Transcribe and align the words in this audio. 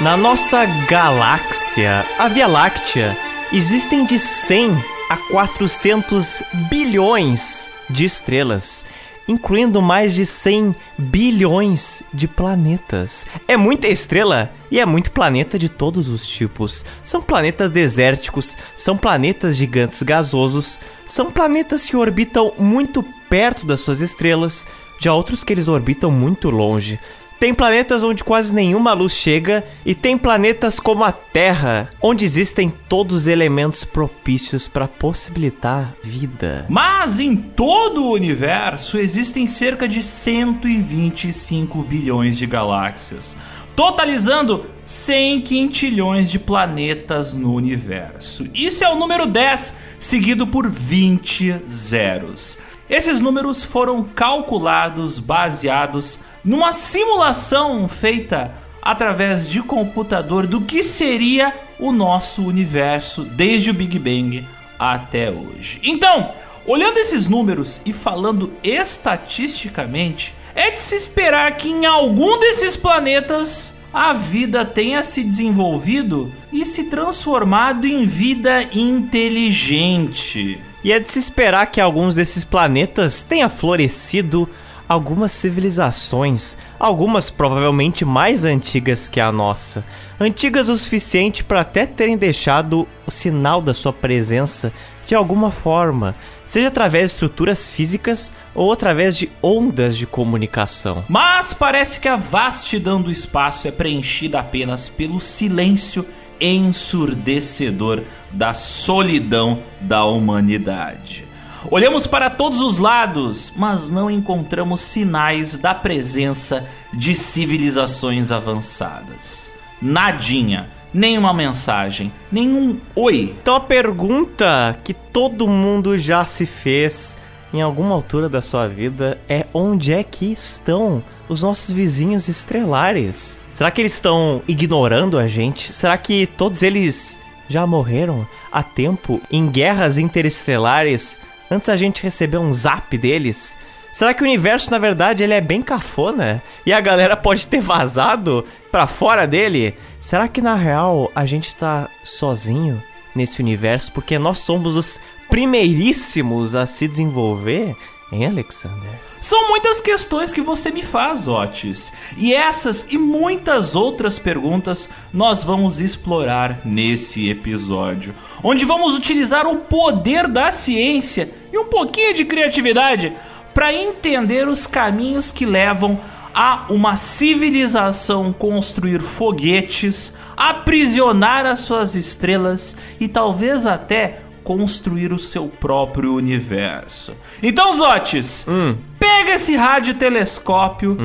Na 0.00 0.16
nossa 0.16 0.66
galáxia, 0.88 2.04
a 2.18 2.28
Via 2.28 2.46
Láctea, 2.46 3.16
existem 3.52 4.04
de 4.04 4.18
100 4.18 4.72
a 5.08 5.16
400 5.16 6.42
bilhões 6.68 7.70
de 7.88 8.04
estrelas, 8.04 8.84
incluindo 9.28 9.80
mais 9.80 10.12
de 10.12 10.26
100 10.26 10.74
bilhões 10.98 12.02
de 12.12 12.26
planetas. 12.26 13.24
É 13.46 13.56
muita 13.56 13.86
estrela 13.86 14.52
e 14.70 14.80
é 14.80 14.84
muito 14.84 15.12
planeta 15.12 15.58
de 15.58 15.68
todos 15.68 16.08
os 16.08 16.26
tipos. 16.26 16.84
São 17.04 17.22
planetas 17.22 17.70
desérticos, 17.70 18.56
são 18.76 18.96
planetas 18.96 19.56
gigantes 19.56 20.02
gasosos, 20.02 20.80
são 21.06 21.30
planetas 21.30 21.88
que 21.88 21.96
orbitam 21.96 22.52
muito 22.58 23.02
perto 23.30 23.64
das 23.64 23.80
suas 23.80 24.00
estrelas, 24.00 24.66
já 25.00 25.14
outros 25.14 25.44
que 25.44 25.52
eles 25.52 25.68
orbitam 25.68 26.10
muito 26.10 26.50
longe. 26.50 26.98
Tem 27.44 27.52
planetas 27.52 28.02
onde 28.02 28.24
quase 28.24 28.54
nenhuma 28.54 28.94
luz 28.94 29.12
chega 29.12 29.62
e 29.84 29.94
tem 29.94 30.16
planetas 30.16 30.80
como 30.80 31.04
a 31.04 31.12
Terra, 31.12 31.90
onde 32.00 32.24
existem 32.24 32.72
todos 32.88 33.14
os 33.14 33.26
elementos 33.26 33.84
propícios 33.84 34.66
para 34.66 34.88
possibilitar 34.88 35.94
vida. 36.02 36.64
Mas 36.70 37.20
em 37.20 37.36
todo 37.36 38.02
o 38.02 38.14
universo 38.14 38.96
existem 38.96 39.46
cerca 39.46 39.86
de 39.86 40.02
125 40.02 41.82
bilhões 41.82 42.38
de 42.38 42.46
galáxias, 42.46 43.36
totalizando 43.76 44.64
100 44.82 45.42
quintilhões 45.42 46.30
de 46.30 46.38
planetas 46.38 47.34
no 47.34 47.52
universo. 47.52 48.44
Isso 48.54 48.82
é 48.82 48.88
o 48.88 48.96
número 48.96 49.26
10, 49.26 49.74
seguido 49.98 50.46
por 50.46 50.66
20 50.66 51.62
zeros. 51.70 52.56
Esses 52.88 53.18
números 53.20 53.64
foram 53.64 54.04
calculados 54.04 55.18
baseados 55.18 56.18
numa 56.44 56.72
simulação 56.72 57.88
feita 57.88 58.52
através 58.82 59.48
de 59.48 59.62
computador 59.62 60.46
do 60.46 60.60
que 60.60 60.82
seria 60.82 61.54
o 61.80 61.90
nosso 61.90 62.42
universo 62.42 63.24
desde 63.24 63.70
o 63.70 63.74
Big 63.74 63.98
Bang 63.98 64.46
até 64.78 65.30
hoje. 65.30 65.80
Então, 65.82 66.30
olhando 66.66 66.98
esses 66.98 67.26
números 67.26 67.80
e 67.86 67.92
falando 67.94 68.52
estatisticamente, 68.62 70.34
é 70.54 70.70
de 70.70 70.78
se 70.78 70.94
esperar 70.94 71.56
que 71.56 71.68
em 71.68 71.86
algum 71.86 72.38
desses 72.38 72.76
planetas 72.76 73.72
a 73.92 74.12
vida 74.12 74.64
tenha 74.64 75.02
se 75.02 75.24
desenvolvido 75.24 76.30
e 76.52 76.66
se 76.66 76.84
transformado 76.84 77.86
em 77.86 78.04
vida 78.04 78.68
inteligente. 78.74 80.60
E 80.84 80.92
é 80.92 81.00
de 81.00 81.10
se 81.10 81.18
esperar 81.18 81.66
que 81.72 81.80
alguns 81.80 82.14
desses 82.14 82.44
planetas 82.44 83.22
tenha 83.22 83.48
florescido 83.48 84.46
algumas 84.86 85.32
civilizações, 85.32 86.58
algumas 86.78 87.30
provavelmente 87.30 88.04
mais 88.04 88.44
antigas 88.44 89.08
que 89.08 89.18
a 89.18 89.32
nossa, 89.32 89.82
antigas 90.20 90.68
o 90.68 90.76
suficiente 90.76 91.42
para 91.42 91.62
até 91.62 91.86
terem 91.86 92.18
deixado 92.18 92.86
o 93.06 93.10
sinal 93.10 93.62
da 93.62 93.72
sua 93.72 93.94
presença 93.94 94.70
de 95.06 95.14
alguma 95.14 95.50
forma, 95.50 96.14
seja 96.46 96.68
através 96.68 97.10
de 97.10 97.14
estruturas 97.14 97.70
físicas 97.70 98.32
ou 98.54 98.72
através 98.72 99.16
de 99.16 99.30
ondas 99.42 99.96
de 99.96 100.06
comunicação. 100.06 101.04
Mas 101.08 101.52
parece 101.52 102.00
que 102.00 102.08
a 102.08 102.16
vastidão 102.16 103.00
do 103.00 103.10
espaço 103.10 103.68
é 103.68 103.70
preenchida 103.70 104.40
apenas 104.40 104.88
pelo 104.88 105.20
silêncio 105.20 106.06
ensurdecedor 106.40 108.02
da 108.30 108.54
solidão 108.54 109.62
da 109.80 110.04
humanidade. 110.04 111.24
Olhamos 111.70 112.06
para 112.06 112.28
todos 112.28 112.60
os 112.60 112.78
lados, 112.78 113.52
mas 113.56 113.88
não 113.88 114.10
encontramos 114.10 114.80
sinais 114.80 115.56
da 115.56 115.74
presença 115.74 116.68
de 116.92 117.16
civilizações 117.16 118.30
avançadas. 118.30 119.50
Nadinha, 119.80 120.68
nenhuma 120.92 121.32
mensagem, 121.32 122.12
nenhum 122.30 122.78
oi. 122.94 123.34
Então 123.40 123.54
a 123.54 123.60
pergunta 123.60 124.76
que 124.84 124.92
todo 124.92 125.48
mundo 125.48 125.98
já 125.98 126.24
se 126.26 126.44
fez 126.44 127.16
em 127.52 127.62
alguma 127.62 127.94
altura 127.94 128.28
da 128.28 128.42
sua 128.42 128.66
vida 128.68 129.18
é 129.28 129.46
onde 129.54 129.92
é 129.92 130.02
que 130.02 130.32
estão 130.32 131.02
os 131.28 131.42
nossos 131.42 131.72
vizinhos 131.74 132.28
estrelares? 132.28 133.38
Será 133.54 133.70
que 133.70 133.80
eles 133.80 133.92
estão 133.92 134.42
ignorando 134.48 135.16
a 135.16 135.28
gente? 135.28 135.72
Será 135.72 135.96
que 135.96 136.26
todos 136.26 136.60
eles 136.60 137.16
já 137.48 137.64
morreram 137.64 138.26
há 138.50 138.64
tempo 138.64 139.20
em 139.30 139.48
guerras 139.48 139.96
interestelares 139.96 141.20
antes 141.48 141.68
a 141.68 141.76
gente 141.76 142.02
receber 142.02 142.38
um 142.38 142.52
zap 142.52 142.98
deles? 142.98 143.54
Será 143.92 144.12
que 144.12 144.22
o 144.22 144.26
universo, 144.26 144.72
na 144.72 144.78
verdade, 144.78 145.22
ele 145.22 145.34
é 145.34 145.40
bem 145.40 145.62
cafona? 145.62 146.42
E 146.66 146.72
a 146.72 146.80
galera 146.80 147.16
pode 147.16 147.46
ter 147.46 147.60
vazado 147.60 148.44
pra 148.72 148.88
fora 148.88 149.24
dele? 149.24 149.76
Será 150.00 150.26
que, 150.26 150.42
na 150.42 150.56
real, 150.56 151.12
a 151.14 151.24
gente 151.24 151.54
tá 151.54 151.88
sozinho 152.02 152.82
nesse 153.14 153.40
universo 153.40 153.92
porque 153.92 154.18
nós 154.18 154.40
somos 154.40 154.74
os 154.74 154.98
primeiríssimos 155.30 156.56
a 156.56 156.66
se 156.66 156.88
desenvolver? 156.88 157.76
Hein, 158.14 158.26
Alexander? 158.26 159.00
São 159.20 159.48
muitas 159.48 159.80
questões 159.80 160.32
que 160.32 160.40
você 160.40 160.70
me 160.70 160.84
faz, 160.84 161.26
Otis. 161.26 161.92
E 162.16 162.32
essas 162.32 162.86
e 162.88 162.96
muitas 162.96 163.74
outras 163.74 164.20
perguntas 164.20 164.88
nós 165.12 165.42
vamos 165.42 165.80
explorar 165.80 166.60
nesse 166.64 167.28
episódio, 167.28 168.14
onde 168.42 168.64
vamos 168.64 168.94
utilizar 168.94 169.48
o 169.48 169.56
poder 169.56 170.28
da 170.28 170.52
ciência 170.52 171.28
e 171.52 171.58
um 171.58 171.64
pouquinho 171.64 172.14
de 172.14 172.24
criatividade 172.24 173.12
para 173.52 173.74
entender 173.74 174.46
os 174.46 174.64
caminhos 174.64 175.32
que 175.32 175.44
levam 175.44 175.98
a 176.32 176.66
uma 176.68 176.94
civilização 176.94 178.32
construir 178.32 179.00
foguetes, 179.00 180.12
aprisionar 180.36 181.46
as 181.46 181.60
suas 181.60 181.96
estrelas 181.96 182.76
e 183.00 183.08
talvez 183.08 183.66
até 183.66 184.20
construir 184.44 185.12
o 185.12 185.18
seu 185.18 185.48
próprio 185.48 186.14
universo. 186.14 187.16
Então, 187.42 187.72
Zotes, 187.72 188.46
Hum. 188.48 188.76
pega 188.98 189.32
esse 189.32 189.56
radiotelescópio, 189.56 190.96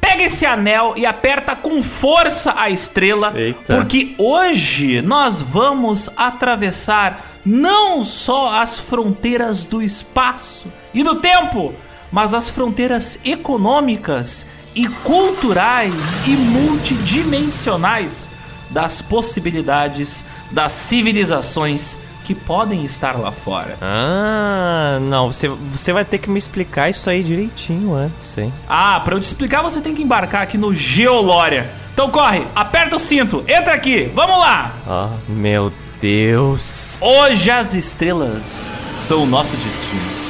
pega 0.00 0.22
esse 0.22 0.46
anel 0.46 0.94
e 0.96 1.04
aperta 1.04 1.54
com 1.56 1.82
força 1.82 2.54
a 2.56 2.70
estrela, 2.70 3.32
Eita. 3.36 3.74
porque 3.74 4.14
hoje 4.18 5.02
nós 5.02 5.42
vamos 5.42 6.08
atravessar 6.16 7.22
não 7.44 8.04
só 8.04 8.54
as 8.60 8.78
fronteiras 8.78 9.66
do 9.66 9.82
espaço 9.82 10.72
e 10.94 11.02
do 11.02 11.16
tempo, 11.16 11.74
mas 12.10 12.32
as 12.34 12.48
fronteiras 12.48 13.18
econômicas 13.24 14.46
e 14.74 14.86
culturais 14.86 15.94
e 16.26 16.30
multidimensionais 16.36 18.28
das 18.70 19.00
possibilidades 19.02 20.24
das 20.50 20.72
civilizações 20.72 21.96
que 22.26 22.34
podem 22.34 22.84
estar 22.84 23.16
lá 23.16 23.30
fora. 23.30 23.78
Ah, 23.80 24.98
não, 25.00 25.32
você, 25.32 25.46
você 25.46 25.92
vai 25.92 26.04
ter 26.04 26.18
que 26.18 26.28
me 26.28 26.38
explicar 26.38 26.90
isso 26.90 27.08
aí 27.08 27.22
direitinho 27.22 27.94
antes, 27.94 28.36
hein? 28.36 28.52
Ah, 28.68 29.00
pra 29.04 29.14
eu 29.14 29.20
te 29.20 29.24
explicar 29.24 29.62
você 29.62 29.80
tem 29.80 29.94
que 29.94 30.02
embarcar 30.02 30.42
aqui 30.42 30.58
no 30.58 30.74
Geolória. 30.74 31.70
Então 31.94 32.10
corre, 32.10 32.44
aperta 32.54 32.96
o 32.96 32.98
cinto, 32.98 33.44
entra 33.46 33.74
aqui, 33.74 34.10
vamos 34.12 34.40
lá! 34.40 34.72
Ah, 34.88 35.10
meu 35.28 35.72
Deus. 36.00 36.98
Hoje 37.00 37.48
as 37.48 37.74
estrelas 37.74 38.66
são 38.98 39.22
o 39.22 39.26
nosso 39.26 39.56
destino. 39.56 40.25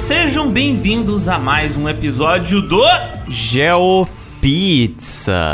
Sejam 0.00 0.50
bem-vindos 0.50 1.28
a 1.28 1.38
mais 1.38 1.76
um 1.76 1.86
episódio 1.86 2.62
do 2.62 2.82
Geopizza. 3.28 4.08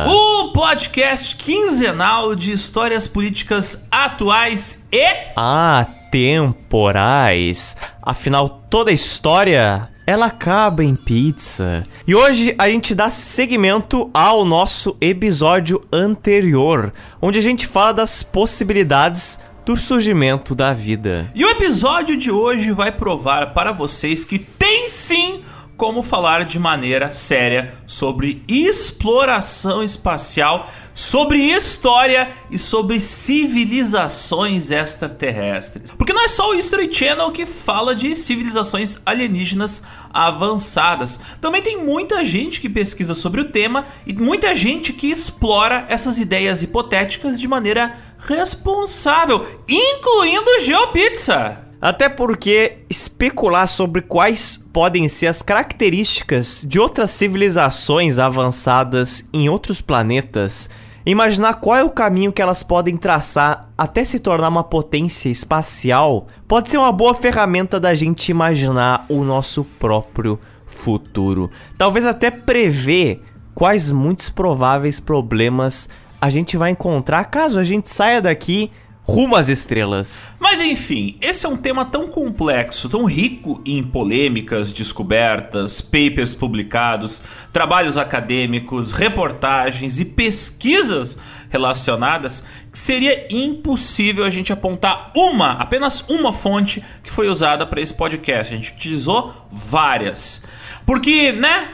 o 0.06 0.52
podcast 0.52 1.34
quinzenal 1.34 2.32
de 2.36 2.52
histórias 2.52 3.08
políticas 3.08 3.88
atuais 3.90 4.86
e 4.92 5.04
Atemporais. 5.34 6.86
Afinal, 8.00 8.48
toda 8.70 8.92
história 8.92 9.88
ela 10.06 10.26
acaba 10.26 10.84
em 10.84 10.94
pizza. 10.94 11.82
E 12.06 12.14
hoje 12.14 12.54
a 12.56 12.68
gente 12.68 12.94
dá 12.94 13.10
seguimento 13.10 14.08
ao 14.14 14.44
nosso 14.44 14.96
episódio 15.00 15.84
anterior, 15.92 16.92
onde 17.20 17.40
a 17.40 17.42
gente 17.42 17.66
fala 17.66 17.94
das 17.94 18.22
possibilidades 18.22 19.40
do 19.66 19.76
surgimento 19.76 20.54
da 20.54 20.72
vida. 20.72 21.28
E 21.34 21.44
o 21.44 21.50
episódio 21.50 22.16
de 22.16 22.30
hoje 22.30 22.70
vai 22.70 22.92
provar 22.92 23.52
para 23.52 23.72
vocês 23.72 24.24
que 24.24 24.38
tem 24.38 24.88
sim 24.88 25.42
como 25.76 26.02
falar 26.02 26.44
de 26.44 26.58
maneira 26.58 27.10
séria 27.10 27.74
sobre 27.86 28.42
exploração 28.48 29.82
espacial, 29.82 30.70
sobre 30.94 31.38
história 31.38 32.30
e 32.50 32.58
sobre 32.58 33.00
civilizações 33.00 34.70
extraterrestres. 34.70 35.92
Porque 35.92 36.12
não 36.12 36.24
é 36.24 36.28
só 36.28 36.50
o 36.50 36.54
History 36.54 36.92
Channel 36.92 37.30
que 37.30 37.44
fala 37.44 37.94
de 37.94 38.16
civilizações 38.16 38.98
alienígenas 39.04 39.82
avançadas. 40.12 41.20
Também 41.40 41.60
tem 41.60 41.84
muita 41.84 42.24
gente 42.24 42.60
que 42.60 42.68
pesquisa 42.68 43.14
sobre 43.14 43.42
o 43.42 43.50
tema 43.50 43.84
e 44.06 44.14
muita 44.14 44.54
gente 44.54 44.92
que 44.92 45.10
explora 45.10 45.84
essas 45.88 46.18
ideias 46.18 46.62
hipotéticas 46.62 47.38
de 47.38 47.46
maneira 47.46 47.94
responsável, 48.18 49.46
incluindo 49.68 50.60
GeoPizza. 50.60 51.65
Até 51.80 52.08
porque 52.08 52.78
especular 52.88 53.68
sobre 53.68 54.00
quais 54.00 54.56
podem 54.72 55.08
ser 55.08 55.26
as 55.26 55.42
características 55.42 56.64
de 56.66 56.78
outras 56.78 57.10
civilizações 57.10 58.18
avançadas 58.18 59.28
em 59.32 59.48
outros 59.48 59.80
planetas, 59.80 60.70
imaginar 61.04 61.54
qual 61.54 61.76
é 61.76 61.84
o 61.84 61.90
caminho 61.90 62.32
que 62.32 62.40
elas 62.40 62.62
podem 62.62 62.96
traçar 62.96 63.70
até 63.76 64.04
se 64.04 64.18
tornar 64.18 64.48
uma 64.48 64.64
potência 64.64 65.28
espacial, 65.28 66.26
pode 66.48 66.70
ser 66.70 66.78
uma 66.78 66.92
boa 66.92 67.14
ferramenta 67.14 67.78
da 67.78 67.94
gente 67.94 68.30
imaginar 68.30 69.04
o 69.08 69.22
nosso 69.22 69.62
próprio 69.78 70.40
futuro. 70.64 71.50
Talvez 71.76 72.06
até 72.06 72.30
prever 72.30 73.20
quais 73.54 73.90
muitos 73.90 74.30
prováveis 74.30 74.98
problemas 74.98 75.88
a 76.20 76.30
gente 76.30 76.56
vai 76.56 76.70
encontrar 76.70 77.24
caso 77.24 77.58
a 77.58 77.64
gente 77.64 77.90
saia 77.90 78.20
daqui 78.20 78.72
rumo 79.06 79.36
às 79.36 79.48
estrelas. 79.48 80.30
Mas 80.40 80.60
enfim, 80.60 81.16
esse 81.20 81.46
é 81.46 81.48
um 81.48 81.56
tema 81.56 81.84
tão 81.84 82.08
complexo, 82.08 82.88
tão 82.88 83.04
rico 83.04 83.62
em 83.64 83.82
polêmicas, 83.82 84.72
descobertas, 84.72 85.80
papers 85.80 86.34
publicados, 86.34 87.22
trabalhos 87.52 87.96
acadêmicos, 87.96 88.90
reportagens 88.90 90.00
e 90.00 90.04
pesquisas 90.04 91.16
relacionadas, 91.48 92.42
que 92.72 92.78
seria 92.78 93.28
impossível 93.30 94.24
a 94.24 94.30
gente 94.30 94.52
apontar 94.52 95.12
uma, 95.16 95.52
apenas 95.52 96.04
uma 96.08 96.32
fonte 96.32 96.82
que 97.02 97.10
foi 97.10 97.28
usada 97.28 97.64
para 97.64 97.80
esse 97.80 97.94
podcast. 97.94 98.52
A 98.52 98.56
gente 98.56 98.72
utilizou 98.72 99.32
várias. 99.50 100.42
Porque, 100.84 101.30
né? 101.30 101.70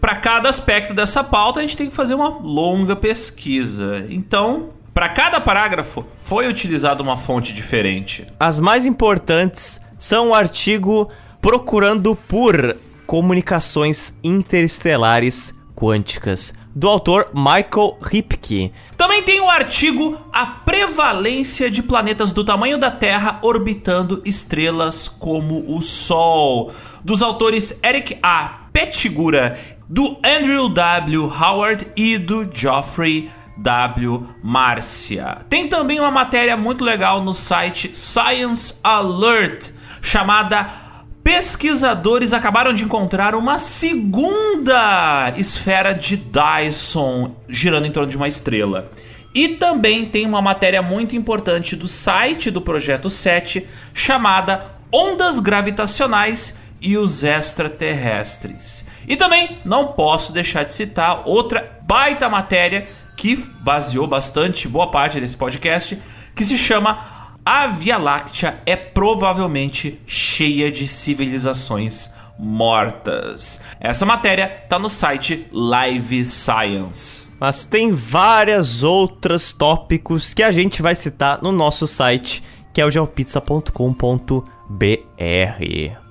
Para 0.00 0.14
cada 0.14 0.48
aspecto 0.48 0.94
dessa 0.94 1.24
pauta, 1.24 1.58
a 1.58 1.62
gente 1.62 1.76
tem 1.76 1.88
que 1.88 1.94
fazer 1.94 2.14
uma 2.14 2.28
longa 2.28 2.94
pesquisa. 2.94 4.06
Então, 4.08 4.75
para 4.96 5.10
cada 5.10 5.38
parágrafo 5.38 6.06
foi 6.18 6.48
utilizada 6.48 7.02
uma 7.02 7.18
fonte 7.18 7.52
diferente. 7.52 8.26
As 8.40 8.58
mais 8.58 8.86
importantes 8.86 9.78
são 9.98 10.30
o 10.30 10.34
artigo 10.34 11.10
Procurando 11.38 12.16
por 12.16 12.78
Comunicações 13.06 14.14
Interestelares 14.24 15.52
Quânticas, 15.74 16.54
do 16.74 16.88
autor 16.88 17.28
Michael 17.34 17.98
Ripke. 18.00 18.72
Também 18.96 19.22
tem 19.22 19.38
o 19.38 19.50
artigo 19.50 20.18
A 20.32 20.46
Prevalência 20.46 21.70
de 21.70 21.82
Planetas 21.82 22.32
do 22.32 22.42
Tamanho 22.42 22.80
da 22.80 22.90
Terra 22.90 23.38
Orbitando 23.42 24.22
Estrelas 24.24 25.08
como 25.08 25.76
o 25.76 25.82
Sol, 25.82 26.72
dos 27.04 27.20
autores 27.20 27.78
Eric 27.84 28.18
A. 28.22 28.60
Pettigura, 28.72 29.58
do 29.86 30.16
Andrew 30.24 30.70
W. 30.70 31.24
Howard 31.24 31.86
e 31.94 32.16
do 32.16 32.48
Geoffrey 32.50 33.30
W. 33.56 34.26
Márcia. 34.42 35.38
Tem 35.48 35.68
também 35.68 35.98
uma 35.98 36.10
matéria 36.10 36.56
muito 36.56 36.84
legal 36.84 37.24
no 37.24 37.34
site 37.34 37.90
Science 37.94 38.74
Alert 38.82 39.70
chamada 40.00 40.84
Pesquisadores 41.26 42.32
acabaram 42.32 42.72
de 42.72 42.84
encontrar 42.84 43.34
uma 43.34 43.58
segunda 43.58 45.32
esfera 45.36 45.92
de 45.92 46.16
Dyson 46.16 47.34
girando 47.48 47.84
em 47.84 47.90
torno 47.90 48.08
de 48.08 48.16
uma 48.16 48.28
estrela. 48.28 48.92
E 49.34 49.48
também 49.48 50.06
tem 50.06 50.24
uma 50.24 50.40
matéria 50.40 50.80
muito 50.80 51.16
importante 51.16 51.74
do 51.74 51.88
site 51.88 52.48
do 52.48 52.62
Projeto 52.62 53.10
7 53.10 53.66
chamada 53.92 54.76
Ondas 54.94 55.40
Gravitacionais 55.40 56.56
e 56.80 56.96
os 56.96 57.24
Extraterrestres. 57.24 58.84
E 59.08 59.16
também 59.16 59.58
não 59.64 59.88
posso 59.88 60.32
deixar 60.32 60.62
de 60.62 60.74
citar 60.74 61.22
outra 61.26 61.80
baita 61.82 62.28
matéria 62.28 62.88
que 63.16 63.36
baseou 63.60 64.06
bastante 64.06 64.68
boa 64.68 64.90
parte 64.90 65.18
desse 65.18 65.36
podcast, 65.36 65.98
que 66.34 66.44
se 66.44 66.58
chama 66.58 67.34
A 67.44 67.66
Via 67.66 67.96
Láctea 67.96 68.60
é 68.66 68.76
provavelmente 68.76 70.00
cheia 70.06 70.70
de 70.70 70.86
civilizações 70.86 72.14
mortas. 72.38 73.60
Essa 73.80 74.04
matéria 74.04 74.60
está 74.62 74.78
no 74.78 74.88
site 74.88 75.46
Live 75.50 76.26
Science. 76.26 77.26
Mas 77.40 77.64
tem 77.64 77.90
várias 77.90 78.82
outras 78.82 79.52
tópicos 79.52 80.32
que 80.32 80.42
a 80.42 80.52
gente 80.52 80.82
vai 80.82 80.94
citar 80.94 81.42
no 81.42 81.52
nosso 81.52 81.86
site, 81.86 82.42
que 82.72 82.80
é 82.80 82.86
o 82.86 82.90
geopizza.com.br. 82.90 84.46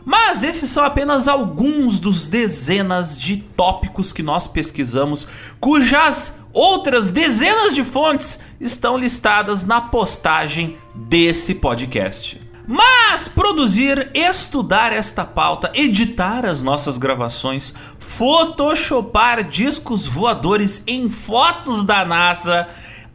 Mas 0.06 0.44
esses 0.44 0.70
são 0.70 0.84
apenas 0.84 1.28
alguns 1.28 2.00
dos 2.00 2.28
dezenas 2.28 3.18
de 3.18 3.38
tópicos 3.38 4.14
que 4.14 4.22
nós 4.22 4.46
pesquisamos, 4.46 5.56
cujas 5.60 6.45
outras 6.56 7.12
dezenas 7.12 7.76
de 7.76 7.84
fontes 7.84 8.40
estão 8.60 8.98
listadas 8.98 9.66
na 9.66 9.82
postagem 9.82 10.78
desse 10.96 11.56
podcast. 11.56 12.40
Mas 12.66 13.28
produzir, 13.28 14.10
estudar 14.16 14.92
esta 14.92 15.24
pauta, 15.24 15.72
editar 15.76 16.46
as 16.46 16.64
nossas 16.64 16.98
gravações, 16.98 17.74
photoshopar 18.00 19.44
discos 19.44 20.08
voadores 20.08 20.82
em 20.88 21.12
fotos 21.12 21.84
da 21.84 22.04
NASA 22.04 22.68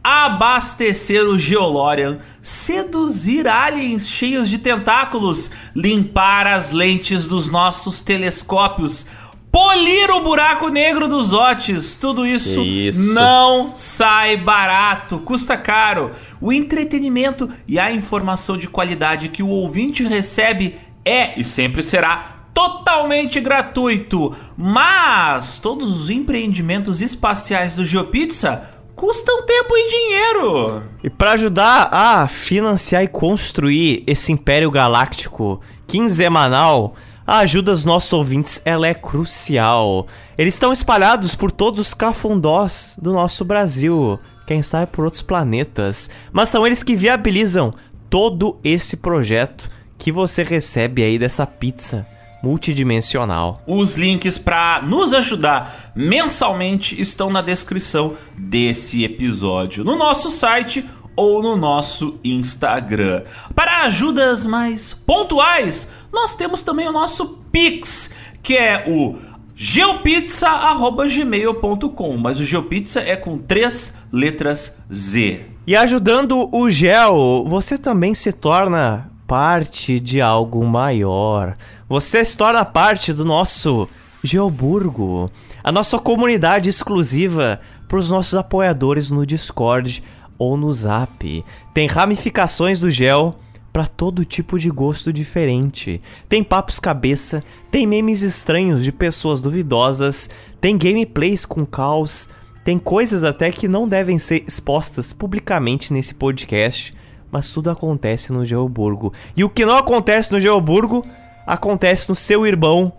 abastecer 0.03 1.23
o 1.27 1.37
Geolorian, 1.37 2.19
seduzir 2.41 3.47
aliens 3.47 4.09
cheios 4.09 4.49
de 4.49 4.57
tentáculos, 4.57 5.51
limpar 5.75 6.47
as 6.47 6.71
lentes 6.71 7.27
dos 7.27 7.49
nossos 7.49 8.01
telescópios, 8.01 9.05
polir 9.51 10.09
o 10.11 10.21
buraco 10.21 10.69
negro 10.69 11.07
dos 11.07 11.33
Otis, 11.33 11.95
tudo 11.95 12.25
isso, 12.25 12.61
isso, 12.61 13.13
não 13.13 13.75
sai 13.75 14.37
barato, 14.37 15.19
custa 15.19 15.57
caro. 15.57 16.11
O 16.39 16.53
entretenimento 16.53 17.49
e 17.67 17.77
a 17.77 17.91
informação 17.91 18.57
de 18.57 18.67
qualidade 18.67 19.29
que 19.29 19.43
o 19.43 19.49
ouvinte 19.49 20.03
recebe 20.03 20.77
é 21.03 21.39
e 21.39 21.43
sempre 21.43 21.83
será 21.83 22.45
totalmente 22.53 23.39
gratuito. 23.39 24.33
Mas 24.57 25.59
todos 25.59 25.87
os 26.01 26.09
empreendimentos 26.09 27.01
espaciais 27.01 27.75
do 27.75 27.83
GeoPizza 27.83 28.63
custam 28.95 29.45
tempo 29.45 29.75
e 29.75 29.89
dinheiro. 29.89 30.83
E 31.03 31.09
para 31.09 31.31
ajudar 31.31 31.89
a 31.91 32.27
financiar 32.27 33.03
e 33.03 33.07
construir 33.07 34.03
esse 34.07 34.31
império 34.31 34.69
galáctico 34.71 35.59
quinzenal, 35.87 36.95
a 37.25 37.39
ajuda 37.39 37.71
dos 37.71 37.85
nossos 37.85 38.11
ouvintes 38.13 38.61
ela 38.65 38.87
é 38.87 38.93
crucial. 38.93 40.07
Eles 40.37 40.55
estão 40.55 40.71
espalhados 40.71 41.35
por 41.35 41.51
todos 41.51 41.79
os 41.79 41.93
cafundós 41.93 42.97
do 43.01 43.13
nosso 43.13 43.45
Brasil, 43.45 44.19
quem 44.45 44.61
sabe 44.61 44.91
por 44.91 45.05
outros 45.05 45.21
planetas, 45.21 46.09
mas 46.31 46.49
são 46.49 46.65
eles 46.65 46.83
que 46.83 46.95
viabilizam 46.95 47.73
todo 48.09 48.59
esse 48.63 48.97
projeto 48.97 49.69
que 49.97 50.11
você 50.11 50.43
recebe 50.43 51.03
aí 51.03 51.17
dessa 51.17 51.45
pizza 51.45 52.05
multidimensional. 52.41 53.61
Os 53.67 53.95
links 53.95 54.37
para 54.37 54.81
nos 54.81 55.13
ajudar 55.13 55.91
mensalmente 55.95 56.99
estão 56.99 57.29
na 57.29 57.41
descrição 57.41 58.15
desse 58.37 59.03
episódio, 59.03 59.83
no 59.83 59.95
nosso 59.95 60.29
site 60.31 60.83
ou 61.15 61.41
no 61.41 61.55
nosso 61.55 62.19
Instagram. 62.23 63.23
Para 63.55 63.85
ajudas 63.85 64.45
mais 64.45 64.93
pontuais, 64.93 65.89
nós 66.11 66.35
temos 66.35 66.61
também 66.61 66.87
o 66.87 66.91
nosso 66.91 67.39
Pix, 67.51 68.11
que 68.41 68.55
é 68.55 68.85
o 68.87 69.17
geopizza@gmail.com, 69.55 72.17
mas 72.17 72.39
o 72.39 72.45
geopizza 72.45 73.01
é 73.01 73.15
com 73.15 73.37
três 73.37 73.95
letras 74.11 74.79
Z. 74.91 75.45
E 75.67 75.75
ajudando 75.75 76.49
o 76.51 76.67
Gel, 76.69 77.45
você 77.47 77.77
também 77.77 78.15
se 78.15 78.33
torna 78.33 79.11
parte 79.27 79.99
de 79.99 80.19
algo 80.19 80.65
maior. 80.65 81.55
Você 81.87 82.25
se 82.25 82.35
torna 82.35 82.65
parte 82.65 83.13
do 83.13 83.23
nosso 83.23 83.87
Geoburgo, 84.23 85.31
a 85.63 85.71
nossa 85.71 85.97
comunidade 85.97 86.69
exclusiva 86.69 87.59
para 87.87 87.97
os 87.97 88.09
nossos 88.09 88.35
apoiadores 88.35 89.09
no 89.09 89.25
Discord 89.25 90.03
ou 90.41 90.57
no 90.57 90.73
Zap. 90.73 91.45
Tem 91.73 91.87
ramificações 91.87 92.79
do 92.79 92.89
Gel 92.89 93.35
para 93.71 93.85
todo 93.85 94.25
tipo 94.25 94.57
de 94.57 94.69
gosto 94.69 95.13
diferente. 95.13 96.01
Tem 96.27 96.43
papos 96.43 96.79
cabeça, 96.79 97.41
tem 97.69 97.85
memes 97.85 98.23
estranhos 98.23 98.83
de 98.83 98.91
pessoas 98.91 99.39
duvidosas, 99.39 100.29
tem 100.59 100.77
gameplays 100.77 101.45
com 101.45 101.65
caos, 101.65 102.27
tem 102.65 102.79
coisas 102.79 103.23
até 103.23 103.51
que 103.51 103.67
não 103.67 103.87
devem 103.87 104.17
ser 104.17 104.43
expostas 104.47 105.13
publicamente 105.13 105.93
nesse 105.93 106.15
podcast 106.15 106.99
mas 107.31 107.49
tudo 107.49 107.69
acontece 107.69 108.33
no 108.33 108.43
Geoburgo. 108.43 109.13
E 109.37 109.43
o 109.45 109.49
que 109.49 109.65
não 109.65 109.77
acontece 109.77 110.33
no 110.33 110.39
Geoburgo, 110.39 111.01
acontece 111.47 112.09
no 112.09 112.15
seu 112.15 112.45
irmão 112.45 112.91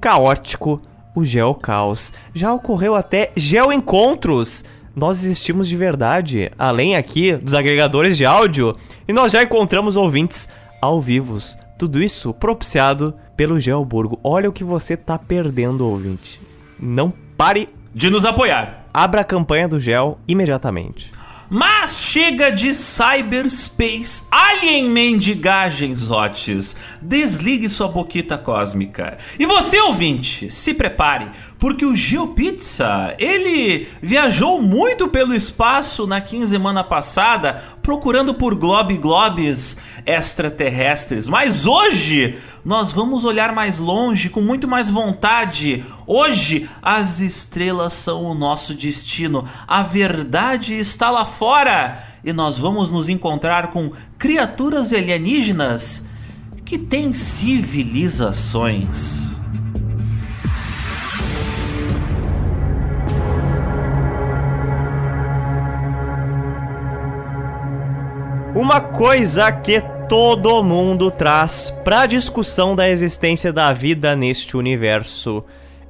caótico, 0.00 0.80
o 1.12 1.24
Geocaos. 1.24 2.12
Já 2.32 2.54
ocorreu 2.54 2.94
até 2.94 3.32
Geoencontros. 3.34 4.64
Nós 4.94 5.22
existimos 5.22 5.68
de 5.68 5.76
verdade, 5.76 6.50
além 6.58 6.96
aqui 6.96 7.36
dos 7.36 7.54
agregadores 7.54 8.16
de 8.16 8.26
áudio, 8.26 8.76
e 9.06 9.12
nós 9.12 9.32
já 9.32 9.42
encontramos 9.42 9.96
ouvintes 9.96 10.48
ao 10.80 11.00
vivo. 11.00 11.38
Tudo 11.78 12.02
isso 12.02 12.34
propiciado 12.34 13.14
pelo 13.36 13.58
Geoburgo. 13.58 14.18
Olha 14.22 14.48
o 14.48 14.52
que 14.52 14.64
você 14.64 14.96
tá 14.96 15.16
perdendo, 15.16 15.86
ouvinte. 15.86 16.40
Não 16.78 17.12
pare 17.36 17.68
de 17.94 18.10
nos 18.10 18.24
apoiar. 18.24 18.86
Abra 18.92 19.20
a 19.20 19.24
campanha 19.24 19.68
do 19.68 19.78
Gel 19.78 20.18
imediatamente. 20.26 21.10
Mas 21.52 22.02
chega 22.02 22.50
de 22.50 22.72
cyberspace, 22.72 24.22
alien 24.30 24.88
mendigagens 24.88 26.08
hotes. 26.08 26.76
Desligue 27.02 27.68
sua 27.68 27.88
boquita 27.88 28.38
cósmica. 28.38 29.18
E 29.36 29.44
você, 29.46 29.80
ouvinte, 29.80 30.48
se 30.48 30.74
prepare, 30.74 31.28
porque 31.60 31.84
o 31.84 31.94
GeoPizza, 31.94 33.14
ele 33.18 33.86
viajou 34.00 34.62
muito 34.62 35.08
pelo 35.08 35.34
espaço 35.34 36.06
na 36.06 36.18
quinzena 36.18 36.82
passada, 36.82 37.62
procurando 37.82 38.32
por 38.32 38.54
globe 38.54 38.96
globes 38.96 39.76
extraterrestres. 40.06 41.28
Mas 41.28 41.66
hoje 41.66 42.38
nós 42.64 42.92
vamos 42.92 43.26
olhar 43.26 43.54
mais 43.54 43.78
longe 43.78 44.30
com 44.30 44.40
muito 44.40 44.66
mais 44.66 44.88
vontade. 44.88 45.84
Hoje 46.06 46.66
as 46.80 47.20
estrelas 47.20 47.92
são 47.92 48.24
o 48.24 48.34
nosso 48.34 48.74
destino. 48.74 49.46
A 49.68 49.82
verdade 49.82 50.72
está 50.72 51.10
lá 51.10 51.26
fora 51.26 52.02
e 52.24 52.32
nós 52.32 52.56
vamos 52.56 52.90
nos 52.90 53.10
encontrar 53.10 53.66
com 53.68 53.92
criaturas 54.18 54.94
alienígenas 54.94 56.06
que 56.64 56.78
têm 56.78 57.12
civilizações. 57.12 59.39
Uma 68.54 68.80
coisa 68.80 69.52
que 69.52 69.80
todo 70.08 70.62
mundo 70.62 71.08
traz 71.08 71.72
para 71.84 72.06
discussão 72.06 72.74
da 72.74 72.90
existência 72.90 73.52
da 73.52 73.72
vida 73.72 74.16
neste 74.16 74.56
universo 74.56 75.44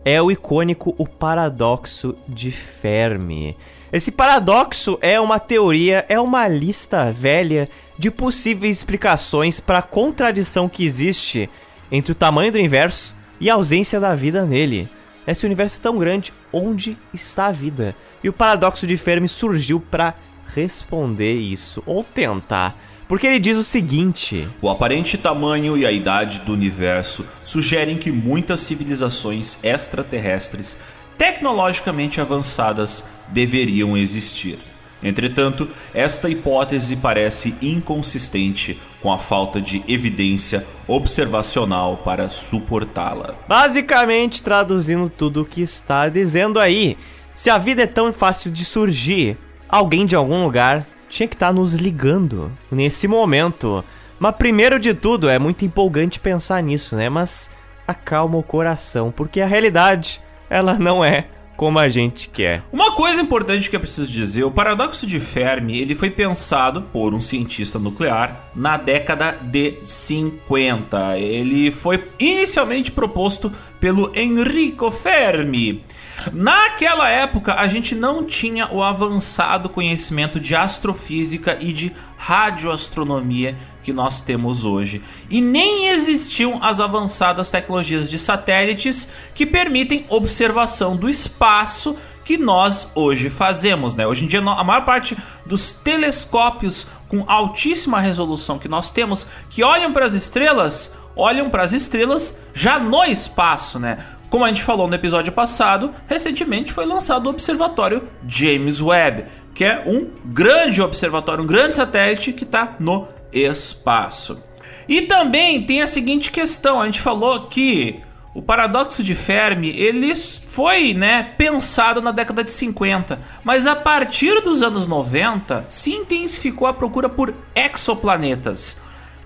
é 0.04 0.20
o 0.20 0.30
icônico 0.30 0.94
o 0.98 1.08
paradoxo 1.08 2.14
de 2.28 2.50
Fermi. 2.50 3.56
Esse 3.90 4.12
paradoxo 4.12 4.98
é 5.00 5.18
uma 5.18 5.38
teoria, 5.38 6.04
é 6.06 6.20
uma 6.20 6.46
lista 6.46 7.10
velha 7.10 7.66
de 7.98 8.10
possíveis 8.10 8.76
explicações 8.76 9.58
para 9.58 9.78
a 9.78 9.82
contradição 9.82 10.68
que 10.68 10.84
existe 10.84 11.48
entre 11.90 12.12
o 12.12 12.14
tamanho 12.14 12.52
do 12.52 12.58
universo 12.58 13.16
e 13.40 13.48
a 13.48 13.54
ausência 13.54 13.98
da 13.98 14.14
vida 14.14 14.44
nele. 14.44 14.86
Esse 15.26 15.46
universo 15.46 15.78
é 15.78 15.80
tão 15.80 15.98
grande, 15.98 16.32
onde 16.52 16.98
está 17.12 17.46
a 17.46 17.52
vida? 17.52 17.96
E 18.22 18.28
o 18.28 18.32
paradoxo 18.32 18.86
de 18.86 18.96
Fermi 18.98 19.28
surgiu 19.28 19.80
para 19.80 20.14
responder 20.54 21.35
isso, 21.35 21.83
ou 21.87 22.04
tentar. 22.04 22.76
Porque 23.09 23.26
ele 23.26 23.38
diz 23.38 23.57
o 23.57 23.64
seguinte: 23.64 24.47
O 24.62 24.69
aparente 24.69 25.19
tamanho 25.19 25.76
e 25.76 25.85
a 25.85 25.90
idade 25.90 26.40
do 26.40 26.52
universo 26.52 27.26
sugerem 27.45 27.97
que 27.97 28.12
muitas 28.12 28.61
civilizações 28.61 29.59
extraterrestres 29.62 30.78
tecnologicamente 31.19 32.21
avançadas 32.21 33.04
deveriam 33.28 33.97
existir. 33.97 34.59
Entretanto, 35.02 35.69
esta 35.95 36.28
hipótese 36.28 36.97
parece 36.97 37.54
inconsistente 37.62 38.78
com 39.00 39.11
a 39.12 39.19
falta 39.19 39.61
de 39.61 39.83
evidência 39.88 40.66
observacional 40.87 41.99
para 41.99 42.28
suportá-la. 42.28 43.35
Basicamente, 43.49 44.42
traduzindo 44.42 45.09
tudo 45.09 45.42
o 45.42 45.45
que 45.45 45.62
está 45.62 46.09
dizendo 46.09 46.61
aí, 46.61 46.99
se 47.35 47.49
a 47.49 47.57
vida 47.57 47.83
é 47.83 47.87
tão 47.87 48.12
fácil 48.12 48.50
de 48.50 48.64
surgir, 48.64 49.38
alguém 49.70 50.06
de 50.06 50.16
algum 50.16 50.44
lugar 50.44 50.86
tinha 51.08 51.28
que 51.28 51.34
estar 51.34 51.48
tá 51.48 51.52
nos 51.52 51.74
ligando 51.74 52.50
nesse 52.70 53.06
momento. 53.08 53.84
Mas 54.18 54.36
primeiro 54.36 54.78
de 54.78 54.94
tudo, 54.94 55.28
é 55.28 55.38
muito 55.38 55.64
empolgante 55.64 56.20
pensar 56.20 56.62
nisso, 56.62 56.94
né? 56.94 57.08
Mas 57.08 57.50
acalma 57.86 58.38
o 58.38 58.42
coração, 58.42 59.12
porque 59.14 59.40
a 59.40 59.46
realidade, 59.46 60.20
ela 60.48 60.74
não 60.74 61.04
é 61.04 61.26
como 61.60 61.78
a 61.78 61.90
gente 61.90 62.30
quer. 62.30 62.62
Uma 62.72 62.92
coisa 62.92 63.20
importante 63.20 63.68
que 63.68 63.76
é 63.76 63.78
preciso 63.78 64.10
dizer, 64.10 64.44
o 64.44 64.50
paradoxo 64.50 65.06
de 65.06 65.20
Fermi, 65.20 65.78
ele 65.78 65.94
foi 65.94 66.08
pensado 66.08 66.80
por 66.90 67.12
um 67.12 67.20
cientista 67.20 67.78
nuclear 67.78 68.48
na 68.56 68.78
década 68.78 69.32
de 69.32 69.78
50. 69.84 71.18
Ele 71.18 71.70
foi 71.70 72.08
inicialmente 72.18 72.90
proposto 72.90 73.52
pelo 73.78 74.10
Enrico 74.16 74.90
Fermi. 74.90 75.84
Naquela 76.32 77.08
época, 77.08 77.54
a 77.54 77.66
gente 77.68 77.94
não 77.94 78.24
tinha 78.24 78.68
o 78.72 78.82
avançado 78.82 79.68
conhecimento 79.68 80.38
de 80.38 80.54
astrofísica 80.54 81.56
e 81.60 81.72
de 81.72 81.92
radioastronomia 82.16 83.56
que 83.82 83.92
nós 83.92 84.20
temos 84.20 84.64
hoje. 84.64 85.02
E 85.30 85.40
nem 85.40 85.88
existiam 85.88 86.62
as 86.62 86.80
avançadas 86.80 87.50
tecnologias 87.50 88.10
de 88.10 88.18
satélites 88.18 89.08
que 89.34 89.46
permitem 89.46 90.04
observação 90.08 90.96
do 90.96 91.08
espaço 91.08 91.96
que 92.24 92.36
nós 92.36 92.88
hoje 92.94 93.30
fazemos, 93.30 93.94
né? 93.94 94.06
Hoje 94.06 94.24
em 94.24 94.28
dia 94.28 94.40
a 94.40 94.64
maior 94.64 94.84
parte 94.84 95.16
dos 95.46 95.72
telescópios 95.72 96.86
com 97.08 97.24
altíssima 97.26 97.98
resolução 97.98 98.58
que 98.58 98.68
nós 98.68 98.90
temos, 98.90 99.26
que 99.48 99.64
olham 99.64 99.92
para 99.92 100.06
as 100.06 100.12
estrelas, 100.12 100.94
olham 101.16 101.50
para 101.50 101.64
as 101.64 101.72
estrelas 101.72 102.38
já 102.54 102.78
no 102.78 103.02
espaço, 103.04 103.78
né? 103.78 104.06
Como 104.30 104.44
a 104.44 104.49
gente 104.49 104.62
falou 104.62 104.87
no 104.87 104.94
episódio 104.94 105.32
passado, 105.32 105.92
recentemente 106.06 106.72
foi 106.72 106.87
lançado 106.87 107.26
o 107.26 107.30
observatório 107.30 108.08
James 108.26 108.80
Webb, 108.80 109.25
que 109.52 109.64
é 109.64 109.82
um 109.84 110.08
grande 110.25 110.80
observatório, 110.80 111.42
um 111.42 111.46
grande 111.49 111.75
satélite 111.75 112.32
que 112.32 112.44
está 112.44 112.76
no 112.78 113.08
espaço. 113.32 114.40
E 114.88 115.02
também 115.02 115.66
tem 115.66 115.82
a 115.82 115.87
seguinte 115.88 116.30
questão: 116.30 116.80
a 116.80 116.87
gente 116.87 117.00
falou 117.00 117.49
que 117.49 118.00
o 118.32 118.40
paradoxo 118.40 119.02
de 119.02 119.16
Fermi 119.16 119.70
ele 119.70 120.14
foi 120.14 120.94
né, 120.94 121.34
pensado 121.37 122.00
na 122.00 122.12
década 122.12 122.44
de 122.44 122.52
50, 122.52 123.18
mas 123.42 123.66
a 123.66 123.75
partir 123.75 124.40
dos 124.42 124.62
anos 124.62 124.87
90 124.87 125.66
se 125.68 125.90
intensificou 125.90 126.68
a 126.68 126.72
procura 126.72 127.08
por 127.08 127.34
exoplanetas. 127.54 128.78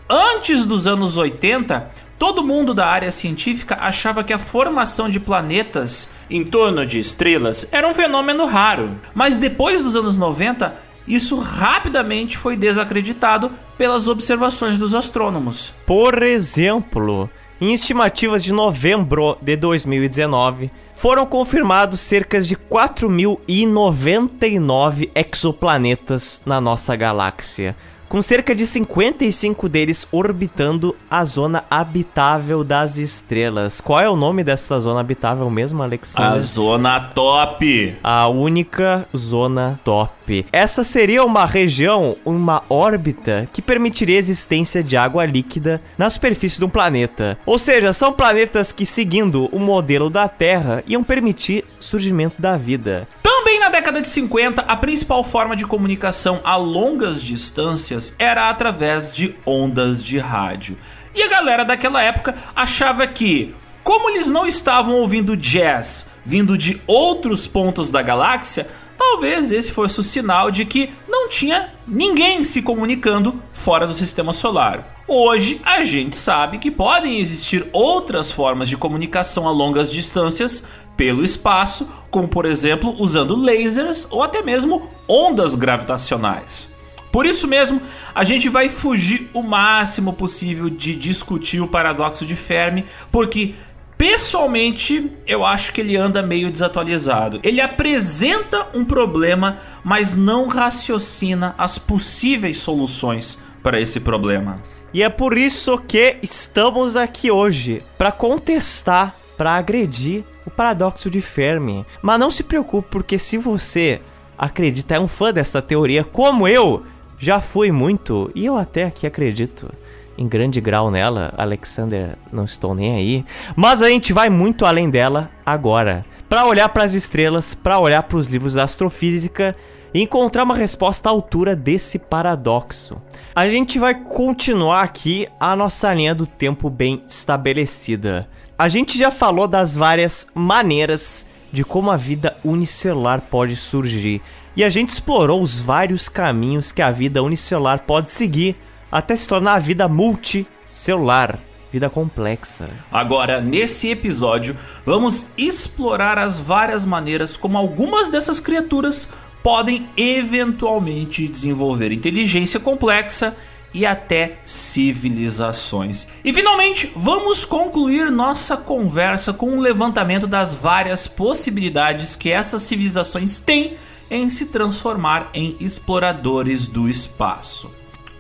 Antes 0.08 0.64
dos 0.64 0.86
anos 0.86 1.16
80, 1.16 1.90
Todo 2.18 2.44
mundo 2.44 2.72
da 2.72 2.86
área 2.86 3.10
científica 3.10 3.76
achava 3.80 4.22
que 4.22 4.32
a 4.32 4.38
formação 4.38 5.08
de 5.08 5.18
planetas 5.18 6.08
em 6.30 6.44
torno 6.44 6.86
de 6.86 6.98
estrelas 6.98 7.66
era 7.72 7.88
um 7.88 7.94
fenômeno 7.94 8.46
raro, 8.46 8.96
mas 9.14 9.36
depois 9.36 9.82
dos 9.82 9.96
anos 9.96 10.16
90, 10.16 10.74
isso 11.06 11.36
rapidamente 11.38 12.38
foi 12.38 12.56
desacreditado 12.56 13.50
pelas 13.76 14.08
observações 14.08 14.78
dos 14.78 14.94
astrônomos. 14.94 15.74
Por 15.84 16.22
exemplo, 16.22 17.28
em 17.60 17.72
estimativas 17.72 18.44
de 18.44 18.52
novembro 18.52 19.36
de 19.42 19.56
2019, 19.56 20.70
foram 20.96 21.26
confirmados 21.26 22.00
cerca 22.00 22.40
de 22.40 22.56
4.099 22.56 25.10
exoplanetas 25.14 26.42
na 26.46 26.58
nossa 26.60 26.96
galáxia 26.96 27.76
com 28.08 28.22
cerca 28.22 28.54
de 28.54 28.66
55 28.66 29.68
deles 29.68 30.06
orbitando 30.10 30.94
a 31.10 31.24
zona 31.24 31.64
habitável 31.70 32.62
das 32.62 32.96
estrelas. 32.96 33.80
Qual 33.80 34.00
é 34.00 34.08
o 34.08 34.16
nome 34.16 34.44
dessa 34.44 34.78
zona 34.80 35.00
habitável 35.00 35.48
mesmo, 35.50 35.82
Alexandre? 35.82 36.36
A 36.36 36.38
zona 36.38 37.00
top. 37.00 37.96
A 38.02 38.28
única 38.28 39.06
zona 39.16 39.80
top. 39.84 40.46
Essa 40.52 40.84
seria 40.84 41.24
uma 41.24 41.44
região, 41.44 42.16
uma 42.24 42.62
órbita 42.68 43.48
que 43.52 43.60
permitiria 43.60 44.16
a 44.16 44.18
existência 44.18 44.82
de 44.82 44.96
água 44.96 45.24
líquida 45.26 45.80
na 45.98 46.08
superfície 46.08 46.58
de 46.58 46.64
um 46.64 46.70
planeta. 46.70 47.38
Ou 47.44 47.58
seja, 47.58 47.92
são 47.92 48.12
planetas 48.12 48.72
que, 48.72 48.86
seguindo 48.86 49.48
o 49.52 49.58
modelo 49.58 50.08
da 50.08 50.28
Terra, 50.28 50.82
iam 50.86 51.02
permitir 51.02 51.64
surgimento 51.78 52.40
da 52.40 52.56
vida. 52.56 53.06
Também 53.54 53.66
na 53.66 53.70
década 53.70 54.02
de 54.02 54.08
50, 54.08 54.62
a 54.62 54.76
principal 54.76 55.22
forma 55.22 55.54
de 55.54 55.64
comunicação 55.64 56.40
a 56.42 56.56
longas 56.56 57.22
distâncias 57.22 58.12
era 58.18 58.50
através 58.50 59.12
de 59.12 59.36
ondas 59.46 60.02
de 60.02 60.18
rádio. 60.18 60.76
E 61.14 61.22
a 61.22 61.28
galera 61.28 61.64
daquela 61.64 62.02
época 62.02 62.34
achava 62.56 63.06
que, 63.06 63.54
como 63.84 64.10
eles 64.10 64.28
não 64.28 64.44
estavam 64.44 64.94
ouvindo 64.94 65.36
jazz 65.36 66.06
vindo 66.24 66.58
de 66.58 66.82
outros 66.84 67.46
pontos 67.46 67.92
da 67.92 68.02
galáxia, 68.02 68.66
talvez 68.98 69.52
esse 69.52 69.70
fosse 69.70 70.00
o 70.00 70.02
sinal 70.02 70.50
de 70.50 70.64
que 70.64 70.92
não 71.06 71.28
tinha 71.28 71.72
ninguém 71.86 72.44
se 72.44 72.60
comunicando 72.60 73.40
fora 73.52 73.86
do 73.86 73.94
sistema 73.94 74.32
solar. 74.32 74.94
Hoje 75.06 75.60
a 75.62 75.84
gente 75.84 76.16
sabe 76.16 76.58
que 76.58 76.70
podem 76.70 77.20
existir 77.20 77.68
outras 77.72 78.32
formas 78.32 78.70
de 78.70 78.76
comunicação 78.76 79.46
a 79.46 79.50
longas 79.50 79.92
distâncias 79.92 80.64
pelo 80.96 81.24
espaço, 81.24 81.88
como 82.10 82.28
por 82.28 82.46
exemplo 82.46 82.94
usando 82.98 83.36
lasers 83.36 84.06
ou 84.10 84.22
até 84.22 84.42
mesmo 84.42 84.88
ondas 85.08 85.54
gravitacionais. 85.54 86.72
Por 87.12 87.26
isso 87.26 87.46
mesmo, 87.46 87.80
a 88.12 88.24
gente 88.24 88.48
vai 88.48 88.68
fugir 88.68 89.30
o 89.32 89.42
máximo 89.42 90.12
possível 90.12 90.68
de 90.68 90.96
discutir 90.96 91.60
o 91.60 91.68
paradoxo 91.68 92.26
de 92.26 92.34
Fermi, 92.34 92.84
porque 93.12 93.54
Pessoalmente, 93.96 95.12
eu 95.24 95.46
acho 95.46 95.72
que 95.72 95.80
ele 95.80 95.96
anda 95.96 96.20
meio 96.20 96.50
desatualizado. 96.50 97.38
Ele 97.44 97.60
apresenta 97.60 98.66
um 98.74 98.84
problema, 98.84 99.58
mas 99.84 100.16
não 100.16 100.48
raciocina 100.48 101.54
as 101.56 101.78
possíveis 101.78 102.58
soluções 102.58 103.38
para 103.62 103.80
esse 103.80 104.00
problema. 104.00 104.56
E 104.92 105.02
é 105.02 105.08
por 105.08 105.38
isso 105.38 105.78
que 105.78 106.16
estamos 106.22 106.96
aqui 106.96 107.30
hoje 107.30 107.84
para 107.96 108.12
contestar, 108.12 109.14
para 109.36 109.54
agredir 109.54 110.24
o 110.46 110.50
paradoxo 110.50 111.10
de 111.10 111.20
Fermi. 111.20 111.86
Mas 112.02 112.18
não 112.18 112.30
se 112.30 112.42
preocupe, 112.42 112.88
porque 112.90 113.18
se 113.18 113.36
você 113.38 114.00
acredita, 114.36 114.94
é 114.94 115.00
um 115.00 115.08
fã 115.08 115.32
dessa 115.32 115.62
teoria, 115.62 116.04
como 116.04 116.46
eu 116.46 116.84
já 117.18 117.40
fui 117.40 117.70
muito, 117.70 118.30
e 118.34 118.44
eu 118.44 118.56
até 118.56 118.84
aqui 118.84 119.06
acredito 119.06 119.70
em 120.16 120.28
grande 120.28 120.60
grau 120.60 120.90
nela, 120.90 121.34
Alexander, 121.36 122.16
não 122.32 122.44
estou 122.44 122.74
nem 122.74 122.94
aí. 122.94 123.24
Mas 123.56 123.82
a 123.82 123.88
gente 123.88 124.12
vai 124.12 124.28
muito 124.28 124.64
além 124.64 124.88
dela 124.88 125.30
agora, 125.44 126.04
para 126.28 126.46
olhar 126.46 126.68
para 126.68 126.84
as 126.84 126.94
estrelas, 126.94 127.54
para 127.54 127.78
olhar 127.78 128.02
para 128.02 128.18
os 128.18 128.28
livros 128.28 128.54
da 128.54 128.64
astrofísica 128.64 129.56
e 129.92 130.02
encontrar 130.02 130.42
uma 130.42 130.56
resposta 130.56 131.08
à 131.08 131.12
altura 131.12 131.54
desse 131.54 131.98
paradoxo. 131.98 133.00
A 133.34 133.48
gente 133.48 133.78
vai 133.78 133.94
continuar 133.94 134.82
aqui 134.82 135.28
a 135.38 135.54
nossa 135.54 135.92
linha 135.92 136.14
do 136.14 136.26
tempo 136.26 136.68
bem 136.68 137.02
estabelecida. 137.08 138.28
A 138.56 138.68
gente 138.68 138.96
já 138.96 139.10
falou 139.10 139.48
das 139.48 139.74
várias 139.74 140.28
maneiras 140.32 141.26
de 141.52 141.64
como 141.64 141.90
a 141.90 141.96
vida 141.96 142.36
unicelular 142.44 143.22
pode 143.22 143.56
surgir, 143.56 144.22
e 144.56 144.62
a 144.62 144.68
gente 144.68 144.90
explorou 144.90 145.42
os 145.42 145.58
vários 145.58 146.08
caminhos 146.08 146.70
que 146.70 146.80
a 146.80 146.92
vida 146.92 147.20
unicelular 147.20 147.80
pode 147.80 148.12
seguir 148.12 148.56
até 148.92 149.16
se 149.16 149.26
tornar 149.26 149.54
a 149.54 149.58
vida 149.58 149.88
multicelular, 149.88 151.40
vida 151.72 151.90
complexa. 151.90 152.70
Agora, 152.92 153.40
nesse 153.40 153.90
episódio, 153.90 154.56
vamos 154.86 155.26
explorar 155.36 156.16
as 156.16 156.38
várias 156.38 156.84
maneiras 156.84 157.36
como 157.36 157.58
algumas 157.58 158.08
dessas 158.08 158.38
criaturas 158.38 159.08
podem 159.42 159.88
eventualmente 159.96 161.26
desenvolver 161.26 161.90
inteligência 161.90 162.60
complexa 162.60 163.36
e 163.74 163.84
até 163.84 164.38
civilizações. 164.44 166.06
E 166.24 166.32
finalmente, 166.32 166.90
vamos 166.94 167.44
concluir 167.44 168.10
nossa 168.10 168.56
conversa 168.56 169.32
com 169.32 169.50
um 169.50 169.60
levantamento 169.60 170.28
das 170.28 170.54
várias 170.54 171.08
possibilidades 171.08 172.14
que 172.14 172.30
essas 172.30 172.62
civilizações 172.62 173.40
têm 173.40 173.76
em 174.08 174.30
se 174.30 174.46
transformar 174.46 175.30
em 175.34 175.56
exploradores 175.58 176.68
do 176.68 176.88
espaço. 176.88 177.70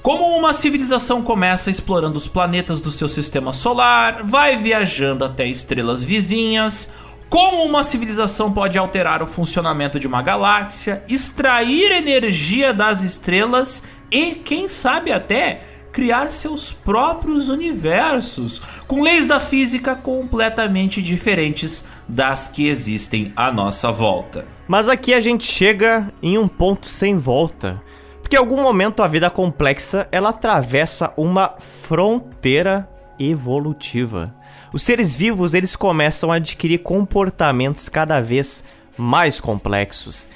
Como 0.02 0.36
uma 0.36 0.52
civilização 0.52 1.22
começa 1.22 1.70
explorando 1.70 2.18
os 2.18 2.28
planetas 2.28 2.80
do 2.80 2.90
seu 2.90 3.08
sistema 3.08 3.54
solar, 3.54 4.22
vai 4.22 4.54
viajando 4.54 5.24
até 5.24 5.46
estrelas 5.46 6.04
vizinhas, 6.04 6.90
como 7.34 7.64
uma 7.64 7.82
civilização 7.82 8.52
pode 8.52 8.78
alterar 8.78 9.20
o 9.20 9.26
funcionamento 9.26 9.98
de 9.98 10.06
uma 10.06 10.22
galáxia, 10.22 11.02
extrair 11.08 11.90
energia 11.90 12.72
das 12.72 13.02
estrelas 13.02 13.82
e, 14.08 14.36
quem 14.36 14.68
sabe 14.68 15.10
até, 15.10 15.60
criar 15.90 16.30
seus 16.30 16.70
próprios 16.70 17.48
universos, 17.48 18.62
com 18.86 19.02
leis 19.02 19.26
da 19.26 19.40
física 19.40 19.96
completamente 19.96 21.02
diferentes 21.02 21.84
das 22.08 22.46
que 22.46 22.68
existem 22.68 23.32
à 23.34 23.50
nossa 23.50 23.90
volta. 23.90 24.46
Mas 24.68 24.88
aqui 24.88 25.12
a 25.12 25.20
gente 25.20 25.44
chega 25.44 26.12
em 26.22 26.38
um 26.38 26.46
ponto 26.46 26.86
sem 26.86 27.16
volta. 27.16 27.82
Porque 28.22 28.36
em 28.36 28.38
algum 28.38 28.62
momento 28.62 29.02
a 29.02 29.08
vida 29.08 29.28
complexa 29.28 30.06
ela 30.12 30.28
atravessa 30.28 31.12
uma 31.16 31.56
fronteira 31.58 32.88
evolutiva. 33.18 34.32
Os 34.74 34.82
seres 34.82 35.14
vivos 35.14 35.54
eles 35.54 35.76
começam 35.76 36.32
a 36.32 36.34
adquirir 36.34 36.78
comportamentos 36.78 37.88
cada 37.88 38.20
vez 38.20 38.64
mais 38.98 39.38
complexos. 39.38 40.26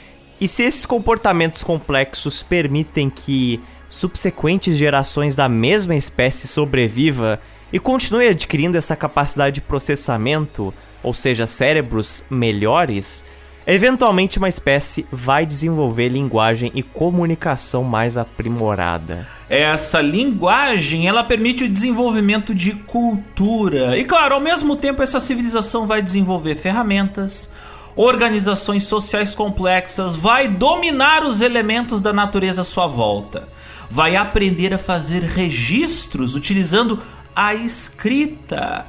E 0.40 0.47
se 0.47 0.62
esses 0.62 0.87
comportamentos 0.87 1.64
complexos 1.64 2.40
permitem 2.40 3.11
que 3.11 3.60
subsequentes 3.89 4.76
gerações 4.76 5.34
da 5.34 5.49
mesma 5.49 5.97
espécie 5.97 6.47
sobreviva 6.47 7.41
e 7.73 7.80
continue 7.80 8.28
adquirindo 8.28 8.78
essa 8.78 8.95
capacidade 8.95 9.56
de 9.56 9.60
processamento, 9.60 10.73
ou 11.02 11.13
seja, 11.13 11.45
cérebros 11.45 12.23
melhores, 12.30 13.25
Eventualmente, 13.71 14.39
uma 14.39 14.49
espécie 14.49 15.07
vai 15.13 15.45
desenvolver 15.45 16.09
linguagem 16.09 16.73
e 16.75 16.83
comunicação 16.83 17.85
mais 17.85 18.17
aprimorada. 18.17 19.28
Essa 19.47 20.00
linguagem, 20.00 21.07
ela 21.07 21.23
permite 21.23 21.65
o 21.65 21.69
desenvolvimento 21.69 22.54
de 22.54 22.73
cultura. 22.73 23.99
E 23.99 24.07
claro, 24.07 24.37
ao 24.37 24.41
mesmo 24.41 24.75
tempo 24.75 25.02
essa 25.02 25.21
civilização 25.21 25.87
vai 25.87 26.00
desenvolver 26.00 26.57
ferramentas, 26.57 27.52
organizações 27.95 28.85
sociais 28.85 29.35
complexas, 29.35 30.17
vai 30.17 30.49
dominar 30.49 31.23
os 31.23 31.43
elementos 31.43 32.00
da 32.00 32.11
natureza 32.11 32.63
à 32.63 32.65
sua 32.65 32.87
volta. 32.87 33.50
Vai 33.91 34.17
aprender 34.17 34.73
a 34.73 34.78
fazer 34.78 35.23
registros 35.23 36.35
utilizando 36.35 37.02
a 37.37 37.54
escrita 37.54 38.87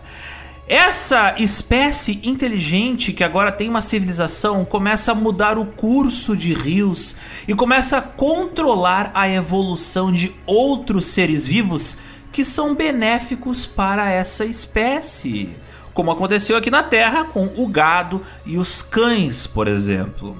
essa 0.69 1.33
espécie 1.39 2.19
inteligente 2.23 3.11
que 3.11 3.23
agora 3.23 3.51
tem 3.51 3.67
uma 3.67 3.81
civilização 3.81 4.63
começa 4.63 5.11
a 5.11 5.15
mudar 5.15 5.57
o 5.57 5.65
curso 5.65 6.37
de 6.37 6.53
rios 6.53 7.15
e 7.47 7.55
começa 7.55 7.97
a 7.97 8.01
controlar 8.03 9.09
a 9.15 9.27
evolução 9.27 10.11
de 10.11 10.31
outros 10.45 11.05
seres 11.05 11.47
vivos 11.47 11.97
que 12.31 12.45
são 12.45 12.75
benéficos 12.75 13.65
para 13.65 14.11
essa 14.11 14.45
espécie, 14.45 15.49
como 15.91 16.11
aconteceu 16.11 16.55
aqui 16.55 16.69
na 16.69 16.83
Terra 16.83 17.25
com 17.25 17.47
o 17.57 17.67
gado 17.67 18.21
e 18.45 18.55
os 18.55 18.83
cães, 18.83 19.47
por 19.47 19.67
exemplo. 19.67 20.37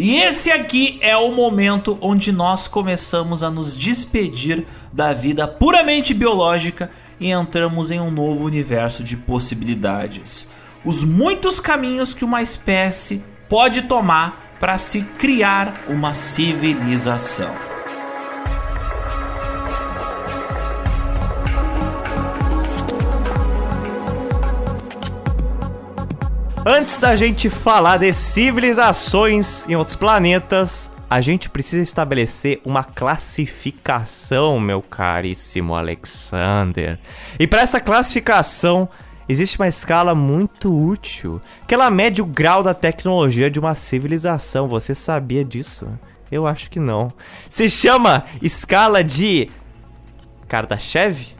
E 0.00 0.16
esse 0.18 0.52
aqui 0.52 0.96
é 1.02 1.16
o 1.16 1.32
momento 1.32 1.98
onde 2.00 2.30
nós 2.30 2.68
começamos 2.68 3.42
a 3.42 3.50
nos 3.50 3.76
despedir 3.76 4.64
da 4.92 5.12
vida 5.12 5.48
puramente 5.48 6.14
biológica 6.14 6.88
e 7.18 7.32
entramos 7.32 7.90
em 7.90 8.00
um 8.00 8.08
novo 8.08 8.44
universo 8.44 9.02
de 9.02 9.16
possibilidades. 9.16 10.46
Os 10.84 11.02
muitos 11.02 11.58
caminhos 11.58 12.14
que 12.14 12.24
uma 12.24 12.40
espécie 12.40 13.24
pode 13.48 13.82
tomar 13.82 14.56
para 14.60 14.78
se 14.78 15.02
criar 15.02 15.82
uma 15.88 16.14
civilização. 16.14 17.77
Antes 26.66 26.98
da 26.98 27.16
gente 27.16 27.48
falar 27.48 27.98
de 27.98 28.12
civilizações 28.12 29.66
em 29.68 29.76
outros 29.76 29.96
planetas, 29.96 30.90
a 31.08 31.20
gente 31.20 31.48
precisa 31.48 31.82
estabelecer 31.82 32.60
uma 32.64 32.84
classificação, 32.84 34.60
meu 34.60 34.82
caríssimo 34.82 35.74
Alexander. 35.74 36.98
E 37.38 37.46
para 37.46 37.62
essa 37.62 37.80
classificação, 37.80 38.88
existe 39.28 39.58
uma 39.58 39.68
escala 39.68 40.14
muito 40.14 40.74
útil, 40.74 41.40
que 41.66 41.74
ela 41.74 41.90
mede 41.90 42.20
o 42.20 42.26
grau 42.26 42.62
da 42.62 42.74
tecnologia 42.74 43.50
de 43.50 43.58
uma 43.58 43.74
civilização. 43.74 44.68
Você 44.68 44.94
sabia 44.94 45.44
disso? 45.44 45.88
Eu 46.30 46.46
acho 46.46 46.70
que 46.70 46.78
não. 46.78 47.08
Se 47.48 47.70
chama 47.70 48.24
escala 48.42 49.02
de 49.02 49.48
Kardashev? 50.46 51.37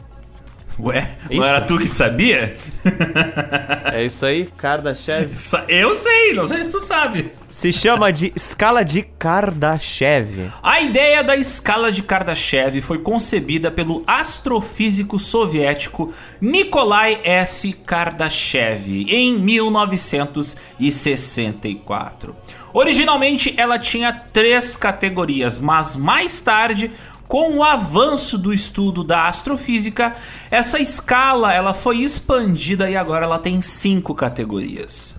Ué, 0.81 1.17
não 1.29 1.43
era 1.43 1.59
tu 1.61 1.77
que 1.77 1.87
sabia? 1.87 2.53
É 3.91 4.05
isso 4.05 4.23
aí, 4.25 4.47
Kardashev. 4.57 5.31
Eu 5.67 5.95
sei, 5.95 6.33
não 6.33 6.45
sei 6.45 6.59
se 6.59 6.69
tu 6.69 6.79
sabe. 6.79 7.31
Se 7.49 7.73
chama 7.73 8.13
de 8.13 8.31
escala 8.35 8.85
de 8.85 9.01
Kardashev. 9.01 10.51
A 10.61 10.79
ideia 10.81 11.23
da 11.23 11.35
escala 11.35 11.91
de 11.91 12.03
Kardashev 12.03 12.79
foi 12.81 12.99
concebida 12.99 13.71
pelo 13.71 14.03
astrofísico 14.05 15.17
soviético 15.17 16.13
Nikolai 16.39 17.19
S. 17.23 17.73
Kardashev 17.73 19.07
em 19.09 19.39
1964. 19.39 22.35
Originalmente 22.71 23.55
ela 23.57 23.79
tinha 23.79 24.13
três 24.13 24.75
categorias, 24.75 25.59
mas 25.59 25.95
mais 25.95 26.39
tarde 26.39 26.91
com 27.29 27.57
o 27.57 27.63
avanço 27.63 28.39
do 28.39 28.51
estudo 28.51 29.03
da 29.03 29.27
astrofísica, 29.27 30.15
essa 30.49 30.79
escala 30.79 31.53
ela 31.53 31.75
foi 31.75 31.99
expandida 31.99 32.89
e 32.89 32.97
agora 32.97 33.23
ela 33.23 33.37
tem 33.37 33.61
cinco 33.61 34.15
categorias. 34.15 35.15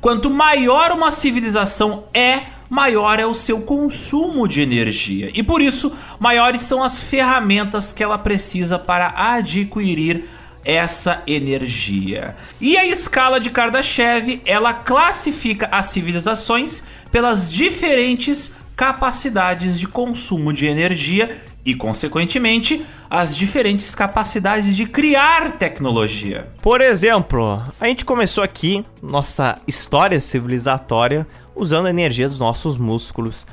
Quanto 0.00 0.28
maior 0.28 0.90
uma 0.90 1.12
civilização 1.12 2.02
é, 2.12 2.40
maior 2.68 3.20
é 3.20 3.26
o 3.26 3.32
seu 3.32 3.60
consumo 3.60 4.48
de 4.48 4.60
energia 4.60 5.30
e 5.32 5.40
por 5.40 5.62
isso 5.62 5.92
maiores 6.18 6.62
são 6.62 6.82
as 6.82 6.98
ferramentas 6.98 7.92
que 7.92 8.02
ela 8.02 8.18
precisa 8.18 8.76
para 8.76 9.14
adquirir 9.36 10.28
essa 10.64 11.22
energia. 11.28 12.34
E 12.60 12.76
a 12.76 12.84
escala 12.84 13.38
de 13.38 13.50
Kardashev, 13.50 14.42
ela 14.44 14.74
classifica 14.74 15.68
as 15.70 15.86
civilizações 15.86 16.82
pelas 17.12 17.48
diferentes 17.48 18.52
capacidades 18.74 19.78
de 19.78 19.86
consumo 19.86 20.52
de 20.52 20.66
energia 20.66 21.51
e, 21.64 21.74
consequentemente, 21.74 22.84
as 23.08 23.36
diferentes 23.36 23.94
capacidades 23.94 24.74
de 24.76 24.86
criar 24.86 25.52
tecnologia. 25.52 26.48
Por 26.60 26.80
exemplo, 26.80 27.62
a 27.80 27.86
gente 27.86 28.04
começou 28.04 28.42
aqui 28.42 28.84
nossa 29.00 29.58
história 29.66 30.20
civilizatória 30.20 31.26
usando 31.54 31.86
a 31.86 31.90
energia 31.90 32.28
dos 32.28 32.40
nossos 32.40 32.76
músculos, 32.76 33.46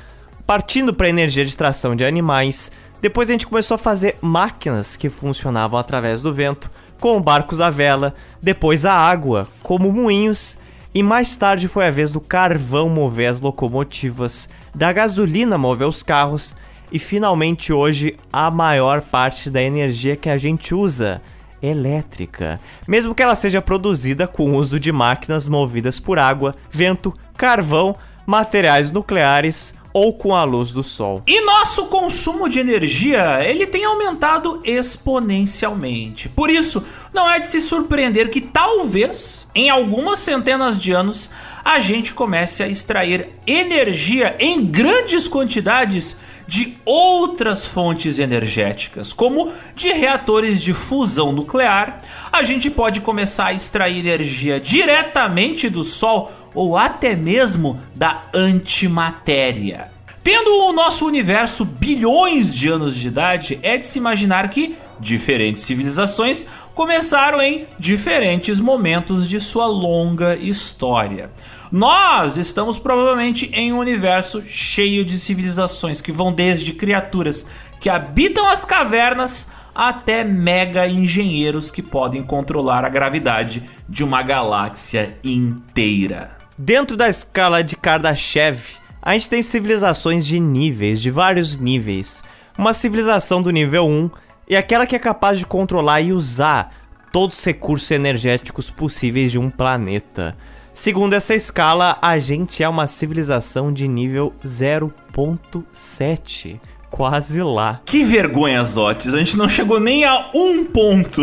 partindo 0.46 0.92
para 0.92 1.06
a 1.06 1.10
energia 1.10 1.44
de 1.44 1.56
tração 1.56 1.94
de 1.94 2.04
animais. 2.04 2.72
Depois 3.00 3.28
a 3.28 3.32
gente 3.32 3.46
começou 3.46 3.76
a 3.76 3.78
fazer 3.78 4.16
máquinas 4.20 4.96
que 4.96 5.08
funcionavam 5.08 5.78
através 5.78 6.20
do 6.20 6.34
vento, 6.34 6.70
como 6.98 7.20
barcos 7.20 7.60
à 7.60 7.70
vela, 7.70 8.14
depois 8.42 8.84
a 8.84 8.92
água, 8.92 9.48
como 9.62 9.92
moinhos, 9.92 10.58
e 10.94 11.02
mais 11.02 11.36
tarde 11.36 11.68
foi 11.68 11.86
a 11.86 11.90
vez 11.90 12.10
do 12.10 12.20
carvão 12.20 12.88
mover 12.88 13.28
as 13.28 13.40
locomotivas, 13.40 14.48
da 14.74 14.92
gasolina 14.92 15.56
mover 15.56 15.86
os 15.86 16.02
carros 16.02 16.56
e 16.92 16.98
finalmente 16.98 17.72
hoje 17.72 18.16
a 18.32 18.50
maior 18.50 19.00
parte 19.00 19.50
da 19.50 19.62
energia 19.62 20.16
que 20.16 20.28
a 20.28 20.38
gente 20.38 20.74
usa, 20.74 21.20
elétrica, 21.62 22.58
mesmo 22.88 23.14
que 23.14 23.22
ela 23.22 23.34
seja 23.34 23.60
produzida 23.60 24.26
com 24.26 24.50
o 24.50 24.56
uso 24.56 24.80
de 24.80 24.90
máquinas 24.90 25.46
movidas 25.46 26.00
por 26.00 26.18
água, 26.18 26.54
vento, 26.70 27.12
carvão, 27.36 27.94
materiais 28.26 28.90
nucleares 28.90 29.74
ou 29.92 30.12
com 30.12 30.34
a 30.34 30.44
luz 30.44 30.72
do 30.72 30.82
sol. 30.82 31.22
E 31.26 31.40
nosso 31.44 31.86
consumo 31.86 32.48
de 32.48 32.60
energia, 32.60 33.42
ele 33.42 33.66
tem 33.66 33.84
aumentado 33.84 34.60
exponencialmente. 34.64 36.28
Por 36.28 36.48
isso, 36.48 36.84
não 37.12 37.28
é 37.28 37.40
de 37.40 37.48
se 37.48 37.60
surpreender 37.60 38.30
que 38.30 38.40
talvez, 38.40 39.48
em 39.54 39.68
algumas 39.68 40.20
centenas 40.20 40.78
de 40.78 40.92
anos, 40.92 41.28
a 41.64 41.80
gente 41.80 42.14
comece 42.14 42.62
a 42.62 42.68
extrair 42.68 43.30
energia 43.46 44.36
em 44.38 44.64
grandes 44.64 45.26
quantidades 45.26 46.16
de 46.50 46.76
outras 46.84 47.64
fontes 47.64 48.18
energéticas, 48.18 49.12
como 49.12 49.48
de 49.76 49.92
reatores 49.92 50.60
de 50.60 50.74
fusão 50.74 51.30
nuclear. 51.30 52.00
A 52.32 52.42
gente 52.42 52.68
pode 52.68 53.00
começar 53.00 53.46
a 53.46 53.52
extrair 53.52 54.00
energia 54.00 54.58
diretamente 54.58 55.68
do 55.68 55.84
Sol 55.84 56.28
ou 56.52 56.76
até 56.76 57.14
mesmo 57.14 57.80
da 57.94 58.24
antimatéria. 58.34 59.92
Tendo 60.24 60.50
o 60.64 60.72
nosso 60.72 61.06
universo 61.06 61.64
bilhões 61.64 62.52
de 62.52 62.68
anos 62.68 62.96
de 62.96 63.06
idade, 63.06 63.60
é 63.62 63.78
de 63.78 63.86
se 63.86 63.98
imaginar 63.98 64.48
que 64.50 64.74
diferentes 64.98 65.62
civilizações 65.62 66.44
começaram 66.74 67.40
em 67.40 67.68
diferentes 67.78 68.58
momentos 68.58 69.28
de 69.28 69.40
sua 69.40 69.66
longa 69.66 70.34
história. 70.34 71.30
Nós 71.70 72.36
estamos 72.36 72.80
provavelmente 72.80 73.48
em 73.54 73.72
um 73.72 73.78
universo 73.78 74.42
cheio 74.44 75.04
de 75.04 75.16
civilizações 75.20 76.00
que 76.00 76.10
vão 76.10 76.32
desde 76.32 76.72
criaturas 76.72 77.46
que 77.78 77.88
habitam 77.88 78.48
as 78.48 78.64
cavernas 78.64 79.48
até 79.72 80.24
mega 80.24 80.88
engenheiros 80.88 81.70
que 81.70 81.80
podem 81.80 82.24
controlar 82.24 82.84
a 82.84 82.88
gravidade 82.88 83.62
de 83.88 84.02
uma 84.02 84.20
galáxia 84.20 85.16
inteira. 85.22 86.36
Dentro 86.58 86.96
da 86.96 87.08
escala 87.08 87.62
de 87.62 87.76
Kardashev, 87.76 88.60
a 89.00 89.12
gente 89.12 89.30
tem 89.30 89.40
civilizações 89.40 90.26
de 90.26 90.40
níveis, 90.40 91.00
de 91.00 91.08
vários 91.08 91.56
níveis. 91.56 92.20
Uma 92.58 92.72
civilização 92.72 93.40
do 93.40 93.52
nível 93.52 93.86
1 93.86 94.10
é 94.48 94.56
aquela 94.56 94.88
que 94.88 94.96
é 94.96 94.98
capaz 94.98 95.38
de 95.38 95.46
controlar 95.46 96.00
e 96.00 96.12
usar 96.12 96.74
todos 97.12 97.38
os 97.38 97.44
recursos 97.44 97.88
energéticos 97.92 98.70
possíveis 98.70 99.30
de 99.30 99.38
um 99.38 99.48
planeta. 99.48 100.36
Segundo 100.80 101.12
essa 101.12 101.34
escala, 101.34 101.98
a 102.00 102.18
gente 102.18 102.62
é 102.62 102.68
uma 102.68 102.86
civilização 102.86 103.70
de 103.70 103.86
nível 103.86 104.32
0.7. 104.42 106.58
Quase 106.90 107.42
lá. 107.42 107.82
Que 107.84 108.02
vergonha, 108.02 108.64
Zotes. 108.64 109.12
A 109.12 109.18
gente 109.18 109.36
não 109.36 109.46
chegou 109.46 109.78
nem 109.78 110.06
a 110.06 110.30
um 110.34 110.64
ponto. 110.64 111.20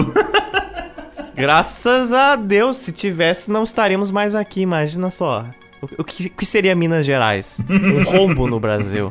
Graças 1.34 2.12
a 2.12 2.36
Deus, 2.36 2.78
se 2.78 2.92
tivesse, 2.92 3.50
não 3.50 3.64
estaríamos 3.64 4.12
mais 4.12 4.36
aqui, 4.36 4.62
imagina 4.62 5.10
só. 5.10 5.44
O 5.98 6.04
que, 6.04 6.30
que 6.30 6.46
seria 6.46 6.76
Minas 6.76 7.04
Gerais? 7.04 7.60
Um 7.68 8.04
rombo 8.16 8.48
no 8.48 8.60
Brasil. 8.60 9.10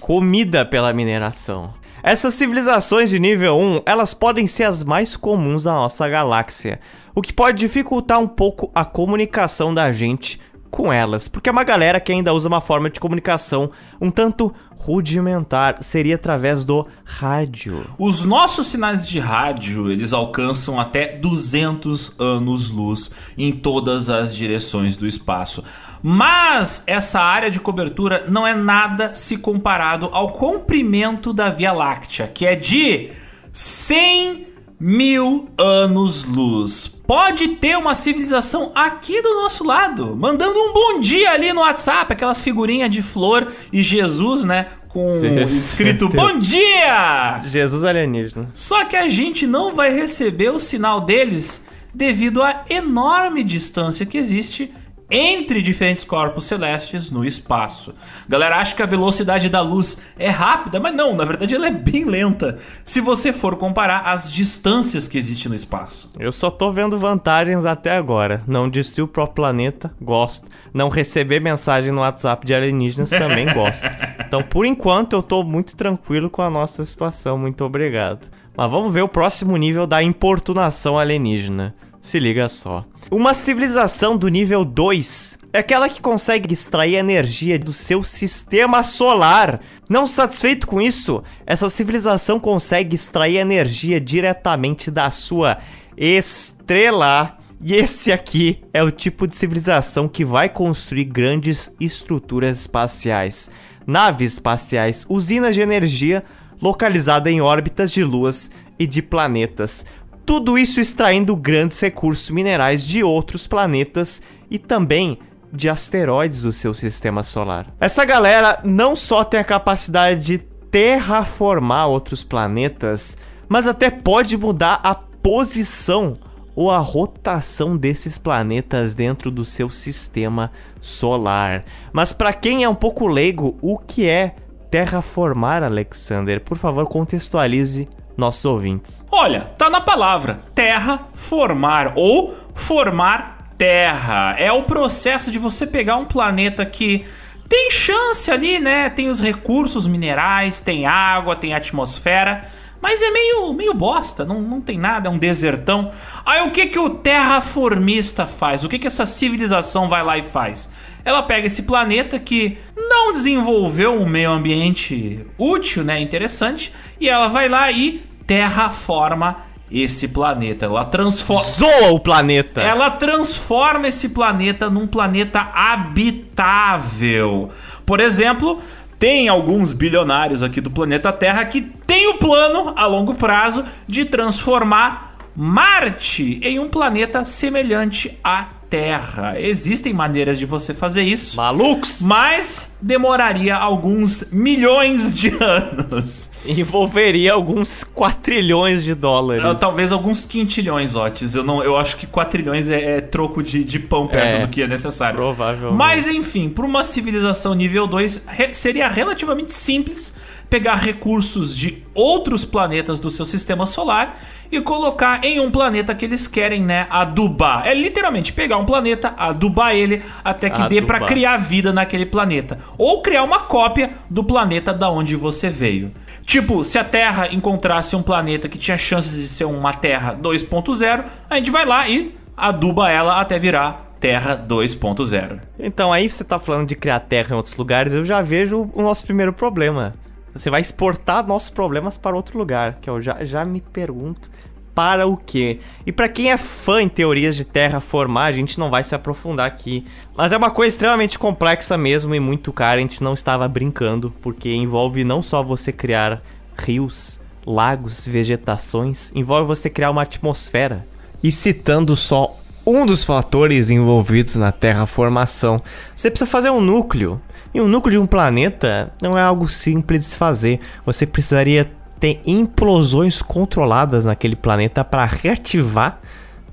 Comida 0.00 0.66
pela 0.66 0.92
mineração. 0.92 1.72
Essas 2.02 2.34
civilizações 2.34 3.10
de 3.10 3.18
nível 3.18 3.58
1, 3.58 3.82
elas 3.84 4.14
podem 4.14 4.46
ser 4.46 4.64
as 4.64 4.84
mais 4.84 5.16
comuns 5.16 5.64
da 5.64 5.72
nossa 5.72 6.08
galáxia, 6.08 6.78
o 7.18 7.20
que 7.20 7.32
pode 7.32 7.58
dificultar 7.58 8.20
um 8.20 8.28
pouco 8.28 8.70
a 8.72 8.84
comunicação 8.84 9.74
da 9.74 9.90
gente 9.90 10.38
com 10.70 10.92
elas, 10.92 11.26
porque 11.26 11.48
é 11.48 11.52
uma 11.52 11.64
galera 11.64 11.98
que 11.98 12.12
ainda 12.12 12.32
usa 12.32 12.46
uma 12.46 12.60
forma 12.60 12.88
de 12.88 13.00
comunicação 13.00 13.72
um 14.00 14.08
tanto 14.08 14.52
rudimentar, 14.76 15.82
seria 15.82 16.14
através 16.14 16.64
do 16.64 16.86
rádio. 17.04 17.84
Os 17.98 18.24
nossos 18.24 18.68
sinais 18.68 19.08
de 19.08 19.18
rádio, 19.18 19.90
eles 19.90 20.12
alcançam 20.12 20.78
até 20.78 21.16
200 21.16 22.20
anos-luz 22.20 23.10
em 23.36 23.50
todas 23.50 24.08
as 24.08 24.36
direções 24.36 24.96
do 24.96 25.04
espaço. 25.04 25.64
Mas 26.00 26.84
essa 26.86 27.18
área 27.18 27.50
de 27.50 27.58
cobertura 27.58 28.26
não 28.28 28.46
é 28.46 28.54
nada 28.54 29.12
se 29.16 29.38
comparado 29.38 30.08
ao 30.12 30.28
comprimento 30.28 31.32
da 31.32 31.50
Via 31.50 31.72
Láctea, 31.72 32.28
que 32.28 32.46
é 32.46 32.54
de 32.54 33.10
100 33.52 34.46
mil 34.80 35.48
anos-luz. 35.58 36.86
Pode 37.06 37.48
ter 37.56 37.76
uma 37.76 37.94
civilização 37.94 38.70
aqui 38.74 39.20
do 39.20 39.34
nosso 39.42 39.64
lado, 39.64 40.14
mandando 40.14 40.58
um 40.58 40.72
bom 40.72 41.00
dia 41.00 41.32
ali 41.32 41.52
no 41.52 41.60
WhatsApp, 41.60 42.12
aquelas 42.12 42.40
figurinhas 42.40 42.90
de 42.90 43.02
flor 43.02 43.52
e 43.72 43.82
Jesus, 43.82 44.44
né? 44.44 44.66
Com 44.88 45.20
Sim, 45.20 45.42
escrito 45.54 46.08
Bom 46.08 46.38
dia! 46.38 47.42
Jesus 47.46 47.82
alienígena. 47.82 48.50
Só 48.54 48.84
que 48.84 48.96
a 48.96 49.08
gente 49.08 49.46
não 49.46 49.74
vai 49.74 49.92
receber 49.92 50.50
o 50.50 50.58
sinal 50.58 51.00
deles 51.00 51.64
devido 51.92 52.42
à 52.42 52.64
enorme 52.70 53.42
distância 53.42 54.06
que 54.06 54.18
existe 54.18 54.72
entre 55.10 55.62
diferentes 55.62 56.04
corpos 56.04 56.44
celestes 56.44 57.10
no 57.10 57.24
espaço. 57.24 57.94
Galera 58.28 58.56
acha 58.56 58.74
que 58.74 58.82
a 58.82 58.86
velocidade 58.86 59.48
da 59.48 59.62
luz 59.62 59.98
é 60.18 60.28
rápida, 60.28 60.78
mas 60.78 60.94
não, 60.94 61.16
na 61.16 61.24
verdade 61.24 61.54
ela 61.54 61.66
é 61.66 61.70
bem 61.70 62.04
lenta, 62.04 62.58
se 62.84 63.00
você 63.00 63.32
for 63.32 63.56
comparar 63.56 64.00
as 64.00 64.30
distâncias 64.30 65.08
que 65.08 65.16
existem 65.16 65.48
no 65.48 65.54
espaço. 65.54 66.12
Eu 66.18 66.30
só 66.30 66.50
tô 66.50 66.70
vendo 66.70 66.98
vantagens 66.98 67.64
até 67.64 67.96
agora. 67.96 68.42
Não 68.46 68.68
destruir 68.68 69.04
o 69.04 69.08
próprio 69.08 69.36
planeta, 69.36 69.90
gosto. 70.00 70.50
Não 70.74 70.88
receber 70.88 71.40
mensagem 71.40 71.92
no 71.92 72.00
WhatsApp 72.00 72.46
de 72.46 72.54
alienígenas, 72.54 73.10
também 73.10 73.46
gosto. 73.54 73.86
Então, 74.26 74.42
por 74.42 74.66
enquanto, 74.66 75.14
eu 75.14 75.22
tô 75.22 75.42
muito 75.42 75.74
tranquilo 75.74 76.28
com 76.28 76.42
a 76.42 76.50
nossa 76.50 76.84
situação, 76.84 77.38
muito 77.38 77.64
obrigado. 77.64 78.28
Mas 78.56 78.70
vamos 78.70 78.92
ver 78.92 79.02
o 79.02 79.08
próximo 79.08 79.56
nível 79.56 79.86
da 79.86 80.02
importunação 80.02 80.98
alienígena. 80.98 81.74
Se 82.08 82.18
liga 82.18 82.48
só. 82.48 82.86
Uma 83.10 83.34
civilização 83.34 84.16
do 84.16 84.28
nível 84.28 84.64
2 84.64 85.36
é 85.52 85.58
aquela 85.58 85.90
que 85.90 86.00
consegue 86.00 86.54
extrair 86.54 86.94
energia 86.94 87.58
do 87.58 87.70
seu 87.70 88.02
sistema 88.02 88.82
solar. 88.82 89.60
Não 89.90 90.06
satisfeito 90.06 90.66
com 90.66 90.80
isso, 90.80 91.22
essa 91.44 91.68
civilização 91.68 92.40
consegue 92.40 92.96
extrair 92.96 93.36
energia 93.36 94.00
diretamente 94.00 94.90
da 94.90 95.10
sua 95.10 95.58
estrela. 95.98 97.36
E 97.60 97.74
esse 97.74 98.10
aqui 98.10 98.62
é 98.72 98.82
o 98.82 98.90
tipo 98.90 99.28
de 99.28 99.36
civilização 99.36 100.08
que 100.08 100.24
vai 100.24 100.48
construir 100.48 101.04
grandes 101.04 101.70
estruturas 101.78 102.60
espaciais, 102.60 103.50
naves 103.86 104.32
espaciais, 104.32 105.04
usinas 105.10 105.54
de 105.54 105.60
energia 105.60 106.24
localizadas 106.58 107.30
em 107.30 107.42
órbitas 107.42 107.92
de 107.92 108.02
luas 108.02 108.50
e 108.78 108.86
de 108.86 109.02
planetas, 109.02 109.84
tudo 110.28 110.58
isso 110.58 110.78
extraindo 110.78 111.34
grandes 111.34 111.80
recursos 111.80 112.28
minerais 112.28 112.86
de 112.86 113.02
outros 113.02 113.46
planetas 113.46 114.20
e 114.50 114.58
também 114.58 115.18
de 115.50 115.70
asteroides 115.70 116.42
do 116.42 116.52
seu 116.52 116.74
sistema 116.74 117.24
solar. 117.24 117.74
Essa 117.80 118.04
galera 118.04 118.60
não 118.62 118.94
só 118.94 119.24
tem 119.24 119.40
a 119.40 119.44
capacidade 119.44 120.20
de 120.20 120.36
terraformar 120.70 121.88
outros 121.88 122.22
planetas, 122.22 123.16
mas 123.48 123.66
até 123.66 123.88
pode 123.88 124.36
mudar 124.36 124.78
a 124.84 124.94
posição 124.94 126.18
ou 126.54 126.70
a 126.70 126.76
rotação 126.76 127.74
desses 127.74 128.18
planetas 128.18 128.94
dentro 128.94 129.30
do 129.30 129.46
seu 129.46 129.70
sistema 129.70 130.52
solar. 130.78 131.64
Mas 131.90 132.12
para 132.12 132.34
quem 132.34 132.64
é 132.64 132.68
um 132.68 132.74
pouco 132.74 133.06
leigo, 133.06 133.56
o 133.62 133.78
que 133.78 134.06
é 134.06 134.36
terraformar, 134.70 135.62
Alexander? 135.62 136.38
Por 136.38 136.58
favor, 136.58 136.86
contextualize 136.86 137.88
nossos 138.18 138.44
ouvintes. 138.44 139.06
Olha, 139.10 139.42
tá 139.56 139.70
na 139.70 139.80
palavra 139.80 140.40
terra 140.54 141.06
formar 141.14 141.92
ou 141.94 142.34
formar 142.52 143.54
terra. 143.56 144.34
É 144.36 144.50
o 144.50 144.64
processo 144.64 145.30
de 145.30 145.38
você 145.38 145.66
pegar 145.66 145.96
um 145.96 146.04
planeta 146.04 146.66
que 146.66 147.06
tem 147.48 147.70
chance 147.70 148.30
ali, 148.30 148.58
né? 148.58 148.90
Tem 148.90 149.08
os 149.08 149.20
recursos 149.20 149.86
minerais, 149.86 150.60
tem 150.60 150.84
água, 150.84 151.36
tem 151.36 151.54
atmosfera, 151.54 152.44
mas 152.80 153.00
é 153.02 153.10
meio, 153.10 153.52
meio 153.52 153.72
bosta, 153.72 154.24
não, 154.24 154.40
não 154.42 154.60
tem 154.60 154.78
nada, 154.78 155.08
é 155.08 155.10
um 155.10 155.18
desertão. 155.18 155.90
Aí 156.26 156.42
o 156.42 156.50
que 156.50 156.66
que 156.66 156.78
o 156.78 156.90
terraformista 156.90 158.26
faz? 158.26 158.64
O 158.64 158.68
que 158.68 158.78
que 158.78 158.86
essa 158.86 159.06
civilização 159.06 159.88
vai 159.88 160.02
lá 160.02 160.18
e 160.18 160.22
faz? 160.22 160.68
Ela 161.04 161.22
pega 161.22 161.46
esse 161.46 161.62
planeta 161.62 162.18
que 162.18 162.58
não 162.76 163.12
desenvolveu 163.12 163.94
um 163.94 164.06
meio 164.06 164.30
ambiente 164.30 165.26
útil, 165.38 165.82
né, 165.82 166.00
interessante, 166.00 166.72
e 167.00 167.08
ela 167.08 167.28
vai 167.28 167.48
lá 167.48 167.70
e 167.72 168.07
terraforma 168.28 169.48
esse 169.70 170.06
planeta. 170.06 170.66
Ela 170.66 170.84
transforma. 170.84 171.42
Zoa 171.42 171.90
o 171.92 171.98
planeta! 171.98 172.60
Ela 172.60 172.90
transforma 172.90 173.88
esse 173.88 174.10
planeta 174.10 174.70
num 174.70 174.86
planeta 174.86 175.50
habitável. 175.52 177.48
Por 177.84 178.00
exemplo, 178.00 178.60
tem 178.98 179.28
alguns 179.28 179.72
bilionários 179.72 180.42
aqui 180.42 180.60
do 180.60 180.70
planeta 180.70 181.10
Terra 181.12 181.44
que 181.46 181.62
tem 181.62 182.06
o 182.08 182.18
plano 182.18 182.74
a 182.76 182.86
longo 182.86 183.14
prazo 183.14 183.64
de 183.86 184.04
transformar 184.04 185.16
Marte 185.34 186.40
em 186.42 186.58
um 186.58 186.68
planeta 186.68 187.24
semelhante 187.24 188.18
a 188.24 188.57
Terra. 188.70 189.34
Existem 189.40 189.92
maneiras 189.92 190.38
de 190.38 190.44
você 190.46 190.74
fazer 190.74 191.02
isso. 191.02 191.36
Malucos! 191.36 192.00
Mas 192.02 192.76
demoraria 192.80 193.54
alguns 193.56 194.24
milhões 194.30 195.14
de 195.14 195.28
anos. 195.42 196.30
Envolveria 196.46 197.32
alguns 197.32 197.82
quatrilhões 197.84 198.84
de 198.84 198.94
dólares. 198.94 199.44
Uh, 199.44 199.54
talvez 199.54 199.92
alguns 199.92 200.24
quintilhões, 200.26 200.94
Otis. 200.96 201.34
Eu, 201.34 201.44
não, 201.44 201.62
eu 201.62 201.76
acho 201.76 201.96
que 201.96 202.06
quatrilhões 202.06 202.68
é, 202.68 202.98
é 202.98 203.00
troco 203.00 203.42
de, 203.42 203.64
de 203.64 203.78
pão 203.78 204.06
perto 204.06 204.36
É, 204.36 204.40
do 204.40 204.48
que 204.48 204.62
é 204.62 204.66
necessário. 204.68 205.16
provavelmente. 205.16 205.76
Mas 205.76 206.06
enfim, 206.06 206.48
para 206.48 206.66
uma 206.66 206.84
civilização 206.84 207.54
nível 207.54 207.86
2, 207.86 208.24
re- 208.26 208.54
seria 208.54 208.88
relativamente 208.88 209.52
simples 209.52 210.12
pegar 210.48 210.76
recursos 210.76 211.56
de 211.56 211.82
outros 211.94 212.44
planetas 212.44 212.98
do 213.00 213.10
seu 213.10 213.24
sistema 213.24 213.66
solar 213.66 214.18
e 214.50 214.60
colocar 214.60 215.22
em 215.24 215.40
um 215.40 215.50
planeta 215.50 215.94
que 215.94 216.04
eles 216.04 216.26
querem, 216.26 216.62
né, 216.62 216.86
adubar. 216.88 217.66
É 217.66 217.74
literalmente 217.74 218.32
pegar 218.32 218.56
um 218.56 218.64
planeta, 218.64 219.14
adubar 219.16 219.74
ele 219.74 220.02
até 220.24 220.48
que 220.48 220.62
dê 220.68 220.80
para 220.80 220.96
Adubar. 220.96 221.08
criar 221.08 221.36
vida 221.36 221.72
naquele 221.72 222.06
planeta, 222.06 222.58
ou 222.78 223.02
criar 223.02 223.24
uma 223.24 223.40
cópia 223.40 223.90
do 224.08 224.24
planeta 224.24 224.72
da 224.72 224.90
onde 224.90 225.14
você 225.16 225.50
veio. 225.50 225.92
Tipo, 226.24 226.62
se 226.64 226.78
a 226.78 226.84
Terra 226.84 227.28
encontrasse 227.32 227.94
um 227.96 228.02
planeta 228.02 228.48
que 228.48 228.58
tinha 228.58 228.78
chances 228.78 229.18
de 229.18 229.28
ser 229.28 229.44
uma 229.44 229.72
Terra 229.72 230.14
2.0, 230.14 231.04
a 231.28 231.36
gente 231.36 231.50
vai 231.50 231.64
lá 231.64 231.88
e 231.88 232.14
aduba 232.36 232.90
ela 232.90 233.20
até 233.20 233.38
virar 233.38 233.88
Terra 234.00 234.36
2.0. 234.36 235.40
Então 235.58 235.92
aí 235.92 236.08
você 236.08 236.22
tá 236.22 236.38
falando 236.38 236.68
de 236.68 236.76
criar 236.76 237.00
terra 237.00 237.32
em 237.32 237.36
outros 237.36 237.56
lugares, 237.56 237.92
eu 237.92 238.04
já 238.04 238.22
vejo 238.22 238.70
o 238.72 238.82
nosso 238.82 239.04
primeiro 239.04 239.32
problema. 239.32 239.94
Você 240.34 240.50
vai 240.50 240.60
exportar 240.60 241.26
nossos 241.26 241.50
problemas 241.50 241.96
para 241.96 242.16
outro 242.16 242.38
lugar, 242.38 242.78
que 242.80 242.88
eu 242.88 243.02
já, 243.02 243.24
já 243.24 243.44
me 243.44 243.60
pergunto 243.60 244.30
para 244.74 245.08
o 245.08 245.16
quê? 245.16 245.58
E 245.84 245.90
para 245.90 246.08
quem 246.08 246.30
é 246.30 246.36
fã 246.36 246.80
em 246.80 246.88
teorias 246.88 247.34
de 247.34 247.44
terraformar, 247.44 248.26
a 248.26 248.32
gente 248.32 248.60
não 248.60 248.70
vai 248.70 248.84
se 248.84 248.94
aprofundar 248.94 249.46
aqui, 249.46 249.84
mas 250.16 250.30
é 250.30 250.36
uma 250.36 250.50
coisa 250.50 250.68
extremamente 250.68 251.18
complexa 251.18 251.76
mesmo 251.76 252.14
e 252.14 252.20
muito 252.20 252.52
cara, 252.52 252.78
a 252.78 252.80
gente 252.80 253.02
não 253.02 253.12
estava 253.12 253.48
brincando, 253.48 254.12
porque 254.22 254.54
envolve 254.54 255.02
não 255.02 255.20
só 255.20 255.42
você 255.42 255.72
criar 255.72 256.22
rios, 256.56 257.20
lagos, 257.44 258.06
vegetações, 258.06 259.10
envolve 259.16 259.48
você 259.48 259.68
criar 259.68 259.90
uma 259.90 260.02
atmosfera. 260.02 260.86
E 261.22 261.32
citando 261.32 261.96
só 261.96 262.38
um 262.64 262.84
dos 262.84 263.02
fatores 263.04 263.70
envolvidos 263.70 264.36
na 264.36 264.52
terraformação, 264.52 265.60
você 265.96 266.10
precisa 266.10 266.30
fazer 266.30 266.50
um 266.50 266.60
núcleo. 266.60 267.20
E 267.54 267.60
o 267.60 267.68
núcleo 267.68 267.92
de 267.92 267.98
um 267.98 268.06
planeta 268.06 268.92
não 269.00 269.16
é 269.16 269.22
algo 269.22 269.48
simples 269.48 270.00
de 270.00 270.04
se 270.06 270.16
fazer. 270.16 270.60
Você 270.84 271.06
precisaria 271.06 271.70
ter 271.98 272.20
implosões 272.26 273.22
controladas 273.22 274.04
naquele 274.04 274.36
planeta 274.36 274.84
para 274.84 275.04
reativar 275.04 275.98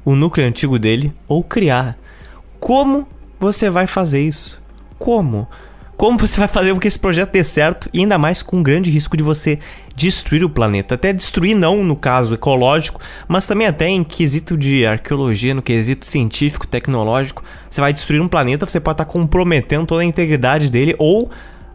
o 0.04 0.16
núcleo 0.16 0.48
antigo 0.48 0.80
dele 0.80 1.14
ou 1.28 1.44
criar. 1.44 1.98
Como 2.60 3.08
você 3.40 3.70
vai 3.70 3.88
fazer 3.88 4.22
isso? 4.22 4.62
Como? 4.98 5.48
Como 5.98 6.18
você 6.20 6.38
vai 6.38 6.48
fazer 6.50 6.74
com 6.74 6.80
que 6.80 6.90
esse 6.90 7.00
projeto 7.00 7.32
dê 7.32 7.44
certo 7.44 7.90
e 7.94 8.00
ainda 8.02 8.18
mais 8.18 8.42
com 8.42 8.60
o 8.60 8.64
grande 8.64 8.92
risco 8.92 9.16
de 9.16 9.24
você 9.24 9.60
destruir 9.96 10.44
o 10.44 10.50
planeta? 10.50 10.96
Até 10.96 11.14
destruir 11.14 11.56
não 11.56 11.84
no 11.86 11.96
caso 11.96 12.34
ecológico, 12.34 13.00
mas 13.30 13.48
também 13.48 13.66
até 13.66 13.88
em 13.88 14.04
quesito 14.04 14.58
de 14.58 14.86
arqueologia, 14.86 15.54
no 15.54 15.62
quesito 15.62 16.06
científico, 16.06 16.68
tecnológico. 16.68 17.44
Você 17.70 17.80
vai 17.80 17.94
destruir 17.94 18.22
um 18.22 18.28
planeta, 18.28 18.66
você 18.66 18.80
pode 18.80 18.96
estar 18.96 19.06
comprometendo 19.06 19.86
toda 19.86 20.02
a 20.02 20.06
integridade 20.06 20.70
dele 20.70 20.96
ou 21.00 21.32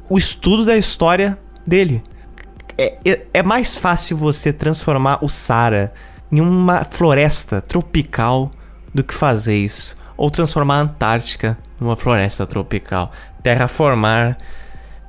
o 0.09 0.19
estudo 0.19 0.67
da 0.67 0.77
história 0.77 1.39
dele. 1.67 2.03
É, 2.77 2.99
é- 3.05 3.27
é 3.33 3.43
mais 3.43 3.79
fácil 3.79 4.19
você 4.19 4.53
transformar 4.53 5.25
o 5.25 5.29
Sara 5.31 5.95
em 6.31 6.41
uma 6.41 6.85
floresta 6.85 7.61
tropical 7.63 8.51
do 8.95 9.03
que 9.03 9.15
fazer 9.15 9.57
isso. 9.57 9.97
Ou 10.15 10.31
transformar 10.31 10.75
a 10.75 10.81
Antártica 10.81 11.57
numa 11.81 11.97
floresta 11.97 12.47
tropical. 12.47 13.11
Terraformar 13.43 14.37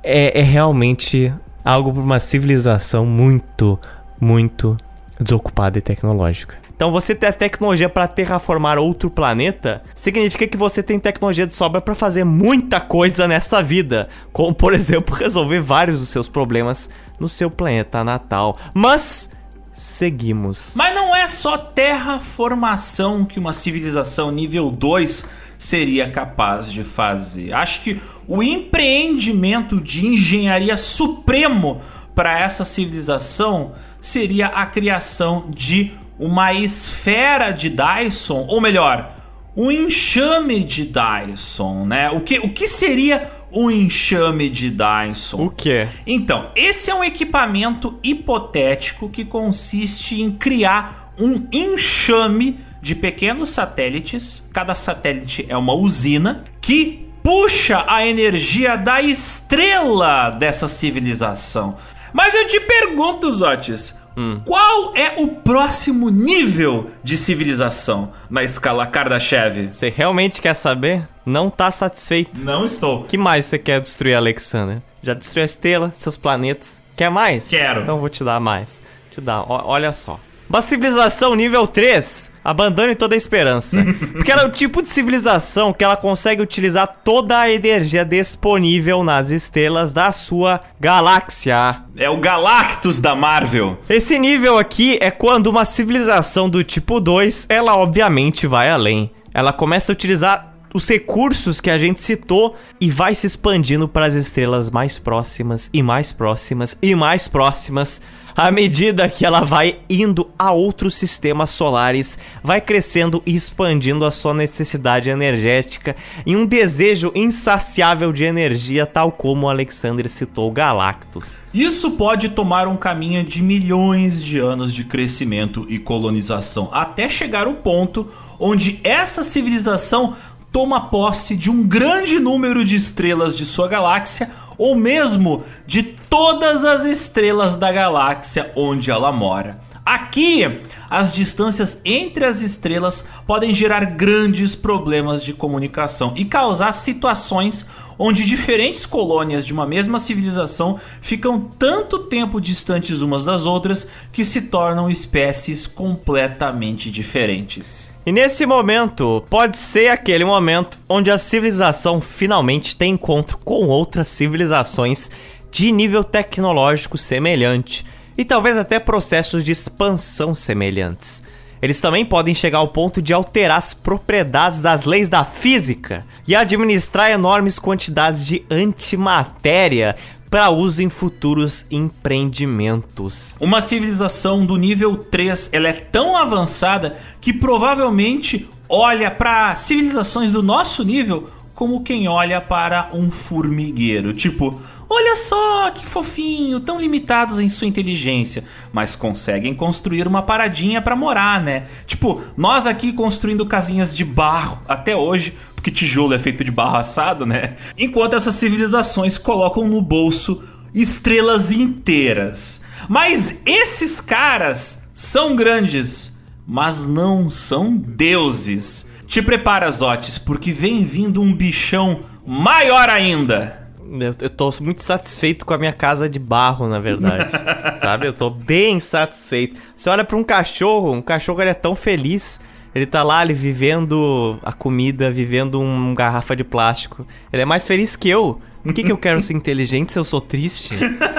é, 0.02 0.40
é 0.40 0.42
realmente 0.42 1.32
algo 1.64 1.92
para 1.92 2.02
uma 2.02 2.20
civilização 2.20 3.06
muito, 3.06 3.78
muito 4.20 4.76
desocupada 5.20 5.78
e 5.78 5.82
tecnológica. 5.82 6.56
Então 6.74 6.90
você 6.90 7.14
ter 7.14 7.26
a 7.28 7.32
tecnologia 7.32 7.88
para 7.88 8.08
terraformar 8.08 8.76
outro 8.76 9.08
planeta 9.08 9.82
significa 9.94 10.48
que 10.48 10.56
você 10.56 10.82
tem 10.82 10.98
tecnologia 10.98 11.46
de 11.46 11.54
sobra 11.54 11.80
para 11.80 11.94
fazer 11.94 12.24
muita 12.24 12.80
coisa 12.80 13.28
nessa 13.28 13.62
vida, 13.62 14.08
como 14.32 14.52
por 14.52 14.74
exemplo 14.74 15.14
resolver 15.14 15.60
vários 15.60 16.00
dos 16.00 16.08
seus 16.08 16.28
problemas 16.28 16.90
no 17.20 17.28
seu 17.28 17.48
planeta 17.48 18.02
natal. 18.02 18.58
Mas 18.74 19.30
seguimos. 19.72 20.72
Mas 20.74 20.92
não 20.92 21.14
é 21.14 21.28
só 21.28 21.56
terraformação 21.56 23.24
que 23.24 23.38
uma 23.38 23.52
civilização 23.52 24.32
nível 24.32 24.68
2 24.70 25.24
seria 25.62 26.10
capaz 26.10 26.72
de 26.72 26.82
fazer. 26.82 27.52
Acho 27.52 27.82
que 27.82 28.00
o 28.26 28.42
empreendimento 28.42 29.80
de 29.80 30.04
engenharia 30.04 30.76
supremo 30.76 31.80
para 32.16 32.40
essa 32.40 32.64
civilização 32.64 33.72
seria 34.00 34.48
a 34.48 34.66
criação 34.66 35.44
de 35.48 35.92
uma 36.18 36.52
esfera 36.52 37.52
de 37.52 37.70
Dyson, 37.70 38.44
ou 38.48 38.60
melhor, 38.60 39.14
um 39.56 39.70
enxame 39.70 40.64
de 40.64 40.84
Dyson, 40.84 41.86
né? 41.86 42.10
O 42.10 42.22
que, 42.22 42.40
o 42.40 42.52
que 42.52 42.66
seria 42.66 43.30
um 43.52 43.70
enxame 43.70 44.48
de 44.48 44.68
Dyson? 44.68 45.46
O 45.46 45.50
que? 45.50 45.86
Então, 46.04 46.50
esse 46.56 46.90
é 46.90 46.94
um 46.94 47.04
equipamento 47.04 48.00
hipotético 48.02 49.08
que 49.08 49.24
consiste 49.24 50.20
em 50.20 50.32
criar 50.32 51.12
um 51.20 51.46
enxame 51.52 52.58
de 52.82 52.94
pequenos 52.96 53.48
satélites. 53.48 54.42
Cada 54.52 54.74
satélite 54.74 55.46
é 55.48 55.56
uma 55.56 55.72
usina 55.72 56.44
que 56.60 57.08
puxa 57.22 57.84
a 57.86 58.04
energia 58.04 58.76
da 58.76 59.00
estrela 59.00 60.28
dessa 60.30 60.66
civilização. 60.66 61.76
Mas 62.12 62.34
eu 62.34 62.46
te 62.46 62.60
pergunto, 62.60 63.30
Zotis, 63.30 63.96
qual 64.44 64.94
é 64.96 65.14
o 65.22 65.28
próximo 65.28 66.10
nível 66.10 66.90
de 67.02 67.16
civilização 67.16 68.12
na 68.28 68.42
escala 68.42 68.86
Kardashev? 68.86 69.72
Você 69.72 69.88
realmente 69.88 70.42
quer 70.42 70.54
saber? 70.54 71.08
Não 71.24 71.48
tá 71.48 71.70
satisfeito. 71.70 72.42
Não 72.42 72.64
estou. 72.64 73.02
O 73.02 73.04
que 73.04 73.16
mais 73.16 73.46
você 73.46 73.58
quer 73.58 73.80
destruir, 73.80 74.14
Alexander? 74.16 74.82
Já 75.02 75.14
destruiu 75.14 75.44
a 75.44 75.46
estrela, 75.46 75.92
seus 75.94 76.16
planetas. 76.16 76.78
Quer 76.96 77.10
mais? 77.10 77.48
Quero. 77.48 77.82
Então 77.82 77.98
vou 77.98 78.08
te 78.08 78.22
dar 78.22 78.40
mais. 78.40 78.82
Te 79.10 79.20
dar, 79.20 79.44
olha 79.48 79.92
só. 79.92 80.20
Uma 80.48 80.60
civilização 80.60 81.34
nível 81.34 81.66
3, 81.66 82.30
abandone 82.44 82.94
toda 82.94 83.14
a 83.14 83.16
esperança. 83.16 83.82
Porque 84.12 84.30
ela 84.30 84.42
é 84.42 84.46
o 84.46 84.52
tipo 84.52 84.82
de 84.82 84.88
civilização 84.88 85.72
que 85.72 85.82
ela 85.82 85.96
consegue 85.96 86.42
utilizar 86.42 87.00
toda 87.04 87.38
a 87.38 87.50
energia 87.50 88.04
disponível 88.04 89.02
nas 89.02 89.30
estrelas 89.30 89.92
da 89.92 90.12
sua 90.12 90.60
galáxia. 90.78 91.82
É 91.96 92.10
o 92.10 92.20
Galactus 92.20 93.00
da 93.00 93.14
Marvel. 93.14 93.78
Esse 93.88 94.18
nível 94.18 94.58
aqui 94.58 94.98
é 95.00 95.10
quando 95.10 95.46
uma 95.46 95.64
civilização 95.64 96.48
do 96.48 96.62
tipo 96.62 97.00
2, 97.00 97.46
ela 97.48 97.76
obviamente 97.76 98.46
vai 98.46 98.70
além. 98.70 99.10
Ela 99.32 99.52
começa 99.52 99.90
a 99.90 99.94
utilizar 99.94 100.52
os 100.74 100.88
recursos 100.88 101.60
que 101.60 101.70
a 101.70 101.78
gente 101.78 102.00
citou 102.00 102.56
e 102.80 102.90
vai 102.90 103.14
se 103.14 103.26
expandindo 103.26 103.86
para 103.86 104.06
as 104.06 104.14
estrelas 104.14 104.70
mais 104.70 104.98
próximas 104.98 105.68
e 105.72 105.82
mais 105.82 106.12
próximas 106.12 106.76
e 106.80 106.94
mais 106.94 107.28
próximas. 107.28 108.00
À 108.34 108.50
medida 108.50 109.08
que 109.08 109.26
ela 109.26 109.40
vai 109.40 109.78
indo 109.88 110.30
a 110.38 110.52
outros 110.52 110.94
sistemas 110.94 111.50
solares, 111.50 112.16
vai 112.42 112.60
crescendo 112.60 113.22
e 113.26 113.34
expandindo 113.34 114.04
a 114.04 114.10
sua 114.10 114.32
necessidade 114.32 115.10
energética 115.10 115.94
em 116.24 116.36
um 116.36 116.46
desejo 116.46 117.12
insaciável 117.14 118.12
de 118.12 118.24
energia, 118.24 118.86
tal 118.86 119.12
como 119.12 119.48
Alexander 119.48 120.08
citou 120.08 120.50
Galactus. 120.50 121.44
Isso 121.52 121.92
pode 121.92 122.30
tomar 122.30 122.66
um 122.66 122.76
caminho 122.76 123.24
de 123.24 123.42
milhões 123.42 124.24
de 124.24 124.38
anos 124.38 124.72
de 124.72 124.84
crescimento 124.84 125.66
e 125.68 125.78
colonização, 125.78 126.70
até 126.72 127.08
chegar 127.08 127.46
o 127.46 127.54
ponto 127.54 128.08
onde 128.38 128.80
essa 128.82 129.22
civilização 129.22 130.16
toma 130.52 130.88
posse 130.90 131.34
de 131.34 131.50
um 131.50 131.66
grande 131.66 132.18
número 132.18 132.64
de 132.64 132.76
estrelas 132.76 133.36
de 133.36 133.44
sua 133.44 133.66
galáxia, 133.66 134.30
ou 134.62 134.76
mesmo 134.76 135.42
de 135.66 135.82
todas 135.82 136.64
as 136.64 136.84
estrelas 136.84 137.56
da 137.56 137.72
galáxia 137.72 138.52
onde 138.54 138.92
ela 138.92 139.10
mora. 139.10 139.58
Aqui, 139.84 140.60
as 140.88 141.12
distâncias 141.12 141.80
entre 141.84 142.24
as 142.24 142.40
estrelas 142.40 143.04
podem 143.26 143.52
gerar 143.52 143.84
grandes 143.84 144.54
problemas 144.54 145.24
de 145.24 145.32
comunicação 145.32 146.14
e 146.16 146.24
causar 146.24 146.72
situações 146.72 147.66
onde 147.98 148.24
diferentes 148.24 148.86
colônias 148.86 149.44
de 149.44 149.52
uma 149.52 149.66
mesma 149.66 149.98
civilização 149.98 150.78
ficam 151.00 151.40
tanto 151.58 151.98
tempo 151.98 152.40
distantes 152.40 153.00
umas 153.00 153.24
das 153.24 153.44
outras 153.44 153.86
que 154.12 154.24
se 154.24 154.42
tornam 154.42 154.88
espécies 154.88 155.66
completamente 155.66 156.90
diferentes. 156.90 157.92
E 158.06 158.12
nesse 158.12 158.46
momento, 158.46 159.24
pode 159.28 159.56
ser 159.56 159.88
aquele 159.88 160.24
momento 160.24 160.78
onde 160.88 161.10
a 161.10 161.18
civilização 161.18 162.00
finalmente 162.00 162.76
tem 162.76 162.94
encontro 162.94 163.36
com 163.38 163.66
outras 163.66 164.08
civilizações 164.08 165.10
de 165.50 165.72
nível 165.72 166.04
tecnológico 166.04 166.96
semelhante 166.96 167.84
e 168.16 168.24
talvez 168.24 168.56
até 168.56 168.78
processos 168.78 169.44
de 169.44 169.52
expansão 169.52 170.34
semelhantes. 170.34 171.22
Eles 171.62 171.80
também 171.80 172.04
podem 172.04 172.34
chegar 172.34 172.58
ao 172.58 172.68
ponto 172.68 173.00
de 173.00 173.12
alterar 173.12 173.58
as 173.58 173.72
propriedades 173.72 174.60
das 174.60 174.84
leis 174.84 175.08
da 175.08 175.24
física 175.24 176.04
e 176.26 176.34
administrar 176.34 177.10
enormes 177.10 177.58
quantidades 177.58 178.26
de 178.26 178.44
antimatéria 178.50 179.94
para 180.28 180.50
uso 180.50 180.82
em 180.82 180.88
futuros 180.88 181.64
empreendimentos. 181.70 183.36
Uma 183.38 183.60
civilização 183.60 184.44
do 184.44 184.56
nível 184.56 184.96
3, 184.96 185.50
ela 185.52 185.68
é 185.68 185.72
tão 185.72 186.16
avançada 186.16 186.96
que 187.20 187.32
provavelmente 187.32 188.48
olha 188.68 189.10
para 189.10 189.54
civilizações 189.54 190.32
do 190.32 190.42
nosso 190.42 190.82
nível 190.82 191.28
como 191.54 191.82
quem 191.82 192.08
olha 192.08 192.40
para 192.40 192.88
um 192.92 193.10
formigueiro. 193.10 194.12
Tipo, 194.12 194.60
olha 194.88 195.16
só 195.16 195.70
que 195.70 195.84
fofinho, 195.84 196.60
tão 196.60 196.80
limitados 196.80 197.38
em 197.38 197.48
sua 197.48 197.66
inteligência, 197.66 198.44
mas 198.72 198.96
conseguem 198.96 199.54
construir 199.54 200.06
uma 200.06 200.22
paradinha 200.22 200.80
para 200.80 200.96
morar, 200.96 201.40
né? 201.40 201.66
Tipo, 201.86 202.22
nós 202.36 202.66
aqui 202.66 202.92
construindo 202.92 203.46
casinhas 203.46 203.94
de 203.94 204.04
barro 204.04 204.60
até 204.66 204.96
hoje, 204.96 205.34
porque 205.54 205.70
tijolo 205.70 206.14
é 206.14 206.18
feito 206.18 206.42
de 206.42 206.50
barro 206.50 206.76
assado, 206.76 207.26
né? 207.26 207.56
Enquanto 207.78 208.16
essas 208.16 208.34
civilizações 208.34 209.18
colocam 209.18 209.68
no 209.68 209.80
bolso 209.80 210.42
estrelas 210.74 211.52
inteiras. 211.52 212.62
Mas 212.88 213.42
esses 213.46 214.00
caras 214.00 214.82
são 214.94 215.36
grandes, 215.36 216.12
mas 216.46 216.86
não 216.86 217.30
são 217.30 217.76
deuses. 217.76 218.86
Te 219.12 219.20
prepara, 219.20 219.70
Zotes, 219.70 220.16
porque 220.16 220.52
vem 220.52 220.82
vindo 220.84 221.20
um 221.20 221.34
bichão 221.34 222.00
maior 222.26 222.88
ainda. 222.88 223.68
Eu, 224.00 224.14
eu 224.18 224.30
tô 224.30 224.50
muito 224.58 224.82
satisfeito 224.82 225.44
com 225.44 225.52
a 225.52 225.58
minha 225.58 225.74
casa 225.74 226.08
de 226.08 226.18
barro, 226.18 226.66
na 226.66 226.80
verdade. 226.80 227.30
sabe? 227.78 228.06
Eu 228.06 228.14
tô 228.14 228.30
bem 228.30 228.80
satisfeito. 228.80 229.60
Você 229.76 229.90
olha 229.90 230.02
para 230.02 230.16
um 230.16 230.24
cachorro, 230.24 230.94
um 230.94 231.02
cachorro 231.02 231.42
ele 231.42 231.50
é 231.50 231.54
tão 231.54 231.74
feliz. 231.74 232.40
Ele 232.74 232.86
tá 232.86 233.02
lá, 233.02 233.22
ele 233.22 233.34
vivendo 233.34 234.38
a 234.42 234.50
comida, 234.50 235.10
vivendo 235.10 235.60
uma 235.60 235.94
garrafa 235.94 236.34
de 236.34 236.42
plástico. 236.42 237.06
Ele 237.30 237.42
é 237.42 237.44
mais 237.44 237.66
feliz 237.66 237.94
que 237.94 238.08
eu. 238.08 238.40
Por 238.62 238.72
que, 238.72 238.82
que 238.82 238.92
eu 238.92 238.96
quero 238.96 239.20
ser 239.20 239.34
inteligente 239.34 239.92
se 239.92 239.98
eu 239.98 240.04
sou 240.04 240.22
triste? 240.22 240.74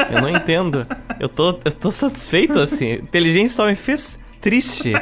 Eu 0.10 0.20
não 0.20 0.30
entendo. 0.30 0.88
Eu 1.20 1.30
tô, 1.30 1.60
eu 1.64 1.72
tô 1.72 1.92
satisfeito 1.92 2.58
assim. 2.60 2.94
Inteligência 2.94 3.58
só 3.58 3.68
me 3.68 3.76
fez 3.76 4.18
triste. 4.42 4.94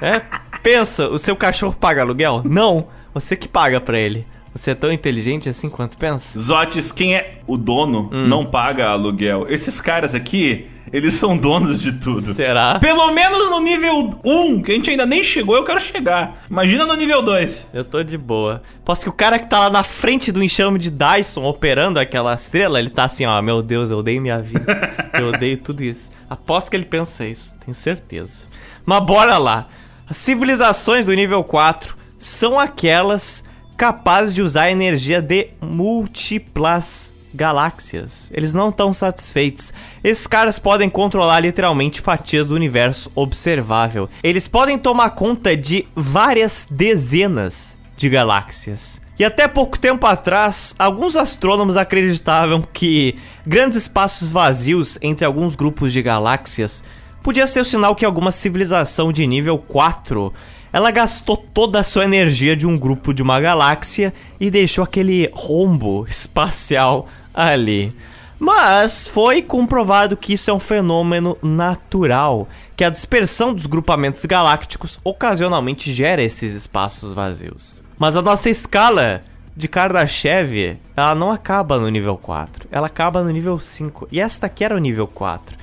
É, 0.00 0.22
pensa, 0.62 1.08
o 1.08 1.18
seu 1.18 1.36
cachorro 1.36 1.76
paga 1.78 2.02
aluguel? 2.02 2.42
Não, 2.44 2.86
você 3.12 3.36
que 3.36 3.48
paga 3.48 3.80
para 3.80 3.98
ele. 3.98 4.26
Você 4.54 4.72
é 4.72 4.74
tão 4.74 4.92
inteligente 4.92 5.48
assim 5.48 5.70
quanto 5.70 5.96
pensa? 5.96 6.38
Zotes, 6.38 6.92
quem 6.92 7.16
é 7.16 7.40
o 7.46 7.56
dono 7.56 8.10
hum. 8.12 8.26
não 8.26 8.44
paga 8.44 8.88
aluguel. 8.88 9.46
Esses 9.48 9.80
caras 9.80 10.14
aqui, 10.14 10.66
eles 10.92 11.14
são 11.14 11.38
donos 11.38 11.80
de 11.80 11.92
tudo. 11.92 12.34
Será? 12.34 12.78
Pelo 12.78 13.12
menos 13.12 13.50
no 13.50 13.60
nível 13.60 14.10
1, 14.22 14.60
que 14.60 14.72
a 14.72 14.74
gente 14.74 14.90
ainda 14.90 15.06
nem 15.06 15.24
chegou, 15.24 15.56
eu 15.56 15.64
quero 15.64 15.80
chegar. 15.80 16.42
Imagina 16.50 16.84
no 16.84 16.94
nível 16.94 17.22
2. 17.22 17.70
Eu 17.72 17.82
tô 17.82 18.02
de 18.02 18.18
boa. 18.18 18.62
Posso 18.84 19.00
que 19.00 19.08
o 19.08 19.12
cara 19.12 19.38
que 19.38 19.48
tá 19.48 19.58
lá 19.58 19.70
na 19.70 19.82
frente 19.82 20.30
do 20.30 20.42
enxame 20.42 20.78
de 20.78 20.90
Dyson 20.90 21.44
operando 21.44 21.98
aquela 21.98 22.34
estrela, 22.34 22.78
ele 22.78 22.90
tá 22.90 23.04
assim, 23.04 23.24
ó, 23.24 23.40
meu 23.40 23.62
Deus, 23.62 23.90
eu 23.90 23.98
odeio 23.98 24.20
minha 24.20 24.40
vida. 24.42 24.92
eu 25.18 25.28
odeio 25.28 25.56
tudo 25.56 25.82
isso. 25.82 26.10
Aposto 26.28 26.70
que 26.70 26.76
ele 26.76 26.84
pensa 26.84 27.24
isso, 27.24 27.54
tenho 27.64 27.74
certeza. 27.74 28.51
Mas 28.84 29.04
bora 29.04 29.38
lá. 29.38 29.68
As 30.08 30.16
civilizações 30.16 31.06
do 31.06 31.14
nível 31.14 31.42
4 31.42 31.96
são 32.18 32.58
aquelas 32.58 33.44
capazes 33.76 34.34
de 34.34 34.42
usar 34.42 34.64
a 34.64 34.70
energia 34.70 35.20
de 35.20 35.50
múltiplas 35.60 37.12
galáxias. 37.34 38.30
Eles 38.32 38.54
não 38.54 38.68
estão 38.68 38.92
satisfeitos. 38.92 39.72
Esses 40.04 40.26
caras 40.26 40.58
podem 40.58 40.90
controlar 40.90 41.40
literalmente 41.40 42.00
fatias 42.00 42.48
do 42.48 42.54
universo 42.54 43.10
observável. 43.14 44.08
Eles 44.22 44.46
podem 44.46 44.78
tomar 44.78 45.10
conta 45.10 45.56
de 45.56 45.86
várias 45.94 46.66
dezenas 46.70 47.76
de 47.96 48.08
galáxias. 48.08 49.00
E 49.18 49.24
até 49.24 49.46
pouco 49.46 49.78
tempo 49.78 50.06
atrás, 50.06 50.74
alguns 50.78 51.16
astrônomos 51.16 51.76
acreditavam 51.76 52.62
que 52.72 53.16
grandes 53.46 53.78
espaços 53.78 54.30
vazios 54.30 54.98
entre 55.00 55.24
alguns 55.24 55.54
grupos 55.54 55.92
de 55.92 56.02
galáxias 56.02 56.82
podia 57.22 57.46
ser 57.46 57.60
o 57.60 57.64
sinal 57.64 57.94
que 57.94 58.04
alguma 58.04 58.32
civilização 58.32 59.12
de 59.12 59.26
nível 59.26 59.56
4 59.56 60.32
ela 60.72 60.90
gastou 60.90 61.36
toda 61.36 61.80
a 61.80 61.84
sua 61.84 62.04
energia 62.04 62.56
de 62.56 62.66
um 62.66 62.78
grupo 62.78 63.12
de 63.12 63.22
uma 63.22 63.38
galáxia 63.38 64.12
e 64.40 64.50
deixou 64.50 64.82
aquele 64.82 65.30
rombo 65.34 66.06
espacial 66.08 67.08
ali. 67.34 67.94
Mas 68.38 69.06
foi 69.06 69.42
comprovado 69.42 70.16
que 70.16 70.32
isso 70.32 70.50
é 70.50 70.54
um 70.54 70.58
fenômeno 70.58 71.36
natural, 71.42 72.48
que 72.74 72.82
a 72.82 72.90
dispersão 72.90 73.54
dos 73.54 73.66
grupamentos 73.66 74.24
galácticos 74.24 74.98
ocasionalmente 75.04 75.92
gera 75.92 76.22
esses 76.22 76.54
espaços 76.54 77.12
vazios. 77.12 77.80
Mas 77.98 78.16
a 78.16 78.22
nossa 78.22 78.50
escala 78.50 79.20
de 79.54 79.68
Kardashev, 79.68 80.78
ela 80.96 81.14
não 81.14 81.30
acaba 81.30 81.78
no 81.78 81.88
nível 81.88 82.16
4, 82.16 82.66
ela 82.72 82.86
acaba 82.86 83.22
no 83.22 83.30
nível 83.30 83.58
5. 83.58 84.08
E 84.10 84.18
esta 84.18 84.46
aqui 84.46 84.64
era 84.64 84.74
o 84.74 84.78
nível 84.78 85.06
4 85.06 85.62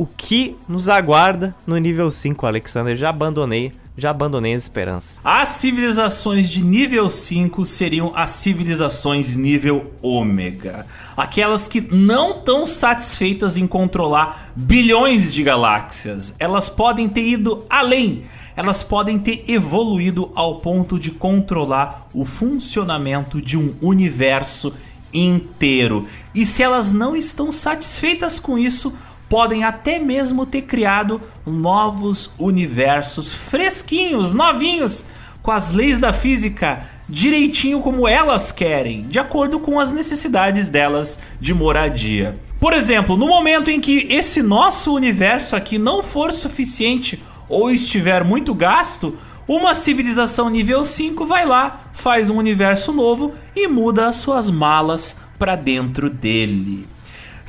o 0.00 0.06
que 0.06 0.56
nos 0.66 0.88
aguarda 0.88 1.54
no 1.66 1.76
nível 1.76 2.10
5, 2.10 2.46
Alexander. 2.46 2.96
Já 2.96 3.10
abandonei, 3.10 3.70
já 3.98 4.08
abandonei 4.08 4.54
as 4.54 4.62
esperanças. 4.62 5.20
As 5.22 5.50
civilizações 5.50 6.48
de 6.48 6.64
nível 6.64 7.10
5 7.10 7.66
seriam 7.66 8.10
as 8.16 8.30
civilizações 8.30 9.36
nível 9.36 9.92
ômega. 10.00 10.86
Aquelas 11.14 11.68
que 11.68 11.82
não 11.94 12.30
estão 12.30 12.64
satisfeitas 12.64 13.58
em 13.58 13.66
controlar 13.66 14.52
bilhões 14.56 15.34
de 15.34 15.42
galáxias. 15.42 16.34
Elas 16.38 16.66
podem 16.66 17.06
ter 17.06 17.24
ido 17.24 17.66
além. 17.68 18.22
Elas 18.56 18.82
podem 18.82 19.18
ter 19.18 19.44
evoluído 19.50 20.30
ao 20.34 20.60
ponto 20.60 20.98
de 20.98 21.10
controlar 21.10 22.08
o 22.14 22.24
funcionamento 22.24 23.38
de 23.38 23.58
um 23.58 23.74
universo 23.82 24.72
inteiro. 25.12 26.06
E 26.34 26.44
se 26.44 26.62
elas 26.62 26.92
não 26.92 27.16
estão 27.16 27.50
satisfeitas 27.52 28.38
com 28.38 28.56
isso, 28.56 28.92
podem 29.30 29.62
até 29.62 29.96
mesmo 30.00 30.44
ter 30.44 30.62
criado 30.62 31.20
novos 31.46 32.32
universos 32.36 33.32
fresquinhos, 33.32 34.34
novinhos, 34.34 35.04
com 35.40 35.52
as 35.52 35.70
leis 35.70 36.00
da 36.00 36.12
física 36.12 36.84
direitinho 37.08 37.80
como 37.80 38.08
elas 38.08 38.50
querem, 38.50 39.02
de 39.02 39.20
acordo 39.20 39.60
com 39.60 39.78
as 39.78 39.92
necessidades 39.92 40.68
delas 40.68 41.18
de 41.40 41.54
moradia. 41.54 42.36
Por 42.58 42.72
exemplo, 42.72 43.16
no 43.16 43.28
momento 43.28 43.70
em 43.70 43.80
que 43.80 44.12
esse 44.12 44.42
nosso 44.42 44.92
universo 44.92 45.54
aqui 45.54 45.78
não 45.78 46.02
for 46.02 46.32
suficiente 46.32 47.22
ou 47.48 47.70
estiver 47.70 48.24
muito 48.24 48.52
gasto, 48.52 49.16
uma 49.46 49.74
civilização 49.74 50.50
nível 50.50 50.84
5 50.84 51.24
vai 51.24 51.46
lá, 51.46 51.84
faz 51.92 52.30
um 52.30 52.36
universo 52.36 52.92
novo 52.92 53.32
e 53.54 53.68
muda 53.68 54.08
as 54.08 54.16
suas 54.16 54.50
malas 54.50 55.16
para 55.38 55.54
dentro 55.54 56.10
dele. 56.10 56.86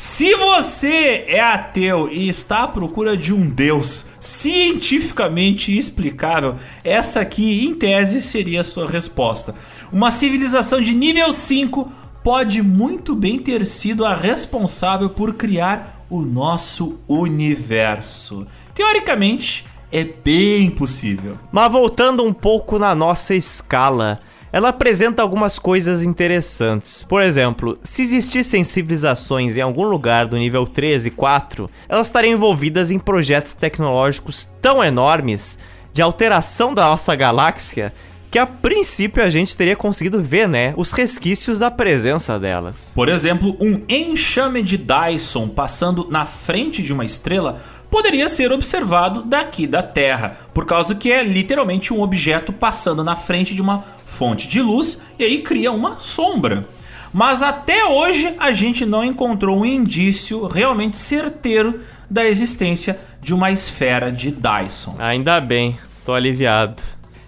Se 0.04 0.36
você 0.36 1.26
é 1.28 1.40
ateu 1.40 2.10
e 2.12 2.28
está 2.28 2.64
à 2.64 2.68
procura 2.68 3.16
de 3.16 3.32
um 3.32 3.48
Deus 3.48 4.08
cientificamente 4.20 5.78
explicável, 5.78 6.56
essa 6.84 7.20
aqui, 7.20 7.68
em 7.68 7.76
tese, 7.76 8.20
seria 8.20 8.62
a 8.62 8.64
sua 8.64 8.88
resposta. 8.88 9.54
Uma 9.92 10.10
civilização 10.10 10.82
de 10.82 10.96
nível 10.96 11.32
5 11.32 11.92
pode 12.24 12.64
muito 12.64 13.16
bem 13.16 13.38
ter 13.38 13.64
sido 13.64 14.04
a 14.04 14.16
responsável 14.16 15.12
por 15.12 15.36
criar 15.36 16.04
o 16.10 16.22
nosso 16.22 17.00
universo. 17.08 18.48
Teoricamente, 18.74 19.68
é 19.92 20.04
bem 20.04 20.72
possível. 20.72 21.38
Mas 21.52 21.72
voltando 21.72 22.24
um 22.24 22.34
pouco 22.34 22.80
na 22.80 22.96
nossa 22.96 23.36
escala 23.36 24.19
ela 24.52 24.69
apresenta 24.69 25.21
algumas 25.21 25.58
coisas 25.58 26.04
interessantes. 26.04 27.04
Por 27.04 27.21
exemplo, 27.21 27.77
se 27.83 28.02
existissem 28.02 28.63
civilizações 28.63 29.56
em 29.56 29.62
algum 29.62 29.85
lugar 29.85 30.27
do 30.27 30.37
nível 30.37 30.65
13 30.65 31.08
e 31.08 31.12
4, 31.12 31.69
elas 31.87 32.08
estariam 32.08 32.33
envolvidas 32.33 32.91
em 32.91 32.99
projetos 32.99 33.54
tecnológicos 33.54 34.49
tão 34.62 34.83
enormes 34.83 35.58
de 35.93 36.02
alteração 36.02 36.73
da 36.73 36.87
nossa 36.87 37.15
galáxia 37.15 37.93
que 38.31 38.39
a 38.39 38.45
princípio 38.45 39.21
a 39.21 39.29
gente 39.29 39.58
teria 39.58 39.75
conseguido 39.75 40.23
ver, 40.23 40.47
né, 40.47 40.73
os 40.77 40.93
resquícios 40.93 41.60
da 41.60 41.69
presença 41.69 42.39
delas. 42.39 42.89
Por 42.95 43.10
exemplo, 43.10 43.58
um 43.60 43.81
enxame 43.89 44.63
de 44.63 44.77
Dyson 44.77 45.49
passando 45.49 46.08
na 46.10 46.23
frente 46.23 46.81
de 46.81 46.93
uma 46.93 47.04
estrela 47.04 47.62
poderia 47.92 48.29
ser 48.29 48.54
observado 48.54 49.21
daqui 49.21 49.67
da 49.67 49.83
Terra, 49.83 50.37
por 50.54 50.65
causa 50.65 50.96
que 50.96 51.12
é 51.12 51.21
literalmente 51.21 51.94
um 51.94 52.02
objeto 52.02 52.54
passando 52.54 53.04
na 53.04 53.17
frente 53.17 53.54
de 53.54 53.62
uma 53.62 53.83
fonte 54.06 54.48
de 54.48 54.62
luz 54.62 55.00
e 55.19 55.23
aí 55.25 55.42
cria 55.42 55.71
uma 55.73 56.00
sombra. 56.00 56.65
Mas 57.13 57.44
até 57.44 57.83
hoje 57.83 58.33
a 58.39 58.54
gente 58.54 58.85
não 58.85 59.04
encontrou 59.04 59.60
um 59.60 59.65
indício 59.65 60.48
realmente 60.48 60.98
certeiro 60.98 61.81
da 62.10 62.25
existência 62.25 62.98
de 63.21 63.33
uma 63.33 63.52
esfera 63.52 64.10
de 64.10 64.31
Dyson. 64.31 64.96
Ainda 64.98 65.42
bem, 65.42 65.77
tô 66.06 66.13
aliviado. 66.13 66.81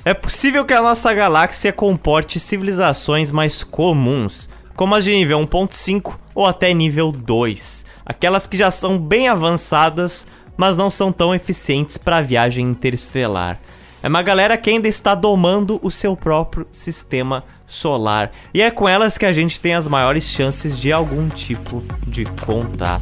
É 0.06 0.14
possível 0.14 0.64
que 0.66 0.74
a 0.74 0.82
nossa 0.82 1.14
galáxia 1.14 1.74
comporte 1.74 2.40
civilizações 2.40 3.32
mais 3.32 3.64
comuns, 3.64 4.50
como 4.76 4.96
as 4.96 5.04
de 5.04 5.12
nível 5.12 5.40
1.5 5.40 6.16
ou 6.34 6.46
até 6.46 6.74
nível 6.74 7.12
2, 7.12 7.86
aquelas 8.06 8.48
que 8.48 8.58
já 8.58 8.72
são 8.72 8.98
bem 8.98 9.28
avançadas, 9.28 10.26
mas 10.58 10.78
não 10.78 10.90
são 10.90 11.12
tão 11.12 11.34
eficientes 11.34 11.98
para 11.98 12.18
a 12.18 12.22
viagem 12.22 12.66
interestelar. 12.66 13.60
É 14.04 14.08
uma 14.10 14.22
galera 14.22 14.58
que 14.58 14.70
ainda 14.70 14.88
está 14.88 15.16
domando 15.16 15.80
o 15.82 15.90
seu 15.90 16.14
próprio 16.14 16.68
sistema 16.74 17.46
solar. 17.66 18.32
E 18.54 18.62
é 18.62 18.70
com 18.70 18.88
elas 18.88 19.18
que 19.18 19.26
a 19.26 19.32
gente 19.32 19.62
tem 19.62 19.74
as 19.74 19.88
maiores 19.88 20.26
chances 20.26 20.78
de 20.78 20.92
algum 20.92 21.30
tipo 21.30 21.82
de 22.06 22.26
contato. 22.46 23.02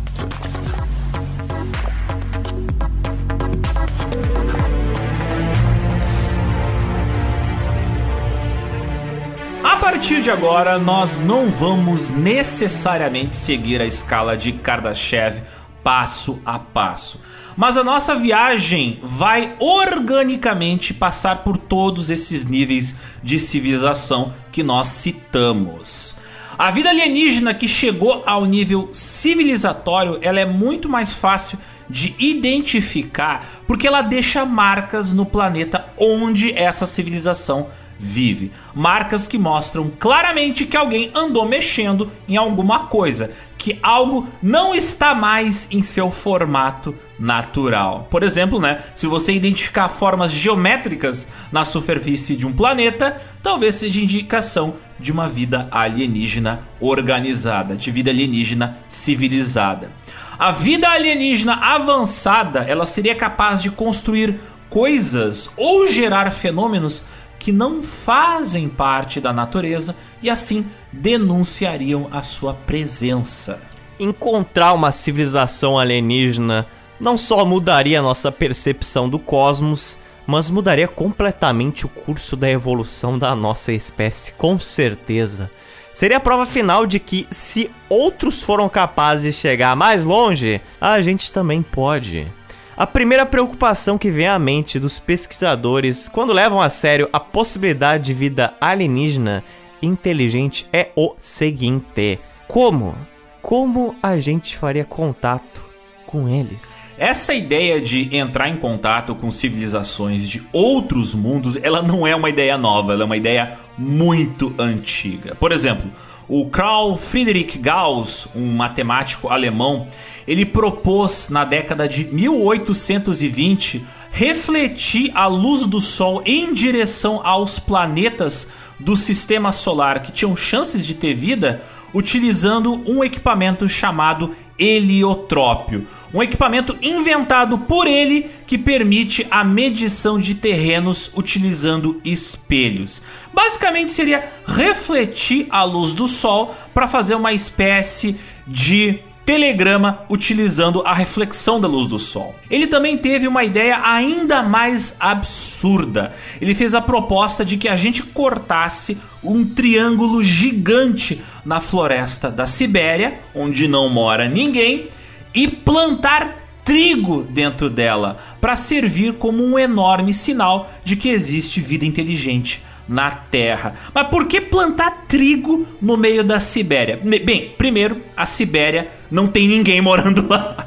A 9.63 9.77
partir 9.77 10.21
de 10.21 10.29
agora, 10.29 10.77
nós 10.77 11.19
não 11.19 11.49
vamos 11.49 12.11
necessariamente 12.11 13.35
seguir 13.35 13.81
a 13.81 13.85
escala 13.85 14.37
de 14.37 14.51
Kardashev 14.51 15.41
passo 15.83 16.39
a 16.45 16.59
passo. 16.59 17.19
Mas 17.55 17.77
a 17.77 17.83
nossa 17.83 18.15
viagem 18.15 18.99
vai 19.03 19.55
organicamente 19.59 20.93
passar 20.93 21.43
por 21.43 21.57
todos 21.57 22.09
esses 22.09 22.45
níveis 22.45 22.95
de 23.21 23.39
civilização 23.39 24.33
que 24.51 24.63
nós 24.63 24.87
citamos. 24.87 26.15
A 26.57 26.69
vida 26.69 26.89
alienígena 26.89 27.53
que 27.53 27.67
chegou 27.67 28.23
ao 28.25 28.45
nível 28.45 28.89
civilizatório, 28.93 30.19
ela 30.21 30.39
é 30.39 30.45
muito 30.45 30.87
mais 30.87 31.11
fácil 31.11 31.57
de 31.89 32.15
identificar 32.19 33.45
porque 33.67 33.87
ela 33.87 34.01
deixa 34.01 34.45
marcas 34.45 35.11
no 35.11 35.25
planeta 35.25 35.85
onde 35.97 36.53
essa 36.53 36.85
civilização 36.85 37.67
vive. 38.01 38.51
Marcas 38.73 39.27
que 39.27 39.37
mostram 39.37 39.91
claramente 39.99 40.65
que 40.65 40.75
alguém 40.75 41.11
andou 41.13 41.47
mexendo 41.47 42.09
em 42.27 42.35
alguma 42.35 42.87
coisa, 42.87 43.31
que 43.57 43.77
algo 43.83 44.27
não 44.41 44.73
está 44.73 45.13
mais 45.13 45.67
em 45.69 45.83
seu 45.83 46.09
formato 46.09 46.95
natural. 47.19 48.07
Por 48.09 48.23
exemplo, 48.23 48.59
né, 48.59 48.83
se 48.95 49.05
você 49.05 49.33
identificar 49.33 49.87
formas 49.87 50.31
geométricas 50.31 51.27
na 51.51 51.63
superfície 51.63 52.35
de 52.35 52.47
um 52.47 52.53
planeta, 52.53 53.21
talvez 53.43 53.75
seja 53.75 54.01
indicação 54.01 54.73
de 54.99 55.11
uma 55.11 55.27
vida 55.27 55.67
alienígena 55.69 56.61
organizada, 56.79 57.75
de 57.75 57.91
vida 57.91 58.09
alienígena 58.09 58.77
civilizada. 58.89 59.91
A 60.39 60.49
vida 60.49 60.89
alienígena 60.89 61.53
avançada, 61.53 62.65
ela 62.67 62.87
seria 62.87 63.13
capaz 63.13 63.61
de 63.61 63.69
construir 63.69 64.39
coisas 64.71 65.51
ou 65.55 65.85
gerar 65.87 66.31
fenômenos 66.31 67.03
que 67.41 67.51
não 67.51 67.81
fazem 67.81 68.69
parte 68.69 69.19
da 69.19 69.33
natureza 69.33 69.95
e 70.21 70.29
assim 70.29 70.65
denunciariam 70.91 72.07
a 72.11 72.21
sua 72.21 72.53
presença. 72.53 73.59
Encontrar 73.99 74.73
uma 74.73 74.91
civilização 74.91 75.77
alienígena 75.79 76.67
não 76.99 77.17
só 77.17 77.43
mudaria 77.43 77.99
a 77.99 78.03
nossa 78.03 78.31
percepção 78.31 79.09
do 79.09 79.17
cosmos, 79.17 79.97
mas 80.27 80.51
mudaria 80.51 80.87
completamente 80.87 81.83
o 81.83 81.89
curso 81.89 82.35
da 82.35 82.47
evolução 82.49 83.17
da 83.17 83.35
nossa 83.35 83.73
espécie, 83.73 84.33
com 84.33 84.59
certeza. 84.59 85.49
Seria 85.95 86.17
a 86.17 86.21
prova 86.21 86.45
final 86.45 86.85
de 86.85 86.99
que, 86.99 87.27
se 87.31 87.71
outros 87.89 88.43
foram 88.43 88.69
capazes 88.69 89.33
de 89.33 89.33
chegar 89.33 89.75
mais 89.75 90.03
longe, 90.03 90.61
a 90.79 91.01
gente 91.01 91.31
também 91.31 91.63
pode. 91.63 92.31
A 92.75 92.87
primeira 92.87 93.25
preocupação 93.25 93.97
que 93.97 94.09
vem 94.09 94.27
à 94.27 94.39
mente 94.39 94.79
dos 94.79 94.97
pesquisadores 94.97 96.07
quando 96.07 96.33
levam 96.33 96.61
a 96.61 96.69
sério 96.69 97.09
a 97.11 97.19
possibilidade 97.19 98.05
de 98.05 98.13
vida 98.13 98.53
alienígena 98.61 99.43
inteligente 99.81 100.65
é 100.71 100.89
o 100.95 101.13
seguinte: 101.19 102.19
como? 102.47 102.95
Como 103.41 103.95
a 104.01 104.19
gente 104.19 104.57
faria 104.57 104.85
contato 104.85 105.63
com 106.05 106.29
eles? 106.29 106.83
Essa 106.97 107.33
ideia 107.33 107.81
de 107.81 108.15
entrar 108.15 108.47
em 108.47 108.55
contato 108.55 109.15
com 109.15 109.31
civilizações 109.31 110.29
de 110.29 110.43
outros 110.53 111.13
mundos, 111.13 111.57
ela 111.61 111.81
não 111.81 112.05
é 112.05 112.15
uma 112.15 112.29
ideia 112.29 112.57
nova, 112.57 112.93
ela 112.93 113.03
é 113.03 113.05
uma 113.05 113.17
ideia 113.17 113.57
muito 113.77 114.53
antiga. 114.57 115.35
Por 115.35 115.51
exemplo, 115.51 115.89
o 116.33 116.45
Carl 116.45 116.95
Friedrich 116.95 117.57
Gauss, 117.57 118.25
um 118.33 118.53
matemático 118.53 119.27
alemão, 119.27 119.85
ele 120.25 120.45
propôs 120.45 121.27
na 121.27 121.43
década 121.43 121.89
de 121.89 122.05
1820 122.05 123.85
refletir 124.13 125.11
a 125.13 125.27
luz 125.27 125.65
do 125.65 125.81
Sol 125.81 126.23
em 126.25 126.53
direção 126.53 127.19
aos 127.21 127.59
planetas 127.59 128.47
do 128.81 128.95
sistema 128.95 129.51
solar 129.51 130.01
que 130.01 130.11
tinham 130.11 130.35
chances 130.35 130.85
de 130.85 130.95
ter 130.95 131.13
vida 131.13 131.63
utilizando 131.93 132.81
um 132.89 133.03
equipamento 133.03 133.67
chamado 133.67 134.33
heliotrópio. 134.57 135.87
Um 136.13 136.21
equipamento 136.21 136.77
inventado 136.81 137.59
por 137.59 137.87
ele 137.87 138.29
que 138.45 138.57
permite 138.57 139.25
a 139.31 139.43
medição 139.43 140.19
de 140.19 140.35
terrenos 140.35 141.11
utilizando 141.15 141.99
espelhos. 142.03 143.01
Basicamente 143.33 143.91
seria 143.91 144.29
refletir 144.45 145.47
a 145.49 145.63
luz 145.63 145.93
do 145.93 146.07
sol 146.07 146.55
para 146.73 146.87
fazer 146.87 147.15
uma 147.15 147.33
espécie 147.33 148.17
de 148.47 148.99
telegrama 149.25 150.03
utilizando 150.09 150.81
a 150.81 150.93
reflexão 150.93 151.59
da 151.61 151.67
luz 151.67 151.87
do 151.87 151.99
sol. 151.99 152.35
Ele 152.49 152.67
também 152.67 152.97
teve 152.97 153.27
uma 153.27 153.43
ideia 153.43 153.79
ainda 153.83 154.41
mais 154.41 154.95
absurda. 154.99 156.13
Ele 156.39 156.55
fez 156.55 156.75
a 156.75 156.81
proposta 156.81 157.45
de 157.45 157.57
que 157.57 157.67
a 157.67 157.75
gente 157.75 158.03
cortasse 158.03 158.97
um 159.23 159.45
triângulo 159.45 160.23
gigante 160.23 161.21
na 161.45 161.59
floresta 161.59 162.29
da 162.29 162.47
Sibéria, 162.47 163.19
onde 163.35 163.67
não 163.67 163.89
mora 163.89 164.27
ninguém, 164.27 164.87
e 165.33 165.47
plantar 165.47 166.41
trigo 166.63 167.23
dentro 167.23 167.69
dela 167.69 168.17
para 168.39 168.55
servir 168.55 169.13
como 169.13 169.43
um 169.43 169.57
enorme 169.57 170.13
sinal 170.13 170.69
de 170.83 170.95
que 170.95 171.09
existe 171.09 171.59
vida 171.59 171.85
inteligente 171.85 172.63
na 172.91 173.09
Terra. 173.09 173.73
Mas 173.93 174.07
por 174.09 174.27
que 174.27 174.41
plantar 174.41 175.05
trigo 175.07 175.65
no 175.81 175.95
meio 175.95 176.25
da 176.25 176.41
Sibéria? 176.41 176.99
Bem, 177.01 177.53
primeiro, 177.57 178.01
a 178.15 178.25
Sibéria 178.25 178.89
não 179.09 179.27
tem 179.27 179.47
ninguém 179.47 179.79
morando 179.81 180.27
lá, 180.27 180.57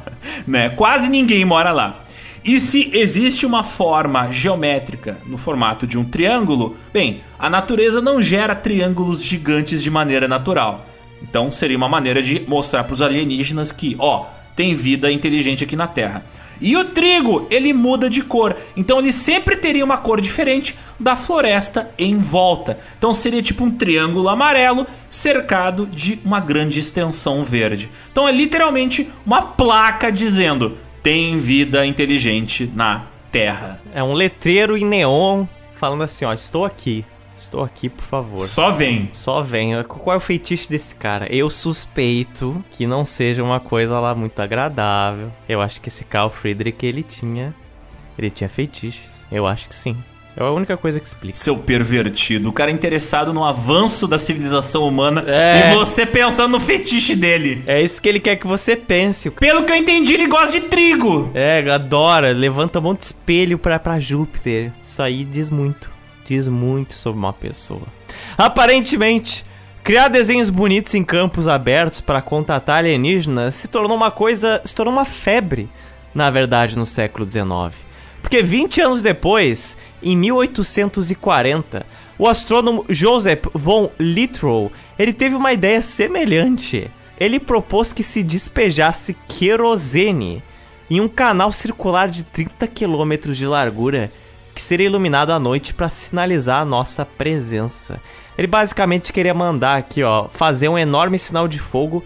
né? 0.47 0.69
Quase 0.69 1.07
ninguém 1.07 1.45
mora 1.45 1.71
lá. 1.71 2.01
E 2.43 2.59
se 2.59 2.91
existe 2.93 3.45
uma 3.45 3.63
forma 3.63 4.31
geométrica 4.31 5.19
no 5.25 5.37
formato 5.37 5.85
de 5.87 5.97
um 5.97 6.03
triângulo, 6.03 6.75
bem, 6.91 7.21
a 7.39 7.49
natureza 7.49 8.01
não 8.01 8.21
gera 8.21 8.55
triângulos 8.55 9.23
gigantes 9.23 9.81
de 9.81 9.89
maneira 9.89 10.27
natural. 10.27 10.85
Então 11.21 11.51
seria 11.51 11.77
uma 11.77 11.89
maneira 11.89 12.21
de 12.21 12.43
mostrar 12.47 12.83
para 12.83 12.93
os 12.93 13.01
alienígenas 13.01 13.71
que, 13.71 13.95
ó, 13.99 14.25
tem 14.55 14.73
vida 14.73 15.11
inteligente 15.11 15.63
aqui 15.63 15.75
na 15.75 15.87
Terra. 15.87 16.23
E 16.61 16.77
o 16.77 16.85
trigo, 16.85 17.47
ele 17.51 17.73
muda 17.73 18.09
de 18.09 18.21
cor. 18.21 18.55
Então 18.77 18.99
ele 18.99 19.11
sempre 19.11 19.57
teria 19.57 19.83
uma 19.83 19.97
cor 19.97 20.21
diferente 20.21 20.77
da 20.99 21.15
floresta 21.15 21.91
em 21.97 22.17
volta. 22.17 22.79
Então 22.97 23.13
seria 23.13 23.41
tipo 23.41 23.65
um 23.65 23.71
triângulo 23.71 24.29
amarelo 24.29 24.87
cercado 25.09 25.85
de 25.85 26.19
uma 26.23 26.39
grande 26.39 26.79
extensão 26.79 27.43
verde. 27.43 27.89
Então 28.11 28.27
é 28.27 28.31
literalmente 28.31 29.09
uma 29.25 29.41
placa 29.41 30.11
dizendo: 30.11 30.77
tem 31.03 31.37
vida 31.37 31.85
inteligente 31.85 32.71
na 32.73 33.05
Terra. 33.31 33.81
É 33.93 34.01
um 34.01 34.13
letreiro 34.13 34.77
em 34.77 34.85
neon 34.85 35.45
falando 35.75 36.03
assim, 36.03 36.25
ó, 36.25 36.33
estou 36.33 36.65
aqui. 36.65 37.05
Estou 37.37 37.63
aqui, 37.63 37.89
por 37.89 38.03
favor. 38.03 38.39
Só 38.39 38.71
vem. 38.71 39.09
Só 39.13 39.41
vem. 39.41 39.81
Qual 39.83 40.13
é 40.13 40.17
o 40.17 40.21
feitiço 40.21 40.69
desse 40.69 40.95
cara? 40.95 41.27
Eu 41.29 41.49
suspeito 41.49 42.63
que 42.71 42.87
não 42.87 43.03
seja 43.03 43.43
uma 43.43 43.59
coisa 43.59 43.99
lá 43.99 44.15
muito 44.15 44.39
agradável. 44.39 45.31
Eu 45.47 45.61
acho 45.61 45.81
que 45.81 45.89
esse 45.89 46.03
Carl 46.05 46.29
Friedrich, 46.29 46.85
ele 46.85 47.03
tinha... 47.03 47.53
Ele 48.17 48.29
tinha 48.29 48.49
feitiços. 48.49 49.25
Eu 49.29 49.45
acho 49.45 49.67
que 49.67 49.75
sim. 49.75 49.97
É 50.37 50.43
a 50.43 50.51
única 50.51 50.75
coisa 50.75 50.99
que 50.99 51.07
explica. 51.07 51.37
Seu 51.37 51.57
pervertido. 51.57 52.49
O 52.49 52.53
cara 52.53 52.69
é 52.69 52.73
interessado 52.73 53.33
no 53.33 53.43
avanço 53.45 54.05
da 54.05 54.19
civilização 54.19 54.85
humana 54.85 55.23
é. 55.27 55.71
e 55.71 55.75
você 55.75 56.05
pensando 56.05 56.51
no 56.51 56.59
fetiche 56.59 57.15
dele. 57.15 57.63
É 57.65 57.81
isso 57.81 58.01
que 58.01 58.09
ele 58.09 58.19
quer 58.19 58.35
que 58.35 58.45
você 58.45 58.75
pense. 58.75 59.29
Pelo 59.29 59.63
que 59.63 59.71
eu 59.71 59.77
entendi, 59.77 60.13
ele 60.13 60.27
gosta 60.27 60.59
de 60.59 60.67
trigo. 60.67 61.31
É, 61.33 61.65
adora. 61.69 62.33
Levanta 62.33 62.79
um 62.79 62.81
monte 62.81 62.99
de 62.99 63.05
espelho 63.05 63.57
pra, 63.57 63.79
pra 63.79 63.97
Júpiter. 63.97 64.73
Isso 64.83 65.01
aí 65.01 65.23
diz 65.23 65.49
muito 65.49 65.94
diz 66.27 66.47
muito 66.47 66.93
sobre 66.93 67.19
uma 67.19 67.33
pessoa. 67.33 67.83
Aparentemente, 68.37 69.45
criar 69.83 70.07
desenhos 70.07 70.49
bonitos 70.49 70.93
em 70.93 71.03
campos 71.03 71.47
abertos 71.47 72.01
para 72.01 72.21
contatar 72.21 72.77
alienígenas 72.77 73.55
se 73.55 73.67
tornou 73.67 73.95
uma 73.95 74.11
coisa, 74.11 74.61
se 74.65 74.73
tornou 74.73 74.93
uma 74.93 75.05
febre 75.05 75.69
na 76.15 76.31
verdade, 76.31 76.77
no 76.77 76.85
século 76.85 77.29
XIX. 77.29 77.75
Porque 78.21 78.41
20 78.41 78.81
anos 78.81 79.03
depois, 79.03 79.77
em 80.01 80.15
1840, 80.15 81.85
o 82.17 82.27
astrônomo 82.27 82.85
Joseph 82.87 83.43
von 83.53 83.91
Littrow, 83.99 84.71
ele 84.97 85.11
teve 85.11 85.35
uma 85.35 85.51
ideia 85.51 85.81
semelhante. 85.81 86.89
Ele 87.19 87.39
propôs 87.39 87.91
que 87.91 88.01
se 88.01 88.23
despejasse 88.23 89.15
querosene 89.27 90.41
em 90.89 91.01
um 91.01 91.09
canal 91.09 91.51
circular 91.51 92.07
de 92.07 92.23
30 92.23 92.65
quilômetros 92.67 93.37
de 93.37 93.45
largura 93.45 94.11
que 94.55 94.61
seria 94.61 94.87
iluminado 94.87 95.31
à 95.31 95.37
noite 95.37 95.73
para 95.73 95.89
sinalizar 95.89 96.61
a 96.61 96.65
nossa 96.65 97.05
presença. 97.05 98.01
Ele 98.37 98.47
basicamente 98.47 99.11
queria 99.11 99.33
mandar 99.33 99.77
aqui, 99.77 100.01
ó, 100.01 100.29
fazer 100.29 100.69
um 100.69 100.77
enorme 100.77 101.19
sinal 101.19 101.45
de 101.45 101.59
fogo 101.59 102.03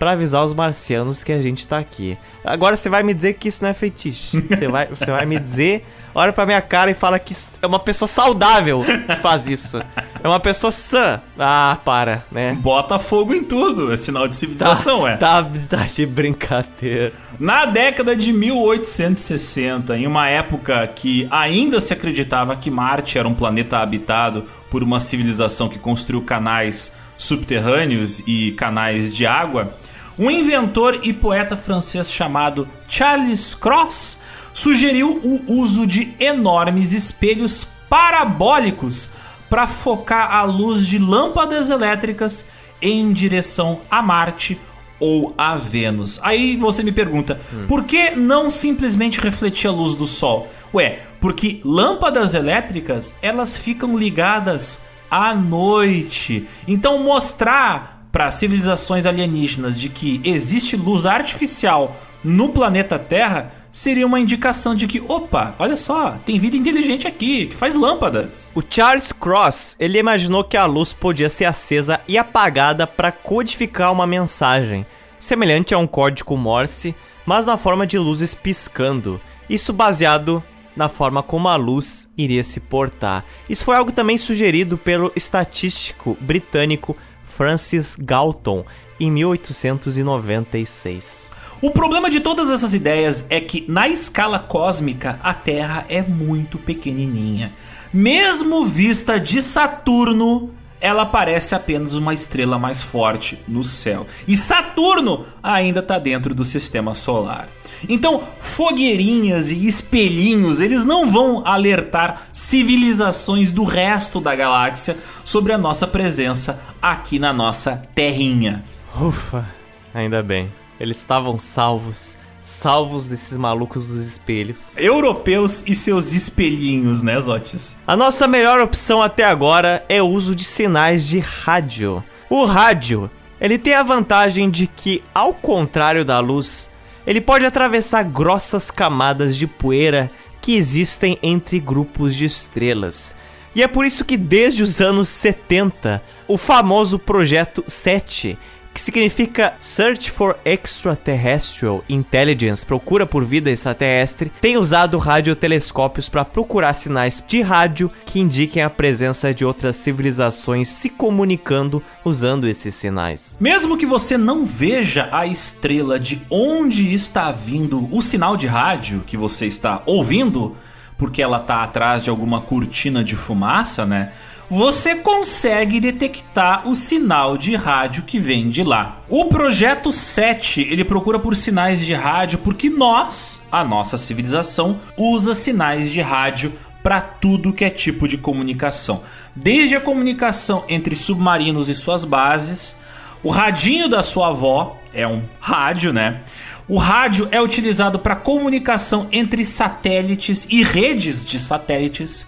para 0.00 0.12
avisar 0.12 0.44
os 0.44 0.52
marcianos 0.52 1.22
que 1.22 1.30
a 1.30 1.40
gente 1.40 1.66
tá 1.66 1.78
aqui. 1.78 2.18
Agora 2.44 2.76
você 2.76 2.90
vai 2.90 3.04
me 3.04 3.14
dizer 3.14 3.34
que 3.34 3.48
isso 3.48 3.62
não 3.62 3.70
é 3.70 3.74
feitiço. 3.74 4.42
Você 4.48 4.66
vai, 4.66 4.88
você 4.88 5.10
vai 5.12 5.24
me 5.24 5.38
dizer, 5.38 5.86
olha 6.14 6.32
pra 6.32 6.46
minha 6.46 6.60
cara 6.60 6.90
e 6.90 6.94
fala 6.94 7.18
que 7.18 7.34
é 7.60 7.66
uma 7.66 7.78
pessoa 7.78 8.08
saudável 8.08 8.82
que 8.82 9.16
faz 9.16 9.48
isso. 9.48 9.82
É 10.22 10.28
uma 10.28 10.38
pessoa 10.38 10.70
sã. 10.70 11.20
Ah, 11.38 11.78
para, 11.84 12.24
né? 12.30 12.56
Bota 12.60 12.98
fogo 12.98 13.34
em 13.34 13.42
tudo, 13.42 13.92
é 13.92 13.96
sinal 13.96 14.28
de 14.28 14.36
civilização, 14.36 15.02
tá, 15.02 15.10
é. 15.10 15.16
Tá, 15.16 15.46
tá 15.68 15.84
de 15.84 16.06
brincadeira. 16.06 17.12
Na 17.38 17.64
década 17.64 18.14
de 18.14 18.32
1860, 18.32 19.96
em 19.96 20.06
uma 20.06 20.28
época 20.28 20.86
que 20.86 21.26
ainda 21.30 21.80
se 21.80 21.92
acreditava 21.92 22.54
que 22.54 22.70
Marte 22.70 23.18
era 23.18 23.26
um 23.26 23.34
planeta 23.34 23.78
habitado 23.78 24.44
por 24.70 24.82
uma 24.82 25.00
civilização 25.00 25.68
que 25.68 25.78
construiu 25.78 26.22
canais 26.22 26.92
subterrâneos 27.18 28.20
e 28.26 28.52
canais 28.52 29.14
de 29.14 29.26
água, 29.26 29.74
um 30.18 30.30
inventor 30.30 31.00
e 31.02 31.12
poeta 31.12 31.56
francês 31.56 32.12
chamado 32.12 32.68
Charles 32.86 33.54
Cross 33.54 34.18
sugeriu 34.52 35.20
o 35.22 35.60
uso 35.60 35.86
de 35.86 36.14
enormes 36.18 36.92
espelhos 36.92 37.66
parabólicos 37.88 39.10
para 39.48 39.66
focar 39.66 40.32
a 40.32 40.42
luz 40.44 40.86
de 40.86 40.98
lâmpadas 40.98 41.70
elétricas 41.70 42.44
em 42.80 43.12
direção 43.12 43.82
a 43.90 44.02
Marte 44.02 44.58
ou 44.98 45.34
a 45.36 45.56
Vênus. 45.56 46.20
Aí 46.22 46.56
você 46.56 46.82
me 46.82 46.92
pergunta, 46.92 47.40
hum. 47.52 47.66
por 47.66 47.84
que 47.84 48.12
não 48.12 48.48
simplesmente 48.48 49.20
refletir 49.20 49.68
a 49.68 49.72
luz 49.72 49.94
do 49.94 50.06
Sol? 50.06 50.48
Ué, 50.72 51.00
porque 51.20 51.60
lâmpadas 51.64 52.34
elétricas 52.34 53.14
elas 53.20 53.56
ficam 53.56 53.98
ligadas 53.98 54.78
à 55.10 55.34
noite. 55.34 56.46
Então 56.66 57.02
mostrar 57.02 58.06
para 58.12 58.30
civilizações 58.30 59.06
alienígenas 59.06 59.78
de 59.78 59.88
que 59.88 60.20
existe 60.24 60.76
luz 60.76 61.04
artificial 61.04 61.96
no 62.22 62.50
planeta 62.50 62.98
Terra 62.98 63.52
seria 63.72 64.06
uma 64.06 64.20
indicação 64.20 64.74
de 64.74 64.86
que, 64.86 65.00
opa, 65.00 65.54
olha 65.58 65.78
só, 65.78 66.18
tem 66.26 66.38
vida 66.38 66.56
inteligente 66.56 67.08
aqui, 67.08 67.46
que 67.46 67.56
faz 67.56 67.74
lâmpadas. 67.74 68.52
O 68.54 68.62
Charles 68.68 69.12
Cross, 69.12 69.76
ele 69.80 69.98
imaginou 69.98 70.44
que 70.44 70.58
a 70.58 70.66
luz 70.66 70.92
podia 70.92 71.30
ser 71.30 71.46
acesa 71.46 71.98
e 72.06 72.18
apagada 72.18 72.86
para 72.86 73.10
codificar 73.10 73.90
uma 73.90 74.06
mensagem, 74.06 74.84
semelhante 75.18 75.74
a 75.74 75.78
um 75.78 75.86
código 75.86 76.36
Morse, 76.36 76.94
mas 77.24 77.46
na 77.46 77.56
forma 77.56 77.86
de 77.86 77.96
luzes 77.98 78.34
piscando. 78.34 79.18
Isso 79.48 79.72
baseado 79.72 80.44
na 80.76 80.88
forma 80.88 81.22
como 81.22 81.48
a 81.48 81.56
luz 81.56 82.10
iria 82.16 82.44
se 82.44 82.60
portar. 82.60 83.24
Isso 83.48 83.64
foi 83.64 83.76
algo 83.76 83.92
também 83.92 84.18
sugerido 84.18 84.76
pelo 84.76 85.10
estatístico 85.16 86.14
britânico 86.20 86.94
Francis 87.22 87.96
Galton 87.98 88.66
em 89.00 89.10
1896. 89.10 91.31
O 91.62 91.70
problema 91.70 92.10
de 92.10 92.18
todas 92.18 92.50
essas 92.50 92.74
ideias 92.74 93.24
é 93.30 93.40
que, 93.40 93.64
na 93.68 93.88
escala 93.88 94.40
cósmica, 94.40 95.20
a 95.22 95.32
Terra 95.32 95.84
é 95.88 96.02
muito 96.02 96.58
pequenininha. 96.58 97.52
Mesmo 97.94 98.66
vista 98.66 99.20
de 99.20 99.40
Saturno, 99.40 100.50
ela 100.80 101.06
parece 101.06 101.54
apenas 101.54 101.94
uma 101.94 102.12
estrela 102.12 102.58
mais 102.58 102.82
forte 102.82 103.38
no 103.46 103.62
céu. 103.62 104.08
E 104.26 104.34
Saturno 104.34 105.24
ainda 105.40 105.78
está 105.78 106.00
dentro 106.00 106.34
do 106.34 106.44
sistema 106.44 106.96
solar. 106.96 107.48
Então, 107.88 108.24
fogueirinhas 108.40 109.52
e 109.52 109.64
espelhinhos, 109.64 110.58
eles 110.58 110.84
não 110.84 111.12
vão 111.12 111.46
alertar 111.46 112.26
civilizações 112.32 113.52
do 113.52 113.62
resto 113.62 114.20
da 114.20 114.34
galáxia 114.34 114.96
sobre 115.24 115.52
a 115.52 115.58
nossa 115.58 115.86
presença 115.86 116.60
aqui 116.82 117.20
na 117.20 117.32
nossa 117.32 117.88
terrinha. 117.94 118.64
Ufa, 119.00 119.48
ainda 119.94 120.24
bem. 120.24 120.50
Eles 120.82 120.96
estavam 120.96 121.38
salvos 121.38 122.18
salvos 122.42 123.08
desses 123.08 123.36
malucos 123.36 123.86
dos 123.86 124.04
espelhos. 124.04 124.76
Europeus 124.76 125.62
e 125.64 125.76
seus 125.76 126.12
espelhinhos, 126.12 127.00
né, 127.00 127.20
Zotis? 127.20 127.76
A 127.86 127.94
nossa 127.94 128.26
melhor 128.26 128.58
opção 128.58 129.00
até 129.00 129.22
agora 129.22 129.84
é 129.88 130.02
o 130.02 130.08
uso 130.08 130.34
de 130.34 130.42
sinais 130.42 131.06
de 131.06 131.20
rádio. 131.20 132.02
O 132.28 132.44
rádio, 132.44 133.08
ele 133.40 133.58
tem 133.58 133.74
a 133.74 133.84
vantagem 133.84 134.50
de 134.50 134.66
que, 134.66 135.04
ao 135.14 135.32
contrário 135.32 136.04
da 136.04 136.18
luz, 136.18 136.68
ele 137.06 137.20
pode 137.20 137.46
atravessar 137.46 138.02
grossas 138.02 138.68
camadas 138.68 139.36
de 139.36 139.46
poeira 139.46 140.08
que 140.40 140.56
existem 140.56 141.16
entre 141.22 141.60
grupos 141.60 142.12
de 142.12 142.24
estrelas. 142.24 143.14
E 143.54 143.62
é 143.62 143.68
por 143.68 143.86
isso 143.86 144.04
que 144.04 144.16
desde 144.16 144.64
os 144.64 144.80
anos 144.80 145.08
70, 145.10 146.02
o 146.26 146.36
famoso 146.36 146.98
projeto 146.98 147.62
7 147.68 148.36
que 148.72 148.80
significa 148.80 149.54
Search 149.60 150.10
for 150.10 150.38
Extraterrestrial 150.44 151.84
Intelligence, 151.88 152.64
procura 152.64 153.06
por 153.06 153.24
vida 153.24 153.50
extraterrestre, 153.50 154.32
tem 154.40 154.56
usado 154.56 154.98
radiotelescópios 154.98 156.08
para 156.08 156.24
procurar 156.24 156.74
sinais 156.74 157.22
de 157.26 157.42
rádio 157.42 157.90
que 158.06 158.20
indiquem 158.20 158.62
a 158.62 158.70
presença 158.70 159.32
de 159.34 159.44
outras 159.44 159.76
civilizações 159.76 160.68
se 160.68 160.88
comunicando 160.88 161.82
usando 162.04 162.48
esses 162.48 162.74
sinais. 162.74 163.36
Mesmo 163.40 163.76
que 163.76 163.86
você 163.86 164.16
não 164.16 164.44
veja 164.44 165.08
a 165.12 165.26
estrela 165.26 165.98
de 165.98 166.22
onde 166.30 166.92
está 166.94 167.30
vindo 167.30 167.88
o 167.94 168.00
sinal 168.00 168.36
de 168.36 168.46
rádio 168.46 169.02
que 169.06 169.16
você 169.16 169.46
está 169.46 169.82
ouvindo, 169.86 170.56
porque 170.96 171.22
ela 171.22 171.38
está 171.38 171.62
atrás 171.62 172.04
de 172.04 172.10
alguma 172.10 172.40
cortina 172.40 173.02
de 173.02 173.16
fumaça, 173.16 173.84
né? 173.84 174.12
Você 174.54 174.96
consegue 174.96 175.80
detectar 175.80 176.68
o 176.68 176.74
sinal 176.74 177.38
de 177.38 177.56
rádio 177.56 178.02
que 178.02 178.18
vem 178.18 178.50
de 178.50 178.62
lá. 178.62 179.00
O 179.08 179.24
projeto 179.24 179.90
7, 179.90 180.60
ele 180.60 180.84
procura 180.84 181.18
por 181.18 181.34
sinais 181.34 181.80
de 181.80 181.94
rádio 181.94 182.38
porque 182.38 182.68
nós, 182.68 183.40
a 183.50 183.64
nossa 183.64 183.96
civilização, 183.96 184.78
usa 184.94 185.32
sinais 185.32 185.90
de 185.90 186.02
rádio 186.02 186.52
para 186.82 187.00
tudo 187.00 187.50
que 187.54 187.64
é 187.64 187.70
tipo 187.70 188.06
de 188.06 188.18
comunicação. 188.18 189.02
Desde 189.34 189.74
a 189.74 189.80
comunicação 189.80 190.66
entre 190.68 190.94
submarinos 190.96 191.70
e 191.70 191.74
suas 191.74 192.04
bases, 192.04 192.76
o 193.22 193.30
radinho 193.30 193.88
da 193.88 194.02
sua 194.02 194.28
avó 194.28 194.76
é 194.92 195.08
um 195.08 195.22
rádio, 195.40 195.94
né? 195.94 196.20
O 196.68 196.76
rádio 196.76 197.26
é 197.30 197.40
utilizado 197.40 197.98
para 197.98 198.14
comunicação 198.14 199.08
entre 199.10 199.46
satélites 199.46 200.46
e 200.50 200.62
redes 200.62 201.24
de 201.24 201.38
satélites. 201.38 202.26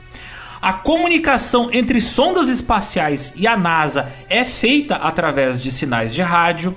A 0.65 0.73
comunicação 0.73 1.69
entre 1.75 2.01
sondas 2.01 2.49
espaciais 2.49 3.35
e 3.37 3.47
a 3.47 3.55
NASA 3.55 4.11
é 4.31 4.47
feita 4.47 4.97
através 4.97 5.61
de 5.61 5.71
sinais 5.71 6.15
de 6.15 6.23
rádio. 6.23 6.75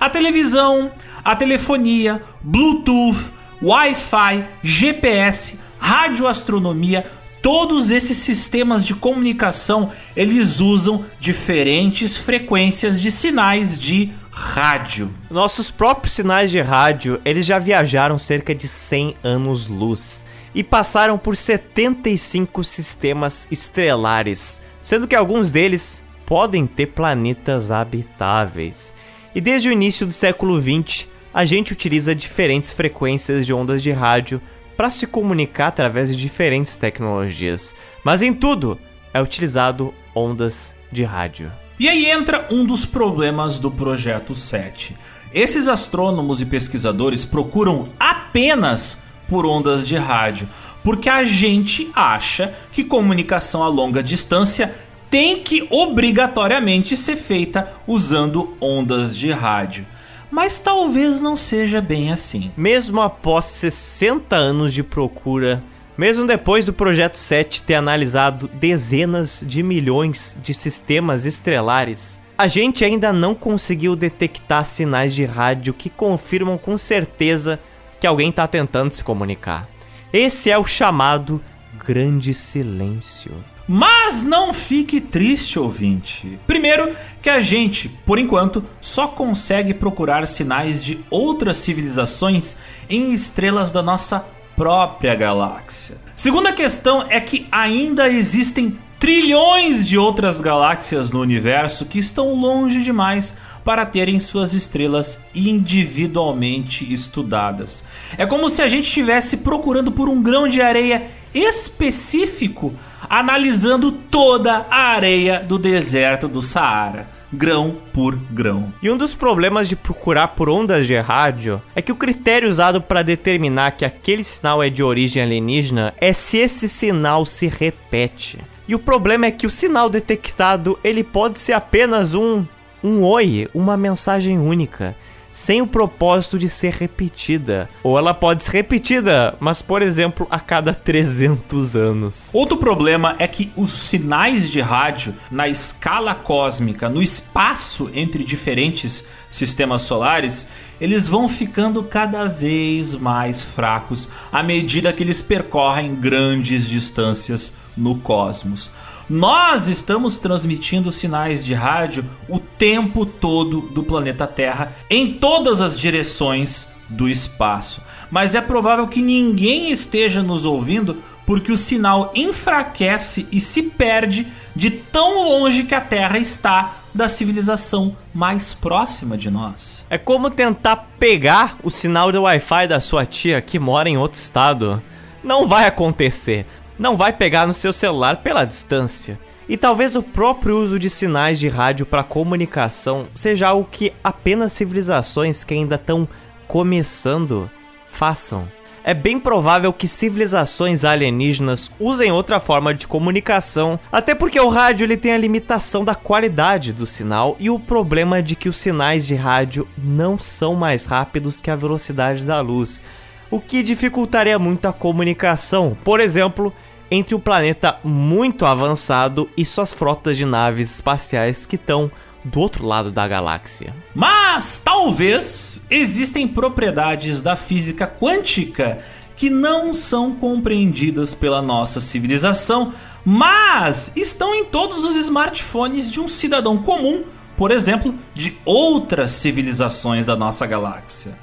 A 0.00 0.10
televisão, 0.10 0.90
a 1.24 1.36
telefonia, 1.36 2.20
Bluetooth, 2.42 3.32
Wi-Fi, 3.62 4.44
GPS, 4.60 5.60
radioastronomia, 5.78 7.06
todos 7.40 7.92
esses 7.92 8.16
sistemas 8.16 8.84
de 8.84 8.96
comunicação, 8.96 9.92
eles 10.16 10.58
usam 10.58 11.04
diferentes 11.20 12.16
frequências 12.16 13.00
de 13.00 13.08
sinais 13.08 13.78
de 13.78 14.10
rádio. 14.32 15.14
Nossos 15.30 15.70
próprios 15.70 16.14
sinais 16.14 16.50
de 16.50 16.60
rádio, 16.60 17.20
eles 17.24 17.46
já 17.46 17.60
viajaram 17.60 18.18
cerca 18.18 18.52
de 18.52 18.66
100 18.66 19.14
anos-luz 19.22 20.26
e 20.54 20.62
passaram 20.62 21.18
por 21.18 21.36
75 21.36 22.64
sistemas 22.64 23.46
estelares, 23.50 24.60
sendo 24.82 25.06
que 25.06 25.16
alguns 25.16 25.50
deles 25.50 26.02
podem 26.26 26.66
ter 26.66 26.86
planetas 26.86 27.70
habitáveis. 27.70 28.94
E 29.34 29.40
desde 29.40 29.68
o 29.68 29.72
início 29.72 30.06
do 30.06 30.12
século 30.12 30.60
20, 30.60 31.08
a 31.32 31.44
gente 31.44 31.72
utiliza 31.72 32.14
diferentes 32.14 32.72
frequências 32.72 33.46
de 33.46 33.52
ondas 33.52 33.82
de 33.82 33.92
rádio 33.92 34.40
para 34.76 34.90
se 34.90 35.06
comunicar 35.06 35.68
através 35.68 36.08
de 36.08 36.20
diferentes 36.20 36.76
tecnologias, 36.76 37.74
mas 38.04 38.22
em 38.22 38.32
tudo 38.32 38.78
é 39.12 39.20
utilizado 39.20 39.92
ondas 40.14 40.74
de 40.90 41.04
rádio. 41.04 41.50
E 41.78 41.88
aí 41.88 42.06
entra 42.06 42.46
um 42.50 42.64
dos 42.64 42.84
problemas 42.84 43.58
do 43.58 43.70
projeto 43.70 44.34
7. 44.34 44.96
Esses 45.32 45.68
astrônomos 45.68 46.40
e 46.40 46.46
pesquisadores 46.46 47.24
procuram 47.24 47.84
apenas 47.98 49.00
por 49.28 49.46
ondas 49.46 49.86
de 49.86 49.96
rádio, 49.96 50.48
porque 50.82 51.08
a 51.08 51.22
gente 51.22 51.90
acha 51.94 52.54
que 52.72 52.82
comunicação 52.82 53.62
a 53.62 53.68
longa 53.68 54.02
distância 54.02 54.74
tem 55.10 55.42
que 55.42 55.66
obrigatoriamente 55.70 56.96
ser 56.96 57.16
feita 57.16 57.70
usando 57.86 58.56
ondas 58.60 59.16
de 59.16 59.30
rádio. 59.30 59.86
Mas 60.30 60.58
talvez 60.58 61.20
não 61.20 61.36
seja 61.36 61.80
bem 61.80 62.12
assim. 62.12 62.50
Mesmo 62.56 63.00
após 63.00 63.46
60 63.46 64.36
anos 64.36 64.74
de 64.74 64.82
procura, 64.82 65.62
mesmo 65.96 66.26
depois 66.26 66.64
do 66.64 66.72
Projeto 66.72 67.16
7 67.16 67.62
ter 67.62 67.74
analisado 67.74 68.48
dezenas 68.54 69.42
de 69.46 69.62
milhões 69.62 70.36
de 70.42 70.52
sistemas 70.52 71.24
estelares, 71.24 72.20
a 72.36 72.46
gente 72.46 72.84
ainda 72.84 73.12
não 73.12 73.34
conseguiu 73.34 73.96
detectar 73.96 74.64
sinais 74.64 75.14
de 75.14 75.24
rádio 75.24 75.74
que 75.74 75.90
confirmam 75.90 76.56
com 76.56 76.78
certeza 76.78 77.58
que 78.00 78.06
alguém 78.06 78.30
está 78.30 78.46
tentando 78.46 78.92
se 78.92 79.02
comunicar. 79.04 79.68
Esse 80.12 80.50
é 80.50 80.58
o 80.58 80.64
chamado 80.64 81.42
Grande 81.86 82.32
Silêncio. 82.32 83.32
Mas 83.66 84.22
não 84.22 84.54
fique 84.54 84.98
triste, 84.98 85.58
ouvinte. 85.58 86.38
Primeiro, 86.46 86.96
que 87.20 87.28
a 87.28 87.38
gente, 87.40 87.88
por 88.06 88.18
enquanto, 88.18 88.64
só 88.80 89.08
consegue 89.08 89.74
procurar 89.74 90.26
sinais 90.26 90.82
de 90.82 91.04
outras 91.10 91.58
civilizações 91.58 92.56
em 92.88 93.12
estrelas 93.12 93.70
da 93.70 93.82
nossa 93.82 94.24
própria 94.56 95.14
galáxia. 95.14 95.98
Segunda 96.16 96.52
questão 96.52 97.06
é 97.10 97.20
que 97.20 97.46
ainda 97.52 98.08
existem 98.08 98.78
trilhões 98.98 99.86
de 99.86 99.96
outras 99.96 100.40
galáxias 100.40 101.12
no 101.12 101.20
universo 101.20 101.84
que 101.84 101.98
estão 101.98 102.34
longe 102.34 102.82
demais 102.82 103.34
para 103.68 103.84
terem 103.84 104.18
suas 104.18 104.54
estrelas 104.54 105.20
individualmente 105.34 106.90
estudadas. 106.90 107.84
É 108.16 108.24
como 108.24 108.48
se 108.48 108.62
a 108.62 108.66
gente 108.66 108.86
estivesse 108.86 109.36
procurando 109.36 109.92
por 109.92 110.08
um 110.08 110.22
grão 110.22 110.48
de 110.48 110.62
areia 110.62 111.02
específico, 111.34 112.72
analisando 113.10 113.92
toda 113.92 114.64
a 114.70 114.94
areia 114.94 115.40
do 115.40 115.58
deserto 115.58 116.26
do 116.26 116.40
Saara 116.40 117.10
grão 117.30 117.76
por 117.92 118.16
grão. 118.16 118.72
E 118.82 118.88
um 118.88 118.96
dos 118.96 119.14
problemas 119.14 119.68
de 119.68 119.76
procurar 119.76 120.28
por 120.28 120.48
ondas 120.48 120.86
de 120.86 120.98
rádio 120.98 121.60
é 121.76 121.82
que 121.82 121.92
o 121.92 121.96
critério 121.96 122.48
usado 122.48 122.80
para 122.80 123.02
determinar 123.02 123.72
que 123.72 123.84
aquele 123.84 124.24
sinal 124.24 124.62
é 124.62 124.70
de 124.70 124.82
origem 124.82 125.22
alienígena 125.22 125.92
é 126.00 126.14
se 126.14 126.38
esse 126.38 126.70
sinal 126.70 127.26
se 127.26 127.46
repete. 127.48 128.38
E 128.66 128.74
o 128.74 128.78
problema 128.78 129.26
é 129.26 129.30
que 129.30 129.46
o 129.46 129.50
sinal 129.50 129.90
detectado 129.90 130.78
ele 130.82 131.04
pode 131.04 131.38
ser 131.38 131.52
apenas 131.52 132.14
um 132.14 132.46
um 132.82 133.02
oi, 133.02 133.48
uma 133.54 133.76
mensagem 133.76 134.38
única 134.38 134.96
sem 135.38 135.62
o 135.62 135.66
propósito 135.66 136.36
de 136.36 136.48
ser 136.48 136.72
repetida. 136.72 137.70
Ou 137.82 137.96
ela 137.96 138.12
pode 138.12 138.42
ser 138.42 138.52
repetida, 138.52 139.36
mas 139.38 139.62
por 139.62 139.82
exemplo, 139.82 140.26
a 140.30 140.40
cada 140.40 140.74
300 140.74 141.76
anos. 141.76 142.24
Outro 142.32 142.56
problema 142.56 143.14
é 143.18 143.28
que 143.28 143.52
os 143.56 143.70
sinais 143.70 144.50
de 144.50 144.60
rádio 144.60 145.14
na 145.30 145.48
escala 145.48 146.14
cósmica, 146.14 146.88
no 146.88 147.00
espaço 147.00 147.88
entre 147.94 148.24
diferentes 148.24 149.04
sistemas 149.30 149.82
solares, 149.82 150.48
eles 150.80 151.08
vão 151.08 151.28
ficando 151.28 151.84
cada 151.84 152.26
vez 152.26 152.96
mais 152.96 153.40
fracos 153.40 154.08
à 154.32 154.42
medida 154.42 154.92
que 154.92 155.04
eles 155.04 155.22
percorrem 155.22 155.94
grandes 155.94 156.68
distâncias 156.68 157.54
no 157.76 157.96
cosmos. 157.98 158.70
Nós 159.08 159.68
estamos 159.68 160.18
transmitindo 160.18 160.92
sinais 160.92 161.42
de 161.42 161.54
rádio 161.54 162.04
o 162.28 162.38
tempo 162.38 163.06
todo 163.06 163.62
do 163.62 163.82
planeta 163.82 164.26
Terra 164.26 164.74
em 164.90 165.14
todas 165.14 165.62
as 165.62 165.80
direções 165.80 166.68
do 166.90 167.08
espaço. 167.08 167.80
Mas 168.10 168.34
é 168.34 168.40
provável 168.42 168.86
que 168.86 169.00
ninguém 169.00 169.70
esteja 169.70 170.22
nos 170.22 170.44
ouvindo 170.44 171.02
porque 171.24 171.50
o 171.50 171.56
sinal 171.56 172.12
enfraquece 172.14 173.26
e 173.32 173.40
se 173.40 173.62
perde 173.62 174.26
de 174.54 174.70
tão 174.70 175.24
longe 175.24 175.62
que 175.62 175.74
a 175.74 175.80
Terra 175.80 176.18
está 176.18 176.76
da 176.94 177.08
civilização 177.08 177.96
mais 178.12 178.52
próxima 178.52 179.16
de 179.16 179.30
nós. 179.30 179.86
É 179.88 179.96
como 179.96 180.28
tentar 180.28 180.88
pegar 180.98 181.56
o 181.62 181.70
sinal 181.70 182.12
do 182.12 182.22
Wi-Fi 182.22 182.68
da 182.68 182.80
sua 182.80 183.06
tia 183.06 183.40
que 183.40 183.58
mora 183.58 183.88
em 183.88 183.96
outro 183.96 184.20
estado. 184.20 184.82
Não 185.24 185.46
vai 185.46 185.66
acontecer 185.66 186.46
não 186.78 186.96
vai 186.96 187.12
pegar 187.12 187.46
no 187.46 187.52
seu 187.52 187.72
celular 187.72 188.18
pela 188.18 188.44
distância. 188.44 189.18
E 189.48 189.56
talvez 189.56 189.96
o 189.96 190.02
próprio 190.02 190.58
uso 190.58 190.78
de 190.78 190.90
sinais 190.90 191.40
de 191.40 191.48
rádio 191.48 191.86
para 191.86 192.04
comunicação 192.04 193.08
seja 193.14 193.48
algo 193.48 193.68
que 193.70 193.92
apenas 194.04 194.52
civilizações 194.52 195.42
que 195.42 195.54
ainda 195.54 195.76
estão 195.76 196.06
começando 196.46 197.50
façam. 197.90 198.46
É 198.84 198.94
bem 198.94 199.18
provável 199.18 199.72
que 199.72 199.88
civilizações 199.88 200.84
alienígenas 200.84 201.70
usem 201.78 202.10
outra 202.10 202.40
forma 202.40 202.72
de 202.72 202.86
comunicação, 202.86 203.78
até 203.92 204.14
porque 204.14 204.40
o 204.40 204.48
rádio 204.48 204.84
ele 204.84 204.96
tem 204.96 205.12
a 205.12 205.18
limitação 205.18 205.84
da 205.84 205.94
qualidade 205.94 206.72
do 206.72 206.86
sinal 206.86 207.36
e 207.38 207.50
o 207.50 207.58
problema 207.58 208.22
de 208.22 208.34
que 208.34 208.48
os 208.48 208.56
sinais 208.56 209.06
de 209.06 209.14
rádio 209.14 209.68
não 209.76 210.18
são 210.18 210.54
mais 210.54 210.86
rápidos 210.86 211.40
que 211.40 211.50
a 211.50 211.56
velocidade 211.56 212.24
da 212.24 212.40
luz, 212.40 212.82
o 213.30 213.40
que 213.40 213.62
dificultaria 213.62 214.38
muito 214.38 214.66
a 214.66 214.72
comunicação. 214.72 215.76
Por 215.84 216.00
exemplo, 216.00 216.50
entre 216.90 217.14
um 217.14 217.20
planeta 217.20 217.78
muito 217.84 218.46
avançado 218.46 219.28
e 219.36 219.44
suas 219.44 219.72
frotas 219.72 220.16
de 220.16 220.24
naves 220.24 220.74
espaciais 220.74 221.46
que 221.46 221.56
estão 221.56 221.90
do 222.24 222.40
outro 222.40 222.66
lado 222.66 222.90
da 222.90 223.06
galáxia. 223.06 223.74
Mas 223.94 224.60
talvez 224.62 225.62
existem 225.70 226.26
propriedades 226.26 227.20
da 227.20 227.36
física 227.36 227.86
quântica 227.86 228.78
que 229.16 229.28
não 229.28 229.72
são 229.72 230.14
compreendidas 230.14 231.14
pela 231.14 231.42
nossa 231.42 231.80
civilização, 231.80 232.72
mas 233.04 233.92
estão 233.96 234.34
em 234.34 234.44
todos 234.44 234.84
os 234.84 234.94
smartphones 234.96 235.90
de 235.90 236.00
um 236.00 236.06
cidadão 236.06 236.58
comum, 236.58 237.04
por 237.36 237.50
exemplo, 237.50 237.94
de 238.14 238.38
outras 238.44 239.10
civilizações 239.12 240.06
da 240.06 240.16
nossa 240.16 240.46
galáxia. 240.46 241.18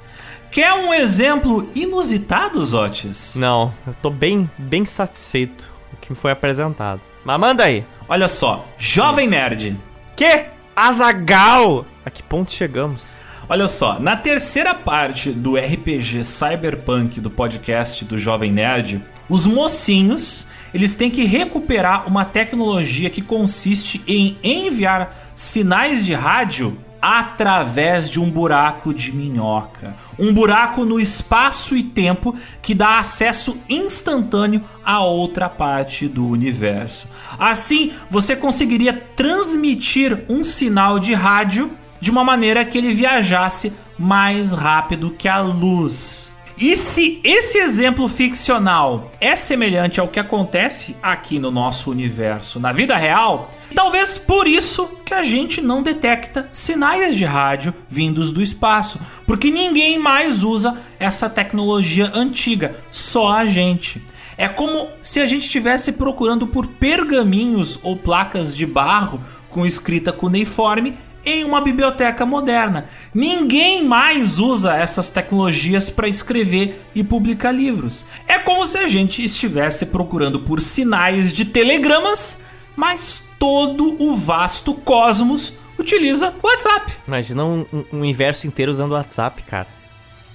Quer 0.55 0.71
um 0.71 0.93
exemplo 0.93 1.69
inusitado, 1.75 2.63
Zotis? 2.63 3.35
Não, 3.35 3.73
eu 3.85 3.93
tô 3.95 4.09
bem, 4.09 4.49
bem 4.57 4.85
satisfeito 4.85 5.69
com 5.89 5.97
o 5.97 5.99
que 5.99 6.11
me 6.13 6.15
foi 6.15 6.31
apresentado. 6.31 7.01
Mas 7.25 7.37
manda 7.37 7.65
aí. 7.65 7.85
Olha 8.07 8.29
só, 8.29 8.65
Jovem 8.77 9.27
Nerd. 9.27 9.77
Que? 10.15 10.45
Azagal! 10.73 11.85
A 12.05 12.09
que 12.09 12.23
ponto 12.23 12.53
chegamos? 12.53 13.17
Olha 13.49 13.67
só, 13.67 13.99
na 13.99 14.15
terceira 14.15 14.73
parte 14.73 15.29
do 15.29 15.57
RPG 15.57 16.23
Cyberpunk 16.23 17.19
do 17.19 17.29
podcast 17.29 18.05
do 18.05 18.17
Jovem 18.17 18.53
Nerd, 18.53 19.03
os 19.27 19.45
mocinhos 19.45 20.47
eles 20.73 20.95
têm 20.95 21.11
que 21.11 21.25
recuperar 21.25 22.07
uma 22.07 22.23
tecnologia 22.23 23.09
que 23.09 23.21
consiste 23.21 24.01
em 24.07 24.37
enviar 24.41 25.13
sinais 25.35 26.05
de 26.05 26.13
rádio 26.13 26.77
através 27.07 28.09
de 28.09 28.19
um 28.19 28.31
buraco 28.31 28.91
de 28.91 29.13
minhoca. 29.13 29.95
Um 30.17 30.33
buraco 30.33 30.83
no 30.83 30.99
espaço 30.99 31.75
e 31.75 31.83
tempo 31.83 32.35
que 32.63 32.73
dá 32.73 32.97
acesso 32.97 33.59
instantâneo 33.69 34.63
a 34.83 35.01
outra 35.01 35.47
parte 35.47 36.07
do 36.07 36.27
universo. 36.27 37.07
Assim, 37.37 37.91
você 38.09 38.35
conseguiria 38.35 38.91
transmitir 39.15 40.25
um 40.27 40.43
sinal 40.43 40.97
de 40.97 41.13
rádio 41.13 41.69
de 42.01 42.09
uma 42.09 42.23
maneira 42.23 42.65
que 42.65 42.79
ele 42.79 42.91
viajasse 42.91 43.71
mais 43.99 44.51
rápido 44.51 45.11
que 45.11 45.27
a 45.27 45.39
luz. 45.41 46.31
E 46.57 46.73
se 46.73 47.19
esse 47.21 47.57
exemplo 47.57 48.07
ficcional 48.07 49.11
é 49.19 49.35
semelhante 49.35 49.99
ao 49.99 50.07
que 50.07 50.21
acontece 50.21 50.95
aqui 51.03 51.37
no 51.37 51.51
nosso 51.51 51.91
universo, 51.91 52.61
na 52.61 52.71
vida 52.71 52.95
real, 52.95 53.49
talvez 53.75 54.17
por 54.17 54.47
isso 54.47 54.87
que 55.05 55.13
a 55.13 55.21
gente 55.21 55.61
não 55.61 55.83
detecta 55.83 56.47
sinais 56.53 57.17
de 57.17 57.25
rádio 57.25 57.73
vindos 57.89 58.31
do 58.31 58.41
espaço, 58.41 58.97
porque 59.27 59.51
ninguém 59.51 59.99
mais 59.99 60.43
usa 60.43 60.77
essa 60.97 61.29
tecnologia 61.29 62.09
antiga, 62.13 62.73
só 62.89 63.33
a 63.33 63.45
gente. 63.45 64.01
É 64.37 64.47
como 64.47 64.89
se 65.01 65.19
a 65.19 65.25
gente 65.25 65.45
estivesse 65.45 65.91
procurando 65.91 66.47
por 66.47 66.67
pergaminhos 66.67 67.77
ou 67.83 67.97
placas 67.97 68.55
de 68.55 68.65
barro 68.65 69.19
com 69.49 69.65
escrita 69.65 70.13
cuneiforme 70.13 70.97
em 71.25 71.43
uma 71.43 71.61
biblioteca 71.61 72.25
moderna. 72.25 72.85
Ninguém 73.13 73.83
mais 73.85 74.39
usa 74.39 74.75
essas 74.75 75.09
tecnologias 75.09 75.89
para 75.89 76.07
escrever 76.07 76.81
e 76.93 77.03
publicar 77.03 77.51
livros. 77.51 78.05
É 78.27 78.37
como 78.37 78.65
se 78.65 78.77
a 78.77 78.87
gente 78.87 79.23
estivesse 79.23 79.87
procurando 79.87 80.41
por 80.41 80.61
sinais 80.61 81.33
de 81.33 81.45
telegramas, 81.45 82.41
mas 82.75 83.23
todo 83.39 84.01
o 84.01 84.15
vasto 84.15 84.73
cosmos 84.73 85.53
utiliza 85.77 86.33
WhatsApp. 86.41 86.93
Imagina 87.07 87.45
um, 87.45 87.65
um 87.71 87.99
universo 87.99 88.47
inteiro 88.47 88.71
usando 88.71 88.93
WhatsApp, 88.93 89.43
cara. 89.43 89.67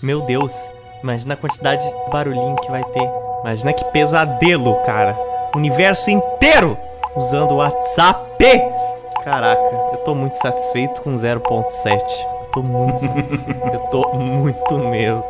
Meu 0.02 0.22
Deus, 0.22 0.54
imagina 1.02 1.34
a 1.34 1.36
quantidade 1.36 1.82
de 1.82 2.10
barulhinho 2.10 2.56
que 2.56 2.70
vai 2.70 2.84
ter. 2.84 3.08
Imagina 3.42 3.72
que 3.72 3.84
pesadelo, 3.86 4.74
cara. 4.84 5.16
Universo 5.54 6.10
inteiro 6.10 6.76
usando 7.16 7.56
WhatsApp. 7.56 8.79
Caraca, 9.24 9.60
eu 9.92 9.98
tô 10.04 10.14
muito 10.14 10.36
satisfeito 10.36 11.02
com 11.02 11.12
0.7. 11.14 12.00
Eu 12.44 12.50
tô 12.52 12.62
muito 12.62 12.98
satisfeito. 12.98 13.66
eu 13.72 13.80
tô 13.90 14.14
muito 14.14 14.78
mesmo. 14.78 15.24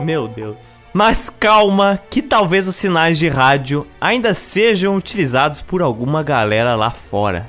Meu 0.00 0.28
Deus. 0.28 0.80
Mas 0.92 1.28
calma, 1.30 1.98
que 2.10 2.20
talvez 2.22 2.68
os 2.68 2.76
sinais 2.76 3.18
de 3.18 3.28
rádio 3.28 3.86
ainda 4.00 4.34
sejam 4.34 4.94
utilizados 4.96 5.60
por 5.60 5.82
alguma 5.82 6.22
galera 6.22 6.76
lá 6.76 6.90
fora. 6.90 7.48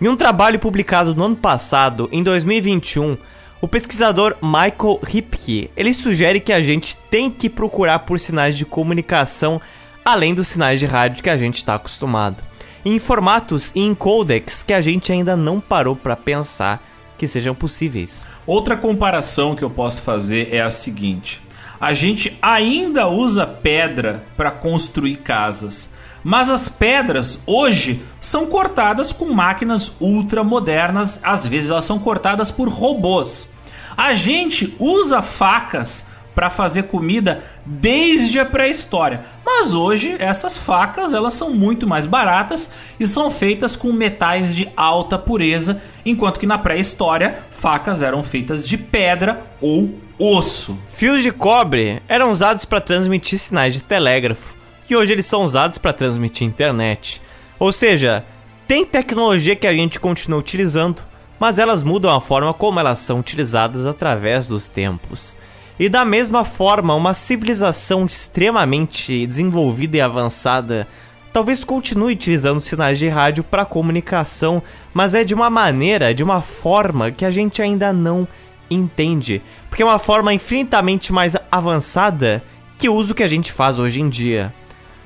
Em 0.00 0.08
um 0.08 0.16
trabalho 0.16 0.58
publicado 0.58 1.14
no 1.14 1.24
ano 1.24 1.36
passado, 1.36 2.08
em 2.12 2.22
2021, 2.22 3.16
O 3.58 3.66
pesquisador 3.66 4.36
Michael 4.42 5.00
Ripke, 5.02 5.70
ele 5.74 5.94
sugere 5.94 6.40
que 6.40 6.52
a 6.52 6.60
gente 6.60 6.96
tem 7.10 7.30
que 7.30 7.48
procurar 7.48 8.00
por 8.00 8.20
sinais 8.20 8.56
de 8.56 8.66
comunicação 8.66 9.60
além 10.04 10.34
dos 10.34 10.46
sinais 10.46 10.78
de 10.78 10.86
rádio 10.86 11.22
que 11.22 11.30
a 11.30 11.36
gente 11.36 11.56
está 11.56 11.74
acostumado, 11.74 12.44
em 12.86 13.00
formatos 13.00 13.72
e 13.74 13.80
em 13.80 13.92
codecs 13.96 14.62
que 14.62 14.72
a 14.72 14.80
gente 14.80 15.10
ainda 15.10 15.36
não 15.36 15.60
parou 15.60 15.96
para 15.96 16.14
pensar 16.14 16.80
que 17.18 17.26
sejam 17.26 17.52
possíveis. 17.52 18.28
Outra 18.46 18.76
comparação 18.76 19.56
que 19.56 19.64
eu 19.64 19.70
posso 19.70 20.02
fazer 20.02 20.54
é 20.54 20.62
a 20.62 20.70
seguinte: 20.70 21.42
a 21.80 21.92
gente 21.92 22.38
ainda 22.40 23.08
usa 23.08 23.44
pedra 23.44 24.24
para 24.36 24.52
construir 24.52 25.16
casas, 25.16 25.90
mas 26.22 26.48
as 26.48 26.68
pedras 26.68 27.40
hoje 27.44 28.04
são 28.20 28.46
cortadas 28.46 29.12
com 29.12 29.34
máquinas 29.34 29.92
ultra 30.00 30.44
modernas, 30.44 31.18
às 31.24 31.44
vezes 31.44 31.70
elas 31.70 31.84
são 31.84 31.98
cortadas 31.98 32.52
por 32.52 32.68
robôs. 32.68 33.48
A 33.96 34.14
gente 34.14 34.76
usa 34.78 35.20
facas 35.22 36.06
para 36.36 36.50
fazer 36.50 36.82
comida 36.82 37.42
desde 37.64 38.38
a 38.38 38.44
pré-história. 38.44 39.24
Mas 39.44 39.72
hoje 39.72 40.14
essas 40.18 40.58
facas 40.58 41.14
elas 41.14 41.32
são 41.32 41.50
muito 41.50 41.86
mais 41.86 42.04
baratas 42.04 42.70
e 43.00 43.06
são 43.06 43.30
feitas 43.30 43.74
com 43.74 43.90
metais 43.90 44.54
de 44.54 44.68
alta 44.76 45.18
pureza, 45.18 45.80
enquanto 46.04 46.38
que 46.38 46.46
na 46.46 46.58
pré-história 46.58 47.38
facas 47.50 48.02
eram 48.02 48.22
feitas 48.22 48.68
de 48.68 48.76
pedra 48.76 49.44
ou 49.62 49.94
osso. 50.18 50.78
Fios 50.90 51.22
de 51.22 51.32
cobre 51.32 52.02
eram 52.06 52.30
usados 52.30 52.66
para 52.66 52.82
transmitir 52.82 53.38
sinais 53.38 53.72
de 53.72 53.82
telégrafo 53.82 54.56
e 54.90 54.94
hoje 54.94 55.14
eles 55.14 55.26
são 55.26 55.42
usados 55.42 55.78
para 55.78 55.94
transmitir 55.94 56.46
internet. 56.46 57.22
Ou 57.58 57.72
seja, 57.72 58.22
tem 58.68 58.84
tecnologia 58.84 59.56
que 59.56 59.66
a 59.66 59.72
gente 59.72 59.98
continua 59.98 60.38
utilizando, 60.38 61.02
mas 61.40 61.58
elas 61.58 61.82
mudam 61.82 62.14
a 62.14 62.20
forma 62.20 62.52
como 62.52 62.78
elas 62.78 62.98
são 62.98 63.20
utilizadas 63.20 63.86
através 63.86 64.48
dos 64.48 64.68
tempos. 64.68 65.38
E 65.78 65.88
da 65.88 66.04
mesma 66.04 66.42
forma, 66.42 66.94
uma 66.94 67.12
civilização 67.12 68.06
extremamente 68.06 69.26
desenvolvida 69.26 69.98
e 69.98 70.00
avançada 70.00 70.88
talvez 71.32 71.62
continue 71.62 72.14
utilizando 72.14 72.60
sinais 72.60 72.98
de 72.98 73.08
rádio 73.08 73.44
para 73.44 73.66
comunicação, 73.66 74.62
mas 74.94 75.12
é 75.14 75.22
de 75.22 75.34
uma 75.34 75.50
maneira, 75.50 76.14
de 76.14 76.24
uma 76.24 76.40
forma 76.40 77.10
que 77.10 77.26
a 77.26 77.30
gente 77.30 77.60
ainda 77.60 77.92
não 77.92 78.26
entende, 78.70 79.42
porque 79.68 79.82
é 79.82 79.86
uma 79.86 79.98
forma 79.98 80.32
infinitamente 80.32 81.12
mais 81.12 81.36
avançada 81.52 82.42
que 82.78 82.88
o 82.88 82.94
uso 82.94 83.14
que 83.14 83.22
a 83.22 83.26
gente 83.26 83.52
faz 83.52 83.78
hoje 83.78 84.00
em 84.00 84.08
dia. 84.08 84.52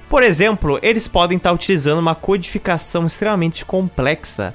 Por 0.09 0.23
exemplo, 0.23 0.79
eles 0.83 1.09
podem 1.09 1.37
estar 1.37 1.51
utilizando 1.51 1.99
uma 1.99 2.15
codificação 2.15 3.07
extremamente 3.07 3.65
complexa 3.65 4.55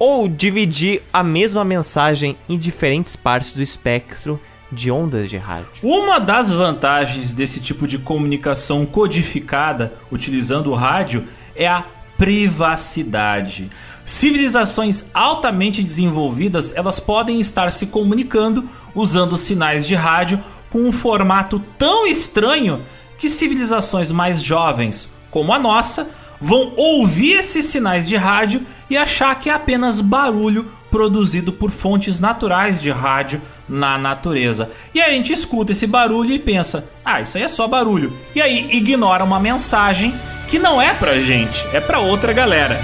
ou 0.00 0.26
dividir 0.26 1.02
a 1.12 1.22
mesma 1.22 1.64
mensagem 1.64 2.36
em 2.48 2.58
diferentes 2.58 3.14
partes 3.14 3.54
do 3.54 3.62
espectro 3.62 4.40
de 4.72 4.90
ondas 4.90 5.28
de 5.28 5.36
rádio. 5.36 5.68
Uma 5.82 6.18
das 6.18 6.50
vantagens 6.50 7.34
desse 7.34 7.60
tipo 7.60 7.86
de 7.86 7.98
comunicação 7.98 8.86
codificada 8.86 9.92
utilizando 10.10 10.70
o 10.70 10.74
rádio 10.74 11.26
é 11.54 11.68
a 11.68 11.84
privacidade. 12.16 13.68
Civilizações 14.04 15.06
altamente 15.12 15.82
desenvolvidas, 15.82 16.72
elas 16.74 16.98
podem 16.98 17.40
estar 17.40 17.70
se 17.72 17.88
comunicando 17.88 18.68
usando 18.94 19.36
sinais 19.36 19.86
de 19.86 19.94
rádio 19.94 20.42
com 20.70 20.80
um 20.80 20.92
formato 20.92 21.60
tão 21.78 22.06
estranho 22.06 22.80
que 23.18 23.28
civilizações 23.28 24.10
mais 24.10 24.42
jovens, 24.42 25.08
como 25.30 25.52
a 25.52 25.58
nossa, 25.58 26.08
vão 26.40 26.72
ouvir 26.76 27.34
esses 27.34 27.66
sinais 27.66 28.08
de 28.08 28.16
rádio 28.16 28.62
e 28.90 28.96
achar 28.96 29.38
que 29.38 29.48
é 29.48 29.52
apenas 29.52 30.00
barulho 30.00 30.68
produzido 30.92 31.52
por 31.52 31.70
fontes 31.70 32.20
naturais 32.20 32.80
de 32.80 32.90
rádio 32.90 33.40
na 33.66 33.98
natureza. 33.98 34.70
E 34.94 35.00
a 35.00 35.10
gente 35.10 35.32
escuta 35.32 35.72
esse 35.72 35.86
barulho 35.86 36.30
e 36.30 36.38
pensa: 36.38 36.88
"Ah, 37.04 37.20
isso 37.20 37.38
aí 37.38 37.42
é 37.42 37.48
só 37.48 37.66
barulho". 37.66 38.12
E 38.34 38.40
aí 38.40 38.76
ignora 38.76 39.24
uma 39.24 39.40
mensagem 39.40 40.14
que 40.48 40.58
não 40.58 40.80
é 40.80 40.92
pra 40.92 41.18
gente, 41.18 41.66
é 41.72 41.80
pra 41.80 41.98
outra 41.98 42.32
galera. 42.32 42.78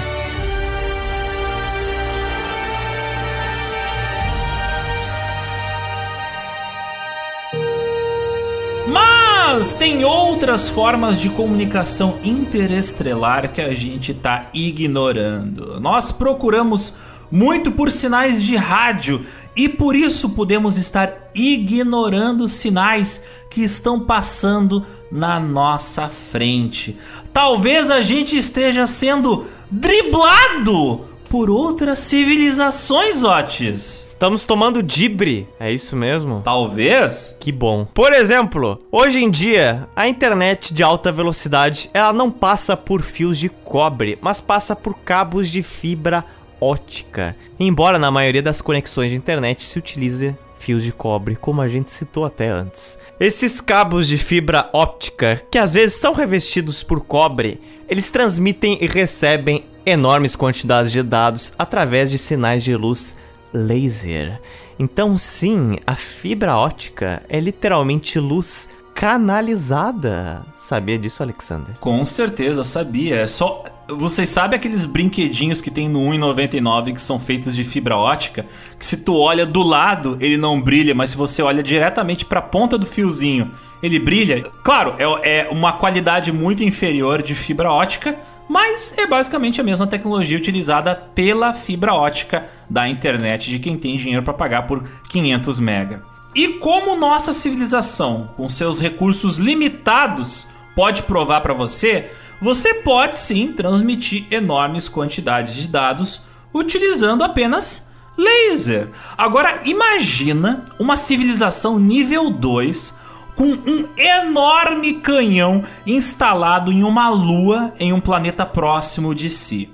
Mas 8.91 9.75
tem 9.75 10.03
outras 10.03 10.67
formas 10.69 11.21
de 11.21 11.29
comunicação 11.29 12.17
interestrelar 12.23 13.51
que 13.51 13.61
a 13.61 13.71
gente 13.71 14.13
está 14.13 14.49
ignorando. 14.53 15.79
Nós 15.79 16.11
procuramos 16.11 16.93
muito 17.31 17.71
por 17.71 17.91
sinais 17.91 18.43
de 18.43 18.55
rádio 18.55 19.25
e 19.55 19.67
por 19.67 19.95
isso 19.95 20.29
podemos 20.29 20.77
estar 20.77 21.31
ignorando 21.35 22.47
sinais 22.47 23.21
que 23.49 23.61
estão 23.63 23.99
passando 24.01 24.85
na 25.11 25.39
nossa 25.39 26.07
frente. 26.07 26.97
Talvez 27.33 27.91
a 27.91 28.01
gente 28.01 28.37
esteja 28.37 28.87
sendo 28.87 29.45
driblado 29.69 31.01
por 31.29 31.49
outras 31.49 31.99
civilizações, 31.99 33.23
Otis. 33.23 34.09
Estamos 34.19 34.43
tomando 34.43 34.83
dibre, 34.83 35.47
é 35.57 35.71
isso 35.71 35.95
mesmo? 35.95 36.41
Talvez. 36.43 37.37
Que 37.39 37.53
bom. 37.53 37.85
Por 37.93 38.11
exemplo, 38.11 38.77
hoje 38.91 39.23
em 39.23 39.31
dia, 39.31 39.87
a 39.95 40.09
internet 40.09 40.73
de 40.73 40.83
alta 40.83 41.09
velocidade, 41.09 41.89
ela 41.93 42.11
não 42.11 42.29
passa 42.29 42.75
por 42.75 43.01
fios 43.01 43.37
de 43.37 43.47
cobre, 43.47 44.17
mas 44.19 44.41
passa 44.41 44.75
por 44.75 44.93
cabos 45.05 45.47
de 45.47 45.63
fibra 45.63 46.25
ótica. 46.59 47.35
Embora 47.59 47.99
na 47.99 48.11
maioria 48.11 48.41
das 48.41 48.61
conexões 48.61 49.11
de 49.11 49.17
internet 49.17 49.63
se 49.63 49.77
utilize 49.79 50.35
fios 50.59 50.83
de 50.83 50.91
cobre, 50.91 51.35
como 51.35 51.61
a 51.61 51.67
gente 51.67 51.91
citou 51.91 52.25
até 52.25 52.49
antes. 52.49 52.99
Esses 53.19 53.61
cabos 53.61 54.07
de 54.07 54.17
fibra 54.17 54.69
óptica, 54.73 55.41
que 55.49 55.57
às 55.57 55.73
vezes 55.73 55.97
são 55.97 56.13
revestidos 56.13 56.83
por 56.83 57.01
cobre, 57.01 57.59
eles 57.87 58.11
transmitem 58.11 58.77
e 58.81 58.85
recebem 58.85 59.63
enormes 59.85 60.35
quantidades 60.35 60.91
de 60.91 61.01
dados 61.01 61.53
através 61.57 62.11
de 62.11 62.17
sinais 62.17 62.63
de 62.63 62.75
luz 62.75 63.15
laser. 63.53 64.39
Então, 64.77 65.17
sim, 65.17 65.77
a 65.87 65.95
fibra 65.95 66.55
ótica 66.55 67.23
é 67.27 67.39
literalmente 67.39 68.19
luz 68.19 68.69
canalizada. 68.93 70.45
Sabia 70.55 70.97
disso, 70.97 71.23
Alexander? 71.23 71.75
Com 71.79 72.05
certeza, 72.05 72.63
sabia. 72.63 73.15
É 73.15 73.27
só 73.27 73.63
vocês 73.97 74.29
sabem 74.29 74.57
aqueles 74.57 74.85
brinquedinhos 74.85 75.61
que 75.61 75.71
tem 75.71 75.89
no 75.89 75.99
1,99 75.99 76.93
que 76.93 77.01
são 77.01 77.19
feitos 77.19 77.55
de 77.55 77.63
fibra 77.63 77.97
ótica? 77.97 78.45
Que 78.77 78.85
se 78.85 78.97
tu 78.97 79.15
olha 79.15 79.45
do 79.45 79.61
lado, 79.61 80.17
ele 80.19 80.37
não 80.37 80.61
brilha, 80.61 80.93
mas 80.93 81.11
se 81.11 81.17
você 81.17 81.41
olha 81.41 81.63
diretamente 81.63 82.25
para 82.25 82.39
a 82.39 82.43
ponta 82.43 82.77
do 82.77 82.85
fiozinho, 82.85 83.51
ele 83.81 83.99
brilha. 83.99 84.41
Claro, 84.63 84.95
é, 84.97 85.39
é 85.39 85.49
uma 85.49 85.73
qualidade 85.73 86.31
muito 86.31 86.63
inferior 86.63 87.21
de 87.21 87.33
fibra 87.33 87.71
ótica, 87.71 88.17
mas 88.47 88.93
é 88.97 89.05
basicamente 89.05 89.61
a 89.61 89.63
mesma 89.63 89.87
tecnologia 89.87 90.37
utilizada 90.37 90.95
pela 90.95 91.53
fibra 91.53 91.93
ótica 91.93 92.47
da 92.69 92.87
internet 92.87 93.49
de 93.49 93.59
quem 93.59 93.77
tem 93.77 93.97
dinheiro 93.97 94.23
para 94.23 94.33
pagar 94.33 94.63
por 94.63 94.83
500 95.09 95.59
mega. 95.59 96.03
E 96.35 96.47
como 96.59 96.95
nossa 96.95 97.33
civilização, 97.33 98.29
com 98.37 98.47
seus 98.47 98.79
recursos 98.79 99.37
limitados, 99.37 100.47
pode 100.75 101.03
provar 101.03 101.41
para 101.41 101.53
você, 101.53 102.09
você 102.41 102.75
pode 102.75 103.17
sim 103.17 103.51
transmitir 103.53 104.25
enormes 104.31 104.87
quantidades 104.87 105.55
de 105.55 105.67
dados 105.67 106.21
utilizando 106.53 107.23
apenas 107.23 107.87
laser. 108.17 108.89
Agora 109.17 109.61
imagina 109.65 110.65
uma 110.79 110.97
civilização 110.97 111.79
nível 111.79 112.29
2 112.29 112.93
com 113.35 113.45
um 113.45 113.85
enorme 113.97 114.95
canhão 114.95 115.63
instalado 115.87 116.71
em 116.71 116.83
uma 116.83 117.09
lua 117.09 117.73
em 117.79 117.93
um 117.93 117.99
planeta 117.99 118.45
próximo 118.45 119.15
de 119.15 119.29
si. 119.29 119.69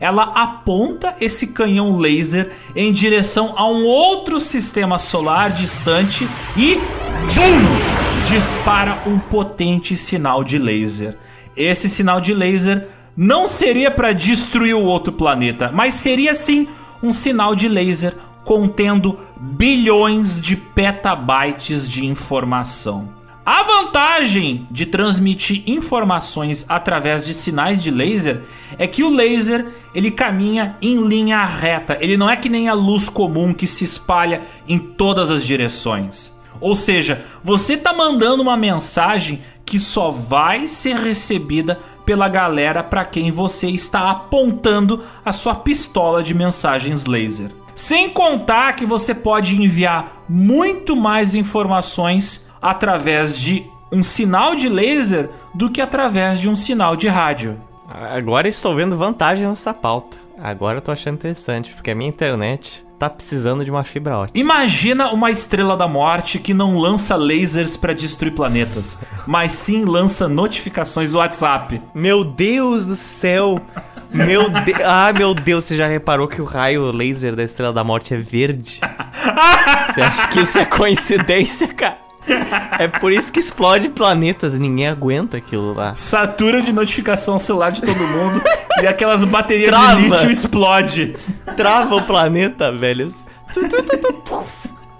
Ela 0.00 0.22
aponta 0.34 1.14
esse 1.20 1.48
canhão 1.48 1.98
laser 1.98 2.50
em 2.74 2.90
direção 2.90 3.52
a 3.56 3.68
um 3.68 3.84
outro 3.84 4.40
sistema 4.40 4.98
solar 4.98 5.50
distante 5.52 6.26
e 6.56 6.76
BUM! 7.34 7.90
dispara 8.24 9.02
um 9.06 9.18
potente 9.18 9.96
sinal 9.96 10.44
de 10.44 10.58
laser. 10.58 11.16
Esse 11.56 11.88
sinal 11.88 12.20
de 12.20 12.32
laser 12.32 12.88
não 13.16 13.46
seria 13.46 13.90
para 13.90 14.12
destruir 14.12 14.74
o 14.74 14.84
outro 14.84 15.12
planeta, 15.12 15.70
mas 15.72 15.94
seria 15.94 16.32
sim 16.32 16.68
um 17.02 17.12
sinal 17.12 17.54
de 17.54 17.68
laser 17.68 18.14
contendo 18.44 19.18
bilhões 19.38 20.40
de 20.40 20.56
petabytes 20.56 21.88
de 21.88 22.06
informação. 22.06 23.20
A 23.44 23.62
vantagem 23.62 24.66
de 24.70 24.86
transmitir 24.86 25.62
informações 25.66 26.64
através 26.68 27.26
de 27.26 27.34
sinais 27.34 27.82
de 27.82 27.90
laser 27.90 28.42
é 28.78 28.86
que 28.86 29.02
o 29.02 29.10
laser 29.10 29.66
ele 29.94 30.10
caminha 30.10 30.76
em 30.80 31.06
linha 31.06 31.44
reta, 31.44 31.98
ele 32.00 32.16
não 32.16 32.30
é 32.30 32.36
que 32.36 32.48
nem 32.48 32.68
a 32.68 32.74
luz 32.74 33.08
comum 33.08 33.52
que 33.52 33.66
se 33.66 33.82
espalha 33.82 34.42
em 34.68 34.78
todas 34.78 35.30
as 35.30 35.44
direções. 35.44 36.38
Ou 36.60 36.74
seja, 36.74 37.24
você 37.42 37.74
está 37.74 37.92
mandando 37.92 38.42
uma 38.42 38.56
mensagem 38.56 39.40
que 39.70 39.78
só 39.78 40.10
vai 40.10 40.66
ser 40.66 40.96
recebida 40.96 41.78
pela 42.04 42.28
galera 42.28 42.82
para 42.82 43.04
quem 43.04 43.30
você 43.30 43.68
está 43.68 44.10
apontando 44.10 45.04
a 45.24 45.32
sua 45.32 45.54
pistola 45.54 46.24
de 46.24 46.34
mensagens 46.34 47.06
laser. 47.06 47.52
Sem 47.72 48.10
contar 48.10 48.74
que 48.74 48.84
você 48.84 49.14
pode 49.14 49.54
enviar 49.54 50.24
muito 50.28 50.96
mais 50.96 51.36
informações 51.36 52.50
através 52.60 53.38
de 53.38 53.64
um 53.92 54.02
sinal 54.02 54.56
de 54.56 54.68
laser 54.68 55.30
do 55.54 55.70
que 55.70 55.80
através 55.80 56.40
de 56.40 56.48
um 56.48 56.56
sinal 56.56 56.96
de 56.96 57.06
rádio. 57.06 57.56
Agora 57.88 58.48
estou 58.48 58.74
vendo 58.74 58.96
vantagem 58.96 59.46
nessa 59.46 59.72
pauta. 59.72 60.16
Agora 60.36 60.78
eu 60.78 60.82
tô 60.82 60.90
achando 60.90 61.14
interessante, 61.14 61.72
porque 61.74 61.92
a 61.92 61.94
minha 61.94 62.10
internet 62.10 62.84
tá 63.00 63.08
precisando 63.08 63.64
de 63.64 63.70
uma 63.70 63.82
fibra 63.82 64.18
ótica. 64.18 64.38
Imagina 64.38 65.10
uma 65.10 65.30
estrela 65.30 65.74
da 65.74 65.88
morte 65.88 66.38
que 66.38 66.52
não 66.52 66.76
lança 66.76 67.16
lasers 67.16 67.74
para 67.74 67.94
destruir 67.94 68.34
planetas, 68.34 68.98
mas 69.26 69.52
sim 69.52 69.86
lança 69.86 70.28
notificações 70.28 71.12
do 71.12 71.18
WhatsApp. 71.18 71.80
Meu 71.94 72.22
Deus 72.22 72.88
do 72.88 72.94
céu! 72.94 73.58
Meu 74.12 74.50
Deus! 74.50 74.80
Ah, 74.84 75.12
meu 75.12 75.34
Deus, 75.34 75.64
você 75.64 75.76
já 75.76 75.86
reparou 75.86 76.28
que 76.28 76.42
o 76.42 76.44
raio 76.44 76.90
laser 76.90 77.34
da 77.34 77.42
estrela 77.42 77.72
da 77.72 77.84
morte 77.84 78.12
é 78.12 78.16
verde? 78.16 78.80
Você 79.86 80.02
acha 80.02 80.28
que 80.28 80.40
isso 80.40 80.58
é 80.58 80.64
coincidência, 80.64 81.68
cara? 81.68 82.09
É 82.78 82.88
por 82.88 83.12
isso 83.12 83.32
que 83.32 83.40
explode 83.40 83.88
planetas, 83.88 84.58
ninguém 84.58 84.88
aguenta 84.88 85.36
aquilo 85.36 85.74
lá. 85.74 85.94
Satura 85.94 86.62
de 86.62 86.72
notificação 86.72 87.38
celular 87.38 87.70
de 87.70 87.82
todo 87.82 87.98
mundo 87.98 88.42
e 88.82 88.86
aquelas 88.86 89.24
baterias 89.24 89.70
Trava. 89.70 89.96
de 89.96 90.08
lítio 90.08 90.30
explode. 90.30 91.14
Trava 91.56 91.96
o 91.96 92.02
planeta, 92.02 92.72
velho. 92.72 93.12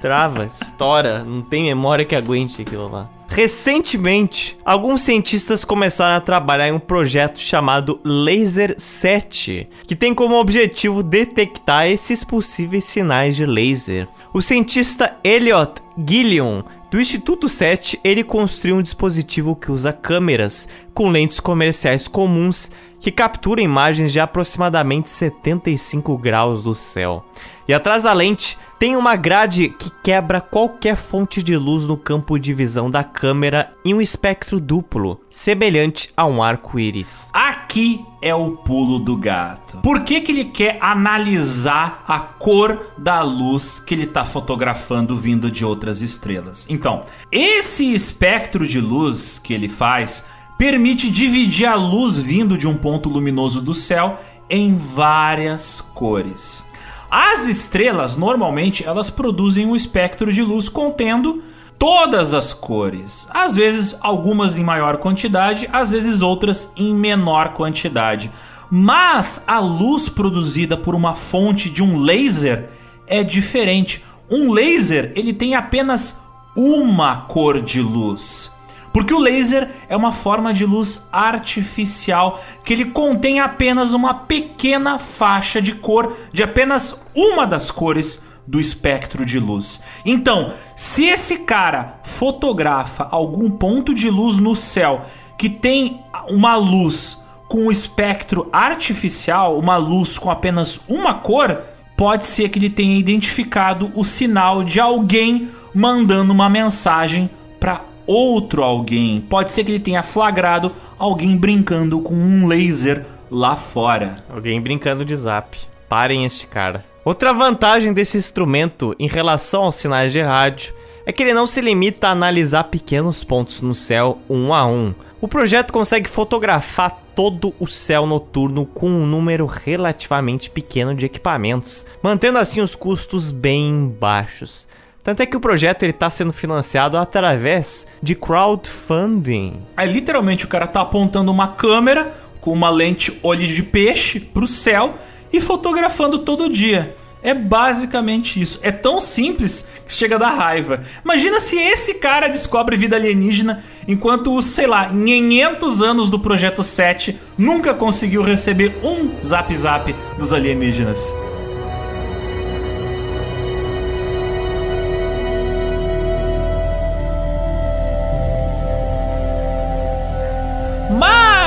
Trava, 0.01 0.47
estoura, 0.47 1.24
não 1.24 1.43
tem 1.43 1.64
memória 1.64 2.05
que 2.05 2.14
aguente 2.14 2.62
aquilo 2.62 2.91
lá. 2.91 3.09
Recentemente, 3.28 4.59
alguns 4.64 5.03
cientistas 5.03 5.64
começaram 5.64 6.16
a 6.16 6.20
trabalhar 6.20 6.68
em 6.68 6.72
um 6.72 6.81
projeto 6.81 7.39
chamado 7.39 8.01
Laser 8.05 8.74
7, 8.76 9.68
que 9.87 9.95
tem 9.95 10.12
como 10.12 10.35
objetivo 10.35 11.01
detectar 11.01 11.87
esses 11.87 12.24
possíveis 12.24 12.85
sinais 12.85 13.37
de 13.37 13.47
laser. 13.47 14.09
O 14.35 14.43
cientista 14.43 15.16
Elliot 15.22 15.81
Gilliam 15.97 16.64
do 16.91 17.01
Instituto 17.01 17.49
7, 17.49 18.01
ele 18.03 18.24
construiu 18.24 18.76
um 18.76 18.82
dispositivo 18.82 19.55
que 19.55 19.70
usa 19.70 19.93
câmeras 19.93 20.68
com 20.93 21.09
lentes 21.09 21.38
comerciais 21.38 22.09
comuns 22.09 22.68
que 22.99 23.12
capturam 23.12 23.62
imagens 23.62 24.12
de 24.12 24.18
aproximadamente 24.18 25.09
75 25.09 26.18
graus 26.18 26.64
do 26.64 26.74
céu. 26.74 27.24
E 27.68 27.72
atrás 27.72 28.03
da 28.03 28.12
lente 28.12 28.59
tem 28.81 28.97
uma 28.97 29.14
grade 29.14 29.68
que 29.68 29.91
quebra 30.03 30.41
qualquer 30.41 30.97
fonte 30.97 31.43
de 31.43 31.55
luz 31.55 31.85
no 31.85 31.99
campo 31.99 32.39
de 32.39 32.55
visão 32.55 32.91
da 32.91 33.05
câmera 33.05 33.74
em 33.85 33.93
um 33.93 34.01
espectro 34.01 34.59
duplo, 34.59 35.20
semelhante 35.31 36.11
a 36.16 36.24
um 36.24 36.43
arco-íris. 36.43 37.28
Aqui 37.31 38.03
é 38.22 38.35
o 38.35 38.53
pulo 38.53 38.99
do 38.99 39.18
gato. 39.18 39.76
Por 39.83 40.03
que, 40.03 40.22
que 40.22 40.33
ele 40.33 40.45
quer 40.47 40.78
analisar 40.81 42.03
a 42.09 42.20
cor 42.20 42.93
da 42.97 43.20
luz 43.20 43.78
que 43.81 43.93
ele 43.93 44.05
está 44.05 44.24
fotografando 44.24 45.14
vindo 45.14 45.51
de 45.51 45.62
outras 45.62 46.01
estrelas? 46.01 46.66
Então, 46.70 47.05
esse 47.31 47.95
espectro 47.95 48.66
de 48.66 48.81
luz 48.81 49.39
que 49.39 49.53
ele 49.53 49.68
faz 49.68 50.24
permite 50.57 51.11
dividir 51.11 51.66
a 51.66 51.74
luz 51.74 52.16
vindo 52.16 52.57
de 52.57 52.66
um 52.66 52.76
ponto 52.76 53.11
luminoso 53.11 53.61
do 53.61 53.74
céu 53.74 54.18
em 54.49 54.74
várias 54.74 55.83
cores. 55.95 56.70
As 57.11 57.49
estrelas, 57.49 58.17
normalmente, 58.17 58.85
elas 58.85 59.11
produzem 59.11 59.67
um 59.67 59.75
espectro 59.75 60.33
de 60.33 60.43
luz 60.43 60.69
contendo 60.69 61.43
todas 61.77 62.33
as 62.33 62.55
cores. 62.55 63.27
Às 63.31 63.55
vezes, 63.55 63.97
algumas 64.01 64.57
em 64.57 64.63
maior 64.63 64.99
quantidade, 64.99 65.69
às 65.73 65.91
vezes 65.91 66.23
outras 66.23 66.71
em 66.77 66.95
menor 66.95 67.55
quantidade. 67.55 68.31
Mas 68.71 69.43
a 69.47 69.59
luz 69.59 70.09
produzida 70.09 70.77
por 70.77 70.95
uma 70.95 71.15
fonte 71.15 71.69
de 71.69 71.83
um 71.83 71.99
laser 71.99 72.71
é 73.09 73.25
diferente. 73.25 74.05
Um 74.31 74.53
laser, 74.53 75.13
ele 75.17 75.33
tem 75.33 75.57
apenas 75.57 76.21
uma 76.57 77.23
cor 77.23 77.61
de 77.61 77.81
luz. 77.81 78.53
Porque 78.93 79.14
o 79.14 79.18
laser 79.18 79.70
é 79.88 79.97
uma 79.97 80.12
forma 80.12 80.53
de 80.53 80.66
luz 80.66 81.09
artificial 81.12 82.41
que 82.64 82.72
ele 82.72 82.86
contém 82.86 83.41
apenas 83.41 83.93
uma 83.93 84.14
pequena 84.14 84.99
faixa 84.99 85.62
de 85.62 85.74
cor 85.74 86.16
de 86.32 86.43
apenas 86.43 87.01
uma 87.14 87.47
das 87.47 87.70
cores 87.70 88.22
do 88.47 88.59
espectro 88.59 89.24
de 89.24 89.38
luz. 89.38 89.80
Então, 90.05 90.53
se 90.74 91.07
esse 91.07 91.41
cara 91.41 92.01
fotografa 92.03 93.07
algum 93.11 93.49
ponto 93.49 93.95
de 93.95 94.11
luz 94.11 94.38
no 94.38 94.57
céu 94.57 95.03
que 95.38 95.49
tem 95.49 96.03
uma 96.28 96.57
luz 96.57 97.18
com 97.49 97.66
um 97.66 97.70
espectro 97.70 98.49
artificial, 98.53 99.59
uma 99.59 99.76
luz 99.76 100.18
com 100.18 100.30
apenas 100.30 100.80
uma 100.88 101.14
cor, 101.14 101.62
pode 101.97 102.26
ser 102.26 102.49
que 102.49 102.59
ele 102.59 102.70
tenha 102.70 102.99
identificado 102.99 103.93
o 103.95 104.05
sinal 104.05 104.64
de 104.64 104.80
alguém 104.80 105.49
mandando 105.74 106.32
uma 106.32 106.49
mensagem 106.49 107.30
para 107.59 107.89
outro 108.11 108.63
alguém. 108.63 109.21
Pode 109.21 109.53
ser 109.53 109.63
que 109.63 109.71
ele 109.71 109.79
tenha 109.79 110.03
flagrado 110.03 110.73
alguém 110.99 111.37
brincando 111.39 112.01
com 112.01 112.15
um 112.15 112.47
laser 112.47 113.07
lá 113.31 113.55
fora. 113.55 114.17
Alguém 114.29 114.61
brincando 114.61 115.05
de 115.05 115.15
zap. 115.15 115.57
Parem 115.89 116.25
este 116.25 116.47
cara. 116.47 116.85
Outra 117.05 117.33
vantagem 117.33 117.93
desse 117.93 118.19
instrumento 118.19 118.95
em 118.99 119.07
relação 119.07 119.65
aos 119.65 119.77
sinais 119.77 120.13
de 120.13 120.21
rádio 120.21 120.75
é 121.07 121.13
que 121.13 121.23
ele 121.23 121.33
não 121.33 121.47
se 121.47 121.61
limita 121.61 122.09
a 122.09 122.11
analisar 122.11 122.65
pequenos 122.65 123.23
pontos 123.23 123.61
no 123.63 123.75
céu 123.75 124.19
um 124.29 124.53
a 124.53 124.67
um. 124.67 124.93
O 125.21 125.29
projeto 125.29 125.73
consegue 125.73 126.09
fotografar 126.09 127.01
todo 127.15 127.55
o 127.61 127.67
céu 127.67 128.07
noturno 128.07 128.67
com 128.67 128.89
um 128.89 129.07
número 129.07 129.47
relativamente 129.47 130.51
pequeno 130.51 130.95
de 130.95 131.07
equipamentos, 131.07 131.87
mantendo 132.03 132.39
assim 132.39 132.61
os 132.61 132.75
custos 132.75 133.31
bem 133.31 133.95
baixos. 134.01 134.67
Tanto 135.03 135.23
é 135.23 135.27
que 135.27 135.37
o 135.37 135.41
projeto 135.41 135.83
ele 135.83 135.93
está 135.93 136.11
sendo 136.11 136.33
financiado 136.33 136.97
através 136.97 137.87
de 138.03 138.15
crowdfunding. 138.15 139.63
Aí 139.77 139.91
literalmente 139.91 140.45
o 140.45 140.49
cara 140.49 140.67
tá 140.67 140.83
apontando 140.83 141.31
uma 141.31 141.49
câmera 141.49 142.15
com 142.41 142.53
uma 142.53 142.71
lente 142.71 143.19
olho 143.23 143.47
de 143.47 143.63
peixe 143.63 144.21
para 144.21 144.45
o 144.45 144.49
céu 144.49 144.95
e 145.33 145.41
fotografando 145.41 146.19
todo 146.19 146.51
dia. 146.51 146.97
É 147.23 147.35
basicamente 147.35 148.41
isso. 148.41 148.59
É 148.63 148.73
tão 148.73 149.01
simples 149.01 149.67
que 149.87 149.93
chega 149.93 150.17
a 150.17 150.19
dar 150.19 150.31
raiva. 150.31 150.81
Imagina 151.05 151.39
se 151.39 151.57
esse 151.57 151.95
cara 151.95 152.29
descobre 152.29 152.77
vida 152.77 152.97
alienígena 152.97 153.63
enquanto 153.87 154.35
os, 154.35 154.47
sei 154.47 154.67
lá, 154.67 154.89
500 154.89 155.83
anos 155.83 156.09
do 156.09 156.19
Projeto 156.19 156.63
7 156.63 157.19
nunca 157.37 157.75
conseguiu 157.75 158.23
receber 158.23 158.79
um 158.83 159.23
zap 159.23 159.55
zap 159.55 159.95
dos 160.19 160.33
alienígenas. 160.33 161.15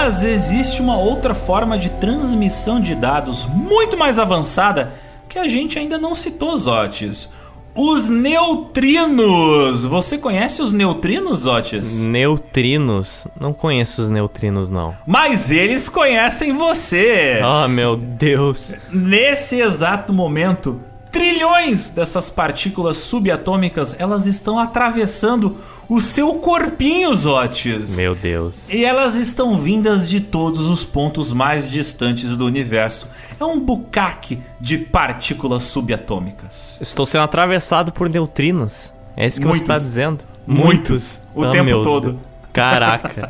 Mas 0.06 0.26
existe 0.26 0.82
uma 0.82 0.98
outra 0.98 1.34
forma 1.34 1.78
de 1.78 1.90
transmissão 1.92 2.82
de 2.82 2.94
dados 2.94 3.46
muito 3.46 3.96
mais 3.96 4.20
avançada 4.20 4.92
que 5.30 5.40
a 5.40 5.48
gente 5.48 5.80
ainda 5.80 5.98
não 5.98 6.14
citou, 6.14 6.58
Zotes. 6.58 7.30
Os 7.74 8.10
neutrinos! 8.10 9.86
Você 9.86 10.18
conhece 10.18 10.62
os 10.62 10.74
neutrinos, 10.74 11.40
Zotes? 11.40 12.02
Neutrinos? 12.02 13.26
Não 13.40 13.54
conheço 13.54 14.02
os 14.02 14.10
neutrinos, 14.10 14.70
não. 14.70 14.94
Mas 15.08 15.54
eles 15.54 15.88
conhecem 15.88 16.52
você! 16.52 17.40
Oh, 17.42 17.70
meu 17.70 17.96
Deus! 17.96 18.74
Nesse 18.92 19.62
exato 19.62 20.12
momento, 20.12 20.82
trilhões 21.14 21.92
dessas 21.92 22.28
partículas 22.28 22.98
subatômicas 22.98 23.96
elas 24.00 24.26
estão 24.26 24.58
atravessando 24.58 25.56
o 25.88 26.02
seu 26.02 26.34
corpinho, 26.36 27.14
Zotes. 27.14 27.96
Meu 27.98 28.16
Deus. 28.16 28.64
E 28.68 28.84
elas 28.84 29.16
estão 29.16 29.58
vindas 29.58 30.10
de 30.10 30.20
todos 30.20 30.66
os 30.66 30.84
pontos 30.84 31.32
mais 31.32 31.70
distantes 31.70 32.36
do 32.36 32.46
universo. 32.46 33.08
É 33.40 33.46
um 33.46 33.62
bucaque 33.62 34.42
de 34.60 34.78
partículas 34.78 35.66
subatômicas. 35.66 36.80
Estou 36.82 37.06
sendo 37.06 37.22
atravessado 37.22 37.92
por 37.92 38.10
neutrinos. 38.10 38.92
É 39.16 39.28
isso 39.28 39.40
que 39.40 39.46
Muitos. 39.46 39.68
você 39.68 39.72
está 39.72 39.76
dizendo? 39.76 40.24
Muitos. 40.48 41.22
O 41.36 41.44
oh, 41.44 41.52
tempo 41.52 41.84
todo. 41.84 42.14
Deus. 42.14 42.24
Caraca. 42.52 43.30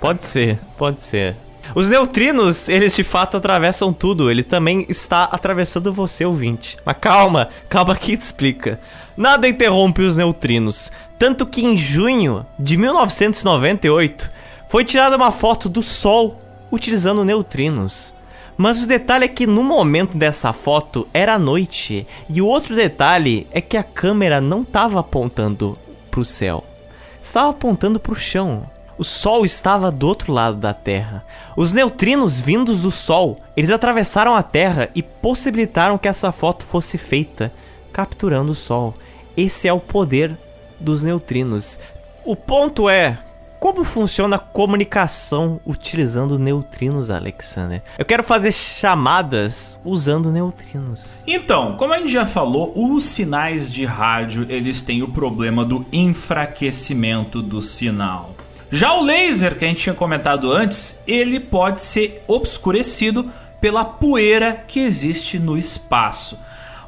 pode 0.00 0.24
ser, 0.24 0.58
pode 0.78 1.02
ser. 1.02 1.36
Os 1.74 1.88
neutrinos, 1.88 2.68
eles 2.68 2.94
de 2.94 3.02
fato 3.02 3.36
atravessam 3.36 3.92
tudo. 3.92 4.30
Ele 4.30 4.42
também 4.42 4.84
está 4.88 5.24
atravessando 5.24 5.92
você, 5.92 6.24
ouvinte. 6.24 6.76
Mas 6.84 6.96
calma, 7.00 7.48
calma 7.68 7.96
que 7.96 8.16
te 8.16 8.20
explica. 8.20 8.78
Nada 9.16 9.48
interrompe 9.48 10.02
os 10.02 10.16
neutrinos. 10.16 10.92
Tanto 11.18 11.46
que 11.46 11.64
em 11.64 11.76
junho 11.76 12.44
de 12.58 12.76
1998 12.76 14.30
foi 14.68 14.84
tirada 14.84 15.16
uma 15.16 15.32
foto 15.32 15.68
do 15.68 15.82
Sol 15.82 16.38
utilizando 16.70 17.24
neutrinos. 17.24 18.12
Mas 18.56 18.82
o 18.82 18.86
detalhe 18.86 19.24
é 19.24 19.28
que 19.28 19.46
no 19.46 19.62
momento 19.62 20.16
dessa 20.16 20.52
foto 20.52 21.08
era 21.12 21.38
noite. 21.38 22.06
E 22.28 22.42
o 22.42 22.46
outro 22.46 22.76
detalhe 22.76 23.46
é 23.50 23.60
que 23.60 23.76
a 23.76 23.82
câmera 23.82 24.40
não 24.40 24.62
estava 24.62 25.00
apontando 25.00 25.78
para 26.10 26.20
o 26.20 26.24
céu, 26.24 26.62
estava 27.22 27.50
apontando 27.50 27.98
para 27.98 28.12
o 28.12 28.16
chão. 28.16 28.68
O 28.98 29.04
Sol 29.04 29.44
estava 29.44 29.90
do 29.90 30.06
outro 30.06 30.32
lado 30.32 30.56
da 30.56 30.74
Terra. 30.74 31.24
Os 31.56 31.72
neutrinos 31.72 32.40
vindos 32.40 32.82
do 32.82 32.90
Sol, 32.90 33.38
eles 33.56 33.70
atravessaram 33.70 34.34
a 34.34 34.42
Terra 34.42 34.88
e 34.94 35.02
possibilitaram 35.02 35.98
que 35.98 36.08
essa 36.08 36.30
foto 36.30 36.64
fosse 36.64 36.98
feita, 36.98 37.52
capturando 37.92 38.52
o 38.52 38.56
Sol. 38.56 38.94
Esse 39.36 39.66
é 39.66 39.72
o 39.72 39.80
poder 39.80 40.36
dos 40.78 41.02
neutrinos. 41.02 41.78
O 42.24 42.36
ponto 42.36 42.88
é, 42.88 43.18
como 43.62 43.84
funciona 43.84 44.34
a 44.34 44.40
comunicação 44.40 45.60
utilizando 45.64 46.36
neutrinos, 46.36 47.10
Alexander? 47.10 47.80
Eu 47.96 48.04
quero 48.04 48.24
fazer 48.24 48.50
chamadas 48.50 49.80
usando 49.84 50.32
neutrinos. 50.32 51.22
Então, 51.26 51.76
como 51.76 51.94
a 51.94 51.98
gente 51.98 52.12
já 52.12 52.26
falou, 52.26 52.72
os 52.74 53.04
sinais 53.04 53.72
de 53.72 53.84
rádio, 53.84 54.46
eles 54.48 54.82
têm 54.82 55.02
o 55.04 55.08
problema 55.08 55.64
do 55.64 55.86
enfraquecimento 55.92 57.40
do 57.40 57.62
sinal. 57.62 58.34
Já 58.74 58.94
o 58.94 59.02
laser, 59.02 59.58
que 59.58 59.66
a 59.66 59.68
gente 59.68 59.82
tinha 59.82 59.94
comentado 59.94 60.50
antes, 60.50 60.98
ele 61.06 61.38
pode 61.38 61.78
ser 61.78 62.24
obscurecido 62.26 63.30
pela 63.60 63.84
poeira 63.84 64.64
que 64.66 64.80
existe 64.80 65.38
no 65.38 65.58
espaço. 65.58 66.38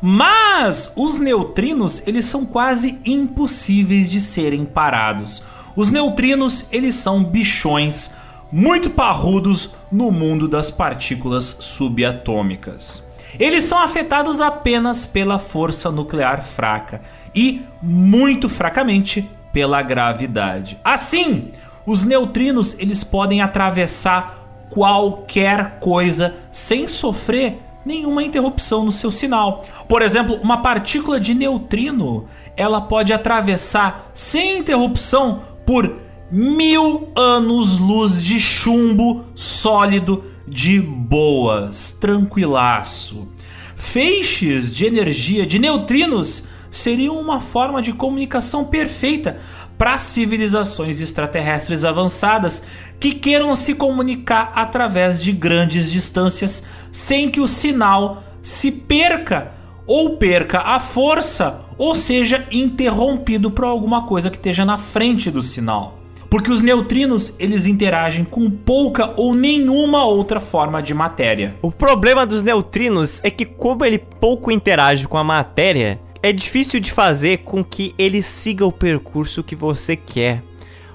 Mas 0.01 0.91
os 0.97 1.18
neutrinos, 1.18 2.03
eles 2.07 2.24
são 2.24 2.47
quase 2.47 2.99
impossíveis 3.05 4.11
de 4.11 4.18
serem 4.18 4.64
parados. 4.64 5.43
Os 5.76 5.91
neutrinos, 5.91 6.64
eles 6.72 6.95
são 6.95 7.22
bichões 7.22 8.12
muito 8.51 8.89
parrudos 8.89 9.74
no 9.93 10.11
mundo 10.11 10.49
das 10.49 10.70
partículas 10.70 11.55
subatômicas. 11.61 13.05
Eles 13.39 13.64
são 13.64 13.78
afetados 13.78 14.41
apenas 14.41 15.05
pela 15.05 15.39
força 15.39 15.91
nuclear 15.91 16.43
fraca 16.43 17.03
e, 17.35 17.61
muito 17.82 18.49
fracamente, 18.49 19.28
pela 19.55 19.80
gravidade. 19.82 20.76
Assim, 20.82 21.53
os 21.87 22.05
neutrinos 22.05 22.76
eles 22.78 23.05
podem 23.05 23.41
atravessar 23.41 24.66
qualquer 24.70 25.78
coisa 25.78 26.35
sem 26.51 26.89
sofrer 26.89 27.59
nenhuma 27.85 28.22
interrupção 28.22 28.85
no 28.85 28.93
seu 28.93 29.11
sinal. 29.11 29.62
Por 29.89 30.03
exemplo, 30.03 30.37
uma 30.43 30.62
partícula 30.62 31.20
de 31.20 31.35
neutrino 31.35 32.26
ela 32.57 32.80
pode 32.80 33.12
atravessar 33.12 34.11
sem 34.14 34.59
interrupção 34.59 35.43
por 35.66 35.97
mil 36.30 37.09
anos-luz 37.14 38.24
de 38.24 38.41
chumbo 38.41 39.24
sólido 39.35 40.24
de 40.47 40.80
boas, 40.80 41.93
tranquilaço. 41.93 43.28
Feixes 43.76 44.74
de 44.74 44.87
energia 44.87 45.47
de 45.47 45.59
neutrinos 45.59 46.45
seriam 46.70 47.20
uma 47.20 47.39
forma 47.39 47.80
de 47.80 47.93
comunicação 47.93 48.64
perfeita 48.64 49.39
para 49.77 49.99
civilizações 49.99 51.01
extraterrestres 51.01 51.85
avançadas 51.85 52.62
que 53.01 53.12
queiram 53.12 53.55
se 53.55 53.75
comunicar 53.75 54.53
através 54.55 55.22
de 55.22 55.33
grandes 55.33 55.91
distâncias 55.91 56.62
sem 56.93 57.31
que 57.31 57.41
o 57.41 57.47
sinal 57.47 58.22
se 58.43 58.70
perca 58.70 59.53
ou 59.87 60.16
perca 60.16 60.61
a 60.61 60.81
força 60.81 61.61
ou 61.77 61.95
seja 61.95 62.45
interrompido 62.53 63.51
por 63.51 63.64
alguma 63.64 64.07
coisa 64.07 64.31
que 64.31 64.37
esteja 64.37 64.64
na 64.64 64.77
frente 64.77 65.31
do 65.31 65.43
sinal. 65.43 65.99
Porque 66.31 66.51
os 66.51 66.62
neutrinos, 66.62 67.33
eles 67.39 67.64
interagem 67.64 68.25
com 68.25 68.51
pouca 68.51 69.12
ou 69.16 69.35
nenhuma 69.35 70.05
outra 70.05 70.41
forma 70.41 70.83
de 70.83 70.93
matéria. 70.93 71.55
O 71.62 71.70
problema 71.70 72.27
dos 72.27 72.43
neutrinos 72.43 73.20
é 73.22 73.31
que 73.31 73.45
como 73.45 73.85
ele 73.85 73.99
pouco 73.99 74.51
interage 74.51 75.07
com 75.07 75.16
a 75.16 75.22
matéria, 75.22 76.01
é 76.25 76.33
difícil 76.33 76.81
de 76.81 76.91
fazer 76.91 77.41
com 77.41 77.62
que 77.62 77.95
ele 77.99 78.22
siga 78.22 78.64
o 78.64 78.72
percurso 78.72 79.45
que 79.45 79.55
você 79.55 79.95
quer. 79.95 80.43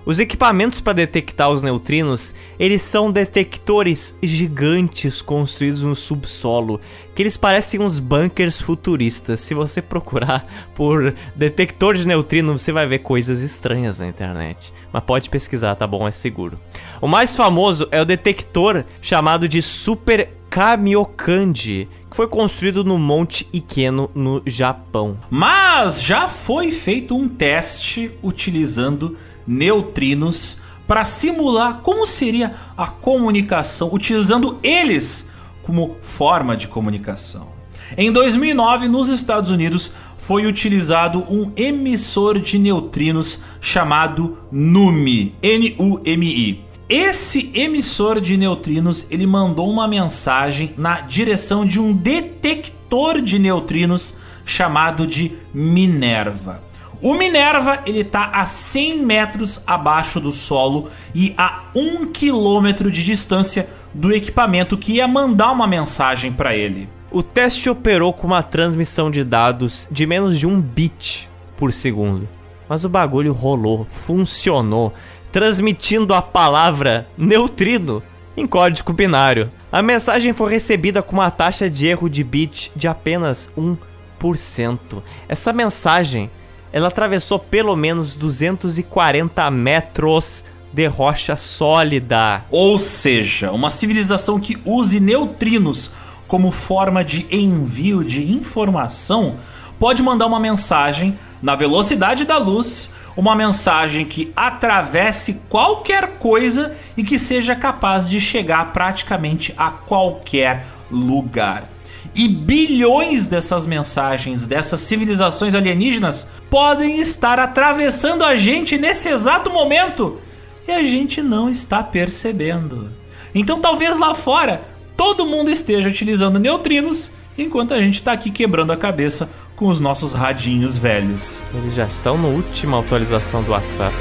Os 0.04 0.18
equipamentos 0.18 0.82
para 0.82 0.94
detectar 0.94 1.52
os 1.52 1.62
neutrinos, 1.62 2.34
eles 2.58 2.82
são 2.82 3.12
detectores 3.12 4.18
gigantes 4.24 5.22
construídos 5.22 5.84
no 5.84 5.96
subsolo, 5.96 6.82
que 7.14 7.22
eles 7.22 7.38
parecem 7.38 7.80
uns 7.80 8.00
bunkers 8.00 8.60
futuristas. 8.60 9.40
Se 9.42 9.54
você 9.54 9.84
procurar 9.84 10.48
por 10.74 11.14
detector 11.36 11.94
de 11.94 12.08
neutrino, 12.08 12.58
você 12.58 12.72
vai 12.72 12.88
ver 12.88 12.98
coisas 12.98 13.44
estranhas 13.44 14.00
na 14.00 14.08
internet. 14.08 14.74
Mas 14.92 15.04
pode 15.04 15.30
pesquisar, 15.30 15.76
tá 15.76 15.86
bom? 15.86 16.08
É 16.08 16.12
seguro. 16.12 16.60
O 17.00 17.08
mais 17.08 17.36
famoso 17.36 17.88
é 17.92 18.02
o 18.02 18.06
detector 18.06 18.84
chamado 19.00 19.48
de 19.48 19.62
Super 19.62 20.32
Kamiokande, 20.50 21.88
que 22.10 22.16
foi 22.16 22.28
construído 22.28 22.84
no 22.84 22.97
Monte 22.97 23.47
Ikeno, 23.53 24.10
no 24.16 24.41
Japão. 24.45 25.18
Mas 25.30 26.01
já 26.01 26.28
foi 26.28 26.72
feito 26.72 27.16
um 27.16 27.30
teste 27.30 28.12
utilizando 28.24 29.16
neutrinos 29.45 30.60
para 30.88 31.05
simular 31.05 31.82
como 31.82 32.05
seria 32.05 32.55
a 32.76 32.88
comunicação, 32.88 33.89
utilizando 33.93 34.57
eles 34.64 35.30
como 35.62 35.97
forma 36.01 36.57
de 36.57 36.68
comunicação. 36.68 37.47
Em 37.95 38.12
2009, 38.12 38.88
nos 38.88 39.10
Estados 39.10 39.51
Unidos, 39.51 39.91
foi 40.18 40.45
utilizado 40.45 41.26
um 41.30 41.51
emissor 41.55 42.39
de 42.39 42.60
neutrinos 42.60 43.39
chamado 43.62 44.38
NUMI, 44.51 45.36
N-U-M-I. 45.41 46.69
Esse 46.90 47.52
emissor 47.54 48.20
de 48.20 48.36
neutrinos, 48.36 49.06
ele 49.12 49.28
mandou 49.28 49.70
uma 49.70 49.88
mensagem 49.88 50.74
na 50.76 51.02
direção 51.02 51.64
de 51.64 51.80
um 51.80 51.94
detector 51.94 53.22
de 53.22 53.38
neutrinos 53.38 54.16
chamado 54.44 55.06
de 55.06 55.34
Minerva. 55.54 56.64
O 57.00 57.14
Minerva 57.14 57.82
ele 57.86 58.00
está 58.00 58.32
a 58.32 58.48
100 58.48 59.06
metros 59.06 59.62
abaixo 59.68 60.20
do 60.20 60.32
solo 60.32 60.90
e 61.14 61.36
a 61.38 61.66
1 61.76 62.08
quilômetro 62.08 62.90
de 62.90 63.04
distância 63.04 63.70
do 63.94 64.12
equipamento 64.12 64.76
que 64.76 64.94
ia 64.94 65.08
mandar 65.08 65.52
uma 65.52 65.68
mensagem 65.68 66.32
para 66.32 66.56
ele. 66.56 66.90
O 67.12 67.22
teste 67.22 67.70
operou 67.70 68.12
com 68.12 68.26
uma 68.26 68.42
transmissão 68.42 69.12
de 69.12 69.24
dados 69.24 69.88
de 69.92 70.08
menos 70.08 70.40
de 70.40 70.48
um 70.48 70.60
bit 70.60 71.30
por 71.56 71.72
segundo. 71.72 72.28
Mas 72.68 72.84
o 72.84 72.90
bagulho 72.90 73.34
rolou, 73.34 73.86
funcionou 73.90 74.94
transmitindo 75.32 76.14
a 76.14 76.22
palavra 76.22 77.08
neutrino 77.18 78.02
em 78.36 78.48
código 78.48 78.94
binário. 78.94 79.52
A 79.72 79.82
mensagem 79.82 80.34
foi 80.34 80.52
recebida 80.52 81.02
com 81.02 81.14
uma 81.14 81.30
taxa 81.30 81.70
de 81.70 81.86
erro 81.86 82.10
de 82.10 82.24
bit 82.24 82.72
de 82.76 82.88
apenas 82.88 83.50
1%. 83.58 84.80
Essa 85.28 85.54
mensagem, 85.54 86.30
ela 86.72 86.88
atravessou 86.88 87.38
pelo 87.38 87.76
menos 87.76 88.16
240 88.16 89.52
metros 89.52 90.44
de 90.72 90.88
rocha 90.88 91.36
sólida. 91.36 92.46
Ou 92.50 92.78
seja, 92.78 93.52
uma 93.52 93.70
civilização 93.70 94.40
que 94.40 94.58
use 94.66 95.00
neutrinos 95.00 95.92
como 96.28 96.52
forma 96.52 97.04
de 97.04 97.28
envio 97.32 98.04
de 98.04 98.32
informação 98.32 99.38
pode 99.80 100.04
mandar 100.04 100.28
uma 100.28 100.40
mensagem 100.40 101.18
na 101.42 101.56
velocidade 101.56 102.26
da 102.26 102.38
luz 102.38 102.92
uma 103.20 103.36
mensagem 103.36 104.06
que 104.06 104.32
atravesse 104.34 105.42
qualquer 105.50 106.20
coisa 106.20 106.74
e 106.96 107.04
que 107.04 107.20
seja 107.20 107.54
capaz 107.54 108.10
de 108.10 108.22
chegar 108.22 108.72
praticamente 108.72 109.54
a 109.58 109.70
qualquer 109.70 110.66
lugar. 110.90 111.70
E 112.16 112.30
bilhões 112.30 113.28
dessas 113.28 113.68
mensagens, 113.68 114.48
dessas 114.48 114.80
civilizações 114.80 115.54
alienígenas, 115.54 116.28
podem 116.50 117.02
estar 117.02 117.40
atravessando 117.40 118.24
a 118.24 118.38
gente 118.38 118.78
nesse 118.78 119.10
exato 119.10 119.50
momento 119.50 120.18
e 120.66 120.72
a 120.72 120.82
gente 120.82 121.22
não 121.22 121.50
está 121.50 121.84
percebendo. 121.84 122.90
Então, 123.36 123.60
talvez 123.60 123.98
lá 123.98 124.16
fora 124.16 124.64
todo 124.96 125.26
mundo 125.26 125.52
esteja 125.52 125.90
utilizando 125.90 126.40
neutrinos 126.40 127.12
enquanto 127.38 127.74
a 127.74 127.82
gente 127.82 127.96
está 127.96 128.14
aqui 128.14 128.32
quebrando 128.32 128.72
a 128.72 128.78
cabeça 128.78 129.30
com 129.60 129.68
os 129.68 129.82
nossos 129.82 130.14
radinhos 130.14 130.78
velhos. 130.78 131.43
Eles 131.53 131.76
já 131.76 131.86
estão 131.86 132.18
na 132.18 132.30
última 132.30 132.80
atualização 132.80 133.43
do 133.43 133.51
WhatsApp. 133.51 133.93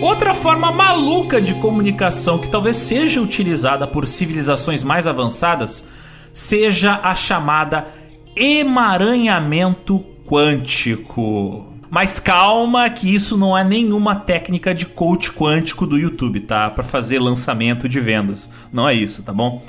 Outra 0.00 0.32
forma 0.32 0.72
maluca 0.72 1.38
de 1.38 1.54
comunicação 1.56 2.38
que 2.38 2.48
talvez 2.48 2.76
seja 2.76 3.20
utilizada 3.20 3.86
por 3.86 4.08
civilizações 4.08 4.82
mais 4.82 5.06
avançadas 5.06 5.86
seja 6.32 6.98
a 7.02 7.14
chamada 7.14 7.86
emaranhamento 8.34 10.02
quântico. 10.24 11.75
Mas 11.90 12.18
calma 12.18 12.88
que 12.90 13.12
isso 13.14 13.36
não 13.36 13.56
é 13.56 13.62
nenhuma 13.62 14.14
técnica 14.16 14.74
de 14.74 14.86
coach 14.86 15.30
quântico 15.32 15.86
do 15.86 15.96
YouTube, 15.96 16.40
tá? 16.40 16.70
Para 16.70 16.84
fazer 16.84 17.18
lançamento 17.18 17.88
de 17.88 18.00
vendas. 18.00 18.50
Não 18.72 18.88
é 18.88 18.94
isso, 18.94 19.22
tá 19.22 19.32
bom? 19.32 19.62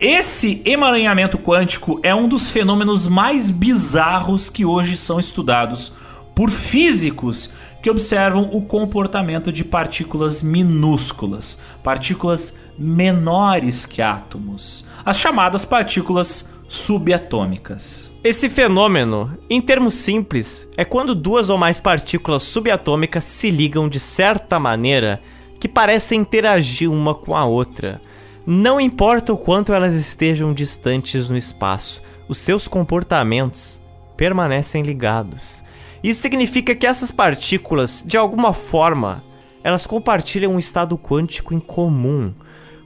Esse 0.00 0.60
emaranhamento 0.64 1.38
quântico 1.38 2.00
é 2.02 2.12
um 2.12 2.28
dos 2.28 2.48
fenômenos 2.48 3.06
mais 3.06 3.50
bizarros 3.50 4.50
que 4.50 4.64
hoje 4.64 4.96
são 4.96 5.20
estudados 5.20 5.92
por 6.34 6.50
físicos 6.50 7.50
que 7.82 7.90
observam 7.90 8.48
o 8.52 8.62
comportamento 8.62 9.52
de 9.52 9.64
partículas 9.64 10.42
minúsculas, 10.42 11.58
partículas 11.82 12.54
menores 12.78 13.84
que 13.84 14.00
átomos, 14.00 14.84
as 15.04 15.18
chamadas 15.18 15.64
partículas 15.64 16.48
subatômicas. 16.68 18.11
Esse 18.24 18.48
fenômeno, 18.48 19.36
em 19.50 19.60
termos 19.60 19.94
simples, 19.94 20.68
é 20.76 20.84
quando 20.84 21.12
duas 21.12 21.50
ou 21.50 21.58
mais 21.58 21.80
partículas 21.80 22.44
subatômicas 22.44 23.24
se 23.24 23.50
ligam 23.50 23.88
de 23.88 23.98
certa 23.98 24.60
maneira 24.60 25.20
que 25.58 25.66
parecem 25.66 26.20
interagir 26.20 26.88
uma 26.88 27.16
com 27.16 27.34
a 27.34 27.44
outra. 27.44 28.00
Não 28.46 28.80
importa 28.80 29.32
o 29.32 29.36
quanto 29.36 29.72
elas 29.72 29.96
estejam 29.96 30.54
distantes 30.54 31.28
no 31.28 31.36
espaço, 31.36 32.00
os 32.28 32.38
seus 32.38 32.68
comportamentos 32.68 33.82
permanecem 34.16 34.84
ligados. 34.84 35.64
Isso 36.00 36.22
significa 36.22 36.76
que 36.76 36.86
essas 36.86 37.10
partículas, 37.10 38.04
de 38.06 38.16
alguma 38.16 38.52
forma, 38.52 39.24
elas 39.64 39.84
compartilham 39.84 40.54
um 40.54 40.60
estado 40.60 40.96
quântico 40.96 41.54
em 41.54 41.60
comum. 41.60 42.32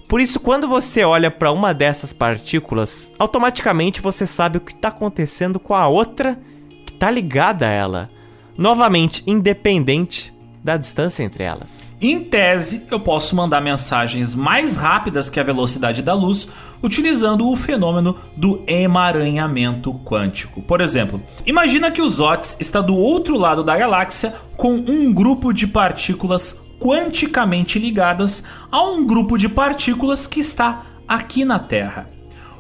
Por 0.09 0.20
isso, 0.20 0.38
quando 0.38 0.68
você 0.68 1.02
olha 1.02 1.30
para 1.30 1.50
uma 1.50 1.74
dessas 1.74 2.12
partículas, 2.12 3.11
automaticamente 3.18 4.00
você 4.00 4.26
sabe 4.26 4.59
o 4.59 4.61
que 4.61 4.72
está 4.72 4.88
acontecendo 4.88 5.59
com 5.59 5.74
a 5.74 5.88
outra 5.88 6.38
que 6.86 6.92
está 6.92 7.11
ligada 7.11 7.66
a 7.66 7.70
ela. 7.70 8.11
Novamente, 8.57 9.22
independente 9.26 10.32
da 10.62 10.76
distância 10.76 11.22
entre 11.22 11.44
elas. 11.44 11.92
Em 12.00 12.24
tese, 12.24 12.86
eu 12.90 12.98
posso 12.98 13.36
mandar 13.36 13.61
mensagens 13.61 14.34
mais 14.34 14.76
rápidas 14.76 15.30
que 15.30 15.38
a 15.38 15.44
velocidade 15.44 16.02
da 16.02 16.12
luz 16.12 16.48
utilizando 16.82 17.48
o 17.48 17.57
fenômeno 17.57 18.16
do 18.36 18.64
emaranhamento 18.66 19.94
quântico. 20.04 20.61
Por 20.62 20.80
exemplo, 20.80 21.22
imagina 21.44 21.90
que 21.90 22.02
o 22.02 22.09
Zotes 22.09 22.57
está 22.59 22.80
do 22.80 22.96
outro 22.96 23.38
lado 23.38 23.62
da 23.62 23.76
galáxia 23.76 24.34
com 24.57 24.74
um 24.74 25.12
grupo 25.12 25.52
de 25.52 25.68
partículas 25.68 26.66
quanticamente 26.79 27.79
ligadas 27.79 28.45
a 28.70 28.83
um 28.83 29.07
grupo 29.07 29.37
de 29.37 29.49
partículas 29.49 30.27
que 30.27 30.41
está 30.41 30.83
aqui 31.07 31.45
na 31.45 31.59
Terra. 31.59 32.11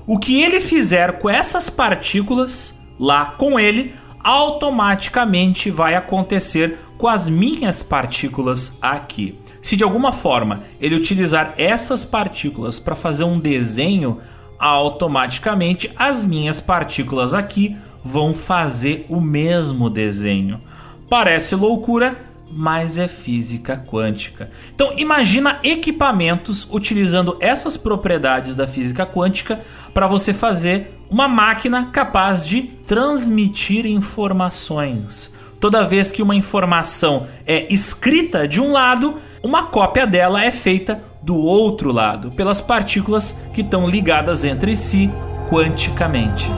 O 0.06 0.18
que 0.18 0.40
ele 0.40 0.60
fizer 0.60 1.18
com 1.18 1.28
essas 1.28 1.68
partículas 1.68 2.78
lá 2.98 3.26
com 3.26 3.58
ele 3.58 3.94
automaticamente 4.22 5.70
vai 5.70 5.94
acontecer 5.94 6.78
com 6.98 7.08
as 7.08 7.28
minhas 7.28 7.82
partículas 7.82 8.76
aqui. 8.80 9.38
Se 9.60 9.76
de 9.76 9.84
alguma 9.84 10.12
forma 10.12 10.64
ele 10.80 10.94
utilizar 10.94 11.54
essas 11.56 12.04
partículas 12.04 12.78
para 12.78 12.94
fazer 12.94 13.24
um 13.24 13.38
desenho, 13.38 14.18
automaticamente 14.58 15.92
as 15.96 16.24
minhas 16.24 16.60
partículas 16.60 17.34
aqui 17.34 17.76
vão 18.02 18.32
fazer 18.32 19.06
o 19.08 19.20
mesmo 19.20 19.90
desenho. 19.90 20.60
Parece 21.08 21.54
loucura, 21.54 22.16
mas 22.50 22.98
é 22.98 23.08
física 23.08 23.76
quântica. 23.76 24.50
Então 24.74 24.96
imagina 24.98 25.58
equipamentos 25.62 26.66
utilizando 26.70 27.36
essas 27.40 27.76
propriedades 27.76 28.56
da 28.56 28.66
física 28.66 29.04
quântica 29.04 29.60
para 29.92 30.06
você 30.06 30.32
fazer 30.32 30.98
uma 31.10 31.28
máquina 31.28 31.86
capaz 31.86 32.46
de 32.46 32.62
transmitir 32.62 33.86
informações. 33.86 35.34
Toda 35.58 35.84
vez 35.84 36.12
que 36.12 36.22
uma 36.22 36.34
informação 36.34 37.26
é 37.46 37.72
escrita 37.72 38.46
de 38.46 38.60
um 38.60 38.72
lado, 38.72 39.16
uma 39.42 39.64
cópia 39.64 40.06
dela 40.06 40.44
é 40.44 40.50
feita 40.50 41.02
do 41.22 41.36
outro 41.36 41.92
lado, 41.92 42.30
pelas 42.30 42.60
partículas 42.60 43.36
que 43.52 43.62
estão 43.62 43.88
ligadas 43.88 44.44
entre 44.44 44.76
si 44.76 45.10
quanticamente. 45.48 46.50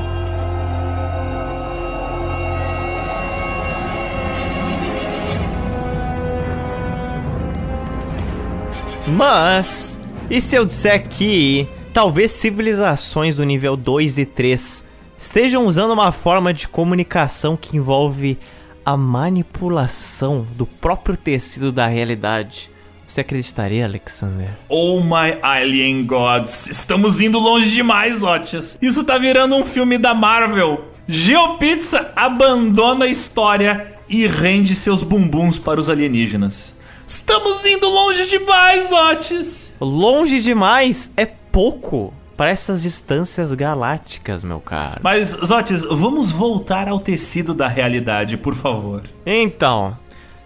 Mas, 9.17 9.99
e 10.29 10.41
se 10.41 10.55
eu 10.55 10.67
disser 10.67 11.09
que 11.09 11.67
talvez 11.95 12.31
civilizações 12.31 13.37
do 13.37 13.45
nível 13.45 13.77
2 13.77 14.19
e 14.19 14.27
3 14.27 14.85
estejam 15.17 15.67
usando 15.67 15.93
uma 15.93 16.13
forma 16.13 16.53
de 16.53 16.69
comunicação 16.69 17.57
que 17.57 17.77
envolve 17.77 18.39
a 18.85 18.97
manipulação 18.97 20.47
do 20.53 20.67
próprio 20.67 21.17
tecido 21.17 21.73
da 21.73 21.87
realidade? 21.87 22.71
Você 23.07 23.23
acreditaria, 23.23 23.87
Alexander? 23.87 24.51
Oh 24.69 25.01
my 25.03 25.39
alien 25.43 26.05
gods, 26.05 26.69
estamos 26.69 27.21
indo 27.21 27.39
longe 27.39 27.71
demais, 27.71 28.23
Otis. 28.23 28.79
Isso 28.83 29.03
tá 29.05 29.17
virando 29.17 29.57
um 29.57 29.65
filme 29.65 29.97
da 29.97 30.13
Marvel. 30.13 30.85
GeoPizza 31.09 32.13
abandona 32.15 33.07
a 33.07 33.09
história 33.09 33.95
e 34.07 34.27
rende 34.27 34.75
seus 34.75 35.03
bumbuns 35.03 35.59
para 35.59 35.81
os 35.81 35.89
alienígenas. 35.89 36.78
Estamos 37.09 37.65
indo 37.65 37.89
longe 37.89 38.27
demais, 38.27 38.93
Otis! 38.93 39.73
Longe 39.81 40.39
demais 40.41 41.11
é 41.17 41.25
pouco 41.25 42.13
para 42.37 42.51
essas 42.51 42.83
distâncias 42.83 43.55
galácticas, 43.55 44.45
meu 44.45 44.61
caro. 44.61 45.01
Mas, 45.03 45.29
Zotis, 45.29 45.81
vamos 45.81 46.31
voltar 46.31 46.87
ao 46.87 47.01
tecido 47.01 47.55
da 47.55 47.67
realidade, 47.67 48.37
por 48.37 48.55
favor. 48.55 49.05
Então, 49.25 49.97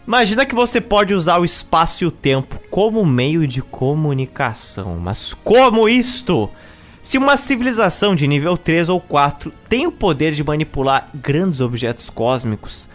imagina 0.07 0.47
que 0.47 0.55
você 0.55 0.81
pode 0.81 1.13
usar 1.13 1.41
o 1.41 1.45
espaço 1.45 2.05
e 2.05 2.07
o 2.07 2.13
tempo 2.13 2.61
como 2.71 3.05
meio 3.05 3.45
de 3.45 3.61
comunicação. 3.61 5.01
Mas 5.01 5.35
como 5.35 5.89
isto? 5.89 6.49
Se 7.03 7.19
uma 7.19 7.37
civilização 7.37 8.15
de 8.15 8.29
nível 8.29 8.57
3 8.57 8.89
ou 8.89 9.01
4 9.01 9.53
tem 9.69 9.89
o 9.89 9.91
poder 9.91 10.31
de 10.31 10.45
manipular 10.45 11.11
grandes 11.13 11.61
objetos 11.61 12.09
cósmicos, 12.09 12.89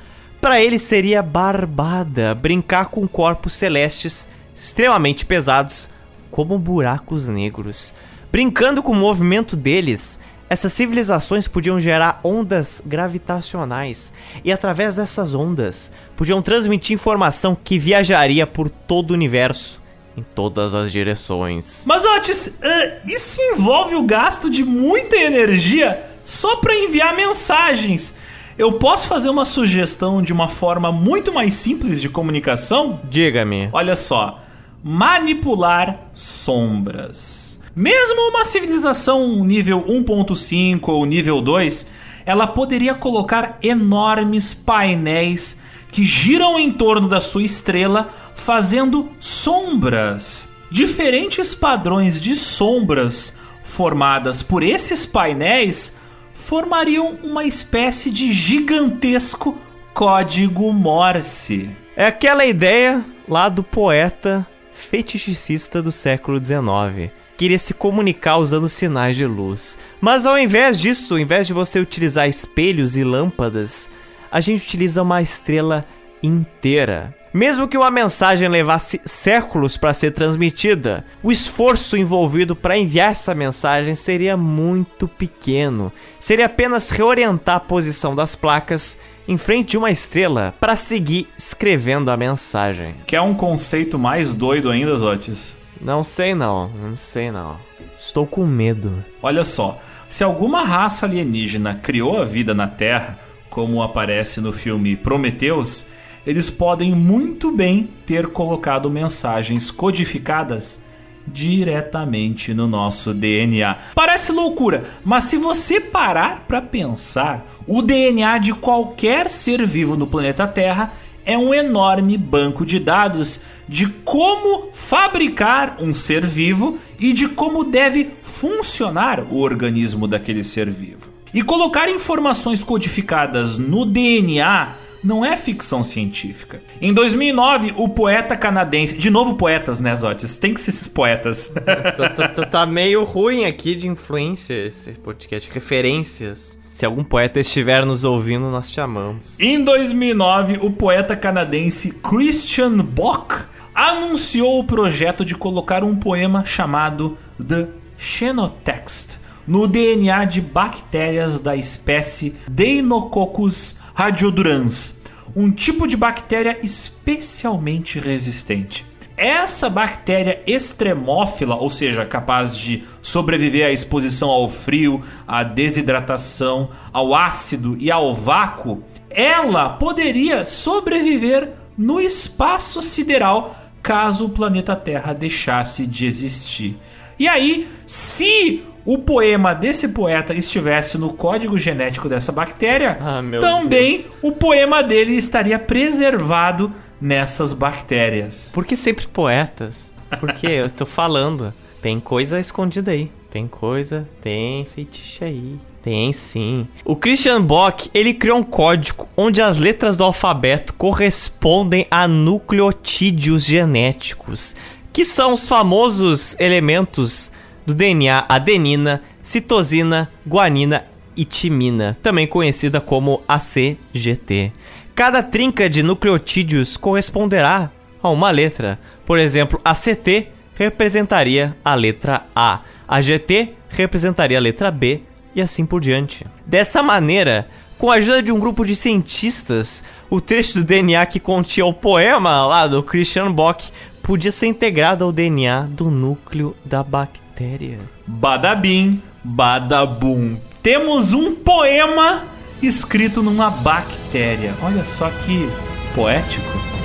para 0.48 0.62
ele 0.62 0.80
seria 0.80 1.22
barbada 1.22 2.34
brincar 2.34 2.86
com 2.86 3.06
corpos 3.06 3.54
celestes 3.54 4.30
extremamente 4.56 5.26
pesados, 5.26 5.90
como 6.32 6.58
buracos 6.58 7.28
negros. 7.28 7.94
Brincando 8.32 8.82
com 8.82 8.94
o 8.94 8.96
movimento 8.96 9.58
deles, 9.58 10.18
essas 10.50 10.72
civilizações 10.72 11.50
podiam 11.50 11.78
gerar 11.78 12.22
ondas 12.24 12.82
gravitacionais 12.86 14.14
e, 14.42 14.50
através 14.50 14.96
dessas 14.96 15.34
ondas, 15.34 15.92
podiam 16.16 16.42
transmitir 16.42 16.94
informação 16.94 17.54
que 17.54 17.78
viajaria 17.78 18.48
por 18.48 18.70
todo 18.70 19.12
o 19.12 19.16
universo, 19.16 19.82
em 20.16 20.24
todas 20.34 20.74
as 20.74 20.94
direções. 20.94 21.84
Mas, 21.86 22.06
Otis, 22.06 22.48
uh, 22.48 23.06
isso 23.06 23.42
envolve 23.52 23.96
o 23.96 24.04
gasto 24.04 24.50
de 24.50 24.64
muita 24.64 25.18
energia 25.18 26.02
só 26.24 26.56
para 26.56 26.74
enviar 26.74 27.14
mensagens. 27.14 28.16
Eu 28.58 28.74
posso 28.74 29.08
fazer 29.08 29.30
uma 29.30 29.46
sugestão 29.46 30.20
de 30.20 30.34
uma 30.34 30.48
forma 30.48 30.92
muito 30.92 31.32
mais 31.32 31.54
simples 31.54 32.02
de 32.02 32.10
comunicação? 32.10 33.00
Diga-me. 33.08 33.70
Olha 33.72 33.96
só, 33.96 34.40
manipular 34.84 36.10
sombras. 36.12 37.60
Mesmo 37.76 38.20
uma 38.30 38.44
civilização 38.44 39.46
nível 39.46 39.84
1.5 39.84 40.90
ou 40.90 41.06
nível 41.06 41.40
2, 41.40 41.86
ela 42.26 42.48
poderia 42.48 42.96
colocar 42.96 43.60
enormes 43.62 44.56
painéis 44.56 45.62
que 45.92 46.04
giram 46.04 46.58
em 46.58 46.72
torno 46.72 47.08
da 47.08 47.22
sua 47.22 47.44
estrela, 47.44 48.10
fazendo 48.34 49.08
sombras. 49.20 50.48
Diferentes 50.72 51.54
padrões 51.54 52.20
de 52.20 52.36
sombras 52.36 53.38
formadas 53.62 54.42
por 54.42 54.64
esses 54.64 55.06
painéis 55.06 55.96
formariam 56.38 57.18
uma 57.24 57.44
espécie 57.44 58.10
de 58.10 58.32
gigantesco 58.32 59.58
código 59.94 60.72
Morse. 60.72 61.70
É 61.96 62.06
aquela 62.06 62.46
ideia 62.46 63.04
lá 63.28 63.50
do 63.50 63.64
poeta 63.64 64.48
fetichista 64.72 65.82
do 65.82 65.92
século 65.92 66.40
XIX. 66.40 67.12
Queria 67.36 67.60
se 67.60 67.74
comunicar 67.74 68.38
usando 68.38 68.70
sinais 68.70 69.18
de 69.18 69.26
luz. 69.26 69.78
Mas 70.00 70.26
ao 70.26 70.40
invés 70.40 70.80
disso, 70.80 71.16
ao 71.16 71.20
invés 71.20 71.48
de 71.48 71.54
você 71.54 71.80
utilizar 71.80 72.30
espelhos 72.30 72.96
e 72.96 73.04
lâmpadas, 73.04 73.90
a 74.32 74.40
gente 74.40 74.64
utiliza 74.64 75.02
uma 75.02 75.22
estrela 75.22 75.84
inteira. 76.22 77.16
Mesmo 77.34 77.68
que 77.68 77.78
uma 77.78 77.92
mensagem 77.92 78.50
levasse 78.50 79.00
séculos 79.06 79.78
para 79.78 79.94
ser 79.94 80.12
transmitida, 80.12 81.06
o 81.22 81.32
esforço 81.32 81.96
envolvido 81.96 82.56
para 82.56 82.78
enviar 82.78 83.12
essa 83.12 83.36
mensagem 83.36 83.94
seria 83.96 84.36
muito 84.36 85.08
pequeno. 85.08 85.92
Seria 86.20 86.48
apenas 86.48 86.90
reorientar 86.90 87.58
a 87.58 87.60
posição 87.60 88.16
das 88.16 88.36
placas 88.36 88.98
em 89.28 89.38
frente 89.38 89.72
de 89.72 89.78
uma 89.78 89.92
estrela 89.92 90.56
para 90.60 90.76
seguir 90.76 91.28
escrevendo 91.38 92.10
a 92.10 92.18
mensagem. 92.18 92.96
Quer 93.06 93.22
um 93.22 93.34
conceito 93.34 94.00
mais 94.00 94.34
doido 94.34 94.72
ainda, 94.72 94.96
Zotis? 94.96 95.56
Não 95.80 96.04
sei 96.04 96.34
não, 96.34 96.70
não 96.70 96.98
sei 96.98 97.30
não. 97.30 97.58
Estou 97.98 98.26
com 98.26 98.46
medo. 98.46 99.04
Olha 99.22 99.44
só, 99.44 99.80
se 100.10 100.24
alguma 100.24 100.64
raça 100.64 101.06
alienígena 101.06 101.76
criou 101.76 102.20
a 102.20 102.26
vida 102.26 102.54
na 102.54 102.68
Terra, 102.68 103.20
como 103.50 103.82
aparece 103.82 104.40
no 104.40 104.54
filme 104.54 104.96
Prometheus, 104.96 105.88
eles 106.28 106.50
podem 106.50 106.94
muito 106.94 107.54
bem 107.54 107.90
ter 108.06 108.28
colocado 108.28 108.90
mensagens 108.90 109.72
codificadas 109.72 110.78
diretamente 111.26 112.54
no 112.54 112.68
nosso 112.68 113.14
DNA. 113.14 113.78
Parece 113.96 114.34
loucura, 114.34 114.84
mas 115.06 115.24
se 115.24 115.38
você 115.38 115.80
parar 115.80 116.42
para 116.46 116.62
pensar, 116.62 117.48
o 117.66 117.82
DNA 117.82 118.40
de 118.40 118.54
qualquer 118.54 119.30
ser 119.30 119.66
vivo 119.66 119.96
no 119.96 120.06
planeta 120.06 120.46
Terra 120.46 120.92
é 121.24 121.38
um 121.38 121.54
enorme 121.54 122.18
banco 122.18 122.66
de 122.66 122.78
dados 122.78 123.40
de 123.66 123.88
como 123.88 124.70
fabricar 124.74 125.78
um 125.80 125.94
ser 125.94 126.26
vivo 126.26 126.78
e 127.00 127.14
de 127.14 127.30
como 127.30 127.64
deve 127.64 128.10
funcionar 128.22 129.22
o 129.22 129.40
organismo 129.40 130.10
daquele 130.10 130.44
ser 130.44 130.70
vivo. 130.70 131.08
E 131.34 131.42
colocar 131.42 131.90
informações 131.90 132.64
codificadas 132.64 133.58
no 133.58 133.86
DNA 133.86 134.87
não 135.04 135.26
é 135.26 135.36
ficção 135.38 135.84
científica. 135.84 136.62
Em 136.82 136.94
2009, 136.94 137.74
o 137.78 137.90
poeta 137.90 138.36
canadense. 138.36 138.98
De 138.98 139.10
novo, 139.10 139.36
poetas, 139.36 139.80
né, 139.80 139.96
Zotes? 139.96 140.38
Tem 140.38 140.54
que 140.54 140.62
ser 140.62 140.72
esses 140.72 140.88
poetas. 140.88 141.52
tá, 141.96 142.10
tá, 142.10 142.46
tá, 142.46 142.66
meio 142.66 143.04
ruim 143.04 143.46
aqui 143.46 143.76
de 143.76 143.88
influência 143.88 144.54
esse 144.54 144.92
podcast, 144.94 145.50
referências. 145.52 146.60
Se 146.76 146.86
algum 146.86 147.04
poeta 147.04 147.40
estiver 147.40 147.86
nos 147.86 148.04
ouvindo, 148.04 148.52
nós 148.52 148.70
chamamos. 148.70 149.40
Em 149.40 149.64
2009, 149.64 150.60
o 150.62 150.72
poeta 150.72 151.16
canadense 151.16 151.92
Christian 151.92 152.78
Bock 152.78 153.36
anunciou 153.74 154.60
o 154.60 154.64
projeto 154.64 155.26
de 155.26 155.36
colocar 155.36 155.84
um 155.84 155.96
poema 155.96 156.46
chamado 156.46 157.18
The 157.40 157.68
Xenotext 157.98 159.20
no 159.48 159.68
DNA 159.68 160.26
de 160.26 160.42
bactérias 160.42 161.40
da 161.40 161.56
espécie 161.56 162.36
Deinococcus 162.52 163.78
radiodurans, 163.98 164.96
um 165.36 165.50
tipo 165.50 165.88
de 165.88 165.98
bactéria 165.98 166.60
especialmente 166.64 168.00
resistente. 168.00 168.86
Essa 169.18 169.72
bactéria 169.72 170.40
extremófila, 170.46 171.56
ou 171.56 171.68
seja, 171.68 172.06
capaz 172.06 172.56
de 172.56 172.84
sobreviver 173.02 173.66
à 173.66 173.72
exposição 173.72 174.30
ao 174.30 174.48
frio, 174.48 175.02
à 175.28 175.42
desidratação, 175.42 176.70
ao 176.94 177.16
ácido 177.16 177.76
e 177.76 177.90
ao 177.90 178.14
vácuo, 178.14 178.84
ela 179.10 179.70
poderia 179.70 180.46
sobreviver 180.46 181.54
no 181.76 182.00
espaço 182.00 182.84
sideral 182.84 183.56
caso 183.82 184.28
o 184.28 184.30
planeta 184.30 184.76
Terra 184.76 185.12
deixasse 185.12 185.88
de 185.88 186.06
existir. 186.06 186.78
E 187.18 187.28
aí, 187.28 187.68
se 187.88 188.62
o 188.88 188.98
poema 189.00 189.54
desse 189.54 189.90
poeta 189.90 190.34
estivesse 190.34 190.98
no 190.98 191.12
código 191.12 191.58
genético 191.58 192.08
dessa 192.08 192.32
bactéria, 192.32 192.98
ah, 193.02 193.22
também 193.42 193.98
Deus. 193.98 194.10
o 194.22 194.32
poema 194.32 194.82
dele 194.82 195.12
estaria 195.18 195.60
preservado 195.60 196.72
nessas 197.00 197.52
bactérias. 197.52 198.50
Por 198.54 198.66
que 198.66 198.78
sempre 198.78 199.06
poetas? 199.06 199.92
Porque 200.22 200.48
eu 200.48 200.70
tô 200.70 200.86
falando, 200.86 201.54
tem 201.82 202.00
coisa 202.00 202.40
escondida 202.40 202.92
aí. 202.92 203.12
Tem 203.30 203.46
coisa, 203.46 204.08
tem 204.22 204.64
feitiço 204.64 205.26
aí. 205.26 205.60
Tem 205.84 206.14
sim. 206.14 206.66
O 206.86 206.96
Christian 206.96 207.42
Bock, 207.42 207.90
ele 207.94 208.14
criou 208.14 208.38
um 208.38 208.44
código 208.44 209.10
onde 209.18 209.42
as 209.42 209.58
letras 209.58 209.98
do 209.98 210.06
alfabeto 210.06 210.74
correspondem 210.74 211.86
a 211.92 212.08
nucleotídeos 212.08 213.44
genéticos, 213.44 214.56
que 214.94 215.04
são 215.04 215.34
os 215.34 215.46
famosos 215.46 216.40
elementos 216.40 217.34
do 217.68 217.76
DNA 217.76 218.26
adenina, 218.30 219.04
citosina, 219.22 220.10
guanina 220.26 220.86
e 221.18 221.26
timina, 221.26 221.98
também 222.02 222.26
conhecida 222.26 222.80
como 222.80 223.22
ACGT. 223.28 224.54
Cada 224.96 225.22
trinca 225.22 225.70
de 225.70 225.84
nucleotídeos 225.84 226.78
corresponderá 226.78 227.70
a 228.02 228.10
uma 228.10 228.32
letra. 228.32 228.80
Por 229.06 229.20
exemplo, 229.20 229.60
ACT 229.66 230.30
representaria 230.56 231.58
a 231.64 231.76
letra 231.76 232.26
A, 232.34 232.62
a 232.88 233.02
GT 233.02 233.54
representaria 233.68 234.38
a 234.38 234.42
letra 234.42 234.72
B 234.72 235.02
e 235.36 235.42
assim 235.42 235.66
por 235.66 235.82
diante. 235.82 236.26
Dessa 236.46 236.82
maneira, 236.82 237.50
com 237.78 237.92
a 237.92 237.96
ajuda 237.96 238.24
de 238.24 238.32
um 238.32 238.40
grupo 238.40 238.66
de 238.66 238.76
cientistas, 238.76 239.84
o 240.10 240.22
trecho 240.22 240.60
do 240.60 240.64
DNA 240.64 241.06
que 241.06 241.20
continha 241.20 241.66
o 241.66 241.74
poema 241.74 242.48
lá 242.48 242.66
do 242.66 242.82
Christian 242.82 243.30
Bock 243.30 243.70
podia 244.02 244.32
ser 244.32 244.48
integrado 244.48 245.04
ao 245.04 245.12
DNA 245.12 245.64
do 245.70 245.92
núcleo 245.92 246.56
da 246.64 246.82
bactéria 246.82 247.27
bactéria. 247.38 247.78
Badabim, 248.08 249.02
badabum. 249.24 250.38
Temos 250.64 251.14
um 251.14 251.36
poema 251.36 252.26
escrito 252.62 253.22
numa 253.22 253.52
bactéria. 253.52 254.56
Olha 254.64 254.84
só 254.84 255.10
que 255.10 255.48
poético. 255.94 256.77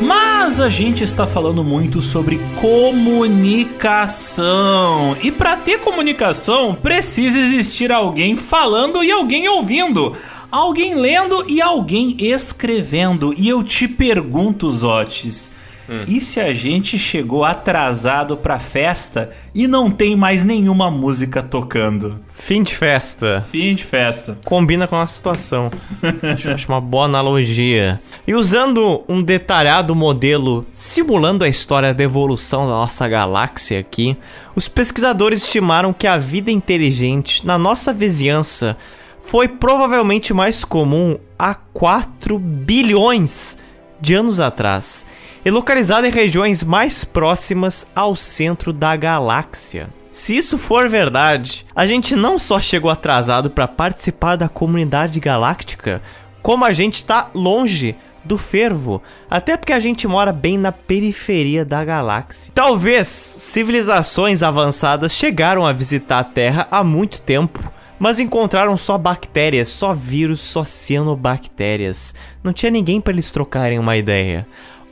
Mas 0.00 0.60
a 0.60 0.68
gente 0.68 1.04
está 1.04 1.26
falando 1.26 1.62
muito 1.64 2.02
sobre 2.02 2.40
comunicação. 2.60 4.36
E 5.22 5.30
para 5.30 5.56
ter 5.56 5.78
comunicação, 5.78 6.74
precisa 6.74 7.38
existir 7.38 7.92
alguém 7.92 8.36
falando 8.36 9.02
e 9.04 9.10
alguém 9.10 9.48
ouvindo. 9.48 10.16
Alguém 10.50 10.94
lendo 10.94 11.48
e 11.48 11.62
alguém 11.62 12.16
escrevendo. 12.18 13.32
E 13.36 13.48
eu 13.48 13.62
te 13.62 13.88
pergunto, 13.88 14.70
Zotes, 14.70 15.50
Hum. 15.88 16.02
E 16.06 16.20
se 16.20 16.40
a 16.40 16.52
gente 16.52 16.98
chegou 16.98 17.44
atrasado 17.44 18.36
pra 18.36 18.58
festa 18.58 19.30
e 19.54 19.66
não 19.66 19.90
tem 19.90 20.16
mais 20.16 20.44
nenhuma 20.44 20.90
música 20.90 21.42
tocando? 21.42 22.20
Fim 22.32 22.62
de 22.62 22.74
festa. 22.74 23.46
Fim 23.50 23.74
de 23.74 23.84
festa. 23.84 24.38
Combina 24.44 24.86
com 24.86 24.96
a 24.96 25.06
situação. 25.06 25.70
acho, 26.22 26.50
acho 26.50 26.68
uma 26.68 26.80
boa 26.80 27.04
analogia. 27.04 28.00
E 28.26 28.34
usando 28.34 29.04
um 29.08 29.22
detalhado 29.22 29.94
modelo 29.94 30.66
simulando 30.74 31.44
a 31.44 31.48
história 31.48 31.94
da 31.94 32.02
evolução 32.02 32.62
da 32.62 32.72
nossa 32.72 33.06
galáxia 33.08 33.78
aqui, 33.78 34.16
os 34.56 34.68
pesquisadores 34.68 35.42
estimaram 35.42 35.92
que 35.92 36.06
a 36.06 36.18
vida 36.18 36.50
inteligente 36.50 37.46
na 37.46 37.58
nossa 37.58 37.92
vizinhança 37.92 38.76
foi 39.20 39.48
provavelmente 39.48 40.34
mais 40.34 40.64
comum 40.64 41.18
há 41.38 41.54
4 41.54 42.38
bilhões 42.38 43.58
de 44.00 44.14
anos 44.14 44.38
atrás 44.38 45.06
e 45.44 45.50
localizada 45.50 46.08
em 46.08 46.10
regiões 46.10 46.64
mais 46.64 47.04
próximas 47.04 47.86
ao 47.94 48.16
centro 48.16 48.72
da 48.72 48.96
galáxia. 48.96 49.88
Se 50.10 50.36
isso 50.36 50.56
for 50.56 50.88
verdade, 50.88 51.66
a 51.74 51.86
gente 51.86 52.14
não 52.14 52.38
só 52.38 52.60
chegou 52.60 52.90
atrasado 52.90 53.50
para 53.50 53.66
participar 53.66 54.36
da 54.36 54.48
comunidade 54.48 55.18
galáctica, 55.18 56.00
como 56.40 56.64
a 56.64 56.72
gente 56.72 56.94
está 56.94 57.30
longe 57.34 57.96
do 58.24 58.38
fervo, 58.38 59.02
até 59.28 59.56
porque 59.56 59.72
a 59.72 59.78
gente 59.78 60.06
mora 60.06 60.32
bem 60.32 60.56
na 60.56 60.72
periferia 60.72 61.64
da 61.64 61.84
galáxia. 61.84 62.52
Talvez 62.54 63.08
civilizações 63.08 64.42
avançadas 64.42 65.12
chegaram 65.12 65.66
a 65.66 65.72
visitar 65.72 66.20
a 66.20 66.24
Terra 66.24 66.66
há 66.70 66.82
muito 66.82 67.20
tempo, 67.20 67.60
mas 67.98 68.20
encontraram 68.20 68.76
só 68.76 68.96
bactérias, 68.96 69.68
só 69.68 69.94
vírus, 69.94 70.40
só 70.40 70.64
cianobactérias. 70.64 72.14
Não 72.42 72.52
tinha 72.52 72.70
ninguém 72.70 73.00
para 73.00 73.12
eles 73.12 73.30
trocarem 73.30 73.78
uma 73.78 73.96
ideia. 73.96 74.46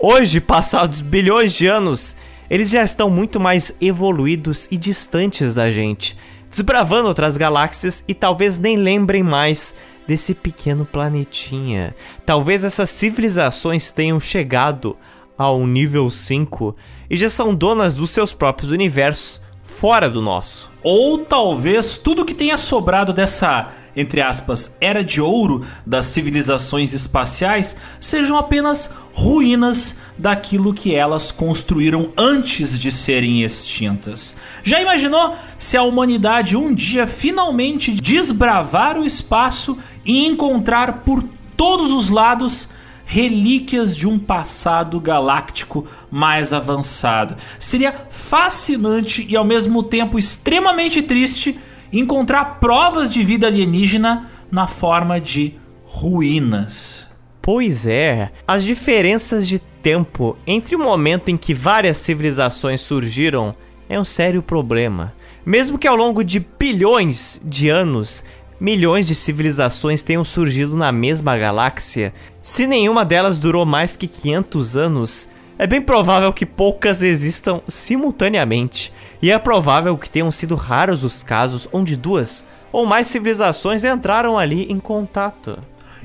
Hoje, 0.04 0.40
passados 0.40 1.00
bilhões 1.00 1.52
de 1.52 1.68
anos, 1.68 2.16
eles 2.50 2.70
já 2.70 2.82
estão 2.82 3.08
muito 3.08 3.38
mais 3.38 3.72
evoluídos 3.80 4.66
e 4.68 4.76
distantes 4.76 5.54
da 5.54 5.70
gente, 5.70 6.16
desbravando 6.50 7.06
outras 7.06 7.36
galáxias 7.36 8.02
e 8.08 8.12
talvez 8.12 8.58
nem 8.58 8.76
lembrem 8.76 9.22
mais 9.22 9.76
desse 10.04 10.34
pequeno 10.34 10.84
planetinha. 10.84 11.94
Talvez 12.26 12.64
essas 12.64 12.90
civilizações 12.90 13.92
tenham 13.92 14.18
chegado 14.18 14.96
ao 15.38 15.64
nível 15.68 16.10
5 16.10 16.74
e 17.08 17.16
já 17.16 17.30
são 17.30 17.54
donas 17.54 17.94
dos 17.94 18.10
seus 18.10 18.34
próprios 18.34 18.72
universos 18.72 19.40
fora 19.82 20.09
do 20.09 20.22
nosso. 20.22 20.70
Ou 20.80 21.18
talvez 21.18 21.98
tudo 21.98 22.24
que 22.24 22.34
tenha 22.34 22.56
sobrado 22.56 23.12
dessa, 23.12 23.70
entre 23.96 24.20
aspas, 24.20 24.76
era 24.80 25.02
de 25.02 25.20
ouro 25.20 25.66
das 25.84 26.06
civilizações 26.06 26.94
espaciais 26.94 27.76
sejam 27.98 28.38
apenas 28.38 28.88
ruínas 29.12 29.96
daquilo 30.16 30.72
que 30.72 30.94
elas 30.94 31.32
construíram 31.32 32.12
antes 32.16 32.78
de 32.78 32.92
serem 32.92 33.42
extintas. 33.42 34.36
Já 34.62 34.80
imaginou 34.80 35.34
se 35.59 35.76
a 35.76 35.82
humanidade 35.82 36.56
um 36.56 36.72
dia 36.72 37.04
finalmente 37.04 37.90
desbravar 37.90 38.96
o 38.96 39.04
espaço 39.04 39.76
e 40.04 40.24
encontrar 40.24 41.00
por 41.00 41.24
todos 41.56 41.90
os 41.90 42.09
lados 42.09 42.68
relíquias 43.12 43.94
de 43.94 44.09
um 44.09 44.18
passado 44.18 44.98
galáctico 44.98 45.86
mais 46.10 46.51
avançado. 46.51 47.36
Seria 47.59 47.93
fascinante 48.09 49.26
e 49.28 49.36
ao 49.36 49.44
mesmo 49.44 49.82
tempo 49.82 50.18
extremamente 50.18 51.02
triste 51.02 51.60
encontrar 51.93 52.59
provas 52.59 53.12
de 53.12 53.22
vida 53.22 53.48
alienígena 53.48 54.30
na 54.51 54.66
forma 54.66 55.20
de 55.20 55.56
ruínas. 55.84 57.06
Pois 57.43 57.86
é, 57.86 58.32
as 58.48 58.64
diferenças 58.64 59.47
de 59.47 59.59
tempo 59.59 60.34
entre 60.47 60.74
o 60.74 60.78
momento 60.78 61.28
em 61.28 61.36
que 61.36 61.52
várias 61.52 61.98
civilizações 61.98 62.80
surgiram 62.80 63.55
é 63.90 64.01
um 64.01 64.05
sério 64.05 64.43
problema. 64.43 65.12
Mesmo 65.44 65.76
que 65.76 65.86
ao 65.86 65.97
longo 65.97 66.24
de 66.24 66.40
bilhões 66.40 67.43
de 67.44 67.68
anos 67.68 68.24
milhões 68.62 69.09
de 69.09 69.14
civilizações 69.16 70.05
tenham 70.05 70.24
surgido 70.24 70.76
na 70.76 70.93
mesma 70.93 71.36
galáxia, 71.36 72.14
se 72.40 72.64
nenhuma 72.64 73.05
delas 73.05 73.36
durou 73.36 73.66
mais 73.66 73.97
que 73.97 74.06
500 74.06 74.76
anos, 74.76 75.28
é 75.59 75.66
bem 75.66 75.82
provável 75.82 76.32
que 76.32 76.47
poucas 76.47 77.02
existam 77.02 77.60
simultaneamente, 77.66 78.93
e 79.20 79.32
é 79.32 79.39
provável 79.39 79.98
que 79.98 80.09
tenham 80.09 80.30
sido 80.30 80.55
raros 80.55 81.02
os 81.02 81.24
casos 81.24 81.68
onde 81.72 81.97
duas 81.97 82.44
ou 82.70 82.86
mais 82.86 83.09
civilizações 83.09 83.82
entraram 83.82 84.39
ali 84.39 84.66
em 84.70 84.78
contato. 84.78 85.59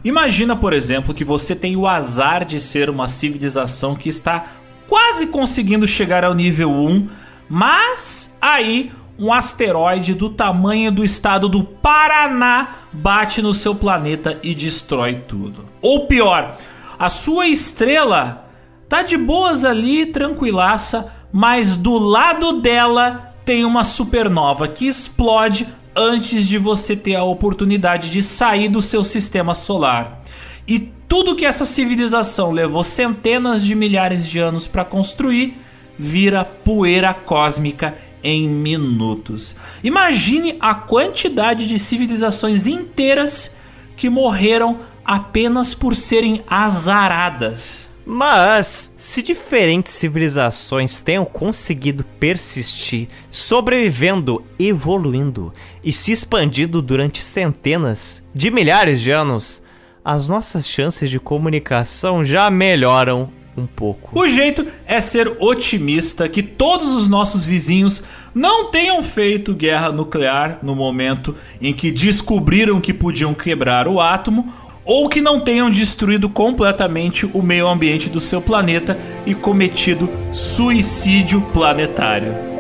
Imagina, 0.04 0.56
por 0.56 0.74
exemplo, 0.74 1.14
que 1.14 1.24
você 1.24 1.56
tem 1.56 1.76
o 1.78 1.86
azar 1.86 2.44
de 2.44 2.60
ser 2.60 2.90
uma 2.90 3.08
civilização 3.08 3.96
que 3.96 4.10
está 4.10 4.48
quase 4.88 5.28
conseguindo 5.28 5.88
chegar 5.88 6.24
ao 6.24 6.34
nível 6.34 6.72
1, 6.72 7.08
mas 7.48 8.36
aí 8.42 8.92
um 9.20 9.34
asteroide 9.34 10.14
do 10.14 10.30
tamanho 10.30 10.92
do 10.92 11.04
estado 11.04 11.50
do 11.50 11.64
Paraná 11.64 12.76
bate 12.92 13.42
no 13.42 13.54
seu 13.54 13.74
planeta 13.74 14.40
e 14.44 14.54
destrói 14.54 15.24
tudo. 15.28 15.66
Ou 15.82 16.08
pior, 16.08 16.56
a 17.00 17.10
sua 17.10 17.48
estrela 17.48 18.48
tá 18.88 19.02
de 19.02 19.18
boas 19.18 19.66
ali, 19.66 20.06
tranquilaça, 20.06 21.12
mas 21.32 21.76
do 21.76 21.98
lado 21.98 22.62
dela 22.62 23.34
tem 23.44 23.66
uma 23.66 23.84
supernova 23.84 24.68
que 24.68 24.88
explode 24.88 25.68
antes 25.96 26.48
de 26.48 26.58
você 26.58 26.96
ter 26.96 27.16
a 27.16 27.24
oportunidade 27.24 28.12
de 28.12 28.22
sair 28.22 28.70
do 28.70 28.82
seu 28.82 29.04
sistema 29.04 29.56
solar. 29.56 30.22
E 30.68 30.80
tudo 31.08 31.36
que 31.36 31.46
essa 31.46 31.66
civilização 31.66 32.52
levou 32.52 32.84
centenas 32.84 33.66
de 33.66 33.74
milhares 33.74 34.30
de 34.30 34.38
anos 34.38 34.68
para 34.68 34.86
construir 34.86 35.58
vira 35.98 36.46
poeira 36.46 37.14
cósmica 37.14 37.98
em 38.24 38.48
minutos. 38.48 39.56
Imagine 39.84 40.58
a 40.60 40.76
quantidade 40.76 41.68
de 41.68 41.78
civilizações 41.80 42.68
inteiras 42.68 43.56
que 43.96 44.10
morreram 44.10 44.80
apenas 45.04 45.74
por 45.74 45.96
serem 45.96 46.44
azaradas. 46.48 47.90
Mas, 48.10 48.94
se 48.98 49.22
diferentes 49.22 49.92
civilizações 49.92 51.02
tenham 51.02 51.26
conseguido 51.26 52.06
persistir, 52.18 53.10
sobrevivendo, 53.30 54.42
evoluindo 54.58 55.54
e 55.84 55.92
se 55.92 56.14
expandindo 56.14 56.82
durante 56.82 57.22
centenas 57.22 58.24
de 58.34 58.50
milhares 58.50 59.02
de 59.02 59.12
anos, 59.12 59.62
as 60.06 60.30
nossas 60.30 60.66
chances 60.66 61.10
de 61.10 61.20
comunicação 61.20 62.24
já 62.24 62.50
melhoram 62.50 63.30
um 63.58 63.66
pouco. 63.66 64.12
O 64.14 64.28
jeito 64.28 64.66
é 64.86 65.02
ser 65.02 65.36
otimista 65.40 66.30
que 66.30 66.44
todos 66.44 66.94
os 66.94 67.10
nossos 67.10 67.44
vizinhos 67.44 68.04
não 68.34 68.70
tenham 68.70 69.02
feito 69.02 69.56
guerra 69.56 69.92
nuclear 69.92 70.60
no 70.62 70.76
momento 70.76 71.36
em 71.60 71.74
que 71.74 71.92
descobriram 71.92 72.80
que 72.80 72.94
podiam 72.94 73.34
quebrar 73.34 73.88
o 73.88 74.00
átomo 74.00 74.54
ou 74.86 75.10
que 75.10 75.20
não 75.20 75.40
tenham 75.40 75.70
destruído 75.70 76.30
completamente 76.30 77.26
o 77.34 77.42
meio 77.42 77.68
ambiente 77.68 78.10
do 78.10 78.22
seu 78.22 78.42
planeta 78.42 78.98
e 79.26 79.36
cometido 79.36 80.10
suicídio 80.32 81.42
planetário. 81.52 82.57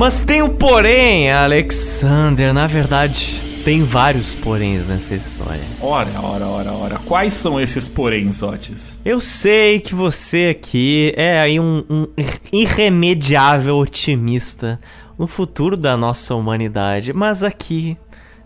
Mas 0.00 0.22
tem 0.22 0.40
um 0.40 0.48
porém, 0.48 1.30
Alexander. 1.30 2.54
Na 2.54 2.66
verdade, 2.66 3.38
tem 3.62 3.84
vários 3.84 4.34
poréns 4.34 4.86
nessa 4.86 5.14
história. 5.14 5.60
Ora, 5.78 6.08
ora, 6.22 6.46
ora, 6.46 6.72
ora. 6.72 6.98
Quais 7.00 7.34
são 7.34 7.60
esses 7.60 7.86
poréns, 7.86 8.42
Otis? 8.42 8.98
Eu 9.04 9.20
sei 9.20 9.78
que 9.78 9.94
você 9.94 10.56
aqui 10.58 11.12
é 11.14 11.38
aí 11.38 11.60
um, 11.60 11.84
um 11.90 12.06
irremediável 12.50 13.76
otimista 13.76 14.80
no 15.18 15.26
futuro 15.26 15.76
da 15.76 15.98
nossa 15.98 16.34
humanidade, 16.34 17.12
mas 17.12 17.42
aqui 17.42 17.94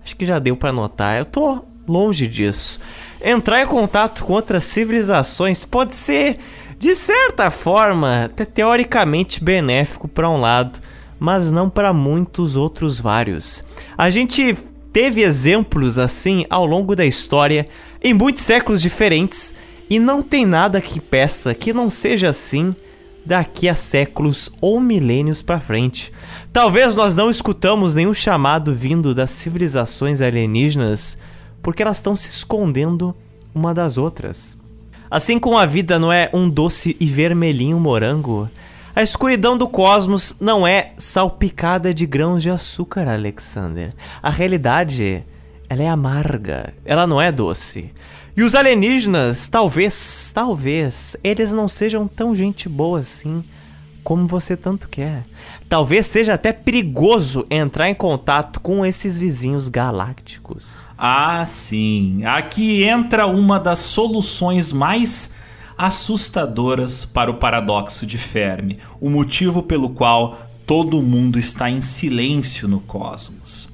acho 0.05 0.17
que 0.17 0.27
já 0.27 0.41
deu 0.41 0.57
para 0.57 0.73
notar. 0.73 1.21
Eu 1.21 1.25
tô 1.25 1.65
longe 1.87 2.27
disso. 2.27 2.81
Entrar 3.25 3.63
em 3.63 3.67
contato 3.69 4.25
com 4.25 4.33
outras 4.33 4.65
civilizações 4.65 5.65
pode 5.65 5.95
ser, 5.95 6.37
de 6.81 6.97
certa 6.97 7.49
forma, 7.49 8.25
até 8.25 8.45
teoricamente 8.45 9.43
benéfico 9.43 10.09
para 10.09 10.29
um 10.29 10.41
lado, 10.41 10.81
mas 11.25 11.51
não 11.51 11.71
para 11.71 11.91
muitos 11.91 12.55
outros 12.55 13.01
vários. 13.01 13.65
A 13.97 14.11
gente 14.11 14.55
teve 14.93 15.23
exemplos 15.23 15.99
assim 15.99 16.45
ao 16.51 16.67
longo 16.67 16.95
da 16.95 17.07
história, 17.07 17.67
em 18.03 18.13
muitos 18.13 18.43
séculos 18.43 18.83
diferentes, 18.83 19.55
e 19.89 19.99
não 19.99 20.23
tem 20.23 20.45
nada 20.45 20.83
que 20.83 21.01
peça 21.01 21.55
que 21.55 21.73
não 21.73 21.89
seja 21.89 22.29
assim 22.29 22.77
daqui 23.25 23.71
a 23.71 23.75
séculos 23.75 24.51
ou 24.61 24.79
milênios 24.79 25.41
para 25.41 25.61
frente. 25.61 26.13
Talvez 26.53 26.95
nós 26.95 27.17
não 27.17 27.31
escutamos 27.31 27.95
nenhum 27.95 28.13
chamado 28.13 28.75
vindo 28.75 29.15
das 29.15 29.31
civilizações 29.31 30.21
alienígenas, 30.21 31.17
porque 31.63 31.83
elas 31.83 31.97
estão 31.97 32.15
se 32.15 32.29
escondendo 32.29 33.17
uma 33.55 33.73
das 33.73 33.97
outras. 33.97 34.59
Assim 35.11 35.39
como 35.39 35.57
a 35.57 35.65
vida 35.65 35.99
não 35.99 36.13
é 36.13 36.29
um 36.35 36.51
doce 36.51 36.95
e 37.01 37.07
vermelhinho 37.07 37.81
morango, 37.81 38.51
a 38.95 39.03
escuridão 39.03 39.59
do 39.59 39.69
cosmos 39.69 40.37
não 40.41 40.67
é 40.67 40.93
salpicada 40.99 41.93
de 41.93 42.07
grãos 42.07 42.43
de 42.43 42.51
açúcar, 42.51 43.09
Alexander. 43.09 43.93
A 44.23 44.31
realidade, 44.31 45.25
ela 45.69 45.83
é 45.83 45.89
amarga, 45.89 46.73
ela 46.85 47.07
não 47.07 47.21
é 47.21 47.33
doce. 47.33 47.91
E 48.37 48.43
os 48.43 48.55
alienígenas, 48.55 49.49
talvez, 49.49 50.31
talvez, 50.33 51.17
eles 51.25 51.53
não 51.53 51.69
sejam 51.69 52.07
tão 52.07 52.35
gente 52.35 52.69
boa 52.69 53.01
assim 53.01 53.43
como 54.05 54.27
você 54.27 54.57
tanto 54.57 54.89
quer. 54.89 55.23
Talvez 55.69 56.07
seja 56.07 56.35
até 56.35 56.53
perigoso 56.53 57.47
entrar 57.51 57.89
em 57.89 57.95
contato 57.95 58.61
com 58.61 58.85
esses 58.85 59.19
vizinhos 59.19 59.69
galácticos. 59.69 60.87
Ah, 60.97 61.45
sim. 61.47 62.25
Aqui 62.27 62.85
entra 62.85 63.27
uma 63.27 63.59
das 63.59 63.79
soluções 63.79 64.71
mais 64.71 65.35
assustadoras 65.77 67.05
para 67.05 67.31
o 67.31 67.35
paradoxo 67.35 68.07
de 68.07 68.19
Fermi, 68.19 68.79
o 69.01 69.11
motivo 69.11 69.63
pelo 69.63 69.91
qual 69.91 70.39
todo 70.67 71.03
mundo 71.03 71.39
está 71.39 71.71
em 71.71 71.83
silêncio 71.83 72.67
no 72.67 72.81
cosmos. 72.81 73.69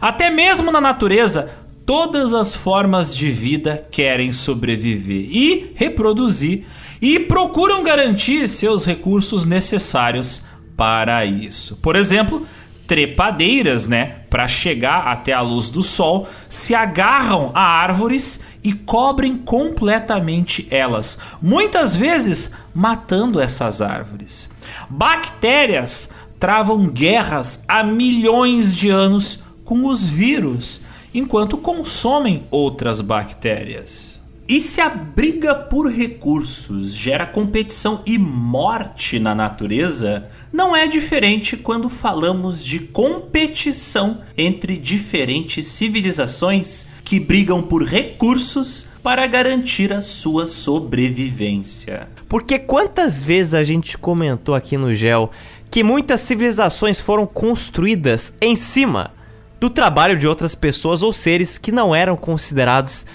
Até 0.00 0.30
mesmo 0.30 0.70
na 0.70 0.80
natureza, 0.80 1.50
todas 1.84 2.34
as 2.34 2.54
formas 2.54 3.16
de 3.16 3.30
vida 3.30 3.82
querem 3.90 4.32
sobreviver 4.32 5.28
e 5.30 5.72
reproduzir 5.74 6.66
e 7.00 7.18
procuram 7.18 7.82
garantir 7.82 8.48
seus 8.48 8.84
recursos 8.84 9.44
necessários 9.44 10.42
para 10.76 11.24
isso. 11.24 11.76
Por 11.76 11.96
exemplo, 11.96 12.46
trepadeiras, 12.86 13.88
né, 13.88 14.22
para 14.30 14.46
chegar 14.48 15.06
até 15.08 15.32
a 15.32 15.40
luz 15.40 15.70
do 15.70 15.82
sol, 15.82 16.28
se 16.48 16.74
agarram 16.74 17.50
a 17.54 17.60
árvores 17.60 18.40
e 18.68 18.74
cobrem 18.74 19.34
completamente 19.38 20.68
elas, 20.70 21.18
muitas 21.40 21.96
vezes 21.96 22.52
matando 22.74 23.40
essas 23.40 23.80
árvores. 23.80 24.50
Bactérias 24.90 26.10
travam 26.38 26.86
guerras 26.90 27.64
há 27.66 27.82
milhões 27.82 28.76
de 28.76 28.90
anos 28.90 29.40
com 29.64 29.86
os 29.86 30.06
vírus, 30.06 30.82
enquanto 31.14 31.56
consomem 31.56 32.46
outras 32.50 33.00
bactérias. 33.00 34.18
E 34.46 34.60
se 34.60 34.80
a 34.80 34.88
briga 34.88 35.54
por 35.54 35.90
recursos 35.90 36.94
gera 36.94 37.26
competição 37.26 38.02
e 38.06 38.16
morte 38.16 39.18
na 39.18 39.34
natureza, 39.34 40.26
não 40.50 40.74
é 40.74 40.86
diferente 40.86 41.54
quando 41.54 41.90
falamos 41.90 42.64
de 42.64 42.78
competição 42.78 44.22
entre 44.38 44.78
diferentes 44.78 45.66
civilizações 45.66 46.86
que 47.08 47.18
brigam 47.18 47.62
por 47.62 47.84
recursos 47.84 48.86
para 49.02 49.26
garantir 49.26 49.94
a 49.94 50.02
sua 50.02 50.46
sobrevivência. 50.46 52.06
Porque 52.28 52.58
quantas 52.58 53.24
vezes 53.24 53.54
a 53.54 53.62
gente 53.62 53.96
comentou 53.96 54.54
aqui 54.54 54.76
no 54.76 54.92
Gel 54.92 55.30
que 55.70 55.82
muitas 55.82 56.20
civilizações 56.20 57.00
foram 57.00 57.26
construídas 57.26 58.34
em 58.42 58.54
cima 58.54 59.12
do 59.58 59.70
trabalho 59.70 60.18
de 60.18 60.28
outras 60.28 60.54
pessoas 60.54 61.02
ou 61.02 61.10
seres 61.10 61.56
que 61.56 61.72
não 61.72 61.94
eram 61.94 62.14
considerados 62.14 63.06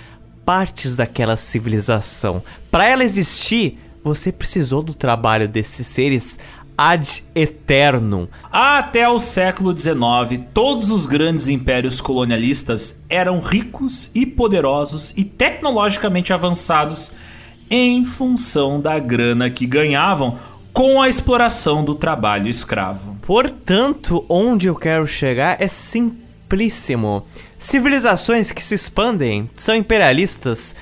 partes 0.43 0.95
daquela 0.95 1.37
civilização. 1.37 2.41
Para 2.71 2.87
ela 2.87 3.03
existir, 3.03 3.77
você 4.03 4.31
precisou 4.31 4.81
do 4.81 4.95
trabalho 4.95 5.47
desses 5.47 5.85
seres 5.85 6.39
ad 6.83 7.23
eternum. 7.33 8.27
Até 8.51 9.07
o 9.07 9.17
século 9.17 9.77
XIX, 9.77 10.43
todos 10.53 10.91
os 10.91 11.05
grandes 11.05 11.47
impérios 11.47 12.01
colonialistas 12.01 13.05
eram 13.09 13.39
ricos 13.39 14.11
e 14.13 14.25
poderosos 14.25 15.13
e 15.15 15.23
tecnologicamente 15.23 16.33
avançados 16.33 17.09
em 17.69 18.05
função 18.05 18.81
da 18.81 18.99
grana 18.99 19.49
que 19.49 19.65
ganhavam 19.65 20.37
com 20.73 21.01
a 21.01 21.07
exploração 21.07 21.85
do 21.85 21.95
trabalho 21.95 22.49
escravo. 22.49 23.15
Portanto, 23.21 24.25
onde 24.27 24.67
eu 24.67 24.75
quero 24.75 25.07
chegar 25.07 25.61
é 25.61 25.69
simplíssimo. 25.69 27.25
Civilizações 27.57 28.51
que 28.51 28.65
se 28.65 28.75
expandem 28.75 29.49
são 29.55 29.73
imperialistas. 29.73 30.75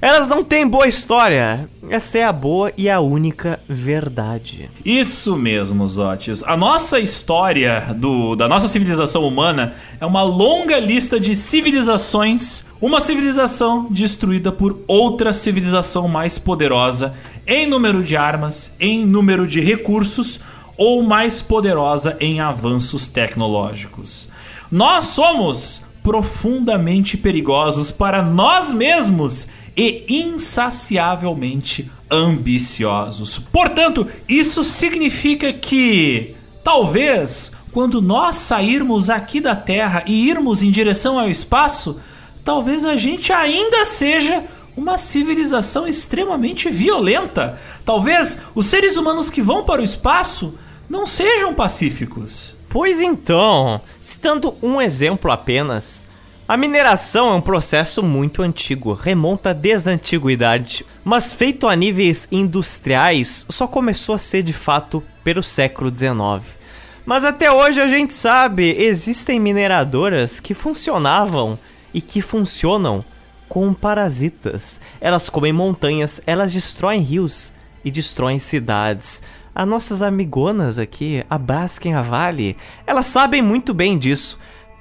Elas 0.00 0.28
não 0.28 0.44
têm 0.44 0.66
boa 0.66 0.86
história. 0.86 1.68
Essa 1.90 2.18
é 2.18 2.24
a 2.24 2.32
boa 2.32 2.72
e 2.76 2.88
a 2.88 3.00
única 3.00 3.58
verdade. 3.68 4.70
Isso 4.84 5.36
mesmo, 5.36 5.88
Zotes. 5.88 6.42
A 6.44 6.56
nossa 6.56 7.00
história 7.00 7.94
do, 7.96 8.36
da 8.36 8.48
nossa 8.48 8.68
civilização 8.68 9.26
humana 9.26 9.74
é 10.00 10.06
uma 10.06 10.22
longa 10.22 10.78
lista 10.78 11.18
de 11.18 11.34
civilizações. 11.34 12.64
Uma 12.80 13.00
civilização 13.00 13.88
destruída 13.90 14.52
por 14.52 14.80
outra 14.86 15.32
civilização 15.32 16.06
mais 16.06 16.38
poderosa 16.38 17.14
em 17.44 17.66
número 17.66 18.04
de 18.04 18.16
armas, 18.16 18.72
em 18.78 19.04
número 19.04 19.48
de 19.48 19.60
recursos 19.60 20.38
ou 20.76 21.02
mais 21.02 21.42
poderosa 21.42 22.16
em 22.20 22.40
avanços 22.40 23.08
tecnológicos. 23.08 24.28
Nós 24.70 25.06
somos 25.06 25.82
profundamente 26.04 27.16
perigosos 27.16 27.90
para 27.90 28.22
nós 28.22 28.72
mesmos 28.72 29.46
e 29.78 30.04
insaciavelmente 30.08 31.88
ambiciosos. 32.10 33.38
Portanto, 33.38 34.04
isso 34.28 34.64
significa 34.64 35.52
que 35.52 36.34
talvez 36.64 37.52
quando 37.70 38.02
nós 38.02 38.34
sairmos 38.34 39.08
aqui 39.08 39.40
da 39.40 39.54
Terra 39.54 40.02
e 40.04 40.28
irmos 40.28 40.64
em 40.64 40.70
direção 40.72 41.16
ao 41.16 41.30
espaço, 41.30 42.00
talvez 42.42 42.84
a 42.84 42.96
gente 42.96 43.32
ainda 43.32 43.84
seja 43.84 44.42
uma 44.76 44.98
civilização 44.98 45.86
extremamente 45.86 46.68
violenta. 46.68 47.56
Talvez 47.84 48.38
os 48.54 48.66
seres 48.66 48.96
humanos 48.96 49.30
que 49.30 49.40
vão 49.40 49.64
para 49.64 49.80
o 49.80 49.84
espaço 49.84 50.58
não 50.88 51.06
sejam 51.06 51.54
pacíficos. 51.54 52.56
Pois 52.68 53.00
então, 53.00 53.80
citando 54.02 54.56
um 54.60 54.80
exemplo 54.80 55.30
apenas, 55.30 56.04
a 56.48 56.56
mineração 56.56 57.30
é 57.30 57.34
um 57.34 57.42
processo 57.42 58.02
muito 58.02 58.40
antigo, 58.40 58.94
remonta 58.94 59.52
desde 59.52 59.90
a 59.90 59.92
antiguidade, 59.92 60.82
mas 61.04 61.30
feito 61.30 61.68
a 61.68 61.76
níveis 61.76 62.26
industriais 62.32 63.44
só 63.50 63.66
começou 63.66 64.14
a 64.14 64.18
ser 64.18 64.42
de 64.42 64.54
fato 64.54 65.04
pelo 65.22 65.42
século 65.42 65.90
XIX. 65.90 66.56
Mas 67.04 67.22
até 67.22 67.52
hoje 67.52 67.82
a 67.82 67.86
gente 67.86 68.14
sabe, 68.14 68.74
existem 68.78 69.38
mineradoras 69.38 70.40
que 70.40 70.54
funcionavam 70.54 71.58
e 71.92 72.00
que 72.00 72.22
funcionam 72.22 73.04
com 73.46 73.74
parasitas. 73.74 74.80
Elas 75.02 75.28
comem 75.28 75.52
montanhas, 75.52 76.18
elas 76.26 76.50
destroem 76.50 77.02
rios 77.02 77.52
e 77.84 77.90
destroem 77.90 78.38
cidades. 78.38 79.20
As 79.54 79.68
nossas 79.68 80.00
amigonas 80.00 80.78
aqui, 80.78 81.22
a 81.28 81.36
Braskem 81.36 81.92
a 81.92 82.00
Vale, 82.00 82.56
elas 82.86 83.06
sabem 83.06 83.42
muito 83.42 83.74
bem 83.74 83.98
disso. 83.98 84.38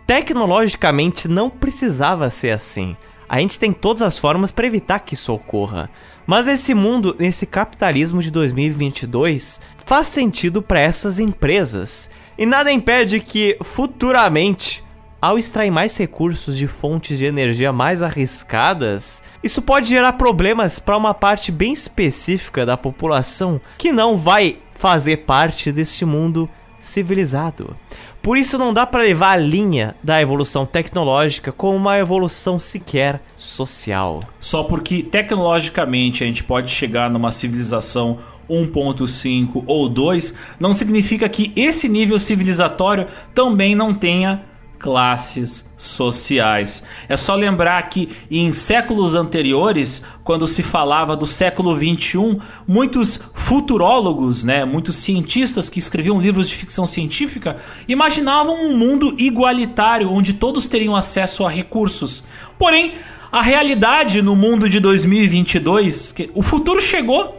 Tecnologicamente 0.08 1.28
não 1.28 1.50
precisava 1.50 2.30
ser 2.30 2.52
assim. 2.52 2.96
A 3.28 3.40
gente 3.40 3.60
tem 3.60 3.74
todas 3.74 4.02
as 4.02 4.18
formas 4.18 4.52
para 4.52 4.66
evitar 4.66 5.00
que 5.00 5.16
isso 5.16 5.34
ocorra. 5.34 5.90
Mas 6.26 6.46
nesse 6.46 6.74
mundo, 6.74 7.14
nesse 7.20 7.46
capitalismo 7.46 8.22
de 8.22 8.32
2022, 8.32 9.60
faz 9.86 10.08
sentido 10.08 10.62
para 10.62 10.80
essas 10.80 11.20
empresas. 11.20 12.10
E 12.38 12.46
nada 12.46 12.72
impede 12.72 13.20
que 13.20 13.58
futuramente 13.62 14.82
ao 15.22 15.38
extrair 15.38 15.72
mais 15.72 15.98
recursos 15.98 16.56
de 16.56 16.68
fontes 16.68 17.18
de 17.18 17.26
energia 17.26 17.74
mais 17.74 18.02
arriscadas, 18.02 19.22
isso 19.44 19.62
pode 19.62 19.90
gerar 19.90 20.14
problemas 20.14 20.80
para 20.80 20.96
uma 20.96 21.14
parte 21.14 21.52
bem 21.52 21.74
específica 21.74 22.66
da 22.66 22.78
população 22.78 23.60
que 23.78 23.92
não 23.92 24.16
vai 24.16 24.60
fazer 24.76 25.18
parte 25.26 25.70
deste 25.70 26.06
mundo 26.06 26.48
civilizado. 26.80 27.76
Por 28.22 28.38
isso 28.38 28.58
não 28.58 28.74
dá 28.74 28.86
para 28.86 29.04
levar 29.04 29.32
a 29.32 29.38
linha 29.38 29.96
da 30.04 30.22
evolução 30.22 30.66
tecnológica 30.66 31.52
como 31.52 31.78
uma 31.78 31.98
evolução 31.98 32.60
sequer 32.60 33.22
social. 33.38 34.22
Só 34.40 34.64
porque 34.64 35.02
tecnologicamente 35.04 36.24
a 36.24 36.28
gente 36.28 36.44
pode 36.44 36.70
chegar 36.70 37.10
numa 37.10 37.32
civilização 37.32 38.20
1.5 38.50 39.64
ou 39.66 39.90
2, 39.90 40.34
não 40.60 40.74
significa 40.74 41.28
que 41.30 41.52
esse 41.56 41.88
nível 41.90 42.20
civilizatório 42.20 43.08
também 43.34 43.76
não 43.76 43.94
tenha 43.94 44.44
classes 44.80 45.66
sociais. 45.78 46.84
É 47.08 47.16
só 47.16 47.36
lembrar 47.36 47.82
que 47.90 48.10
em 48.30 48.52
séculos 48.52 49.16
anteriores, 49.16 50.04
quando 50.24 50.48
se 50.48 50.64
falava 50.64 51.16
do 51.16 51.28
século 51.28 51.76
21, 51.76 52.40
muitos 52.68 53.20
futurólogos, 53.34 54.44
né, 54.44 54.66
muitos 54.66 54.96
cientistas 54.98 55.70
que 55.70 55.80
escreviam 55.80 56.20
livros 56.20 56.50
de 56.50 56.56
ficção 56.56 56.88
científica, 56.88 57.58
imaginavam 57.88 58.56
um 58.56 58.78
mundo 58.78 59.16
igualitário 59.18 60.12
onde 60.12 60.34
todos 60.34 60.68
teriam 60.68 60.96
acesso 60.96 61.46
a 61.46 61.50
recursos. 61.50 62.24
Porém, 62.58 62.94
a 63.32 63.42
realidade 63.42 64.22
no 64.22 64.36
mundo 64.36 64.70
de 64.70 64.80
2022, 64.80 66.16
o 66.34 66.42
futuro 66.42 66.82
chegou 66.82 67.37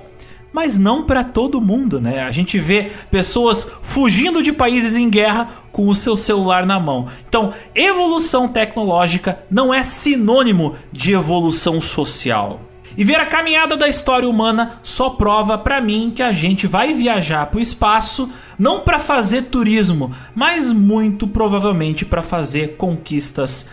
mas 0.52 0.78
não 0.78 1.04
para 1.04 1.22
todo 1.22 1.60
mundo, 1.60 2.00
né? 2.00 2.22
A 2.22 2.30
gente 2.30 2.58
vê 2.58 2.90
pessoas 3.10 3.66
fugindo 3.82 4.42
de 4.42 4.52
países 4.52 4.96
em 4.96 5.10
guerra 5.10 5.48
com 5.70 5.88
o 5.88 5.94
seu 5.94 6.16
celular 6.16 6.66
na 6.66 6.80
mão. 6.80 7.06
Então, 7.28 7.52
evolução 7.74 8.48
tecnológica 8.48 9.40
não 9.50 9.72
é 9.72 9.82
sinônimo 9.84 10.74
de 10.92 11.12
evolução 11.12 11.80
social. 11.80 12.60
E 12.96 13.04
ver 13.04 13.20
a 13.20 13.26
caminhada 13.26 13.76
da 13.76 13.88
história 13.88 14.28
humana 14.28 14.80
só 14.82 15.10
prova 15.10 15.56
para 15.56 15.80
mim 15.80 16.12
que 16.12 16.22
a 16.22 16.32
gente 16.32 16.66
vai 16.66 16.92
viajar 16.94 17.46
para 17.46 17.58
o 17.58 17.62
espaço 17.62 18.28
não 18.58 18.80
para 18.80 18.98
fazer 18.98 19.42
turismo, 19.42 20.10
mas 20.34 20.72
muito 20.72 21.28
provavelmente 21.28 22.04
para 22.04 22.22
fazer 22.22 22.76
conquistas 22.76 23.66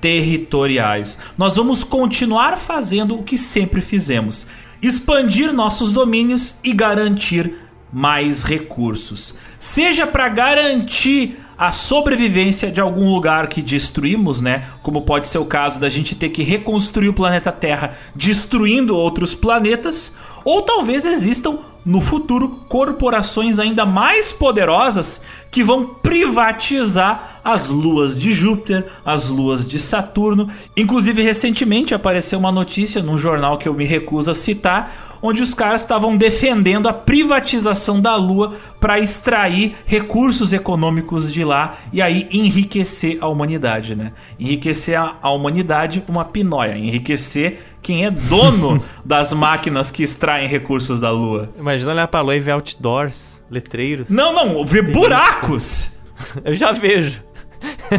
territoriais. 0.00 1.16
Nós 1.38 1.54
vamos 1.54 1.84
continuar 1.84 2.58
fazendo 2.58 3.14
o 3.14 3.22
que 3.22 3.38
sempre 3.38 3.80
fizemos 3.80 4.48
expandir 4.82 5.52
nossos 5.52 5.92
domínios 5.92 6.56
e 6.64 6.72
garantir 6.72 7.54
mais 7.92 8.42
recursos. 8.42 9.34
Seja 9.58 10.06
para 10.06 10.28
garantir 10.28 11.38
a 11.56 11.70
sobrevivência 11.70 12.72
de 12.72 12.80
algum 12.80 13.12
lugar 13.14 13.46
que 13.46 13.62
destruímos, 13.62 14.40
né? 14.40 14.66
Como 14.82 15.02
pode 15.02 15.28
ser 15.28 15.38
o 15.38 15.44
caso 15.44 15.78
da 15.78 15.88
gente 15.88 16.16
ter 16.16 16.30
que 16.30 16.42
reconstruir 16.42 17.08
o 17.08 17.14
planeta 17.14 17.52
Terra 17.52 17.94
destruindo 18.16 18.96
outros 18.96 19.34
planetas, 19.34 20.12
ou 20.44 20.62
talvez 20.62 21.06
existam 21.06 21.58
no 21.84 22.00
futuro 22.00 22.60
corporações 22.68 23.58
ainda 23.58 23.84
mais 23.84 24.32
poderosas 24.32 25.20
que 25.50 25.64
vão 25.64 25.84
privatizar 25.84 27.40
as 27.44 27.68
luas 27.68 28.18
de 28.18 28.32
Júpiter, 28.32 28.86
as 29.04 29.28
luas 29.28 29.66
de 29.66 29.78
Saturno. 29.78 30.48
Inclusive, 30.76 31.22
recentemente 31.22 31.94
apareceu 31.94 32.38
uma 32.38 32.52
notícia 32.52 33.02
num 33.02 33.18
jornal 33.18 33.58
que 33.58 33.68
eu 33.68 33.74
me 33.74 33.84
recuso 33.84 34.30
a 34.30 34.34
citar, 34.34 35.18
onde 35.20 35.42
os 35.42 35.54
caras 35.54 35.82
estavam 35.82 36.16
defendendo 36.16 36.88
a 36.88 36.92
privatização 36.92 38.00
da 38.00 38.16
Lua 38.16 38.56
para 38.80 38.98
extrair 38.98 39.76
recursos 39.84 40.52
econômicos 40.52 41.32
de 41.32 41.44
lá 41.44 41.78
e 41.92 42.00
aí 42.00 42.28
enriquecer 42.32 43.18
a 43.20 43.28
humanidade, 43.28 43.94
né? 43.94 44.12
Enriquecer 44.38 44.98
a, 44.98 45.30
humanidade 45.30 46.02
uma 46.08 46.24
pinóia, 46.24 46.76
enriquecer 46.76 47.60
quem 47.82 48.06
é 48.06 48.10
dono 48.10 48.82
das 49.04 49.32
máquinas 49.32 49.90
que 49.90 50.02
extraem 50.02 50.48
recursos 50.48 51.00
da 51.00 51.10
Lua. 51.10 51.50
Imagina 51.58 51.92
olhar 51.92 52.08
pra 52.08 52.20
Lua 52.20 52.36
e 52.36 52.40
ver 52.40 52.52
outdoors, 52.52 53.44
letreiros. 53.50 54.08
Não, 54.08 54.32
não, 54.32 54.64
ver 54.64 54.92
buracos! 54.92 55.90
Eu 56.44 56.54
já 56.54 56.72
vejo. 56.72 57.22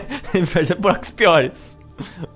buracos 0.80 1.12
piores. 1.12 1.78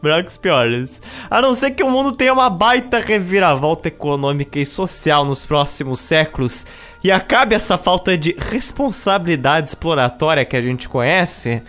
Brancos 0.02 0.38
piores. 0.38 1.02
A 1.30 1.41
não 1.41 1.56
ser 1.56 1.72
que 1.72 1.84
o 1.84 1.90
mundo 1.90 2.11
tenha 2.11 2.34
uma 2.34 2.49
baita 2.49 2.99
reviravolta 2.99 3.88
econômica 3.88 4.60
e 4.60 4.65
social 4.65 5.26
nos 5.26 5.45
próximos 5.45 5.99
séculos 5.99 6.65
e 7.03 7.11
acabe 7.11 7.56
essa 7.56 7.78
falta 7.78 8.18
de 8.18 8.36
responsabilidade 8.38 9.69
exploratória 9.69 10.45
que 10.45 10.56
a 10.56 10.61
gente 10.61 10.88
conhece, 10.88 11.61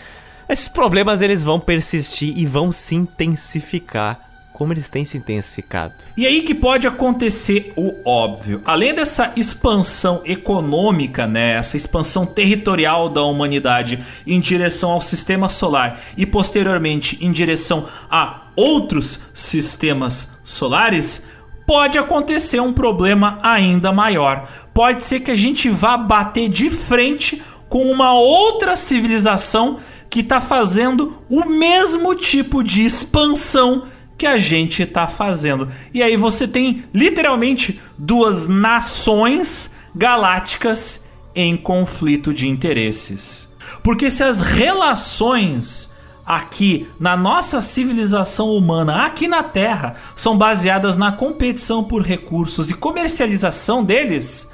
esses 0.49 0.69
problemas 0.69 1.21
eles 1.21 1.43
vão 1.43 1.59
persistir 1.59 2.37
e 2.37 2.45
vão 2.45 2.71
se 2.71 2.95
intensificar 2.95 4.28
como 4.59 4.73
eles 4.73 4.91
têm 4.91 5.05
se 5.05 5.17
intensificado. 5.17 5.95
E 6.17 6.27
aí 6.27 6.43
que 6.43 6.53
pode 6.53 6.89
acontecer 6.89 7.73
o 7.77 7.95
óbvio. 8.05 8.61
Além 8.65 8.93
dessa 8.93 9.33
expansão 9.37 10.21
econômica, 10.25 11.29
né, 11.29 11.53
essa 11.53 11.77
expansão 11.77 12.27
territorial 12.27 13.09
da 13.09 13.23
humanidade 13.23 14.05
em 14.27 14.41
direção 14.41 14.91
ao 14.91 15.01
sistema 15.01 15.49
solar 15.49 16.01
e 16.17 16.27
posteriormente 16.27 17.25
em 17.25 17.31
direção 17.31 17.87
a 18.11 18.49
outros 18.57 19.21
sistemas 19.33 20.33
solares, 20.43 21.25
pode 21.65 21.97
acontecer 21.97 22.59
um 22.59 22.73
problema 22.73 23.39
ainda 23.41 23.93
maior. 23.93 24.49
Pode 24.75 25.05
ser 25.05 25.21
que 25.21 25.31
a 25.31 25.37
gente 25.37 25.69
vá 25.69 25.97
bater 25.97 26.49
de 26.49 26.69
frente 26.69 27.41
com 27.69 27.93
uma 27.93 28.13
outra 28.13 28.75
civilização 28.75 29.79
que 30.11 30.19
está 30.19 30.41
fazendo 30.41 31.23
o 31.31 31.45
mesmo 31.45 32.13
tipo 32.17 32.65
de 32.65 32.85
expansão 32.85 33.87
que 34.19 34.27
a 34.27 34.37
gente 34.37 34.83
está 34.83 35.07
fazendo. 35.07 35.69
E 35.95 36.03
aí 36.03 36.17
você 36.17 36.49
tem 36.49 36.85
literalmente 36.93 37.81
duas 37.97 38.49
nações 38.49 39.73
galácticas 39.95 41.05
em 41.35 41.57
conflito 41.57 42.35
de 42.35 42.49
interesses. 42.49 43.49
Porque 43.83 44.11
se 44.11 44.25
as 44.25 44.41
relações 44.41 45.91
aqui 46.27 46.89
na 47.01 47.17
nossa 47.17 47.63
civilização 47.63 48.55
humana, 48.55 49.07
aqui 49.07 49.29
na 49.29 49.43
Terra, 49.43 49.95
são 50.15 50.37
baseadas 50.37 50.97
na 50.97 51.13
competição 51.13 51.83
por 51.83 52.03
recursos 52.03 52.69
e 52.69 52.75
comercialização 52.75 53.83
deles, 53.83 54.51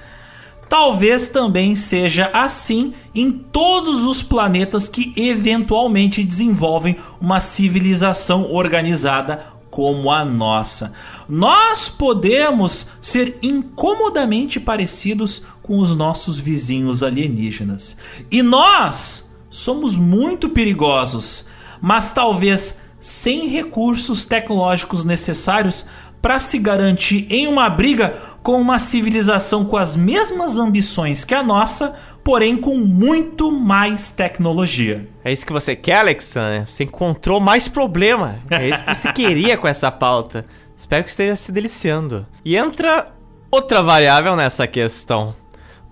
talvez 0.69 1.29
também 1.29 1.75
seja 1.75 2.31
assim 2.33 2.93
em 3.15 3.33
todos 3.33 4.05
os 4.05 4.23
planetas 4.23 4.89
que 4.89 5.13
eventualmente 5.17 6.23
desenvolvem 6.23 6.97
uma 7.21 7.41
civilização 7.41 8.53
organizada 8.53 9.54
como 9.75 10.09
a 10.09 10.25
nossa. 10.25 10.93
Nós 11.29 11.89
podemos 11.89 12.87
ser 13.03 13.41
incomodamente 13.43 14.61
parecidos 14.61 15.43
com 15.65 15.81
os 15.81 15.97
nossos 15.97 16.39
vizinhos 16.39 17.03
alienígenas. 17.03 17.97
E 18.31 18.41
nós 18.41 19.35
somos 19.51 19.97
muito 19.97 20.49
perigosos, 20.49 21.47
mas 21.83 22.13
talvez 22.13 22.83
sem 23.01 23.49
recursos 23.49 24.25
tecnológicos 24.25 25.05
necessários 25.05 25.85
para 26.23 26.39
se 26.39 26.57
garantir 26.61 27.27
em 27.29 27.49
uma 27.49 27.69
briga 27.69 28.17
com 28.45 28.61
uma 28.61 28.79
civilização 28.79 29.65
com 29.65 29.77
as 29.77 29.97
mesmas 29.97 30.57
ambições 30.57 31.25
que 31.25 31.35
a 31.35 31.43
nossa, 31.43 31.99
porém 32.25 32.57
com 32.57 32.79
muito 32.79 33.53
mais 33.53 34.11
tecnologia. 34.11 35.07
É 35.23 35.31
isso 35.31 35.47
que 35.47 35.53
você 35.53 35.77
quer, 35.77 35.99
Alexandre? 35.99 36.67
Você 36.67 36.85
encontrou 36.85 37.39
mais 37.39 37.69
problema. 37.69 38.39
É 38.51 38.67
isso 38.67 38.83
que 38.83 38.95
você 38.95 39.13
queria 39.13 39.59
com 39.59 39.69
essa 39.69 39.93
pauta. 39.93 40.47
Espero 40.77 41.05
que 41.05 41.11
esteja 41.11 41.37
se 41.37 41.53
deliciando. 41.53 42.27
E 42.43 42.57
entra 42.57 43.13
outra 43.51 43.83
variável 43.83 44.35
nessa 44.35 44.67
questão. 44.67 45.37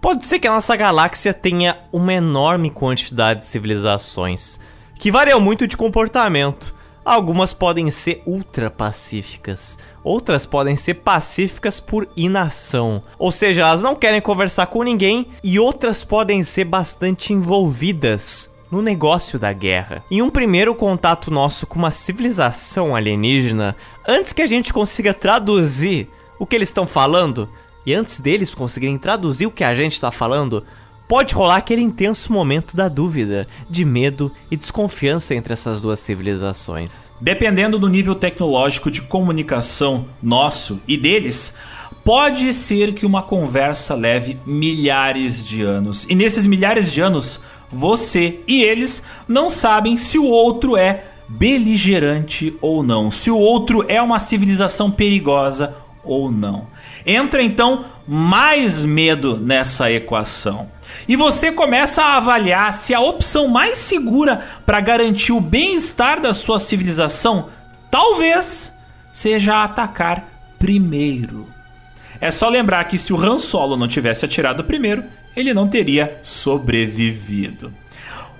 Pode 0.01 0.27
ser 0.27 0.41
que 0.41 0.49
a 0.49 0.53
nossa 0.53 0.75
galáxia 0.75 1.33
tenha 1.33 1.79
uma 1.93 2.13
enorme 2.13 2.71
quantidade 2.71 3.41
de 3.41 3.47
civilizações, 3.47 4.59
que 4.99 5.13
variam 5.13 5.41
muito 5.41 5.67
de 5.67 5.77
comportamento. 5.77 6.75
Algumas 7.05 7.53
podem 7.53 7.91
ser 7.91 8.23
ultra 8.27 8.71
pacíficas, 8.71 9.79
outras 10.03 10.47
podem 10.47 10.77
ser 10.77 10.95
pacíficas 10.95 11.81
por 11.81 12.09
inação, 12.16 13.03
ou 13.19 13.31
seja, 13.31 13.62
elas 13.62 13.83
não 13.83 13.95
querem 13.95 14.20
conversar 14.20 14.66
com 14.66 14.83
ninguém, 14.83 15.29
e 15.43 15.59
outras 15.59 16.05
podem 16.05 16.43
ser 16.45 16.65
bastante 16.65 17.33
envolvidas 17.33 18.53
no 18.70 18.81
negócio 18.81 19.39
da 19.39 19.53
guerra. 19.53 20.03
Em 20.11 20.23
um 20.23 20.31
primeiro 20.31 20.74
contato 20.74 21.31
nosso 21.31 21.66
com 21.66 21.79
uma 21.79 21.91
civilização 21.91 22.97
alienígena, 22.97 23.77
antes 24.09 24.33
que 24.33 24.41
a 24.41 24.47
gente 24.47 24.73
consiga 24.73 25.12
traduzir 25.12 26.09
o 26.39 26.47
que 26.47 26.57
eles 26.57 26.70
estão 26.70 26.87
falando, 26.87 27.49
e 27.85 27.93
antes 27.93 28.19
deles 28.19 28.55
conseguirem 28.55 28.97
traduzir 28.97 29.47
o 29.47 29.51
que 29.51 29.62
a 29.62 29.74
gente 29.74 29.93
está 29.93 30.11
falando, 30.11 30.65
pode 31.13 31.35
rolar 31.35 31.57
aquele 31.57 31.83
intenso 31.83 32.33
momento 32.33 32.75
da 32.75 32.89
dúvida, 32.89 33.47
de 33.69 33.85
medo 33.85 34.33
e 34.51 34.57
desconfiança 34.57 35.35
entre 35.35 35.53
essas 35.53 35.79
duas 35.79 36.01
civilizações. 36.01 37.13
Dependendo 37.21 37.79
do 37.79 37.87
nível 37.87 38.15
tecnológico 38.15 38.91
de 38.91 39.03
comunicação 39.03 40.07
nosso 40.23 40.81
e 40.89 40.97
deles, 40.97 41.53
pode 42.03 42.51
ser 42.55 42.95
que 42.95 43.05
uma 43.05 43.23
conversa 43.23 43.95
leve 43.95 44.41
milhares 44.47 45.45
de 45.45 45.61
anos. 45.61 46.07
E 46.09 46.15
nesses 46.15 46.47
milhares 46.47 46.91
de 46.91 47.03
anos, 47.03 47.43
você 47.71 48.41
e 48.49 48.63
eles 48.63 49.03
não 49.29 49.51
sabem 49.51 49.99
se 49.99 50.19
o 50.19 50.25
outro 50.25 50.79
é 50.79 51.11
beligerante 51.29 52.57
ou 52.59 52.83
não, 52.83 53.11
se 53.11 53.31
o 53.31 53.39
outro 53.39 53.85
é 53.87 54.01
uma 54.01 54.19
civilização 54.19 54.91
perigosa 54.91 55.77
ou 56.03 56.33
não. 56.33 56.69
Entra 57.05 57.43
então 57.43 57.85
mais 58.09 58.83
medo 58.83 59.37
nessa 59.37 59.91
equação. 59.93 60.71
E 61.09 61.16
você 61.16 61.52
começa 61.52 62.02
a 62.02 62.16
avaliar 62.16 62.73
se 62.73 62.94
a 62.94 63.01
opção 63.01 63.48
mais 63.48 63.78
segura 63.78 64.44
para 64.64 64.81
garantir 64.81 65.32
o 65.32 65.40
bem-estar 65.40 66.20
da 66.20 66.32
sua 66.32 66.59
civilização 66.60 67.48
talvez 67.90 68.73
seja 69.12 69.62
atacar 69.62 70.27
primeiro. 70.59 71.47
É 72.20 72.31
só 72.31 72.48
lembrar 72.48 72.85
que 72.85 72.97
se 72.97 73.12
o 73.12 73.20
Han 73.20 73.39
Solo 73.39 73.77
não 73.77 73.89
tivesse 73.89 74.24
atirado 74.24 74.64
primeiro, 74.64 75.05
ele 75.36 75.52
não 75.52 75.69
teria 75.69 76.19
sobrevivido. 76.23 77.73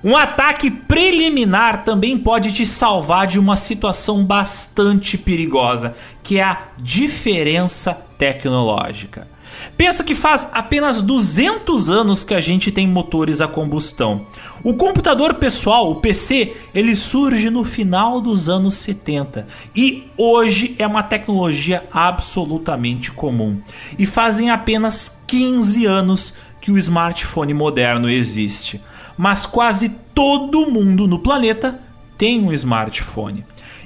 Um 0.05 0.17
ataque 0.17 0.71
preliminar 0.71 1.85
também 1.85 2.19
pode 2.19 2.53
te 2.53 2.67
salvar 2.67 3.27
de 3.27 3.39
uma 3.39 3.57
situação 3.57 4.25
bastante 4.25 5.17
perigosa, 5.17 5.95
que 6.25 6.39
é 6.39 6.43
a 6.43 6.59
diferença 6.81 7.95
tecnológica. 8.19 9.29
Pensa 9.77 10.05
que 10.05 10.15
faz 10.15 10.49
apenas 10.53 11.03
200 11.03 11.89
anos 11.91 12.25
que 12.25 12.35
a 12.35 12.41
gente 12.41 12.71
tem 12.71 12.87
motores 12.87 13.41
a 13.41 13.49
combustão. 13.49 14.27
O 14.65 14.75
computador 14.75 15.35
pessoal, 15.35 15.91
o 15.91 15.97
PC, 15.97 16.55
ele 16.75 16.95
surge 16.95 17.51
no 17.51 17.65
final 17.65 18.21
dos 18.21 18.49
anos 18.49 18.75
70 18.75 19.47
e 19.75 20.11
hoje 20.17 20.75
é 20.79 20.87
uma 20.87 21.03
tecnologia 21.03 21.87
absolutamente 21.93 23.11
comum. 23.11 23.61
E 23.99 24.07
fazem 24.07 24.51
apenas 24.51 25.23
15 25.27 25.87
anos 25.87 26.35
que 26.61 26.71
o 26.71 26.79
smartphone 26.79 27.53
moderno 27.53 28.09
existe 28.09 28.81
mas 29.17 29.47
quase 29.47 29.89
todo 30.15 30.71
mundo 30.71 31.07
no 31.07 31.19
planeta 31.19 31.81
tem 32.17 32.43
um 32.43 32.53
smartphone. 32.53 33.45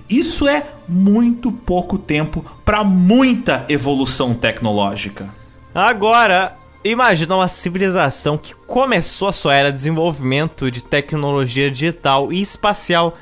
Isso 0.09 0.47
é 0.47 0.67
muito 0.89 1.51
pouco 1.51 1.99
tempo 1.99 2.45
para 2.65 2.85
muita 2.85 3.65
evolução 3.69 4.35
tecnológica. 4.35 5.35
Agora, 5.77 6.57
imagina 6.83 7.37
uma 7.37 7.49
civilização 7.49 8.39
que 8.39 8.55
começou 8.55 9.29
a 9.29 9.33
sua 9.33 9.55
era 9.55 9.71
de 9.71 9.77
desenvolvimento 9.77 10.71
de 10.71 10.83
tecnologia 10.83 11.71
digital 11.71 12.33
e 12.33 12.41
espacial 12.41 13.13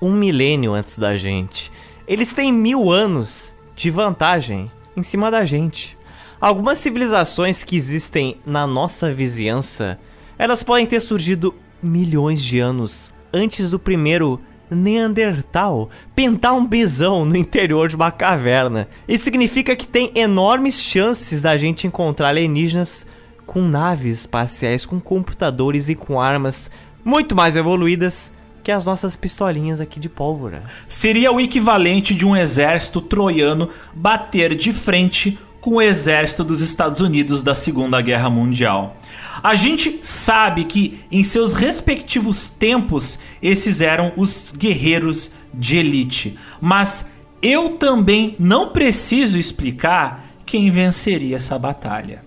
um 0.00 0.12
milênio 0.12 0.74
antes 0.74 0.96
da 0.96 1.16
gente. 1.16 1.72
Eles 2.06 2.32
têm 2.32 2.52
mil 2.52 2.92
anos 2.92 3.52
de 3.74 3.90
vantagem 3.90 4.70
em 4.96 5.02
cima 5.02 5.28
da 5.28 5.44
gente. 5.44 5.98
Algumas 6.40 6.78
civilizações 6.78 7.64
que 7.64 7.74
existem 7.74 8.40
na 8.46 8.64
nossa 8.64 9.12
vizinhança 9.12 9.98
elas 10.38 10.62
podem 10.62 10.86
ter 10.86 11.00
surgido 11.00 11.52
milhões 11.82 12.40
de 12.40 12.60
anos 12.60 13.12
antes 13.32 13.72
do 13.72 13.78
primeiro 13.80 14.40
Neandertal 14.70 15.90
pintar 16.14 16.54
um 16.54 16.66
bisão 16.66 17.24
no 17.24 17.36
interior 17.36 17.88
de 17.88 17.96
uma 17.96 18.10
caverna. 18.10 18.88
Isso 19.06 19.24
significa 19.24 19.76
que 19.76 19.86
tem 19.86 20.10
enormes 20.14 20.80
chances 20.80 21.42
da 21.42 21.56
gente 21.56 21.86
encontrar 21.86 22.28
alienígenas 22.28 23.06
com 23.46 23.62
naves 23.62 24.20
espaciais, 24.20 24.86
com 24.86 25.00
computadores 25.00 25.88
e 25.88 25.94
com 25.94 26.20
armas 26.20 26.70
muito 27.04 27.36
mais 27.36 27.56
evoluídas 27.56 28.32
que 28.62 28.72
as 28.72 28.86
nossas 28.86 29.14
pistolinhas 29.14 29.78
aqui 29.78 30.00
de 30.00 30.08
pólvora. 30.08 30.62
Seria 30.88 31.30
o 31.30 31.38
equivalente 31.38 32.14
de 32.14 32.24
um 32.24 32.34
exército 32.34 33.00
troiano 33.00 33.68
bater 33.94 34.54
de 34.54 34.72
frente 34.72 35.38
com 35.60 35.76
o 35.76 35.82
exército 35.82 36.42
dos 36.42 36.62
Estados 36.62 37.00
Unidos 37.00 37.42
da 37.42 37.54
Segunda 37.54 38.00
Guerra 38.00 38.30
Mundial. 38.30 38.96
A 39.42 39.54
gente 39.54 40.00
sabe 40.02 40.64
que 40.64 41.00
em 41.10 41.24
seus 41.24 41.54
respectivos 41.54 42.48
tempos 42.48 43.18
esses 43.42 43.80
eram 43.80 44.12
os 44.16 44.52
guerreiros 44.56 45.30
de 45.52 45.78
elite, 45.78 46.38
mas 46.60 47.10
eu 47.42 47.76
também 47.76 48.34
não 48.38 48.70
preciso 48.70 49.38
explicar 49.38 50.24
quem 50.46 50.70
venceria 50.70 51.36
essa 51.36 51.58
batalha. 51.58 52.24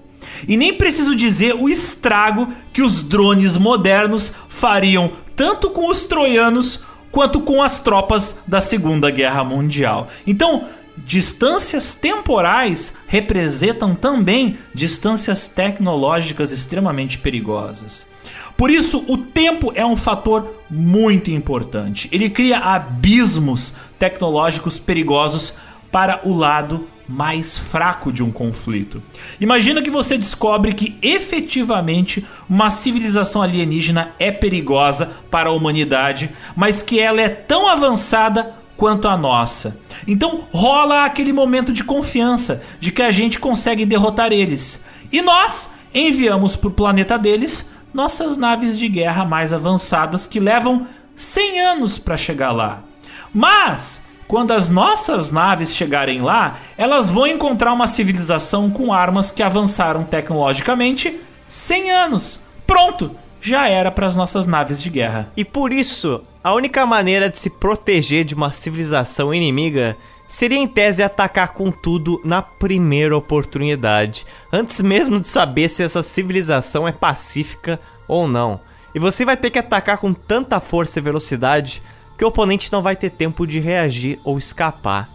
E 0.47 0.55
nem 0.57 0.73
preciso 0.73 1.15
dizer 1.15 1.55
o 1.55 1.69
estrago 1.69 2.47
que 2.71 2.81
os 2.81 3.01
drones 3.01 3.57
modernos 3.57 4.31
fariam 4.49 5.11
tanto 5.35 5.69
com 5.69 5.89
os 5.89 6.03
troianos 6.03 6.81
quanto 7.11 7.41
com 7.41 7.63
as 7.63 7.79
tropas 7.79 8.39
da 8.47 8.61
Segunda 8.61 9.09
Guerra 9.09 9.43
Mundial. 9.43 10.07
Então, 10.25 10.65
Distâncias 10.97 11.93
temporais 11.93 12.93
representam 13.07 13.93
também 13.93 14.57
distâncias 14.73 15.47
tecnológicas 15.47 16.51
extremamente 16.51 17.19
perigosas. 17.19 18.07
Por 18.57 18.71
isso, 18.71 19.05
o 19.07 19.17
tempo 19.17 19.71
é 19.75 19.85
um 19.85 19.95
fator 19.95 20.55
muito 20.69 21.29
importante. 21.29 22.09
Ele 22.11 22.29
cria 22.29 22.57
abismos 22.57 23.73
tecnológicos 23.99 24.79
perigosos 24.79 25.53
para 25.91 26.27
o 26.27 26.35
lado 26.35 26.87
mais 27.07 27.57
fraco 27.57 28.11
de 28.11 28.21
um 28.21 28.31
conflito. 28.31 29.01
Imagina 29.39 29.81
que 29.81 29.89
você 29.89 30.17
descobre 30.17 30.73
que 30.73 30.97
efetivamente 31.01 32.25
uma 32.49 32.69
civilização 32.69 33.41
alienígena 33.41 34.11
é 34.19 34.31
perigosa 34.31 35.13
para 35.31 35.49
a 35.49 35.53
humanidade, 35.53 36.29
mas 36.55 36.81
que 36.81 36.99
ela 36.99 37.21
é 37.21 37.29
tão 37.29 37.67
avançada 37.67 38.53
quanto 38.77 39.07
a 39.07 39.17
nossa. 39.17 39.79
Então 40.07 40.43
rola 40.53 41.03
aquele 41.03 41.33
momento 41.33 41.73
de 41.73 41.83
confiança 41.83 42.63
de 42.79 42.91
que 42.91 43.01
a 43.01 43.11
gente 43.11 43.39
consegue 43.39 43.85
derrotar 43.85 44.31
eles. 44.31 44.81
E 45.11 45.21
nós 45.21 45.69
enviamos 45.93 46.55
para 46.55 46.69
o 46.69 46.71
planeta 46.71 47.17
deles 47.17 47.69
nossas 47.93 48.37
naves 48.37 48.77
de 48.77 48.87
guerra 48.87 49.25
mais 49.25 49.51
avançadas 49.51 50.27
que 50.27 50.39
levam 50.39 50.87
100 51.15 51.61
anos 51.61 51.97
para 51.97 52.15
chegar 52.15 52.51
lá. 52.51 52.83
Mas 53.33 54.01
quando 54.27 54.51
as 54.51 54.69
nossas 54.69 55.31
naves 55.31 55.73
chegarem 55.75 56.21
lá, 56.21 56.57
elas 56.77 57.09
vão 57.09 57.25
encontrar 57.25 57.73
uma 57.73 57.87
civilização 57.87 58.69
com 58.69 58.93
armas 58.93 59.31
que 59.31 59.41
avançaram 59.41 60.03
tecnologicamente 60.03 61.19
100 61.47 61.91
anos. 61.91 62.41
Pronto, 62.67 63.11
já 63.41 63.69
era 63.69 63.89
para 63.89 64.05
as 64.05 64.17
nossas 64.17 64.45
naves 64.45 64.81
de 64.83 64.89
guerra. 64.89 65.29
E 65.35 65.45
por 65.45 65.71
isso, 65.71 66.21
a 66.47 66.53
única 66.53 66.85
maneira 66.85 67.29
de 67.29 67.37
se 67.37 67.49
proteger 67.49 68.23
de 68.23 68.33
uma 68.33 68.53
civilização 68.53 69.33
inimiga 69.33 69.97
seria 70.29 70.57
em 70.57 70.65
tese 70.65 71.03
atacar 71.03 71.49
com 71.49 71.69
tudo 71.69 72.21
na 72.23 72.41
primeira 72.41 73.17
oportunidade, 73.17 74.25
antes 74.49 74.79
mesmo 74.79 75.19
de 75.19 75.27
saber 75.27 75.67
se 75.67 75.83
essa 75.83 76.01
civilização 76.01 76.87
é 76.87 76.93
pacífica 76.93 77.81
ou 78.07 78.29
não. 78.29 78.61
E 78.95 78.99
você 78.99 79.25
vai 79.25 79.35
ter 79.35 79.49
que 79.49 79.59
atacar 79.59 79.97
com 79.97 80.13
tanta 80.13 80.61
força 80.61 80.99
e 80.99 81.01
velocidade 81.01 81.83
que 82.17 82.23
o 82.23 82.29
oponente 82.29 82.71
não 82.71 82.81
vai 82.81 82.95
ter 82.95 83.09
tempo 83.09 83.45
de 83.45 83.59
reagir 83.59 84.17
ou 84.23 84.37
escapar. 84.37 85.09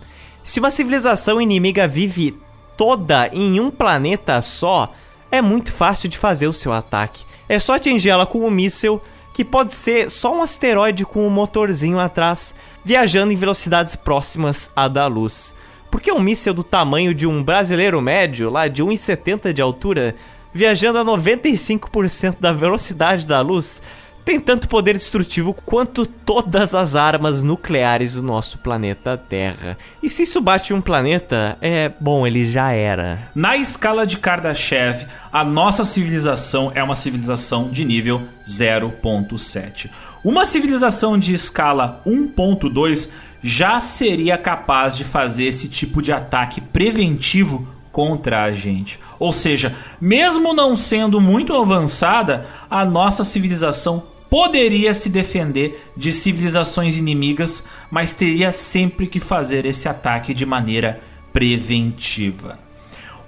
Se 0.45 0.61
uma 0.61 0.71
civilização 0.71 1.41
inimiga 1.41 1.89
vive 1.89 2.39
toda 2.77 3.29
em 3.29 3.59
um 3.59 3.71
planeta 3.71 4.43
só, 4.43 4.93
é 5.31 5.41
muito 5.41 5.73
fácil 5.73 6.11
de 6.11 6.19
fazer 6.19 6.47
o 6.47 6.53
seu 6.53 6.75
ataque. 6.75 7.25
É 7.49 7.59
só 7.59 7.77
atingir 7.77 8.11
ela 8.11 8.27
com 8.27 8.47
um 8.47 8.51
míssil, 8.51 9.01
que 9.33 9.45
pode 9.45 9.75
ser 9.75 10.11
só 10.11 10.37
um 10.37 10.43
asteroide 10.43 11.05
com 11.05 11.27
um 11.27 11.31
motorzinho 11.31 11.99
atrás, 11.99 12.55
viajando 12.85 13.33
em 13.33 13.37
velocidades 13.37 13.97
próximas 13.97 14.71
à 14.77 14.89
da 14.89 15.07
luz. 15.07 15.55
Porque 15.91 16.13
um 16.13 16.21
míssil 16.21 16.55
do 16.55 16.65
tamanho 16.65 17.15
de 17.15 17.27
um 17.27 17.43
brasileiro 17.43 18.01
médio, 18.01 18.51
lá 18.51 18.69
de 18.69 18.83
1,70 18.83 19.53
de 19.53 19.61
altura, 19.61 20.15
viajando 20.53 20.99
a 20.99 21.05
95% 21.05 22.37
da 22.41 22.53
velocidade 22.53 23.27
da 23.27 23.41
luz, 23.41 23.83
tem 24.25 24.39
tanto 24.39 24.69
poder 24.69 24.95
destrutivo 24.97 25.53
quanto 25.53 26.07
todas 26.07 26.75
as 26.75 26.95
armas 26.95 27.43
nucleares 27.43 28.15
do 28.15 28.23
nosso 28.23 28.59
planeta 28.59 29.17
Terra. 29.17 29.77
E 30.03 30.09
se 30.09 30.23
isso 30.23 30.41
bate 30.41 30.73
um 30.73 30.81
planeta, 30.81 31.57
é 31.61 31.91
bom, 32.01 32.27
ele 32.27 32.45
já 32.45 32.73
era. 32.73 33.31
Na 33.35 33.57
escala 33.57 34.07
de 34.07 34.19
Kardashev, 34.19 35.07
a 35.33 35.45
nossa 35.45 35.85
civilização 35.85 36.71
é 36.75 36.83
uma 36.83 36.97
civilização 36.97 37.69
de 37.69 37.85
nível 37.85 38.23
0.7. 38.47 39.91
Uma 40.25 40.45
civilização 40.45 41.19
de 41.19 41.35
escala 41.35 42.01
1.2 42.07 43.11
já 43.43 43.81
seria 43.81 44.39
capaz 44.39 44.97
de 44.97 45.05
fazer 45.05 45.45
esse 45.45 45.69
tipo 45.69 46.01
de 46.01 46.13
ataque 46.13 46.61
preventivo 46.61 47.67
contra 47.91 48.45
a 48.45 48.53
gente. 48.53 48.99
Ou 49.19 49.33
seja, 49.33 49.77
mesmo 50.01 50.55
não 50.55 50.75
sendo 50.75 51.21
muito 51.21 51.55
avançada, 51.55 52.47
a 52.71 52.85
nossa 52.85 53.25
civilização 53.25 54.12
poderia 54.33 54.95
se 54.95 55.11
defender 55.11 55.93
de 55.95 56.11
civilizações 56.11 56.97
inimigas, 56.97 57.65
mas 57.91 58.15
teria 58.15 58.51
sempre 58.51 59.07
que 59.07 59.21
fazer 59.21 59.67
esse 59.67 59.91
ataque 59.91 60.33
de 60.33 60.47
maneira 60.47 61.01
preventiva. 61.35 62.59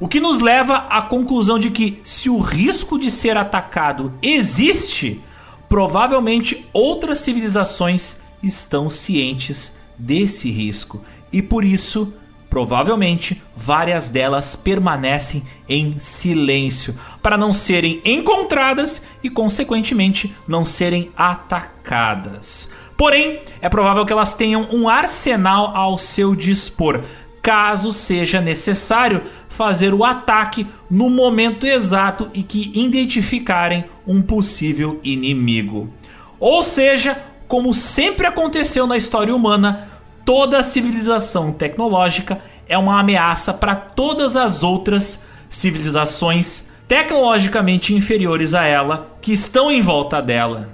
O 0.00 0.08
que 0.08 0.18
nos 0.18 0.40
leva 0.40 0.86
à 0.88 1.02
conclusão 1.02 1.58
de 1.58 1.70
que, 1.70 2.00
se 2.04 2.30
o 2.30 2.38
risco 2.38 2.98
de 2.98 3.10
ser 3.10 3.36
atacado 3.36 4.14
existe, 4.22 5.20
provavelmente 5.68 6.66
outras 6.72 7.18
civilizações 7.18 8.16
estão 8.42 8.88
cientes 8.88 9.76
desse 9.98 10.50
risco 10.50 11.02
e 11.30 11.42
por 11.42 11.66
isso 11.66 12.14
Provavelmente, 12.54 13.42
várias 13.56 14.08
delas 14.08 14.54
permanecem 14.54 15.42
em 15.68 15.98
silêncio 15.98 16.96
para 17.20 17.36
não 17.36 17.52
serem 17.52 18.00
encontradas 18.04 19.02
e, 19.24 19.28
consequentemente, 19.28 20.32
não 20.46 20.64
serem 20.64 21.10
atacadas. 21.16 22.70
Porém, 22.96 23.40
é 23.60 23.68
provável 23.68 24.06
que 24.06 24.12
elas 24.12 24.34
tenham 24.34 24.68
um 24.70 24.88
arsenal 24.88 25.76
ao 25.76 25.98
seu 25.98 26.32
dispor, 26.36 27.02
caso 27.42 27.92
seja 27.92 28.40
necessário 28.40 29.22
fazer 29.48 29.92
o 29.92 30.04
ataque 30.04 30.64
no 30.88 31.10
momento 31.10 31.66
exato 31.66 32.30
e 32.32 32.44
que 32.44 32.70
identificarem 32.72 33.84
um 34.06 34.22
possível 34.22 35.00
inimigo. 35.02 35.92
Ou 36.38 36.62
seja, 36.62 37.20
como 37.48 37.74
sempre 37.74 38.28
aconteceu 38.28 38.86
na 38.86 38.96
história 38.96 39.34
humana, 39.34 39.88
toda 40.24 40.62
civilização 40.62 41.52
tecnológica 41.52 42.40
é 42.68 42.78
uma 42.78 42.98
ameaça 42.98 43.52
para 43.52 43.74
todas 43.74 44.36
as 44.36 44.62
outras 44.62 45.22
civilizações 45.48 46.68
tecnologicamente 46.88 47.94
inferiores 47.94 48.54
a 48.54 48.64
ela 48.64 49.16
que 49.20 49.32
estão 49.32 49.70
em 49.70 49.80
volta 49.80 50.20
dela. 50.20 50.70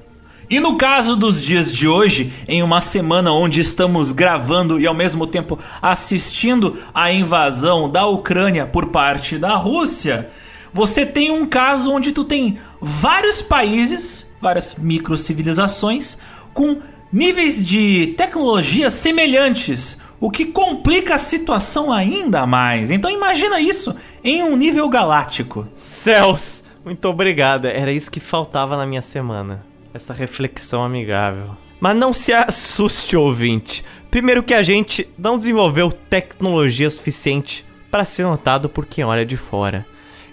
E 0.49 0.59
no 0.59 0.77
caso 0.77 1.15
dos 1.15 1.41
dias 1.41 1.73
de 1.73 1.87
hoje, 1.87 2.33
em 2.49 2.61
uma 2.61 2.81
semana 2.81 3.31
onde 3.31 3.61
estamos 3.61 4.11
gravando 4.11 4.81
e 4.81 4.87
ao 4.87 4.95
mesmo 4.95 5.25
tempo 5.25 5.57
assistindo 5.81 6.77
à 6.93 7.13
invasão 7.13 7.89
da 7.89 8.07
Ucrânia 8.07 8.67
por 8.67 8.89
parte 8.89 9.39
da 9.39 9.55
Rússia, 9.55 10.29
você 10.73 11.07
tem 11.07 11.31
um 11.31 11.47
caso 11.47 11.93
onde 11.93 12.11
tu 12.11 12.25
tem 12.25 12.59
vários 12.81 13.41
países, 13.41 14.29
várias 14.41 14.75
microcivilizações 14.75 16.19
com 16.53 16.79
níveis 17.13 17.65
de 17.65 18.15
tecnologia 18.17 18.91
semelhantes, 18.91 19.99
o 20.21 20.31
que 20.31 20.47
complica 20.47 21.15
a 21.15 21.19
situação 21.19 21.93
ainda 21.93 22.47
mais. 22.47 22.91
Então 22.91 23.11
imagina 23.11 23.61
isso 23.61 23.95
em 24.23 24.43
um 24.43 24.57
nível 24.57 24.89
galáctico. 24.89 25.67
Céus, 25.79 26.63
muito 26.85 27.09
obrigado. 27.09 27.67
Era 27.67 27.93
isso 27.93 28.11
que 28.11 28.21
faltava 28.21 28.77
na 28.77 28.87
minha 28.87 29.03
semana. 29.03 29.65
Essa 29.93 30.13
reflexão 30.13 30.85
amigável. 30.85 31.57
Mas 31.81 31.97
não 31.97 32.13
se 32.13 32.33
assuste, 32.33 33.17
ouvinte. 33.17 33.85
Primeiro 34.11 34.43
que 34.43 34.55
a 34.55 34.63
gente 34.63 35.09
não 35.19 35.39
desenvolveu 35.39 35.91
tecnologia 35.91 36.91
suficiente 36.91 37.65
para 37.91 38.05
ser 38.05 38.25
notado 38.25 38.69
por 38.69 38.87
quem 38.87 39.05
olha 39.05 39.25
de 39.25 39.37
fora 39.37 39.87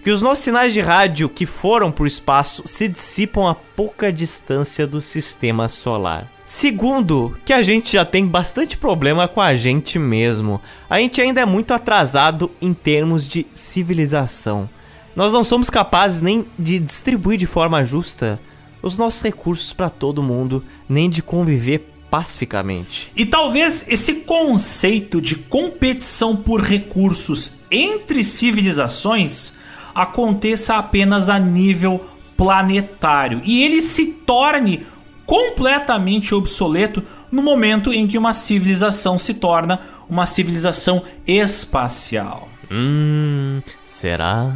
que 0.07 0.11
os 0.11 0.21
nossos 0.21 0.45
sinais 0.45 0.73
de 0.73 0.79
rádio 0.79 1.27
que 1.27 1.45
foram 1.45 1.91
para 1.91 2.05
o 2.05 2.07
espaço 2.07 2.63
se 2.65 2.87
dissipam 2.87 3.45
a 3.45 3.53
pouca 3.53 4.09
distância 4.09 4.87
do 4.87 5.01
sistema 5.01 5.67
solar. 5.67 6.31
Segundo, 6.47 7.37
que 7.43 7.51
a 7.51 7.61
gente 7.61 7.91
já 7.91 8.05
tem 8.05 8.25
bastante 8.25 8.77
problema 8.77 9.27
com 9.27 9.41
a 9.41 9.53
gente 9.53 9.99
mesmo. 9.99 10.61
A 10.89 10.97
gente 10.97 11.19
ainda 11.19 11.41
é 11.41 11.45
muito 11.45 11.73
atrasado 11.73 12.49
em 12.61 12.73
termos 12.73 13.27
de 13.27 13.45
civilização. 13.53 14.69
Nós 15.13 15.33
não 15.33 15.43
somos 15.43 15.69
capazes 15.69 16.21
nem 16.21 16.45
de 16.57 16.79
distribuir 16.79 17.37
de 17.37 17.45
forma 17.45 17.83
justa 17.83 18.39
os 18.81 18.97
nossos 18.97 19.21
recursos 19.21 19.73
para 19.73 19.89
todo 19.89 20.23
mundo, 20.23 20.63
nem 20.87 21.09
de 21.09 21.21
conviver 21.21 21.85
pacificamente. 22.09 23.11
E 23.13 23.25
talvez 23.25 23.83
esse 23.89 24.21
conceito 24.21 25.19
de 25.19 25.35
competição 25.35 26.33
por 26.33 26.61
recursos 26.61 27.51
entre 27.69 28.23
civilizações 28.23 29.51
aconteça 29.93 30.77
apenas 30.77 31.27
a 31.27 31.37
nível 31.37 32.05
planetário 32.37 33.41
e 33.43 33.63
ele 33.63 33.81
se 33.81 34.05
torne 34.05 34.85
completamente 35.27 36.33
obsoleto 36.33 37.03
no 37.29 37.43
momento 37.43 37.93
em 37.93 38.07
que 38.07 38.17
uma 38.17 38.33
civilização 38.33 39.19
se 39.19 39.33
torna 39.35 39.79
uma 40.09 40.25
civilização 40.25 41.03
espacial. 41.27 42.47
Hum, 42.71 43.61
será? 43.85 44.55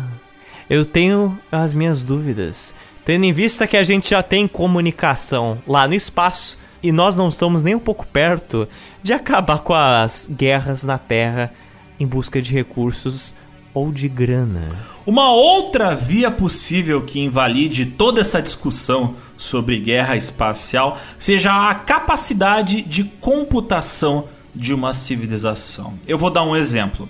Eu 0.70 0.86
tenho 0.86 1.38
as 1.52 1.74
minhas 1.74 2.02
dúvidas. 2.02 2.74
Tendo 3.06 3.26
em 3.26 3.34
vista 3.34 3.68
que 3.68 3.76
a 3.76 3.84
gente 3.84 4.12
já 4.12 4.24
tem 4.24 4.48
comunicação 4.48 5.62
lá 5.68 5.86
no 5.86 5.94
espaço 5.94 6.58
e 6.82 6.92
nós 6.92 7.18
não 7.18 7.28
estamos 7.28 7.64
nem 7.64 7.76
um 7.76 7.80
pouco 7.80 8.08
perto 8.08 8.68
de 9.04 9.12
acabar 9.12 9.60
com 9.60 9.74
as 9.74 10.28
guerras 10.32 10.84
na 10.84 10.98
Terra 10.98 11.52
em 12.00 12.08
busca 12.08 12.42
de 12.42 12.54
recursos 12.54 13.34
ou 13.74 13.92
de 13.92 14.08
grana. 14.08 14.70
Uma 15.06 15.32
outra 15.32 15.96
via 15.96 16.30
possível 16.30 17.02
que 17.02 17.20
invalide 17.20 17.86
toda 17.86 18.22
essa 18.22 18.42
discussão 18.42 19.16
sobre 19.38 19.80
guerra 19.80 20.16
espacial 20.16 20.98
seja 21.18 21.70
a 21.70 21.74
capacidade 21.76 22.82
de 22.84 23.04
computação 23.04 24.26
de 24.54 24.74
uma 24.74 24.94
civilização. 24.94 25.94
Eu 26.08 26.18
vou 26.18 26.30
dar 26.30 26.44
um 26.44 26.56
exemplo. 26.56 27.10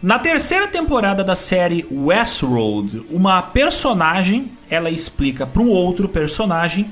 Na 0.00 0.18
terceira 0.18 0.68
temporada 0.68 1.24
da 1.24 1.34
série 1.34 1.86
Westworld, 1.90 3.06
uma 3.10 3.40
personagem 3.40 4.52
ela 4.68 4.90
explica 4.90 5.46
para 5.46 5.62
um 5.62 5.70
outro 5.70 6.08
personagem 6.08 6.90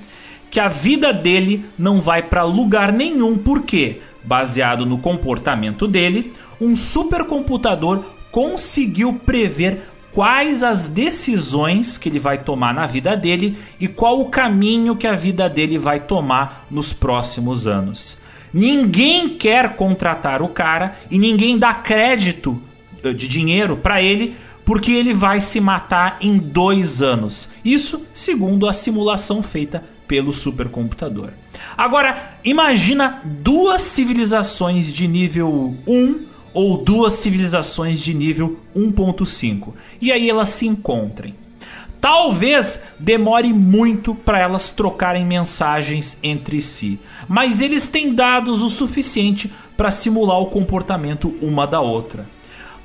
que 0.51 0.61
a 0.61 0.69
vida 0.69 1.13
dele 1.13 1.65
não 1.79 2.01
vai 2.01 2.23
para 2.23 2.43
lugar 2.43 2.93
nenhum 2.93 3.39
porque, 3.39 4.01
baseado 4.25 4.85
no 4.85 4.99
comportamento 4.99 5.87
dele, 5.87 6.33
um 6.61 6.77
supercomputador 6.77 8.05
conseguiu 8.33 9.21
prever 9.25 9.83
quais 10.11 10.63
as 10.63 10.89
decisões 10.89 11.97
que 11.97 12.09
ele 12.09 12.19
vai 12.19 12.39
tomar 12.39 12.75
na 12.75 12.87
vida 12.87 13.17
dele 13.17 13.57
e 13.79 13.87
qual 13.87 14.21
o 14.21 14.29
caminho 14.29 14.97
que 14.97 15.07
a 15.07 15.15
vida 15.15 15.49
dele 15.49 15.79
vai 15.79 16.01
tomar 16.01 16.67
nos 16.71 16.93
próximos 16.93 17.67
anos. 17.67 18.19
Ninguém 18.53 19.37
quer 19.37 19.77
contratar 19.77 20.43
o 20.43 20.49
cara 20.49 20.97
e 21.11 21.19
ninguém 21.19 21.59
dá 21.59 21.73
crédito 21.73 22.61
eh, 23.05 23.13
de 23.13 23.29
dinheiro 23.29 23.77
para 23.77 24.03
ele 24.03 24.37
porque 24.65 24.93
ele 24.93 25.13
vai 25.13 25.41
se 25.41 25.61
matar 25.61 26.19
em 26.21 26.39
dois 26.39 27.01
anos. 27.03 27.49
Isso 27.65 28.03
segundo 28.13 28.69
a 28.69 28.73
simulação 28.73 29.43
feita 29.43 29.83
pelo 30.07 30.33
supercomputador. 30.33 31.31
Agora, 31.77 32.37
imagina 32.45 33.23
duas 33.25 33.83
civilizações 33.83 34.93
de 34.93 35.09
nível 35.09 35.75
1 35.87 36.32
ou 36.53 36.77
duas 36.77 37.15
civilizações 37.15 38.01
de 38.01 38.15
nível 38.15 38.59
1.5 38.77 39.73
e 40.01 40.13
aí 40.13 40.29
elas 40.29 40.51
se 40.51 40.67
encontrem. 40.67 41.35
Talvez 42.01 42.81
demore 42.99 43.53
muito 43.53 44.13
para 44.13 44.41
elas 44.41 44.73
trocarem 44.73 45.25
mensagens 45.25 46.19
entre 46.21 46.61
si, 46.61 46.99
mas 47.29 47.61
eles 47.61 47.87
têm 47.87 48.13
dados 48.13 48.61
o 48.61 48.69
suficiente 48.69 49.53
para 49.77 49.91
simular 49.91 50.41
o 50.41 50.47
comportamento 50.47 51.33
uma 51.41 51.65
da 51.65 51.81
outra. 51.81 52.29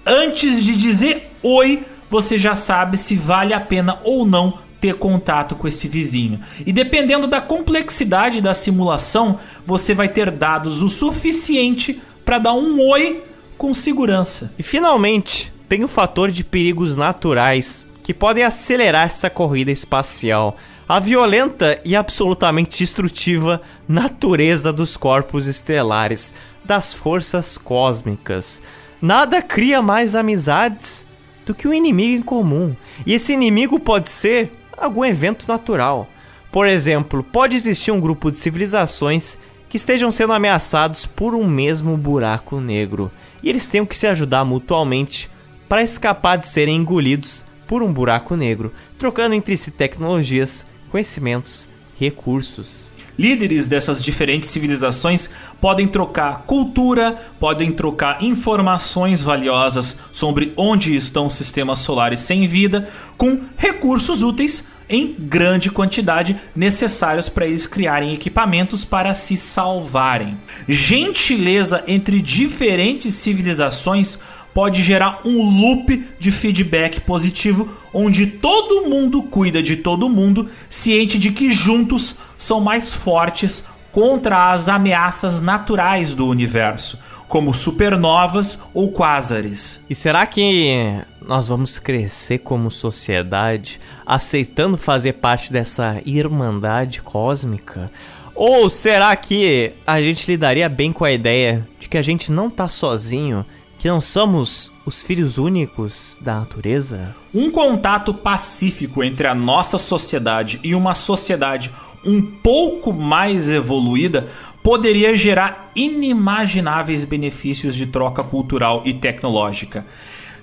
Antes 0.06 0.64
de 0.64 0.76
dizer 0.76 1.32
oi, 1.42 1.84
você 2.08 2.38
já 2.38 2.56
sabe 2.56 2.98
se 2.98 3.16
vale 3.16 3.54
a 3.54 3.60
pena 3.60 4.00
ou 4.04 4.26
não 4.26 4.60
ter 4.80 4.94
contato 4.94 5.56
com 5.56 5.68
esse 5.68 5.88
vizinho. 5.88 6.40
E 6.66 6.72
dependendo 6.72 7.28
da 7.28 7.42
complexidade 7.42 8.40
da 8.40 8.54
simulação, 8.54 9.40
você 9.66 9.94
vai 9.94 10.08
ter 10.08 10.30
dados 10.30 10.82
o 10.82 10.90
suficiente 10.90 12.00
para 12.24 12.38
dar 12.38 12.54
um 12.54 12.80
oi 12.88 13.24
com 13.58 13.74
segurança. 13.74 14.54
E 14.58 14.64
finalmente, 14.64 15.52
tem 15.68 15.84
o 15.84 15.88
fator 15.88 16.32
de 16.32 16.44
perigos 16.44 16.96
naturais 16.96 17.86
que 18.04 18.14
podem 18.14 18.44
acelerar 18.44 19.08
essa 19.08 19.30
corrida 19.30 19.72
espacial. 19.72 20.56
A 20.88 21.00
violenta 21.00 21.80
e 21.84 21.96
absolutamente 21.96 22.80
destrutiva 22.80 23.62
natureza 23.88 24.72
dos 24.72 24.96
corpos 24.96 25.48
estelares, 25.48 26.34
das 26.64 26.94
forças 26.94 27.58
cósmicas. 27.58 28.62
Nada 29.02 29.42
cria 29.42 29.82
mais 29.82 30.16
amizades 30.16 31.06
do 31.46 31.54
que 31.54 31.68
um 31.68 31.74
inimigo 31.74 32.18
em 32.18 32.22
comum. 32.22 32.76
E 33.06 33.14
esse 33.14 33.34
inimigo 33.34 33.80
pode 33.80 34.10
ser 34.10 34.52
algum 34.78 35.04
evento 35.04 35.46
natural. 35.48 36.08
Por 36.52 36.66
exemplo, 36.66 37.22
pode 37.22 37.56
existir 37.56 37.92
um 37.92 38.00
grupo 38.00 38.32
de 38.32 38.38
civilizações 38.38 39.38
que 39.70 39.78
estejam 39.78 40.12
sendo 40.12 40.34
ameaçados 40.34 41.06
por 41.06 41.36
um 41.36 41.48
mesmo 41.48 41.98
buraco 41.98 42.60
negro 42.60 43.12
e 43.44 43.50
eles 43.50 43.68
tenham 43.68 43.86
que 43.86 43.98
se 43.98 44.08
ajudar 44.08 44.46
mutuamente 44.46 45.30
para 45.68 45.84
escapar 45.84 46.38
de 46.38 46.48
serem 46.48 46.78
engolidos 46.78 47.44
por 47.68 47.84
um 47.84 47.92
buraco 47.92 48.36
negro, 48.36 48.72
trocando 48.98 49.36
entre 49.36 49.58
si 49.58 49.72
tecnologias, 49.72 50.66
conhecimentos, 50.90 51.68
recursos. 52.00 52.90
Líderes 53.18 53.68
dessas 53.68 54.04
diferentes 54.04 54.50
civilizações 54.50 55.30
podem 55.60 55.88
trocar 55.88 56.44
cultura, 56.46 57.16
podem 57.40 57.72
trocar 57.72 58.24
informações 58.24 59.22
valiosas 59.22 59.98
sobre 60.12 60.54
onde 60.56 60.96
estão 60.96 61.28
sistemas 61.28 61.80
solares 61.80 62.22
sem 62.22 62.48
vida, 62.48 62.88
com 63.18 63.40
recursos 63.58 64.22
úteis 64.22 64.68
em 64.90 65.16
grande 65.18 65.70
quantidade 65.70 66.38
necessários 66.56 67.30
para 67.30 67.46
eles 67.46 67.68
criarem 67.68 68.14
equipamentos 68.14 68.86
para 68.86 69.14
se 69.14 69.36
salvarem. 69.36 70.38
Gentileza 70.68 71.84
entre 71.88 72.22
diferentes 72.22 73.16
civilizações 73.16 74.18
pode 74.54 74.82
gerar 74.82 75.20
um 75.24 75.42
loop 75.42 76.04
de 76.20 76.32
feedback 76.32 77.02
positivo 77.02 77.70
onde 77.94 78.26
todo 78.26 78.90
mundo 78.90 79.22
cuida 79.22 79.62
de 79.62 79.76
todo 79.76 80.10
mundo, 80.10 80.50
ciente 80.70 81.20
de 81.20 81.32
que 81.32 81.52
juntos 81.52 82.16
são 82.36 82.60
mais 82.60 82.94
fortes 82.94 83.64
contra 83.92 84.52
as 84.52 84.68
ameaças 84.70 85.42
naturais 85.42 86.14
do 86.14 86.28
universo, 86.28 87.00
como 87.28 87.54
supernovas 87.54 88.60
ou 88.74 88.92
quásares. 88.92 89.82
E 89.90 89.96
será 89.96 90.26
que 90.26 91.02
nós 91.22 91.50
vamos 91.50 91.78
crescer 91.80 92.40
como 92.40 92.72
sociedade 92.72 93.80
aceitando 94.06 94.78
fazer 94.78 95.14
parte 95.14 95.52
dessa 95.52 96.02
irmandade 96.06 97.02
cósmica? 97.02 97.92
Ou 98.34 98.70
será 98.70 99.16
que 99.16 99.74
a 99.86 100.02
gente 100.02 100.30
lidaria 100.30 100.70
bem 100.70 100.94
com 100.94 101.04
a 101.04 101.12
ideia 101.12 101.68
de 101.80 101.90
que 101.90 101.98
a 101.98 102.02
gente 102.02 102.32
não 102.32 102.50
tá 102.50 102.68
sozinho 102.68 103.46
que 103.80 103.88
não 103.88 104.02
somos 104.02 104.72
os 104.86 105.04
filhos 105.04 105.38
únicos 105.38 106.18
da 106.22 106.40
natureza? 106.40 107.16
Um 107.34 107.52
contato 107.52 108.14
pacífico 108.14 109.04
entre 109.04 109.28
a 109.28 109.36
nossa 109.36 109.78
sociedade 109.78 110.60
e 110.64 110.74
uma 110.74 110.96
sociedade 110.96 111.72
um 112.06 112.22
pouco 112.22 112.94
mais 112.94 113.50
evoluída 113.50 114.28
poderia 114.68 115.16
gerar 115.16 115.72
inimagináveis 115.74 117.06
benefícios 117.06 117.74
de 117.74 117.86
troca 117.86 118.22
cultural 118.22 118.82
e 118.84 118.94
tecnológica. 118.94 119.86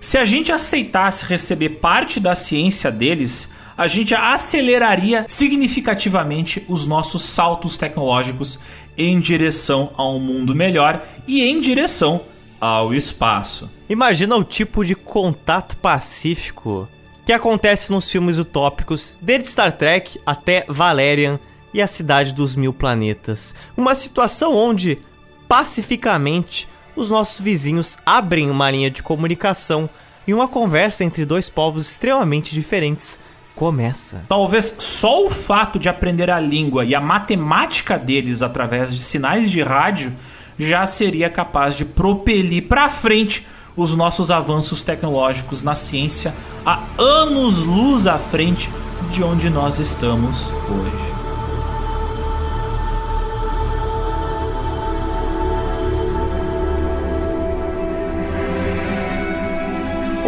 Se 0.01 0.17
a 0.17 0.25
gente 0.25 0.51
aceitasse 0.51 1.27
receber 1.27 1.69
parte 1.69 2.19
da 2.19 2.35
ciência 2.35 2.91
deles, 2.91 3.51
a 3.77 3.87
gente 3.87 4.15
aceleraria 4.15 5.27
significativamente 5.29 6.65
os 6.71 6.87
nossos 6.87 7.21
saltos 7.21 7.77
tecnológicos 7.77 8.59
em 8.97 9.21
direção 9.21 9.93
a 9.95 10.09
um 10.09 10.19
mundo 10.19 10.55
melhor 10.55 11.07
e 11.29 11.43
em 11.43 11.61
direção 11.61 12.23
ao 12.59 12.95
espaço. 12.95 13.71
Imagina 13.91 14.35
o 14.37 14.43
tipo 14.43 14.83
de 14.87 14.95
contato 14.95 15.77
pacífico 15.77 16.89
que 17.27 17.33
acontece 17.35 17.93
nos 17.93 18.11
filmes 18.11 18.39
utópicos, 18.39 19.15
desde 19.21 19.51
Star 19.51 19.73
Trek 19.73 20.19
até 20.25 20.65
Valerian 20.67 21.39
e 21.75 21.83
a 21.83 21.87
Cidade 21.89 22.33
dos 22.33 22.55
Mil 22.55 22.73
Planetas. 22.73 23.55
Uma 23.77 23.97
situação 23.97 24.55
onde, 24.55 24.99
pacificamente, 25.49 26.69
os 26.95 27.11
nossos 27.11 27.41
vizinhos 27.41 27.99
abrem 28.07 28.49
uma 28.49 28.71
linha 28.71 28.91
de 28.91 29.03
comunicação 29.03 29.91
e 30.27 30.33
uma 30.33 30.47
conversa 30.47 31.03
entre 31.03 31.25
dois 31.25 31.51
povos 31.51 31.91
extremamente 31.91 32.55
diferentes 32.55 33.19
começa. 33.55 34.25
Talvez 34.29 34.75
só 34.79 35.27
o 35.27 35.31
fato 35.31 35.79
de 35.79 35.89
aprender 35.89 36.31
a 36.31 36.41
língua 36.41 36.85
e 36.85 36.95
a 36.95 37.01
matemática 37.01 37.99
deles 37.99 38.43
através 38.43 38.93
de 38.93 39.01
sinais 39.01 39.51
de 39.51 39.63
rádio 39.63 40.13
já 40.59 40.87
seria 40.87 41.29
capaz 41.29 41.77
de 41.77 41.85
propelir 41.85 42.69
para 42.69 42.89
frente 42.89 43.47
os 43.77 43.95
nossos 43.95 44.31
avanços 44.31 44.83
tecnológicos 44.83 45.63
na 45.63 45.75
ciência 45.75 46.33
a 46.65 46.81
anos-luz 46.97 48.07
à 48.07 48.19
frente 48.19 48.71
de 49.11 49.23
onde 49.23 49.51
nós 49.51 49.79
estamos 49.79 50.51
hoje. 50.69 51.14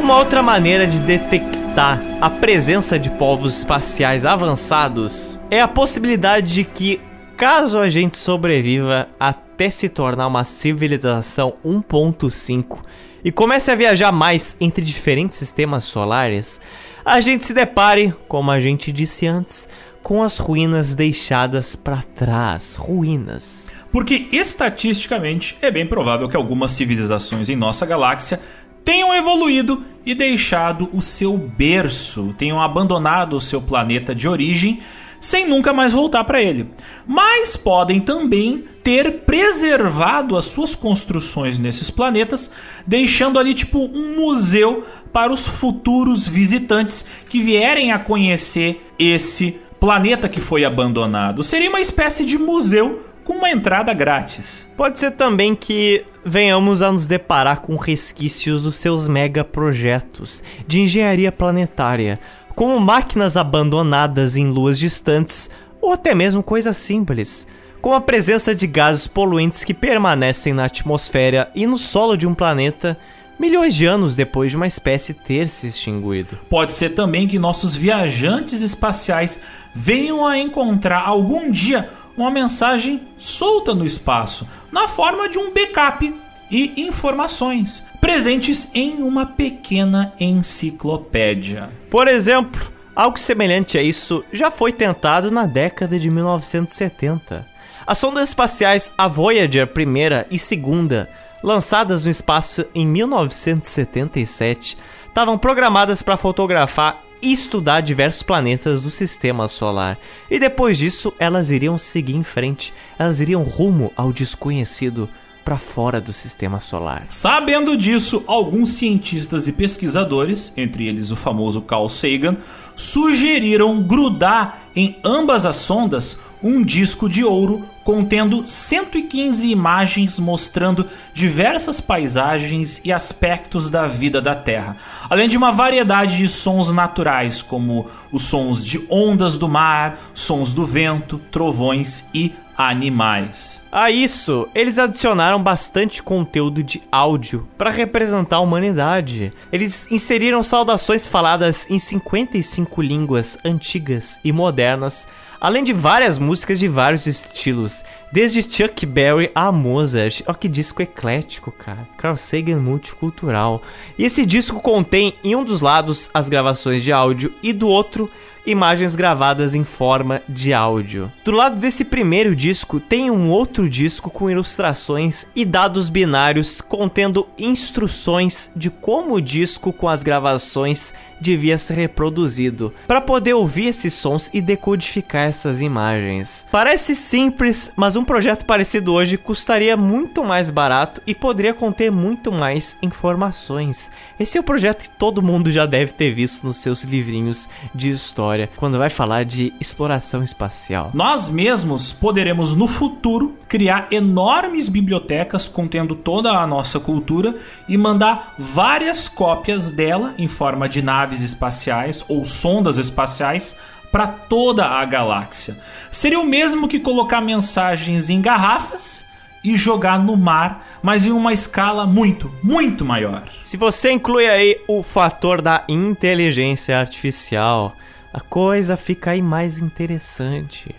Uma 0.07 0.19
outra 0.19 0.41
maneira 0.41 0.87
de 0.87 1.01
detectar 1.01 2.01
a 2.21 2.31
presença 2.31 2.97
de 2.97 3.11
povos 3.11 3.59
espaciais 3.59 4.25
avançados 4.25 5.37
é 5.51 5.61
a 5.61 5.67
possibilidade 5.67 6.55
de 6.55 6.63
que, 6.63 7.01
caso 7.37 7.77
a 7.77 7.91
gente 7.91 8.17
sobreviva 8.17 9.09
até 9.19 9.69
se 9.69 9.89
tornar 9.89 10.29
uma 10.29 10.45
civilização 10.45 11.55
1.5 11.67 12.85
e 13.25 13.33
comece 13.33 13.69
a 13.69 13.75
viajar 13.75 14.13
mais 14.13 14.57
entre 14.61 14.85
diferentes 14.85 15.39
sistemas 15.39 15.87
solares, 15.87 16.61
a 17.05 17.21
gente 17.21 17.45
se 17.45 17.53
depare, 17.53 18.15
como 18.29 18.53
a 18.53 18.61
gente 18.61 18.93
disse 18.93 19.27
antes, 19.27 19.69
com 20.05 20.23
as 20.23 20.39
ruínas 20.39 20.95
deixadas 20.95 21.75
para 21.75 22.05
trás, 22.15 22.77
ruínas. 22.77 23.67
Porque 23.91 24.29
estatisticamente 24.31 25.57
é 25.61 25.71
bem 25.71 25.85
provável 25.85 26.29
que 26.29 26.37
algumas 26.37 26.71
civilizações 26.73 27.49
em 27.49 27.57
nossa 27.57 27.85
galáxia 27.85 28.39
tenham 28.87 29.13
evoluído 29.13 29.83
e 30.07 30.15
deixado 30.15 30.89
o 30.93 31.03
seu 31.03 31.37
berço, 31.37 32.33
tenham 32.39 32.63
abandonado 32.63 33.37
o 33.37 33.41
seu 33.41 33.61
planeta 33.61 34.15
de 34.15 34.29
origem 34.29 34.79
sem 35.21 35.49
nunca 35.49 35.73
mais 35.73 35.93
voltar 35.93 36.23
para 36.23 36.41
ele. 36.41 36.71
Mas 37.05 37.57
podem 37.57 37.99
também 37.99 38.65
ter 38.85 39.23
preservado 39.25 40.37
as 40.37 40.45
suas 40.45 40.77
construções 40.77 41.59
nesses 41.59 41.91
planetas, 41.91 42.49
deixando 42.87 43.41
ali 43.41 43.55
tipo 43.55 43.81
um 43.81 44.21
museu 44.21 44.87
para 45.13 45.33
os 45.33 45.49
futuros 45.49 46.29
visitantes 46.29 47.05
que 47.29 47.43
vierem 47.43 47.91
a 47.91 47.99
conhecer 47.99 48.93
esse 48.97 49.59
planeta 49.81 50.29
que 50.29 50.41
foi 50.41 50.65
abandonado. 50.65 51.43
Seria 51.43 51.71
uma 51.71 51.81
espécie 51.81 52.25
de 52.25 52.39
museu 52.39 53.03
com 53.27 53.35
uma 53.35 53.51
entrada 53.51 53.93
grátis. 53.93 54.71
Pode 54.77 55.01
ser 55.01 55.11
também 55.11 55.55
que 55.55 56.05
venhamos 56.25 56.81
a 56.81 56.93
nos 56.93 57.09
deparar 57.09 57.61
com 57.61 57.75
resquícios 57.75 58.63
dos 58.63 58.77
seus 58.77 59.09
mega 59.09 59.43
projetos 59.43 60.43
de 60.67 60.81
engenharia 60.81 61.33
planetária, 61.33 62.21
como 62.55 62.79
máquinas 62.79 63.37
abandonadas 63.37 64.37
em 64.37 64.47
luas 64.47 64.79
distantes 64.79 65.51
ou 65.81 65.93
até 65.93 66.15
mesmo 66.15 66.43
coisas 66.43 66.77
simples, 66.77 67.49
como 67.83 67.97
a 67.97 68.01
presença 68.01 68.55
de 68.55 68.67
gases 68.67 69.09
poluentes 69.09 69.65
que 69.65 69.75
permanecem 69.75 70.55
na 70.55 70.65
atmosfera 70.65 71.51
e 71.55 71.67
no 71.67 71.79
solo 71.79 72.17
de 72.17 72.29
um 72.29 72.35
planeta 72.35 72.97
milhões 73.39 73.75
de 73.75 73.87
anos 73.87 74.17
depois 74.17 74.51
de 74.51 74.57
uma 74.57 74.67
espécie 74.67 75.13
ter 75.13 75.49
se 75.49 75.67
extinguido. 75.67 76.39
Pode 76.49 76.73
ser 76.73 76.91
também 76.91 77.27
que 77.27 77.39
nossos 77.39 77.77
viajantes 77.77 78.63
espaciais 78.63 79.41
venham 79.75 80.27
a 80.27 80.39
encontrar 80.39 81.01
algum 81.01 81.51
dia 81.51 81.89
uma 82.17 82.31
mensagem 82.31 83.07
solta 83.19 83.75
no 83.75 83.85
espaço, 83.85 84.47
na 84.73 84.89
forma 84.89 85.29
de 85.29 85.39
um 85.39 85.53
backup 85.53 86.15
e 86.51 86.81
informações 86.87 87.83
presentes 88.01 88.69
em 88.75 89.03
uma 89.03 89.27
pequena 89.27 90.13
enciclopédia. 90.19 91.71
Por 91.91 92.09
exemplo, 92.09 92.73
algo 92.95 93.19
semelhante 93.19 93.77
a 93.77 93.83
isso 93.83 94.25
já 94.33 94.51
foi 94.51 94.73
tentado 94.73 95.31
na 95.31 95.45
década 95.45 95.99
de 95.99 96.11
1970. 96.11 97.47
As 97.87 97.99
sondas 97.99 98.29
espaciais 98.29 98.93
a 98.97 99.07
Voyager 99.07 99.67
primeira 99.67 100.27
e 100.31 100.39
segunda, 100.39 101.09
lançadas 101.43 102.05
no 102.05 102.11
espaço 102.11 102.65
em 102.75 102.87
1977, 102.87 104.79
estavam 105.09 105.39
programadas 105.39 106.03
para 106.03 106.17
fotografar 106.17 107.06
e 107.23 107.33
estudar 107.33 107.81
diversos 107.81 108.23
planetas 108.23 108.83
do 108.83 108.91
sistema 108.91 109.49
solar. 109.49 109.99
E 110.31 110.39
depois 110.39 110.79
disso, 110.79 111.13
elas 111.19 111.51
iriam 111.51 111.79
seguir 111.79 112.17
em 112.17 112.23
frente, 112.23 112.73
elas 112.99 113.21
iriam 113.21 113.43
rumo 113.43 113.93
ao 113.97 114.13
desconhecido 114.13 115.09
para 115.47 115.59
fora 115.59 116.01
do 116.01 116.13
sistema 116.13 116.59
solar. 116.59 117.05
Sabendo 117.07 117.77
disso, 117.77 118.25
alguns 118.27 118.71
cientistas 118.71 119.47
e 119.47 119.53
pesquisadores, 119.53 120.53
entre 120.57 120.89
eles 120.89 121.13
o 121.13 121.17
famoso 121.17 121.63
Carl 121.63 121.89
Sagan, 121.89 122.37
sugeriram 122.75 123.81
grudar 123.81 124.63
em 124.75 124.99
ambas 125.05 125.47
as 125.47 125.55
sondas 125.55 126.19
um 126.43 126.65
disco 126.65 127.09
de 127.09 127.23
ouro 127.23 127.65
contendo 127.85 128.43
115 128.45 129.49
imagens 129.49 130.19
mostrando 130.19 130.85
diversas 131.15 131.81
paisagens 131.81 132.81
e 132.85 132.93
aspectos 132.93 133.71
da 133.71 133.87
vida 133.87 134.21
da 134.21 134.35
Terra, 134.35 134.77
além 135.09 135.29
de 135.29 135.37
uma 135.37 135.53
variedade 135.53 136.17
de 136.17 136.29
sons 136.29 136.73
naturais, 136.73 137.41
como 137.41 137.89
os 138.11 138.23
sons 138.23 138.65
de 138.65 138.85
ondas 138.91 139.39
do 139.39 139.49
mar, 139.49 139.97
sons 140.13 140.53
do 140.53 140.67
vento, 140.67 141.19
trovões 141.31 142.05
e 142.13 142.35
animais. 142.57 143.63
A 143.71 143.91
isso, 143.91 144.49
eles 144.55 144.79
adicionaram 144.79 145.43
bastante 145.43 146.03
conteúdo 146.03 146.63
de 146.63 146.83
áudio 146.91 147.47
para 147.59 147.71
representar 147.71 148.37
a 148.37 148.41
humanidade. 148.41 149.33
Eles 149.53 149.91
inseriram 149.91 150.43
saudações 150.43 151.07
faladas 151.07 151.67
em 151.69 151.79
55 151.79 152.81
línguas 152.81 153.39
antigas 153.45 154.19
e 154.25 154.33
modernas, 154.33 155.07
além 155.41 155.63
de 155.63 155.73
várias 155.73 156.17
músicas 156.19 156.59
de 156.59 156.69
vários 156.69 157.07
estilos, 157.07 157.85
desde 158.17 158.43
Chuck 158.43 158.87
Berry 158.87 159.31
a 159.35 159.53
Mozart. 159.53 160.23
Olha 160.27 160.39
que 160.39 160.49
disco 160.49 160.81
eclético, 160.81 161.53
cara. 161.53 161.87
Carl 161.99 162.17
Sagan 162.17 162.57
multicultural. 162.57 163.61
E 163.99 164.07
esse 164.07 164.25
disco 164.25 164.59
contém 164.59 165.13
em 165.23 165.37
um 165.37 165.45
dos 165.45 165.61
lados 165.61 166.09
as 166.15 166.27
gravações 166.27 166.83
de 166.83 166.91
áudio 166.91 167.35
e 167.43 167.53
do 167.53 167.69
outro 167.69 168.11
imagens 168.47 168.95
gravadas 168.95 169.55
em 169.55 169.65
forma 169.65 170.23
de 170.29 170.55
áudio. 170.55 171.13
Do 171.25 171.33
lado 171.33 171.59
desse 171.59 171.85
primeiro 171.85 172.35
disco 172.35 172.79
tem 172.79 173.11
um 173.11 173.29
outro 173.29 173.69
disco 173.69 174.09
com 174.09 174.31
ilustrações 174.31 175.27
e 175.35 175.45
dados 175.45 175.91
binários 175.91 176.61
contendo 176.61 177.27
instruções 177.37 178.51
de 178.55 178.71
como 178.71 179.15
o 179.15 179.21
disco 179.21 179.73
com 179.73 179.89
as 179.89 180.03
gravações 180.03 180.95
devia 181.21 181.57
ser 181.57 181.75
reproduzido, 181.75 182.73
para 182.87 183.01
poder 183.01 183.33
ouvir 183.33 183.67
esses 183.69 183.95
sons 183.95 184.29
e 184.35 184.41
decodificar 184.43 185.23
essas 185.23 185.63
imagens. 185.63 186.47
Parece 186.53 186.95
simples, 186.95 187.73
mas 187.75 187.97
um 187.97 188.05
projeto 188.07 188.45
parecido 188.45 188.93
hoje 188.93 189.17
custaria 189.17 189.77
muito 189.77 190.23
mais 190.23 190.51
barato 190.51 191.01
e 191.07 191.15
poderia 191.15 191.55
conter 191.55 191.91
muito 191.91 192.31
mais 192.31 192.77
informações. 192.81 193.91
Esse 194.21 194.39
é 194.39 194.41
o 194.41 194.45
projeto 194.45 194.83
que 194.83 194.91
todo 194.91 195.23
mundo 195.23 195.51
já 195.51 195.67
deve 195.67 195.93
ter 195.93 196.15
visto 196.15 196.47
nos 196.47 196.59
seus 196.59 196.85
livrinhos 196.85 197.49
de 197.75 197.91
história, 197.91 198.49
quando 198.57 198.79
vai 198.79 198.91
falar 198.91 199.25
de 199.25 199.53
exploração 199.61 200.23
espacial. 200.23 200.91
Nós 200.95 201.29
mesmos 201.29 201.93
poderemos 201.93 202.55
no 202.55 202.69
futuro 202.69 203.37
criar 203.49 203.89
enormes 203.91 204.69
bibliotecas 204.69 205.49
contendo 205.49 205.95
toda 205.97 206.31
a 206.31 206.47
nossa 206.47 206.79
cultura 206.79 207.35
e 207.69 207.77
mandar 207.77 208.35
várias 208.39 209.09
cópias 209.09 209.71
dela 209.71 210.15
em 210.19 210.29
forma 210.29 210.69
de 210.69 210.83
nave 210.83 211.07
naves 211.07 211.21
espaciais 211.21 212.05
ou 212.09 212.25
sondas 212.25 212.79
espaciais 212.79 213.57
para 213.97 214.09
toda 214.09 214.67
a 214.67 214.85
galáxia. 214.85 215.57
Seria 215.91 216.21
o 216.21 216.27
mesmo 216.27 216.69
que 216.69 216.79
colocar 216.79 217.23
mensagens 217.23 218.11
em 218.11 218.21
garrafas 218.21 219.07
e 219.43 219.57
jogar 219.57 219.99
no 219.99 220.19
mar, 220.19 220.67
mas 220.83 221.07
em 221.07 221.13
uma 221.13 221.33
escala 221.33 221.87
muito, 221.87 222.31
muito 222.43 222.85
maior. 222.85 223.23
Se 223.43 223.57
você 223.57 223.91
inclui 223.91 224.29
aí 224.29 224.61
o 224.69 224.83
fator 224.83 225.41
da 225.41 225.65
inteligência 225.67 226.79
artificial, 226.79 227.75
a 228.13 228.21
coisa 228.21 228.77
fica 228.77 229.13
aí 229.13 229.23
mais 229.23 229.57
interessante. 229.57 230.75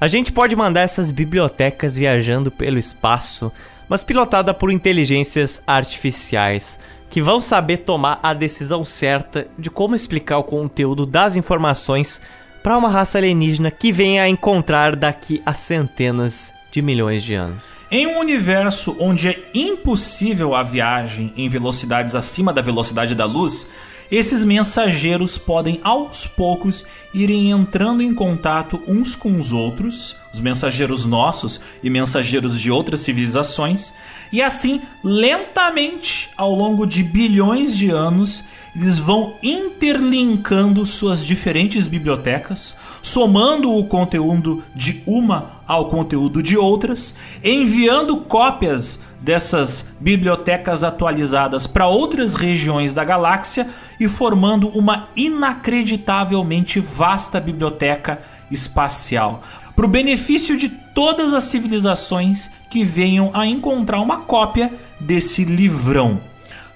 A 0.00 0.06
gente 0.06 0.30
pode 0.30 0.54
mandar 0.54 0.82
essas 0.82 1.10
bibliotecas 1.10 1.96
viajando 1.96 2.52
pelo 2.52 2.78
espaço, 2.78 3.50
mas 3.88 4.04
pilotada 4.04 4.54
por 4.54 4.70
inteligências 4.70 5.60
artificiais 5.66 6.78
que 7.10 7.20
vão 7.20 7.40
saber 7.40 7.78
tomar 7.78 8.20
a 8.22 8.32
decisão 8.32 8.84
certa 8.84 9.48
de 9.58 9.68
como 9.68 9.96
explicar 9.96 10.38
o 10.38 10.44
conteúdo 10.44 11.04
das 11.04 11.34
informações 11.34 12.22
para 12.62 12.76
uma 12.76 12.88
raça 12.88 13.18
alienígena 13.18 13.70
que 13.70 13.92
venha 13.92 14.22
a 14.22 14.28
encontrar 14.28 14.94
daqui 14.94 15.42
a 15.44 15.54
centenas 15.54 16.52
de 16.70 16.80
milhões 16.80 17.22
de 17.22 17.34
anos. 17.34 17.64
Em 17.90 18.06
um 18.06 18.20
universo 18.20 18.96
onde 19.00 19.28
é 19.28 19.50
impossível 19.52 20.54
a 20.54 20.62
viagem 20.62 21.32
em 21.36 21.48
velocidades 21.48 22.14
acima 22.14 22.52
da 22.52 22.62
velocidade 22.62 23.14
da 23.14 23.24
luz, 23.24 23.66
esses 24.10 24.44
mensageiros 24.44 25.38
podem 25.38 25.80
aos 25.82 26.26
poucos 26.26 26.84
irem 27.14 27.50
entrando 27.50 28.02
em 28.02 28.14
contato 28.14 28.80
uns 28.86 29.14
com 29.14 29.38
os 29.38 29.52
outros, 29.52 30.16
os 30.32 30.40
mensageiros 30.40 31.04
nossos 31.04 31.60
e 31.82 31.90
mensageiros 31.90 32.60
de 32.60 32.70
outras 32.70 33.00
civilizações, 33.00 33.92
e 34.32 34.40
assim, 34.40 34.80
lentamente, 35.02 36.30
ao 36.36 36.54
longo 36.54 36.86
de 36.86 37.02
bilhões 37.02 37.76
de 37.76 37.90
anos, 37.90 38.44
eles 38.74 38.98
vão 38.98 39.34
interlinkando 39.42 40.86
suas 40.86 41.26
diferentes 41.26 41.88
bibliotecas, 41.88 42.74
somando 43.02 43.72
o 43.72 43.84
conteúdo 43.84 44.62
de 44.74 45.02
uma 45.06 45.60
ao 45.66 45.88
conteúdo 45.88 46.42
de 46.42 46.56
outras, 46.56 47.14
enviando 47.42 48.18
cópias 48.18 49.00
dessas 49.20 49.92
bibliotecas 50.00 50.82
atualizadas 50.82 51.66
para 51.66 51.86
outras 51.86 52.34
regiões 52.34 52.94
da 52.94 53.04
galáxia 53.04 53.68
e 53.98 54.08
formando 54.08 54.68
uma 54.68 55.08
inacreditavelmente 55.14 56.80
vasta 56.80 57.40
biblioteca 57.40 58.20
espacial, 58.50 59.42
para 59.80 59.86
o 59.86 59.90
benefício 59.90 60.58
de 60.58 60.68
todas 60.68 61.32
as 61.32 61.44
civilizações 61.44 62.50
que 62.68 62.84
venham 62.84 63.30
a 63.32 63.46
encontrar 63.46 64.02
uma 64.02 64.18
cópia 64.18 64.74
desse 65.00 65.42
livrão. 65.42 66.20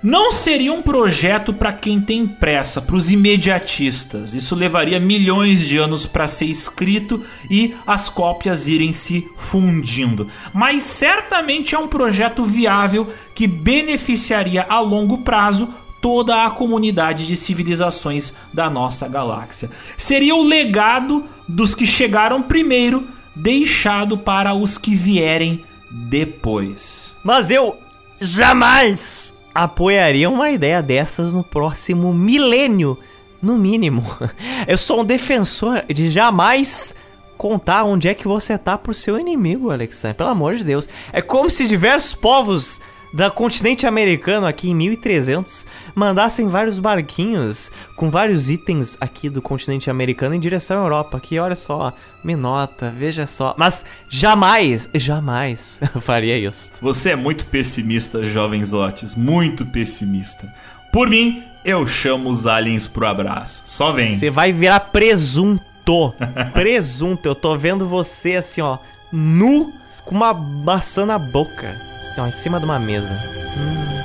Não 0.02 0.32
seria 0.32 0.72
um 0.72 0.80
projeto 0.80 1.52
para 1.52 1.70
quem 1.70 2.00
tem 2.00 2.26
pressa, 2.26 2.80
para 2.80 2.96
os 2.96 3.10
imediatistas. 3.10 4.32
Isso 4.32 4.54
levaria 4.54 4.98
milhões 4.98 5.68
de 5.68 5.76
anos 5.76 6.06
para 6.06 6.26
ser 6.26 6.46
escrito 6.46 7.22
e 7.50 7.76
as 7.86 8.08
cópias 8.08 8.68
irem 8.68 8.94
se 8.94 9.28
fundindo. 9.36 10.26
Mas 10.54 10.84
certamente 10.84 11.74
é 11.74 11.78
um 11.78 11.88
projeto 11.88 12.42
viável 12.42 13.06
que 13.34 13.46
beneficiaria 13.46 14.64
a 14.66 14.80
longo 14.80 15.18
prazo 15.18 15.68
toda 16.04 16.44
a 16.44 16.50
comunidade 16.50 17.26
de 17.26 17.34
civilizações 17.34 18.34
da 18.52 18.68
nossa 18.68 19.08
galáxia. 19.08 19.70
Seria 19.96 20.34
o 20.34 20.46
legado 20.46 21.24
dos 21.48 21.74
que 21.74 21.86
chegaram 21.86 22.42
primeiro, 22.42 23.08
deixado 23.34 24.18
para 24.18 24.52
os 24.52 24.76
que 24.76 24.94
vierem 24.94 25.64
depois. 25.90 27.16
Mas 27.24 27.50
eu 27.50 27.78
jamais 28.20 29.32
apoiaria 29.54 30.28
uma 30.28 30.50
ideia 30.50 30.82
dessas 30.82 31.32
no 31.32 31.42
próximo 31.42 32.12
milênio, 32.12 32.98
no 33.40 33.56
mínimo. 33.56 34.04
Eu 34.68 34.76
sou 34.76 35.00
um 35.00 35.04
defensor 35.06 35.86
de 35.88 36.10
jamais 36.10 36.94
contar 37.38 37.84
onde 37.84 38.08
é 38.08 38.14
que 38.14 38.28
você 38.28 38.58
tá 38.58 38.76
pro 38.76 38.92
seu 38.92 39.18
inimigo, 39.18 39.70
Alexandre. 39.70 40.18
Pelo 40.18 40.28
amor 40.28 40.56
de 40.56 40.64
Deus. 40.64 40.86
É 41.14 41.22
como 41.22 41.48
se 41.48 41.66
diversos 41.66 42.14
povos 42.14 42.78
da 43.14 43.30
continente 43.30 43.86
americano 43.86 44.44
aqui 44.44 44.70
em 44.70 44.74
1300 44.74 45.64
mandassem 45.94 46.48
vários 46.48 46.80
barquinhos 46.80 47.70
com 47.94 48.10
vários 48.10 48.50
itens 48.50 48.96
aqui 49.00 49.30
do 49.30 49.40
continente 49.40 49.88
americano 49.88 50.34
em 50.34 50.40
direção 50.40 50.80
à 50.80 50.84
Europa. 50.84 51.20
Que 51.20 51.38
olha 51.38 51.54
só, 51.54 51.92
me 52.24 52.34
nota, 52.34 52.90
veja 52.90 53.24
só. 53.24 53.54
Mas 53.56 53.86
jamais, 54.10 54.90
jamais 54.94 55.80
eu 55.94 56.00
faria 56.00 56.36
isso. 56.36 56.72
Você 56.82 57.10
é 57.10 57.16
muito 57.16 57.46
pessimista, 57.46 58.24
jovens 58.24 58.72
lotes, 58.72 59.14
muito 59.14 59.64
pessimista. 59.64 60.52
Por 60.92 61.08
mim, 61.08 61.40
eu 61.64 61.86
chamo 61.86 62.28
os 62.28 62.48
aliens 62.48 62.88
pro 62.88 63.06
abraço. 63.06 63.62
Só 63.64 63.92
vem. 63.92 64.18
Você 64.18 64.28
vai 64.28 64.52
virar 64.52 64.80
presunto. 64.80 65.62
presunto. 66.52 67.28
Eu 67.28 67.34
tô 67.36 67.56
vendo 67.56 67.86
você 67.86 68.34
assim, 68.34 68.60
ó, 68.60 68.78
nu 69.12 69.72
com 70.04 70.16
uma 70.16 70.34
maçã 70.34 71.06
na 71.06 71.16
boca 71.16 71.93
assim, 72.14 72.20
ó, 72.20 72.26
em 72.26 72.32
cima 72.32 72.58
de 72.58 72.64
uma 72.64 72.78
mesa. 72.78 73.14
Hum. 73.56 74.04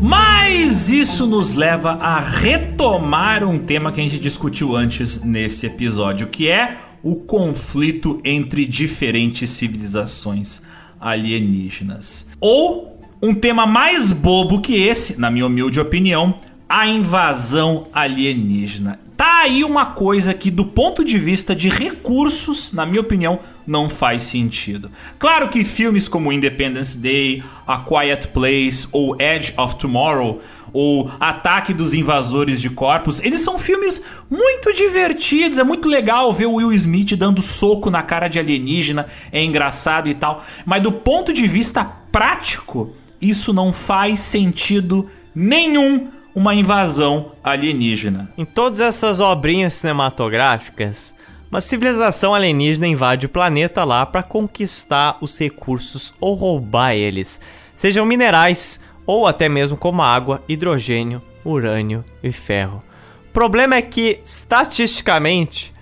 Mas 0.00 0.90
isso 0.90 1.26
nos 1.26 1.54
leva 1.54 1.92
a 1.92 2.20
retomar 2.20 3.44
um 3.44 3.58
tema 3.58 3.90
que 3.92 4.00
a 4.00 4.04
gente 4.04 4.18
discutiu 4.18 4.76
antes 4.76 5.22
nesse 5.22 5.66
episódio, 5.66 6.28
que 6.28 6.48
é 6.48 6.76
o 7.02 7.16
conflito 7.16 8.18
entre 8.24 8.64
diferentes 8.64 9.50
civilizações 9.50 10.60
alienígenas. 11.00 12.28
Ou 12.40 13.00
um 13.20 13.34
tema 13.34 13.66
mais 13.66 14.12
bobo 14.12 14.60
que 14.60 14.80
esse, 14.80 15.18
na 15.18 15.30
minha 15.30 15.46
humilde 15.46 15.80
opinião, 15.80 16.36
a 16.72 16.86
invasão 16.86 17.86
alienígena. 17.92 18.98
Tá 19.14 19.42
aí 19.42 19.62
uma 19.62 19.84
coisa 19.84 20.32
que, 20.32 20.50
do 20.50 20.64
ponto 20.64 21.04
de 21.04 21.18
vista 21.18 21.54
de 21.54 21.68
recursos, 21.68 22.72
na 22.72 22.86
minha 22.86 23.02
opinião, 23.02 23.38
não 23.66 23.90
faz 23.90 24.22
sentido. 24.22 24.90
Claro 25.18 25.50
que 25.50 25.64
filmes 25.64 26.08
como 26.08 26.32
Independence 26.32 26.96
Day, 26.96 27.44
A 27.66 27.80
Quiet 27.80 28.28
Place 28.28 28.88
ou 28.90 29.14
Edge 29.20 29.52
of 29.58 29.76
Tomorrow 29.76 30.40
ou 30.72 31.12
Ataque 31.20 31.74
dos 31.74 31.92
Invasores 31.92 32.58
de 32.58 32.70
Corpos, 32.70 33.20
eles 33.20 33.42
são 33.42 33.58
filmes 33.58 34.00
muito 34.30 34.72
divertidos, 34.72 35.58
é 35.58 35.62
muito 35.64 35.90
legal 35.90 36.32
ver 36.32 36.46
o 36.46 36.54
Will 36.54 36.72
Smith 36.72 37.14
dando 37.16 37.42
soco 37.42 37.90
na 37.90 38.02
cara 38.02 38.28
de 38.28 38.38
alienígena, 38.38 39.04
é 39.30 39.44
engraçado 39.44 40.08
e 40.08 40.14
tal, 40.14 40.42
mas 40.64 40.82
do 40.82 40.90
ponto 40.90 41.34
de 41.34 41.46
vista 41.46 41.84
prático, 41.84 42.94
isso 43.20 43.52
não 43.52 43.74
faz 43.74 44.20
sentido 44.20 45.06
nenhum 45.34 46.08
uma 46.34 46.54
invasão 46.54 47.32
alienígena. 47.44 48.32
Em 48.36 48.44
todas 48.44 48.80
essas 48.80 49.20
obrinhas 49.20 49.74
cinematográficas, 49.74 51.14
uma 51.50 51.60
civilização 51.60 52.34
alienígena 52.34 52.86
invade 52.86 53.26
o 53.26 53.28
planeta 53.28 53.84
lá 53.84 54.06
para 54.06 54.22
conquistar 54.22 55.18
os 55.20 55.38
recursos 55.38 56.14
ou 56.18 56.34
roubar 56.34 56.94
eles, 56.94 57.40
sejam 57.76 58.06
minerais 58.06 58.80
ou 59.04 59.26
até 59.26 59.48
mesmo 59.48 59.76
como 59.76 60.02
água, 60.02 60.42
hidrogênio, 60.48 61.20
urânio 61.44 62.04
e 62.22 62.32
ferro. 62.32 62.82
O 63.28 63.32
problema 63.32 63.74
é 63.74 63.82
que, 63.82 64.20
estatisticamente, 64.24 65.72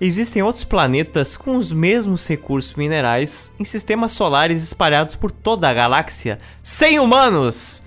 existem 0.00 0.42
outros 0.42 0.64
planetas 0.64 1.36
com 1.36 1.56
os 1.56 1.70
mesmos 1.70 2.26
recursos 2.26 2.74
minerais 2.74 3.52
em 3.60 3.64
sistemas 3.64 4.12
solares 4.12 4.62
espalhados 4.62 5.14
por 5.14 5.30
toda 5.30 5.68
a 5.68 5.74
galáxia, 5.74 6.38
sem 6.62 6.98
humanos! 6.98 7.84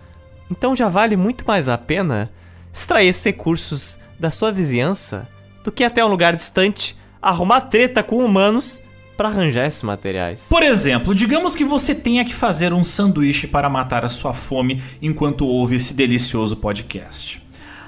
Então 0.54 0.76
já 0.76 0.88
vale 0.88 1.18
muito 1.18 1.44
mais 1.48 1.68
a 1.68 1.80
pena 1.80 2.32
extrair 2.72 3.08
esses 3.08 3.24
recursos 3.24 3.98
da 4.20 4.30
sua 4.30 4.52
vizinhança 4.52 5.28
do 5.64 5.72
que 5.72 5.84
até 5.84 6.06
um 6.06 6.08
lugar 6.08 6.36
distante 6.36 6.96
arrumar 7.20 7.62
treta 7.62 8.04
com 8.04 8.24
humanos 8.24 8.80
para 9.18 9.30
arranjar 9.30 9.66
esses 9.66 9.82
materiais. 9.82 10.46
Por 10.48 10.62
exemplo, 10.62 11.16
digamos 11.16 11.56
que 11.56 11.66
você 11.66 11.96
tenha 11.96 12.24
que 12.24 12.36
fazer 12.36 12.72
um 12.72 12.84
sanduíche 12.84 13.48
para 13.48 13.68
matar 13.68 14.06
a 14.06 14.10
sua 14.10 14.32
fome 14.32 14.82
enquanto 15.02 15.48
ouve 15.48 15.78
esse 15.78 15.96
delicioso 15.96 16.56
podcast. 16.56 17.42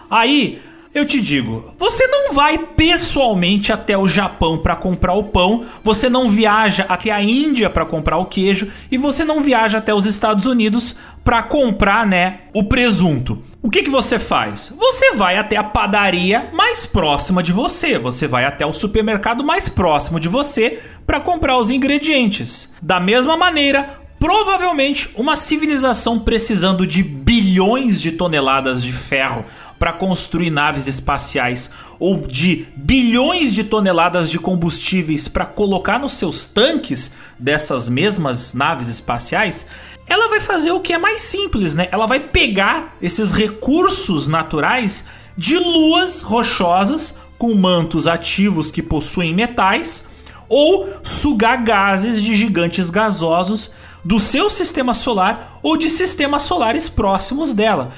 Aí, 0.09 0.59
eu 0.95 1.05
te 1.05 1.19
digo, 1.19 1.73
você 1.77 2.07
não 2.07 2.31
vai 2.31 2.57
pessoalmente 2.57 3.73
até 3.73 3.97
o 3.97 4.07
Japão 4.07 4.57
para 4.57 4.77
comprar 4.77 5.13
o 5.13 5.25
pão, 5.25 5.65
você 5.83 6.07
não 6.07 6.29
viaja 6.29 6.85
até 6.87 7.11
a 7.11 7.21
Índia 7.21 7.69
para 7.69 7.85
comprar 7.85 8.15
o 8.17 8.27
queijo 8.27 8.71
e 8.89 8.97
você 8.97 9.25
não 9.25 9.43
viaja 9.43 9.79
até 9.79 9.93
os 9.93 10.05
Estados 10.05 10.45
Unidos 10.45 10.95
para 11.21 11.43
comprar, 11.43 12.07
né, 12.07 12.43
o 12.53 12.63
presunto. 12.63 13.43
O 13.61 13.69
que, 13.69 13.83
que 13.83 13.89
você 13.89 14.17
faz? 14.17 14.71
Você 14.77 15.15
vai 15.15 15.37
até 15.37 15.57
a 15.57 15.63
padaria 15.65 16.49
mais 16.53 16.85
próxima 16.85 17.43
de 17.43 17.51
você, 17.51 17.99
você 17.99 18.25
vai 18.25 18.45
até 18.45 18.65
o 18.65 18.71
supermercado 18.71 19.43
mais 19.43 19.67
próximo 19.67 20.17
de 20.17 20.29
você 20.29 20.79
para 21.05 21.19
comprar 21.19 21.57
os 21.57 21.69
ingredientes. 21.69 22.71
Da 22.81 23.01
mesma 23.01 23.35
maneira, 23.35 24.04
provavelmente 24.25 25.11
uma 25.13 25.35
civilização 25.35 26.17
precisando 26.17 26.87
de 26.87 27.03
bilhões 27.03 28.01
de 28.01 28.11
toneladas 28.11 28.81
de 28.81 28.91
ferro 28.91 29.45
para 29.77 29.93
construir 29.93 30.49
naves 30.49 30.87
espaciais 30.87 31.69
ou 31.99 32.25
de 32.25 32.65
bilhões 32.75 33.53
de 33.53 33.63
toneladas 33.63 34.31
de 34.31 34.39
combustíveis 34.39 35.27
para 35.27 35.45
colocar 35.45 35.99
nos 35.99 36.13
seus 36.13 36.47
tanques 36.47 37.11
dessas 37.37 37.87
mesmas 37.87 38.55
naves 38.55 38.87
espaciais, 38.87 39.67
ela 40.07 40.27
vai 40.27 40.39
fazer 40.39 40.71
o 40.71 40.79
que 40.79 40.93
é 40.93 40.97
mais 40.97 41.21
simples, 41.21 41.75
né? 41.75 41.87
Ela 41.91 42.07
vai 42.07 42.19
pegar 42.19 42.95
esses 42.99 43.31
recursos 43.31 44.27
naturais 44.27 45.05
de 45.37 45.59
luas 45.59 46.23
rochosas 46.23 47.15
com 47.37 47.53
mantos 47.53 48.07
ativos 48.07 48.71
que 48.71 48.81
possuem 48.81 49.35
metais 49.35 50.05
ou 50.49 50.89
sugar 51.03 51.63
gases 51.63 52.19
de 52.19 52.33
gigantes 52.33 52.89
gasosos 52.89 53.69
do 54.05 54.19
seu 54.19 54.49
sistema 54.49 54.93
solar 54.93 55.59
ou 55.63 55.75
de 55.75 55.89
sistemas 55.89 56.43
solares 56.43 56.87
próximos 56.87 57.51
dela. 57.51 57.91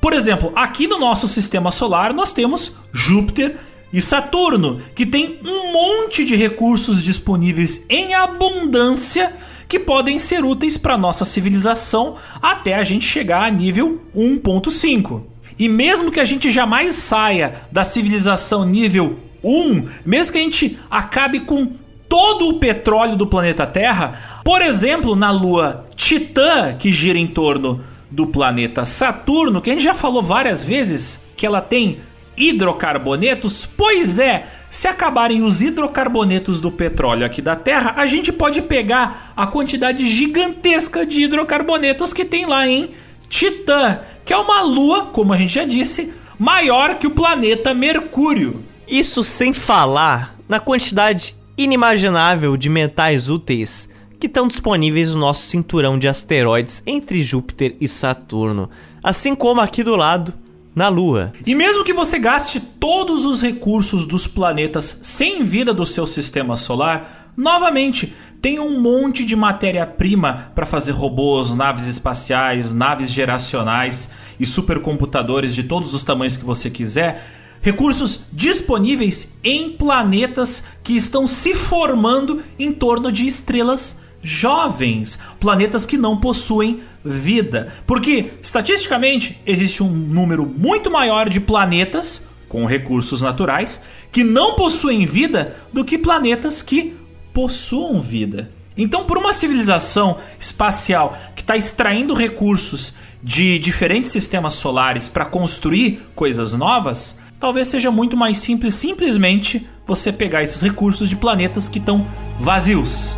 Por 0.00 0.14
exemplo, 0.14 0.50
aqui 0.56 0.86
no 0.86 0.98
nosso 0.98 1.28
sistema 1.28 1.70
solar 1.70 2.14
nós 2.14 2.32
temos 2.32 2.72
Júpiter 2.90 3.60
e 3.92 4.00
Saturno, 4.00 4.80
que 4.94 5.04
tem 5.04 5.38
um 5.44 5.72
monte 5.72 6.24
de 6.24 6.34
recursos 6.34 7.02
disponíveis 7.02 7.84
em 7.90 8.14
abundância 8.14 9.36
que 9.68 9.78
podem 9.78 10.18
ser 10.18 10.44
úteis 10.44 10.78
para 10.78 10.96
nossa 10.96 11.24
civilização 11.24 12.16
até 12.40 12.74
a 12.74 12.82
gente 12.82 13.04
chegar 13.04 13.44
a 13.44 13.50
nível 13.50 14.00
1.5. 14.16 15.22
E 15.58 15.68
mesmo 15.68 16.10
que 16.10 16.18
a 16.18 16.24
gente 16.24 16.50
jamais 16.50 16.94
saia 16.96 17.66
da 17.70 17.84
civilização 17.84 18.64
nível 18.64 19.18
1, 19.44 19.84
mesmo 20.06 20.32
que 20.32 20.38
a 20.38 20.42
gente 20.42 20.78
acabe 20.90 21.40
com 21.40 21.72
todo 22.10 22.48
o 22.48 22.58
petróleo 22.58 23.14
do 23.14 23.24
planeta 23.24 23.64
Terra, 23.64 24.42
por 24.44 24.60
exemplo, 24.60 25.14
na 25.14 25.30
lua 25.30 25.86
Titã, 25.94 26.74
que 26.76 26.90
gira 26.90 27.16
em 27.16 27.28
torno 27.28 27.84
do 28.10 28.26
planeta 28.26 28.84
Saturno, 28.84 29.62
que 29.62 29.70
a 29.70 29.74
gente 29.74 29.84
já 29.84 29.94
falou 29.94 30.20
várias 30.20 30.64
vezes 30.64 31.24
que 31.36 31.46
ela 31.46 31.60
tem 31.60 32.00
hidrocarbonetos, 32.36 33.64
pois 33.64 34.18
é, 34.18 34.48
se 34.68 34.88
acabarem 34.88 35.44
os 35.44 35.60
hidrocarbonetos 35.60 36.60
do 36.60 36.72
petróleo 36.72 37.24
aqui 37.24 37.40
da 37.40 37.54
Terra, 37.54 37.94
a 37.96 38.06
gente 38.06 38.32
pode 38.32 38.62
pegar 38.62 39.32
a 39.36 39.46
quantidade 39.46 40.08
gigantesca 40.08 41.06
de 41.06 41.22
hidrocarbonetos 41.22 42.12
que 42.12 42.24
tem 42.24 42.44
lá 42.44 42.66
em 42.66 42.90
Titã, 43.28 44.00
que 44.24 44.32
é 44.32 44.36
uma 44.36 44.62
lua, 44.62 45.06
como 45.06 45.32
a 45.32 45.36
gente 45.36 45.54
já 45.54 45.64
disse, 45.64 46.12
maior 46.36 46.96
que 46.96 47.06
o 47.06 47.12
planeta 47.12 47.72
Mercúrio. 47.72 48.64
Isso 48.88 49.22
sem 49.22 49.54
falar 49.54 50.36
na 50.48 50.58
quantidade 50.58 51.39
inimaginável 51.56 52.56
de 52.56 52.68
metais 52.68 53.28
úteis 53.28 53.88
que 54.18 54.26
estão 54.26 54.46
disponíveis 54.46 55.14
no 55.14 55.20
nosso 55.20 55.46
cinturão 55.46 55.98
de 55.98 56.06
asteroides 56.06 56.82
entre 56.86 57.22
Júpiter 57.22 57.76
e 57.80 57.88
Saturno, 57.88 58.68
assim 59.02 59.34
como 59.34 59.60
aqui 59.60 59.82
do 59.82 59.96
lado 59.96 60.34
na 60.74 60.88
Lua. 60.88 61.32
E 61.46 61.54
mesmo 61.54 61.84
que 61.84 61.92
você 61.92 62.18
gaste 62.18 62.60
todos 62.60 63.24
os 63.24 63.42
recursos 63.42 64.06
dos 64.06 64.26
planetas 64.26 65.00
sem 65.02 65.42
vida 65.42 65.74
do 65.74 65.86
seu 65.86 66.06
sistema 66.06 66.56
solar, 66.56 67.32
novamente 67.36 68.14
tem 68.40 68.58
um 68.58 68.80
monte 68.80 69.24
de 69.24 69.36
matéria-prima 69.36 70.52
para 70.54 70.64
fazer 70.64 70.92
robôs, 70.92 71.54
naves 71.54 71.86
espaciais, 71.86 72.72
naves 72.72 73.10
geracionais 73.10 74.10
e 74.38 74.46
supercomputadores 74.46 75.54
de 75.54 75.64
todos 75.64 75.92
os 75.92 76.02
tamanhos 76.02 76.36
que 76.36 76.44
você 76.44 76.70
quiser. 76.70 77.22
Recursos 77.62 78.20
disponíveis 78.32 79.34
em 79.44 79.70
planetas 79.70 80.64
que 80.82 80.94
estão 80.94 81.26
se 81.26 81.54
formando 81.54 82.42
em 82.58 82.72
torno 82.72 83.12
de 83.12 83.26
estrelas 83.26 84.00
jovens, 84.22 85.18
planetas 85.38 85.84
que 85.84 85.96
não 85.96 86.18
possuem 86.18 86.80
vida. 87.04 87.72
Porque, 87.86 88.32
estatisticamente, 88.42 89.40
existe 89.44 89.82
um 89.82 89.90
número 89.90 90.46
muito 90.46 90.90
maior 90.90 91.28
de 91.28 91.40
planetas 91.40 92.22
com 92.48 92.64
recursos 92.64 93.20
naturais 93.20 93.80
que 94.10 94.24
não 94.24 94.56
possuem 94.56 95.06
vida 95.06 95.56
do 95.72 95.84
que 95.84 95.98
planetas 95.98 96.62
que 96.62 96.96
possuam 97.32 98.00
vida. 98.00 98.50
Então, 98.76 99.04
por 99.04 99.18
uma 99.18 99.32
civilização 99.32 100.18
espacial 100.38 101.16
que 101.36 101.42
está 101.42 101.56
extraindo 101.56 102.14
recursos 102.14 102.94
de 103.22 103.58
diferentes 103.58 104.10
sistemas 104.10 104.54
solares 104.54 105.08
para 105.08 105.26
construir 105.26 106.02
coisas 106.14 106.54
novas, 106.54 107.18
talvez 107.40 107.68
seja 107.68 107.90
muito 107.90 108.16
mais 108.16 108.36
simples 108.38 108.74
simplesmente 108.74 109.66
você 109.86 110.12
pegar 110.12 110.42
esses 110.42 110.60
recursos 110.60 111.08
de 111.08 111.16
planetas 111.16 111.68
que 111.68 111.78
estão 111.78 112.06
vazios. 112.38 113.16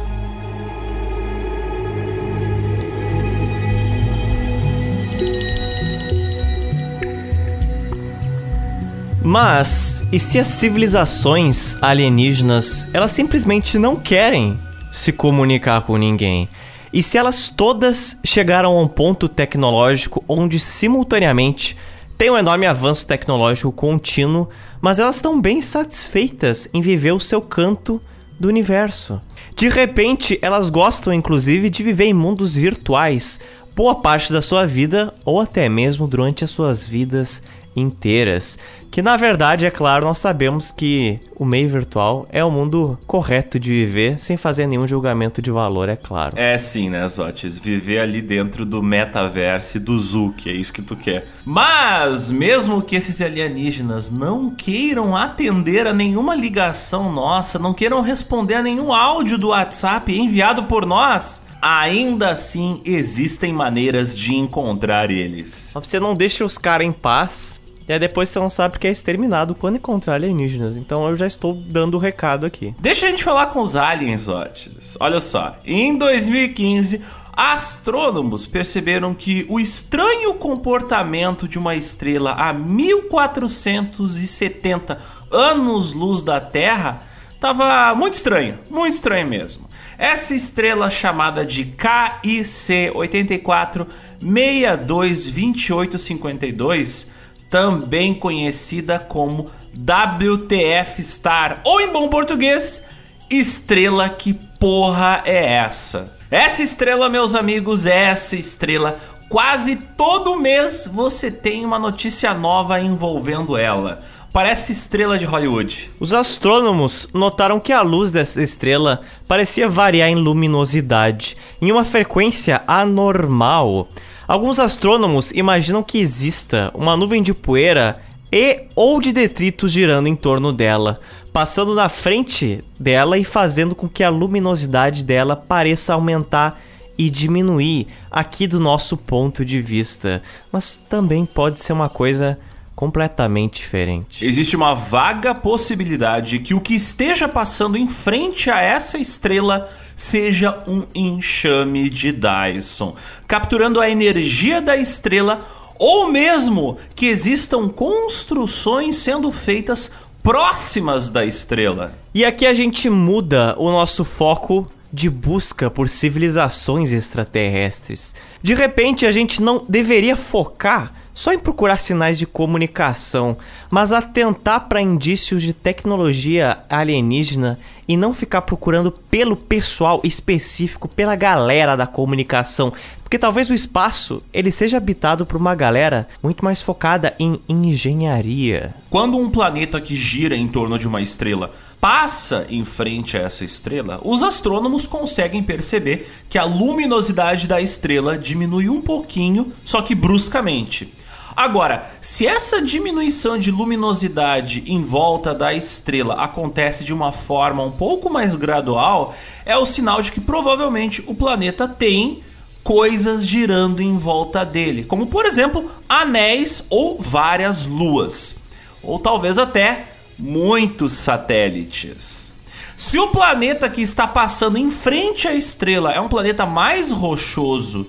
Mas, 9.24 10.04
e 10.10 10.18
se 10.18 10.38
as 10.38 10.48
civilizações 10.48 11.80
alienígenas, 11.80 12.88
elas 12.92 13.12
simplesmente 13.12 13.78
não 13.78 13.96
querem 13.96 14.58
se 14.92 15.12
comunicar 15.12 15.82
com 15.82 15.96
ninguém? 15.96 16.48
E 16.92 17.02
se 17.02 17.16
elas 17.16 17.48
todas 17.48 18.18
chegaram 18.24 18.76
a 18.76 18.82
um 18.82 18.88
ponto 18.88 19.28
tecnológico 19.28 20.24
onde 20.28 20.58
simultaneamente 20.58 21.76
tem 22.22 22.30
um 22.30 22.38
enorme 22.38 22.66
avanço 22.66 23.04
tecnológico 23.04 23.72
contínuo, 23.72 24.48
mas 24.80 25.00
elas 25.00 25.16
estão 25.16 25.40
bem 25.40 25.60
satisfeitas 25.60 26.70
em 26.72 26.80
viver 26.80 27.10
o 27.10 27.18
seu 27.18 27.40
canto 27.40 28.00
do 28.38 28.46
universo. 28.46 29.20
De 29.56 29.68
repente, 29.68 30.38
elas 30.40 30.70
gostam 30.70 31.12
inclusive 31.12 31.68
de 31.68 31.82
viver 31.82 32.04
em 32.04 32.14
mundos 32.14 32.54
virtuais, 32.54 33.40
boa 33.74 33.96
parte 33.96 34.32
da 34.32 34.40
sua 34.40 34.64
vida 34.64 35.12
ou 35.24 35.40
até 35.40 35.68
mesmo 35.68 36.06
durante 36.06 36.44
as 36.44 36.50
suas 36.50 36.84
vidas 36.84 37.42
inteiras. 37.74 38.58
Que 38.90 39.00
na 39.00 39.16
verdade, 39.16 39.64
é 39.64 39.70
claro, 39.70 40.04
nós 40.04 40.18
sabemos 40.18 40.70
que 40.70 41.18
o 41.34 41.46
meio 41.46 41.66
virtual 41.70 42.26
é 42.30 42.44
o 42.44 42.50
mundo 42.50 42.98
correto 43.06 43.58
de 43.58 43.70
viver 43.70 44.20
sem 44.20 44.36
fazer 44.36 44.66
nenhum 44.66 44.86
julgamento 44.86 45.40
de 45.40 45.50
valor, 45.50 45.88
é 45.88 45.96
claro. 45.96 46.38
É 46.38 46.58
sim, 46.58 46.90
né, 46.90 47.08
Zotis? 47.08 47.58
Viver 47.58 48.00
ali 48.00 48.20
dentro 48.20 48.66
do 48.66 48.82
metaverso 48.82 49.80
do 49.80 49.98
Zuki, 49.98 50.50
é 50.50 50.52
isso 50.52 50.74
que 50.74 50.82
tu 50.82 50.94
quer. 50.94 51.26
Mas, 51.42 52.30
mesmo 52.30 52.82
que 52.82 52.94
esses 52.94 53.20
alienígenas 53.22 54.10
não 54.10 54.50
queiram 54.50 55.16
atender 55.16 55.86
a 55.86 55.94
nenhuma 55.94 56.34
ligação 56.34 57.10
nossa, 57.10 57.58
não 57.58 57.72
queiram 57.72 58.02
responder 58.02 58.56
a 58.56 58.62
nenhum 58.62 58.92
áudio 58.92 59.38
do 59.38 59.48
WhatsApp 59.48 60.12
enviado 60.12 60.64
por 60.64 60.84
nós, 60.84 61.40
ainda 61.62 62.30
assim 62.30 62.82
existem 62.84 63.54
maneiras 63.54 64.18
de 64.18 64.34
encontrar 64.34 65.10
eles. 65.10 65.70
Você 65.72 65.98
não 65.98 66.14
deixa 66.14 66.44
os 66.44 66.58
caras 66.58 66.86
em 66.86 66.92
paz 66.92 67.61
aí 67.92 67.98
depois 67.98 68.28
você 68.28 68.38
não 68.38 68.50
sabe 68.50 68.78
que 68.78 68.86
é 68.86 68.90
exterminado 68.90 69.54
quando 69.54 69.76
encontrar 69.76 70.14
alienígenas. 70.14 70.76
Então 70.76 71.08
eu 71.08 71.16
já 71.16 71.26
estou 71.26 71.54
dando 71.54 71.94
o 71.94 71.98
recado 71.98 72.46
aqui. 72.46 72.74
Deixa 72.78 73.06
a 73.06 73.10
gente 73.10 73.24
falar 73.24 73.46
com 73.46 73.60
os 73.60 73.76
aliens, 73.76 74.28
Otis. 74.28 74.96
Olha 75.00 75.20
só, 75.20 75.56
em 75.64 75.96
2015, 75.96 77.00
astrônomos 77.32 78.46
perceberam 78.46 79.14
que 79.14 79.46
o 79.48 79.58
estranho 79.58 80.34
comportamento 80.34 81.48
de 81.48 81.58
uma 81.58 81.74
estrela 81.74 82.32
a 82.32 82.52
1470 82.52 84.98
anos-luz 85.30 86.20
da 86.22 86.38
Terra 86.40 87.00
estava 87.34 87.94
muito 87.94 88.12
estranho, 88.14 88.58
muito 88.70 88.94
estranho 88.94 89.26
mesmo. 89.26 89.72
Essa 89.98 90.34
estrela 90.34 90.88
chamada 90.90 91.44
de 91.44 91.64
KIC 91.64 92.92
84 92.94 93.86
622852, 94.20 97.10
também 97.52 98.14
conhecida 98.14 98.98
como 98.98 99.50
WTF 99.76 101.02
Star, 101.02 101.60
ou 101.64 101.82
em 101.82 101.92
bom 101.92 102.08
português, 102.08 102.82
estrela 103.28 104.08
que 104.08 104.32
porra 104.58 105.22
é 105.26 105.56
essa? 105.56 106.16
Essa 106.30 106.62
estrela, 106.62 107.10
meus 107.10 107.34
amigos, 107.34 107.84
essa 107.84 108.36
estrela, 108.36 108.98
quase 109.28 109.76
todo 109.76 110.40
mês 110.40 110.88
você 110.90 111.30
tem 111.30 111.62
uma 111.62 111.78
notícia 111.78 112.32
nova 112.32 112.80
envolvendo 112.80 113.54
ela. 113.54 113.98
Parece 114.32 114.72
estrela 114.72 115.18
de 115.18 115.26
Hollywood. 115.26 115.90
Os 116.00 116.14
astrônomos 116.14 117.06
notaram 117.12 117.60
que 117.60 117.70
a 117.70 117.82
luz 117.82 118.10
dessa 118.10 118.42
estrela 118.42 119.02
parecia 119.28 119.68
variar 119.68 120.08
em 120.08 120.14
luminosidade, 120.14 121.36
em 121.60 121.70
uma 121.70 121.84
frequência 121.84 122.62
anormal. 122.66 123.88
Alguns 124.26 124.58
astrônomos 124.58 125.30
imaginam 125.32 125.82
que 125.82 125.98
exista 125.98 126.70
uma 126.74 126.96
nuvem 126.96 127.22
de 127.22 127.34
poeira 127.34 128.00
e 128.30 128.62
ou 128.74 129.00
de 129.00 129.12
detritos 129.12 129.70
girando 129.72 130.06
em 130.06 130.16
torno 130.16 130.52
dela, 130.52 131.00
passando 131.32 131.74
na 131.74 131.88
frente 131.88 132.64
dela 132.78 133.18
e 133.18 133.24
fazendo 133.24 133.74
com 133.74 133.88
que 133.88 134.02
a 134.02 134.08
luminosidade 134.08 135.04
dela 135.04 135.36
pareça 135.36 135.92
aumentar 135.92 136.60
e 136.96 137.10
diminuir 137.10 137.88
aqui 138.10 138.46
do 138.46 138.60
nosso 138.60 138.96
ponto 138.96 139.44
de 139.44 139.60
vista. 139.60 140.22
Mas 140.50 140.78
também 140.88 141.26
pode 141.26 141.60
ser 141.60 141.72
uma 141.72 141.88
coisa 141.88 142.38
completamente 142.74 143.60
diferente. 143.60 144.24
Existe 144.24 144.56
uma 144.56 144.74
vaga 144.74 145.34
possibilidade 145.34 146.38
que 146.38 146.54
o 146.54 146.60
que 146.60 146.74
esteja 146.74 147.28
passando 147.28 147.76
em 147.76 147.86
frente 147.86 148.50
a 148.50 148.60
essa 148.60 148.98
estrela 148.98 149.68
seja 149.94 150.62
um 150.66 150.84
enxame 150.94 151.88
de 151.88 152.12
Dyson, 152.12 152.94
capturando 153.26 153.80
a 153.80 153.88
energia 153.88 154.60
da 154.60 154.76
estrela 154.76 155.40
ou 155.78 156.10
mesmo 156.10 156.76
que 156.94 157.06
existam 157.06 157.68
construções 157.68 158.96
sendo 158.96 159.30
feitas 159.30 159.90
próximas 160.22 161.10
da 161.10 161.24
estrela. 161.24 161.92
E 162.14 162.24
aqui 162.24 162.46
a 162.46 162.54
gente 162.54 162.88
muda 162.88 163.56
o 163.58 163.70
nosso 163.70 164.04
foco 164.04 164.66
de 164.92 165.08
busca 165.08 165.70
por 165.70 165.88
civilizações 165.88 166.92
extraterrestres. 166.92 168.14
De 168.42 168.54
repente, 168.54 169.06
a 169.06 169.12
gente 169.12 169.40
não 169.40 169.64
deveria 169.68 170.16
focar 170.16 170.92
só 171.14 171.32
em 171.32 171.38
procurar 171.38 171.78
sinais 171.78 172.18
de 172.18 172.26
comunicação, 172.26 173.36
mas 173.70 173.92
atentar 173.92 174.68
para 174.68 174.80
indícios 174.80 175.42
de 175.42 175.52
tecnologia 175.52 176.58
alienígena 176.68 177.58
e 177.86 177.96
não 177.96 178.14
ficar 178.14 178.42
procurando 178.42 178.90
pelo 178.90 179.36
pessoal 179.36 180.00
específico, 180.04 180.88
pela 180.88 181.16
galera 181.16 181.76
da 181.76 181.86
comunicação, 181.86 182.72
porque 183.02 183.18
talvez 183.18 183.50
o 183.50 183.54
espaço 183.54 184.22
ele 184.32 184.50
seja 184.50 184.78
habitado 184.78 185.26
por 185.26 185.36
uma 185.36 185.54
galera 185.54 186.08
muito 186.22 186.42
mais 186.42 186.62
focada 186.62 187.14
em 187.18 187.38
engenharia. 187.46 188.74
Quando 188.88 189.18
um 189.18 189.28
planeta 189.28 189.80
que 189.80 189.94
gira 189.94 190.34
em 190.34 190.48
torno 190.48 190.78
de 190.78 190.88
uma 190.88 191.02
estrela 191.02 191.50
passa 191.78 192.46
em 192.48 192.64
frente 192.64 193.16
a 193.16 193.22
essa 193.22 193.44
estrela, 193.44 194.00
os 194.02 194.22
astrônomos 194.22 194.86
conseguem 194.86 195.42
perceber 195.42 196.08
que 196.30 196.38
a 196.38 196.44
luminosidade 196.44 197.46
da 197.46 197.60
estrela 197.60 198.16
diminui 198.16 198.68
um 198.68 198.80
pouquinho, 198.80 199.52
só 199.64 199.82
que 199.82 199.94
bruscamente. 199.94 200.94
Agora, 201.34 201.90
se 202.00 202.26
essa 202.26 202.60
diminuição 202.60 203.38
de 203.38 203.50
luminosidade 203.50 204.64
em 204.66 204.82
volta 204.82 205.34
da 205.34 205.54
estrela 205.54 206.14
acontece 206.22 206.84
de 206.84 206.92
uma 206.92 207.12
forma 207.12 207.62
um 207.62 207.70
pouco 207.70 208.10
mais 208.10 208.34
gradual, 208.34 209.14
é 209.44 209.56
o 209.56 209.66
sinal 209.66 210.02
de 210.02 210.12
que 210.12 210.20
provavelmente 210.20 211.02
o 211.06 211.14
planeta 211.14 211.66
tem 211.66 212.22
coisas 212.62 213.26
girando 213.26 213.80
em 213.80 213.96
volta 213.96 214.44
dele, 214.44 214.84
como 214.84 215.06
por 215.06 215.26
exemplo 215.26 215.70
anéis 215.88 216.64
ou 216.70 216.98
várias 217.00 217.66
luas, 217.66 218.36
ou 218.82 218.98
talvez 218.98 219.38
até 219.38 219.86
muitos 220.18 220.92
satélites. 220.92 222.30
Se 222.76 222.98
o 222.98 223.08
planeta 223.08 223.68
que 223.68 223.80
está 223.80 224.06
passando 224.06 224.58
em 224.58 224.70
frente 224.70 225.26
à 225.26 225.34
estrela 225.34 225.92
é 225.92 226.00
um 226.00 226.08
planeta 226.08 226.44
mais 226.44 226.90
rochoso 226.90 227.86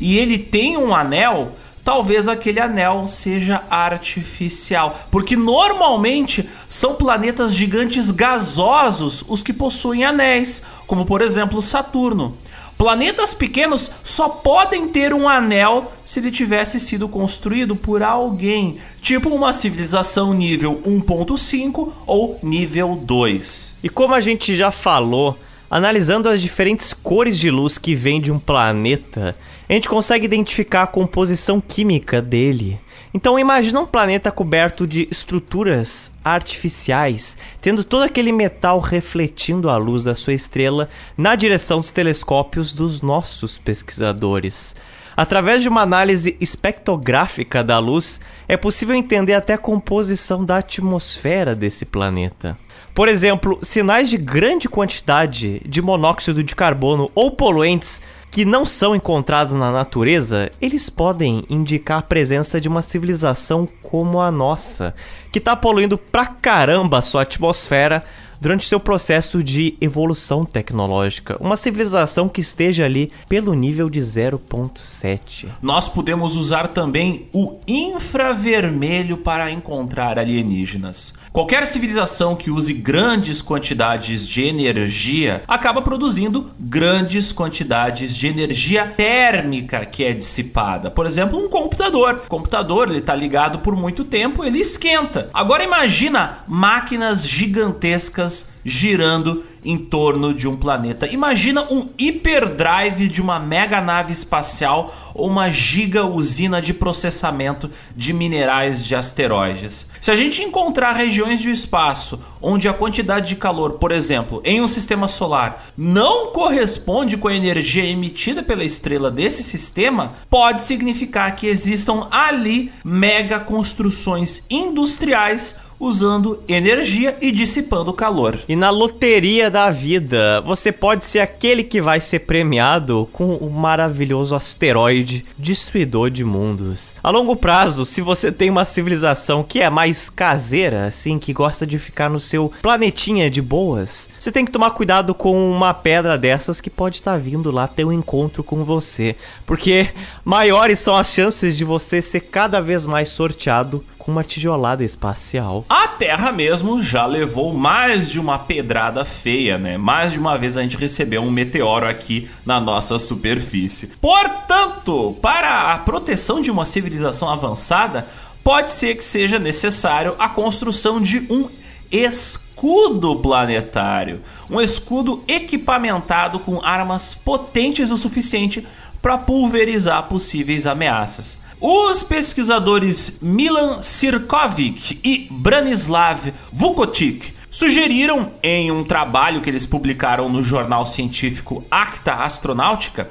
e 0.00 0.18
ele 0.18 0.38
tem 0.38 0.76
um 0.76 0.94
anel, 0.94 1.52
talvez 1.84 2.26
aquele 2.26 2.58
anel 2.58 3.06
seja 3.06 3.62
artificial, 3.68 4.98
porque 5.10 5.36
normalmente 5.36 6.48
são 6.68 6.94
planetas 6.94 7.54
gigantes 7.54 8.10
gasosos 8.10 9.22
os 9.28 9.42
que 9.42 9.52
possuem 9.52 10.04
anéis, 10.04 10.62
como 10.86 11.04
por 11.04 11.20
exemplo 11.20 11.60
Saturno. 11.60 12.36
Planetas 12.76 13.32
pequenos 13.32 13.88
só 14.02 14.28
podem 14.28 14.88
ter 14.88 15.14
um 15.14 15.28
anel 15.28 15.92
se 16.04 16.18
ele 16.18 16.30
tivesse 16.30 16.80
sido 16.80 17.08
construído 17.08 17.76
por 17.76 18.02
alguém, 18.02 18.78
tipo 19.00 19.28
uma 19.28 19.52
civilização 19.52 20.34
nível 20.34 20.82
1.5 20.84 21.92
ou 22.04 22.38
nível 22.42 22.98
2. 23.00 23.74
E 23.82 23.88
como 23.88 24.12
a 24.12 24.20
gente 24.20 24.56
já 24.56 24.72
falou, 24.72 25.38
analisando 25.74 26.28
as 26.28 26.40
diferentes 26.40 26.92
cores 26.92 27.36
de 27.36 27.50
luz 27.50 27.78
que 27.78 27.96
vêm 27.96 28.20
de 28.20 28.30
um 28.30 28.38
planeta, 28.38 29.34
a 29.68 29.72
gente 29.72 29.88
consegue 29.88 30.24
identificar 30.24 30.84
a 30.84 30.86
composição 30.86 31.60
química 31.60 32.22
dele. 32.22 32.78
Então 33.12 33.36
imagina 33.36 33.80
um 33.80 33.86
planeta 33.86 34.30
coberto 34.30 34.86
de 34.86 35.08
estruturas 35.10 36.12
artificiais, 36.24 37.36
tendo 37.60 37.82
todo 37.82 38.04
aquele 38.04 38.30
metal 38.30 38.78
refletindo 38.78 39.68
a 39.68 39.76
luz 39.76 40.04
da 40.04 40.14
sua 40.14 40.34
estrela 40.34 40.88
na 41.18 41.34
direção 41.34 41.80
dos 41.80 41.90
telescópios 41.90 42.72
dos 42.72 43.02
nossos 43.02 43.58
pesquisadores. 43.58 44.76
Através 45.16 45.60
de 45.60 45.68
uma 45.68 45.82
análise 45.82 46.36
espectrográfica 46.40 47.64
da 47.64 47.80
luz, 47.80 48.20
é 48.46 48.56
possível 48.56 48.94
entender 48.94 49.34
até 49.34 49.54
a 49.54 49.58
composição 49.58 50.44
da 50.44 50.58
atmosfera 50.58 51.52
desse 51.52 51.84
planeta. 51.84 52.56
Por 52.94 53.08
exemplo, 53.08 53.58
sinais 53.60 54.08
de 54.08 54.16
grande 54.16 54.68
quantidade 54.68 55.60
de 55.66 55.82
monóxido 55.82 56.44
de 56.44 56.54
carbono 56.54 57.10
ou 57.12 57.32
poluentes 57.32 58.00
que 58.30 58.44
não 58.44 58.64
são 58.64 58.94
encontrados 58.94 59.52
na 59.54 59.72
natureza, 59.72 60.48
eles 60.60 60.88
podem 60.88 61.42
indicar 61.50 61.98
a 61.98 62.02
presença 62.02 62.60
de 62.60 62.68
uma 62.68 62.82
civilização 62.82 63.68
como 63.82 64.20
a 64.20 64.30
nossa, 64.30 64.94
que 65.32 65.38
está 65.40 65.56
poluindo 65.56 65.98
pra 65.98 66.26
caramba 66.26 66.98
a 66.98 67.02
sua 67.02 67.22
atmosfera 67.22 68.04
durante 68.40 68.66
seu 68.66 68.80
processo 68.80 69.42
de 69.42 69.76
evolução 69.80 70.44
tecnológica. 70.44 71.36
Uma 71.40 71.56
civilização 71.56 72.28
que 72.28 72.40
esteja 72.40 72.84
ali 72.84 73.10
pelo 73.28 73.54
nível 73.54 73.88
de 73.88 74.00
0.7. 74.00 75.48
Nós 75.62 75.88
podemos 75.88 76.36
usar 76.36 76.68
também 76.68 77.28
o 77.32 77.58
infravermelho 77.66 79.18
para 79.18 79.50
encontrar 79.50 80.18
alienígenas. 80.18 81.12
Qualquer 81.32 81.66
civilização 81.66 82.36
que 82.36 82.50
use 82.50 82.72
grandes 82.72 83.42
quantidades 83.42 84.26
de 84.26 84.42
energia 84.42 85.42
acaba 85.48 85.82
produzindo 85.82 86.50
grandes 86.58 87.32
quantidades 87.32 88.16
de 88.16 88.28
energia 88.28 88.86
térmica 88.86 89.84
que 89.84 90.04
é 90.04 90.12
dissipada. 90.12 90.90
Por 90.90 91.06
exemplo, 91.06 91.38
um 91.38 91.48
computador. 91.48 92.22
O 92.26 92.28
computador 92.28 92.88
ele 92.88 92.98
está 92.98 93.14
ligado 93.14 93.58
por 93.58 93.74
muito 93.74 94.04
tempo, 94.04 94.44
ele 94.44 94.60
esquenta. 94.60 95.28
Agora 95.32 95.64
imagina 95.64 96.38
máquinas 96.46 97.28
gigantescas 97.28 98.33
girando 98.64 99.44
em 99.64 99.76
torno 99.76 100.32
de 100.32 100.48
um 100.48 100.56
planeta. 100.56 101.06
Imagina 101.06 101.62
um 101.70 101.88
hiperdrive 101.98 103.08
de 103.08 103.20
uma 103.20 103.38
mega 103.38 103.80
nave 103.80 104.12
espacial 104.12 104.94
ou 105.14 105.28
uma 105.28 105.50
giga 105.50 106.04
usina 106.04 106.60
de 106.60 106.72
processamento 106.72 107.70
de 107.94 108.12
minerais 108.12 108.84
de 108.84 108.94
asteroides. 108.94 109.86
Se 110.00 110.10
a 110.10 110.14
gente 110.14 110.42
encontrar 110.42 110.92
regiões 110.92 111.42
do 111.42 111.48
espaço 111.48 112.18
onde 112.40 112.68
a 112.68 112.74
quantidade 112.74 113.28
de 113.28 113.36
calor, 113.36 113.74
por 113.74 113.90
exemplo, 113.90 114.42
em 114.44 114.60
um 114.60 114.68
sistema 114.68 115.08
solar, 115.08 115.64
não 115.76 116.32
corresponde 116.32 117.16
com 117.16 117.28
a 117.28 117.34
energia 117.34 117.84
emitida 117.84 118.42
pela 118.42 118.64
estrela 118.64 119.10
desse 119.10 119.42
sistema, 119.42 120.12
pode 120.28 120.62
significar 120.62 121.34
que 121.36 121.46
existam 121.46 122.06
ali 122.10 122.70
mega 122.84 123.40
construções 123.40 124.42
industriais 124.50 125.56
usando 125.84 126.42
energia 126.48 127.16
e 127.20 127.30
dissipando 127.30 127.92
calor. 127.92 128.38
E 128.48 128.56
na 128.56 128.70
loteria 128.70 129.50
da 129.50 129.70
vida, 129.70 130.40
você 130.40 130.72
pode 130.72 131.04
ser 131.04 131.20
aquele 131.20 131.62
que 131.62 131.80
vai 131.80 132.00
ser 132.00 132.20
premiado 132.20 133.08
com 133.12 133.36
o 133.36 133.50
maravilhoso 133.50 134.34
asteroide 134.34 135.24
destruidor 135.38 136.10
de 136.10 136.24
mundos. 136.24 136.94
A 137.02 137.10
longo 137.10 137.36
prazo, 137.36 137.84
se 137.84 138.00
você 138.00 138.32
tem 138.32 138.48
uma 138.48 138.64
civilização 138.64 139.42
que 139.42 139.60
é 139.60 139.68
mais 139.68 140.08
caseira, 140.08 140.86
assim, 140.86 141.18
que 141.18 141.32
gosta 141.32 141.66
de 141.66 141.78
ficar 141.78 142.08
no 142.08 142.20
seu 142.20 142.50
planetinha 142.62 143.30
de 143.30 143.42
boas, 143.42 144.08
você 144.18 144.32
tem 144.32 144.44
que 144.44 144.52
tomar 144.52 144.70
cuidado 144.70 145.14
com 145.14 145.50
uma 145.50 145.74
pedra 145.74 146.16
dessas 146.16 146.60
que 146.60 146.70
pode 146.70 146.96
estar 146.96 147.18
vindo 147.18 147.50
lá 147.50 147.68
ter 147.68 147.84
um 147.84 147.92
encontro 147.92 148.42
com 148.42 148.64
você, 148.64 149.16
porque 149.44 149.88
maiores 150.24 150.80
são 150.80 150.94
as 150.94 151.12
chances 151.12 151.56
de 151.56 151.64
você 151.64 152.00
ser 152.00 152.20
cada 152.20 152.60
vez 152.60 152.86
mais 152.86 153.10
sorteado 153.10 153.84
com 154.04 154.12
uma 154.12 154.22
tijolada 154.22 154.84
espacial. 154.84 155.64
A 155.76 155.88
Terra 155.88 156.30
mesmo 156.30 156.80
já 156.80 157.04
levou 157.04 157.52
mais 157.52 158.08
de 158.08 158.20
uma 158.20 158.38
pedrada 158.38 159.04
feia, 159.04 159.58
né? 159.58 159.76
Mais 159.76 160.12
de 160.12 160.20
uma 160.20 160.38
vez 160.38 160.56
a 160.56 160.62
gente 160.62 160.76
recebeu 160.76 161.20
um 161.20 161.32
meteoro 161.32 161.84
aqui 161.84 162.30
na 162.46 162.60
nossa 162.60 162.96
superfície. 162.96 163.88
Portanto, 164.00 165.16
para 165.20 165.72
a 165.72 165.78
proteção 165.78 166.40
de 166.40 166.48
uma 166.48 166.64
civilização 166.64 167.28
avançada, 167.28 168.06
pode 168.44 168.70
ser 168.70 168.94
que 168.94 169.04
seja 169.04 169.40
necessário 169.40 170.14
a 170.16 170.28
construção 170.28 171.00
de 171.00 171.26
um 171.28 171.50
escudo 171.90 173.16
planetário, 173.16 174.22
um 174.48 174.60
escudo 174.60 175.24
equipamentado 175.26 176.38
com 176.38 176.64
armas 176.64 177.16
potentes 177.16 177.90
o 177.90 177.96
suficiente 177.96 178.64
para 179.02 179.18
pulverizar 179.18 180.04
possíveis 180.04 180.68
ameaças. 180.68 181.42
Os 181.66 182.02
pesquisadores 182.02 183.16
Milan 183.22 183.82
Sirkovic 183.82 185.00
e 185.02 185.26
Branislav 185.30 186.30
Vukotic 186.52 187.34
sugeriram 187.50 188.32
em 188.42 188.70
um 188.70 188.84
trabalho 188.84 189.40
que 189.40 189.48
eles 189.48 189.64
publicaram 189.64 190.28
no 190.28 190.42
jornal 190.42 190.84
científico 190.84 191.64
Acta 191.70 192.16
Astronáutica 192.16 193.08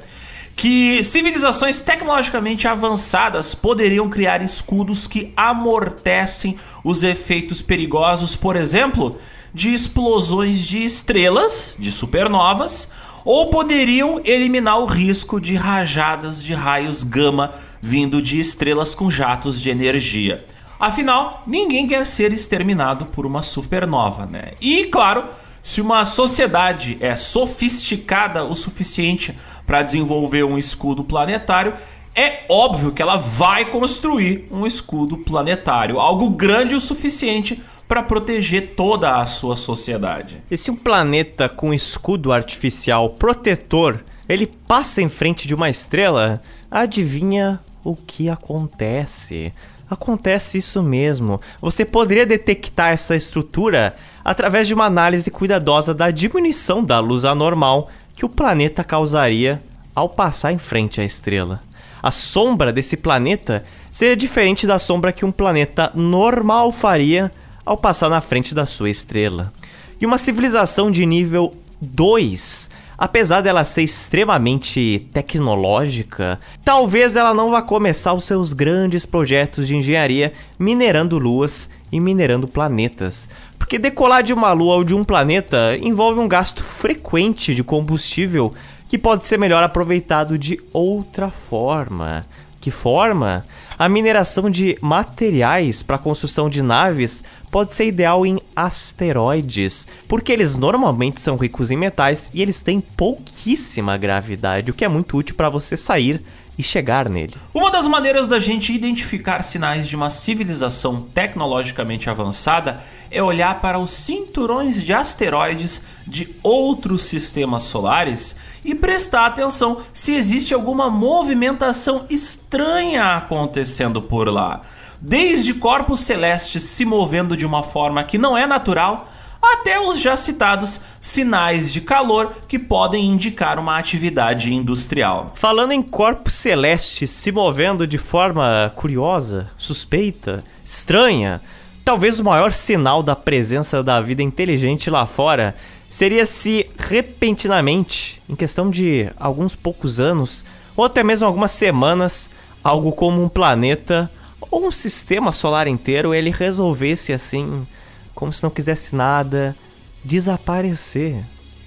que 0.54 1.02
civilizações 1.02 1.80
tecnologicamente 1.80 2.68
avançadas 2.68 3.56
poderiam 3.56 4.08
criar 4.08 4.40
escudos 4.40 5.08
que 5.08 5.32
amortecem 5.36 6.56
os 6.84 7.02
efeitos 7.02 7.60
perigosos, 7.60 8.36
por 8.36 8.54
exemplo, 8.54 9.18
de 9.52 9.74
explosões 9.74 10.60
de 10.60 10.84
estrelas, 10.84 11.74
de 11.76 11.90
supernovas, 11.90 12.88
ou 13.24 13.50
poderiam 13.50 14.20
eliminar 14.24 14.78
o 14.78 14.86
risco 14.86 15.40
de 15.40 15.56
rajadas 15.56 16.40
de 16.40 16.52
raios 16.52 17.02
gama 17.02 17.52
vindo 17.84 18.22
de 18.22 18.40
estrelas 18.40 18.94
com 18.94 19.10
jatos 19.10 19.60
de 19.60 19.68
energia. 19.68 20.42
Afinal, 20.80 21.42
ninguém 21.46 21.86
quer 21.86 22.06
ser 22.06 22.32
exterminado 22.32 23.04
por 23.04 23.26
uma 23.26 23.42
supernova, 23.42 24.24
né? 24.24 24.52
E 24.58 24.86
claro, 24.86 25.26
se 25.62 25.82
uma 25.82 26.06
sociedade 26.06 26.96
é 26.98 27.14
sofisticada 27.14 28.42
o 28.42 28.54
suficiente 28.54 29.36
para 29.66 29.82
desenvolver 29.82 30.44
um 30.44 30.56
escudo 30.56 31.04
planetário, 31.04 31.74
é 32.16 32.46
óbvio 32.48 32.90
que 32.90 33.02
ela 33.02 33.18
vai 33.18 33.66
construir 33.66 34.48
um 34.50 34.66
escudo 34.66 35.18
planetário, 35.18 36.00
algo 36.00 36.30
grande 36.30 36.74
o 36.74 36.80
suficiente 36.80 37.62
para 37.86 38.02
proteger 38.02 38.74
toda 38.74 39.20
a 39.20 39.26
sua 39.26 39.56
sociedade. 39.56 40.42
E 40.50 40.56
se 40.56 40.70
um 40.70 40.76
planeta 40.76 41.50
com 41.50 41.74
escudo 41.74 42.32
artificial 42.32 43.10
protetor 43.10 44.02
ele 44.28 44.46
passa 44.46 45.02
em 45.02 45.08
frente 45.08 45.46
de 45.46 45.54
uma 45.54 45.68
estrela, 45.68 46.42
adivinha 46.70 47.60
o 47.84 47.94
que 47.94 48.30
acontece. 48.30 49.52
Acontece 49.88 50.58
isso 50.58 50.82
mesmo. 50.82 51.40
Você 51.60 51.84
poderia 51.84 52.24
detectar 52.24 52.92
essa 52.92 53.14
estrutura 53.14 53.94
através 54.24 54.66
de 54.66 54.74
uma 54.74 54.86
análise 54.86 55.30
cuidadosa 55.30 55.92
da 55.92 56.10
diminuição 56.10 56.82
da 56.82 56.98
luz 56.98 57.24
anormal 57.24 57.90
que 58.16 58.24
o 58.24 58.28
planeta 58.28 58.82
causaria 58.82 59.62
ao 59.94 60.08
passar 60.08 60.52
em 60.52 60.58
frente 60.58 61.00
à 61.00 61.04
estrela. 61.04 61.60
A 62.02 62.10
sombra 62.10 62.72
desse 62.72 62.96
planeta 62.96 63.64
seria 63.92 64.16
diferente 64.16 64.66
da 64.66 64.78
sombra 64.78 65.12
que 65.12 65.24
um 65.24 65.32
planeta 65.32 65.92
normal 65.94 66.72
faria 66.72 67.30
ao 67.64 67.76
passar 67.76 68.08
na 68.08 68.20
frente 68.20 68.54
da 68.54 68.66
sua 68.66 68.90
estrela. 68.90 69.52
E 70.00 70.06
uma 70.06 70.18
civilização 70.18 70.90
de 70.90 71.06
nível 71.06 71.54
2 71.80 72.70
apesar 72.96 73.40
dela 73.40 73.64
ser 73.64 73.82
extremamente 73.82 75.08
tecnológica, 75.12 76.38
talvez 76.64 77.16
ela 77.16 77.34
não 77.34 77.50
vá 77.50 77.62
começar 77.62 78.12
os 78.12 78.24
seus 78.24 78.52
grandes 78.52 79.04
projetos 79.04 79.68
de 79.68 79.76
engenharia 79.76 80.32
minerando 80.58 81.18
luas 81.18 81.68
e 81.90 82.00
minerando 82.00 82.48
planetas. 82.48 83.28
Porque 83.58 83.78
decolar 83.78 84.22
de 84.22 84.32
uma 84.32 84.52
lua 84.52 84.76
ou 84.76 84.84
de 84.84 84.94
um 84.94 85.04
planeta 85.04 85.76
envolve 85.80 86.20
um 86.20 86.28
gasto 86.28 86.62
frequente 86.62 87.54
de 87.54 87.64
combustível 87.64 88.52
que 88.88 88.98
pode 88.98 89.24
ser 89.26 89.38
melhor 89.38 89.62
aproveitado 89.62 90.38
de 90.38 90.60
outra 90.72 91.30
forma. 91.30 92.26
Que 92.60 92.70
forma? 92.70 93.44
A 93.78 93.88
mineração 93.88 94.48
de 94.48 94.78
materiais 94.80 95.82
para 95.82 95.96
a 95.96 95.98
construção 95.98 96.48
de 96.48 96.62
naves 96.62 97.22
pode 97.54 97.72
ser 97.72 97.86
ideal 97.86 98.26
em 98.26 98.40
asteroides, 98.56 99.86
porque 100.08 100.32
eles 100.32 100.56
normalmente 100.56 101.20
são 101.20 101.36
ricos 101.36 101.70
em 101.70 101.76
metais 101.76 102.28
e 102.34 102.42
eles 102.42 102.62
têm 102.62 102.80
pouquíssima 102.80 103.96
gravidade, 103.96 104.72
o 104.72 104.74
que 104.74 104.84
é 104.84 104.88
muito 104.88 105.16
útil 105.16 105.36
para 105.36 105.48
você 105.48 105.76
sair 105.76 106.20
e 106.58 106.64
chegar 106.64 107.08
nele. 107.08 107.34
Uma 107.54 107.70
das 107.70 107.86
maneiras 107.86 108.26
da 108.26 108.40
gente 108.40 108.72
identificar 108.72 109.44
sinais 109.44 109.86
de 109.86 109.94
uma 109.94 110.10
civilização 110.10 111.02
tecnologicamente 111.14 112.10
avançada 112.10 112.82
é 113.08 113.22
olhar 113.22 113.60
para 113.60 113.78
os 113.78 113.92
cinturões 113.92 114.82
de 114.82 114.92
asteroides 114.92 115.80
de 116.04 116.34
outros 116.42 117.04
sistemas 117.04 117.62
solares 117.62 118.34
e 118.64 118.74
prestar 118.74 119.26
atenção 119.26 119.80
se 119.92 120.12
existe 120.12 120.52
alguma 120.52 120.90
movimentação 120.90 122.04
estranha 122.10 123.14
acontecendo 123.14 124.02
por 124.02 124.28
lá. 124.28 124.60
Desde 125.06 125.52
corpos 125.52 126.00
celestes 126.00 126.62
se 126.62 126.86
movendo 126.86 127.36
de 127.36 127.44
uma 127.44 127.62
forma 127.62 128.02
que 128.04 128.16
não 128.16 128.34
é 128.34 128.46
natural 128.46 129.06
até 129.42 129.78
os 129.78 130.00
já 130.00 130.16
citados 130.16 130.80
sinais 130.98 131.70
de 131.70 131.82
calor 131.82 132.34
que 132.48 132.58
podem 132.58 133.04
indicar 133.04 133.58
uma 133.58 133.76
atividade 133.76 134.54
industrial. 134.54 135.34
Falando 135.34 135.72
em 135.72 135.82
corpos 135.82 136.32
celestes 136.32 137.10
se 137.10 137.30
movendo 137.30 137.86
de 137.86 137.98
forma 137.98 138.72
curiosa, 138.76 139.46
suspeita, 139.58 140.42
estranha, 140.64 141.42
talvez 141.84 142.18
o 142.18 142.24
maior 142.24 142.54
sinal 142.54 143.02
da 143.02 143.14
presença 143.14 143.82
da 143.82 144.00
vida 144.00 144.22
inteligente 144.22 144.88
lá 144.88 145.04
fora 145.04 145.54
seria 145.90 146.24
se 146.24 146.66
repentinamente, 146.78 148.22
em 148.26 148.34
questão 148.34 148.70
de 148.70 149.10
alguns 149.18 149.54
poucos 149.54 150.00
anos, 150.00 150.46
ou 150.74 150.82
até 150.82 151.04
mesmo 151.04 151.26
algumas 151.26 151.50
semanas, 151.50 152.30
algo 152.62 152.90
como 152.90 153.22
um 153.22 153.28
planeta 153.28 154.10
ou 154.50 154.66
um 154.66 154.70
sistema 154.70 155.32
solar 155.32 155.66
inteiro 155.66 156.14
ele 156.14 156.30
resolvesse 156.30 157.12
assim 157.12 157.66
como 158.14 158.32
se 158.32 158.42
não 158.42 158.50
quisesse 158.50 158.94
nada, 158.94 159.56
desaparecer. 160.04 161.24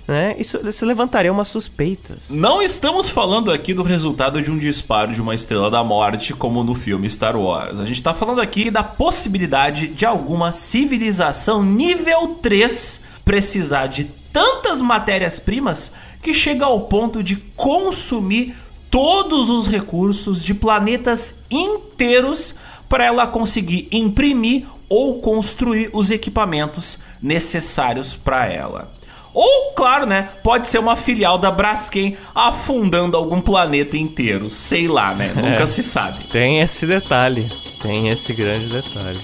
Né? 0.07 0.35
Isso, 0.39 0.57
isso 0.65 0.85
levantaria 0.85 1.31
umas 1.31 1.49
suspeitas. 1.49 2.29
Não 2.29 2.61
estamos 2.61 3.09
falando 3.09 3.51
aqui 3.51 3.73
do 3.73 3.83
resultado 3.83 4.41
de 4.41 4.49
um 4.49 4.57
disparo 4.57 5.13
de 5.13 5.21
uma 5.21 5.35
estrela 5.35 5.69
da 5.69 5.83
morte, 5.83 6.33
como 6.33 6.63
no 6.63 6.73
filme 6.73 7.09
Star 7.09 7.35
Wars. 7.35 7.77
A 7.77 7.85
gente 7.85 7.97
está 7.97 8.13
falando 8.13 8.39
aqui 8.39 8.71
da 8.71 8.83
possibilidade 8.83 9.89
de 9.89 10.05
alguma 10.05 10.53
civilização 10.53 11.61
nível 11.61 12.39
3 12.41 13.01
precisar 13.25 13.87
de 13.87 14.05
tantas 14.31 14.81
matérias-primas 14.81 15.91
que 16.21 16.33
chega 16.33 16.63
ao 16.63 16.81
ponto 16.81 17.21
de 17.21 17.35
consumir 17.57 18.55
todos 18.89 19.49
os 19.49 19.67
recursos 19.67 20.41
de 20.41 20.53
planetas 20.53 21.43
inteiros 21.51 22.55
para 22.89 23.05
ela 23.05 23.27
conseguir 23.27 23.87
imprimir 23.91 24.65
ou 24.89 25.19
construir 25.19 25.89
os 25.93 26.11
equipamentos 26.11 26.99
necessários 27.21 28.15
para 28.15 28.45
ela. 28.51 28.91
Ou, 29.33 29.73
claro, 29.75 30.07
né? 30.07 30.29
Pode 30.41 30.67
ser 30.67 30.79
uma 30.79 30.95
filial 30.95 31.37
da 31.37 31.51
Braskem 31.51 32.17
afundando 32.33 33.15
algum 33.15 33.39
planeta 33.39 33.95
inteiro. 33.95 34.49
Sei 34.49 34.87
lá, 34.87 35.13
né? 35.13 35.31
Nunca 35.35 35.63
é, 35.63 35.67
se 35.67 35.83
sabe. 35.83 36.23
Tem 36.23 36.59
esse 36.59 36.87
detalhe. 36.87 37.47
Tem 37.79 38.07
esse 38.07 38.33
grande 38.33 38.65
detalhe. 38.65 39.19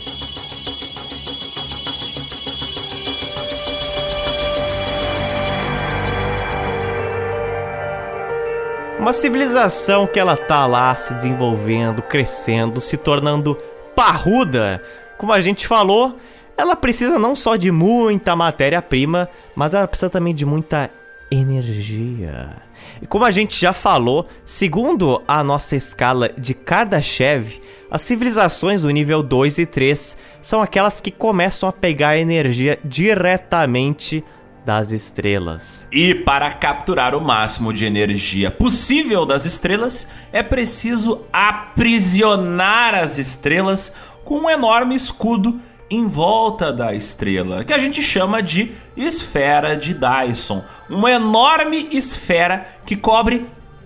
Uma 9.04 9.12
civilização 9.12 10.08
que 10.08 10.18
ela 10.18 10.38
tá 10.38 10.66
lá 10.66 10.96
se 10.96 11.14
desenvolvendo, 11.14 12.02
crescendo, 12.02 12.80
se 12.80 12.96
tornando 12.96 13.58
parruda 13.94 14.82
como 15.18 15.34
a 15.34 15.42
gente 15.42 15.68
falou, 15.68 16.18
ela 16.56 16.74
precisa 16.74 17.20
não 17.20 17.36
só 17.36 17.58
de 17.58 17.70
muita 17.70 18.34
matéria-prima, 18.34 19.28
mas 19.54 19.74
ela 19.74 19.90
precisa 19.90 20.10
também 20.10 20.34
de 20.34 20.46
muita 20.46 20.90
energia. 21.30 22.62
E 23.02 23.06
como 23.06 23.26
a 23.26 23.32
gente 23.32 23.60
já 23.60 23.74
falou, 23.74 24.26
segundo 24.46 25.22
a 25.28 25.44
nossa 25.44 25.76
escala 25.76 26.30
de 26.38 26.54
Kardashev, 26.54 27.60
as 27.92 28.04
civilizações 28.04 28.84
do 28.84 28.90
nível 28.90 29.22
2 29.22 29.58
e 29.58 29.66
3 29.66 30.16
são 30.42 30.62
aquelas 30.62 31.02
que 31.02 31.12
começam 31.12 31.68
a 31.68 31.74
pegar 31.74 32.18
energia 32.18 32.80
diretamente 32.86 34.24
das 34.66 34.92
estrelas. 34.92 35.88
E 35.92 36.16
para 36.16 36.52
capturar 36.52 37.16
o 37.16 37.22
máximo 37.22 37.74
de 37.74 37.86
energia 37.86 38.50
possível 38.50 39.26
das 39.26 39.46
estrelas, 39.46 40.08
é 40.32 40.42
preciso 40.42 41.22
aprisionar 41.32 42.96
as 42.96 43.18
estrelas 43.18 43.94
com 44.24 44.42
um 44.42 44.50
enorme 44.50 44.96
escudo 44.96 45.60
em 45.90 46.08
volta 46.08 46.74
da 46.74 46.94
estrela, 46.94 47.64
que 47.64 47.74
a 47.74 47.78
gente 47.78 48.02
chama 48.02 48.42
de 48.42 48.72
esfera 48.96 49.76
de 49.76 49.94
Dyson. 49.94 50.64
Uma 50.90 51.12
enorme 51.12 51.90
esfera 51.92 52.66
que 52.86 52.96
cobre 52.96 53.46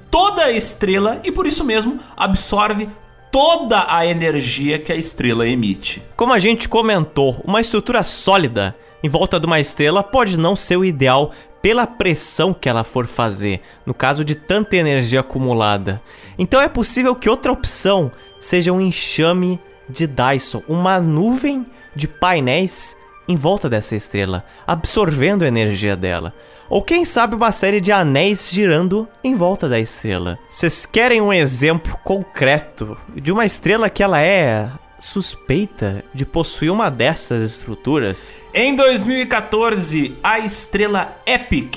toda 0.09 0.45
a 0.45 0.51
estrela 0.51 1.19
e 1.23 1.31
por 1.31 1.45
isso 1.45 1.65
mesmo 1.65 1.99
absorve 2.15 2.87
toda 3.31 3.85
a 3.89 4.05
energia 4.05 4.79
que 4.79 4.91
a 4.91 4.95
estrela 4.95 5.47
emite. 5.47 6.01
Como 6.15 6.31
a 6.31 6.39
gente 6.39 6.69
comentou, 6.69 7.41
uma 7.43 7.59
estrutura 7.59 8.03
sólida 8.03 8.75
em 9.03 9.10
volta 9.10 9.40
de 9.40 9.45
uma 9.45 9.60
estrela 9.60 10.02
pode 10.03 10.38
não 10.38 10.56
ser 10.56 10.78
o 10.78 10.86
ideal 10.86 11.32
pela 11.61 11.88
pressão 11.88 12.53
que 12.53 12.69
ela 12.69 12.84
for 12.84 13.07
fazer, 13.07 13.61
no 13.86 13.94
caso 13.94 14.24
de 14.24 14.36
tanta 14.36 14.76
energia 14.76 15.19
acumulada. 15.19 16.02
Então 16.38 16.61
é 16.61 16.68
possível 16.68 17.15
que 17.15 17.30
outra 17.30 17.52
opção 17.52 18.11
seja 18.40 18.72
um 18.72 18.82
enxame 18.82 19.60
de 19.90 20.07
Dyson, 20.07 20.61
uma 20.68 20.99
nuvem 20.99 21.65
de 21.95 22.07
painéis 22.07 22.95
em 23.28 23.36
volta 23.36 23.69
dessa 23.69 23.95
estrela, 23.95 24.45
absorvendo 24.65 25.44
a 25.44 25.48
energia 25.48 25.95
dela. 25.95 26.34
Ou 26.69 26.82
quem 26.82 27.06
sabe 27.06 27.36
uma 27.36 27.52
série 27.52 27.80
de 27.80 27.91
anéis 27.91 28.49
girando 28.52 29.07
em 29.24 29.36
volta 29.36 29.69
da 29.69 29.80
estrela. 29.80 30.38
Vocês 30.49 30.86
querem 30.86 31.22
um 31.22 31.32
exemplo 31.32 31.98
concreto 32.03 32.98
de 33.15 33.32
uma 33.32 33.45
estrela 33.45 33.90
que 33.90 34.03
ela 34.03 34.22
é 34.22 34.69
suspeita 34.99 36.03
de 36.14 36.26
possuir 36.26 36.72
uma 36.72 36.90
dessas 36.90 37.52
estruturas? 37.52 38.40
Em 38.53 38.76
2014, 38.76 40.18
a 40.24 40.40
estrela 40.40 41.18
Epic 41.26 41.76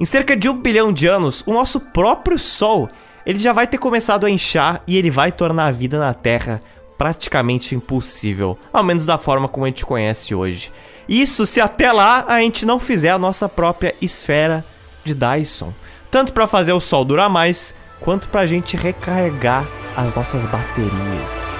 Em 0.00 0.06
cerca 0.06 0.34
de 0.34 0.48
um 0.48 0.56
bilhão 0.56 0.94
de 0.94 1.06
anos, 1.06 1.42
o 1.46 1.52
nosso 1.52 1.78
próprio 1.78 2.38
Sol 2.38 2.88
ele 3.26 3.38
já 3.38 3.52
vai 3.52 3.66
ter 3.66 3.76
começado 3.76 4.24
a 4.24 4.30
inchar 4.30 4.82
e 4.86 4.96
ele 4.96 5.10
vai 5.10 5.30
tornar 5.30 5.66
a 5.66 5.70
vida 5.70 5.98
na 5.98 6.14
Terra 6.14 6.58
praticamente 6.96 7.74
impossível, 7.74 8.56
ao 8.72 8.82
menos 8.82 9.04
da 9.04 9.18
forma 9.18 9.46
como 9.46 9.66
a 9.66 9.68
gente 9.68 9.84
conhece 9.84 10.34
hoje. 10.34 10.72
Isso 11.06 11.44
se 11.44 11.60
até 11.60 11.92
lá 11.92 12.24
a 12.26 12.40
gente 12.40 12.64
não 12.64 12.80
fizer 12.80 13.10
a 13.10 13.18
nossa 13.18 13.46
própria 13.46 13.94
esfera 14.00 14.64
de 15.04 15.14
Dyson, 15.14 15.74
tanto 16.10 16.32
para 16.32 16.46
fazer 16.46 16.72
o 16.72 16.80
Sol 16.80 17.04
durar 17.04 17.28
mais, 17.28 17.74
quanto 18.00 18.26
para 18.30 18.40
a 18.40 18.46
gente 18.46 18.78
recarregar 18.78 19.68
as 19.94 20.14
nossas 20.14 20.46
baterias. 20.46 21.59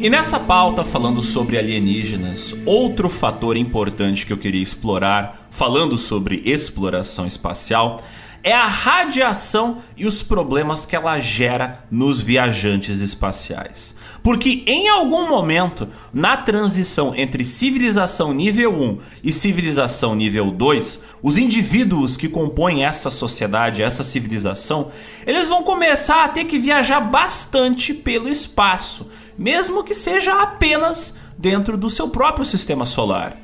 E 0.00 0.08
nessa 0.08 0.38
pauta, 0.38 0.84
falando 0.84 1.24
sobre 1.24 1.58
alienígenas, 1.58 2.54
outro 2.64 3.10
fator 3.10 3.56
importante 3.56 4.24
que 4.24 4.32
eu 4.32 4.38
queria 4.38 4.62
explorar, 4.62 5.48
falando 5.50 5.98
sobre 5.98 6.40
exploração 6.44 7.26
espacial, 7.26 8.00
é 8.42 8.52
a 8.52 8.68
radiação 8.68 9.78
e 9.96 10.06
os 10.06 10.22
problemas 10.22 10.86
que 10.86 10.94
ela 10.94 11.18
gera 11.18 11.84
nos 11.90 12.20
viajantes 12.20 13.00
espaciais. 13.00 13.94
Porque 14.22 14.62
em 14.66 14.88
algum 14.88 15.28
momento, 15.28 15.88
na 16.12 16.36
transição 16.36 17.12
entre 17.14 17.44
civilização 17.44 18.32
nível 18.32 18.72
1 18.80 18.98
e 19.24 19.32
civilização 19.32 20.14
nível 20.14 20.50
2, 20.52 21.02
os 21.20 21.36
indivíduos 21.36 22.16
que 22.16 22.28
compõem 22.28 22.84
essa 22.84 23.10
sociedade, 23.10 23.82
essa 23.82 24.04
civilização, 24.04 24.90
eles 25.26 25.48
vão 25.48 25.64
começar 25.64 26.24
a 26.24 26.28
ter 26.28 26.44
que 26.44 26.58
viajar 26.58 27.00
bastante 27.00 27.92
pelo 27.92 28.28
espaço, 28.28 29.08
mesmo 29.38 29.84
que 29.84 29.94
seja 29.94 30.42
apenas 30.42 31.16
dentro 31.38 31.76
do 31.76 31.88
seu 31.88 32.08
próprio 32.08 32.44
sistema 32.44 32.84
solar. 32.84 33.38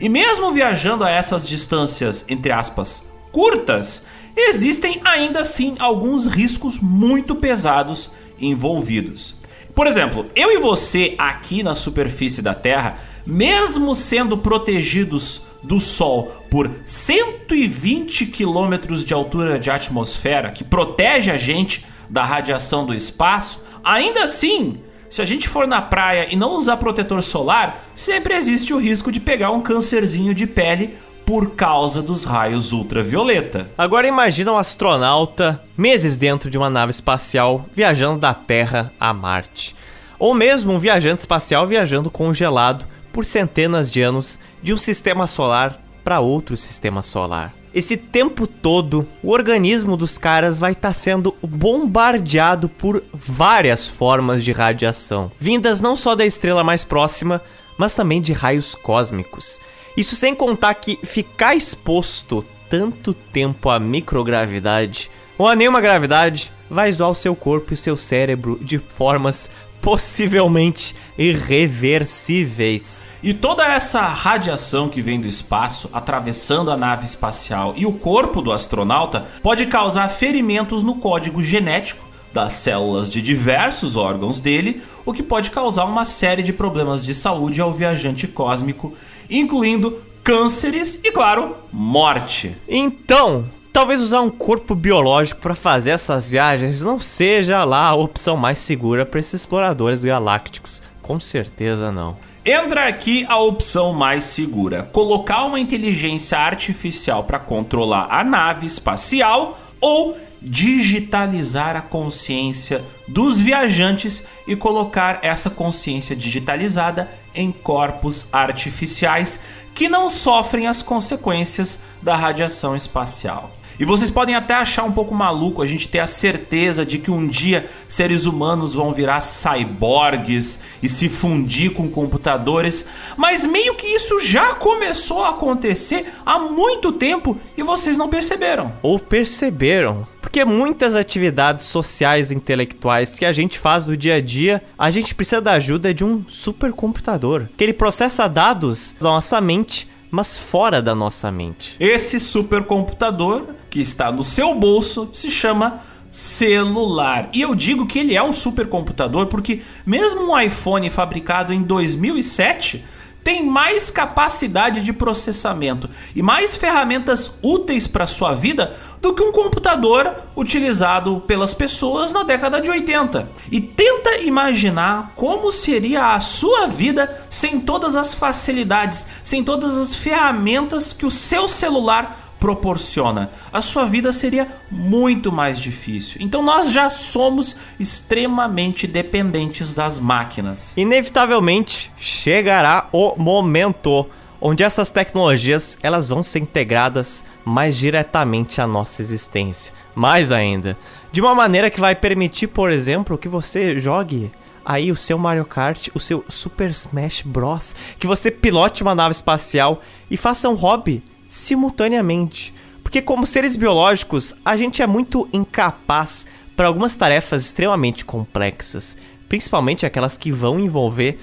E 0.00 0.08
mesmo 0.08 0.52
viajando 0.52 1.02
a 1.02 1.10
essas 1.10 1.48
distâncias, 1.48 2.24
entre 2.28 2.52
aspas, 2.52 3.02
curtas, 3.32 4.02
existem 4.36 5.00
ainda 5.04 5.40
assim 5.40 5.74
alguns 5.78 6.26
riscos 6.26 6.78
muito 6.78 7.34
pesados 7.34 8.10
envolvidos. 8.38 9.34
Por 9.74 9.86
exemplo, 9.86 10.26
eu 10.34 10.50
e 10.50 10.58
você 10.58 11.14
aqui 11.18 11.62
na 11.62 11.74
superfície 11.74 12.42
da 12.42 12.54
Terra, 12.54 12.98
mesmo 13.26 13.94
sendo 13.94 14.36
protegidos 14.36 15.42
do 15.62 15.80
Sol 15.80 16.32
por 16.50 16.70
120 16.84 18.26
quilômetros 18.26 19.04
de 19.04 19.14
altura 19.14 19.58
de 19.58 19.70
atmosfera, 19.70 20.50
que 20.50 20.64
protege 20.64 21.30
a 21.30 21.38
gente 21.38 21.84
da 22.08 22.24
radiação 22.24 22.86
do 22.86 22.94
espaço, 22.94 23.62
ainda 23.84 24.24
assim, 24.24 24.80
se 25.10 25.22
a 25.22 25.24
gente 25.24 25.48
for 25.48 25.66
na 25.66 25.80
praia 25.80 26.28
e 26.30 26.36
não 26.36 26.58
usar 26.58 26.76
protetor 26.76 27.22
solar, 27.22 27.84
sempre 27.94 28.34
existe 28.34 28.74
o 28.74 28.78
risco 28.78 29.10
de 29.10 29.20
pegar 29.20 29.50
um 29.50 29.60
câncerzinho 29.60 30.34
de 30.34 30.46
pele 30.46 30.94
por 31.24 31.50
causa 31.50 32.02
dos 32.02 32.24
raios 32.24 32.72
ultravioleta. 32.72 33.70
Agora 33.76 34.08
imagina 34.08 34.52
um 34.52 34.56
astronauta 34.56 35.62
meses 35.76 36.16
dentro 36.16 36.50
de 36.50 36.56
uma 36.56 36.70
nave 36.70 36.90
espacial 36.90 37.66
viajando 37.74 38.18
da 38.18 38.32
Terra 38.32 38.92
a 38.98 39.12
Marte. 39.12 39.76
Ou 40.18 40.34
mesmo 40.34 40.72
um 40.72 40.78
viajante 40.78 41.20
espacial 41.20 41.66
viajando 41.66 42.10
congelado 42.10 42.86
por 43.12 43.24
centenas 43.24 43.92
de 43.92 44.00
anos 44.02 44.38
de 44.62 44.72
um 44.72 44.78
sistema 44.78 45.26
solar 45.26 45.80
para 46.02 46.20
outro 46.20 46.56
sistema 46.56 47.02
solar. 47.02 47.57
Esse 47.74 47.96
tempo 47.96 48.46
todo, 48.46 49.06
o 49.22 49.30
organismo 49.30 49.96
dos 49.96 50.16
caras 50.16 50.58
vai 50.58 50.72
estar 50.72 50.88
tá 50.88 50.94
sendo 50.94 51.34
bombardeado 51.42 52.68
por 52.68 53.02
várias 53.12 53.86
formas 53.86 54.42
de 54.42 54.52
radiação, 54.52 55.30
vindas 55.38 55.80
não 55.80 55.94
só 55.94 56.14
da 56.14 56.24
estrela 56.24 56.64
mais 56.64 56.84
próxima, 56.84 57.42
mas 57.76 57.94
também 57.94 58.20
de 58.20 58.32
raios 58.32 58.74
cósmicos. 58.74 59.60
Isso 59.96 60.16
sem 60.16 60.34
contar 60.34 60.74
que 60.74 60.98
ficar 61.04 61.54
exposto 61.54 62.44
tanto 62.70 63.14
tempo 63.14 63.70
à 63.70 63.78
microgravidade 63.78 65.10
ou 65.36 65.46
a 65.46 65.54
nenhuma 65.54 65.80
gravidade 65.80 66.52
vai 66.68 66.90
zoar 66.90 67.10
o 67.10 67.14
seu 67.14 67.34
corpo 67.34 67.72
e 67.72 67.74
o 67.74 67.78
seu 67.78 67.96
cérebro 67.96 68.58
de 68.60 68.78
formas 68.78 69.48
possivelmente 69.80 70.94
irreversíveis. 71.16 73.06
E 73.22 73.34
toda 73.34 73.66
essa 73.66 74.00
radiação 74.02 74.88
que 74.88 75.02
vem 75.02 75.20
do 75.20 75.26
espaço, 75.26 75.90
atravessando 75.92 76.70
a 76.70 76.76
nave 76.76 77.04
espacial 77.04 77.74
e 77.76 77.84
o 77.84 77.92
corpo 77.92 78.40
do 78.40 78.52
astronauta, 78.52 79.26
pode 79.42 79.66
causar 79.66 80.08
ferimentos 80.08 80.82
no 80.82 80.96
código 80.96 81.42
genético 81.42 82.06
das 82.32 82.52
células 82.54 83.10
de 83.10 83.22
diversos 83.22 83.96
órgãos 83.96 84.38
dele, 84.38 84.82
o 85.04 85.12
que 85.12 85.22
pode 85.22 85.50
causar 85.50 85.84
uma 85.84 86.04
série 86.04 86.42
de 86.42 86.52
problemas 86.52 87.04
de 87.04 87.14
saúde 87.14 87.60
ao 87.60 87.72
viajante 87.72 88.28
cósmico, 88.28 88.92
incluindo 89.28 90.02
cânceres 90.22 91.00
e, 91.02 91.10
claro, 91.10 91.56
morte. 91.72 92.56
Então, 92.68 93.46
talvez 93.78 94.00
usar 94.00 94.22
um 94.22 94.30
corpo 94.30 94.74
biológico 94.74 95.40
para 95.40 95.54
fazer 95.54 95.90
essas 95.90 96.28
viagens 96.28 96.80
não 96.82 96.98
seja 96.98 97.62
lá 97.62 97.86
a 97.86 97.94
opção 97.94 98.36
mais 98.36 98.58
segura 98.58 99.06
para 99.06 99.20
esses 99.20 99.34
exploradores 99.34 100.02
galácticos. 100.04 100.82
Com 101.00 101.20
certeza 101.20 101.92
não. 101.92 102.16
Entra 102.44 102.88
aqui 102.88 103.24
a 103.28 103.38
opção 103.38 103.92
mais 103.92 104.24
segura: 104.24 104.82
colocar 104.82 105.44
uma 105.44 105.60
inteligência 105.60 106.36
artificial 106.36 107.22
para 107.22 107.38
controlar 107.38 108.08
a 108.10 108.24
nave 108.24 108.66
espacial 108.66 109.56
ou 109.80 110.18
digitalizar 110.42 111.76
a 111.76 111.80
consciência 111.80 112.84
dos 113.06 113.38
viajantes 113.38 114.24
e 114.44 114.56
colocar 114.56 115.20
essa 115.22 115.50
consciência 115.50 116.16
digitalizada 116.16 117.08
em 117.32 117.52
corpos 117.52 118.26
artificiais 118.32 119.38
que 119.72 119.88
não 119.88 120.10
sofrem 120.10 120.66
as 120.66 120.82
consequências 120.82 121.78
da 122.02 122.16
radiação 122.16 122.74
espacial. 122.74 123.52
E 123.78 123.84
vocês 123.84 124.10
podem 124.10 124.34
até 124.34 124.54
achar 124.54 124.82
um 124.82 124.90
pouco 124.90 125.14
maluco 125.14 125.62
a 125.62 125.66
gente 125.66 125.88
ter 125.88 126.00
a 126.00 126.06
certeza 126.06 126.84
de 126.84 126.98
que 126.98 127.12
um 127.12 127.28
dia 127.28 127.70
seres 127.86 128.26
humanos 128.26 128.74
vão 128.74 128.92
virar 128.92 129.20
cyborgs 129.20 130.58
e 130.82 130.88
se 130.88 131.08
fundir 131.08 131.72
com 131.72 131.88
computadores, 131.88 132.84
mas 133.16 133.46
meio 133.46 133.74
que 133.76 133.86
isso 133.86 134.18
já 134.18 134.54
começou 134.54 135.22
a 135.22 135.30
acontecer 135.30 136.12
há 136.26 136.40
muito 136.40 136.90
tempo 136.90 137.36
e 137.56 137.62
vocês 137.62 137.96
não 137.96 138.08
perceberam. 138.08 138.74
Ou 138.82 138.98
perceberam, 138.98 140.04
porque 140.20 140.44
muitas 140.44 140.96
atividades 140.96 141.66
sociais 141.66 142.32
e 142.32 142.34
intelectuais 142.34 143.16
que 143.16 143.24
a 143.24 143.32
gente 143.32 143.60
faz 143.60 143.86
no 143.86 143.96
dia 143.96 144.16
a 144.16 144.20
dia, 144.20 144.60
a 144.76 144.90
gente 144.90 145.14
precisa 145.14 145.40
da 145.40 145.52
ajuda 145.52 145.94
de 145.94 146.04
um 146.04 146.24
supercomputador, 146.28 147.46
que 147.56 147.62
ele 147.62 147.72
processa 147.72 148.28
dados 148.28 148.96
da 148.98 149.08
nossa 149.08 149.40
mente 149.40 149.88
mas 150.10 150.36
fora 150.36 150.80
da 150.80 150.94
nossa 150.94 151.30
mente. 151.30 151.76
Esse 151.78 152.18
supercomputador 152.18 153.46
que 153.70 153.80
está 153.80 154.10
no 154.10 154.24
seu 154.24 154.54
bolso 154.54 155.08
se 155.12 155.30
chama 155.30 155.80
celular. 156.10 157.28
E 157.34 157.42
eu 157.42 157.54
digo 157.54 157.86
que 157.86 157.98
ele 157.98 158.14
é 158.14 158.22
um 158.22 158.32
supercomputador 158.32 159.26
porque 159.26 159.60
mesmo 159.84 160.32
um 160.32 160.40
iPhone 160.40 160.88
fabricado 160.90 161.52
em 161.52 161.62
2007 161.62 162.84
tem 163.28 163.44
mais 163.44 163.90
capacidade 163.90 164.82
de 164.82 164.90
processamento 164.90 165.90
e 166.16 166.22
mais 166.22 166.56
ferramentas 166.56 167.30
úteis 167.42 167.86
para 167.86 168.06
sua 168.06 168.32
vida 168.32 168.74
do 169.02 169.12
que 169.12 169.22
um 169.22 169.32
computador 169.32 170.14
utilizado 170.34 171.20
pelas 171.26 171.52
pessoas 171.52 172.10
na 172.10 172.22
década 172.22 172.58
de 172.58 172.70
80. 172.70 173.28
E 173.52 173.60
tenta 173.60 174.22
imaginar 174.22 175.12
como 175.14 175.52
seria 175.52 176.14
a 176.14 176.20
sua 176.20 176.68
vida 176.68 177.22
sem 177.28 177.60
todas 177.60 177.96
as 177.96 178.14
facilidades, 178.14 179.06
sem 179.22 179.44
todas 179.44 179.76
as 179.76 179.94
ferramentas 179.94 180.94
que 180.94 181.04
o 181.04 181.10
seu 181.10 181.46
celular 181.46 182.27
proporciona, 182.38 183.30
a 183.52 183.60
sua 183.60 183.84
vida 183.84 184.12
seria 184.12 184.48
muito 184.70 185.32
mais 185.32 185.58
difícil. 185.58 186.20
Então 186.20 186.42
nós 186.42 186.72
já 186.72 186.88
somos 186.90 187.56
extremamente 187.78 188.86
dependentes 188.86 189.74
das 189.74 189.98
máquinas. 189.98 190.72
Inevitavelmente 190.76 191.92
chegará 191.96 192.88
o 192.92 193.14
momento 193.16 194.06
onde 194.40 194.62
essas 194.62 194.90
tecnologias 194.90 195.76
elas 195.82 196.08
vão 196.08 196.22
ser 196.22 196.38
integradas 196.40 197.24
mais 197.44 197.76
diretamente 197.76 198.60
à 198.60 198.66
nossa 198.66 199.02
existência. 199.02 199.72
Mais 199.94 200.30
ainda, 200.30 200.76
de 201.10 201.20
uma 201.20 201.34
maneira 201.34 201.70
que 201.70 201.80
vai 201.80 201.94
permitir, 201.94 202.46
por 202.46 202.70
exemplo, 202.70 203.18
que 203.18 203.28
você 203.28 203.78
jogue 203.78 204.30
aí 204.64 204.92
o 204.92 204.96
seu 204.96 205.18
Mario 205.18 205.44
Kart, 205.44 205.88
o 205.94 205.98
seu 205.98 206.24
Super 206.28 206.70
Smash 206.70 207.22
Bros, 207.22 207.74
que 207.98 208.06
você 208.06 208.30
pilote 208.30 208.82
uma 208.82 208.94
nave 208.94 209.12
espacial 209.12 209.82
e 210.10 210.16
faça 210.16 210.48
um 210.48 210.54
hobby 210.54 211.02
simultaneamente. 211.28 212.54
Porque, 212.82 213.02
como 213.02 213.26
seres 213.26 213.54
biológicos, 213.54 214.34
a 214.44 214.56
gente 214.56 214.82
é 214.82 214.86
muito 214.86 215.28
incapaz 215.32 216.26
para 216.56 216.66
algumas 216.66 216.96
tarefas 216.96 217.44
extremamente 217.44 218.04
complexas, 218.04 218.96
principalmente 219.28 219.86
aquelas 219.86 220.16
que 220.16 220.32
vão 220.32 220.58
envolver 220.58 221.18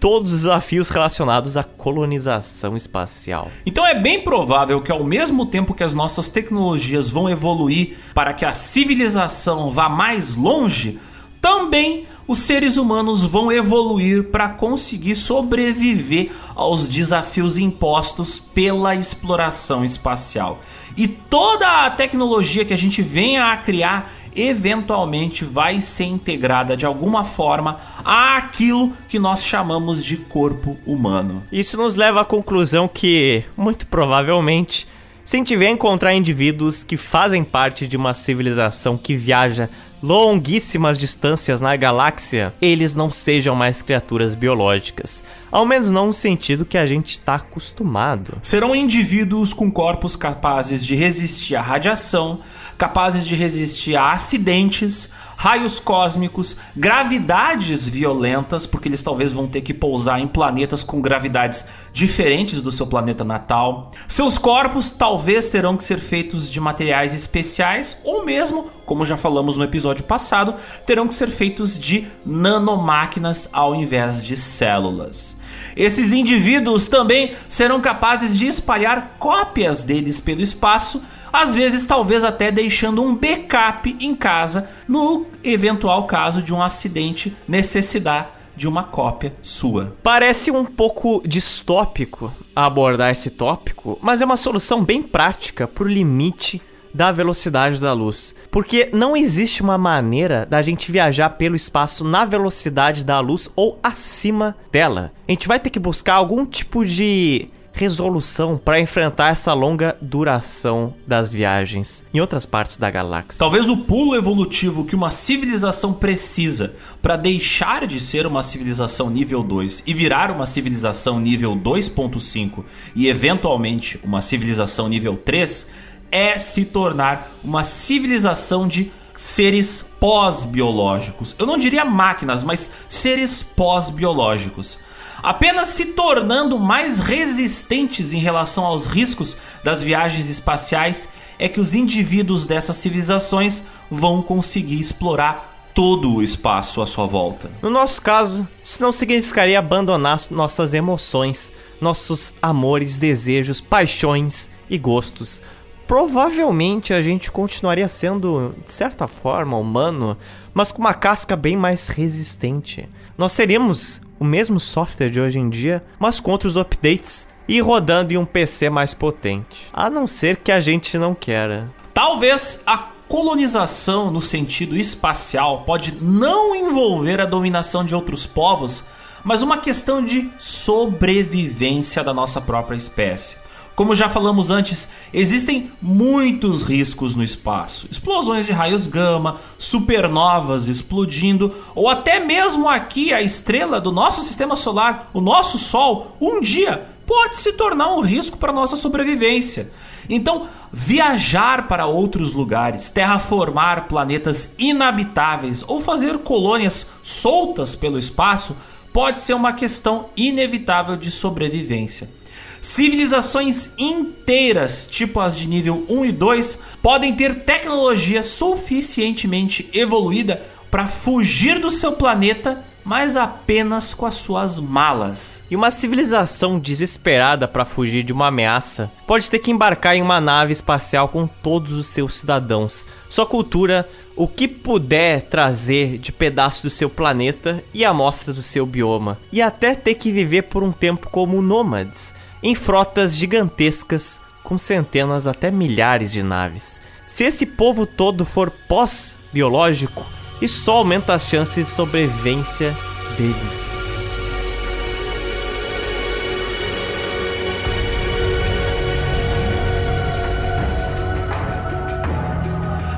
todos 0.00 0.32
os 0.32 0.40
desafios 0.40 0.88
relacionados 0.88 1.58
à 1.58 1.62
colonização 1.62 2.74
espacial. 2.74 3.50
Então 3.66 3.86
é 3.86 4.00
bem 4.00 4.24
provável 4.24 4.80
que 4.80 4.90
ao 4.90 5.04
mesmo 5.04 5.44
tempo 5.44 5.74
que 5.74 5.84
as 5.84 5.94
nossas 5.94 6.30
tecnologias 6.30 7.10
vão 7.10 7.28
evoluir 7.28 7.98
para 8.14 8.32
que 8.32 8.46
a 8.46 8.54
civilização 8.54 9.70
vá 9.70 9.90
mais 9.90 10.34
longe, 10.34 10.98
também 11.40 12.06
os 12.28 12.38
seres 12.38 12.76
humanos 12.76 13.24
vão 13.24 13.50
evoluir 13.50 14.24
para 14.30 14.48
conseguir 14.50 15.16
sobreviver 15.16 16.30
aos 16.54 16.88
desafios 16.88 17.58
impostos 17.58 18.38
pela 18.38 18.94
exploração 18.94 19.84
espacial. 19.84 20.60
E 20.96 21.08
toda 21.08 21.86
a 21.86 21.90
tecnologia 21.90 22.64
que 22.64 22.74
a 22.74 22.78
gente 22.78 23.02
venha 23.02 23.50
a 23.50 23.56
criar 23.56 24.10
eventualmente 24.36 25.44
vai 25.44 25.80
ser 25.80 26.04
integrada 26.04 26.76
de 26.76 26.86
alguma 26.86 27.24
forma 27.24 27.80
àquilo 28.04 28.92
que 29.08 29.18
nós 29.18 29.44
chamamos 29.44 30.04
de 30.04 30.16
corpo 30.16 30.78
humano. 30.86 31.42
Isso 31.50 31.76
nos 31.76 31.94
leva 31.96 32.20
à 32.20 32.24
conclusão 32.24 32.86
que, 32.86 33.42
muito 33.56 33.86
provavelmente, 33.86 34.86
se 35.24 35.36
a 35.36 35.38
gente 35.38 35.56
vier 35.56 35.70
encontrar 35.70 36.14
indivíduos 36.14 36.82
que 36.84 36.96
fazem 36.96 37.44
parte 37.44 37.86
de 37.86 37.96
uma 37.96 38.14
civilização 38.14 38.96
que 38.96 39.16
viaja 39.16 39.68
longuíssimas 40.02 40.98
distâncias 40.98 41.60
na 41.60 41.76
galáxia, 41.76 42.54
eles 42.60 42.94
não 42.94 43.10
sejam 43.10 43.54
mais 43.54 43.82
criaturas 43.82 44.34
biológicas. 44.34 45.22
Ao 45.50 45.66
menos 45.66 45.90
não 45.90 46.06
no 46.06 46.12
sentido 46.12 46.64
que 46.64 46.78
a 46.78 46.86
gente 46.86 47.10
está 47.10 47.34
acostumado. 47.34 48.38
Serão 48.40 48.74
indivíduos 48.74 49.52
com 49.52 49.68
corpos 49.70 50.14
capazes 50.14 50.86
de 50.86 50.94
resistir 50.94 51.56
à 51.56 51.60
radiação, 51.60 52.38
capazes 52.78 53.26
de 53.26 53.34
resistir 53.34 53.96
a 53.96 54.12
acidentes, 54.12 55.10
raios 55.36 55.80
cósmicos, 55.80 56.56
gravidades 56.76 57.84
violentas, 57.84 58.64
porque 58.64 58.88
eles 58.88 59.02
talvez 59.02 59.32
vão 59.32 59.48
ter 59.48 59.62
que 59.62 59.74
pousar 59.74 60.20
em 60.20 60.28
planetas 60.28 60.84
com 60.84 61.00
gravidades 61.00 61.64
diferentes 61.92 62.62
do 62.62 62.70
seu 62.70 62.86
planeta 62.86 63.24
natal. 63.24 63.90
Seus 64.06 64.38
corpos 64.38 64.92
talvez 64.92 65.48
terão 65.48 65.76
que 65.76 65.82
ser 65.82 65.98
feitos 65.98 66.48
de 66.48 66.60
materiais 66.60 67.12
especiais 67.12 67.96
ou 68.04 68.24
mesmo, 68.24 68.66
como 68.86 69.04
já 69.04 69.16
falamos 69.16 69.56
no 69.56 69.64
episódio 69.64 70.04
passado, 70.04 70.54
terão 70.86 71.08
que 71.08 71.14
ser 71.14 71.28
feitos 71.28 71.76
de 71.76 72.06
nanomáquinas 72.24 73.48
ao 73.52 73.74
invés 73.74 74.24
de 74.24 74.36
células. 74.36 75.39
Esses 75.76 76.12
indivíduos 76.12 76.88
também 76.88 77.34
serão 77.48 77.80
capazes 77.80 78.38
de 78.38 78.46
espalhar 78.46 79.16
cópias 79.18 79.84
deles 79.84 80.20
pelo 80.20 80.40
espaço, 80.40 81.02
às 81.32 81.54
vezes 81.54 81.86
talvez 81.86 82.24
até 82.24 82.50
deixando 82.50 83.02
um 83.02 83.14
backup 83.14 83.96
em 84.00 84.14
casa 84.14 84.68
no 84.88 85.26
eventual 85.44 86.06
caso 86.06 86.42
de 86.42 86.52
um 86.52 86.62
acidente 86.62 87.36
necessitar 87.46 88.36
de 88.56 88.68
uma 88.68 88.84
cópia 88.84 89.34
sua. 89.40 89.96
Parece 90.02 90.50
um 90.50 90.66
pouco 90.66 91.22
distópico 91.26 92.32
abordar 92.54 93.10
esse 93.10 93.30
tópico, 93.30 93.98
mas 94.02 94.20
é 94.20 94.24
uma 94.24 94.36
solução 94.36 94.84
bem 94.84 95.02
prática 95.02 95.66
para 95.66 95.84
o 95.84 95.88
limite 95.88 96.60
da 96.92 97.12
velocidade 97.12 97.80
da 97.80 97.92
luz. 97.92 98.34
Porque 98.50 98.90
não 98.92 99.16
existe 99.16 99.62
uma 99.62 99.78
maneira 99.78 100.46
da 100.48 100.60
gente 100.62 100.90
viajar 100.90 101.30
pelo 101.30 101.56
espaço 101.56 102.04
na 102.04 102.24
velocidade 102.24 103.04
da 103.04 103.20
luz 103.20 103.48
ou 103.54 103.78
acima 103.82 104.56
dela. 104.72 105.12
A 105.26 105.30
gente 105.32 105.48
vai 105.48 105.60
ter 105.60 105.70
que 105.70 105.78
buscar 105.78 106.14
algum 106.14 106.44
tipo 106.44 106.84
de 106.84 107.48
resolução 107.72 108.58
para 108.58 108.80
enfrentar 108.80 109.32
essa 109.32 109.52
longa 109.54 109.96
duração 110.00 110.92
das 111.06 111.32
viagens 111.32 112.02
em 112.12 112.20
outras 112.20 112.44
partes 112.44 112.76
da 112.76 112.90
galáxia. 112.90 113.38
Talvez 113.38 113.68
o 113.68 113.78
pulo 113.78 114.14
evolutivo 114.14 114.84
que 114.84 114.94
uma 114.94 115.10
civilização 115.10 115.92
precisa 115.92 116.74
para 117.00 117.16
deixar 117.16 117.86
de 117.86 118.00
ser 118.00 118.26
uma 118.26 118.42
civilização 118.42 119.08
nível 119.08 119.42
2 119.42 119.84
e 119.86 119.94
virar 119.94 120.30
uma 120.30 120.46
civilização 120.46 121.18
nível 121.18 121.54
2.5 121.56 122.64
e 122.94 123.08
eventualmente 123.08 123.98
uma 124.02 124.20
civilização 124.20 124.88
nível 124.88 125.16
3 125.16 125.89
é 126.10 126.38
se 126.38 126.64
tornar 126.64 127.30
uma 127.42 127.64
civilização 127.64 128.66
de 128.66 128.92
seres 129.16 129.82
pós-biológicos. 130.00 131.36
Eu 131.38 131.46
não 131.46 131.58
diria 131.58 131.84
máquinas, 131.84 132.42
mas 132.42 132.70
seres 132.88 133.42
pós-biológicos. 133.42 134.78
Apenas 135.22 135.68
se 135.68 135.86
tornando 135.86 136.58
mais 136.58 136.98
resistentes 136.98 138.14
em 138.14 138.18
relação 138.18 138.64
aos 138.64 138.86
riscos 138.86 139.36
das 139.62 139.82
viagens 139.82 140.30
espaciais 140.30 141.08
é 141.38 141.46
que 141.48 141.60
os 141.60 141.74
indivíduos 141.74 142.46
dessas 142.46 142.76
civilizações 142.76 143.62
vão 143.90 144.22
conseguir 144.22 144.80
explorar 144.80 145.70
todo 145.74 146.14
o 146.14 146.22
espaço 146.22 146.80
à 146.80 146.86
sua 146.86 147.06
volta. 147.06 147.50
No 147.60 147.68
nosso 147.68 148.00
caso, 148.00 148.48
isso 148.62 148.82
não 148.82 148.92
significaria 148.92 149.58
abandonar 149.58 150.20
nossas 150.30 150.72
emoções, 150.72 151.52
nossos 151.80 152.32
amores, 152.40 152.96
desejos, 152.96 153.60
paixões 153.60 154.48
e 154.68 154.78
gostos 154.78 155.42
provavelmente 155.90 156.94
a 156.94 157.02
gente 157.02 157.32
continuaria 157.32 157.88
sendo, 157.88 158.54
de 158.64 158.72
certa 158.72 159.08
forma, 159.08 159.56
humano, 159.56 160.16
mas 160.54 160.70
com 160.70 160.78
uma 160.78 160.94
casca 160.94 161.34
bem 161.34 161.56
mais 161.56 161.88
resistente. 161.88 162.88
Nós 163.18 163.32
seríamos 163.32 164.00
o 164.16 164.24
mesmo 164.24 164.60
software 164.60 165.10
de 165.10 165.20
hoje 165.20 165.40
em 165.40 165.50
dia, 165.50 165.82
mas 165.98 166.20
com 166.20 166.30
outros 166.30 166.56
updates 166.56 167.26
e 167.48 167.60
rodando 167.60 168.14
em 168.14 168.16
um 168.16 168.24
PC 168.24 168.70
mais 168.70 168.94
potente. 168.94 169.66
A 169.72 169.90
não 169.90 170.06
ser 170.06 170.36
que 170.36 170.52
a 170.52 170.60
gente 170.60 170.96
não 170.96 171.12
queira. 171.12 171.68
Talvez 171.92 172.62
a 172.64 172.78
colonização 173.08 174.12
no 174.12 174.20
sentido 174.20 174.76
espacial 174.76 175.64
pode 175.64 175.96
não 176.00 176.54
envolver 176.54 177.20
a 177.20 177.26
dominação 177.26 177.84
de 177.84 177.96
outros 177.96 178.26
povos, 178.26 178.84
mas 179.24 179.42
uma 179.42 179.58
questão 179.58 180.04
de 180.04 180.30
sobrevivência 180.38 182.04
da 182.04 182.14
nossa 182.14 182.40
própria 182.40 182.76
espécie. 182.76 183.49
Como 183.80 183.94
já 183.94 184.10
falamos 184.10 184.50
antes, 184.50 184.86
existem 185.10 185.72
muitos 185.80 186.60
riscos 186.60 187.14
no 187.14 187.24
espaço: 187.24 187.88
explosões 187.90 188.44
de 188.44 188.52
raios 188.52 188.86
gama, 188.86 189.38
supernovas 189.56 190.68
explodindo, 190.68 191.50
ou 191.74 191.88
até 191.88 192.20
mesmo 192.20 192.68
aqui 192.68 193.10
a 193.10 193.22
estrela 193.22 193.80
do 193.80 193.90
nosso 193.90 194.20
sistema 194.20 194.54
solar, 194.54 195.08
o 195.14 195.20
nosso 195.22 195.56
Sol, 195.56 196.14
um 196.20 196.42
dia 196.42 196.88
pode 197.06 197.38
se 197.38 197.54
tornar 197.54 197.94
um 197.94 198.02
risco 198.02 198.36
para 198.36 198.52
nossa 198.52 198.76
sobrevivência. 198.76 199.72
Então, 200.10 200.46
viajar 200.70 201.66
para 201.66 201.86
outros 201.86 202.34
lugares, 202.34 202.90
terraformar 202.90 203.88
planetas 203.88 204.56
inabitáveis 204.58 205.64
ou 205.66 205.80
fazer 205.80 206.18
colônias 206.18 206.86
soltas 207.02 207.74
pelo 207.74 207.98
espaço 207.98 208.54
pode 208.92 209.22
ser 209.22 209.32
uma 209.32 209.54
questão 209.54 210.10
inevitável 210.14 210.98
de 210.98 211.10
sobrevivência. 211.10 212.19
Civilizações 212.60 213.72
inteiras, 213.78 214.86
tipo 214.90 215.18
as 215.18 215.38
de 215.38 215.48
nível 215.48 215.86
1 215.88 216.04
e 216.04 216.12
2, 216.12 216.58
podem 216.82 217.14
ter 217.14 217.42
tecnologia 217.42 218.22
suficientemente 218.22 219.70
evoluída 219.72 220.42
para 220.70 220.86
fugir 220.86 221.58
do 221.58 221.70
seu 221.70 221.92
planeta, 221.92 222.62
mas 222.84 223.16
apenas 223.16 223.94
com 223.94 224.04
as 224.04 224.16
suas 224.16 224.58
malas. 224.58 225.42
E 225.50 225.56
uma 225.56 225.70
civilização 225.70 226.58
desesperada 226.58 227.48
para 227.48 227.64
fugir 227.64 228.02
de 228.02 228.12
uma 228.12 228.26
ameaça 228.28 228.90
pode 229.06 229.30
ter 229.30 229.38
que 229.38 229.50
embarcar 229.50 229.96
em 229.96 230.02
uma 230.02 230.20
nave 230.20 230.52
espacial 230.52 231.08
com 231.08 231.26
todos 231.26 231.72
os 231.72 231.86
seus 231.86 232.20
cidadãos, 232.20 232.86
sua 233.08 233.24
cultura, 233.24 233.88
o 234.14 234.28
que 234.28 234.46
puder 234.46 235.22
trazer 235.22 235.96
de 235.96 236.12
pedaços 236.12 236.62
do 236.62 236.70
seu 236.70 236.90
planeta 236.90 237.64
e 237.72 237.86
amostras 237.86 238.36
do 238.36 238.42
seu 238.42 238.66
bioma, 238.66 239.18
e 239.32 239.40
até 239.40 239.74
ter 239.74 239.94
que 239.94 240.12
viver 240.12 240.42
por 240.42 240.62
um 240.62 240.72
tempo 240.72 241.08
como 241.08 241.40
nômades 241.40 242.12
em 242.42 242.54
frotas 242.54 243.16
gigantescas 243.16 244.20
com 244.42 244.56
centenas 244.56 245.26
até 245.26 245.50
milhares 245.50 246.10
de 246.12 246.22
naves. 246.22 246.80
Se 247.06 247.24
esse 247.24 247.44
povo 247.44 247.86
todo 247.86 248.24
for 248.24 248.50
pós-biológico, 248.50 250.04
isso 250.40 250.64
só 250.64 250.76
aumenta 250.78 251.14
as 251.14 251.26
chances 251.26 251.66
de 251.66 251.70
sobrevivência 251.70 252.74
deles. 253.16 253.74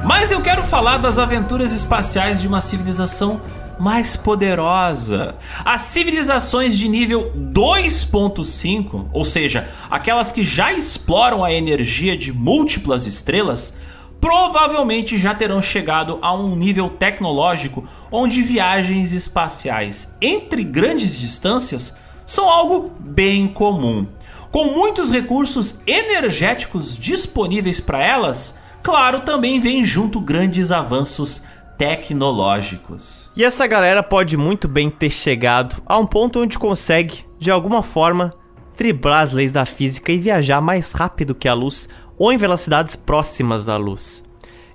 Mas 0.05 0.31
eu 0.31 0.41
quero 0.41 0.63
falar 0.63 0.99
das 0.99 1.19
aventuras 1.19 1.73
espaciais 1.73 2.41
de 2.41 2.47
uma 2.47 2.61
civilização 2.61 3.41
mais 3.79 4.17
poderosa. 4.17 5.37
As 5.65 5.83
civilizações 5.83 6.77
de 6.79 6.89
nível 6.89 7.33
2.5, 7.37 9.09
ou 9.13 9.25
seja, 9.25 9.69
aquelas 9.91 10.33
que 10.33 10.45
já 10.45 10.73
exploram 10.73 11.45
a 11.45 11.53
energia 11.53 12.17
de 12.17 12.33
múltiplas 12.33 13.07
estrelas, 13.07 13.77
provavelmente 14.21 15.19
já 15.19 15.35
terão 15.35 15.61
chegado 15.61 16.19
a 16.23 16.33
um 16.33 16.55
nível 16.55 16.89
tecnológico 16.89 17.85
onde 18.11 18.41
viagens 18.41 19.13
espaciais 19.13 20.15
entre 20.23 20.63
grandes 20.63 21.19
distâncias 21.19 21.97
são 22.25 22.49
algo 22.49 22.93
bem 23.01 23.49
comum. 23.49 24.07
Com 24.53 24.67
muitos 24.67 25.11
recursos 25.11 25.77
energéticos 25.87 26.97
disponíveis 26.97 27.81
para 27.81 28.05
elas, 28.05 28.55
claro, 28.83 29.21
também 29.21 29.59
vem 29.59 29.85
junto 29.85 30.21
grandes 30.21 30.71
avanços 30.71 31.43
tecnológicos. 31.79 33.31
E 33.35 33.45
essa 33.45 33.67
galera 33.67 34.03
pode 34.03 34.37
muito 34.37 34.69
bem 34.69 34.91
ter 34.91 35.11
chegado 35.11 35.83
a 35.87 35.99
um 35.99 36.07
ponto 36.07 36.41
onde 36.41 36.59
consegue, 36.59 37.25
de 37.39 37.51
alguma 37.51 37.83
forma, 37.83 38.35
driblar 38.77 39.23
as 39.23 39.33
leis 39.33 39.53
da 39.53 39.67
física 39.67 40.13
e 40.13 40.19
viajar 40.19 40.61
mais 40.61 40.93
rápido 40.93 41.35
que 41.35 41.49
a 41.49 41.55
luz 41.55 41.89
ou 42.19 42.33
em 42.33 42.37
velocidades 42.37 42.97
próximas 42.97 43.65
da 43.65 43.77
luz. 43.77 44.25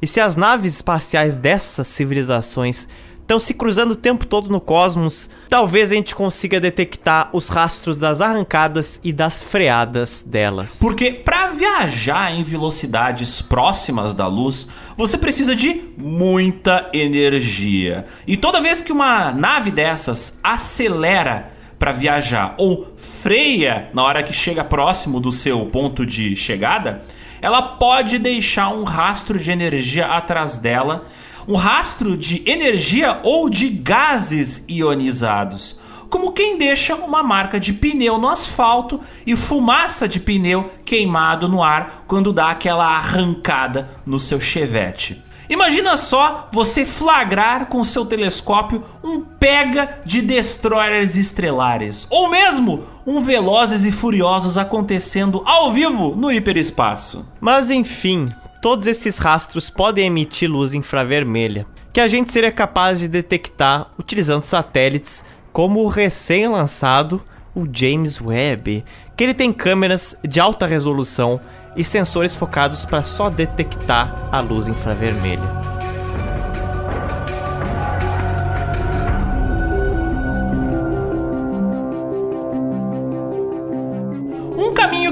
E 0.01 0.07
se 0.07 0.19
as 0.19 0.35
naves 0.35 0.75
espaciais 0.75 1.37
dessas 1.37 1.87
civilizações 1.87 2.87
estão 3.27 3.39
se 3.39 3.53
cruzando 3.53 3.91
o 3.91 3.95
tempo 3.95 4.25
todo 4.25 4.49
no 4.49 4.61
cosmos, 4.61 5.29
talvez 5.49 5.91
a 5.91 5.95
gente 5.95 6.15
consiga 6.15 6.61
detectar 6.61 7.29
os 7.33 7.49
rastros 7.49 7.97
das 7.97 8.21
arrancadas 8.21 9.01
e 9.03 9.11
das 9.11 9.43
freadas 9.43 10.23
delas. 10.25 10.77
Porque 10.79 11.11
para 11.11 11.47
viajar 11.47 12.31
em 12.31 12.41
velocidades 12.41 13.41
próximas 13.41 14.15
da 14.15 14.27
luz, 14.27 14.69
você 14.95 15.17
precisa 15.17 15.53
de 15.53 15.89
muita 15.97 16.89
energia. 16.93 18.05
E 18.25 18.37
toda 18.37 18.61
vez 18.61 18.81
que 18.81 18.93
uma 18.93 19.33
nave 19.33 19.71
dessas 19.71 20.39
acelera 20.41 21.51
para 21.77 21.91
viajar 21.91 22.55
ou 22.57 22.87
freia 22.95 23.89
na 23.93 24.03
hora 24.03 24.23
que 24.23 24.31
chega 24.31 24.63
próximo 24.63 25.19
do 25.19 25.33
seu 25.33 25.65
ponto 25.65 26.05
de 26.05 26.33
chegada, 26.33 27.01
ela 27.41 27.61
pode 27.61 28.17
deixar 28.19 28.69
um 28.69 28.85
rastro 28.85 29.37
de 29.37 29.51
energia 29.51 30.05
atrás 30.05 30.57
dela 30.57 31.05
um 31.47 31.55
rastro 31.55 32.17
de 32.17 32.43
energia 32.45 33.19
ou 33.23 33.49
de 33.49 33.69
gases 33.69 34.65
ionizados, 34.67 35.79
como 36.09 36.31
quem 36.31 36.57
deixa 36.57 36.95
uma 36.95 37.23
marca 37.23 37.59
de 37.59 37.73
pneu 37.73 38.17
no 38.17 38.27
asfalto 38.27 38.99
e 39.25 39.35
fumaça 39.35 40.07
de 40.07 40.19
pneu 40.19 40.69
queimado 40.85 41.47
no 41.47 41.63
ar 41.63 42.03
quando 42.07 42.33
dá 42.33 42.49
aquela 42.49 42.85
arrancada 42.85 43.89
no 44.05 44.19
seu 44.19 44.39
chevette. 44.39 45.21
Imagina 45.49 45.95
só 45.95 46.49
você 46.51 46.85
flagrar 46.85 47.67
com 47.67 47.81
seu 47.83 48.05
telescópio 48.05 48.83
um 49.01 49.21
pega 49.21 50.01
de 50.05 50.21
destroyers 50.21 51.15
estrelares, 51.15 52.05
ou 52.09 52.29
mesmo 52.29 52.83
um 53.05 53.21
Velozes 53.21 53.85
e 53.85 53.91
Furiosos 53.91 54.57
acontecendo 54.57 55.41
ao 55.45 55.71
vivo 55.71 56.13
no 56.17 56.29
hiperespaço. 56.29 57.25
Mas 57.39 57.69
enfim, 57.69 58.29
todos 58.67 58.85
esses 58.85 59.17
rastros 59.17 59.69
podem 59.69 60.07
emitir 60.07 60.51
luz 60.51 60.73
infravermelha, 60.73 61.65
que 61.93 62.01
a 62.01 62.07
gente 62.09 62.33
seria 62.33 62.51
capaz 62.51 62.99
de 62.99 63.07
detectar 63.07 63.93
utilizando 63.97 64.41
satélites 64.41 65.23
como 65.53 65.85
o 65.85 65.87
recém-lançado 65.87 67.21
o 67.55 67.65
James 67.71 68.19
Webb, 68.19 68.83
que 69.15 69.23
ele 69.23 69.33
tem 69.33 69.53
câmeras 69.53 70.17
de 70.21 70.41
alta 70.41 70.65
resolução 70.65 71.39
e 71.77 71.83
sensores 71.85 72.35
focados 72.35 72.83
para 72.83 73.03
só 73.03 73.29
detectar 73.29 74.27
a 74.33 74.41
luz 74.41 74.67
infravermelha. 74.67 75.76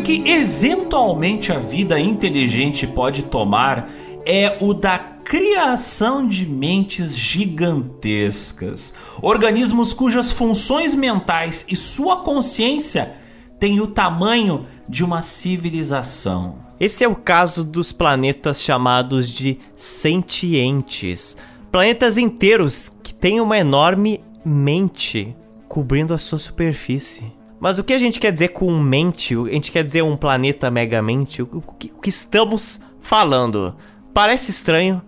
Que 0.05 0.21
eventualmente 0.29 1.51
a 1.51 1.57
vida 1.57 1.99
inteligente 1.99 2.85
pode 2.85 3.23
tomar 3.23 3.89
é 4.23 4.59
o 4.61 4.71
da 4.71 4.99
criação 4.99 6.27
de 6.27 6.45
mentes 6.45 7.17
gigantescas, 7.17 8.93
organismos 9.19 9.95
cujas 9.95 10.31
funções 10.31 10.93
mentais 10.93 11.65
e 11.67 11.75
sua 11.75 12.17
consciência 12.17 13.13
têm 13.59 13.81
o 13.81 13.87
tamanho 13.87 14.67
de 14.87 15.03
uma 15.03 15.23
civilização. 15.23 16.57
Esse 16.79 17.03
é 17.03 17.07
o 17.07 17.15
caso 17.15 17.63
dos 17.63 17.91
planetas 17.91 18.61
chamados 18.61 19.27
de 19.27 19.57
sentientes. 19.75 21.35
Planetas 21.71 22.15
inteiros 22.19 22.91
que 23.01 23.11
têm 23.11 23.41
uma 23.41 23.57
enorme 23.57 24.23
mente 24.45 25.35
cobrindo 25.67 26.13
a 26.13 26.19
sua 26.19 26.37
superfície. 26.37 27.34
Mas 27.59 27.77
o 27.77 27.83
que 27.83 27.93
a 27.93 27.97
gente 27.97 28.19
quer 28.19 28.31
dizer 28.31 28.49
com 28.49 28.71
mente? 28.77 29.35
A 29.35 29.51
gente 29.51 29.71
quer 29.71 29.83
dizer 29.83 30.03
um 30.03 30.17
planeta 30.17 30.69
megamente? 30.69 31.41
O 31.41 31.63
que, 31.79 31.91
o 31.95 32.01
que 32.01 32.09
estamos 32.09 32.81
falando? 33.01 33.75
Parece 34.13 34.51
estranho, 34.51 35.01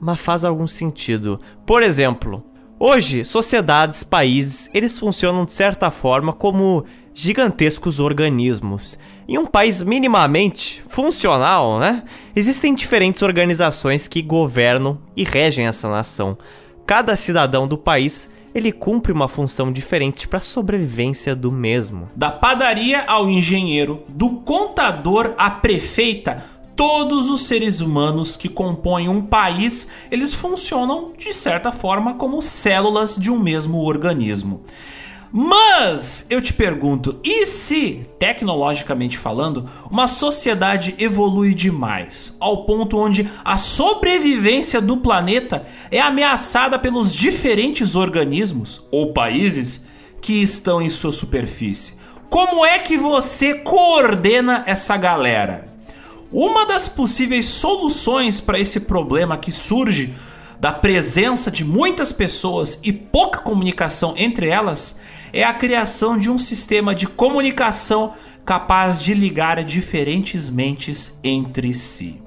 mas 0.00 0.20
faz 0.20 0.44
algum 0.44 0.66
sentido. 0.66 1.40
Por 1.66 1.82
exemplo, 1.82 2.42
hoje, 2.78 3.24
sociedades, 3.24 4.02
países, 4.02 4.70
eles 4.72 4.98
funcionam 4.98 5.44
de 5.44 5.52
certa 5.52 5.90
forma 5.90 6.32
como 6.32 6.84
gigantescos 7.12 8.00
organismos. 8.00 8.98
Em 9.28 9.38
um 9.38 9.46
país 9.46 9.82
minimamente 9.82 10.82
funcional, 10.88 11.78
né? 11.78 12.02
Existem 12.34 12.74
diferentes 12.74 13.22
organizações 13.22 14.08
que 14.08 14.22
governam 14.22 14.98
e 15.16 15.22
regem 15.22 15.66
essa 15.66 15.88
nação. 15.88 16.36
Cada 16.86 17.14
cidadão 17.14 17.68
do 17.68 17.78
país 17.78 18.28
ele 18.54 18.72
cumpre 18.72 19.12
uma 19.12 19.28
função 19.28 19.72
diferente 19.72 20.26
para 20.26 20.38
a 20.38 20.42
sobrevivência 20.42 21.34
do 21.34 21.52
mesmo. 21.52 22.08
Da 22.14 22.30
padaria 22.30 23.02
ao 23.02 23.28
engenheiro, 23.28 24.02
do 24.08 24.30
contador 24.40 25.34
à 25.38 25.50
prefeita, 25.50 26.44
todos 26.74 27.28
os 27.28 27.42
seres 27.42 27.80
humanos 27.80 28.36
que 28.36 28.48
compõem 28.48 29.08
um 29.08 29.20
país, 29.20 29.86
eles 30.10 30.34
funcionam 30.34 31.12
de 31.16 31.32
certa 31.32 31.70
forma 31.70 32.14
como 32.14 32.40
células 32.40 33.16
de 33.16 33.30
um 33.30 33.38
mesmo 33.38 33.84
organismo. 33.84 34.62
Mas 35.32 36.26
eu 36.28 36.42
te 36.42 36.52
pergunto, 36.52 37.20
e 37.22 37.46
se, 37.46 38.04
tecnologicamente 38.18 39.16
falando, 39.16 39.68
uma 39.88 40.08
sociedade 40.08 40.96
evolui 40.98 41.54
demais, 41.54 42.34
ao 42.40 42.64
ponto 42.64 42.98
onde 42.98 43.30
a 43.44 43.56
sobrevivência 43.56 44.80
do 44.80 44.96
planeta 44.96 45.64
é 45.88 46.00
ameaçada 46.00 46.78
pelos 46.80 47.14
diferentes 47.14 47.94
organismos 47.94 48.82
ou 48.90 49.12
países 49.12 49.86
que 50.20 50.42
estão 50.42 50.82
em 50.82 50.90
sua 50.90 51.12
superfície? 51.12 51.94
Como 52.28 52.64
é 52.66 52.80
que 52.80 52.96
você 52.96 53.54
coordena 53.54 54.64
essa 54.66 54.96
galera? 54.96 55.68
Uma 56.32 56.64
das 56.64 56.88
possíveis 56.88 57.46
soluções 57.46 58.40
para 58.40 58.58
esse 58.58 58.80
problema 58.80 59.38
que 59.38 59.52
surge 59.52 60.14
da 60.60 60.70
presença 60.70 61.50
de 61.50 61.64
muitas 61.64 62.12
pessoas 62.12 62.78
e 62.84 62.92
pouca 62.92 63.38
comunicação 63.38 64.14
entre 64.16 64.48
elas 64.48 65.00
é 65.32 65.42
a 65.42 65.54
criação 65.54 66.18
de 66.18 66.30
um 66.30 66.38
sistema 66.38 66.94
de 66.94 67.06
comunicação 67.06 68.12
capaz 68.44 69.02
de 69.02 69.14
ligar 69.14 69.64
diferentes 69.64 70.50
mentes 70.50 71.18
entre 71.24 71.72
si. 71.72 72.20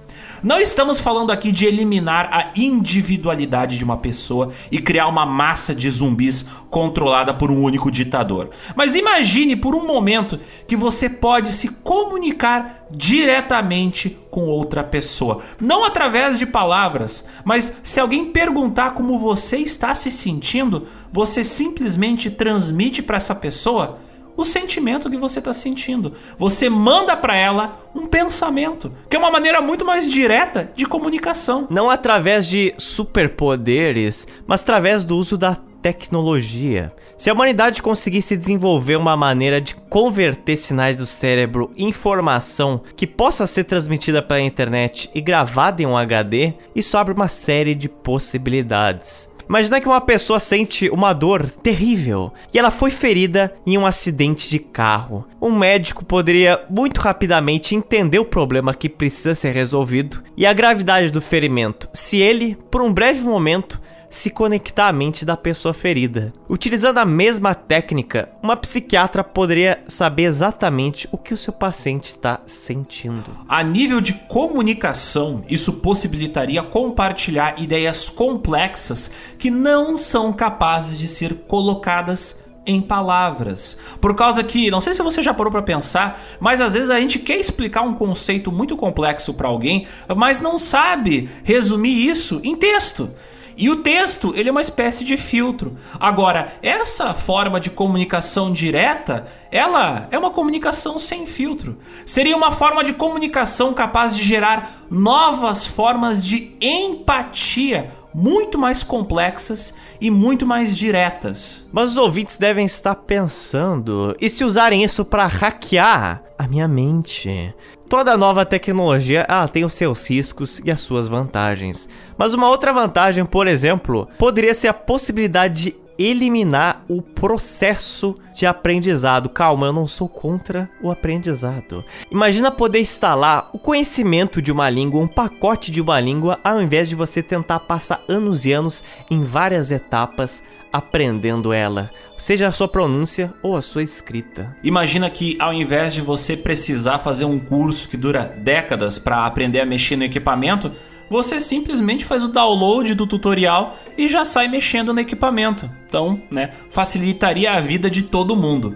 Não 0.43 0.59
estamos 0.59 0.99
falando 0.99 1.31
aqui 1.31 1.53
de 1.53 1.65
eliminar 1.65 2.27
a 2.29 2.51
individualidade 2.59 3.77
de 3.77 3.83
uma 3.85 3.95
pessoa 3.95 4.51
e 4.69 4.77
criar 4.77 5.07
uma 5.07 5.25
massa 5.25 5.73
de 5.73 5.89
zumbis 5.89 6.45
controlada 6.69 7.33
por 7.33 7.49
um 7.49 7.63
único 7.63 7.89
ditador. 7.89 8.49
Mas 8.75 8.93
imagine 8.93 9.55
por 9.55 9.73
um 9.73 9.87
momento 9.87 10.37
que 10.67 10.75
você 10.75 11.09
pode 11.09 11.47
se 11.47 11.69
comunicar 11.69 12.87
diretamente 12.91 14.19
com 14.29 14.41
outra 14.41 14.83
pessoa. 14.83 15.41
Não 15.61 15.85
através 15.85 16.37
de 16.37 16.45
palavras, 16.45 17.25
mas 17.45 17.77
se 17.81 18.01
alguém 18.01 18.29
perguntar 18.29 18.95
como 18.95 19.17
você 19.17 19.55
está 19.59 19.95
se 19.95 20.11
sentindo, 20.11 20.85
você 21.09 21.41
simplesmente 21.41 22.29
transmite 22.29 23.01
para 23.01 23.15
essa 23.15 23.33
pessoa 23.33 23.97
o 24.35 24.45
sentimento 24.45 25.09
que 25.09 25.17
você 25.17 25.39
está 25.39 25.53
sentindo. 25.53 26.13
Você 26.37 26.69
manda 26.69 27.15
para 27.15 27.35
ela 27.35 27.79
um 27.95 28.07
pensamento, 28.07 28.91
que 29.09 29.15
é 29.15 29.19
uma 29.19 29.31
maneira 29.31 29.61
muito 29.61 29.85
mais 29.85 30.09
direta 30.09 30.71
de 30.75 30.85
comunicação. 30.85 31.67
Não 31.69 31.89
através 31.89 32.47
de 32.47 32.73
superpoderes, 32.77 34.27
mas 34.47 34.61
através 34.61 35.03
do 35.03 35.17
uso 35.17 35.37
da 35.37 35.55
tecnologia. 35.55 36.93
Se 37.17 37.29
a 37.29 37.33
humanidade 37.33 37.81
conseguisse 37.81 38.35
desenvolver 38.35 38.95
uma 38.95 39.15
maneira 39.15 39.61
de 39.61 39.75
converter 39.75 40.57
sinais 40.57 40.97
do 40.97 41.05
cérebro 41.05 41.71
em 41.77 41.89
informação 41.89 42.81
que 42.95 43.05
possa 43.05 43.45
ser 43.45 43.65
transmitida 43.65 44.21
pela 44.21 44.41
internet 44.41 45.09
e 45.13 45.21
gravada 45.21 45.81
em 45.81 45.85
um 45.85 45.95
HD, 45.95 46.53
isso 46.75 46.97
abre 46.97 47.13
uma 47.13 47.27
série 47.27 47.75
de 47.75 47.87
possibilidades. 47.87 49.29
Imagina 49.47 49.79
que 49.81 49.87
uma 49.87 50.01
pessoa 50.01 50.39
sente 50.39 50.89
uma 50.89 51.13
dor 51.13 51.49
terrível 51.49 52.31
e 52.53 52.59
ela 52.59 52.71
foi 52.71 52.91
ferida 52.91 53.53
em 53.65 53.77
um 53.77 53.85
acidente 53.85 54.49
de 54.49 54.59
carro. 54.59 55.25
Um 55.41 55.51
médico 55.51 56.05
poderia 56.05 56.63
muito 56.69 57.01
rapidamente 57.01 57.75
entender 57.75 58.19
o 58.19 58.25
problema 58.25 58.73
que 58.73 58.89
precisa 58.89 59.35
ser 59.35 59.53
resolvido 59.53 60.23
e 60.35 60.45
a 60.45 60.53
gravidade 60.53 61.11
do 61.11 61.21
ferimento, 61.21 61.89
se 61.93 62.17
ele, 62.17 62.57
por 62.71 62.81
um 62.81 62.91
breve 62.91 63.21
momento, 63.21 63.79
se 64.13 64.29
conectar 64.29 64.89
à 64.89 64.93
mente 64.93 65.25
da 65.25 65.35
pessoa 65.35 65.73
ferida. 65.73 66.31
Utilizando 66.47 66.99
a 66.99 67.05
mesma 67.05 67.55
técnica, 67.55 68.29
uma 68.43 68.55
psiquiatra 68.55 69.23
poderia 69.23 69.83
saber 69.87 70.25
exatamente 70.25 71.09
o 71.11 71.17
que 71.17 71.33
o 71.33 71.37
seu 71.37 71.51
paciente 71.51 72.09
está 72.09 72.39
sentindo. 72.45 73.25
A 73.49 73.63
nível 73.63 73.99
de 73.99 74.13
comunicação, 74.13 75.41
isso 75.49 75.73
possibilitaria 75.73 76.61
compartilhar 76.61 77.59
ideias 77.59 78.07
complexas 78.07 79.09
que 79.39 79.49
não 79.49 79.97
são 79.97 80.31
capazes 80.31 80.99
de 80.99 81.07
ser 81.07 81.33
colocadas 81.47 82.43
em 82.67 82.79
palavras. 82.79 83.79
Por 83.99 84.15
causa 84.15 84.43
que, 84.43 84.69
não 84.69 84.79
sei 84.79 84.93
se 84.93 85.01
você 85.01 85.23
já 85.23 85.33
parou 85.33 85.51
para 85.51 85.63
pensar, 85.63 86.21
mas 86.39 86.61
às 86.61 86.75
vezes 86.75 86.91
a 86.91 86.99
gente 86.99 87.17
quer 87.17 87.39
explicar 87.39 87.81
um 87.81 87.95
conceito 87.95 88.51
muito 88.51 88.77
complexo 88.77 89.33
para 89.33 89.47
alguém, 89.47 89.87
mas 90.15 90.39
não 90.39 90.59
sabe 90.59 91.27
resumir 91.43 92.07
isso 92.07 92.39
em 92.43 92.55
texto. 92.55 93.09
E 93.55 93.69
o 93.69 93.77
texto, 93.77 94.33
ele 94.35 94.49
é 94.49 94.51
uma 94.51 94.61
espécie 94.61 95.03
de 95.03 95.17
filtro. 95.17 95.77
Agora, 95.99 96.53
essa 96.61 97.13
forma 97.13 97.59
de 97.59 97.69
comunicação 97.69 98.51
direta, 98.51 99.27
ela 99.51 100.07
é 100.11 100.17
uma 100.17 100.31
comunicação 100.31 100.97
sem 100.97 101.25
filtro. 101.25 101.77
Seria 102.05 102.35
uma 102.35 102.51
forma 102.51 102.83
de 102.83 102.93
comunicação 102.93 103.73
capaz 103.73 104.15
de 104.15 104.23
gerar 104.23 104.85
novas 104.89 105.65
formas 105.65 106.25
de 106.25 106.55
empatia 106.59 107.91
muito 108.13 108.59
mais 108.59 108.83
complexas 108.83 109.73
e 109.99 110.11
muito 110.11 110.45
mais 110.45 110.77
diretas. 110.77 111.67
Mas 111.71 111.91
os 111.91 111.97
ouvintes 111.97 112.37
devem 112.37 112.65
estar 112.65 112.95
pensando: 112.95 114.15
e 114.19 114.29
se 114.29 114.43
usarem 114.43 114.83
isso 114.83 115.03
para 115.03 115.25
hackear 115.25 116.23
a 116.37 116.47
minha 116.47 116.67
mente? 116.67 117.53
Toda 117.89 118.17
nova 118.17 118.45
tecnologia 118.45 119.25
ela 119.29 119.47
tem 119.47 119.63
os 119.63 119.73
seus 119.73 120.09
riscos 120.09 120.59
e 120.65 120.71
as 120.71 120.81
suas 120.81 121.07
vantagens. 121.07 121.87
Mas 122.17 122.33
uma 122.33 122.49
outra 122.49 122.73
vantagem, 122.73 123.25
por 123.25 123.47
exemplo, 123.47 124.07
poderia 124.17 124.53
ser 124.53 124.67
a 124.67 124.73
possibilidade 124.73 125.63
de 125.63 125.83
eliminar 125.97 126.83
o 126.87 127.01
processo 127.01 128.15
de 128.35 128.45
aprendizado. 128.45 129.29
Calma, 129.29 129.67
eu 129.67 129.73
não 129.73 129.87
sou 129.87 130.09
contra 130.09 130.69
o 130.81 130.89
aprendizado. 130.89 131.83
Imagina 132.11 132.51
poder 132.51 132.79
instalar 132.79 133.49
o 133.53 133.59
conhecimento 133.59 134.41
de 134.41 134.51
uma 134.51 134.69
língua, 134.69 135.01
um 135.01 135.07
pacote 135.07 135.71
de 135.71 135.81
uma 135.81 135.99
língua, 135.99 136.39
ao 136.43 136.61
invés 136.61 136.89
de 136.89 136.95
você 136.95 137.21
tentar 137.21 137.59
passar 137.59 138.01
anos 138.07 138.45
e 138.45 138.51
anos 138.51 138.83
em 139.09 139.23
várias 139.23 139.71
etapas 139.71 140.43
aprendendo 140.73 141.53
ela, 141.53 141.91
seja 142.17 142.47
a 142.47 142.51
sua 142.51 142.67
pronúncia 142.67 143.31
ou 143.43 143.55
a 143.55 143.61
sua 143.61 143.83
escrita. 143.83 144.57
Imagina 144.63 145.07
que 145.07 145.37
ao 145.39 145.53
invés 145.53 145.93
de 145.93 146.01
você 146.01 146.35
precisar 146.35 146.97
fazer 146.97 147.25
um 147.25 147.37
curso 147.37 147.87
que 147.87 147.95
dura 147.95 148.25
décadas 148.25 148.97
para 148.97 149.27
aprender 149.27 149.61
a 149.61 149.65
mexer 149.67 149.95
no 149.95 150.03
equipamento, 150.03 150.71
você 151.07 151.39
simplesmente 151.39 152.03
faz 152.03 152.23
o 152.23 152.27
download 152.27 152.95
do 152.95 153.05
tutorial 153.05 153.77
e 153.95 154.07
já 154.07 154.25
sai 154.25 154.47
mexendo 154.47 154.91
no 154.91 154.99
equipamento. 154.99 155.69
Então, 155.85 156.19
né, 156.31 156.49
facilitaria 156.69 157.51
a 157.51 157.59
vida 157.59 157.87
de 157.87 158.01
todo 158.01 158.35
mundo. 158.35 158.75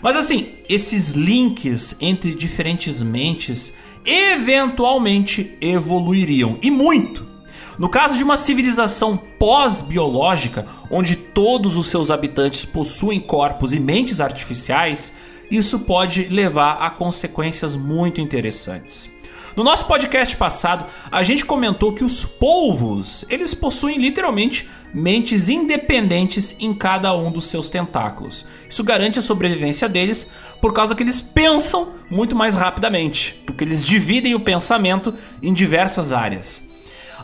Mas 0.00 0.16
assim, 0.16 0.50
esses 0.68 1.12
links 1.12 1.96
entre 2.00 2.34
diferentes 2.36 3.02
mentes 3.02 3.74
eventualmente 4.04 5.56
evoluiriam 5.60 6.56
e 6.62 6.70
muito. 6.70 7.35
No 7.78 7.90
caso 7.90 8.16
de 8.16 8.24
uma 8.24 8.38
civilização 8.38 9.18
pós-biológica, 9.38 10.66
onde 10.90 11.14
todos 11.14 11.76
os 11.76 11.88
seus 11.88 12.10
habitantes 12.10 12.64
possuem 12.64 13.20
corpos 13.20 13.74
e 13.74 13.80
mentes 13.80 14.18
artificiais, 14.18 15.12
isso 15.50 15.80
pode 15.80 16.24
levar 16.24 16.78
a 16.80 16.88
consequências 16.88 17.76
muito 17.76 18.18
interessantes. 18.20 19.10
No 19.54 19.64
nosso 19.64 19.86
podcast 19.86 20.36
passado, 20.36 20.86
a 21.10 21.22
gente 21.22 21.44
comentou 21.44 21.94
que 21.94 22.04
os 22.04 22.24
polvos, 22.24 23.24
eles 23.28 23.54
possuem 23.54 23.98
literalmente 23.98 24.68
mentes 24.92 25.48
independentes 25.48 26.56
em 26.58 26.74
cada 26.74 27.14
um 27.14 27.30
dos 27.30 27.46
seus 27.46 27.68
tentáculos. 27.70 28.46
Isso 28.68 28.84
garante 28.84 29.18
a 29.18 29.22
sobrevivência 29.22 29.88
deles 29.88 30.30
por 30.60 30.72
causa 30.72 30.94
que 30.94 31.02
eles 31.02 31.20
pensam 31.20 31.94
muito 32.10 32.36
mais 32.36 32.54
rapidamente, 32.54 33.42
porque 33.46 33.64
eles 33.64 33.84
dividem 33.84 34.34
o 34.34 34.40
pensamento 34.40 35.12
em 35.42 35.54
diversas 35.54 36.12
áreas. 36.12 36.75